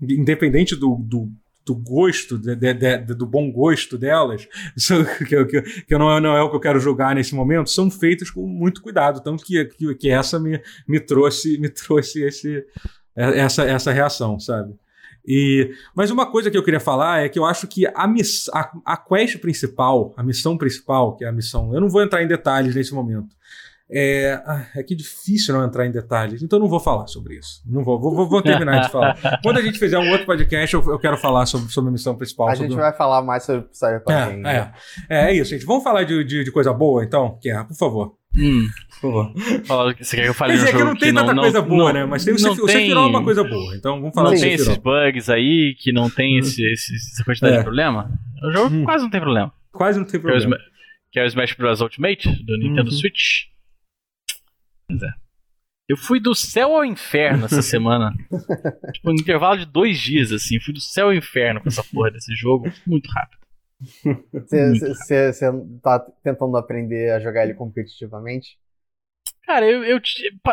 independente 0.02 0.76
do, 0.76 0.98
do 0.98 1.30
do 1.66 1.76
gosto, 1.76 2.38
de, 2.38 2.56
de, 2.56 2.98
do 2.98 3.26
bom 3.26 3.52
gosto 3.52 3.98
delas, 3.98 4.48
que, 5.28 5.46
que, 5.46 5.62
que 5.62 5.98
não, 5.98 6.16
é, 6.16 6.20
não 6.20 6.36
é 6.36 6.42
o 6.42 6.50
que 6.50 6.56
eu 6.56 6.60
quero 6.60 6.80
julgar 6.80 7.16
nesse 7.16 7.34
momento, 7.34 7.70
são 7.70 7.90
feitas 7.90 8.30
com 8.30 8.46
muito 8.46 8.82
cuidado. 8.82 9.22
Tanto 9.22 9.44
que, 9.44 9.64
que, 9.66 9.96
que 9.96 10.10
essa 10.10 10.40
me, 10.40 10.62
me 10.88 11.00
trouxe, 11.00 11.58
me 11.58 11.70
trouxe 11.70 12.24
esse, 12.24 12.66
essa, 13.16 13.64
essa 13.64 13.92
reação, 13.92 14.40
sabe? 14.40 14.74
E, 15.26 15.74
mas 15.96 16.12
uma 16.12 16.30
coisa 16.30 16.52
que 16.52 16.58
eu 16.58 16.64
queria 16.64 16.82
falar 16.82 17.24
é 17.24 17.30
que 17.30 17.40
eu 17.40 17.46
acho 17.46 17.66
que 17.66 17.88
a, 17.96 18.06
miss, 18.08 18.50
a, 18.50 18.72
a 18.86 18.98
quest 18.98 19.38
principal, 19.38 20.14
a 20.18 20.24
missão 20.24 20.58
principal, 20.58 21.16
que 21.16 21.24
é 21.24 21.30
a 21.30 21.32
missão. 21.32 21.74
Eu 21.74 21.80
não 21.80 21.88
vou 21.88 22.04
entrar 22.04 22.22
em 22.22 22.28
detalhes 22.28 22.76
nesse 22.76 22.94
momento. 22.94 23.34
É, 23.96 24.42
ah, 24.48 24.66
é 24.76 24.82
que 24.82 24.96
difícil 24.96 25.54
não 25.54 25.64
entrar 25.64 25.86
em 25.86 25.92
detalhes, 25.92 26.42
então 26.42 26.58
não 26.58 26.68
vou 26.68 26.80
falar 26.80 27.06
sobre 27.06 27.38
isso. 27.38 27.62
Não 27.64 27.84
vou, 27.84 28.00
vou, 28.00 28.28
vou 28.28 28.42
terminar 28.42 28.82
de 28.82 28.92
falar. 28.92 29.16
Quando 29.44 29.58
a 29.58 29.62
gente 29.62 29.78
fizer 29.78 30.00
um 30.00 30.10
outro 30.10 30.26
podcast, 30.26 30.74
eu, 30.74 30.84
eu 30.88 30.98
quero 30.98 31.16
falar 31.16 31.46
sobre, 31.46 31.72
sobre 31.72 31.90
a 31.90 31.92
missão 31.92 32.16
principal. 32.16 32.48
A 32.48 32.56
sobre... 32.56 32.70
gente 32.70 32.80
vai 32.80 32.92
falar 32.92 33.22
mais 33.22 33.44
sobre 33.44 33.68
Cyberpunk. 33.72 34.12
É, 34.12 34.50
é, 34.50 34.72
é, 35.10 35.30
é 35.30 35.36
isso, 35.36 35.52
gente. 35.52 35.64
Vamos 35.64 35.84
falar 35.84 36.06
de, 36.06 36.24
de, 36.24 36.44
de 36.44 36.52
coisa 36.52 36.74
boa, 36.74 37.04
então? 37.04 37.38
Que 37.40 37.52
é, 37.52 37.64
por 37.64 37.76
favor. 37.76 38.16
Hum, 38.36 38.68
por 39.00 39.32
favor. 39.68 39.96
você 39.96 40.16
quer 40.16 40.24
que 40.24 40.30
eu 40.30 40.34
fale 40.34 40.54
Quer 40.54 40.60
dizer, 40.60 40.76
que 40.76 40.84
não 40.84 40.96
tem 40.96 41.14
tanta 41.14 41.34
não, 41.36 41.44
coisa 41.44 41.62
boa, 41.62 41.94
não, 41.94 42.00
né? 42.00 42.06
Mas 42.08 42.26
tem, 42.26 42.34
você, 42.34 42.50
você 42.50 42.80
virou 42.80 43.08
uma 43.08 43.24
coisa 43.24 43.44
boa. 43.44 43.76
Então 43.76 44.00
vamos 44.00 44.16
falar 44.16 44.32
Não 44.32 44.40
tem 44.40 44.54
esses 44.54 44.76
bugs 44.78 45.30
aí, 45.30 45.76
que 45.78 45.92
não 45.92 46.10
tem 46.10 46.38
hum. 46.38 46.40
esse, 46.40 46.66
esse, 46.66 46.96
essa 46.96 47.24
quantidade 47.24 47.54
é. 47.54 47.58
de 47.60 47.64
problema. 47.64 48.10
O 48.44 48.52
jogo 48.52 48.76
hum. 48.76 48.86
quase 48.86 49.04
não 49.04 49.12
tem 49.12 49.22
problema. 49.22 49.54
Quase 49.72 50.00
não 50.00 50.06
tem 50.08 50.20
problema. 50.20 50.58
Que 51.12 51.20
é 51.20 51.24
o 51.24 51.28
Smash 51.28 51.54
Bros. 51.54 51.80
Ultimate, 51.80 52.28
do 52.44 52.58
Nintendo 52.58 52.90
uhum. 52.90 52.98
Switch. 52.98 53.53
Pois 54.88 55.02
é. 55.02 55.10
Eu 55.88 55.98
fui 55.98 56.20
do 56.20 56.34
céu 56.34 56.76
ao 56.76 56.86
inferno 56.86 57.46
essa 57.46 57.62
semana. 57.64 58.14
tipo, 58.94 59.10
no 59.10 59.20
intervalo 59.20 59.60
de 59.60 59.66
dois 59.66 60.00
dias, 60.00 60.32
assim. 60.32 60.60
Fui 60.60 60.74
do 60.74 60.80
céu 60.80 61.08
ao 61.08 61.14
inferno 61.14 61.62
com 61.62 61.68
essa 61.68 61.84
porra 61.84 62.12
desse 62.12 62.34
jogo. 62.36 62.72
Muito 62.88 63.10
rápido. 63.12 63.44
Você 64.34 65.32
tá 65.82 66.00
tentando 66.24 66.56
aprender 66.56 67.12
a 67.12 67.20
jogar 67.20 67.44
ele 67.44 67.54
competitivamente? 67.54 68.58
Cara, 69.46 69.70
eu, 69.70 69.84
eu, 69.84 70.00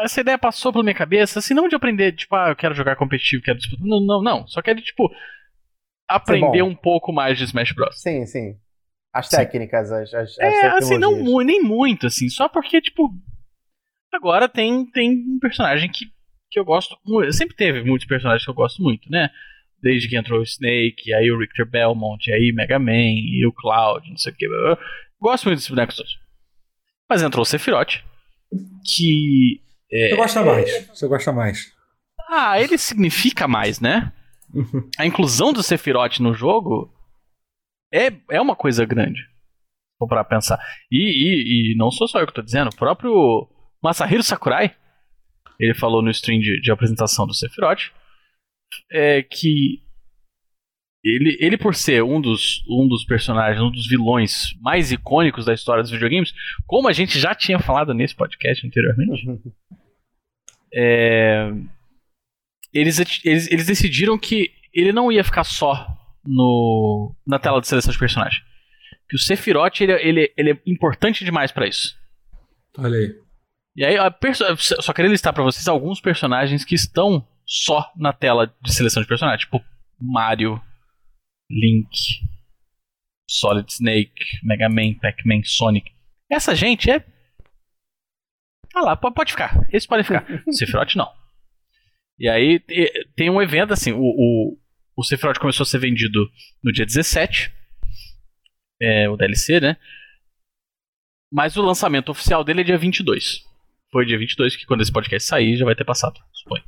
essa 0.02 0.20
ideia 0.20 0.36
passou 0.36 0.72
pela 0.72 0.82
minha 0.82 0.94
cabeça, 0.94 1.38
assim, 1.38 1.54
não 1.54 1.68
de 1.68 1.76
aprender, 1.76 2.10
tipo, 2.12 2.34
ah, 2.34 2.48
eu 2.48 2.56
quero 2.56 2.74
jogar 2.74 2.96
competitivo, 2.96 3.42
quero 3.42 3.58
disputar. 3.58 3.86
Não, 3.86 4.00
não, 4.04 4.20
não. 4.20 4.46
Só 4.48 4.60
quero, 4.60 4.80
tipo, 4.80 5.08
aprender 6.08 6.62
um 6.62 6.74
pouco 6.74 7.12
mais 7.12 7.38
de 7.38 7.44
Smash 7.44 7.72
Bros. 7.72 8.00
Sim, 8.00 8.26
sim. 8.26 8.56
As 9.12 9.28
técnicas, 9.28 9.88
sim. 9.88 9.94
as, 9.94 10.14
as, 10.14 10.38
É, 10.38 10.66
assim, 10.70 10.98
não 10.98 11.38
nem 11.38 11.62
muito, 11.62 12.06
assim, 12.06 12.28
só 12.28 12.48
porque, 12.48 12.80
tipo, 12.80 13.12
Agora 14.12 14.48
tem, 14.48 14.86
tem 14.86 15.12
um 15.12 15.38
personagem 15.38 15.90
que, 15.90 16.06
que 16.50 16.58
eu 16.58 16.64
gosto 16.64 16.96
muito. 17.04 17.32
Sempre 17.32 17.56
teve 17.56 17.82
muitos 17.82 18.06
personagens 18.06 18.44
que 18.44 18.50
eu 18.50 18.54
gosto 18.54 18.82
muito, 18.82 19.10
né? 19.10 19.30
Desde 19.82 20.08
que 20.08 20.16
entrou 20.16 20.40
o 20.40 20.44
Snake, 20.44 21.12
aí 21.14 21.30
o 21.30 21.38
Richter 21.38 21.68
Belmont, 21.68 22.30
aí 22.30 22.52
Mega 22.52 22.78
Man, 22.78 22.92
e 22.92 23.46
o 23.46 23.52
Cloud, 23.52 24.08
não 24.08 24.16
sei 24.16 24.32
o 24.32 24.36
que. 24.36 24.44
Eu 24.46 24.78
gosto 25.20 25.44
muito 25.44 25.56
desses 25.56 25.70
bonecos 25.70 25.96
todos. 25.96 26.18
Mas 27.08 27.22
entrou 27.22 27.42
o 27.42 27.46
Sephiroth, 27.46 28.02
que. 28.84 29.60
É, 29.90 30.10
Você 30.10 30.16
gosta 30.16 30.44
mais. 30.44 30.86
Você 30.88 31.08
gosta 31.08 31.32
mais. 31.32 31.72
Ah, 32.28 32.60
ele 32.60 32.78
significa 32.78 33.48
mais, 33.48 33.80
né? 33.80 34.12
a 34.98 35.06
inclusão 35.06 35.52
do 35.52 35.62
Sephiroth 35.62 36.18
no 36.20 36.34
jogo 36.34 36.92
é, 37.92 38.12
é 38.30 38.40
uma 38.40 38.56
coisa 38.56 38.84
grande. 38.84 39.20
Vou 39.98 40.08
para 40.08 40.24
pensar. 40.24 40.58
E, 40.90 40.98
e, 40.98 41.72
e, 41.72 41.76
não 41.76 41.90
sou 41.90 42.08
só 42.08 42.20
eu 42.20 42.26
que 42.26 42.32
tô 42.32 42.42
dizendo, 42.42 42.68
o 42.68 42.76
próprio 42.76 43.48
Masahiro 43.82 44.22
Sakurai, 44.22 44.74
ele 45.58 45.74
falou 45.74 46.02
no 46.02 46.10
stream 46.10 46.40
de, 46.40 46.60
de 46.60 46.70
apresentação 46.70 47.26
do 47.26 47.34
Sephiroth, 47.34 47.90
é 48.90 49.22
que 49.22 49.82
ele, 51.02 51.36
ele 51.40 51.56
por 51.56 51.74
ser 51.74 52.02
um 52.02 52.20
dos, 52.20 52.62
um 52.68 52.86
dos 52.86 53.04
personagens, 53.04 53.62
um 53.62 53.70
dos 53.70 53.88
vilões 53.88 54.54
mais 54.60 54.92
icônicos 54.92 55.44
da 55.44 55.54
história 55.54 55.82
dos 55.82 55.90
videogames, 55.90 56.32
como 56.66 56.88
a 56.88 56.92
gente 56.92 57.18
já 57.18 57.34
tinha 57.34 57.58
falado 57.58 57.94
nesse 57.94 58.14
podcast 58.14 58.66
anteriormente, 58.66 59.26
é, 60.72 61.50
eles, 62.72 62.98
eles, 63.24 63.50
eles 63.50 63.66
decidiram 63.66 64.18
que 64.18 64.52
ele 64.72 64.92
não 64.92 65.10
ia 65.10 65.24
ficar 65.24 65.44
só 65.44 65.86
no, 66.24 67.14
na 67.26 67.38
tela 67.38 67.60
de 67.60 67.66
seleção 67.66 67.92
de 67.92 67.98
personagem. 67.98 68.42
Que 69.08 69.16
o 69.16 69.18
Sephiroth 69.18 69.80
ele, 69.80 69.92
ele, 69.92 70.32
ele 70.36 70.50
é 70.52 70.58
importante 70.66 71.24
demais 71.24 71.50
para 71.50 71.66
isso. 71.66 71.98
Olha 72.78 72.98
aí. 72.98 73.29
E 73.76 73.84
aí, 73.84 73.96
só 74.58 74.92
queria 74.92 75.10
listar 75.10 75.32
para 75.32 75.44
vocês 75.44 75.68
alguns 75.68 76.00
personagens 76.00 76.64
que 76.64 76.74
estão 76.74 77.26
só 77.46 77.90
na 77.96 78.12
tela 78.12 78.54
de 78.62 78.72
seleção 78.72 79.02
de 79.02 79.08
personagem, 79.08 79.40
tipo 79.44 79.64
Mario, 80.00 80.60
Link, 81.50 81.88
Solid 83.28 83.70
Snake, 83.72 84.24
Mega 84.42 84.68
Man, 84.68 84.94
Pac-Man, 85.00 85.42
Sonic. 85.44 85.92
Essa 86.30 86.54
gente 86.54 86.90
é. 86.90 87.04
Ah 88.74 88.82
lá, 88.82 88.96
pode 88.96 89.32
ficar. 89.32 89.66
Esse 89.72 89.86
pode 89.86 90.04
ficar. 90.04 90.26
Sephiroth 90.52 90.94
não. 90.94 91.12
E 92.18 92.28
aí 92.28 92.60
tem 93.16 93.30
um 93.30 93.40
evento 93.42 93.72
assim, 93.72 93.92
o, 93.92 94.00
o, 94.00 94.58
o 94.96 95.04
Sephiroth 95.04 95.38
começou 95.38 95.64
a 95.64 95.66
ser 95.66 95.78
vendido 95.78 96.30
no 96.62 96.72
dia 96.72 96.86
17. 96.86 97.52
É, 98.80 99.08
o 99.08 99.16
DLC, 99.16 99.60
né? 99.60 99.76
Mas 101.32 101.56
o 101.56 101.62
lançamento 101.62 102.10
oficial 102.10 102.42
dele 102.42 102.62
é 102.62 102.64
dia 102.64 102.78
22. 102.78 103.49
Foi 103.92 104.06
dia 104.06 104.18
22, 104.18 104.56
que 104.56 104.66
quando 104.66 104.82
esse 104.82 104.92
podcast 104.92 105.28
sair 105.28 105.56
já 105.56 105.64
vai 105.64 105.74
ter 105.74 105.84
passado, 105.84 106.18
suponho. 106.32 106.62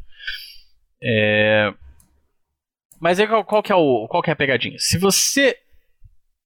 É, 1.03 1.73
mas 3.03 3.19
aí 3.19 3.27
qual, 3.27 3.45
qual, 3.45 3.63
que 3.65 3.73
é 3.73 3.75
o, 3.75 4.07
qual 4.07 4.23
que 4.23 4.31
é 4.31 4.33
a 4.33 4.37
pegadinha? 4.37 4.79
Se 4.79 4.97
você. 4.97 5.57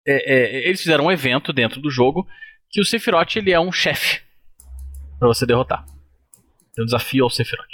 É, 0.09 0.35
é, 0.35 0.67
eles 0.67 0.81
fizeram 0.81 1.05
um 1.05 1.13
evento 1.13 1.53
dentro 1.53 1.83
do 1.83 1.91
jogo 1.91 2.27
que 2.71 2.81
o 2.81 2.85
Sephiroth 2.85 3.37
ele 3.37 3.53
é 3.53 3.61
um 3.61 3.71
chefe 3.71 4.23
para 5.19 5.29
você 5.29 5.45
derrotar. 5.45 5.85
Tem 6.75 6.83
um 6.83 6.87
desafio 6.87 7.25
ao 7.25 7.31
Sephiroth. 7.31 7.67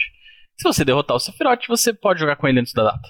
Se 0.57 0.65
você 0.65 0.85
derrotar 0.85 1.17
o 1.17 1.21
Sephiroth, 1.21 1.61
você 1.69 1.93
pode 1.93 2.19
jogar 2.19 2.35
com 2.35 2.49
ele 2.49 2.59
antes 2.59 2.73
da 2.73 2.83
data. 2.83 3.09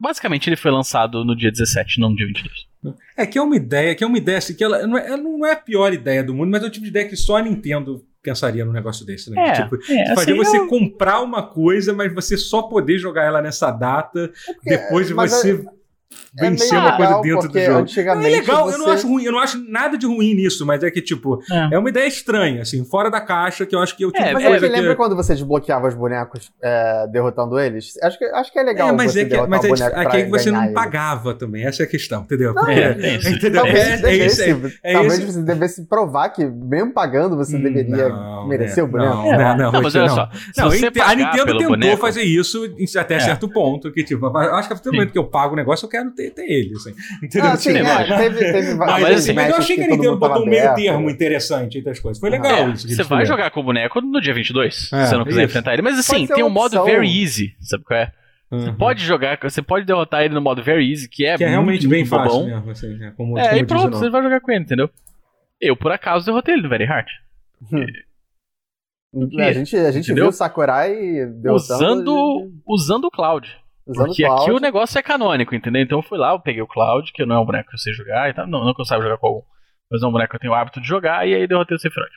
Basicamente, 0.00 0.48
ele 0.48 0.56
foi 0.56 0.70
lançado 0.70 1.24
no 1.24 1.36
dia 1.36 1.50
17, 1.50 2.00
não 2.00 2.10
no 2.10 2.16
dia 2.16 2.26
22. 2.26 2.68
É 3.16 3.26
que 3.26 3.36
é 3.36 3.42
uma 3.42 3.56
ideia, 3.56 3.94
que 3.94 4.04
é 4.04 4.06
uma 4.06 4.16
ideia 4.16 4.38
assim, 4.38 4.54
que 4.54 4.64
ela 4.64 4.86
não 4.86 4.96
é, 4.96 5.16
não 5.16 5.44
é 5.44 5.52
a 5.52 5.56
pior 5.56 5.92
ideia 5.92 6.24
do 6.24 6.32
mundo, 6.32 6.50
mas 6.50 6.62
é 6.62 6.66
o 6.66 6.70
tipo 6.70 6.84
de 6.84 6.90
ideia 6.90 7.08
que 7.08 7.16
só 7.16 7.36
a 7.36 7.42
Nintendo 7.42 8.06
pensaria 8.28 8.64
num 8.64 8.72
negócio 8.72 9.04
desse, 9.04 9.30
né? 9.30 9.48
É, 9.48 9.52
tipo, 9.52 9.76
é, 9.76 10.14
fazer 10.14 10.32
assim, 10.32 10.36
você 10.36 10.58
eu... 10.58 10.66
comprar 10.66 11.20
uma 11.20 11.42
coisa, 11.42 11.92
mas 11.92 12.14
você 12.14 12.36
só 12.36 12.62
poder 12.62 12.98
jogar 12.98 13.24
ela 13.24 13.40
nessa 13.40 13.70
data 13.70 14.30
É 14.66 14.76
depois 14.76 15.06
de 15.06 15.14
mas 15.14 15.32
você 15.32 15.52
é 15.52 15.77
vencer 16.34 16.70
meio 16.72 16.82
uma 16.82 16.96
coisa 16.96 17.20
dentro 17.20 17.48
do 17.48 17.60
jogo. 17.60 17.86
Não, 18.14 18.22
é 18.22 18.28
legal, 18.30 18.70
eu 18.70 18.78
não 18.78 18.84
você- 18.86 18.90
acho 18.92 19.08
ruim, 19.08 19.24
eu 19.24 19.32
não 19.32 19.38
acho 19.38 19.58
nada 19.70 19.96
de 19.98 20.06
ruim 20.06 20.34
nisso, 20.34 20.64
mas 20.64 20.82
é 20.82 20.90
que, 20.90 21.00
tipo, 21.02 21.40
É. 21.50 21.74
é 21.74 21.78
uma 21.78 21.88
ideia 21.88 22.06
estranha, 22.06 22.62
assim, 22.62 22.84
fora 22.84 23.10
da 23.10 23.20
caixa, 23.20 23.66
que 23.66 23.74
eu 23.74 23.80
acho 23.80 23.96
que 23.96 24.04
eu 24.04 24.10
tipo 24.12 24.24
É, 24.24 24.32
Mas 24.32 24.42
é, 24.42 24.46
você 24.46 24.58
coisa 24.58 24.66
que- 24.74 24.80
lembra 24.80 24.96
quando 24.96 25.16
você 25.16 25.34
desbloqueava 25.34 25.88
os 25.88 25.94
bonecos 25.94 26.50
é, 26.62 27.06
derrotando 27.08 27.58
eles? 27.58 27.94
Acho 28.02 28.18
que, 28.18 28.24
acho 28.24 28.52
que 28.52 28.58
é 28.58 28.62
legal 28.62 28.88
É, 28.88 28.92
mas 28.92 29.12
você 29.12 29.20
é 29.20 29.24
que, 29.26 29.36
mas 29.46 29.64
é, 29.64 29.86
é 30.00 30.04
que 30.24 30.30
você 30.30 30.50
não 30.50 30.64
ele. 30.64 30.72
pagava 30.74 31.34
também, 31.34 31.64
essa 31.66 31.82
é 31.82 31.86
a 31.86 31.88
questão, 31.88 32.22
entendeu? 32.22 32.54
Não, 32.54 32.68
é 32.68 33.16
isso. 33.16 33.28
entendeu? 33.28 33.62
Talvez 33.62 33.88
É, 33.88 33.96
você 33.96 34.06
é 34.08 34.26
isso 34.26 34.42
É 34.82 34.92
talvez 34.92 35.18
você 35.24 35.42
devesse 35.42 35.84
provar 35.86 36.28
que, 36.30 36.44
mesmo 36.46 36.92
pagando, 36.92 37.36
você 37.36 37.58
deveria 37.58 38.08
Não, 38.08 38.46
merecer 38.48 38.78
né? 38.78 38.82
o 38.84 38.86
boneco. 38.92 39.14
Não, 39.14 39.34
É, 39.34 39.38
não, 39.38 39.56
não, 39.56 39.72
não, 39.72 39.82
mas 39.82 39.92
você 39.92 39.98
olha 39.98 40.08
só. 40.08 40.30
Você 40.54 40.86
a 41.00 41.14
Nintendo 41.14 41.58
tentou 41.58 41.96
fazer 41.96 42.22
isso 42.22 42.64
até 42.98 43.16
É. 43.16 43.20
certo 43.20 43.48
ponto, 43.48 43.90
que 43.92 44.02
tipo, 44.04 44.26
eu 44.26 44.36
acho 44.36 44.68
que 44.68 44.72
a 44.72 44.76
partir 44.76 44.84
do 44.84 44.92
momento 44.92 45.12
que 45.12 45.18
eu 45.18 45.24
pago 45.24 45.52
o 45.54 45.56
negócio, 45.56 45.84
eu 45.86 45.90
quero 45.90 45.97
ter, 46.06 46.30
ter 46.30 46.42
ele, 46.50 46.74
assim. 46.74 46.94
Entendeu? 47.22 47.50
Ah, 47.50 47.56
sim, 47.56 47.72
lógico. 47.80 48.12
é, 48.12 48.18
teve, 48.18 48.38
teve 48.52 48.74
mas, 48.74 48.90
vários 49.00 49.20
assim, 49.20 49.32
mas 49.32 49.50
eu 49.50 49.56
achei 49.56 49.76
que 49.76 49.82
a 49.82 49.86
Nintendo 49.88 50.16
botou 50.18 50.42
um 50.42 50.46
meio 50.46 50.74
termo 50.74 51.10
interessante 51.10 51.78
entre 51.78 51.90
as 51.90 51.98
coisas. 52.00 52.20
Foi 52.20 52.30
legal 52.30 52.52
É, 52.68 52.70
isso. 52.70 52.88
você 52.88 53.02
vai 53.02 53.24
jogar 53.26 53.50
com 53.50 53.60
o 53.60 53.62
boneco 53.64 54.00
no 54.00 54.20
dia 54.20 54.32
22, 54.34 54.90
É, 54.92 55.04
se 55.04 55.10
você 55.10 55.16
não 55.16 55.24
quiser 55.24 55.40
isso. 55.42 55.50
enfrentar 55.50 55.72
ele. 55.72 55.82
Mas 55.82 55.98
assim, 55.98 56.26
tem 56.26 56.44
um 56.44 56.50
modo 56.50 56.82
very 56.84 57.06
easy, 57.22 57.54
sabe 57.60 57.84
qual 57.84 58.00
é? 58.00 58.12
Você 58.50 58.70
Uhum. 58.70 58.76
pode 58.76 59.04
jogar, 59.04 59.38
você 59.42 59.60
pode 59.60 59.84
derrotar 59.84 60.22
ele 60.24 60.32
no 60.32 60.40
modo 60.40 60.62
very 60.62 60.90
easy, 60.90 61.06
que 61.06 61.26
é, 61.26 61.36
Que 61.36 61.44
é 61.44 61.48
realmente 61.48 61.86
muito, 61.86 61.90
bem 61.90 62.00
muito 62.00 62.08
fácil 62.10 62.38
bom. 62.40 62.46
mesmo, 62.46 62.70
assim, 62.70 62.88
né? 62.96 63.12
Como, 63.14 63.38
É, 63.38 63.48
como 63.48 63.60
e 63.60 63.66
pronto, 63.66 63.96
você 63.98 64.08
vai 64.08 64.22
jogar 64.22 64.40
com 64.40 64.50
ele, 64.50 64.62
entendeu? 64.64 64.88
Eu, 65.60 65.76
por 65.76 65.92
acaso, 65.92 66.24
derrotei 66.24 66.54
ele 66.54 66.62
no 66.62 66.68
Very 66.70 66.86
Hard. 66.86 67.06
A 69.40 69.52
gente, 69.52 69.76
a 69.76 69.90
gente 69.90 70.04
Entendeu? 70.04 70.24
viu 70.24 70.28
o 70.28 70.32
Sakurai 70.32 70.94
derrotando... 71.40 71.54
Usando, 72.12 72.52
usando 72.66 73.04
o 73.04 73.10
Cloud. 73.10 73.48
Usando 73.88 74.06
Porque 74.06 74.24
aqui 74.24 74.50
o 74.50 74.60
negócio 74.60 74.98
é 74.98 75.02
canônico, 75.02 75.54
entendeu? 75.54 75.82
Então 75.82 75.98
eu 75.98 76.02
fui 76.02 76.18
lá, 76.18 76.32
eu 76.32 76.40
peguei 76.40 76.62
o 76.62 76.66
Cloud, 76.66 77.10
que 77.12 77.24
não 77.24 77.36
é 77.36 77.40
um 77.40 77.44
boneco 77.44 77.70
que 77.70 77.74
eu 77.74 77.78
sei 77.78 77.92
jogar, 77.94 78.30
e 78.30 78.34
tal. 78.34 78.46
Não, 78.46 78.64
não 78.64 78.74
que 78.74 78.80
eu 78.80 78.84
saiba 78.84 79.02
jogar 79.02 79.16
com 79.16 79.26
algum, 79.26 79.42
mas 79.90 80.02
é 80.02 80.06
um 80.06 80.12
boneco 80.12 80.30
que 80.30 80.36
eu 80.36 80.40
tenho 80.40 80.52
o 80.52 80.56
hábito 80.56 80.80
de 80.80 80.86
jogar, 80.86 81.26
e 81.26 81.34
aí 81.34 81.46
derrotei 81.46 81.76
o 81.76 81.80
Sephiroth. 81.80 82.12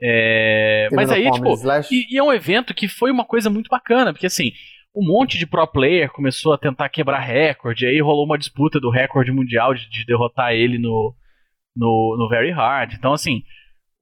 É, 0.00 0.88
mas 0.92 1.10
aí, 1.10 1.30
tipo, 1.30 1.54
e, 1.90 2.14
e 2.14 2.18
é 2.18 2.22
um 2.22 2.32
evento 2.32 2.74
que 2.74 2.88
foi 2.88 3.10
uma 3.10 3.24
coisa 3.24 3.48
muito 3.48 3.68
bacana, 3.68 4.12
porque 4.12 4.26
assim, 4.26 4.52
um 4.94 5.06
monte 5.06 5.38
de 5.38 5.46
pro 5.46 5.66
player 5.66 6.10
começou 6.10 6.52
a 6.52 6.58
tentar 6.58 6.88
quebrar 6.88 7.20
recorde, 7.20 7.86
aí 7.86 8.00
rolou 8.00 8.24
uma 8.24 8.38
disputa 8.38 8.78
do 8.78 8.90
recorde 8.90 9.32
mundial 9.32 9.72
de, 9.72 9.88
de 9.88 10.04
derrotar 10.04 10.52
ele 10.52 10.78
no, 10.78 11.14
no, 11.74 12.16
no 12.18 12.28
Very 12.28 12.50
Hard. 12.50 12.92
Então, 12.92 13.12
assim, 13.12 13.42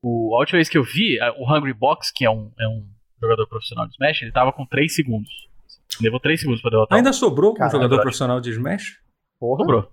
o, 0.02 0.34
a 0.34 0.40
última 0.40 0.59
vez 0.59 0.68
que 0.68 0.76
eu 0.76 0.82
vi, 0.82 1.18
o 1.38 1.50
Hungry 1.50 1.72
Box, 1.72 2.12
que 2.12 2.24
é 2.24 2.30
um, 2.30 2.50
é 2.59 2.66
um 2.66 2.84
jogador 3.20 3.46
profissional 3.46 3.86
de 3.86 3.92
Smash, 3.92 4.22
ele 4.22 4.32
tava 4.32 4.52
com 4.52 4.66
3 4.66 4.94
segundos. 4.94 5.30
Levou 6.01 6.20
3 6.20 6.40
segundos 6.40 6.62
pra 6.62 6.70
derrotar. 6.70 6.97
Ainda 6.97 7.12
sobrou 7.12 7.55
um 7.59 7.70
jogador 7.70 8.01
profissional 8.01 8.40
de 8.40 8.51
Smash? 8.51 9.01
Porra. 9.40 9.59
Sobrou. 9.64 9.89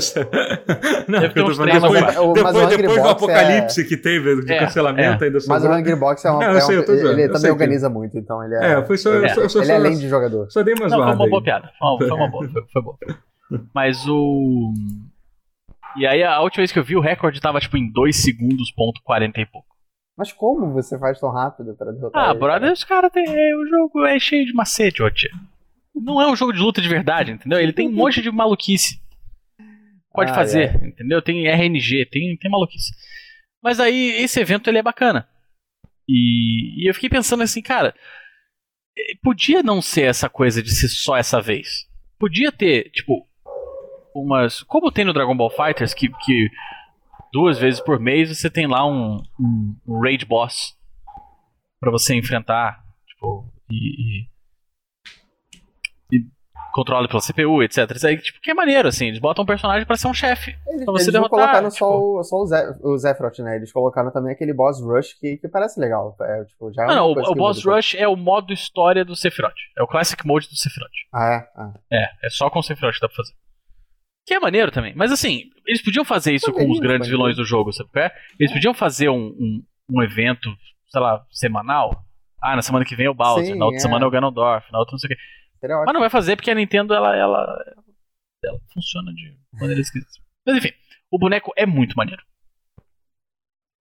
sobrou. 0.00 0.30
não, 1.08 1.20
Deve 1.20 1.40
eu 1.40 1.46
tô 1.46 1.54
falando 1.54 1.72
depois. 1.72 2.02
Mas 2.02 2.16
o- 2.18 2.32
depois, 2.34 2.54
mas 2.54 2.76
do 2.76 2.82
Box 2.86 3.08
apocalipse 3.08 3.84
que 3.88 3.96
teve 3.96 4.44
de 4.44 4.52
É, 4.52 4.58
cancelamento, 4.58 5.24
ainda 5.24 5.34
Mas 5.36 5.44
sobrou. 5.44 5.72
o 5.72 5.74
Hungry 5.78 5.96
Box 5.96 6.24
é 6.26 6.30
um. 6.30 6.34
Não, 6.34 6.42
eu 6.42 6.50
é 6.50 6.56
um- 6.56 6.60
sei, 6.60 6.76
eu 6.76 6.84
tô 6.84 6.92
zoando, 6.94 7.12
ele 7.12 7.22
eu 7.22 7.26
também 7.28 7.40
sei 7.40 7.48
que- 7.48 7.52
organiza 7.54 7.88
muito, 7.88 8.18
então 8.18 8.44
ele 8.44 8.54
é. 8.56 8.72
É, 8.72 8.84
foi 8.84 8.98
só, 8.98 9.14
ele, 9.14 9.24
eu 9.24 9.30
só, 9.30 9.48
só, 9.48 9.62
ele 9.62 9.72
é 9.72 9.76
além 9.76 9.98
de 9.98 10.06
jogador. 10.06 10.50
só 10.50 10.62
dei 10.62 10.74
uma 10.74 10.86
Não, 10.86 10.98
foi 10.98 11.06
uma 11.14 11.28
boa 11.30 11.42
piada. 11.42 11.70
Foi 11.78 11.88
uma, 11.88 11.98
foi 11.98 12.10
uma 12.12 12.28
boa, 12.30 12.48
foi, 12.50 12.62
foi 12.70 12.82
boa. 12.82 12.98
Mas 13.74 14.06
o. 14.06 14.72
E 15.96 16.06
aí 16.06 16.22
a 16.22 16.40
última 16.42 16.60
vez 16.60 16.70
que 16.72 16.78
eu 16.78 16.84
vi 16.84 16.94
o 16.96 17.00
recorde 17.00 17.40
tava 17.40 17.60
tipo 17.60 17.76
em 17.78 17.90
2 17.90 18.16
segundos, 18.22 18.70
ponto 18.72 19.00
40 19.02 19.40
e 19.40 19.46
pouco. 19.46 19.68
Mas 20.16 20.32
como 20.32 20.72
você 20.72 20.98
faz 20.98 21.18
tão 21.18 21.30
rápido 21.30 21.74
pra 21.76 21.90
derrotar 21.90 22.28
Ah, 22.28 22.30
ele? 22.30 22.38
brother, 22.38 22.72
os 22.72 22.84
caras 22.84 23.10
têm. 23.12 23.24
é, 23.26 23.56
O 23.56 23.66
jogo 23.66 24.04
é 24.06 24.18
cheio 24.18 24.46
de 24.46 24.52
macete, 24.52 25.02
ó, 25.02 25.10
tia. 25.10 25.30
Não 25.94 26.20
é 26.20 26.30
um 26.30 26.36
jogo 26.36 26.52
de 26.52 26.58
luta 26.60 26.80
de 26.80 26.88
verdade, 26.88 27.32
entendeu? 27.32 27.58
Ele 27.60 27.72
tem 27.72 27.88
um 27.88 27.92
monte 27.92 28.20
de 28.22 28.30
maluquice. 28.30 29.00
Pode 30.12 30.30
Ah, 30.30 30.34
fazer, 30.34 30.74
entendeu? 30.84 31.20
Tem 31.20 31.46
RNG, 31.48 32.06
tem, 32.06 32.36
tem 32.36 32.50
maluquice. 32.50 32.92
Mas 33.62 33.80
aí, 33.80 34.10
esse 34.22 34.38
evento 34.40 34.68
ele 34.68 34.78
é 34.78 34.82
bacana. 34.82 35.28
E, 36.08 36.84
e 36.84 36.88
eu 36.88 36.94
fiquei 36.94 37.08
pensando 37.08 37.42
assim, 37.42 37.62
cara, 37.62 37.94
podia 39.22 39.62
não 39.62 39.80
ser 39.82 40.02
essa 40.02 40.28
coisa 40.28 40.62
de 40.62 40.70
ser 40.74 40.88
só 40.88 41.16
essa 41.16 41.40
vez. 41.40 41.88
Podia 42.18 42.52
ter, 42.52 42.90
tipo, 42.90 43.26
umas. 44.14 44.62
Como 44.62 44.92
tem 44.92 45.04
no 45.04 45.12
Dragon 45.12 45.36
Ball 45.36 45.50
Fighters, 45.50 45.92
que, 45.94 46.08
que 46.24 46.48
duas 47.34 47.58
vezes 47.58 47.80
por 47.80 47.98
mês 47.98 48.28
você 48.28 48.48
tem 48.48 48.68
lá 48.68 48.86
um, 48.86 49.20
um, 49.40 49.76
um 49.88 50.00
Raid 50.00 50.24
Boss 50.24 50.78
pra 51.80 51.90
você 51.90 52.14
enfrentar, 52.14 52.80
tipo, 53.08 53.52
e. 53.68 54.20
e, 54.22 54.28
e 56.12 56.24
controle 56.72 57.08
pela 57.08 57.20
CPU, 57.20 57.60
etc. 57.64 57.90
Isso 57.90 58.06
aí, 58.06 58.18
tipo, 58.18 58.40
que 58.40 58.52
é 58.52 58.54
maneiro, 58.54 58.86
assim. 58.86 59.06
Eles 59.08 59.18
botam 59.18 59.42
um 59.42 59.46
personagem 59.46 59.84
pra 59.84 59.96
ser 59.96 60.06
um 60.06 60.14
chefe. 60.14 60.56
Eles, 60.68 60.84
pra 60.84 60.92
você 60.92 61.04
eles 61.10 61.14
não 61.14 61.22
derrotar, 61.22 61.28
colocaram 61.30 61.68
tipo- 61.68 61.78
só, 61.78 61.98
o, 61.98 62.22
só 62.22 62.36
o, 62.36 62.94
o 62.94 63.42
né? 63.44 63.56
Eles 63.56 63.72
colocaram 63.72 64.12
também 64.12 64.32
aquele 64.32 64.54
boss 64.54 64.80
rush 64.80 65.14
que, 65.14 65.36
que 65.36 65.48
parece 65.48 65.80
legal. 65.80 66.16
É, 66.20 66.44
tipo, 66.44 66.72
já 66.72 66.84
é 66.84 66.86
Não, 66.86 67.10
uma 67.10 67.20
não, 67.20 67.30
o, 67.30 67.32
o 67.32 67.34
Boss. 67.34 67.64
Rush 67.64 67.96
é 67.96 68.06
o 68.06 68.14
modo 68.14 68.52
história 68.52 69.04
do 69.04 69.16
Sephiroth. 69.16 69.54
É 69.76 69.82
o 69.82 69.88
Classic 69.88 70.24
Mode 70.24 70.48
do 70.48 70.56
Sephiroth. 70.56 70.92
Ah, 71.12 71.34
é? 71.34 71.48
Ah. 71.56 71.72
É, 71.92 72.26
é 72.26 72.30
só 72.30 72.48
com 72.48 72.60
o 72.60 72.62
Sephiroth 72.62 72.94
que 72.94 73.00
dá 73.00 73.08
pra 73.08 73.16
fazer. 73.16 73.34
Que 74.26 74.34
é 74.34 74.40
maneiro 74.40 74.70
também. 74.70 74.94
Mas 74.94 75.12
assim, 75.12 75.50
eles 75.66 75.82
podiam 75.82 76.04
fazer 76.04 76.34
isso 76.34 76.52
com 76.52 76.70
os 76.70 76.80
grandes 76.80 77.08
maneirinho. 77.08 77.10
vilões 77.10 77.36
do 77.36 77.44
jogo, 77.44 77.72
sabe? 77.72 77.90
qual 77.90 78.04
é? 78.04 78.12
Eles 78.38 78.52
podiam 78.52 78.72
fazer 78.72 79.08
um, 79.08 79.26
um, 79.26 79.62
um 79.90 80.02
evento, 80.02 80.54
sei 80.86 81.00
lá, 81.00 81.24
semanal. 81.30 82.04
Ah, 82.42 82.56
na 82.56 82.62
semana 82.62 82.84
que 82.84 82.96
vem 82.96 83.06
é 83.06 83.10
o 83.10 83.14
Bowser, 83.14 83.46
Sim, 83.46 83.58
na 83.58 83.64
outra 83.64 83.78
é. 83.78 83.80
semana 83.80 84.04
é 84.04 84.08
o 84.08 84.10
Ganondorf, 84.10 84.70
na 84.72 84.78
outra 84.78 84.92
não 84.92 84.98
sei 84.98 85.08
o 85.08 85.16
quê. 85.16 85.22
Seria 85.60 85.76
ótimo. 85.76 85.86
Mas 85.86 85.94
não 85.94 86.00
vai 86.00 86.10
fazer 86.10 86.36
porque 86.36 86.50
a 86.50 86.54
Nintendo, 86.54 86.94
ela, 86.94 87.16
ela, 87.16 87.64
ela 88.44 88.60
funciona 88.72 89.12
de 89.12 89.36
maneira 89.52 89.80
esquisita. 89.80 90.12
Mas 90.46 90.56
enfim, 90.56 90.72
o 91.10 91.18
boneco 91.18 91.52
é 91.56 91.64
muito 91.64 91.94
maneiro. 91.96 92.22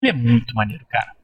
Ele 0.01 0.11
é 0.11 0.14
muito 0.14 0.56
maneiro, 0.56 0.85
cara. 0.88 1.15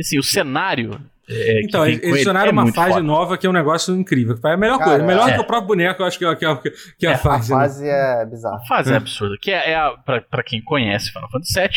Assim, 0.00 0.18
o 0.18 0.22
cenário. 0.22 1.00
É, 1.28 1.62
então, 1.62 1.86
eles 1.86 2.02
adicionaram 2.02 2.48
é 2.48 2.52
uma 2.52 2.72
fase 2.72 2.94
foda. 2.94 3.02
nova 3.04 3.38
que 3.38 3.46
é 3.46 3.50
um 3.50 3.52
negócio 3.52 3.94
incrível. 3.94 4.36
É 4.44 4.52
a 4.52 4.56
melhor 4.56 4.78
Cara, 4.78 4.90
coisa. 4.90 5.06
Melhor 5.06 5.28
é. 5.28 5.34
que 5.34 5.40
o 5.40 5.44
próprio 5.44 5.68
boneco, 5.68 6.02
eu 6.02 6.06
acho 6.06 6.18
que 6.18 6.24
é, 6.24 6.34
que 6.34 6.44
é, 6.44 6.56
que 6.98 7.06
é 7.06 7.08
a 7.08 7.12
É, 7.12 7.14
a 7.14 7.16
A 7.16 7.18
fase. 7.18 7.52
né? 7.52 7.56
fase 7.60 7.88
é 7.88 8.26
bizarra. 8.26 8.56
A 8.56 8.66
fase 8.66 8.92
é 8.92 8.96
absurda. 8.96 9.36
Que 9.40 9.50
é, 9.52 9.70
é 9.70 9.76
a, 9.76 9.90
pra, 9.92 10.20
pra 10.22 10.42
quem 10.42 10.60
conhece 10.60 11.12
Final 11.12 11.30
Fantasy 11.30 11.60
VII, 11.60 11.70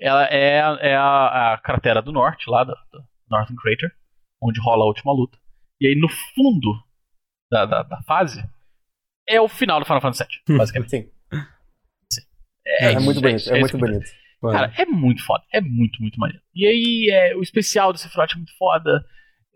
ela 0.00 0.24
é, 0.26 0.62
a- 0.62 0.78
é 0.80 0.96
a, 0.96 1.52
a 1.54 1.58
cratera 1.62 2.00
do 2.00 2.10
norte, 2.12 2.48
lá 2.48 2.64
da, 2.64 2.72
da 2.72 3.00
Northern 3.30 3.56
Crater, 3.60 3.90
onde 4.42 4.60
rola 4.60 4.84
a 4.84 4.86
última 4.86 5.12
luta. 5.12 5.36
E 5.80 5.88
aí 5.88 5.94
no 5.94 6.08
fundo 6.08 6.72
da, 7.52 7.66
da, 7.66 7.82
da 7.82 8.00
fase 8.02 8.42
é 9.28 9.38
o 9.40 9.48
final 9.48 9.78
do 9.78 9.84
Final 9.84 10.00
Fantasy 10.00 10.24
VII, 10.48 10.56
basicamente. 10.56 10.90
Sim, 10.90 11.10
É, 12.66 12.86
é, 12.86 12.92
isso, 12.92 13.00
muito 13.02 13.20
bonito, 13.20 13.36
é 13.36 13.38
isso 13.40 13.60
muito 13.60 13.78
bonito. 13.78 14.10
Cara, 14.52 14.72
é 14.76 14.84
muito 14.86 15.24
foda. 15.24 15.42
É 15.52 15.60
muito, 15.60 16.00
muito 16.00 16.18
maneiro. 16.18 16.42
E 16.54 16.66
aí, 16.66 17.08
é, 17.10 17.36
o 17.36 17.42
especial 17.42 17.92
do 17.92 17.98
Sephiroth 17.98 18.32
é 18.32 18.36
muito 18.36 18.56
foda. 18.58 19.04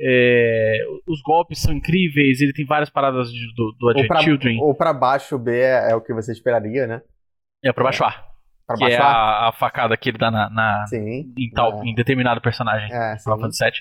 é, 0.03 0.79
os 1.07 1.21
golpes 1.21 1.61
são 1.61 1.75
incríveis. 1.75 2.41
Ele 2.41 2.55
tem 2.55 2.65
várias 2.65 2.89
paradas 2.89 3.31
de- 3.31 3.55
do, 3.55 3.73
do 3.79 3.85
Ou 3.87 3.91
Advent 3.91 4.09
pra, 4.09 4.23
Children. 4.23 4.59
ou 4.61 4.75
pra 4.75 4.93
baixo 4.95 5.39
B 5.39 5.55
é, 5.61 5.91
é 5.91 5.95
o 5.95 6.01
que 6.01 6.15
você 6.15 6.33
esperaria, 6.33 6.87
né? 6.87 7.03
É 7.63 7.71
pra 7.71 7.85
baixo 7.85 8.03
A. 8.05 8.11
Pra 8.67 8.77
Que 8.77 8.85
é 8.85 8.89
baixo 8.97 9.03
A. 9.03 9.07
a, 9.07 9.49
a 9.49 9.53
facada 9.53 9.95
que 9.99 10.09
ele 10.09 10.17
dá 10.17 10.31
na, 10.31 10.49
na- 10.49 10.87
Sim. 10.87 11.35
em, 11.37 11.51
tal, 11.51 11.83
É. 11.83 11.87
em 11.87 11.95
determinado 11.95 12.41
personagem. 12.41 12.91
É, 12.91 13.19
sim. 13.19 13.25
Final 13.25 13.41
Fantasy 13.41 13.63
VII. 13.65 13.73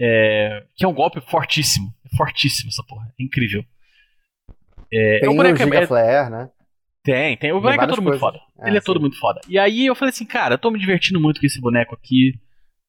É, 0.00 0.64
que 0.76 0.84
é 0.84 0.88
um 0.88 0.94
golpe 0.94 1.20
fortíssimo. 1.20 1.92
É 2.10 2.16
fortíssimo 2.16 2.70
essa 2.70 2.82
porra. 2.88 3.06
É 3.20 3.22
incrível. 3.22 3.62
É, 4.90 5.18
Tem 5.20 5.28
o 5.28 5.32
o 5.32 5.36
boneco 5.36 5.60
é- 5.60 5.64
Giga 5.64 5.80
é- 5.82 5.86
Flare, 5.86 6.30
né? 6.30 6.48
Tem, 7.12 7.36
tem. 7.36 7.50
O 7.52 7.54
Tem 7.54 7.62
boneco 7.62 7.74
é 7.74 7.76
várias 7.86 7.96
todo 7.96 8.04
muito 8.04 8.18
foda. 8.20 8.40
Ele 8.64 8.76
é 8.76 8.80
sim. 8.80 8.86
todo 8.86 9.00
muito 9.00 9.18
foda. 9.18 9.40
E 9.48 9.58
aí 9.58 9.86
eu 9.86 9.94
falei 9.94 10.10
assim, 10.10 10.26
cara, 10.26 10.54
eu 10.54 10.58
tô 10.58 10.70
me 10.70 10.78
divertindo 10.78 11.20
muito 11.20 11.40
com 11.40 11.46
esse 11.46 11.60
boneco 11.60 11.94
aqui, 11.94 12.32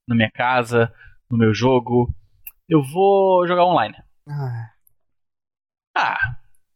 na 0.07 0.15
minha 0.15 0.29
casa, 0.31 0.91
no 1.29 1.37
meu 1.37 1.53
jogo. 1.53 2.13
Eu 2.67 2.83
vou 2.83 3.47
jogar 3.47 3.65
online. 3.65 3.95
Ah, 4.27 4.69
Ah, 5.97 6.17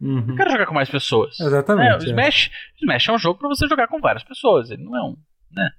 Uhum. 0.02 0.26
eu 0.30 0.36
quero 0.36 0.52
jogar 0.52 0.65
com 0.65 0.74
mais 0.74 0.90
pessoas. 0.90 1.40
É, 1.40 1.44
o 1.44 1.48
Exatamente. 1.48 2.06
é. 2.06 2.10
Smash, 2.10 2.49
Smash 2.82 3.07
é 3.07 3.11
um 3.14 3.18
jogo 3.18 3.40
pra 3.40 3.48
você 3.48 3.68
jogar 3.68 3.88
com 3.88 3.99
várias 4.02 4.24
pessoas. 4.24 4.70
Ele 4.70 4.84
não 4.84 4.98
é 4.98 5.02
um. 5.02 5.15
Né? 5.52 5.70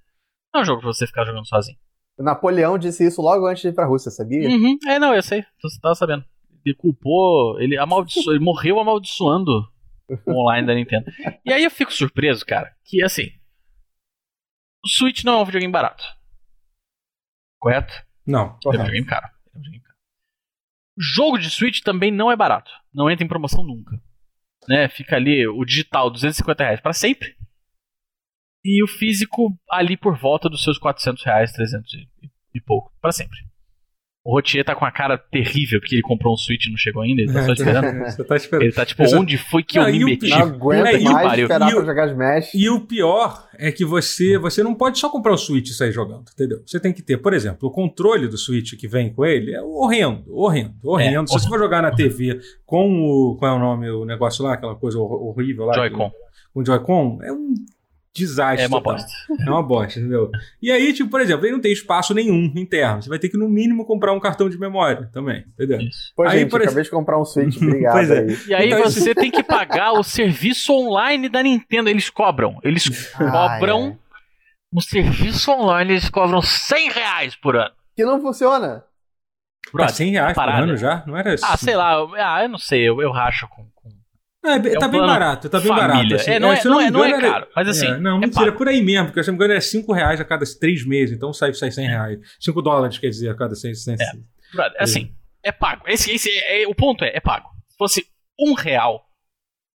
Não 0.52 0.60
é 0.60 0.62
um 0.62 0.64
jogo 0.64 0.80
pra 0.80 0.92
você 0.92 1.06
ficar 1.06 1.24
jogando 1.26 1.46
sozinho. 1.46 1.76
O 2.18 2.22
Napoleão 2.22 2.78
disse 2.78 3.04
isso 3.06 3.20
logo 3.20 3.46
antes 3.46 3.60
de 3.62 3.68
ir 3.68 3.74
pra 3.74 3.84
Rússia, 3.86 4.10
sabia? 4.10 4.48
Uhum. 4.48 4.78
É, 4.86 4.98
não, 4.98 5.12
eu 5.14 5.22
sei. 5.22 5.44
Você 5.62 5.78
tava 5.80 5.94
sabendo. 5.94 6.24
Ele 6.64 6.74
culpou. 6.74 7.60
Ele 7.60 7.76
amaldiçoou. 7.76 8.34
ele 8.34 8.42
morreu 8.44 8.78
amaldiçoando 8.80 9.68
online 10.28 10.66
da 10.66 10.74
Nintendo. 10.74 11.10
E 11.44 11.52
aí 11.52 11.64
eu 11.64 11.70
fico 11.70 11.92
surpreso, 11.92 12.44
cara, 12.44 12.74
que 12.84 13.02
assim. 13.02 13.30
O 14.84 14.88
Switch 14.88 15.24
não 15.24 15.38
é 15.38 15.42
um 15.42 15.44
videogame 15.44 15.72
barato. 15.72 16.04
Correto? 17.58 17.94
Não. 18.26 18.58
É 18.64 18.68
um 18.68 18.72
videogame 18.72 19.06
caro. 19.06 19.26
É 19.26 19.56
um 19.56 19.60
videogame 19.60 19.82
caro. 19.82 19.96
O 20.96 21.02
jogo 21.02 21.38
de 21.38 21.50
Switch 21.50 21.80
também 21.80 22.10
não 22.10 22.30
é 22.30 22.36
barato. 22.36 22.70
Não 22.92 23.10
entra 23.10 23.24
em 23.24 23.28
promoção 23.28 23.64
nunca. 23.64 24.00
Né? 24.68 24.88
Fica 24.88 25.16
ali 25.16 25.46
o 25.46 25.64
digital, 25.64 26.10
250 26.10 26.62
reais 26.62 26.80
pra 26.80 26.92
sempre. 26.92 27.36
E 28.64 28.82
o 28.82 28.86
físico 28.86 29.58
ali 29.70 29.96
por 29.96 30.16
volta 30.16 30.48
dos 30.48 30.62
seus 30.62 30.78
400 30.78 31.22
reais, 31.24 31.52
300 31.52 31.92
e, 31.92 32.08
e 32.54 32.60
pouco. 32.60 32.92
Pra 33.00 33.12
sempre. 33.12 33.38
O 34.26 34.32
Rotier 34.36 34.64
tá 34.64 34.74
com 34.74 34.86
a 34.86 34.90
cara 34.90 35.18
terrível 35.18 35.78
porque 35.80 35.96
ele 35.96 36.00
comprou 36.02 36.32
um 36.32 36.36
Switch 36.36 36.64
e 36.64 36.70
não 36.70 36.78
chegou 36.78 37.02
ainda. 37.02 37.20
Ele 37.20 37.30
tá 37.30 37.42
só 37.44 37.52
esperando. 37.52 37.98
Você 38.10 38.24
tá 38.24 38.36
esperando. 38.36 38.62
Ele 38.64 38.72
tá 38.72 38.86
tipo, 38.86 39.02
Exato. 39.02 39.20
onde 39.22 39.36
foi 39.36 39.62
que 39.62 39.78
Não, 39.78 39.86
eu 39.86 39.92
me 39.92 40.04
meti? 40.06 40.30
Não 40.30 40.38
aguento 40.38 40.86
É, 40.86 40.94
e 40.98 41.00
o 41.06 41.12
mais 41.12 41.26
pariu. 41.28 41.42
esperar 41.44 41.70
E 41.70 41.72
o- 41.74 41.76
pra 41.76 41.84
jogar 41.84 42.06
Smash. 42.08 42.54
E 42.54 42.70
o 42.70 42.80
pior 42.80 43.46
é 43.58 43.70
que 43.70 43.84
você, 43.84 44.38
você 44.38 44.62
não 44.62 44.74
pode 44.74 44.98
só 44.98 45.10
comprar 45.10 45.34
o 45.34 45.36
Switch 45.36 45.68
e 45.68 45.74
sair 45.74 45.92
jogando, 45.92 46.24
entendeu? 46.32 46.62
Você 46.64 46.80
tem 46.80 46.90
que 46.90 47.02
ter, 47.02 47.18
por 47.18 47.34
exemplo, 47.34 47.68
o 47.68 47.70
controle 47.70 48.26
do 48.26 48.38
Switch 48.38 48.74
que 48.78 48.88
vem 48.88 49.12
com 49.12 49.26
ele 49.26 49.52
é 49.54 49.60
horrendo, 49.60 50.24
horrendo, 50.34 50.72
horrendo. 50.82 51.28
Se 51.28 51.34
você 51.38 51.46
for 51.46 51.58
jogar 51.58 51.82
na 51.82 51.90
TV 51.90 52.40
com 52.64 52.88
o. 53.02 53.36
Qual 53.36 53.52
é 53.52 53.54
o 53.54 53.58
nome? 53.58 53.90
O 53.90 54.06
negócio 54.06 54.42
lá, 54.42 54.54
aquela 54.54 54.74
coisa 54.74 54.98
hor- 54.98 55.22
horrível 55.22 55.66
lá. 55.66 55.74
Joy-Con. 55.74 56.08
que- 56.08 56.16
Com 56.54 56.60
o 56.60 56.64
Joy-Con, 56.64 57.18
é 57.22 57.30
um 57.30 57.52
desastre. 58.14 58.64
É 58.64 58.68
uma 58.68 58.80
total. 58.80 58.94
bosta. 58.96 59.12
É 59.44 59.50
uma 59.50 59.62
bosta, 59.62 59.98
entendeu? 59.98 60.30
E 60.62 60.70
aí, 60.70 60.92
tipo, 60.92 61.10
por 61.10 61.20
exemplo, 61.20 61.44
ele 61.44 61.52
não 61.54 61.60
tem 61.60 61.72
espaço 61.72 62.14
nenhum 62.14 62.44
interno. 62.56 63.02
Você 63.02 63.08
vai 63.08 63.18
ter 63.18 63.28
que, 63.28 63.36
no 63.36 63.48
mínimo, 63.48 63.84
comprar 63.84 64.12
um 64.12 64.20
cartão 64.20 64.48
de 64.48 64.56
memória 64.58 65.10
também, 65.12 65.44
entendeu? 65.54 65.80
Isso. 65.80 66.12
Pô, 66.16 66.22
Aí, 66.22 66.40
gente, 66.40 66.50
por 66.50 66.62
acabei 66.62 66.84
de 66.84 66.90
comprar 66.90 67.20
um 67.20 67.24
Switch, 67.24 67.56
obrigado 67.60 67.92
Pois 67.94 68.10
é. 68.10 68.18
aí. 68.20 68.38
E 68.48 68.54
aí 68.54 68.66
Então, 68.68 68.80
isso- 68.84 69.00
você 69.00 69.14
tem 69.14 69.30
que 69.30 69.42
pagar 69.42 69.92
o 69.92 70.02
serviço 70.02 70.72
online 70.72 71.28
da 71.28 71.42
Nintendo. 71.42 71.88
Eles 71.90 72.08
cobram. 72.08 72.58
Eles 72.62 73.12
Ah, 73.20 73.56
cobram. 73.58 73.98
é. 74.00 74.04
No 74.72 74.80
serviço 74.82 75.50
online 75.52 75.92
eles 75.92 76.08
cobram 76.08 76.40
100 76.42 76.90
reais 76.90 77.36
por 77.36 77.56
ano. 77.56 77.70
Que 77.96 78.04
não 78.04 78.20
funciona. 78.20 78.78
Tá 79.64 79.70
Brother, 79.72 79.94
100 79.94 80.10
reais 80.12 80.34
por 80.34 80.48
ano 80.48 80.76
já? 80.76 81.02
Não 81.06 81.16
era 81.16 81.34
isso? 81.34 81.44
Ah, 81.46 81.56
sei 81.56 81.74
lá. 81.74 81.94
Ah, 82.18 82.42
eu 82.42 82.48
não 82.48 82.58
sei. 82.58 82.88
Eu, 82.88 83.00
eu 83.00 83.10
racho 83.10 83.46
com. 83.48 83.64
É, 84.44 84.56
É 84.56 84.78
tá 84.78 84.88
bem 84.88 85.00
barato, 85.00 85.48
tá 85.48 85.58
bem 85.58 85.68
família. 85.68 85.88
barato. 85.88 86.14
assim. 86.16 86.30
É, 86.32 86.38
não 86.38 86.52
é- 86.52 86.56
se 86.56 86.66
eu 86.66 86.70
não 86.72 86.80
é- 86.80 86.90
não 86.90 87.04
é 87.04 87.20
caro, 87.20 87.48
mas 87.56 87.68
assim, 87.68 87.86
É, 87.86 87.96
não, 87.98 88.16
é 88.18 88.20
mentira, 88.20 88.44
pago. 88.46 88.58
por 88.58 88.68
aí 88.68 88.82
mesmo, 88.82 89.06
porque 89.06 89.22
se 89.24 89.30
eu 89.30 89.32
não 89.32 89.38
me 89.38 89.44
engano 89.44 89.56
é 89.58 89.60
5 89.60 89.92
reais 89.92 90.20
a 90.20 90.24
cada 90.24 90.44
3 90.60 90.84
meses, 90.86 91.16
então 91.16 91.32
sai, 91.32 91.54
sai 91.54 91.70
100 91.70 91.86
reais. 91.88 92.18
5 92.38 92.60
dólares, 92.60 92.98
quer 92.98 93.08
dizer, 93.08 93.30
a 93.30 93.34
cada 93.34 93.54
100. 93.54 93.74
100 93.74 93.94
É. 93.94 93.96
Brother, 94.54 94.76
assim, 94.82 95.14
é 95.42 95.50
pago. 95.50 95.84
Esse, 95.88 96.12
esse 96.12 96.28
é, 96.30 96.66
o 96.68 96.74
ponto 96.74 97.04
é, 97.04 97.16
é 97.16 97.20
pago. 97.20 97.48
Se 97.68 97.76
fosse 97.78 98.06
um 98.38 98.52
real, 98.54 99.08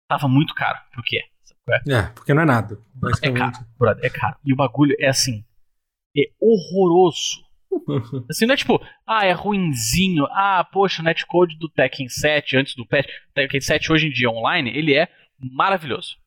tava 0.10 0.28
muito 0.28 0.54
caro 0.54 0.78
pro 0.92 1.02
que 1.04 1.18
é. 1.18 1.22
É? 1.70 1.94
É, 1.96 2.02
porque 2.14 2.34
não 2.34 2.44
é 2.44 2.46
nada. 2.46 2.78
É 3.22 3.32
caro, 3.32 3.58
brother, 3.78 4.06
é 4.06 4.10
caro. 4.10 4.38
E 4.46 4.54
o 4.54 4.56
bagulho 4.56 4.96
é 5.00 5.08
assim, 5.08 5.44
é 6.18 6.22
horroroso. 6.42 7.46
Assim, 8.30 8.46
não 8.46 8.54
é 8.54 8.58
tipo, 8.58 8.82
ah, 9.06 9.26
é 9.26 9.32
ruinzinho. 9.32 10.26
Ah, 10.32 10.64
poxa, 10.64 11.02
o 11.02 11.06
netcode 11.06 11.58
do 11.58 11.70
Tekken 11.70 12.10
7 12.10 12.58
antes 12.58 12.76
do 12.76 12.86
patch. 12.86 13.08
Tekken 13.34 13.62
7 13.62 13.92
hoje 13.92 14.08
em 14.08 14.12
dia 14.12 14.30
online, 14.30 14.70
ele 14.70 14.94
é 14.94 15.08
maravilhoso. 15.40 16.18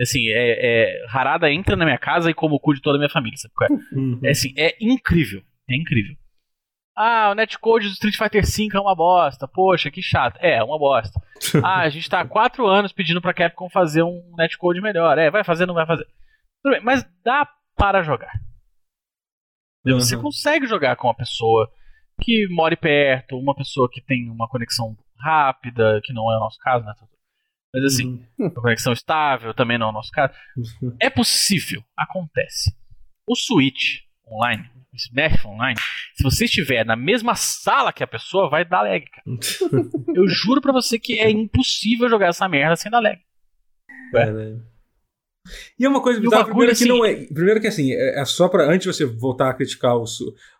Assim, 0.00 0.28
é, 0.28 0.98
é 0.98 1.06
Harada 1.08 1.50
entra 1.50 1.76
na 1.76 1.84
minha 1.84 1.98
casa 1.98 2.30
e 2.30 2.34
como 2.34 2.56
o 2.56 2.60
cu 2.60 2.74
de 2.74 2.80
toda 2.80 2.96
a 2.96 2.98
minha 2.98 3.10
família, 3.10 3.36
sabe 3.36 3.54
qual 3.54 3.70
é? 3.70 3.94
Uhum. 3.94 4.20
É 4.24 4.30
assim, 4.30 4.52
é 4.56 4.76
incrível. 4.80 5.42
É 5.68 5.76
incrível. 5.76 6.16
Ah, 6.96 7.30
o 7.30 7.34
netcode 7.34 7.88
do 7.88 7.92
Street 7.92 8.16
Fighter 8.16 8.44
V 8.44 8.68
é 8.72 8.80
uma 8.80 8.94
bosta. 8.94 9.48
Poxa, 9.48 9.90
que 9.90 10.00
chato. 10.00 10.38
É, 10.40 10.62
uma 10.62 10.78
bosta. 10.78 11.20
Ah, 11.62 11.80
a 11.80 11.88
gente 11.88 12.08
tá 12.08 12.20
há 12.20 12.26
quatro 12.26 12.66
anos 12.66 12.92
pedindo 12.92 13.20
pra 13.20 13.34
Capcom 13.34 13.68
fazer 13.68 14.02
um 14.02 14.34
netcode 14.36 14.80
melhor. 14.80 15.18
É, 15.18 15.30
vai 15.30 15.44
fazer, 15.44 15.66
não 15.66 15.74
vai 15.74 15.86
fazer. 15.86 16.06
Tudo 16.62 16.72
bem, 16.72 16.80
mas 16.82 17.06
dá 17.22 17.46
para 17.76 18.02
jogar. 18.02 18.32
Entendeu? 19.84 20.00
Você 20.00 20.16
Uhum. 20.16 20.22
consegue 20.22 20.66
jogar 20.66 20.96
com 20.96 21.06
uma 21.08 21.14
pessoa 21.14 21.70
que 22.22 22.46
mora 22.50 22.76
perto, 22.76 23.36
uma 23.38 23.54
pessoa 23.54 23.88
que 23.90 24.00
tem 24.00 24.30
uma 24.30 24.48
conexão 24.48 24.96
rápida, 25.18 26.00
que 26.04 26.12
não 26.12 26.30
é 26.32 26.36
o 26.36 26.40
nosso 26.40 26.58
caso, 26.58 26.84
né? 26.84 26.92
Mas 27.74 27.84
assim, 27.84 28.24
Uhum. 28.38 28.46
uma 28.46 28.50
conexão 28.62 28.92
estável 28.92 29.52
também 29.52 29.76
não 29.78 29.86
é 29.88 29.90
o 29.90 29.92
nosso 29.92 30.10
caso. 30.10 30.32
É 31.00 31.10
possível, 31.10 31.82
acontece. 31.96 32.72
O 33.28 33.34
Switch 33.34 34.00
online, 34.26 34.70
o 34.92 34.96
Smash 34.96 35.44
online, 35.44 35.78
se 36.14 36.22
você 36.22 36.44
estiver 36.44 36.84
na 36.84 36.94
mesma 36.96 37.34
sala 37.34 37.92
que 37.92 38.02
a 38.02 38.06
pessoa, 38.06 38.48
vai 38.48 38.64
dar 38.64 38.82
lag, 38.82 39.04
cara. 39.10 39.24
Eu 40.16 40.28
juro 40.28 40.60
pra 40.60 40.72
você 40.72 40.98
que 40.98 41.18
é 41.18 41.28
impossível 41.30 42.08
jogar 42.08 42.28
essa 42.28 42.48
merda 42.48 42.76
sem 42.76 42.90
dar 42.90 43.00
lag. 43.00 43.18
Caralho. 44.12 44.62
E 45.78 45.84
é 45.84 45.88
uma 45.88 46.00
coisa 46.00 46.18
bizarra, 46.20 46.46
primeiro 46.46 46.74
que 46.74 46.84
não 46.86 47.04
é. 47.04 47.14
Primeiro 47.26 47.60
que 47.60 47.66
assim, 47.66 47.92
é, 47.92 48.20
é 48.20 48.24
só 48.24 48.48
pra. 48.48 48.64
Antes 48.64 48.80
de 48.80 48.86
você 48.94 49.04
voltar 49.04 49.50
a 49.50 49.54
criticar 49.54 49.96
o, 49.96 50.04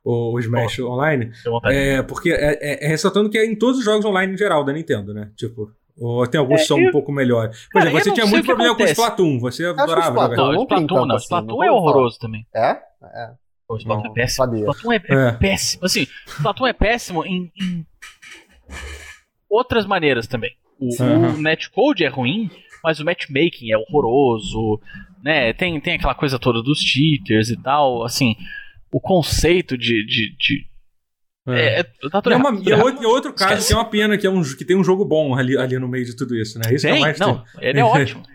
o, 0.05 0.35
o 0.35 0.39
Smash 0.41 0.79
online, 0.81 1.31
Tenho 1.43 1.55
vontade. 1.55 1.75
é 1.77 2.03
porque 2.03 2.31
é, 2.33 2.59
é- 2.61 2.85
é 2.85 2.89
ressaltando 2.89 3.31
que 3.31 3.39
é 3.39 3.47
em 3.47 3.55
todos 3.57 3.79
os 3.79 3.85
jogos 3.85 4.05
online 4.05 4.35
em 4.35 4.37
geral 4.37 4.63
da 4.65 4.73
Nintendo, 4.73 5.15
né? 5.15 5.31
Tipo. 5.37 5.71
Ou 5.97 6.27
tem 6.27 6.41
alguns 6.41 6.57
que 6.57 6.63
É, 6.65 6.67
são 6.67 6.79
eu- 6.81 6.89
um 6.89 6.93
pouco 6.93 7.13
melhores. 7.13 7.67
Por 7.67 7.79
Cara, 7.79 7.85
exemplo, 7.91 8.05
você 8.05 8.13
tinha 8.13 8.27
muito 8.27 8.43
que 8.43 8.47
problema 8.49 8.75
com 8.75 8.81
o 8.83 8.85
acontece. 8.85 9.01
Splatoon. 9.01 9.39
Você 9.39 9.63
que 9.63 9.69
o 9.69 9.83
adorava 9.83 10.09
Splatoon-. 10.09 10.53
Não, 10.53 10.67
tem 10.67 10.79
Splatoon 10.81 11.07
não. 11.07 11.15
Assim, 11.17 11.25
Splatoon 11.25 11.65
é 11.65 11.71
horroroso 11.71 12.19
também. 12.19 12.47
É? 12.55 12.71
É. 12.71 13.31
O 13.69 13.77
Splatoon 13.77 14.03
Não, 14.03 14.11
é 14.11 14.15
péssimo. 14.15 14.45
sabia. 14.45 14.69
O 14.69 14.73
Splatoon 14.73 14.93
é, 14.93 14.97
é 15.09 15.29
É. 15.29 15.33
péssimo. 15.33 15.85
Assim, 15.87 16.07
Splatoon 16.27 16.67
é 16.67 16.73
péssimo 16.73 17.25
em, 17.25 17.51
em 17.61 17.87
outras 19.49 19.87
maneiras 19.87 20.27
também. 20.27 20.51
O, 20.81 21.03
Uhum. 21.03 21.35
o 21.37 21.41
netcode 21.41 22.05
é 22.05 22.09
ruim, 22.09 22.51
mas 22.85 23.01
o 23.01 23.05
matchmaking 23.05 23.73
é 23.73 23.79
horroroso, 23.79 24.81
né? 25.23 25.53
Tem, 25.55 25.81
tem 25.81 25.95
aquela 25.95 26.15
coisa 26.15 26.39
toda 26.39 26.63
dos 26.63 26.79
cheaters 26.81 27.49
e 27.51 27.57
tal, 27.57 28.05
assim, 28.05 28.37
o 28.93 29.01
conceito 29.01 29.77
de... 29.77 30.05
de, 30.07 30.37
de 30.37 30.67
É. 31.49 31.79
é, 31.79 31.81
é, 31.81 31.83
tá 32.11 32.21
tudo 32.23 32.31
E, 32.31 32.35
é 32.35 32.37
errado, 32.37 32.47
uma- 32.47 32.57
tudo 32.59 32.69
e 32.69 32.73
é 32.73 32.75
errado. 32.75 32.87
outro, 32.87 33.09
outro 33.09 33.33
caso 33.33 33.53
Esquece. 33.55 33.69
que 33.69 33.73
é 33.75 33.77
uma 33.77 33.91
pena 33.91 34.19
que, 34.19 34.27
é 34.27 34.31
um, 34.31 34.43
que 34.43 34.65
tem 34.65 34.77
um 34.77 34.85
jogo 34.85 35.05
bom 35.05 35.35
ali, 35.35 35.57
ali 35.59 35.79
no 35.79 35.89
meio 35.89 36.05
de 36.05 36.15
tudo 36.15 36.37
isso, 36.37 36.59
né? 36.59 36.73
Isso 36.75 36.87
é 36.87 36.93
Tem, 36.93 37.01
mais 37.01 37.19
não, 37.19 37.43
ele 37.61 37.81
é 37.81 37.85
ótimo. 37.85 38.23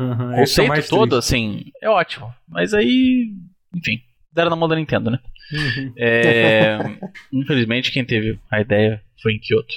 Uhum, 0.00 0.28
O 0.30 0.32
é 0.32 0.36
conceito 0.38 0.68
mais 0.68 0.88
todo, 0.88 1.10
triste. 1.10 1.18
assim, 1.34 1.64
é 1.82 1.90
ótimo. 1.90 2.32
Mas 2.48 2.72
aí, 2.72 3.34
enfim, 3.76 4.00
deram 4.32 4.48
na 4.48 4.56
mão 4.56 4.66
da 4.66 4.74
Nintendo, 4.74 5.10
né? 5.10 5.18
Uhum. 5.52 5.92
É, 5.98 6.78
infelizmente, 7.30 7.92
quem 7.92 8.02
teve 8.02 8.38
a 8.50 8.62
ideia 8.62 9.02
foi 9.22 9.34
em 9.34 9.38
Kyoto. 9.38 9.74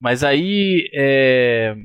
Mas 0.00 0.24
aí, 0.24 0.88
é, 0.94 1.76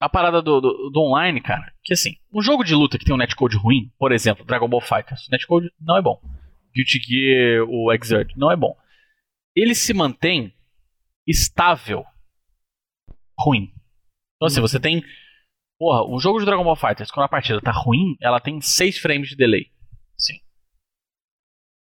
a 0.00 0.08
parada 0.08 0.40
do, 0.40 0.60
do, 0.60 0.90
do 0.90 1.00
online, 1.00 1.40
cara, 1.40 1.72
que 1.82 1.92
assim, 1.92 2.16
um 2.32 2.40
jogo 2.40 2.62
de 2.62 2.74
luta 2.74 2.98
que 2.98 3.04
tem 3.04 3.14
um 3.14 3.18
netcode 3.18 3.56
ruim, 3.56 3.92
por 3.98 4.12
exemplo, 4.12 4.44
Dragon 4.44 4.68
Ball 4.68 4.80
Fighters, 4.80 5.26
netcode 5.30 5.72
não 5.80 5.96
é 5.96 6.02
bom. 6.02 6.20
Guilty 6.74 7.00
Gear, 7.00 7.66
o 7.68 7.92
Exert, 7.92 8.32
não 8.36 8.50
é 8.52 8.56
bom. 8.56 8.76
Ele 9.56 9.74
se 9.74 9.92
mantém 9.92 10.54
estável, 11.26 12.04
ruim. 13.38 13.72
Então, 14.36 14.46
assim, 14.46 14.60
você 14.60 14.78
tem. 14.78 15.02
Porra, 15.78 16.04
o 16.04 16.18
jogo 16.18 16.38
de 16.38 16.44
Dragon 16.44 16.64
Ball 16.64 16.76
Fighters, 16.76 17.10
quando 17.10 17.26
a 17.26 17.28
partida 17.28 17.60
tá 17.60 17.72
ruim, 17.72 18.16
ela 18.20 18.40
tem 18.40 18.60
6 18.60 18.98
frames 18.98 19.28
de 19.28 19.36
delay. 19.36 19.70
Sim. 20.16 20.40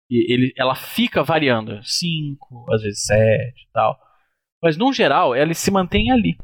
E 0.09 0.33
ele, 0.33 0.53
ela 0.57 0.75
fica 0.75 1.23
variando. 1.23 1.83
5, 1.83 2.73
às 2.73 2.81
vezes 2.81 3.05
7 3.05 3.17
e 3.17 3.71
tal. 3.71 3.99
Mas 4.61 4.77
no 4.77 4.91
geral, 4.93 5.35
ela 5.35 5.53
se 5.53 5.71
mantém 5.71 6.11
ali. 6.11 6.37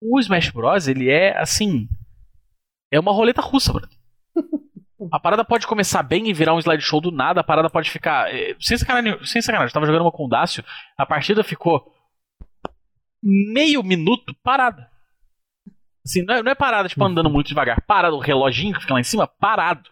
O 0.00 0.18
Smash 0.20 0.50
Bros, 0.50 0.86
ele 0.88 1.10
é 1.10 1.36
assim. 1.38 1.88
É 2.92 2.98
uma 3.00 3.12
roleta 3.12 3.40
russa, 3.42 3.72
brother. 3.72 3.96
A 5.12 5.20
parada 5.20 5.44
pode 5.44 5.64
começar 5.66 6.02
bem 6.02 6.28
e 6.28 6.32
virar 6.34 6.54
um 6.54 6.58
slideshow 6.58 7.00
do 7.00 7.12
nada, 7.12 7.40
a 7.40 7.44
parada 7.44 7.70
pode 7.70 7.88
ficar. 7.88 8.34
eh, 8.34 8.56
Sem 8.60 8.76
sacanagem, 8.76 9.24
sem 9.24 9.40
sacanagem. 9.40 9.70
Eu 9.70 9.72
tava 9.72 9.86
jogando 9.86 10.02
uma 10.02 10.10
com 10.12 10.24
o 10.24 10.28
Dácio, 10.28 10.64
a 10.98 11.06
partida 11.06 11.44
ficou 11.44 11.94
meio 13.22 13.82
minuto 13.84 14.34
parada. 14.42 14.88
Assim, 16.04 16.22
não 16.22 16.34
é, 16.34 16.42
não 16.42 16.50
é 16.50 16.54
parada, 16.54 16.88
tipo, 16.88 17.04
andando 17.04 17.30
muito 17.30 17.46
devagar. 17.46 17.80
Parada, 17.86 18.14
o 18.16 18.18
reloginho 18.20 18.74
que 18.74 18.80
fica 18.80 18.94
lá 18.94 19.00
em 19.00 19.04
cima, 19.04 19.26
parado. 19.26 19.88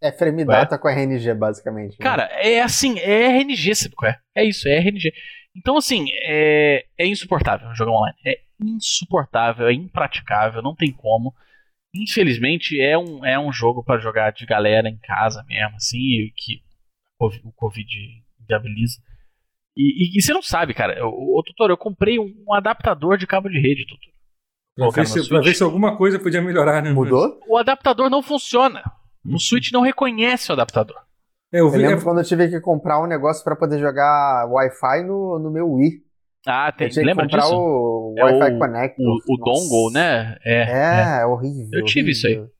É 0.00 0.10
frame 0.10 0.44
data 0.44 0.76
com 0.76 0.88
RNG, 0.88 1.34
basicamente. 1.34 1.92
né? 1.92 1.96
Cara, 2.04 2.24
é 2.24 2.60
assim, 2.60 2.98
é 2.98 3.26
RNG, 3.38 3.74
sabe 3.76 3.94
qual 3.94 4.10
é? 4.10 4.18
É 4.34 4.44
isso, 4.44 4.66
é 4.68 4.72
RNG. 4.78 5.12
Então, 5.56 5.76
assim, 5.76 6.06
é, 6.24 6.84
é 6.98 7.06
insuportável 7.06 7.72
jogar 7.74 7.92
online. 7.92 8.16
É 8.26 8.40
insuportável, 8.60 9.66
é 9.66 9.72
impraticável, 9.72 10.62
não 10.62 10.74
tem 10.74 10.92
como. 10.92 11.34
Infelizmente, 11.94 12.80
é 12.80 12.98
um, 12.98 13.24
é 13.24 13.38
um 13.38 13.52
jogo 13.52 13.82
pra 13.82 13.98
jogar 13.98 14.32
de 14.32 14.44
galera 14.44 14.88
em 14.88 14.98
casa 14.98 15.44
mesmo, 15.48 15.76
assim, 15.76 15.98
e 15.98 16.32
que 16.36 16.62
o 17.18 17.52
Covid 17.52 17.88
viabiliza. 18.46 18.98
E, 19.76 20.16
e, 20.16 20.18
e 20.18 20.22
você 20.22 20.32
não 20.32 20.42
sabe, 20.42 20.74
cara. 20.74 21.06
O, 21.06 21.42
Tutor, 21.44 21.70
eu 21.70 21.76
comprei 21.76 22.18
um, 22.18 22.34
um 22.46 22.54
adaptador 22.54 23.16
de 23.16 23.26
cabo 23.26 23.48
de 23.48 23.60
rede, 23.60 23.86
Tutor. 23.86 24.12
Pra 24.76 24.90
ver, 24.90 25.06
se, 25.06 25.28
pra 25.28 25.40
ver 25.40 25.54
se 25.54 25.62
alguma 25.62 25.96
coisa 25.96 26.18
podia 26.18 26.40
melhorar, 26.40 26.82
né? 26.82 26.92
Mudou? 26.92 27.40
O 27.48 27.56
adaptador 27.56 28.08
não 28.08 28.22
funciona. 28.22 28.82
O 29.24 29.38
Switch 29.38 29.72
não 29.72 29.82
reconhece 29.82 30.50
o 30.50 30.54
adaptador. 30.54 30.96
É, 31.52 31.60
eu 31.60 31.66
Eu 31.66 31.70
vi, 31.70 31.78
lembro 31.78 31.98
é, 31.98 32.04
quando 32.04 32.18
eu 32.18 32.24
tive 32.24 32.48
que 32.48 32.60
comprar 32.60 33.02
um 33.02 33.06
negócio 33.06 33.42
pra 33.42 33.56
poder 33.56 33.78
jogar 33.78 34.46
Wi-Fi 34.48 35.04
no, 35.04 35.38
no 35.38 35.50
meu 35.50 35.68
Wii. 35.72 36.02
Ah, 36.46 36.72
tem, 36.72 36.88
eu 36.94 37.04
lembra 37.04 37.24
comprar 37.24 37.42
disso? 37.42 37.54
o 37.56 38.14
É 38.16 38.24
Wi-Fi 38.24 38.54
o- 38.54 38.58
Connector. 38.58 39.06
O, 39.06 39.34
o 39.34 39.36
dongle, 39.38 39.92
né? 39.92 40.36
É, 40.44 40.62
É, 40.62 41.20
é 41.22 41.26
horrível. 41.26 41.68
Eu 41.72 41.84
tive 41.84 42.12
isso 42.12 42.26
aí. 42.26 42.34
horrível. 42.36 42.52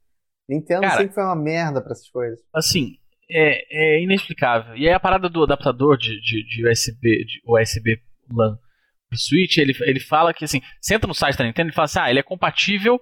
Nintendo 0.49 0.81
Cara- 0.83 0.97
sempre 0.99 1.15
foi 1.15 1.23
uma 1.25 1.37
merda 1.37 1.81
pra 1.81 1.93
essas 1.93 2.09
coisas. 2.11 2.39
assim, 2.55 2.97
é, 3.31 3.97
é 3.99 4.03
inexplicável. 4.03 4.75
E 4.77 4.87
aí 4.89 4.93
a 4.95 5.01
parada 5.01 5.29
do 5.29 5.43
adaptador 5.43 5.97
de, 5.97 6.21
de, 6.21 6.43
de 6.47 6.67
USB, 6.67 7.25
de 7.25 7.41
USB 7.47 8.01
LAN 8.31 8.59
pro 9.09 9.19
Switch, 9.19 9.57
ele, 9.59 9.75
ele 9.83 10.01
fala 10.01 10.35
que 10.35 10.45
assim, 10.45 10.61
você 10.81 10.95
entra 10.95 11.07
no 11.09 11.15
site 11.15 11.37
da 11.39 11.45
Nintendo 11.45 11.71
e 11.71 11.75
fala 11.75 11.85
assim, 11.87 11.99
ah, 12.01 12.11
ele 12.11 12.19
é 12.19 12.23
compatível 12.23 13.01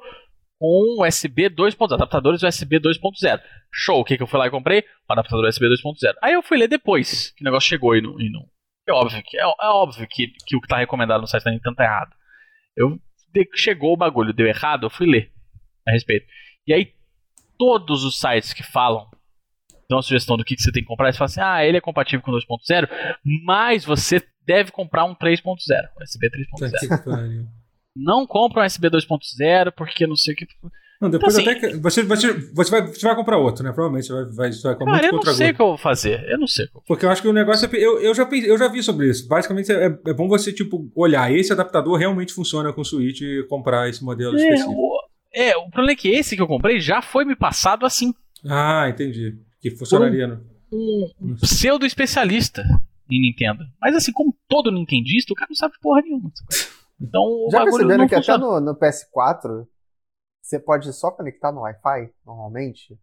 com 0.58 1.02
USB 1.04 1.50
2.0, 1.50 1.94
adaptadores 1.94 2.42
USB 2.42 2.78
2.0. 2.80 3.40
Show, 3.72 4.00
o 4.00 4.04
que, 4.04 4.16
que 4.16 4.22
eu 4.22 4.26
fui 4.26 4.38
lá 4.38 4.46
e 4.46 4.50
comprei? 4.50 4.80
Um 5.08 5.12
adaptador 5.12 5.46
USB 5.48 5.66
2.0. 5.66 6.14
Aí 6.22 6.34
eu 6.34 6.42
fui 6.42 6.56
ler 6.58 6.68
depois 6.68 7.30
que 7.36 7.42
o 7.42 7.44
negócio 7.44 7.68
chegou 7.68 7.94
e 7.96 8.00
não. 8.00 8.20
E 8.20 8.30
não 8.30 8.44
é 8.88 8.92
óbvio, 8.92 9.22
que, 9.24 9.36
é, 9.38 9.42
é 9.42 9.66
óbvio 9.68 10.06
que, 10.08 10.28
que 10.46 10.56
o 10.56 10.60
que 10.60 10.68
tá 10.68 10.78
recomendado 10.78 11.20
no 11.20 11.26
site 11.26 11.44
da 11.44 11.50
Nintendo 11.50 11.76
tá 11.76 11.84
errado. 11.84 12.14
Eu 12.76 12.98
de- 13.32 13.48
chegou 13.54 13.92
o 13.92 13.96
bagulho, 13.96 14.32
deu 14.32 14.46
errado, 14.46 14.86
eu 14.86 14.90
fui 14.90 15.06
ler 15.06 15.32
a 15.86 15.92
respeito. 15.92 16.26
E 16.66 16.72
aí, 16.72 16.92
todos 17.58 18.04
os 18.04 18.18
sites 18.20 18.52
que 18.52 18.62
falam 18.62 19.08
dão 19.88 19.96
uma 19.98 20.02
sugestão 20.02 20.36
do 20.36 20.44
que, 20.44 20.56
que 20.56 20.62
você 20.62 20.72
tem 20.72 20.82
que 20.82 20.88
comprar, 20.88 21.12
você 21.12 21.18
fala 21.18 21.26
assim: 21.26 21.40
ah, 21.40 21.64
ele 21.64 21.78
é 21.78 21.80
compatível 21.80 22.20
com 22.22 22.32
2.0, 22.32 22.88
mas 23.44 23.84
você 23.84 24.20
deve 24.44 24.70
comprar 24.72 25.04
um 25.04 25.14
3.0, 25.14 25.42
USB 26.02 26.30
3.0. 26.30 26.70
Tá 26.88 26.98
que 26.98 27.04
pariu. 27.10 27.46
Não 27.94 28.26
compra 28.26 28.62
um 28.62 28.66
USB 28.66 28.88
2.0 28.90 29.72
porque 29.72 30.06
não 30.06 30.16
sei 30.16 30.34
o 30.34 30.36
que. 30.36 30.46
Não, 31.00 31.10
depois 31.10 31.36
Então, 31.38 31.52
até 31.52 31.60
que. 31.60 31.76
Você, 31.78 32.02
você, 32.02 32.32
você, 32.32 32.70
vai, 32.70 32.86
você 32.86 33.06
vai 33.06 33.14
comprar 33.14 33.36
outro, 33.38 33.62
né? 33.62 33.70
Provavelmente 33.72 34.06
você 34.06 34.12
vai, 34.14 34.24
vai, 34.32 34.52
você 34.52 34.62
vai 34.62 34.74
comprar 34.76 34.94
Cara, 34.94 35.06
eu 35.06 35.12
muito 35.12 35.12
não 35.12 35.18
contra 35.20 35.34
sei 35.34 35.50
o 35.50 35.54
que 35.54 35.60
eu 35.62 35.66
vou 35.66 35.78
fazer. 35.78 36.24
Eu 36.28 36.38
não 36.38 36.46
sei. 36.46 36.64
o 36.66 36.68
que 36.70 36.76
eu- 36.78 36.82
Porque 36.86 37.04
eu 37.04 37.10
acho 37.10 37.20
que 37.22 37.28
o 37.28 37.32
negócio 37.32 37.66
é. 37.70 37.76
Eu, 37.78 38.00
eu, 38.00 38.14
já, 38.14 38.24
pensei- 38.24 38.50
eu 38.50 38.56
já 38.56 38.68
vi 38.68 38.82
sobre 38.82 39.08
isso. 39.10 39.28
Basicamente, 39.28 39.70
é, 39.70 39.84
é 40.06 40.14
bom 40.14 40.26
você, 40.28 40.52
tipo, 40.52 40.90
olhar. 40.94 41.30
Esse 41.32 41.52
adaptador 41.52 41.96
realmente 41.98 42.32
funciona 42.32 42.72
com 42.72 42.80
o 42.80 42.84
Switch 42.84 43.20
e 43.20 43.44
comprar 43.48 43.88
esse 43.88 44.02
modelo 44.02 44.36
É 44.38 44.42
específico. 44.42 44.72
o, 44.72 44.98
é, 45.34 45.56
o 45.56 45.68
problema 45.70 45.92
é 45.92 45.96
que 45.96 46.08
esse 46.08 46.34
que 46.34 46.40
eu 46.42 46.46
comprei 46.46 46.80
já 46.80 47.02
foi 47.02 47.24
me 47.24 47.36
passado 47.36 47.84
assim. 47.84 48.14
Ah, 48.48 48.86
entendi. 48.88 49.36
Que 49.60 49.70
funcionaria. 49.70 50.26
no- 50.28 50.40
Um, 50.72 51.10
um 51.20 51.34
pseudo 51.36 51.84
especialista 51.86 52.62
em 53.10 53.20
Nintendo. 53.20 53.64
Mas 53.80 53.94
assim, 53.94 54.12
como 54.12 54.34
todo 54.48 54.70
nintendista, 54.72 55.32
o 55.32 55.36
cara 55.36 55.48
não 55.50 55.56
sabe 55.56 55.74
porra 55.80 56.00
nenhuma. 56.02 56.30
Então 57.00 57.22
o 57.22 57.48
Já 57.52 57.58
bagulho 57.58 57.72
perceberam 57.76 57.98
não 58.00 58.08
que 58.08 58.14
até 58.14 58.32
funciona. 58.32 58.60
no, 58.60 58.72
no 58.72 58.74
PS4 58.74 59.66
você 60.46 60.60
pode 60.60 60.92
só 60.92 61.10
conectar 61.10 61.50
no 61.50 61.62
Wi-Fi, 61.62 62.12
normalmente? 62.24 62.96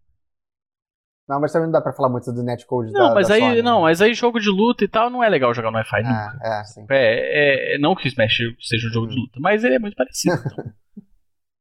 Não, 1.28 1.40
mas 1.40 1.52
também 1.52 1.68
não 1.68 1.72
dá 1.72 1.82
pra 1.82 1.94
falar 1.94 2.10
muito 2.10 2.32
do 2.32 2.44
netcode 2.44 2.92
da 2.92 3.00
Não, 3.00 3.16
mas 3.16 3.28
da 3.28 3.36
aí, 3.36 3.42
Sony, 3.42 3.62
não, 3.62 3.78
né? 3.78 3.82
mas 3.84 4.02
aí 4.02 4.14
jogo 4.14 4.40
de 4.40 4.50
luta 4.50 4.84
e 4.84 4.88
tal 4.88 5.10
não 5.10 5.24
é 5.24 5.30
legal 5.30 5.54
jogar 5.54 5.72
no 5.72 5.78
Wi-Fi 5.78 6.04
nunca. 6.04 6.38
Ah, 6.42 6.60
é, 6.60 6.64
sim. 6.66 6.86
É, 6.90 7.76
é, 7.76 7.78
não 7.78 7.96
que 7.96 8.06
o 8.06 8.08
Smash 8.08 8.38
seja 8.62 8.88
um 8.88 8.92
jogo 8.92 9.08
de 9.08 9.16
luta, 9.16 9.40
mas 9.40 9.64
ele 9.64 9.76
é 9.76 9.80
muito 9.80 9.96
parecido. 9.96 10.36
então. 10.46 10.74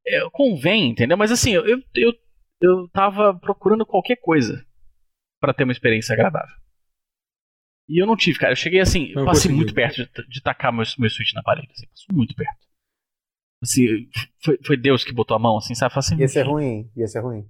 É, 0.04 0.18
convém, 0.32 0.90
entendeu? 0.90 1.16
Mas 1.16 1.30
assim, 1.30 1.52
eu, 1.52 1.64
eu, 1.64 2.12
eu 2.60 2.88
tava 2.88 3.38
procurando 3.38 3.86
qualquer 3.86 4.16
coisa 4.16 4.66
pra 5.40 5.54
ter 5.54 5.62
uma 5.62 5.72
experiência 5.72 6.12
agradável. 6.12 6.56
E 7.88 8.02
eu 8.02 8.06
não 8.06 8.16
tive, 8.16 8.36
cara. 8.36 8.50
Eu 8.52 8.56
cheguei 8.56 8.80
assim, 8.80 9.12
eu 9.14 9.24
passei 9.24 9.32
conseguiu. 9.32 9.56
muito 9.58 9.72
perto 9.72 10.04
de, 10.04 10.28
de 10.28 10.42
tacar 10.42 10.72
meu, 10.72 10.84
meu 10.98 11.08
Switch 11.08 11.32
na 11.34 11.42
parede. 11.44 11.70
Assim, 11.70 11.86
passou 11.86 12.16
muito 12.16 12.34
perto. 12.34 12.71
Assim, 13.62 14.08
foi, 14.44 14.58
foi 14.66 14.76
Deus 14.76 15.04
que 15.04 15.12
botou 15.12 15.36
a 15.36 15.40
mão, 15.40 15.56
assim, 15.56 15.74
sabe? 15.74 15.94
Assim, 15.96 16.16
Ia 16.16 16.28
ser 16.28 16.42
ruim, 16.42 16.90
ia 16.96 17.06
ser 17.06 17.20
ruim. 17.20 17.46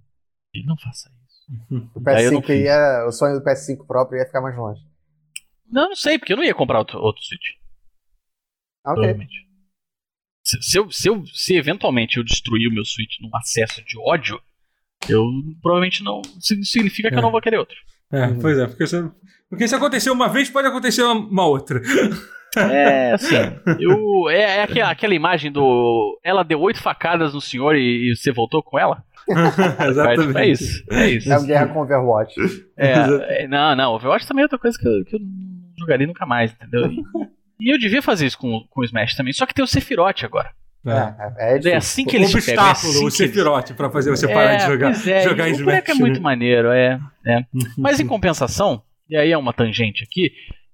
Não 0.66 0.76
faça 0.76 1.10
isso. 1.26 1.90
O 1.94 2.09
Aí 2.10 2.24
eu 2.24 2.32
não 2.32 2.40
PS5 2.43 2.47
fiz. 2.47 2.64
ia. 2.64 3.06
O 3.06 3.12
sonho 3.12 3.39
do 3.39 3.44
PS5 3.44 3.86
próprio 3.86 4.18
ia 4.18 4.26
ficar 4.26 4.40
mais 4.43 4.56
longe. 4.56 4.80
Não, 5.66 5.89
não 5.89 5.97
sei, 5.97 6.18
porque 6.18 6.32
eu 6.34 6.36
não 6.36 6.44
ia 6.44 6.55
comprar 6.55 6.78
outro, 6.80 6.98
outro 7.01 7.22
Switch. 7.24 7.56
Ah, 8.84 8.93
ok. 8.93 8.94
Provavelmente. 9.02 9.48
Se, 10.44 10.60
se, 10.62 10.78
eu, 10.78 10.90
se, 10.90 11.09
eu, 11.09 11.24
se 11.26 11.55
eventualmente 11.55 12.18
eu 12.18 12.24
destruir 12.24 12.68
o 12.68 12.72
meu 12.74 12.84
Switch 12.84 13.18
num 13.20 13.34
acesso 13.36 13.82
de 13.84 13.97
ódio, 13.98 14.39
eu 15.09 15.24
provavelmente 15.62 16.02
não. 16.02 16.20
sig- 16.40 16.64
Significa 16.64 17.09
que 17.09 17.14
eu 17.14 17.18
É. 17.20 17.22
não 17.22 17.30
vou 17.30 17.40
querer 17.40 17.59
outro. 17.59 17.76
É, 18.12 18.26
Uhum. 18.26 18.39
pois 18.40 18.59
é. 18.59 18.66
Porque 18.66 18.86
se, 18.86 19.10
porque 19.48 19.66
se 19.68 19.74
aconteceu 19.74 20.12
uma 20.12 20.28
vez, 20.28 20.51
pode 20.51 20.68
acontecer 20.68 21.02
uma, 21.02 21.14
uma 21.14 21.47
outra. 21.47 21.80
É, 22.56 23.12
assim. 23.14 23.36
Eu, 23.80 24.28
é 24.28 24.59
é 24.59 24.62
aquela, 24.62 24.90
aquela 24.90 25.14
imagem 25.14 25.51
do. 25.51 26.18
Ela 26.22 26.43
deu 26.43 26.60
oito 26.60 26.82
facadas 26.82 27.32
no 27.34 27.40
senhor 27.40 27.74
e, 27.76 28.10
e 28.12 28.16
você 28.16 28.30
voltou 28.32 28.62
com 28.62 28.78
ela? 28.78 29.02
Exatamente. 29.89 30.36
É 30.39 30.47
isso. 30.48 30.84
É 30.90 31.09
isso. 31.10 31.32
É 31.32 31.39
o 31.39 31.43
Guerra 31.44 31.66
com 31.68 31.80
Overwatch. 31.80 32.34
É, 32.76 32.93
é, 33.44 33.48
não, 33.48 33.74
não. 33.76 33.94
Overwatch 33.94 34.26
também 34.26 34.43
é 34.43 34.47
outra 34.47 34.59
coisa 34.59 34.76
que 34.78 34.86
eu, 34.86 35.05
que 35.05 35.16
eu 35.16 35.20
não 35.20 35.74
jogaria 35.78 36.06
nunca 36.06 36.26
mais, 36.26 36.52
entendeu? 36.52 36.90
E, 36.90 37.02
e 37.60 37.74
eu 37.74 37.78
devia 37.78 38.02
fazer 38.02 38.26
isso 38.26 38.36
com, 38.39 38.64
com 38.68 38.80
o 38.80 38.84
Smash 38.84 39.14
também, 39.14 39.32
só 39.32 39.47
que 39.47 39.55
tem 39.55 39.64
o 39.64 39.68
Sephiroth 39.68 40.24
agora. 40.24 40.51
É. 40.85 40.91
É, 40.91 41.57
é, 41.57 41.59
é 41.59 41.69
É 41.71 41.77
assim 41.77 42.05
que 42.05 42.17
eles 42.17 42.33
pegam. 42.33 42.65
É 42.65 42.69
obstáculo, 42.69 42.93
assim 42.93 43.07
o 43.07 43.11
Sephiroth, 43.11 43.73
pra 43.75 43.91
fazer 43.91 44.11
você 44.11 44.27
parar 44.27 44.57
de 44.57 44.67
jogar, 44.67 44.91
é, 44.91 45.23
jogar 45.23 45.49
e 45.49 45.53
Smash. 45.53 45.89
É 45.89 45.95
muito 45.95 46.17
né? 46.17 46.21
maneiro, 46.21 46.69
é, 46.69 47.01
é. 47.27 47.45
Mas 47.79 48.01
em 48.01 48.07
compensação, 48.07 48.83
e 49.09 49.17
aí 49.17 49.31
é 49.31 49.39
uma 49.39 49.53
tangente 49.53 50.03
aqui, 50.03 50.33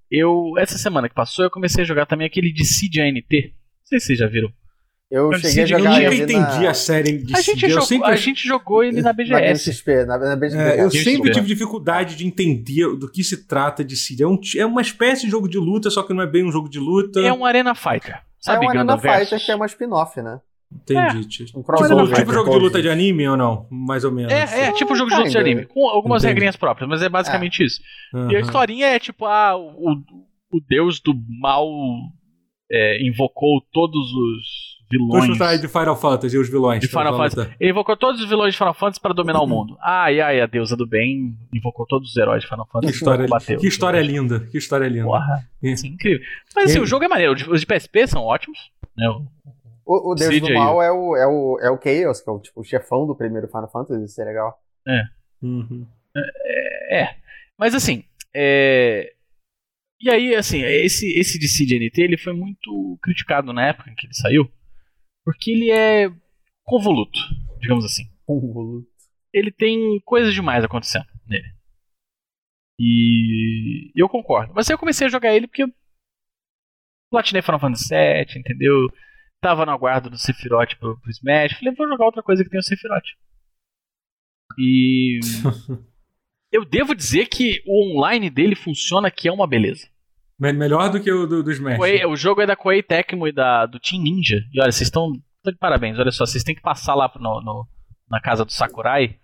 eu 0.09 0.53
essa 0.57 0.77
semana 0.77 1.07
que 1.07 1.13
passou 1.13 1.45
eu 1.45 1.51
comecei 1.51 1.83
a 1.83 1.87
jogar 1.87 2.05
também 2.05 2.25
aquele 2.25 2.51
de 2.51 2.65
Seed 2.65 2.97
ANT. 2.97 3.31
Não 3.31 3.85
sei 3.85 3.99
se 3.99 4.07
vocês 4.07 4.19
já 4.19 4.27
viram. 4.27 4.51
Eu 5.11 5.31
Eu, 5.33 5.39
cheguei 5.39 5.63
a 5.63 5.63
eu 5.63 5.67
jogar 5.67 5.89
nunca 5.89 6.03
ele 6.03 6.23
entendi 6.23 6.63
na, 6.63 6.69
a 6.69 6.73
série 6.73 7.17
de 7.17 7.35
A 7.35 7.41
gente, 7.41 7.63
eu 7.63 7.69
jogou, 7.69 7.85
sempre, 7.85 8.11
a 8.11 8.15
gente 8.15 8.47
jogou 8.47 8.83
ele 8.83 9.01
na 9.01 9.09
na 9.09 9.13
BGS. 9.13 9.83
Na, 10.05 10.17
na 10.19 10.35
BGS. 10.35 10.57
é, 10.57 10.83
eu 10.83 10.91
sempre 10.91 11.31
tive 11.31 11.47
dificuldade 11.47 12.15
de 12.15 12.27
entender 12.27 12.95
do 12.95 13.09
que 13.09 13.23
se 13.23 13.47
trata 13.47 13.83
de 13.83 13.95
Seed. 13.95 14.21
É, 14.21 14.27
um, 14.27 14.39
é 14.57 14.65
uma 14.65 14.81
espécie 14.81 15.25
de 15.25 15.31
jogo 15.31 15.47
de 15.47 15.57
luta, 15.57 15.89
só 15.89 16.03
que 16.03 16.13
não 16.13 16.21
é 16.21 16.27
bem 16.27 16.45
um 16.45 16.51
jogo 16.51 16.69
de 16.69 16.79
luta. 16.79 17.19
É 17.21 17.33
um 17.33 17.43
Arena 17.43 17.73
Fighter. 17.73 18.21
É 18.39 18.43
Sabe 18.53 18.65
um 18.65 18.69
Arena 18.69 18.83
Gundam 18.83 18.97
Versus? 18.97 19.29
Fighter 19.29 19.45
que 19.45 19.51
é 19.51 19.55
uma 19.55 19.65
spin-off, 19.65 20.21
né? 20.21 20.39
Entendi. 20.71 21.25
Tipo, 21.27 21.43
Um 21.59 21.61
tipo, 21.61 21.63
crossover. 21.63 22.15
tipo 22.15 22.31
jogo 22.33 22.51
de 22.51 22.59
luta 22.59 22.81
de 22.81 22.89
anime 22.89 23.27
ou 23.27 23.35
não? 23.35 23.67
Mais 23.71 24.03
ou 24.03 24.11
menos. 24.11 24.31
É, 24.31 24.67
é, 24.67 24.71
tipo 24.73 24.95
jogo 24.95 25.09
de 25.09 25.15
luta 25.17 25.29
de 25.29 25.37
anime, 25.37 25.65
com 25.65 25.89
algumas 25.89 26.21
Entendi. 26.23 26.33
regrinhas 26.33 26.55
próprias, 26.55 26.87
mas 26.87 27.01
é 27.01 27.09
basicamente 27.09 27.63
isso. 27.63 27.81
Aham. 28.13 28.31
E 28.31 28.35
a 28.35 28.39
historinha 28.39 28.87
é 28.87 28.99
tipo, 28.99 29.25
ah, 29.25 29.57
o, 29.57 29.93
o 30.51 30.59
deus 30.69 30.99
do 30.99 31.13
mal 31.41 31.67
é, 32.71 33.01
invocou 33.05 33.61
todos 33.71 34.13
os 34.13 34.68
Vou 34.97 35.07
vilões 35.11 35.25
chutar 35.25 35.49
aí 35.49 35.59
de 35.59 35.67
Final 35.67 35.95
Fantasy 35.95 36.37
os 36.37 36.49
vilões. 36.49 36.79
de 36.81 36.87
Final 36.87 37.15
Fantasy. 37.15 37.53
Ele 37.59 37.71
invocou 37.71 37.95
todos 37.95 38.21
os 38.21 38.27
vilões 38.27 38.53
de 38.53 38.57
Final 38.57 38.73
Fantasy 38.73 38.99
para 38.99 39.13
dominar 39.13 39.41
o 39.41 39.47
mundo. 39.47 39.77
Ai, 39.81 40.19
ai, 40.19 40.41
a 40.41 40.45
deusa 40.47 40.75
do 40.75 40.87
bem 40.87 41.35
invocou 41.53 41.85
todos 41.85 42.09
os 42.09 42.17
heróis 42.17 42.41
de 42.43 42.49
Final 42.49 42.65
Que 42.65 42.71
Fantasy 42.71 42.93
história, 42.95 43.23
e 43.23 43.27
combateu. 43.27 43.59
que 43.59 43.67
história 43.67 44.01
linda. 44.01 44.39
Que 44.51 44.57
história 44.57 44.87
linda. 44.87 45.05
Porra, 45.05 45.47
É. 45.63 45.71
assim, 45.73 45.89
incrível. 45.89 46.19
Mas 46.55 46.71
assim, 46.71 46.79
É. 46.79 46.81
o 46.81 46.85
jogo 46.85 47.05
é 47.05 47.07
maneiro. 47.07 47.33
Os 47.51 47.61
de 47.61 47.65
PSP 47.67 48.07
são 48.07 48.23
ótimos. 48.23 48.57
Né? 48.97 49.07
O- 49.09 50.11
O, 50.11 50.15
Deus 50.15 50.33
Cid 50.33 50.41
do 50.41 50.47
aí. 50.47 50.53
Mal 50.53 50.81
é 50.83 50.91
o, 50.91 51.15
é, 51.15 51.25
o, 51.27 51.59
é 51.61 51.71
o 51.71 51.79
Chaos, 51.81 52.21
que 52.21 52.29
é 52.29 52.33
o, 52.33 52.39
tipo, 52.39 52.61
o 52.61 52.63
chefão 52.63 53.07
do 53.07 53.15
primeiro 53.15 53.47
Final 53.47 53.69
Fantasy, 53.71 54.05
isso 54.05 54.21
é 54.21 54.25
legal. 54.25 54.59
Uhum. 55.41 55.85
É. 56.91 57.15
Mas 57.57 57.73
assim, 57.75 58.03
é... 58.35 59.11
E 60.01 60.09
aí, 60.09 60.33
assim, 60.35 60.61
esse, 60.63 61.07
esse 61.19 61.37
DC 61.37 61.65
de 61.65 61.75
NT 61.77 62.01
ele 62.01 62.17
foi 62.17 62.31
muito 62.33 62.97
criticado 63.03 63.51
na 63.51 63.67
época 63.67 63.89
em 63.89 63.95
que 63.95 64.05
ele 64.07 64.13
saiu, 64.13 64.49
porque 65.23 65.51
ele 65.51 65.71
é 65.71 66.09
convoluto, 66.63 67.19
digamos 67.59 67.85
assim. 67.85 68.03
Convoluto. 68.25 68.87
Ele 69.33 69.51
tem 69.51 69.99
coisas 70.01 70.33
demais 70.33 70.63
acontecendo 70.63 71.07
nele. 71.25 71.53
E 72.79 73.91
eu 73.95 74.07
concordo. 74.07 74.53
Mas 74.55 74.69
eu 74.69 74.77
comecei 74.77 75.07
a 75.07 75.09
jogar 75.09 75.35
ele 75.35 75.47
porque 75.47 75.63
eu 75.63 75.73
platinei 77.11 77.41
Final 77.41 77.59
Fantasy 77.59 77.89
VII, 77.89 78.39
entendeu? 78.39 78.87
Tava 79.41 79.65
no 79.65 79.71
aguardo 79.71 80.09
do 80.09 80.17
Sephiroth 80.17 80.75
pro, 80.79 80.99
pro 80.99 81.11
Smash. 81.11 81.57
Falei, 81.57 81.73
vou 81.75 81.87
jogar 81.87 82.05
outra 82.05 82.23
coisa 82.23 82.43
que 82.43 82.49
tem 82.49 82.59
o 82.59 82.63
Sephiroth. 82.63 83.05
E. 84.57 85.19
eu 86.51 86.65
devo 86.65 86.95
dizer 86.95 87.27
que 87.27 87.61
o 87.65 87.97
online 87.97 88.29
dele 88.29 88.55
funciona 88.55 89.11
que 89.11 89.27
é 89.27 89.31
uma 89.31 89.47
beleza. 89.47 89.89
Melhor 90.39 90.89
do 90.89 91.01
que 91.01 91.11
o 91.11 91.27
do, 91.27 91.43
do 91.43 91.51
Smash. 91.51 91.77
Koei, 91.77 92.05
o 92.05 92.15
jogo 92.15 92.41
é 92.41 92.45
da 92.45 92.55
Koei 92.55 92.81
Tecmo 92.81 93.27
e 93.27 93.31
da, 93.31 93.65
do 93.65 93.79
Team 93.79 94.01
Ninja. 94.01 94.41
E 94.53 94.61
olha, 94.61 94.71
vocês 94.71 94.87
estão. 94.87 95.11
de 95.11 95.55
parabéns, 95.59 95.99
olha 95.99 96.11
só, 96.11 96.25
vocês 96.25 96.43
têm 96.43 96.55
que 96.55 96.61
passar 96.61 96.95
lá 96.95 97.11
no, 97.19 97.41
no 97.41 97.67
na 98.09 98.21
casa 98.21 98.45
do 98.45 98.51
Sakurai. 98.51 99.17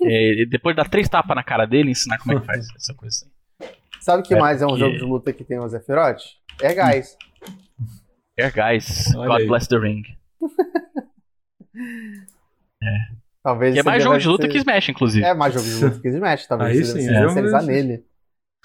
É, 0.00 0.46
depois 0.48 0.74
de 0.74 0.82
dar 0.82 0.88
três 0.88 1.08
tapas 1.08 1.36
na 1.36 1.42
cara 1.42 1.66
dele 1.66 1.88
e 1.88 1.92
ensinar 1.92 2.18
como 2.18 2.36
é 2.36 2.40
que 2.40 2.46
faz 2.46 2.66
essa 2.76 2.94
coisa 2.94 3.14
assim. 3.14 3.30
Sabe 4.00 4.22
o 4.22 4.24
que 4.24 4.34
é 4.34 4.38
mais 4.38 4.62
é 4.62 4.66
um 4.66 4.76
jogo 4.76 4.96
de 4.96 5.04
luta 5.04 5.32
que 5.32 5.44
tem 5.44 5.58
o 5.58 5.68
Sephiroth? 5.68 6.22
É 6.62 6.74
Guys. 6.74 7.16
Air 8.38 8.54
Guys, 8.54 9.14
Olha 9.16 9.28
God 9.28 9.40
aí. 9.40 9.48
Bless 9.48 9.68
the 9.68 9.76
Ring. 9.76 10.02
é. 12.82 12.98
Talvez 13.42 13.74
e 13.74 13.80
é 13.80 13.82
mais 13.82 14.02
jogo 14.02 14.18
de 14.18 14.28
luta 14.28 14.44
ser... 14.44 14.52
que 14.52 14.58
Smash, 14.58 14.88
inclusive. 14.88 15.24
É 15.24 15.34
mais 15.34 15.54
jogo 15.54 15.66
de 15.66 15.84
luta 15.84 16.00
que 16.00 16.08
Smash, 16.08 16.46
talvez 16.46 16.94
aí 16.94 17.02
sim, 17.02 17.08
é. 17.08 17.20
especializar 17.20 17.64
nele. 17.64 18.04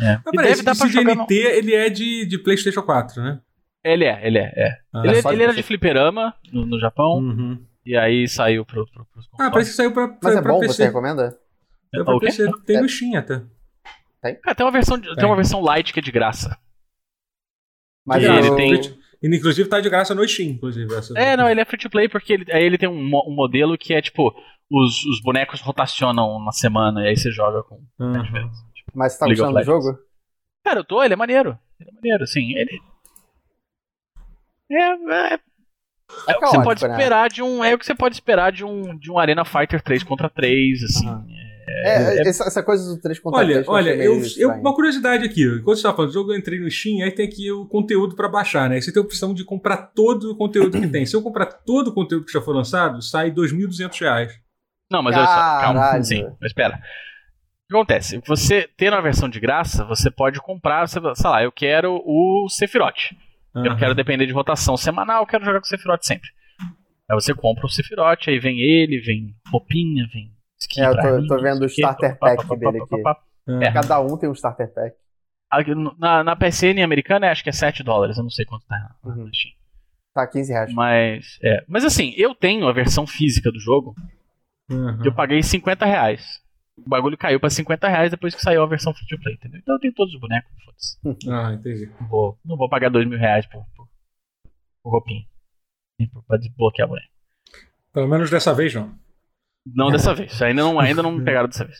É. 0.03 0.19
Mas 0.25 0.61
peraí, 0.61 0.77
pra 0.77 0.87
jogar 0.87 1.15
no... 1.15 1.27
ele 1.29 1.73
é 1.73 1.89
de, 1.89 2.25
de 2.25 2.37
Playstation 2.37 2.81
4, 2.81 3.23
né? 3.23 3.39
Ele 3.83 4.05
é, 4.05 4.25
ele 4.25 4.37
é, 4.37 4.53
é. 4.55 4.77
Ah, 4.93 5.01
ele, 5.05 5.17
é 5.17 5.33
ele 5.33 5.43
era 5.43 5.53
de 5.53 5.63
fliperama 5.63 6.33
no, 6.51 6.65
no 6.65 6.79
Japão, 6.79 7.17
uhum. 7.17 7.59
e 7.85 7.97
aí 7.97 8.27
saiu 8.27 8.65
pro, 8.65 8.85
pro, 8.87 9.05
pros 9.05 9.29
Ah, 9.37 9.51
parece 9.51 9.71
que 9.71 9.75
saiu 9.75 9.91
pra, 9.91 10.07
pra, 10.07 10.17
Mas 10.23 10.35
é 10.37 10.41
pra 10.41 10.53
bom, 10.53 10.59
PC. 10.59 10.73
você 10.73 10.85
recomenda? 10.85 11.37
É 11.93 12.03
pra 12.03 12.19
PC, 12.19 12.49
tem 12.65 12.81
no 12.81 12.89
Steam 12.89 13.15
até. 13.17 13.41
Tem? 14.21 14.39
Ah, 14.45 14.55
tem 14.55 14.65
uma 14.65 14.71
versão, 14.71 14.99
tem. 14.99 15.13
tem 15.15 15.25
uma 15.25 15.35
versão 15.35 15.61
light 15.61 15.91
que 15.91 15.99
é 15.99 16.03
de 16.03 16.11
graça. 16.11 16.57
Mas 18.05 18.23
ele 18.23 18.47
eu... 18.47 18.55
tem... 18.55 18.73
E, 19.21 19.37
inclusive 19.37 19.69
tá 19.69 19.79
de 19.79 19.89
graça 19.89 20.15
no 20.15 20.27
Steam, 20.27 20.51
inclusive. 20.51 20.93
Essa... 20.93 21.17
É, 21.17 21.37
não, 21.37 21.49
ele 21.49 21.61
é 21.61 21.65
free 21.65 21.79
to 21.79 21.89
play 21.89 22.09
porque 22.09 22.33
ele, 22.33 22.45
aí 22.51 22.63
ele 22.63 22.77
tem 22.77 22.89
um, 22.89 22.95
um 22.95 23.35
modelo 23.35 23.77
que 23.77 23.93
é 23.93 24.01
tipo: 24.01 24.33
os, 24.69 25.05
os 25.05 25.21
bonecos 25.21 25.61
rotacionam 25.61 26.29
uma 26.29 26.51
semana 26.51 27.01
e 27.01 27.09
aí 27.09 27.17
você 27.17 27.31
joga 27.31 27.63
com. 27.63 27.75
Uhum. 27.99 28.51
Mas 28.93 29.13
você 29.13 29.19
tá 29.19 29.25
gostando 29.27 29.53
do 29.53 29.63
jogo? 29.63 29.99
Cara, 30.63 30.79
eu 30.79 30.83
tô, 30.85 31.03
ele 31.03 31.13
é 31.13 31.17
maneiro. 31.17 31.57
Ele 31.79 31.89
é 31.89 31.93
maneiro, 31.93 32.23
assim. 32.23 32.53
Ele. 32.55 32.79
É. 34.71 35.39
É, 36.27 36.33
é, 36.33 36.37
o 36.37 36.39
que 36.39 36.47
você 36.47 36.63
pode 36.63 36.87
né? 36.87 36.91
esperar 36.91 37.29
de 37.29 37.41
um. 37.41 37.63
É 37.63 37.73
o 37.73 37.79
que 37.79 37.85
você 37.85 37.95
pode 37.95 38.15
esperar 38.15 38.51
de 38.51 38.63
um, 38.63 38.97
de 38.97 39.11
um 39.11 39.19
Arena 39.19 39.43
Fighter 39.45 39.81
3 39.81 40.03
contra 40.03 40.29
3, 40.29 40.83
assim. 40.83 41.07
Uhum. 41.07 41.25
É, 41.67 42.17
é, 42.17 42.27
essa, 42.27 42.43
essa, 42.43 42.61
coisa 42.61 42.93
do 42.93 43.01
3 43.01 43.19
contra 43.19 43.39
olha, 43.39 43.53
3. 43.55 43.67
Olha, 43.67 43.95
eu, 43.95 44.21
eu, 44.37 44.49
uma 44.51 44.75
curiosidade 44.75 45.25
aqui. 45.25 45.43
Enquanto 45.43 45.75
você 45.75 45.79
estava 45.79 45.95
falando 45.95 46.11
do 46.11 46.13
jogo, 46.13 46.33
eu 46.33 46.37
entrei 46.37 46.59
no 46.59 46.69
Steam, 46.69 47.03
aí 47.03 47.11
tem 47.11 47.27
aqui 47.27 47.51
o 47.51 47.65
conteúdo 47.65 48.15
para 48.15 48.27
baixar, 48.27 48.69
né? 48.69 48.79
Você 48.79 48.91
tem 48.91 49.01
a 49.01 49.05
opção 49.05 49.33
de 49.33 49.43
comprar 49.45 49.77
todo 49.77 50.31
o 50.31 50.35
conteúdo 50.35 50.79
que 50.79 50.87
tem. 50.87 51.05
Se 51.05 51.15
eu 51.15 51.21
comprar 51.21 51.45
todo 51.45 51.87
o 51.87 51.93
conteúdo 51.93 52.25
que 52.25 52.33
já 52.33 52.41
foi 52.41 52.53
lançado, 52.53 53.01
sai 53.01 53.29
R$ 53.29 53.35
2.200. 53.35 54.29
Não, 54.91 55.01
mas 55.01 55.15
olha 55.15 55.25
só, 55.25 55.33
calma, 55.33 56.03
sim, 56.03 56.23
mas 56.39 56.51
espera. 56.51 56.79
O 57.65 57.67
que 57.69 57.75
acontece? 57.75 58.21
Você 58.27 58.69
tendo 58.77 58.95
a 58.95 59.01
versão 59.01 59.29
de 59.29 59.39
graça, 59.39 59.85
você 59.85 60.11
pode 60.11 60.39
comprar, 60.39 60.87
sei 60.87 61.01
lá, 61.01 61.43
eu 61.43 61.51
quero 61.51 62.01
o 62.05 62.47
Sephiroth. 62.49 63.13
Uhum. 63.55 63.65
Eu 63.65 63.77
quero 63.77 63.95
depender 63.95 64.25
de 64.25 64.33
rotação 64.33 64.75
semanal, 64.75 65.21
eu 65.21 65.27
quero 65.27 65.45
jogar 65.45 65.59
com 65.59 65.65
o 65.65 65.67
Sephiroth 65.67 66.03
sempre. 66.03 66.29
Aí 67.09 67.15
você 67.15 67.33
compra 67.33 67.65
o 67.65 67.69
Sephiroth, 67.69 68.27
aí 68.27 68.39
vem 68.39 68.59
ele, 68.59 68.99
vem 68.99 69.35
roupinha, 69.51 70.07
vem 70.11 70.33
é, 70.77 70.87
eu 70.87 71.27
tô, 71.27 71.35
tô 71.35 71.41
vendo 71.41 71.61
o 71.61 71.65
starter 71.65 72.17
pack 72.17 72.47
dele 72.57 72.81
aqui. 72.81 73.03
É. 73.61 73.71
Cada 73.71 73.99
um 73.99 74.17
tem 74.17 74.29
um 74.29 74.33
starter 74.33 74.73
pack. 74.73 74.95
Na, 75.99 76.23
na 76.23 76.35
PSN 76.35 76.81
americana, 76.83 77.29
acho 77.29 77.43
que 77.43 77.49
é 77.49 77.53
7 77.53 77.83
dólares, 77.83 78.17
eu 78.17 78.23
não 78.23 78.29
sei 78.29 78.45
quanto 78.45 78.65
tá 78.65 78.95
uhum. 79.03 79.29
Tá 80.13 80.25
15 80.25 80.51
reais. 80.51 80.73
Mas, 80.73 81.37
é. 81.43 81.63
Mas 81.67 81.83
assim, 81.83 82.13
eu 82.17 82.33
tenho 82.33 82.67
a 82.67 82.73
versão 82.73 83.05
física 83.05 83.51
do 83.51 83.59
jogo. 83.59 83.95
Uhum. 84.71 85.01
Eu 85.03 85.13
paguei 85.13 85.43
50 85.43 85.85
reais. 85.85 86.41
O 86.77 86.89
bagulho 86.89 87.17
caiu 87.17 87.39
pra 87.39 87.49
50 87.49 87.87
reais 87.87 88.11
depois 88.11 88.33
que 88.33 88.41
saiu 88.41 88.63
a 88.63 88.67
versão 88.67 88.93
free 88.93 89.07
to 89.07 89.19
play, 89.19 89.35
entendeu? 89.35 89.59
Então 89.59 89.75
eu 89.75 89.79
tenho 89.79 89.93
todos 89.93 90.13
os 90.13 90.19
bonecos, 90.19 90.51
foda-se. 90.63 91.29
Ah, 91.29 91.53
entendi. 91.53 91.91
Não 91.99 92.07
vou, 92.07 92.39
não 92.43 92.57
vou 92.57 92.69
pagar 92.69 92.89
2 92.89 93.07
mil 93.07 93.19
reais 93.19 93.45
por, 93.45 93.63
por, 93.75 93.87
por 94.81 94.91
roupinha. 94.91 95.23
Pra 96.27 96.37
desbloquear 96.37 96.87
boneco. 96.87 97.07
Pelo 97.93 98.07
menos 98.07 98.29
dessa 98.29 98.53
vez 98.53 98.73
não. 98.73 98.93
Não 99.65 99.91
dessa 99.91 100.13
vez. 100.13 100.41
Ainda 100.41 100.63
não, 100.63 100.79
ainda 100.79 101.03
não 101.03 101.11
me 101.11 101.23
pegaram 101.23 101.47
dessa 101.47 101.65
vez. 101.65 101.77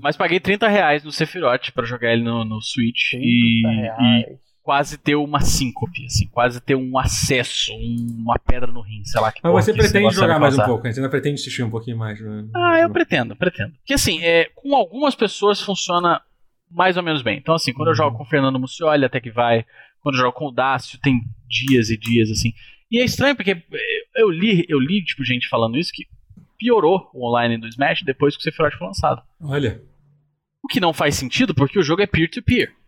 Mas 0.00 0.16
paguei 0.16 0.40
30 0.40 0.68
reais 0.68 1.04
no 1.04 1.12
Sephiroth 1.12 1.70
pra 1.72 1.86
jogar 1.86 2.12
ele 2.12 2.22
no, 2.22 2.44
no 2.44 2.60
Switch 2.60 3.14
e, 3.14 3.62
e, 3.62 4.38
quase 4.62 4.96
ter 4.96 5.16
uma 5.16 5.40
síncope, 5.40 6.04
assim, 6.06 6.28
quase 6.28 6.60
ter 6.60 6.76
um 6.76 6.96
acesso, 6.98 7.72
uma 7.74 8.38
pedra 8.38 8.70
no 8.70 8.80
rim, 8.80 9.04
sei 9.04 9.20
lá 9.20 9.32
que 9.32 9.40
Mas 9.42 9.52
você 9.52 9.72
pretende 9.72 10.14
jogar 10.14 10.38
mais 10.38 10.56
um 10.56 10.64
pouco, 10.64 10.82
você 10.86 11.00
ainda 11.00 11.10
pretende 11.10 11.40
assistir 11.40 11.62
um 11.62 11.70
pouquinho 11.70 11.98
mais. 11.98 12.20
Né? 12.20 12.46
Ah, 12.54 12.78
eu 12.80 12.90
pretendo, 12.90 13.34
pretendo. 13.34 13.72
Porque 13.78 13.94
assim, 13.94 14.22
é, 14.22 14.48
com 14.54 14.74
algumas 14.74 15.14
pessoas 15.14 15.60
funciona 15.60 16.22
mais 16.70 16.96
ou 16.96 17.02
menos 17.02 17.22
bem. 17.22 17.38
Então, 17.38 17.54
assim, 17.54 17.72
quando 17.72 17.88
uhum. 17.88 17.92
eu 17.92 17.96
jogo 17.96 18.16
com 18.16 18.22
o 18.22 18.26
Fernando 18.26 18.58
Mucioli, 18.58 19.04
até 19.04 19.20
que 19.20 19.30
vai. 19.30 19.66
Quando 20.00 20.16
eu 20.16 20.22
jogo 20.22 20.32
com 20.32 20.46
o 20.46 20.52
Dácio, 20.52 20.98
tem 21.00 21.20
dias 21.46 21.90
e 21.90 21.96
dias, 21.96 22.30
assim. 22.30 22.52
E 22.90 22.98
é 22.98 23.04
estranho, 23.04 23.36
porque 23.36 23.62
eu 24.16 24.30
li, 24.30 24.64
eu 24.68 24.78
li, 24.78 25.04
tipo, 25.04 25.24
gente 25.24 25.48
falando 25.48 25.78
isso, 25.78 25.92
que 25.92 26.06
piorou 26.58 27.10
o 27.12 27.28
online 27.28 27.58
do 27.58 27.68
Smash 27.68 28.02
depois 28.02 28.36
que 28.36 28.40
o 28.40 28.42
Sephiroth 28.42 28.76
foi 28.76 28.86
lançado. 28.86 29.22
Olha. 29.40 29.82
O 30.62 30.68
que 30.68 30.80
não 30.80 30.92
faz 30.92 31.16
sentido 31.16 31.54
porque 31.54 31.78
o 31.78 31.82
jogo 31.82 32.02
é 32.02 32.06
peer-to-peer. 32.06 32.68
-peer. 32.68 32.81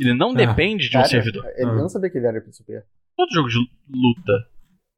Ele 0.00 0.14
não 0.14 0.30
ah, 0.30 0.34
depende 0.34 0.88
de 0.88 0.96
um 0.96 1.04
servidor. 1.04 1.44
Ele 1.56 1.70
ah. 1.70 1.74
não 1.74 1.88
sabia 1.88 2.10
que 2.10 2.18
ele 2.18 2.26
era 2.26 2.40
peer-to-peer. 2.40 2.80
-peer. 2.80 2.86
Todo 3.16 3.32
jogo 3.32 3.48
de 3.48 3.58
luta 3.88 4.32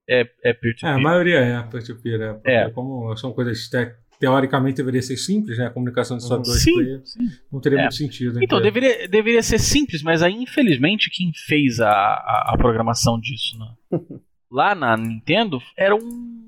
é 0.08 0.24
peer-to-peer. 0.24 0.44
É, 0.44 0.52
-peer. 0.52 0.76
é, 0.84 0.88
a 0.88 0.98
maioria 0.98 1.38
é 1.38 1.62
peer-to-peer. 1.62 2.40
é, 2.44 2.54
é. 2.54 2.70
Como 2.70 3.14
são 3.16 3.32
coisas 3.32 3.68
te 3.68 3.94
teoricamente 4.20 4.76
deveria 4.76 5.02
ser 5.02 5.16
simples, 5.16 5.58
né? 5.58 5.66
A 5.66 5.70
comunicação 5.70 6.16
de 6.16 6.22
só 6.22 6.36
uhum. 6.36 6.42
dois 6.42 6.62
sim, 6.62 6.74
players. 6.74 7.12
Sim. 7.12 7.28
Não 7.50 7.60
teria 7.60 7.78
é. 7.78 7.82
muito 7.82 7.96
sentido. 7.96 8.40
Então, 8.40 8.60
deveria, 8.62 9.08
deveria 9.08 9.42
ser 9.42 9.58
simples, 9.58 10.00
mas 10.00 10.22
aí, 10.22 10.34
infelizmente, 10.34 11.10
quem 11.10 11.32
fez 11.34 11.80
a, 11.80 11.90
a, 11.90 12.52
a 12.54 12.56
programação 12.56 13.18
disso 13.18 13.58
né? 13.58 13.98
lá 14.48 14.76
na 14.76 14.96
Nintendo 14.96 15.60
era 15.76 15.96
um 15.96 16.42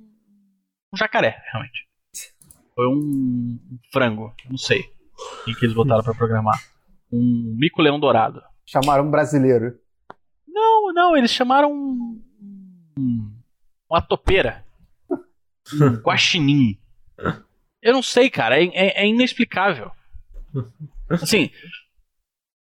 um 0.94 0.96
jacaré, 0.96 1.42
realmente. 1.50 1.86
Foi 2.74 2.86
um, 2.86 3.58
frango, 3.92 4.32
não 4.48 4.56
sei. 4.56 4.84
O 5.46 5.54
que 5.54 5.64
eles 5.64 5.74
botaram 5.74 6.02
para 6.02 6.14
programar. 6.14 6.58
Um 7.16 7.54
mico-leão 7.56 8.00
dourado. 8.00 8.42
Chamaram 8.66 9.06
um 9.06 9.10
brasileiro. 9.10 9.78
Não, 10.46 10.92
não, 10.92 11.16
eles 11.16 11.30
chamaram 11.30 11.72
um, 11.72 12.22
um, 12.98 13.32
uma 13.88 14.00
topeira. 14.00 14.64
Um 15.10 15.96
guaxinim. 16.02 16.78
Eu 17.82 17.92
não 17.92 18.02
sei, 18.02 18.30
cara, 18.30 18.58
é, 18.60 18.66
é, 18.66 19.02
é 19.02 19.06
inexplicável. 19.06 19.90
Assim, 21.10 21.50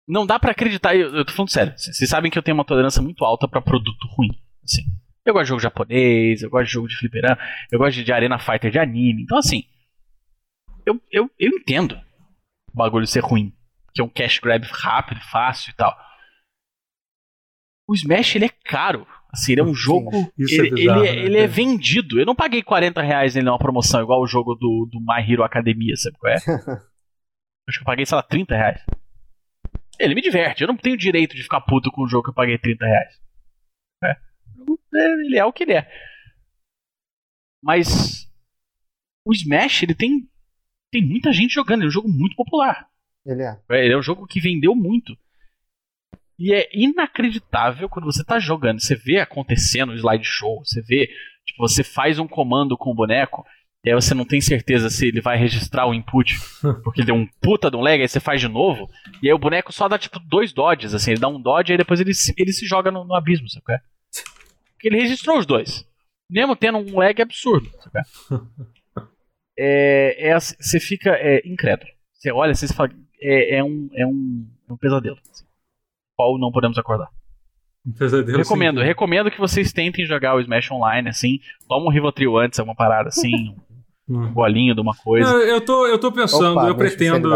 não 0.08 0.26
dá 0.26 0.40
para 0.40 0.52
acreditar. 0.52 0.96
Eu, 0.96 1.16
eu 1.16 1.26
tô 1.26 1.32
falando 1.32 1.50
sério. 1.50 1.74
Vocês 1.78 2.10
sabem 2.10 2.30
que 2.30 2.38
eu 2.38 2.44
tenho 2.44 2.56
uma 2.56 2.66
tolerância 2.66 3.02
muito 3.02 3.24
alta 3.24 3.48
para 3.48 3.62
produto 3.62 4.08
ruim. 4.10 4.30
Assim, 4.64 4.84
eu 5.26 5.34
gosto 5.34 5.46
de 5.46 5.50
jogo 5.50 5.62
japonês, 5.62 6.42
eu 6.42 6.50
gosto 6.50 6.66
de 6.66 6.74
jogo 6.74 6.88
de 6.88 6.98
fliperama, 6.98 7.40
eu 7.72 7.80
gosto 7.80 8.04
de 8.04 8.12
Arena 8.12 8.38
Fighter 8.38 8.70
de 8.70 8.80
anime. 8.80 9.24
Então, 9.24 9.38
assim, 9.38 9.64
eu, 10.86 11.02
eu, 11.12 11.32
eu 11.40 11.52
entendo 11.52 11.98
o 12.74 12.78
bagulho 12.78 13.08
ser 13.08 13.22
ruim. 13.22 13.54
Que 13.94 14.02
é 14.02 14.04
um 14.04 14.10
cash 14.10 14.40
grab 14.40 14.66
rápido, 14.66 15.22
fácil 15.22 15.72
e 15.72 15.74
tal. 15.76 15.96
O 17.88 17.94
Smash, 17.94 18.36
ele 18.36 18.46
é 18.46 18.50
caro. 18.50 19.06
Assim, 19.32 19.54
ele 19.54 19.62
é 19.62 19.64
um 19.64 19.74
jogo. 19.74 20.12
Isso 20.38 20.62
ele, 20.62 20.68
é, 20.68 20.72
bizarro, 20.72 21.06
ele, 21.06 21.20
né? 21.20 21.26
ele 21.26 21.38
é 21.38 21.48
vendido. 21.48 22.20
Eu 22.20 22.26
não 22.26 22.36
paguei 22.36 22.62
40 22.62 23.02
reais 23.02 23.36
nele 23.36 23.46
numa 23.46 23.58
promoção, 23.58 24.02
igual 24.02 24.22
o 24.22 24.28
jogo 24.28 24.56
do, 24.56 24.88
do 24.92 25.00
My 25.00 25.22
Hero 25.28 25.44
Academia, 25.44 25.96
sabe 25.96 26.18
qual 26.18 26.32
é? 26.32 26.38
Acho 27.68 27.78
que 27.78 27.82
eu 27.82 27.86
paguei, 27.86 28.06
sei 28.06 28.16
lá, 28.16 28.24
30 28.24 28.56
reais. 28.56 28.86
Ele 30.00 30.16
me 30.16 30.22
diverte. 30.22 30.62
Eu 30.62 30.68
não 30.68 30.78
tenho 30.78 30.98
direito 30.98 31.36
de 31.36 31.44
ficar 31.44 31.62
puto 31.62 31.92
com 31.92 32.04
o 32.04 32.08
jogo 32.08 32.26
que 32.26 32.30
eu 32.30 32.36
paguei 32.36 32.58
30 32.58 32.86
reais. 32.86 33.22
É. 34.04 34.12
É, 34.96 35.12
ele 35.26 35.38
é 35.38 35.46
o 35.46 35.54
que 35.54 35.64
ele 35.64 35.74
é. 35.74 35.90
Mas 37.64 38.30
o 39.26 39.34
Smash, 39.34 39.84
ele 39.84 39.96
tem 39.96 40.30
tem 40.92 41.04
muita 41.04 41.34
gente 41.34 41.56
jogando, 41.56 41.80
ele 41.80 41.86
é 41.86 41.88
um 41.88 41.92
jogo 41.92 42.08
muito 42.08 42.36
popular. 42.36 42.88
Ele 43.26 43.44
é. 43.44 43.60
é. 43.70 43.86
Ele 43.86 43.94
é 43.94 43.98
um 43.98 44.04
jogo 44.04 44.28
que 44.28 44.40
vendeu 44.40 44.76
muito. 44.76 45.18
E 46.38 46.54
é 46.54 46.68
inacreditável 46.74 47.88
quando 47.88 48.06
você 48.06 48.24
tá 48.24 48.40
jogando, 48.40 48.82
você 48.82 48.96
vê 48.96 49.20
acontecendo 49.20 49.92
o 49.92 49.96
slideshow, 49.96 50.64
você 50.66 50.82
vê, 50.82 51.08
tipo, 51.46 51.60
você 51.60 51.84
faz 51.84 52.20
um 52.20 52.28
comando 52.28 52.78
com 52.78 52.92
o 52.92 52.96
boneco 52.96 53.46
e 53.86 53.90
aí 53.90 53.96
você 53.96 54.14
não 54.14 54.26
tem 54.26 54.40
certeza 54.40 54.90
se 54.90 55.08
ele 55.08 55.20
vai 55.20 55.38
registrar 55.38 55.86
o 55.86 55.94
input, 55.94 56.36
porque 56.84 57.04
deu 57.04 57.16
um 57.16 57.28
puta 57.42 57.70
de 57.70 57.76
um 57.76 57.82
lag, 57.82 58.02
aí 58.02 58.08
você 58.08 58.20
faz 58.20 58.40
de 58.40 58.48
novo, 58.48 58.90
e 59.22 59.28
aí 59.28 59.34
o 59.34 59.38
boneco 59.38 59.74
só 59.74 59.90
dá 59.90 59.98
tipo 60.00 60.20
dois 60.20 60.54
dodges, 60.54 60.94
assim, 60.94 61.12
ele 61.12 61.20
dá 61.20 61.28
um 61.28 61.42
dodge 61.42 61.74
e 61.74 61.78
depois 61.78 62.00
ele 62.00 62.14
se, 62.14 62.34
ele 62.38 62.54
se 62.54 62.66
joga 62.66 62.90
no, 62.90 63.04
no 63.04 63.14
abismo, 63.14 63.50
sabe? 63.50 63.66
é? 63.70 63.80
Porque 64.74 64.88
ele 64.88 65.02
registrou 65.02 65.38
os 65.38 65.46
dois. 65.46 65.86
Mesmo 66.30 66.56
tendo 66.56 66.78
um 66.78 66.98
lag 66.98 67.22
absurdo, 67.22 67.70
sabe? 67.82 68.06
qual 68.30 69.08
É, 69.60 70.16
é, 70.30 70.34
assim, 70.34 70.56
você 70.60 70.80
fica 70.80 71.12
é, 71.12 71.42
incrédulo. 71.46 71.92
Você 72.14 72.32
olha, 72.32 72.56
você 72.56 72.74
fala, 72.74 72.90
é, 73.24 73.58
é 73.58 73.64
um, 73.64 73.90
é 73.94 74.06
um, 74.06 74.48
é 74.70 74.74
um 74.74 74.78
pesadelo. 74.78 75.18
assim. 75.32 75.46
Qual 76.16 76.38
não 76.38 76.52
podemos 76.52 76.78
acordar. 76.78 77.10
Um 77.86 77.92
pesadelo 77.92 78.38
Recomendo, 78.38 78.76
sem 78.76 78.84
fim. 78.84 78.88
recomendo 78.88 79.32
que 79.32 79.40
vocês 79.40 79.74
tentem 79.74 80.06
jogar 80.06 80.36
o 80.36 80.40
Smash 80.40 80.72
Online, 80.72 81.10
assim. 81.10 81.40
Toma 81.68 81.86
um 81.86 81.90
Rivotril 81.90 82.38
antes, 82.38 82.60
alguma 82.60 82.76
parada 82.76 83.10
assim, 83.10 83.56
Hum. 84.10 84.34
golinho 84.34 84.76
de 84.76 84.82
uma 84.82 84.94
coisa. 84.94 85.32
Não, 85.32 85.40
eu 85.40 85.62
tô, 85.62 85.88
eu 85.88 85.98
tô 85.98 86.12
pensando, 86.12 86.58
Opa, 86.60 86.68
eu 86.68 86.76
pretendo. 86.76 87.30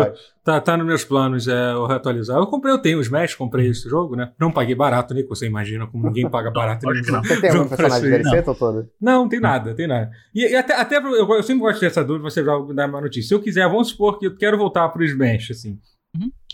Tá, 0.44 0.60
tá 0.60 0.76
nos 0.76 0.85
meus 0.85 1.06
planos 1.06 1.48
é, 1.48 1.72
eu 1.72 1.85
reatualizar. 1.85 2.38
Eu 2.38 2.45
comprei, 2.48 2.73
eu 2.73 2.77
tenho 2.81 2.98
o 2.98 3.02
Smash, 3.02 3.35
comprei 3.35 3.68
esse 3.69 3.88
jogo, 3.89 4.15
né? 4.18 4.31
Não 4.39 4.52
paguei 4.52 4.76
barato, 4.76 5.14
nem 5.14 5.23
que 5.23 5.30
você 5.30 5.45
imagina 5.45 5.88
como 5.88 6.06
ninguém 6.07 6.27
paga 6.31 6.52
barato. 6.52 6.85
nenhum 6.89 7.11
não. 7.11 7.23
Você 7.23 7.39
tem 7.39 7.49
algum 7.52 7.69
personagem. 7.69 8.10
DLC, 8.10 8.41
Totoro? 8.41 8.89
Não, 9.02 9.22
não 9.23 9.30
tem 9.30 9.39
nada, 9.39 9.73
tem 9.73 9.88
nada. 9.88 10.10
E, 10.35 10.41
e 10.45 10.56
até, 10.57 10.73
até 10.76 10.98
eu, 10.98 11.06
eu 11.35 11.44
sempre 11.44 11.61
gosto 11.61 11.80
dessa 11.80 12.03
dúvida, 12.03 12.30
você 12.30 12.44
vai 12.44 12.57
dar 12.76 12.89
uma 12.89 12.99
notícia. 13.02 13.30
Se 13.30 13.34
eu 13.34 13.41
quiser, 13.41 13.68
vamos 13.69 13.88
supor 13.89 14.19
que 14.19 14.27
eu 14.27 14.35
quero 14.35 14.57
voltar 14.57 14.89
pro 14.89 15.03
Smash, 15.06 15.52
assim. 15.52 15.80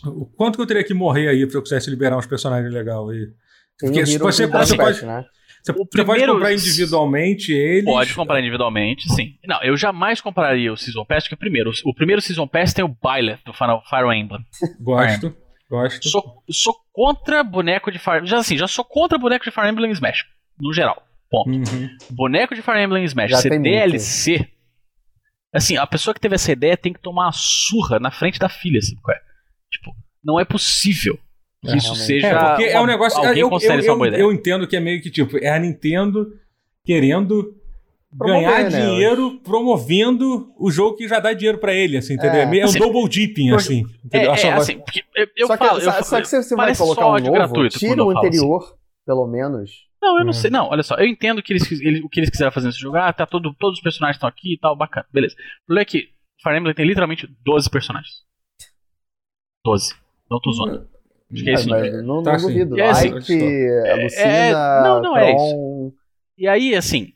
O 0.06 0.26
quanto 0.26 0.58
que 0.58 0.62
eu 0.62 0.68
teria 0.68 0.84
que 0.84 0.94
morrer 0.94 1.28
aí 1.30 1.48
pra 1.48 1.58
eu 1.58 1.64
quisesse 1.64 1.90
liberar 1.90 2.18
uns 2.18 2.26
personagens 2.28 2.72
legais 2.74 3.10
aí? 3.10 3.28
Porque 3.80 4.06
você- 4.06 4.48
você 4.48 4.78
pode- 4.78 5.06
né? 5.06 5.26
Você, 5.64 5.72
pode 6.04 6.26
comprar 6.26 6.54
individualmente 6.54 7.54
eles. 7.54 7.86
Pode 7.86 8.14
comprar 8.14 8.40
individualmente, 8.42 9.10
sim. 9.14 9.38
Não, 9.46 9.64
eu 9.64 9.78
jamais 9.78 10.20
compraria 10.20 10.74
o 10.74 10.76
Season 10.76 11.06
Pass, 11.06 11.24
porque 11.24 11.38
primeiro, 11.38 11.72
o 11.86 11.94
primeiro 11.94 12.22
Season 12.22 12.46
Pass 12.46 12.74
tem 12.74 12.84
o 12.84 12.90
Byleth 12.90 13.40
do 13.46 13.54
Final 13.54 13.82
Fire 13.90 14.14
Emblem. 14.14 14.46
Gosto, 14.82 15.34
gosto. 15.70 16.10
Sou, 16.10 16.44
sou 16.50 16.76
contra 16.92 17.42
boneco 17.46 17.92
de 17.92 17.98
Fire 17.98 18.26
Já 18.26 18.40
assim, 18.40 18.58
já 18.58 18.68
sou 18.68 18.84
contra 18.84 19.18
boneco 19.18 19.46
de 19.46 19.52
Fire 19.52 19.70
Emblem 19.70 19.90
em 19.90 19.94
Smash. 19.94 20.26
No 20.60 20.74
geral. 20.74 21.02
Ponto. 21.32 21.50
Uhum. 21.50 21.90
Boneco 22.12 22.54
de 22.54 22.62
Fire 22.62 22.84
Emblem 22.84 23.04
em 23.04 23.08
Smash, 23.08 23.32
Já 23.32 23.38
ser 23.38 23.52
muito. 23.52 23.64
DLC. 23.64 24.46
Assim, 25.54 25.78
a 25.78 25.88
pessoa 25.88 26.14
que 26.14 26.20
teve 26.20 26.36
essa 26.36 26.52
ideia 26.52 26.76
tem 26.76 26.92
que 26.92 27.00
tomar 27.00 27.28
uma 27.28 27.32
surra 27.32 28.00
na 28.00 28.12
frente 28.12 28.38
da 28.38 28.50
filha, 28.50 28.82
sabe 28.82 29.00
qual 29.02 29.16
é? 29.16 29.22
Tipo, 29.72 29.96
não 30.22 30.38
é 30.40 30.44
possível 30.44 31.18
que 31.64 31.72
É, 31.72 31.78
isso 31.78 31.88
realmente. 31.94 32.06
seja. 32.06 32.28
É, 32.28 32.46
porque 32.50 32.64
é 32.66 32.80
um 32.82 32.86
negócio. 32.86 33.18
Alguém 33.20 33.42
eu, 33.42 33.50
eu, 33.50 33.58
isso 33.58 33.72
eu, 33.72 34.06
eu 34.06 34.32
entendo 34.32 34.68
que 34.68 34.76
é 34.76 34.80
meio 34.80 35.02
que 35.02 35.10
tipo, 35.10 35.38
é 35.38 35.50
a 35.50 35.60
Nintendo 35.60 36.28
querendo 36.86 37.56
Promover, 38.16 38.42
ganhar 38.48 38.70
né, 38.70 38.80
dinheiro 38.86 39.40
promovendo 39.40 40.54
o 40.60 40.70
jogo 40.70 40.96
que 40.98 41.08
já 41.08 41.20
dá 41.20 41.34
dinheiro 41.34 41.58
pra 41.58 41.74
ele, 41.74 41.98
assim, 41.98 42.14
entendeu? 42.14 42.42
É, 42.42 42.44
É. 42.44 42.60
é 42.60 42.62
um 42.66 42.70
Assim, 42.70 42.78
double 42.80 43.10
dipping, 43.10 43.52
assim. 43.56 43.84
É, 44.04 44.06
Entendeu? 44.06 44.34
É, 44.34 44.38
só 44.38 44.48
vai- 44.50 44.58
assim, 44.60 44.82
eu, 45.16 45.28
eu 45.36 45.48
só, 45.48 45.58
falo. 45.58 45.70
que, 45.72 45.76
eu 45.88 45.92
só, 45.92 46.04
falo- 46.04 46.22
que 46.22 46.28
se 46.28 46.44
você 46.44 46.56
vai 46.56 46.76
colocar 46.76 47.08
um 47.08 47.12
novo, 47.18 47.32
gratuito 47.32 47.80
tira 47.80 47.94
o 47.94 47.98
falo 47.98 48.10
assim. 48.20 48.28
anterior, 48.28 48.78
pelo 49.06 49.26
menos. 49.28 49.72
Não, 50.00 50.20
eu 50.20 50.26
não 50.26 50.30
Hum. 50.30 50.34
sei. 50.34 50.52
Não, 50.52 50.68
olha 50.70 50.84
só. 50.84 50.96
Eu 50.96 51.08
entendo 51.08 51.42
que 51.42 51.54
eles, 51.54 51.72
eles- 51.82 52.04
o 52.04 52.10
que 52.10 52.20
eles 52.20 52.30
quiseram 52.30 52.52
fazer 52.52 52.68
nesse 52.68 52.80
jogo. 52.80 52.98
Ah, 52.98 53.12
tá 53.14 53.26
todo, 53.26 53.52
todos 53.58 53.78
os 53.80 53.84
personagens 53.84 54.18
estão 54.18 54.30
aqui 54.30 54.54
e 54.54 54.60
tal, 54.60 54.76
bacana. 54.76 55.08
Beleza. 55.12 55.34
O 55.64 55.66
problema 55.68 55.82
é 55.82 55.86
que 55.86 56.10
Fire 56.44 56.58
Emblem 56.60 56.76
tem 56.76 56.86
literalmente 56.86 57.28
12 57.44 57.68
personagens. 57.70 58.14
12. 59.66 59.96
Não 60.30 60.40
tô 60.40 60.52
zoando. 60.52 60.88
Acho 61.34 61.44
que 61.44 61.50
é 61.50 61.52
É, 61.52 61.56
esse 61.56 61.68
número. 61.68 61.94
mas 61.96 62.06
não, 62.06 62.24
Tá, 62.24 62.32
não 62.34 62.40
sim. 62.40 62.48
duvido. 62.48 62.78
E 62.78 62.82
é 62.82 62.90
assim, 62.90 63.10
Light, 63.10 63.32
a 63.32 63.88
é- 63.88 64.04
Lucina, 64.04 64.82
não, 64.84 65.02
não 65.02 65.18
é 65.18 65.32
Tron, 65.32 65.92
E 66.38 66.48
aí, 66.48 66.76
assim, 66.76 67.14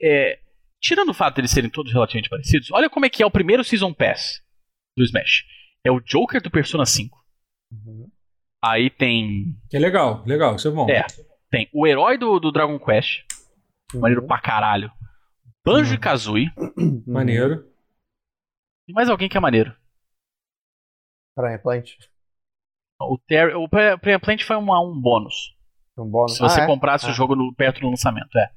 é, 0.00 0.38
tirando 0.80 1.08
o 1.10 1.14
fato 1.14 1.34
de 1.36 1.40
eles 1.42 1.50
serem 1.50 1.70
todos 1.70 1.92
relativamente 1.92 2.28
parecidos, 2.28 2.70
olha 2.72 2.88
como 2.90 3.06
é 3.06 3.10
que 3.10 3.22
é 3.22 3.26
o 3.26 3.30
primeiro 3.30 3.64
Season 3.64 3.92
Pass 3.92 4.42
do 4.96 5.04
Smash. 5.04 5.44
É 5.84 5.90
o 5.90 6.00
Joker 6.00 6.40
do 6.42 6.50
Persona 6.50 6.84
5. 6.86 7.18
Uhum. 7.72 8.08
Aí 8.64 8.90
tem. 8.90 9.54
Que 9.70 9.76
é 9.76 9.80
legal, 9.80 10.24
legal, 10.26 10.56
isso 10.56 10.66
é 10.68 10.70
bom. 10.70 10.88
É. 10.90 11.04
Tem 11.50 11.68
o 11.72 11.86
herói 11.86 12.18
do, 12.18 12.40
do 12.40 12.50
Dragon 12.50 12.78
Quest. 12.78 13.24
Maneiro 13.94 14.22
Uhum. 14.22 14.26
pra 14.26 14.40
caralho. 14.40 14.90
Banjo 15.64 15.94
e 15.94 15.98
Kazooie. 15.98 16.50
Uhum. 16.76 17.02
Maneiro. 17.06 17.64
E 18.88 18.92
mais 18.92 19.08
alguém 19.08 19.28
que 19.28 19.36
é 19.36 19.40
maneiro. 19.40 19.74
Pra 21.36 21.58
Plant. 21.58 21.92
O, 23.00 23.18
Terry, 23.18 23.54
o 23.54 23.68
Pre- 23.68 23.98
Pre-Plant 23.98 24.42
foi 24.44 24.56
um, 24.56 24.62
um 24.72 25.00
bônus. 25.00 25.54
Um 25.98 26.08
bônus. 26.08 26.34
Se 26.36 26.40
você 26.40 26.60
Ah, 26.60 26.64
é? 26.64 26.66
comprasse 26.66 27.06
Ah. 27.06 27.10
o 27.10 27.12
jogo 27.12 27.34
no- 27.36 27.54
perto 27.54 27.80
do 27.80 27.88
lançamento, 27.90 28.36
é. 28.38 28.48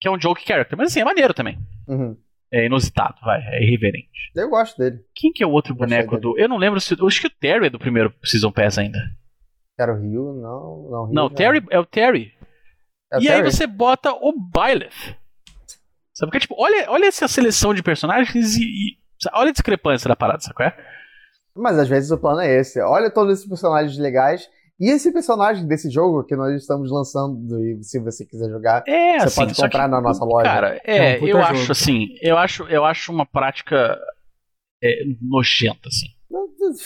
Que 0.00 0.06
é 0.08 0.10
um 0.10 0.20
joke 0.20 0.44
character. 0.46 0.76
Mas 0.78 0.90
assim, 0.90 1.00
é 1.00 1.04
maneiro 1.04 1.34
também. 1.34 1.58
Uhum. 1.88 2.16
É 2.52 2.64
inusitado, 2.66 3.16
vai. 3.22 3.40
É 3.48 3.62
irreverente. 3.62 4.08
Eu 4.34 4.48
gosto 4.48 4.78
dele. 4.78 5.00
Quem 5.14 5.32
que 5.32 5.42
é 5.42 5.46
o 5.46 5.50
outro 5.50 5.74
Gostei 5.74 5.98
boneco 5.98 6.18
do. 6.18 6.38
Eu 6.38 6.48
não 6.48 6.56
lembro 6.56 6.80
se. 6.80 6.98
Eu 6.98 7.06
acho 7.06 7.20
que 7.20 7.26
o 7.26 7.30
Terry 7.38 7.66
é 7.66 7.70
do 7.70 7.78
primeiro 7.78 8.14
Season 8.24 8.50
Pass 8.52 8.78
ainda. 8.78 8.98
Era 9.78 9.92
o 9.92 10.00
Rio? 10.00 10.32
Não, 10.34 10.88
não. 10.90 11.04
Rio 11.06 11.14
Não, 11.14 11.26
o 11.26 11.30
Terry 11.30 11.62
é 11.70 11.78
o 11.78 11.84
Terry. 11.84 12.32
É 13.12 13.18
o 13.18 13.20
e 13.22 13.28
aí 13.28 13.36
Terry? 13.38 13.52
você 13.52 13.66
bota 13.66 14.12
o 14.12 14.32
Byleth. 14.32 15.16
Sabe? 16.14 16.30
Porque, 16.30 16.40
tipo, 16.40 16.54
olha, 16.58 16.90
olha 16.90 17.06
essa 17.06 17.28
seleção 17.28 17.74
de 17.74 17.82
personagens 17.82 18.56
e. 18.56 18.62
e- 18.64 18.98
olha 19.32 19.50
a 19.50 19.52
discrepância 19.52 20.08
da 20.08 20.16
parada, 20.16 20.40
sabe? 20.40 20.54
Mas 21.58 21.78
às 21.78 21.88
vezes 21.88 22.10
o 22.10 22.18
plano 22.18 22.40
é 22.40 22.60
esse. 22.60 22.80
Olha 22.80 23.10
todos 23.10 23.34
esses 23.34 23.48
personagens 23.48 23.98
legais. 23.98 24.48
E 24.80 24.88
esse 24.90 25.12
personagem 25.12 25.66
desse 25.66 25.90
jogo 25.90 26.22
que 26.22 26.36
nós 26.36 26.54
estamos 26.54 26.88
lançando, 26.92 27.58
e 27.64 27.82
se 27.82 27.98
você 27.98 28.24
quiser 28.24 28.48
jogar, 28.48 28.84
É, 28.86 29.18
Você 29.18 29.26
assim, 29.26 29.40
pode 29.40 29.54
comprar 29.56 29.84
que, 29.86 29.90
na 29.90 30.00
nossa 30.00 30.24
loja. 30.24 30.44
Cara, 30.48 30.80
É 30.84 31.16
é, 31.16 31.20
um 31.20 31.26
eu 31.26 31.32
jogo. 31.32 31.44
acho 31.44 31.72
assim, 31.72 32.06
eu 32.22 32.38
acho, 32.38 32.62
eu 32.68 32.84
acho 32.84 33.10
uma 33.12 33.26
prática 33.26 33.98
é, 34.82 35.02
nojenta, 35.20 35.88
assim. 35.88 36.06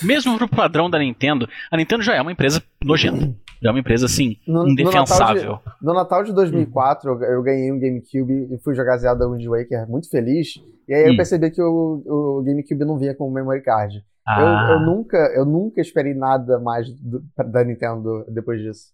Mesmo 0.02 0.38
pro 0.38 0.48
padrão 0.48 0.88
da 0.88 0.98
Nintendo, 0.98 1.46
a 1.70 1.76
Nintendo 1.76 2.02
já 2.02 2.14
é 2.14 2.22
uma 2.22 2.32
empresa 2.32 2.62
nojenta. 2.82 3.34
Já 3.60 3.68
é 3.68 3.72
uma 3.72 3.80
empresa, 3.80 4.06
assim, 4.06 4.36
No- 4.46 4.64
no 4.64 4.70
indefensável. 4.70 5.60
No 5.80 5.92
Natal 5.92 6.24
de 6.24 6.32
2004, 6.32 7.10
eu- 7.10 7.22
eu 7.22 7.42
ganhei 7.42 7.70
um 7.70 7.78
GameCube 7.78 8.48
e 8.54 8.58
fui 8.64 8.74
jogar 8.74 8.96
Zelda 8.96 9.28
Wind 9.28 9.44
Waker 9.46 9.86
muito 9.88 10.08
feliz. 10.08 10.54
E 10.88 10.94
aí 10.94 11.06
eu 11.08 11.12
Hum. 11.12 11.16
percebi 11.16 11.50
que 11.50 11.60
o, 11.62 12.02
o 12.06 12.42
GameCube 12.42 12.84
não 12.86 12.96
vinha 12.98 13.14
com 13.14 13.30
memory 13.30 13.60
card. 13.62 14.02
Eu, 14.26 14.46
Ah, 14.46 14.68
eu, 14.72 14.80
nunca, 14.86 15.16
eu 15.34 15.44
nunca 15.44 15.80
esperei 15.80 16.14
nada 16.14 16.58
mais 16.60 16.88
do- 17.00 17.24
da 17.50 17.64
Nintendo 17.64 18.24
depois 18.28 18.60
disso. 18.60 18.92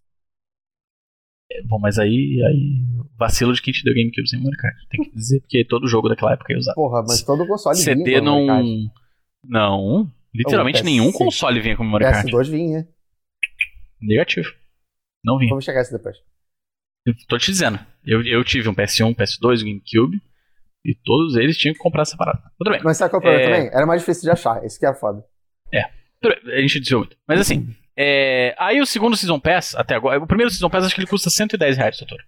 Bom, 1.66 1.78
mas 1.78 1.98
aí, 1.98 2.42
aí. 2.46 2.84
Vacilo 3.18 3.52
de 3.52 3.60
quem 3.62 3.72
te 3.72 3.82
deu 3.82 3.94
GameCube 3.94 4.28
sem 4.28 4.38
memory 4.38 4.56
card. 4.56 4.76
Tem 4.90 5.02
que 5.04 5.10
dizer, 5.14 5.40
porque 5.40 5.64
todo 5.64 5.88
jogo 5.88 6.08
daquela 6.08 6.32
época 6.32 6.52
ia 6.52 6.58
usar. 6.58 6.74
Porra, 6.74 7.02
mas 7.02 7.22
todo 7.22 7.46
console 7.46 7.76
vinha 7.76 7.96
CD 7.96 8.18
com 8.18 8.24
não. 8.24 8.46
card. 8.46 8.90
Não. 9.44 10.12
Literalmente 10.34 10.78
PS5. 10.80 10.84
nenhum 10.84 11.12
console 11.12 11.60
vinha 11.60 11.76
com 11.76 11.84
memory 11.84 12.04
card. 12.04 12.30
PS2 12.30 12.48
vinha. 12.48 12.88
Negativo. 14.00 14.48
Não 15.24 15.38
vinha. 15.38 15.50
Vamos 15.50 15.64
chegar 15.64 15.82
isso 15.82 15.92
depois. 15.92 16.16
Eu 17.04 17.14
tô 17.26 17.38
te 17.38 17.50
dizendo. 17.50 17.78
Eu, 18.04 18.22
eu 18.24 18.44
tive 18.44 18.68
um 18.68 18.74
PS1, 18.74 19.06
um 19.06 19.14
PS2, 19.14 19.62
um 19.62 19.66
GameCube. 19.66 20.22
E 20.84 20.94
todos 21.04 21.36
eles 21.36 21.56
tinham 21.58 21.74
que 21.74 21.78
comprar 21.80 22.04
separado. 22.04 22.40
Tudo 22.58 22.70
bem. 22.70 22.80
Mas 22.84 22.96
sabe 22.96 23.10
qual 23.10 23.20
é 23.20 23.26
o 23.26 23.28
problema 23.28 23.50
É. 23.50 23.54
também? 23.56 23.76
Era 23.76 23.86
mais 23.86 24.00
difícil 24.02 24.22
de 24.22 24.30
achar. 24.30 24.64
Isso 24.64 24.78
que 24.78 24.86
era 24.86 24.94
foda. 24.94 25.22
A 26.52 26.60
gente 26.60 26.80
desviou 26.80 27.00
muito. 27.02 27.16
Mas 27.28 27.40
assim, 27.40 27.68
é, 27.96 28.52
aí 28.58 28.80
o 28.80 28.86
segundo 28.86 29.16
Season 29.16 29.38
Pass, 29.38 29.74
até 29.76 29.94
agora. 29.94 30.18
O 30.20 30.26
primeiro 30.26 30.50
Season 30.50 30.68
Pass 30.68 30.84
acho 30.84 30.94
que 30.94 31.00
ele 31.00 31.06
custa 31.06 31.30
110 31.30 31.76
reais, 31.76 31.96
doutor. 31.96 32.18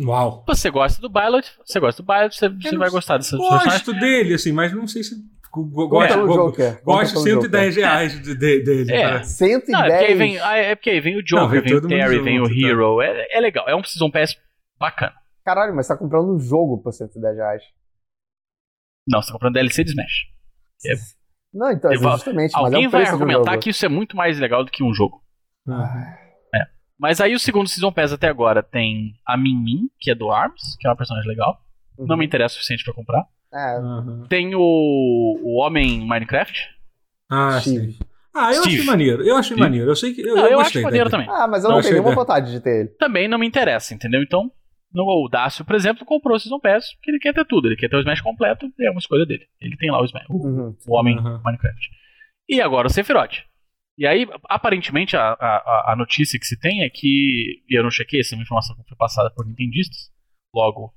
Uau. 0.00 0.44
Você 0.48 0.68
gosta 0.70 1.00
do 1.00 1.08
Bylot, 1.08 1.48
você 1.64 1.78
gosta 1.78 2.02
do 2.02 2.06
Bylot, 2.06 2.34
você, 2.34 2.48
você 2.48 2.76
vai 2.76 2.90
gostar 2.90 3.18
dessa. 3.18 3.36
Gosto 3.36 3.92
dele, 3.94 4.34
assim, 4.34 4.50
mas 4.52 4.72
não 4.72 4.86
sei 4.88 5.02
se. 5.04 5.14
Conta 5.50 5.70
Gosto, 5.88 6.26
go- 6.26 6.34
Joker. 6.34 6.80
Gosto 6.84 7.18
de 7.18 7.24
pelo 7.24 7.40
110 7.42 7.76
reais 7.76 8.12
de- 8.22 8.34
de- 8.36 8.62
dele. 8.64 8.92
É. 8.92 9.02
cara. 9.02 9.22
110. 9.24 9.68
Não, 9.68 9.84
é 9.84 9.90
porque 9.90 10.04
aí 10.12 10.14
vem, 10.14 10.38
ah, 10.38 10.56
é 10.56 10.74
porque 10.76 10.90
aí 10.90 11.00
vem 11.00 11.16
o 11.16 11.22
Joker, 11.24 11.42
Não, 11.42 11.48
vem 11.50 11.60
vem 11.62 11.74
o 11.74 11.88
Terry, 11.88 12.18
vem 12.20 12.40
o 12.40 12.44
junto, 12.46 12.60
tá. 12.60 12.66
Hero. 12.68 13.02
É, 13.02 13.26
é 13.36 13.40
legal, 13.40 13.68
é 13.68 13.74
um 13.74 13.82
Season 13.82 14.10
Pass 14.10 14.36
bacana. 14.78 15.12
Caralho, 15.44 15.74
mas 15.74 15.86
você 15.86 15.92
tá 15.92 15.98
comprando 15.98 16.32
um 16.32 16.38
jogo 16.38 16.78
por 16.78 16.92
110 16.92 17.36
reais. 17.36 17.62
Não, 19.08 19.20
você 19.22 19.28
tá 19.28 19.32
comprando 19.32 19.54
DLC 19.54 19.84
de 19.84 19.90
Smash. 19.90 20.26
É. 20.86 20.94
Não, 21.52 21.70
então, 21.72 21.92
Eu 21.92 22.00
vou- 22.00 22.12
justamente. 22.12 22.52
mas 22.52 22.64
Alguém 22.64 22.84
é 22.84 22.88
o 22.88 22.90
vai 22.90 23.04
argumentar 23.06 23.58
que 23.58 23.70
isso 23.70 23.84
é 23.84 23.88
muito 23.88 24.16
mais 24.16 24.38
legal 24.38 24.64
do 24.64 24.70
que 24.70 24.82
um 24.84 24.92
jogo. 24.94 25.20
Ah. 25.68 26.16
Mas 26.98 27.18
aí 27.18 27.34
o 27.34 27.40
segundo 27.40 27.66
Season 27.66 27.90
Pass 27.90 28.12
até 28.12 28.28
agora 28.28 28.62
tem 28.62 29.14
a 29.26 29.34
Min 29.34 29.56
Min, 29.56 29.88
que 29.98 30.10
é 30.10 30.14
do 30.14 30.30
ARMS, 30.30 30.76
que 30.78 30.86
é 30.86 30.90
uma 30.90 30.96
personagem 30.96 31.26
legal. 31.30 31.58
Uhum. 31.98 32.06
Não 32.06 32.14
me 32.16 32.26
interessa 32.26 32.52
o 32.52 32.56
suficiente 32.56 32.84
pra 32.84 32.92
comprar. 32.92 33.24
É, 33.52 33.76
Aham. 33.78 34.26
Tem 34.28 34.54
o, 34.54 34.60
o 34.60 35.56
Homem 35.62 36.06
Minecraft. 36.06 36.68
Ah, 37.30 37.58
Steve. 37.58 37.92
sim. 37.92 37.98
Ah, 38.34 38.50
eu 38.52 38.60
Steve. 38.62 38.74
achei 38.76 38.84
maneiro. 38.86 39.22
Eu 39.22 39.34
achei 39.36 39.44
Steve. 39.56 39.60
maneiro. 39.62 39.90
Eu 39.90 39.96
sei 39.96 40.12
que. 40.12 40.20
Eu, 40.20 40.36
Não, 40.36 40.44
eu 40.44 40.50
eu 40.52 40.60
acho 40.60 40.82
maneiro 40.82 41.08
também. 41.08 41.26
Ah, 41.30 41.48
mas 41.48 41.64
eu 41.64 41.70
Não, 41.70 41.76
não 41.76 41.82
tenho 41.82 41.94
nenhuma 41.94 42.14
vontade 42.14 42.50
de 42.50 42.60
ter 42.60 42.80
ele. 42.80 42.88
Também 42.90 43.26
não 43.26 43.38
me 43.38 43.46
interessa, 43.46 43.94
entendeu? 43.94 44.22
Então, 44.22 44.52
no, 44.92 45.04
o 45.04 45.28
Dácio, 45.28 45.64
por 45.64 45.74
exemplo, 45.74 46.04
comprou 46.04 46.36
o 46.36 46.40
Season 46.40 46.58
Pass 46.58 46.94
porque 46.94 47.10
ele 47.10 47.18
quer 47.18 47.32
ter 47.34 47.44
tudo. 47.46 47.68
Ele 47.68 47.76
quer 47.76 47.88
ter 47.88 47.96
o 47.96 48.00
Smash 48.00 48.20
completo, 48.20 48.70
é 48.80 48.90
uma 48.90 48.98
escolha 48.98 49.24
dele. 49.26 49.46
Ele 49.60 49.76
tem 49.76 49.90
lá 49.90 50.00
o 50.00 50.04
Smash, 50.04 50.26
o, 50.28 50.46
Uhum. 50.46 50.76
o 50.86 50.96
Homem 50.96 51.18
Aham. 51.18 51.40
Minecraft. 51.44 51.88
E 52.48 52.60
agora 52.60 52.86
o 52.88 52.90
Sephiroth. 52.90 53.44
E 53.98 54.06
aí, 54.06 54.26
aparentemente, 54.48 55.16
a, 55.16 55.32
a, 55.32 55.92
a 55.92 55.96
notícia 55.96 56.38
que 56.38 56.46
se 56.46 56.58
tem 56.58 56.82
é 56.82 56.88
que, 56.90 57.62
e 57.68 57.78
eu 57.78 57.82
não 57.82 57.90
chequei, 57.90 58.20
essa 58.20 58.34
é 58.34 58.36
uma 58.36 58.42
informação 58.42 58.74
que 58.76 58.88
foi 58.88 58.96
passada 58.96 59.30
por 59.30 59.46
nintendistas, 59.46 60.10
logo 60.54 60.94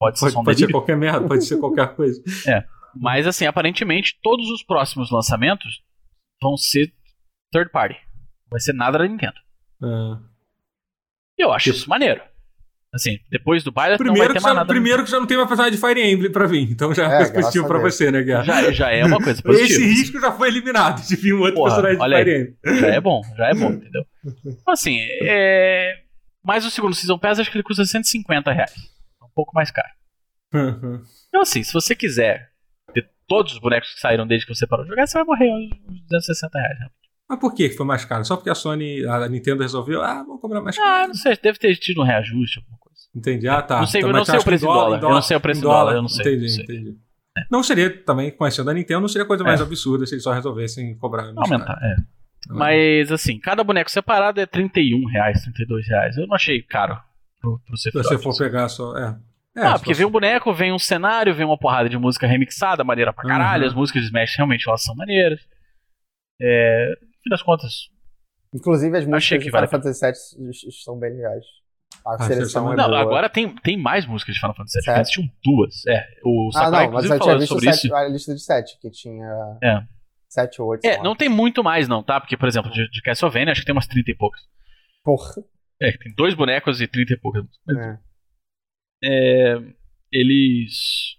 Pode 0.00 0.18
ser 0.18 0.32
Pode, 0.32 0.44
pode 0.46 0.58
ser 0.58 0.70
qualquer 0.70 0.96
merda, 0.96 1.28
pode 1.28 1.44
ser 1.44 1.58
qualquer 1.58 1.94
coisa. 1.94 2.22
Mas 2.96 3.26
assim, 3.26 3.44
aparentemente, 3.44 4.18
todos 4.22 4.48
os 4.50 4.62
próximos 4.62 5.10
lançamentos 5.10 5.82
vão 6.42 6.56
ser 6.56 6.92
third 7.52 7.70
party. 7.70 7.94
Não 7.94 8.50
vai 8.50 8.60
ser 8.60 8.72
nada 8.72 8.98
da 8.98 9.06
Nintendo. 9.06 9.36
É. 9.82 10.30
E 11.38 11.44
eu 11.44 11.52
acho 11.52 11.68
isso 11.70 11.88
maneiro. 11.88 12.22
Assim, 12.92 13.20
depois 13.30 13.62
do 13.62 13.72
não 13.72 13.96
Primeiro, 13.96 14.18
vai 14.18 14.26
que 14.28 14.34
ter 14.34 14.40
mais 14.40 14.56
já, 14.56 14.64
primeiro 14.64 15.04
que 15.04 15.10
já 15.10 15.20
não 15.20 15.26
tem 15.26 15.36
mais 15.36 15.48
personagem 15.48 15.78
de 15.78 15.86
Fire 15.86 16.02
Emblem 16.02 16.32
pra 16.32 16.46
vir, 16.46 16.68
então 16.72 16.92
já 16.92 17.04
é, 17.04 17.06
É, 17.06 17.08
uma 17.08 17.16
coisa 17.18 17.32
positiva 17.32 17.66
pra 17.68 17.78
Deus. 17.78 17.94
você, 17.94 18.10
né, 18.10 18.22
Guerra? 18.22 18.42
Já, 18.42 18.72
já 18.72 18.90
é 18.90 19.04
uma 19.04 19.18
coisa 19.22 19.40
positiva. 19.40 19.70
Esse 19.70 19.84
risco 19.86 20.20
já 20.20 20.32
foi 20.32 20.48
eliminado 20.48 21.00
de 21.06 21.14
vir 21.14 21.32
um 21.34 21.38
outro 21.38 21.54
Porra, 21.54 21.82
personagem 21.82 21.98
de 22.00 22.16
Fire. 22.16 22.40
Emblem. 22.64 22.80
Já 22.80 22.86
é 22.88 23.00
bom, 23.00 23.22
já 23.36 23.46
é 23.48 23.54
bom, 23.54 23.70
entendeu? 23.70 24.04
Então, 24.44 24.72
assim, 24.72 24.98
é... 25.22 26.00
Mas 26.42 26.64
o 26.64 26.70
segundo 26.70 26.94
Season 26.94 27.16
Pass, 27.18 27.38
acho 27.38 27.50
que 27.50 27.56
ele 27.58 27.62
custa 27.62 27.84
150 27.84 28.50
reais. 28.50 28.72
É 29.20 29.24
um 29.24 29.30
pouco 29.34 29.54
mais 29.54 29.70
caro. 29.70 29.88
Uhum. 30.52 31.00
Então, 31.28 31.42
assim, 31.42 31.62
se 31.62 31.72
você 31.72 31.94
quiser 31.94 32.50
ter 32.92 33.08
todos 33.28 33.52
os 33.52 33.60
bonecos 33.60 33.94
que 33.94 34.00
saíram 34.00 34.26
desde 34.26 34.46
que 34.46 34.54
você 34.54 34.66
parou 34.66 34.84
de 34.84 34.90
jogar, 34.90 35.06
você 35.06 35.16
vai 35.18 35.24
morrer 35.24 35.48
uns 35.52 35.70
260 36.08 36.58
reais. 36.58 36.78
Né? 36.80 36.86
Mas 37.30 37.38
por 37.38 37.54
que 37.54 37.70
foi 37.70 37.86
mais 37.86 38.04
caro? 38.04 38.24
Só 38.24 38.34
porque 38.36 38.50
a 38.50 38.54
Sony, 38.56 39.06
a 39.06 39.28
Nintendo 39.28 39.62
resolveu, 39.62 40.02
ah, 40.02 40.24
vamos 40.26 40.40
cobrar 40.40 40.60
mais 40.60 40.76
Ah, 40.78 40.82
caro. 40.82 41.06
não 41.08 41.14
sei, 41.14 41.38
deve 41.40 41.58
ter 41.60 41.76
tido 41.76 42.00
um 42.00 42.04
reajuste, 42.04 42.58
alguma 42.58 42.76
coisa. 42.78 42.98
Entendi. 43.14 43.46
Ah, 43.48 43.62
tá. 43.62 43.78
Não 43.78 43.86
sei- 43.86 44.00
Então, 44.00 44.10
eu 44.10 44.16
não 44.16 44.24
sei 44.24 44.38
o 44.40 44.44
preço 44.44 44.64
em 44.64 44.68
dólar. 44.68 45.00
Eu 45.02 45.08
não 45.10 45.22
sei 45.22 45.36
o 45.36 45.40
preço 45.40 45.60
em 45.60 45.62
dólar, 45.62 45.92
eu 45.94 46.02
não 46.02 46.08
sei, 46.08 46.22
Entendi, 46.34 46.42
não 46.42 46.48
sei. 46.48 46.64
entendi. 46.64 46.96
Não 47.48 47.62
seria 47.62 48.02
também, 48.04 48.32
conhecendo 48.32 48.68
a 48.70 48.74
Nintendo, 48.74 49.00
não 49.02 49.08
seria 49.08 49.24
coisa 49.26 49.44
mais 49.44 49.60
É. 49.60 49.62
absurda 49.62 50.04
se 50.04 50.14
eles 50.14 50.24
só 50.24 50.32
resolvessem 50.32 50.96
cobrar. 50.98 51.32
mais 51.32 51.36
Aumentar, 51.50 51.74
caro. 51.78 51.86
é. 51.86 51.96
Mas, 52.48 53.12
assim, 53.12 53.38
cada 53.38 53.62
boneco 53.62 53.90
separado 53.90 54.40
é 54.40 54.46
31 54.46 55.06
reais, 55.06 55.40
32 55.44 55.86
reais. 55.86 56.16
Eu 56.16 56.26
não 56.26 56.34
achei 56.34 56.60
caro 56.62 56.98
pro, 57.40 57.60
pro 57.64 57.76
Se 57.76 57.92
você 57.92 58.18
for 58.18 58.36
pegar 58.36 58.68
só. 58.68 58.96
É. 58.98 59.16
É, 59.56 59.66
ah, 59.66 59.78
porque 59.78 59.94
vem 59.94 60.04
um 60.06 60.10
boneco, 60.10 60.52
vem 60.52 60.72
um 60.72 60.78
cenário, 60.78 61.32
vem 61.34 61.46
uma 61.46 61.58
porrada 61.58 61.88
de 61.88 61.96
música 61.98 62.26
remixada, 62.26 62.82
maneira 62.82 63.12
pra 63.12 63.24
caralho. 63.24 63.62
Uhum. 63.62 63.68
As 63.68 63.74
músicas 63.74 64.02
de 64.02 64.08
Smash 64.08 64.34
realmente 64.36 64.68
elas 64.68 64.82
são 64.82 64.94
maneiras. 64.96 65.40
É, 66.40 66.92
fim 67.22 67.30
das 67.30 67.42
contas. 67.42 67.72
Inclusive, 68.54 68.96
as 68.98 69.06
músicas 69.06 69.38
que 69.38 69.44
de 69.44 69.50
Final 69.50 69.68
Fantasy 69.68 70.00
VII 70.38 70.50
estão 70.68 70.98
bem 70.98 71.12
legais. 71.14 71.44
A 72.04 72.14
Ah, 72.14 72.18
seleção 72.18 72.36
seleção 72.36 72.70
é 72.70 72.72
é 72.72 72.76
Não, 72.76 72.88
boa. 72.88 73.00
agora 73.00 73.28
tem, 73.28 73.54
tem 73.56 73.76
mais 73.76 74.06
músicas 74.06 74.34
de 74.34 74.40
Final 74.40 74.56
Fantasy 74.56 74.80
VII. 74.80 74.94
Antes 74.98 75.10
tinham 75.10 75.30
duas. 75.44 75.86
É, 75.86 76.06
o 76.24 76.48
Ah, 76.48 76.52
Sakurai, 76.58 76.86
não, 76.86 76.92
mas 76.92 77.04
eu 77.04 77.10
tinha 77.10 77.18
falou 77.20 77.38
visto 77.38 77.48
sobre 77.54 77.72
sete- 77.72 77.86
isso. 77.86 77.94
a 77.94 78.08
lista 78.08 78.34
de 78.34 78.40
7, 78.42 78.78
que 78.80 78.90
tinha 78.90 79.58
É. 79.62 79.82
7 80.28 80.62
ou 80.62 80.68
8. 80.68 80.84
É, 80.84 81.02
não 81.02 81.14
tem 81.14 81.28
muito 81.28 81.62
mais, 81.62 81.86
não, 81.88 82.02
tá? 82.02 82.18
Porque, 82.20 82.36
por 82.36 82.48
exemplo, 82.48 82.70
de, 82.72 82.88
de 82.90 83.02
Castlevania, 83.02 83.52
acho 83.52 83.60
que 83.60 83.66
tem 83.66 83.74
umas 83.74 83.86
30 83.86 84.10
e 84.10 84.14
poucas. 84.14 84.40
Porra. 85.04 85.42
É, 85.82 85.92
tem 85.92 86.12
dois 86.14 86.34
bonecos 86.34 86.80
e 86.80 86.86
30 86.86 87.12
e 87.14 87.16
poucas. 87.16 87.44
É. 87.68 87.98
É, 89.02 89.56
eles. 90.12 91.16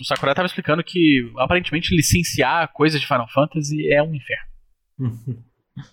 O 0.00 0.04
Sakurai 0.04 0.34
tava 0.34 0.46
explicando 0.46 0.82
que 0.82 1.30
aparentemente 1.38 1.94
licenciar 1.94 2.72
coisas 2.72 3.00
de 3.00 3.06
Final 3.06 3.28
Fantasy 3.28 3.92
é 3.92 4.02
um 4.02 4.14
inferno. 4.14 4.49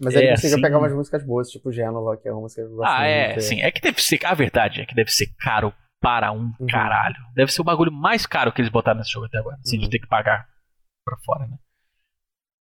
Mas 0.02 0.16
É, 0.16 0.20
ele 0.20 0.30
conseguiu 0.32 0.56
assim- 0.56 0.62
pegar 0.62 0.80
umas 0.80 0.94
músicas 0.94 1.24
boas, 1.26 1.50
tipo 1.50 1.72
Gênova, 1.72 2.18
que 2.18 2.28
é 2.28 2.32
uma 2.32 2.42
música 2.42 2.62
que 2.64 2.68
eu 2.68 2.76
gosto 2.76 2.92
Ah, 2.92 3.06
é, 3.06 3.28
muito. 3.28 3.42
sim. 3.42 3.62
É 3.62 3.72
que 3.72 3.80
deve 3.82 4.02
ser. 4.02 4.20
A 4.26 4.34
verdade 4.34 4.82
é 4.82 4.86
que 4.86 4.96
deve 4.96 5.10
ser 5.12 5.28
caro 5.40 5.74
para 6.02 6.32
um 6.32 6.52
Uhum. 6.60 6.68
caralho. 6.70 7.16
Deve 7.36 7.52
ser 7.52 7.62
o 7.62 7.64
bagulho 7.64 7.92
mais 7.92 8.26
caro 8.26 8.52
que 8.52 8.62
eles 8.62 8.72
botaram 8.72 8.98
nesse 9.00 9.12
jogo 9.12 9.26
até 9.28 9.38
agora. 9.38 9.58
Assim, 9.64 9.78
de 9.78 9.86
Uhum. 9.86 9.90
ter 9.90 10.00
que 10.00 10.08
pagar 10.08 10.48
pra 11.06 11.18
fora, 11.26 11.48
né? 11.48 11.58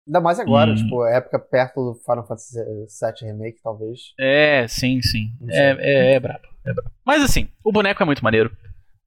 Ainda 0.07 0.21
mais 0.21 0.39
agora, 0.39 0.73
Hum. 0.73 0.75
tipo, 0.75 1.05
época 1.07 1.39
perto 1.39 1.77
do 1.77 1.95
Final 1.95 2.27
Fantasy 2.27 2.59
VII 2.59 3.27
Remake, 3.33 3.63
talvez. 3.63 4.01
É, 4.21 4.67
sim, 4.69 5.01
sim. 5.01 5.33
É, 5.49 5.71
é, 5.79 6.15
é 6.15 6.21
brabo, 6.21 6.47
é 6.67 6.75
brabo. 6.75 6.91
Mas 7.07 7.23
assim, 7.23 7.49
o 7.65 7.73
boneco 7.73 8.03
é 8.03 8.07
muito 8.07 8.23
maneiro. 8.23 8.55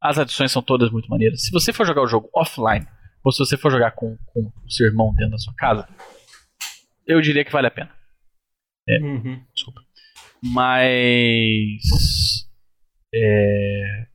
As 0.01 0.17
adições 0.17 0.51
são 0.51 0.61
todas 0.63 0.89
muito 0.89 1.07
maneiras. 1.09 1.43
Se 1.43 1.51
você 1.51 1.71
for 1.71 1.85
jogar 1.85 2.01
o 2.01 2.07
jogo 2.07 2.29
offline, 2.33 2.87
ou 3.23 3.31
se 3.31 3.39
você 3.39 3.55
for 3.57 3.71
jogar 3.71 3.91
com, 3.91 4.17
com 4.27 4.41
o 4.41 4.71
seu 4.71 4.87
irmão 4.87 5.13
dentro 5.13 5.31
da 5.33 5.37
sua 5.37 5.53
casa, 5.55 5.87
eu 7.07 7.21
diria 7.21 7.43
que 7.45 7.51
vale 7.51 7.67
a 7.67 7.71
pena. 7.71 7.91
É. 8.87 8.99
Uhum. 8.99 9.43
Desculpa. 9.53 9.81
Mas. 10.43 11.81
É. 13.13 14.07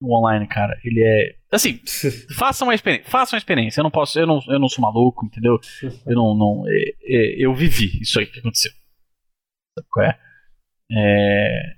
O 0.00 0.14
online, 0.18 0.46
cara, 0.46 0.78
ele 0.84 1.02
é. 1.02 1.36
Assim, 1.50 1.80
faça 2.36 2.64
uma 2.64 2.74
experiência. 2.74 3.10
Faça 3.10 3.34
uma 3.34 3.38
experiência. 3.38 3.80
Eu 3.80 3.84
não 3.84 3.90
posso. 3.90 4.18
Eu 4.18 4.26
não, 4.26 4.40
eu 4.48 4.58
não 4.58 4.68
sou 4.68 4.82
maluco, 4.82 5.24
entendeu? 5.26 5.58
Eu 6.06 6.14
não. 6.14 6.34
não 6.36 6.64
é- 6.68 6.94
é- 7.02 7.34
eu 7.44 7.54
vivi 7.54 8.00
isso 8.00 8.18
aí 8.18 8.26
que 8.26 8.38
aconteceu. 8.38 8.72
Sabe 9.78 9.88
qual 9.90 10.06
é? 10.06 10.18
É, 10.92 11.76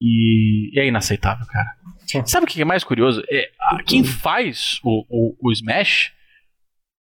E, 0.00 0.78
é 0.78 0.86
inaceitável, 0.86 1.46
cara. 1.46 1.76
Sabe 2.26 2.44
o 2.44 2.48
que 2.48 2.60
é 2.60 2.64
mais 2.64 2.84
curioso? 2.84 3.22
É, 3.30 3.50
a- 3.60 3.82
quem 3.82 4.04
faz 4.04 4.80
o, 4.84 5.04
o, 5.08 5.36
o 5.40 5.52
Smash 5.52 6.12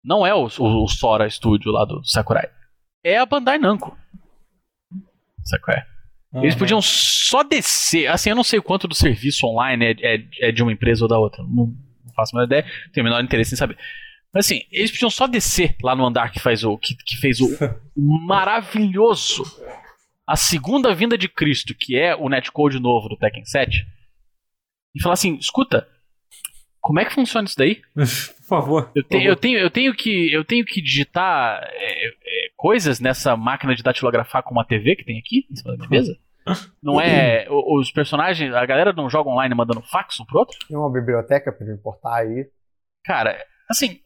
não 0.08 0.26
é 0.26 0.34
o, 0.34 0.48
o, 0.60 0.84
o 0.86 0.88
Sora 0.88 1.30
Studio 1.30 1.70
lá 1.70 1.84
do 1.84 2.02
Sakurai. 2.06 2.48
É 3.04 3.18
a 3.18 3.26
Bandai 3.26 3.58
Namco. 3.58 3.96
Qual 5.62 5.78
é? 5.78 5.86
Eles 6.36 6.54
Aham. 6.54 6.60
podiam 6.60 6.82
só 6.82 7.44
descer. 7.44 8.08
Assim, 8.08 8.30
eu 8.30 8.36
não 8.36 8.44
sei 8.44 8.58
o 8.58 8.64
quanto 8.64 8.88
do 8.88 8.96
serviço 8.96 9.46
online 9.46 9.86
é, 9.86 10.16
é, 10.16 10.28
é 10.50 10.52
de 10.52 10.64
uma 10.64 10.72
empresa 10.72 11.04
ou 11.04 11.10
da 11.10 11.20
outra. 11.20 11.44
Não, 11.44 11.68
não 12.06 12.14
faço 12.16 12.34
a 12.34 12.40
menor 12.40 12.46
ideia. 12.46 12.66
Tenho 12.94 13.06
o 13.06 13.10
menor 13.10 13.22
interesse 13.22 13.54
em 13.54 13.58
saber. 13.58 13.78
Mas 14.34 14.46
assim, 14.46 14.62
eles 14.72 14.92
podiam 14.92 15.10
só 15.10 15.28
descer 15.28 15.76
lá 15.84 15.94
no 15.94 16.06
andar 16.06 16.32
que, 16.32 16.40
faz 16.40 16.64
o, 16.64 16.78
que, 16.78 16.96
que 16.96 17.18
fez 17.18 17.42
o 17.42 17.50
maravilhoso. 17.96 19.44
A 20.26 20.38
segunda 20.38 20.96
vinda 20.96 21.18
de 21.18 21.28
Cristo, 21.28 21.76
que 21.76 21.98
é 21.98 22.16
o 22.16 22.30
netcode 22.30 22.80
novo 22.80 23.10
do 23.10 23.18
Tekken 23.18 23.46
7. 23.46 23.86
E 24.96 25.02
falar 25.02 25.14
assim: 25.14 25.36
escuta, 25.36 25.88
como 26.80 27.00
é 27.00 27.06
que 27.06 27.14
funciona 27.14 27.46
isso 27.46 27.58
daí? 27.58 27.82
Por 28.48 28.62
favor. 28.62 28.92
Eu 28.96 29.04
por 29.04 29.10
tenho, 29.10 29.24
eu 29.24 29.30
favor. 29.32 29.42
tenho, 29.42 29.60
eu 29.60 29.70
tenho, 29.70 29.94
que, 29.94 30.32
eu 30.32 30.46
tenho 30.46 30.66
que 30.66 30.82
digitar 30.82 31.62
é, 31.64 32.08
é, 32.08 32.12
coisas 32.56 33.00
nessa 33.00 33.36
máquina 33.36 33.76
de 33.76 33.84
datilografar 33.84 34.42
com 34.42 34.52
uma 34.52 34.66
TV 34.66 34.96
que 34.96 35.04
tem 35.04 35.20
aqui 35.20 35.46
em 35.52 35.56
cima 35.56 35.72
da 35.72 35.78
minha 35.78 35.90
mesa? 35.90 36.18
Não 36.82 37.02
é. 37.02 37.46
Os 37.50 37.92
personagens, 37.92 38.54
a 38.54 38.66
galera 38.66 38.94
não 38.94 39.10
joga 39.10 39.30
online 39.30 39.54
mandando 39.54 39.82
fax 39.82 40.18
um 40.22 40.26
pro 40.26 40.40
outro? 40.40 40.58
Tem 40.66 40.78
uma 40.78 40.90
biblioteca 40.90 41.52
pra 41.52 41.74
importar 41.74 42.22
aí. 42.22 42.50
Cara, 43.04 43.38
assim. 43.70 44.00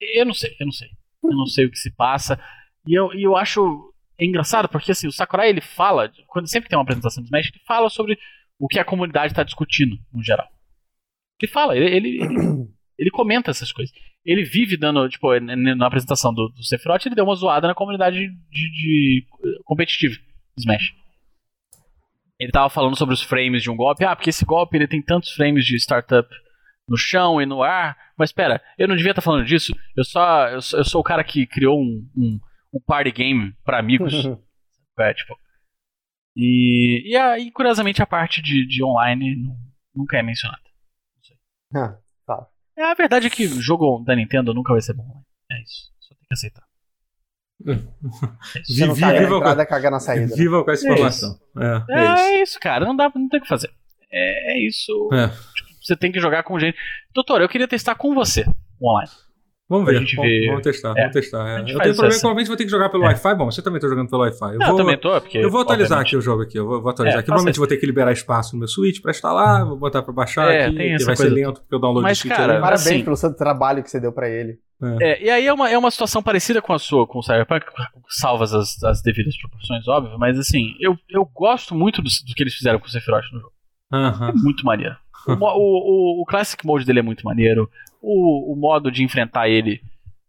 Eu 0.00 0.24
não 0.24 0.34
sei, 0.34 0.56
eu 0.58 0.64
não 0.64 0.72
sei. 0.72 0.88
Eu 1.22 1.36
não 1.36 1.46
sei 1.46 1.66
o 1.66 1.70
que 1.70 1.78
se 1.78 1.90
passa. 1.90 2.40
E 2.86 2.98
eu, 2.98 3.12
e 3.12 3.22
eu 3.24 3.36
acho 3.36 3.92
engraçado, 4.18 4.68
porque 4.70 4.92
assim, 4.92 5.06
o 5.06 5.12
Sakurai 5.12 5.50
ele 5.50 5.60
fala, 5.60 6.10
quando 6.28 6.48
sempre 6.48 6.70
tem 6.70 6.78
uma 6.78 6.82
apresentação 6.82 7.22
do 7.22 7.26
Smash, 7.26 7.50
ele 7.52 7.64
fala 7.66 7.90
sobre 7.90 8.18
o 8.58 8.68
que 8.68 8.78
a 8.78 8.84
comunidade 8.84 9.32
está 9.32 9.42
discutindo, 9.42 9.98
no 10.10 10.22
geral. 10.22 10.48
Ele 11.40 11.52
fala, 11.52 11.76
ele, 11.76 11.94
ele, 11.94 12.08
ele, 12.22 12.68
ele 12.98 13.10
comenta 13.10 13.50
essas 13.50 13.72
coisas. 13.72 13.94
Ele 14.24 14.42
vive 14.42 14.76
dando, 14.76 15.08
tipo, 15.08 15.28
na 15.40 15.86
apresentação 15.86 16.32
do, 16.34 16.48
do 16.48 16.64
Sephiroth, 16.64 17.06
ele 17.06 17.14
deu 17.14 17.24
uma 17.24 17.34
zoada 17.34 17.68
na 17.68 17.74
comunidade 17.74 18.16
de, 18.18 18.70
de 18.72 19.26
eh, 19.44 19.58
competitiva 19.64 20.14
de 20.14 20.20
Smash. 20.58 20.92
Ele 22.38 22.50
tava 22.52 22.68
falando 22.68 22.96
sobre 22.96 23.14
os 23.14 23.22
frames 23.22 23.62
de 23.62 23.70
um 23.70 23.76
golpe. 23.76 24.04
Ah, 24.04 24.14
porque 24.16 24.30
esse 24.30 24.44
golpe 24.44 24.76
ele 24.76 24.88
tem 24.88 25.00
tantos 25.00 25.30
frames 25.32 25.64
de 25.64 25.76
startup 25.76 26.28
no 26.88 26.96
chão 26.96 27.40
e 27.40 27.46
no 27.46 27.62
ar. 27.62 27.96
Mas 28.18 28.30
espera, 28.30 28.62
eu 28.76 28.88
não 28.88 28.96
devia 28.96 29.12
estar 29.12 29.22
falando 29.22 29.44
disso. 29.46 29.74
Eu 29.96 30.04
só, 30.04 30.48
eu 30.48 30.60
sou, 30.60 30.78
eu 30.80 30.84
sou 30.84 31.00
o 31.00 31.04
cara 31.04 31.22
que 31.24 31.46
criou 31.46 31.80
um, 31.80 32.08
um, 32.16 32.40
um 32.74 32.80
party 32.84 33.12
game 33.12 33.54
pra 33.64 33.78
amigos. 33.78 34.12
é, 34.98 35.14
tipo. 35.14 35.38
E, 36.36 37.10
e 37.12 37.16
aí, 37.16 37.50
curiosamente, 37.50 38.02
a 38.02 38.06
parte 38.06 38.42
de, 38.42 38.66
de 38.66 38.84
online 38.84 39.36
nu- 39.36 39.56
nunca 39.94 40.18
é 40.18 40.22
mencionada. 40.22 40.60
Ah, 41.74 41.88
tá. 41.88 41.98
É, 42.76 42.84
a 42.84 42.94
verdade 42.94 43.26
é 43.26 43.30
que 43.30 43.46
o 43.46 43.60
jogo 43.60 44.02
da 44.04 44.14
Nintendo 44.14 44.52
nunca 44.54 44.72
vai 44.72 44.82
ser 44.82 44.92
bom 44.94 45.02
online. 45.04 45.24
É 45.50 45.62
isso. 45.62 45.90
Só 46.00 46.14
tem 46.14 46.26
que 46.28 46.34
aceitar. 46.34 46.62
É 47.66 48.86
na 48.86 48.92
viva 48.94 49.28
com- 49.28 49.36
entrada, 49.38 49.66
caga 49.66 49.90
na 49.90 49.98
saída. 50.00 50.26
né? 50.26 50.36
Viva 50.36 50.62
com 50.64 50.70
essa 50.70 50.86
É 50.88 50.92
informação. 50.92 51.38
É, 51.56 51.64
é, 51.64 51.98
É, 51.98 52.04
isso. 52.14 52.22
é 52.22 52.42
isso, 52.42 52.60
cara. 52.60 52.84
Não 52.84 52.94
dá, 52.94 53.10
não 53.14 53.28
tem 53.28 53.40
o 53.40 53.42
que 53.42 53.48
fazer. 53.48 53.70
É, 54.12 54.52
é 54.54 54.66
isso. 54.66 55.08
É. 55.12 55.28
Você 55.82 55.96
tem 55.96 56.12
que 56.12 56.20
jogar 56.20 56.42
com 56.42 56.58
gente. 56.58 56.76
Doutor, 57.14 57.40
eu 57.40 57.48
queria 57.48 57.66
testar 57.68 57.94
com 57.94 58.14
você 58.14 58.44
o 58.80 58.90
online. 58.90 59.10
Vamos 59.68 59.86
ver. 59.86 59.98
gente 59.98 60.14
Vamos, 60.14 60.30
ver. 60.30 60.46
vamos 60.48 60.62
testar, 60.62 60.90
É. 60.90 61.00
vamos 61.00 61.12
testar. 61.12 61.48
é. 61.48 61.60
Eu 61.60 61.64
tenho 61.64 61.74
problema 61.78 61.90
essa- 62.06 62.16
que 62.16 62.20
provavelmente 62.20 62.46
vou 62.46 62.56
ter 62.56 62.64
que 62.64 62.70
jogar 62.70 62.88
pelo 62.88 63.02
É. 63.02 63.06
Wi-Fi. 63.08 63.34
Bom, 63.34 63.44
você 63.50 63.60
também 63.62 63.80
tá 63.80 63.88
jogando 63.88 64.08
pelo 64.08 64.22
Wi-Fi. 64.22 64.44
Eu 64.54 64.58
vou, 64.58 64.68
eu 64.68 64.76
também 64.76 64.96
tô, 64.98 65.20
porque. 65.20 65.38
eu 65.38 65.50
vou 65.50 65.60
atualizar 65.62 65.98
obviamente, 65.98 66.06
aqui 66.08 66.16
o 66.16 66.20
jogo 66.20 66.42
aqui. 66.42 66.56
Eu 66.58 66.66
vou, 66.68 66.80
vou 66.82 66.90
atualizar 66.90 67.16
É, 67.16 67.20
aqui. 67.20 67.26
Provavelmente 67.26 67.58
vou 67.58 67.66
ter 67.66 67.76
que 67.76 67.84
liberar 67.86 68.12
espaço 68.12 68.52
no 68.54 68.60
meu 68.60 68.68
Switch 68.68 69.00
pra 69.02 69.10
instalar. 69.10 69.64
Vou 69.66 69.76
botar 69.76 70.02
pra 70.02 70.12
baixar 70.12 70.48
É, 70.52 70.66
aqui. 70.66 70.76
tem 70.76 70.96
vai 70.98 71.16
ser 71.16 71.28
lento 71.30 71.60
porque 71.62 71.74
o 71.74 71.78
download 71.80 72.02
Mas, 72.04 72.18
Switch 72.18 72.32
cara, 72.34 72.54
é. 72.54 72.60
Parabéns 72.60 72.86
Assim. 72.86 73.02
pelo 73.04 73.16
seu 73.16 73.34
trabalho 73.34 73.82
que 73.82 73.90
você 73.90 73.98
deu 74.00 74.12
pra 74.12 74.28
ele. 74.28 74.58
É, 75.00 75.24
e 75.24 75.30
aí 75.30 75.46
é 75.46 75.52
uma, 75.52 75.70
é 75.70 75.76
uma 75.78 75.90
situação 75.90 76.22
parecida 76.22 76.60
com 76.60 76.72
a 76.72 76.78
sua, 76.78 77.06
com 77.06 77.18
o 77.18 77.22
Cyberpunk, 77.22 77.64
salvas 78.10 78.52
as, 78.52 78.82
as 78.84 79.00
devidas 79.00 79.34
proporções, 79.38 79.88
óbvio, 79.88 80.18
mas 80.18 80.38
assim, 80.38 80.74
eu, 80.78 80.94
eu 81.08 81.24
gosto 81.34 81.74
muito 81.74 82.02
do, 82.02 82.08
do 82.10 82.34
que 82.36 82.42
eles 82.42 82.54
fizeram 82.54 82.78
com 82.78 82.84
o 82.86 82.90
Sephiroth 82.90 83.24
no 83.32 83.40
jogo. 83.40 83.52
Aham. 83.90 84.28
É 84.28 84.32
muito 84.32 84.64
maneiro. 84.66 84.94
O, 85.28 85.32
o, 85.32 86.22
o 86.22 86.24
Classic 86.26 86.64
Mode 86.64 86.84
dele 86.84 86.98
é 87.00 87.02
muito 87.02 87.24
maneiro. 87.24 87.68
O, 88.00 88.52
o 88.52 88.56
modo 88.56 88.90
de 88.90 89.02
enfrentar 89.02 89.48
ele 89.48 89.80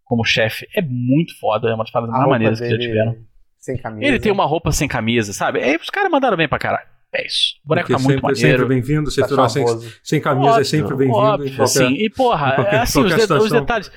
como 0.03 0.23
chefe 0.23 0.67
é 0.75 0.81
muito 0.81 1.37
foda, 1.39 1.69
é 1.69 1.73
uma 1.73 1.83
das 1.83 1.91
paradas 1.91 2.15
mais 2.15 2.27
maneiras 2.29 2.59
que 2.59 2.69
já 2.69 2.77
tiveram. 2.77 3.15
Sem 3.57 3.77
camisa. 3.77 4.05
Ele 4.07 4.19
tem 4.19 4.31
uma 4.31 4.45
roupa 4.45 4.71
sem 4.71 4.87
camisa, 4.87 5.33
sabe? 5.33 5.61
Aí 5.61 5.75
os 5.75 5.89
caras 5.89 6.09
mandaram 6.09 6.37
bem 6.37 6.47
pra 6.47 6.57
caralho. 6.59 6.87
É 7.13 7.25
isso. 7.25 7.55
O 7.63 7.69
boneco 7.69 7.87
Porque 7.87 8.01
tá 8.01 8.07
muito 8.07 8.19
sempre, 8.19 8.33
maneiro. 8.43 8.59
sempre 8.63 8.75
bem-vindo. 8.75 9.05
Tá 9.05 9.11
Sephiroth 9.11 9.49
sem, 9.51 9.65
sem 10.03 10.21
camisa 10.21 10.47
é 10.47 10.51
Óbvio, 10.51 10.65
sempre 10.65 10.95
bem-vindo. 10.95 11.63
assim. 11.63 11.93
E 11.93 12.09
porra, 12.09 12.51
qualquer- 12.55 12.73
é 12.75 12.79
assim, 12.79 13.01
os, 13.01 13.15
de- 13.27 13.33
os 13.33 13.51
detalhes. 13.51 13.91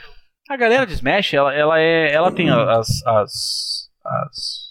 A 0.48 0.56
galera 0.56 0.86
de 0.86 0.94
Smash, 0.94 1.34
ela, 1.34 1.54
ela 1.54 1.80
é. 1.80 2.12
Ela 2.12 2.32
tem 2.32 2.50
as. 2.50 3.06
as, 3.06 3.88
as 4.04 4.70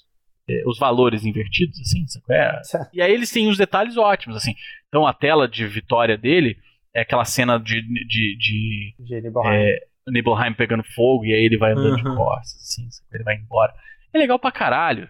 é, 0.49 0.63
os 0.65 0.79
valores 0.79 1.23
invertidos, 1.25 1.79
assim, 1.79 2.05
sabe 2.07 2.25
é? 2.33 2.59
E 2.93 3.01
aí 3.01 3.11
eles 3.13 3.29
têm 3.31 3.47
os 3.47 3.57
detalhes 3.57 3.95
ótimos, 3.97 4.35
assim. 4.37 4.53
Então 4.87 5.05
a 5.05 5.13
tela 5.13 5.47
de 5.47 5.65
vitória 5.67 6.17
dele 6.17 6.57
é 6.99 7.01
aquela 7.03 7.25
cena 7.25 7.57
de, 7.59 7.81
de, 8.07 8.37
de 8.37 8.95
De 8.99 9.21
Nibelheim. 9.21 9.53
é, 9.53 9.87
Nibelheim 10.07 10.53
pegando 10.53 10.83
fogo 10.83 11.25
e 11.25 11.33
aí 11.33 11.43
ele 11.45 11.57
vai 11.57 11.71
andando 11.71 11.97
de 11.97 12.07
Uhum. 12.07 12.15
costas, 12.15 12.61
assim, 12.61 12.89
sabe? 12.91 13.07
ele 13.13 13.23
vai 13.23 13.35
embora. 13.35 13.73
É 14.13 14.17
legal 14.17 14.37
pra 14.39 14.51
caralho. 14.51 15.07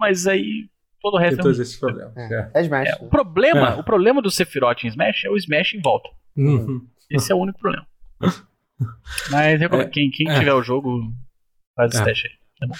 Mas 0.00 0.26
aí 0.26 0.68
todo 1.00 1.14
o 1.14 1.18
Tem 1.18 1.26
resto 1.26 1.38
é 1.38 1.40
um 1.40 1.44
todos 1.44 1.58
esses 1.60 1.76
problemas. 1.78 2.16
É. 2.16 2.34
é. 2.34 2.50
É 2.54 2.60
Smash. 2.62 2.88
é, 2.88 3.04
o 3.04 3.08
problema, 3.08 3.68
É. 3.70 3.74
o 3.74 3.84
problema 3.84 4.20
do 4.22 4.30
Sephiroth 4.30 4.84
em 4.84 4.88
Smash 4.88 5.24
é 5.24 5.30
o 5.30 5.36
Smash 5.36 5.74
em 5.74 5.80
volta. 5.80 6.08
Uhum. 6.36 6.86
Esse 7.10 7.30
é 7.32 7.34
o 7.34 7.38
único 7.38 7.58
problema. 7.58 7.86
Mas 9.30 9.60
eu- 9.60 9.68
É, 9.80 9.88
quem, 9.88 10.10
quem 10.10 10.28
é. 10.28 10.38
tiver 10.38 10.52
o 10.54 10.62
jogo, 10.62 11.12
faz 11.76 11.92
esse 11.92 12.02
É. 12.02 12.04
teste 12.04 12.26
aí. 12.28 12.34
É, 12.62 12.66
bom, 12.66 12.74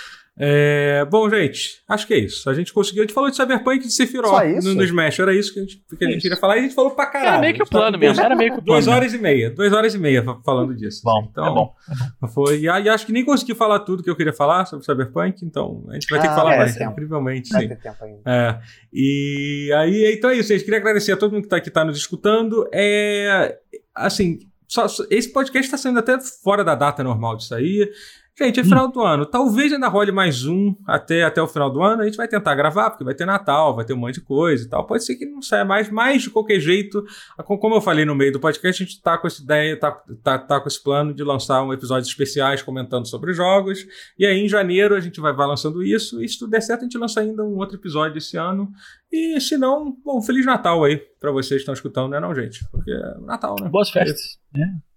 gente, 1.31 1.83
acho 1.89 2.07
que 2.07 2.15
é 2.15 2.19
isso. 2.19 2.49
A 2.51 2.55
gente 2.55 2.73
conseguiu. 2.73 3.03
A 3.03 3.07
gente 3.07 3.15
falou 3.15 3.31
de 3.31 3.37
Cyberpunk 3.37 3.77
e 3.77 3.87
de 3.87 3.93
Sephiroth 3.93 4.43
no, 4.65 4.75
no 4.75 4.85
Smash. 4.85 5.19
Era 5.21 5.33
isso 5.35 5.53
que 5.53 5.61
a 5.61 5.63
gente, 5.63 5.77
que 5.77 6.05
a 6.05 6.09
gente 6.09 6.17
Isso. 6.17 6.23
queria 6.23 6.37
falar 6.37 6.57
e 6.57 6.61
a 6.61 6.63
gente 6.63 6.75
falou 6.75 6.91
pra 6.91 7.07
caralho. 7.07 7.29
Era 7.31 7.41
meio 7.41 7.55
que 7.55 7.63
o 7.63 7.65
tá 7.65 7.71
plano 7.71 7.99
com 7.99 8.05
mesmo, 8.05 8.23
era 8.23 8.35
meio 8.37 8.53
que 8.53 8.59
o 8.59 8.63
plano. 8.63 8.81
Duas 8.83 8.89
horas 8.95 9.15
e 9.15 9.19
meia, 9.19 9.51
duas 9.51 9.73
horas 9.73 9.95
e 9.95 9.99
meia 9.99 10.23
fa- 10.25 10.41
falando 10.45 10.75
disso. 10.75 11.03
Bom, 11.05 11.21
assim. 11.21 11.29
Então, 11.31 11.47
é 11.47 11.51
bom. 11.55 12.29
Foi, 12.33 12.59
e, 12.59 12.63
e 12.65 12.89
acho 12.89 13.07
que 13.07 13.13
nem 13.13 13.25
consegui 13.25 13.55
falar 13.55 13.81
tudo 13.81 14.03
que 14.03 14.11
eu 14.11 14.17
queria 14.17 14.33
falar 14.33 14.65
sobre 14.67 14.85
Cyberpunk, 14.85 15.45
então 15.45 15.85
a 15.89 15.95
gente 15.95 16.09
vai 16.09 16.21
ter 16.21 16.27
que 16.27 16.33
Ah, 16.33 16.37
falar 16.37 16.55
é, 16.55 16.59
mais, 16.59 16.75
tempo. 16.77 16.91
incrivelmente, 16.93 17.51
Vai 17.51 17.63
sim. 17.63 17.69
ter 17.69 17.77
tempo 17.77 18.05
ainda. 18.05 18.21
É, 18.27 18.59
e 18.93 19.73
aí, 19.77 20.15
então 20.17 20.31
é 20.31 20.37
isso, 20.37 20.49
gente. 20.49 20.65
Queria 20.65 20.79
agradecer 20.81 21.13
a 21.13 21.17
todo 21.17 21.31
mundo 21.33 21.43
que 21.43 21.47
está 21.47 21.57
aqui 21.59 21.71
tá 21.71 21.85
nos 21.85 21.97
escutando. 21.97 22.69
É, 22.73 23.57
assim, 23.95 24.39
só- 24.67 24.89
só- 24.89 25.05
esse 25.11 25.33
podcast 25.33 25.67
está 25.67 25.77
saindo 25.79 25.99
até 26.01 26.19
fora 26.43 26.65
da 26.65 26.75
data 26.75 27.05
normal 27.05 27.37
de 27.37 27.45
sair. 27.47 27.89
Gente, 28.37 28.59
é 28.59 28.65
final 28.65 28.91
do 28.91 29.01
ano. 29.01 29.25
Talvez 29.25 29.73
ainda 29.73 29.87
role 29.87 30.11
mais 30.11 30.45
um 30.45 30.75
até, 30.89 31.23
até 31.23 31.41
o 31.41 31.47
final 31.47 31.71
do 31.71 31.81
ano. 31.81 32.03
A 32.03 32.05
gente 32.05 32.17
vai 32.17 32.27
tentar 32.27 32.53
gravar, 32.57 32.91
porque 32.91 33.05
vai 33.05 33.15
ter 33.15 33.25
Natal, 33.25 33.77
vai 33.77 33.85
ter 33.85 33.93
um 33.93 33.97
monte 33.97 34.15
de 34.17 34.23
coisa 34.23 34.65
e 34.65 34.69
tal. 34.69 34.85
Pode 34.85 35.05
ser 35.05 35.15
que 35.15 35.25
não 35.25 35.41
saia 35.41 35.65
mais, 35.65 35.89
mas 35.89 36.23
de 36.23 36.31
qualquer 36.31 36.59
jeito, 36.59 37.05
co- 37.45 37.59
como 37.59 37.77
eu 37.77 37.81
falei 37.81 38.05
no 38.05 38.13
meio 38.13 38.33
do 38.33 38.41
podcast, 38.41 38.83
a 38.83 38.87
gente 38.87 39.01
tá 39.01 39.17
com 39.17 39.29
essa 39.29 39.41
ideia, 39.41 39.79
tá, 39.79 39.93
tá, 40.21 40.37
tá 40.37 40.61
com 40.61 40.67
esse 40.67 40.83
plano 40.83 41.15
de 41.15 41.23
lançar 41.23 41.63
um 41.63 41.73
episódios 41.73 42.09
especiais 42.09 42.61
comentando 42.61 43.07
sobre 43.07 43.31
os 43.31 43.37
jogos. 43.37 43.87
E 44.19 44.27
aí, 44.27 44.41
em 44.45 44.49
janeiro, 44.49 44.97
a 44.97 45.01
gente 45.01 45.21
vai, 45.21 45.33
vai 45.33 45.47
lançando 45.47 45.81
isso. 45.81 46.21
E 46.21 46.29
se 46.29 46.37
tudo 46.37 46.51
der 46.51 46.61
certo, 46.61 46.81
a 46.81 46.85
gente 46.85 46.99
lança 46.99 47.21
ainda 47.21 47.45
um 47.45 47.57
outro 47.59 47.77
episódio 47.77 48.19
esse 48.19 48.37
ano. 48.37 48.69
E 49.13 49.41
se 49.41 49.57
não, 49.57 49.97
bom, 50.05 50.21
Feliz 50.21 50.45
Natal 50.45 50.83
aí 50.83 50.97
pra 51.21 51.31
vocês 51.31 51.51
que 51.51 51.57
estão 51.63 51.75
escutando, 51.75 52.11
né, 52.11 52.19
não, 52.19 52.35
gente? 52.35 52.69
Porque 52.73 52.91
é 52.91 53.15
Natal, 53.21 53.55
né? 53.63 53.69
Boas 53.69 53.91
festas. 53.91 54.39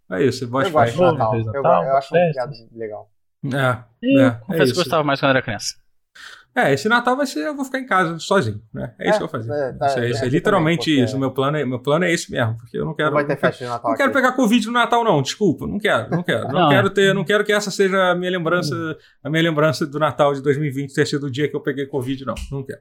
É 0.10 0.24
isso, 0.24 0.48
boas 0.48 0.66
Eu 0.66 0.74
gosto 0.74 0.86
de 0.86 0.98
festas. 0.98 1.18
Natal. 1.20 1.36
Eu, 1.54 1.62
acho 1.98 2.16
um 2.16 2.32
piada 2.34 2.52
legal. 2.74 3.12
É, 3.54 3.78
E 4.02 4.20
é, 4.20 4.24
eu 4.24 4.28
é 4.28 4.32
confesso 4.32 4.58
que 4.64 4.64
isso. 4.72 4.76
gostava 4.76 5.04
mais 5.04 5.20
quando 5.20 5.30
era 5.32 5.42
criança. 5.42 5.76
É, 6.56 6.74
esse 6.74 6.90
Natal 6.90 7.16
vai 7.16 7.28
ser, 7.28 7.42
eu 7.46 7.56
vou 7.56 7.64
ficar 7.64 7.78
em 7.78 7.86
casa 7.86 8.18
sozinho, 8.18 8.60
né? 8.74 8.92
É, 8.98 9.10
isso 9.12 9.14
É, 9.14 9.18
que 9.18 9.24
eu 9.26 9.28
vou 9.28 9.30
fazer. 9.30 9.52
é, 9.54 9.74
tá, 9.74 9.86
isso 9.90 10.00
é, 10.00 10.10
isso 10.10 10.26
é 10.26 10.28
literalmente 10.28 10.86
também, 10.86 10.96
porque- 10.98 11.04
isso. 11.12 11.20
Meu 11.20 11.30
plano, 11.30 11.58
é, 11.58 11.64
meu 11.64 11.78
plano 11.80 12.06
é 12.06 12.12
esse 12.12 12.32
mesmo, 12.32 12.58
porque 12.58 12.76
eu 12.80 12.84
não 12.84 12.96
quero. 12.96 13.10
Não 13.10 13.14
vai 13.18 13.26
ter 13.26 13.36
quero- 13.36 13.42
festa 13.42 13.64
de 13.64 13.70
Natal 13.70 13.92
Não 13.92 13.98
quero 13.98 14.10
aqui. 14.10 14.18
pegar 14.20 14.32
Covid 14.32 14.66
no 14.66 14.74
Natal, 14.74 15.04
não. 15.04 15.22
Desculpa, 15.22 15.68
não 15.68 15.78
quero, 15.78 16.10
não 16.10 16.24
quero. 16.24 16.48
Não, 16.48 16.62
Não. 16.62 16.70
quero 16.70 16.90
ter, 16.90 17.14
não 17.14 17.24
quero 17.24 17.44
que 17.46 17.54
essa 17.54 17.70
seja 17.70 18.10
a 18.10 18.16
minha 18.16 18.32
lembrança, 18.32 18.76
a 19.24 19.30
minha 19.30 19.44
lembrança 19.44 19.86
do 19.86 20.00
Natal 20.00 20.34
de 20.34 20.42
2020 20.42 20.96
ter 20.96 21.06
sido 21.06 21.28
o 21.28 21.32
dia 21.32 21.48
que 21.48 21.56
eu 21.56 21.62
peguei 21.62 21.86
Covid, 21.86 22.26
não. 22.26 22.34
Não 22.52 22.64
quero. 22.64 22.80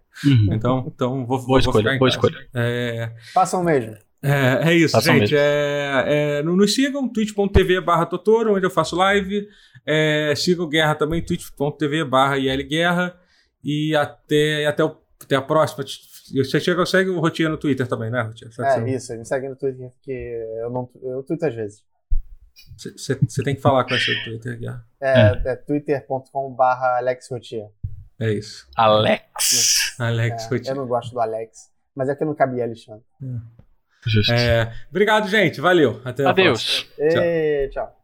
Então, 0.51 0.85
então 0.87 1.27
vou, 1.27 1.37
Boa 1.37 1.43
vou 1.47 1.59
escolha, 1.59 1.79
ficar 1.83 1.95
em 1.97 1.99
boa 1.99 2.11
casa. 2.11 2.17
escolha. 2.29 2.49
É, 2.55 3.13
Façam 3.35 3.63
mesmo. 3.63 3.95
É, 4.23 4.71
é 4.71 4.75
isso, 4.75 4.93
Façam 4.93 5.15
gente. 5.15 5.23
mesmo. 5.33 5.37
É, 5.39 6.05
é, 6.39 6.43
no- 6.43 6.57
nos 6.57 6.75
sigam, 6.75 7.09
twitch.tv 7.09 7.81
barra 7.81 8.07
Totoro, 8.07 8.55
onde 8.57 8.67
eu 8.67 8.71
faço 8.71 8.97
live. 8.97 9.47
É, 9.87 10.33
sigam 10.37 10.65
o 10.65 10.69
Guerra 10.69 10.95
também, 10.95 11.23
twitch.tv 11.25 12.05
barra 12.05 12.37
Guerra. 12.39 13.19
E 13.65 13.95
até, 13.97 14.63
e 14.63 14.67
até, 14.67 14.85
o- 14.85 14.97
até 15.23 15.37
a 15.37 15.43
próxima. 15.43 15.85
Você 15.85 16.61
chega, 16.61 16.85
segue 16.87 17.11
o 17.11 17.21
Rotinha 17.21 17.49
no 17.49 17.57
Twitter 17.57 17.87
também, 17.87 18.11
né, 18.11 18.23
Rotinha? 18.23 18.49
É, 18.49 18.53
você- 18.53 18.91
isso. 18.91 19.17
Me 19.17 19.25
segue 19.25 19.49
no 19.49 19.57
Twitter, 19.57 19.91
que 20.03 20.13
eu 20.63 20.71
não 20.71 20.89
eu 21.03 21.23
tweeto 21.23 21.47
às 21.47 21.55
vezes. 21.55 21.85
Você, 22.79 23.15
tem 23.45 23.55
que 23.55 23.61
falar 23.61 23.85
com 23.85 23.95
esse 23.95 24.25
Twitter, 24.25 24.59
Guerra. 24.59 24.85
É, 25.01 25.43
é. 25.53 25.57
twitter.com.br 25.57 26.63
Alex 26.99 27.29
Routier. 27.31 27.69
É 28.19 28.33
isso. 28.33 28.67
Alex. 28.75 29.95
Alex 29.99 30.45
É, 30.45 30.49
Rotinha. 30.49 30.73
eu 30.73 30.77
não 30.77 30.87
gosto 30.87 31.13
do 31.13 31.21
Alex. 31.21 31.71
Mas 31.95 32.09
é 32.09 32.15
que 32.15 32.23
eu 32.23 32.27
não 32.27 32.35
cabia 32.35 32.65
Alexandre. 32.65 33.05
Justo. 34.07 34.33
É, 34.33 34.73
obrigado, 34.91 35.29
gente. 35.29 35.61
Valeu. 35.61 36.01
Até 36.05 36.25
a 36.25 36.33
próxima. 36.33 36.87
Adeus. 36.99 37.25
E, 37.25 37.69
tchau. 37.73 37.97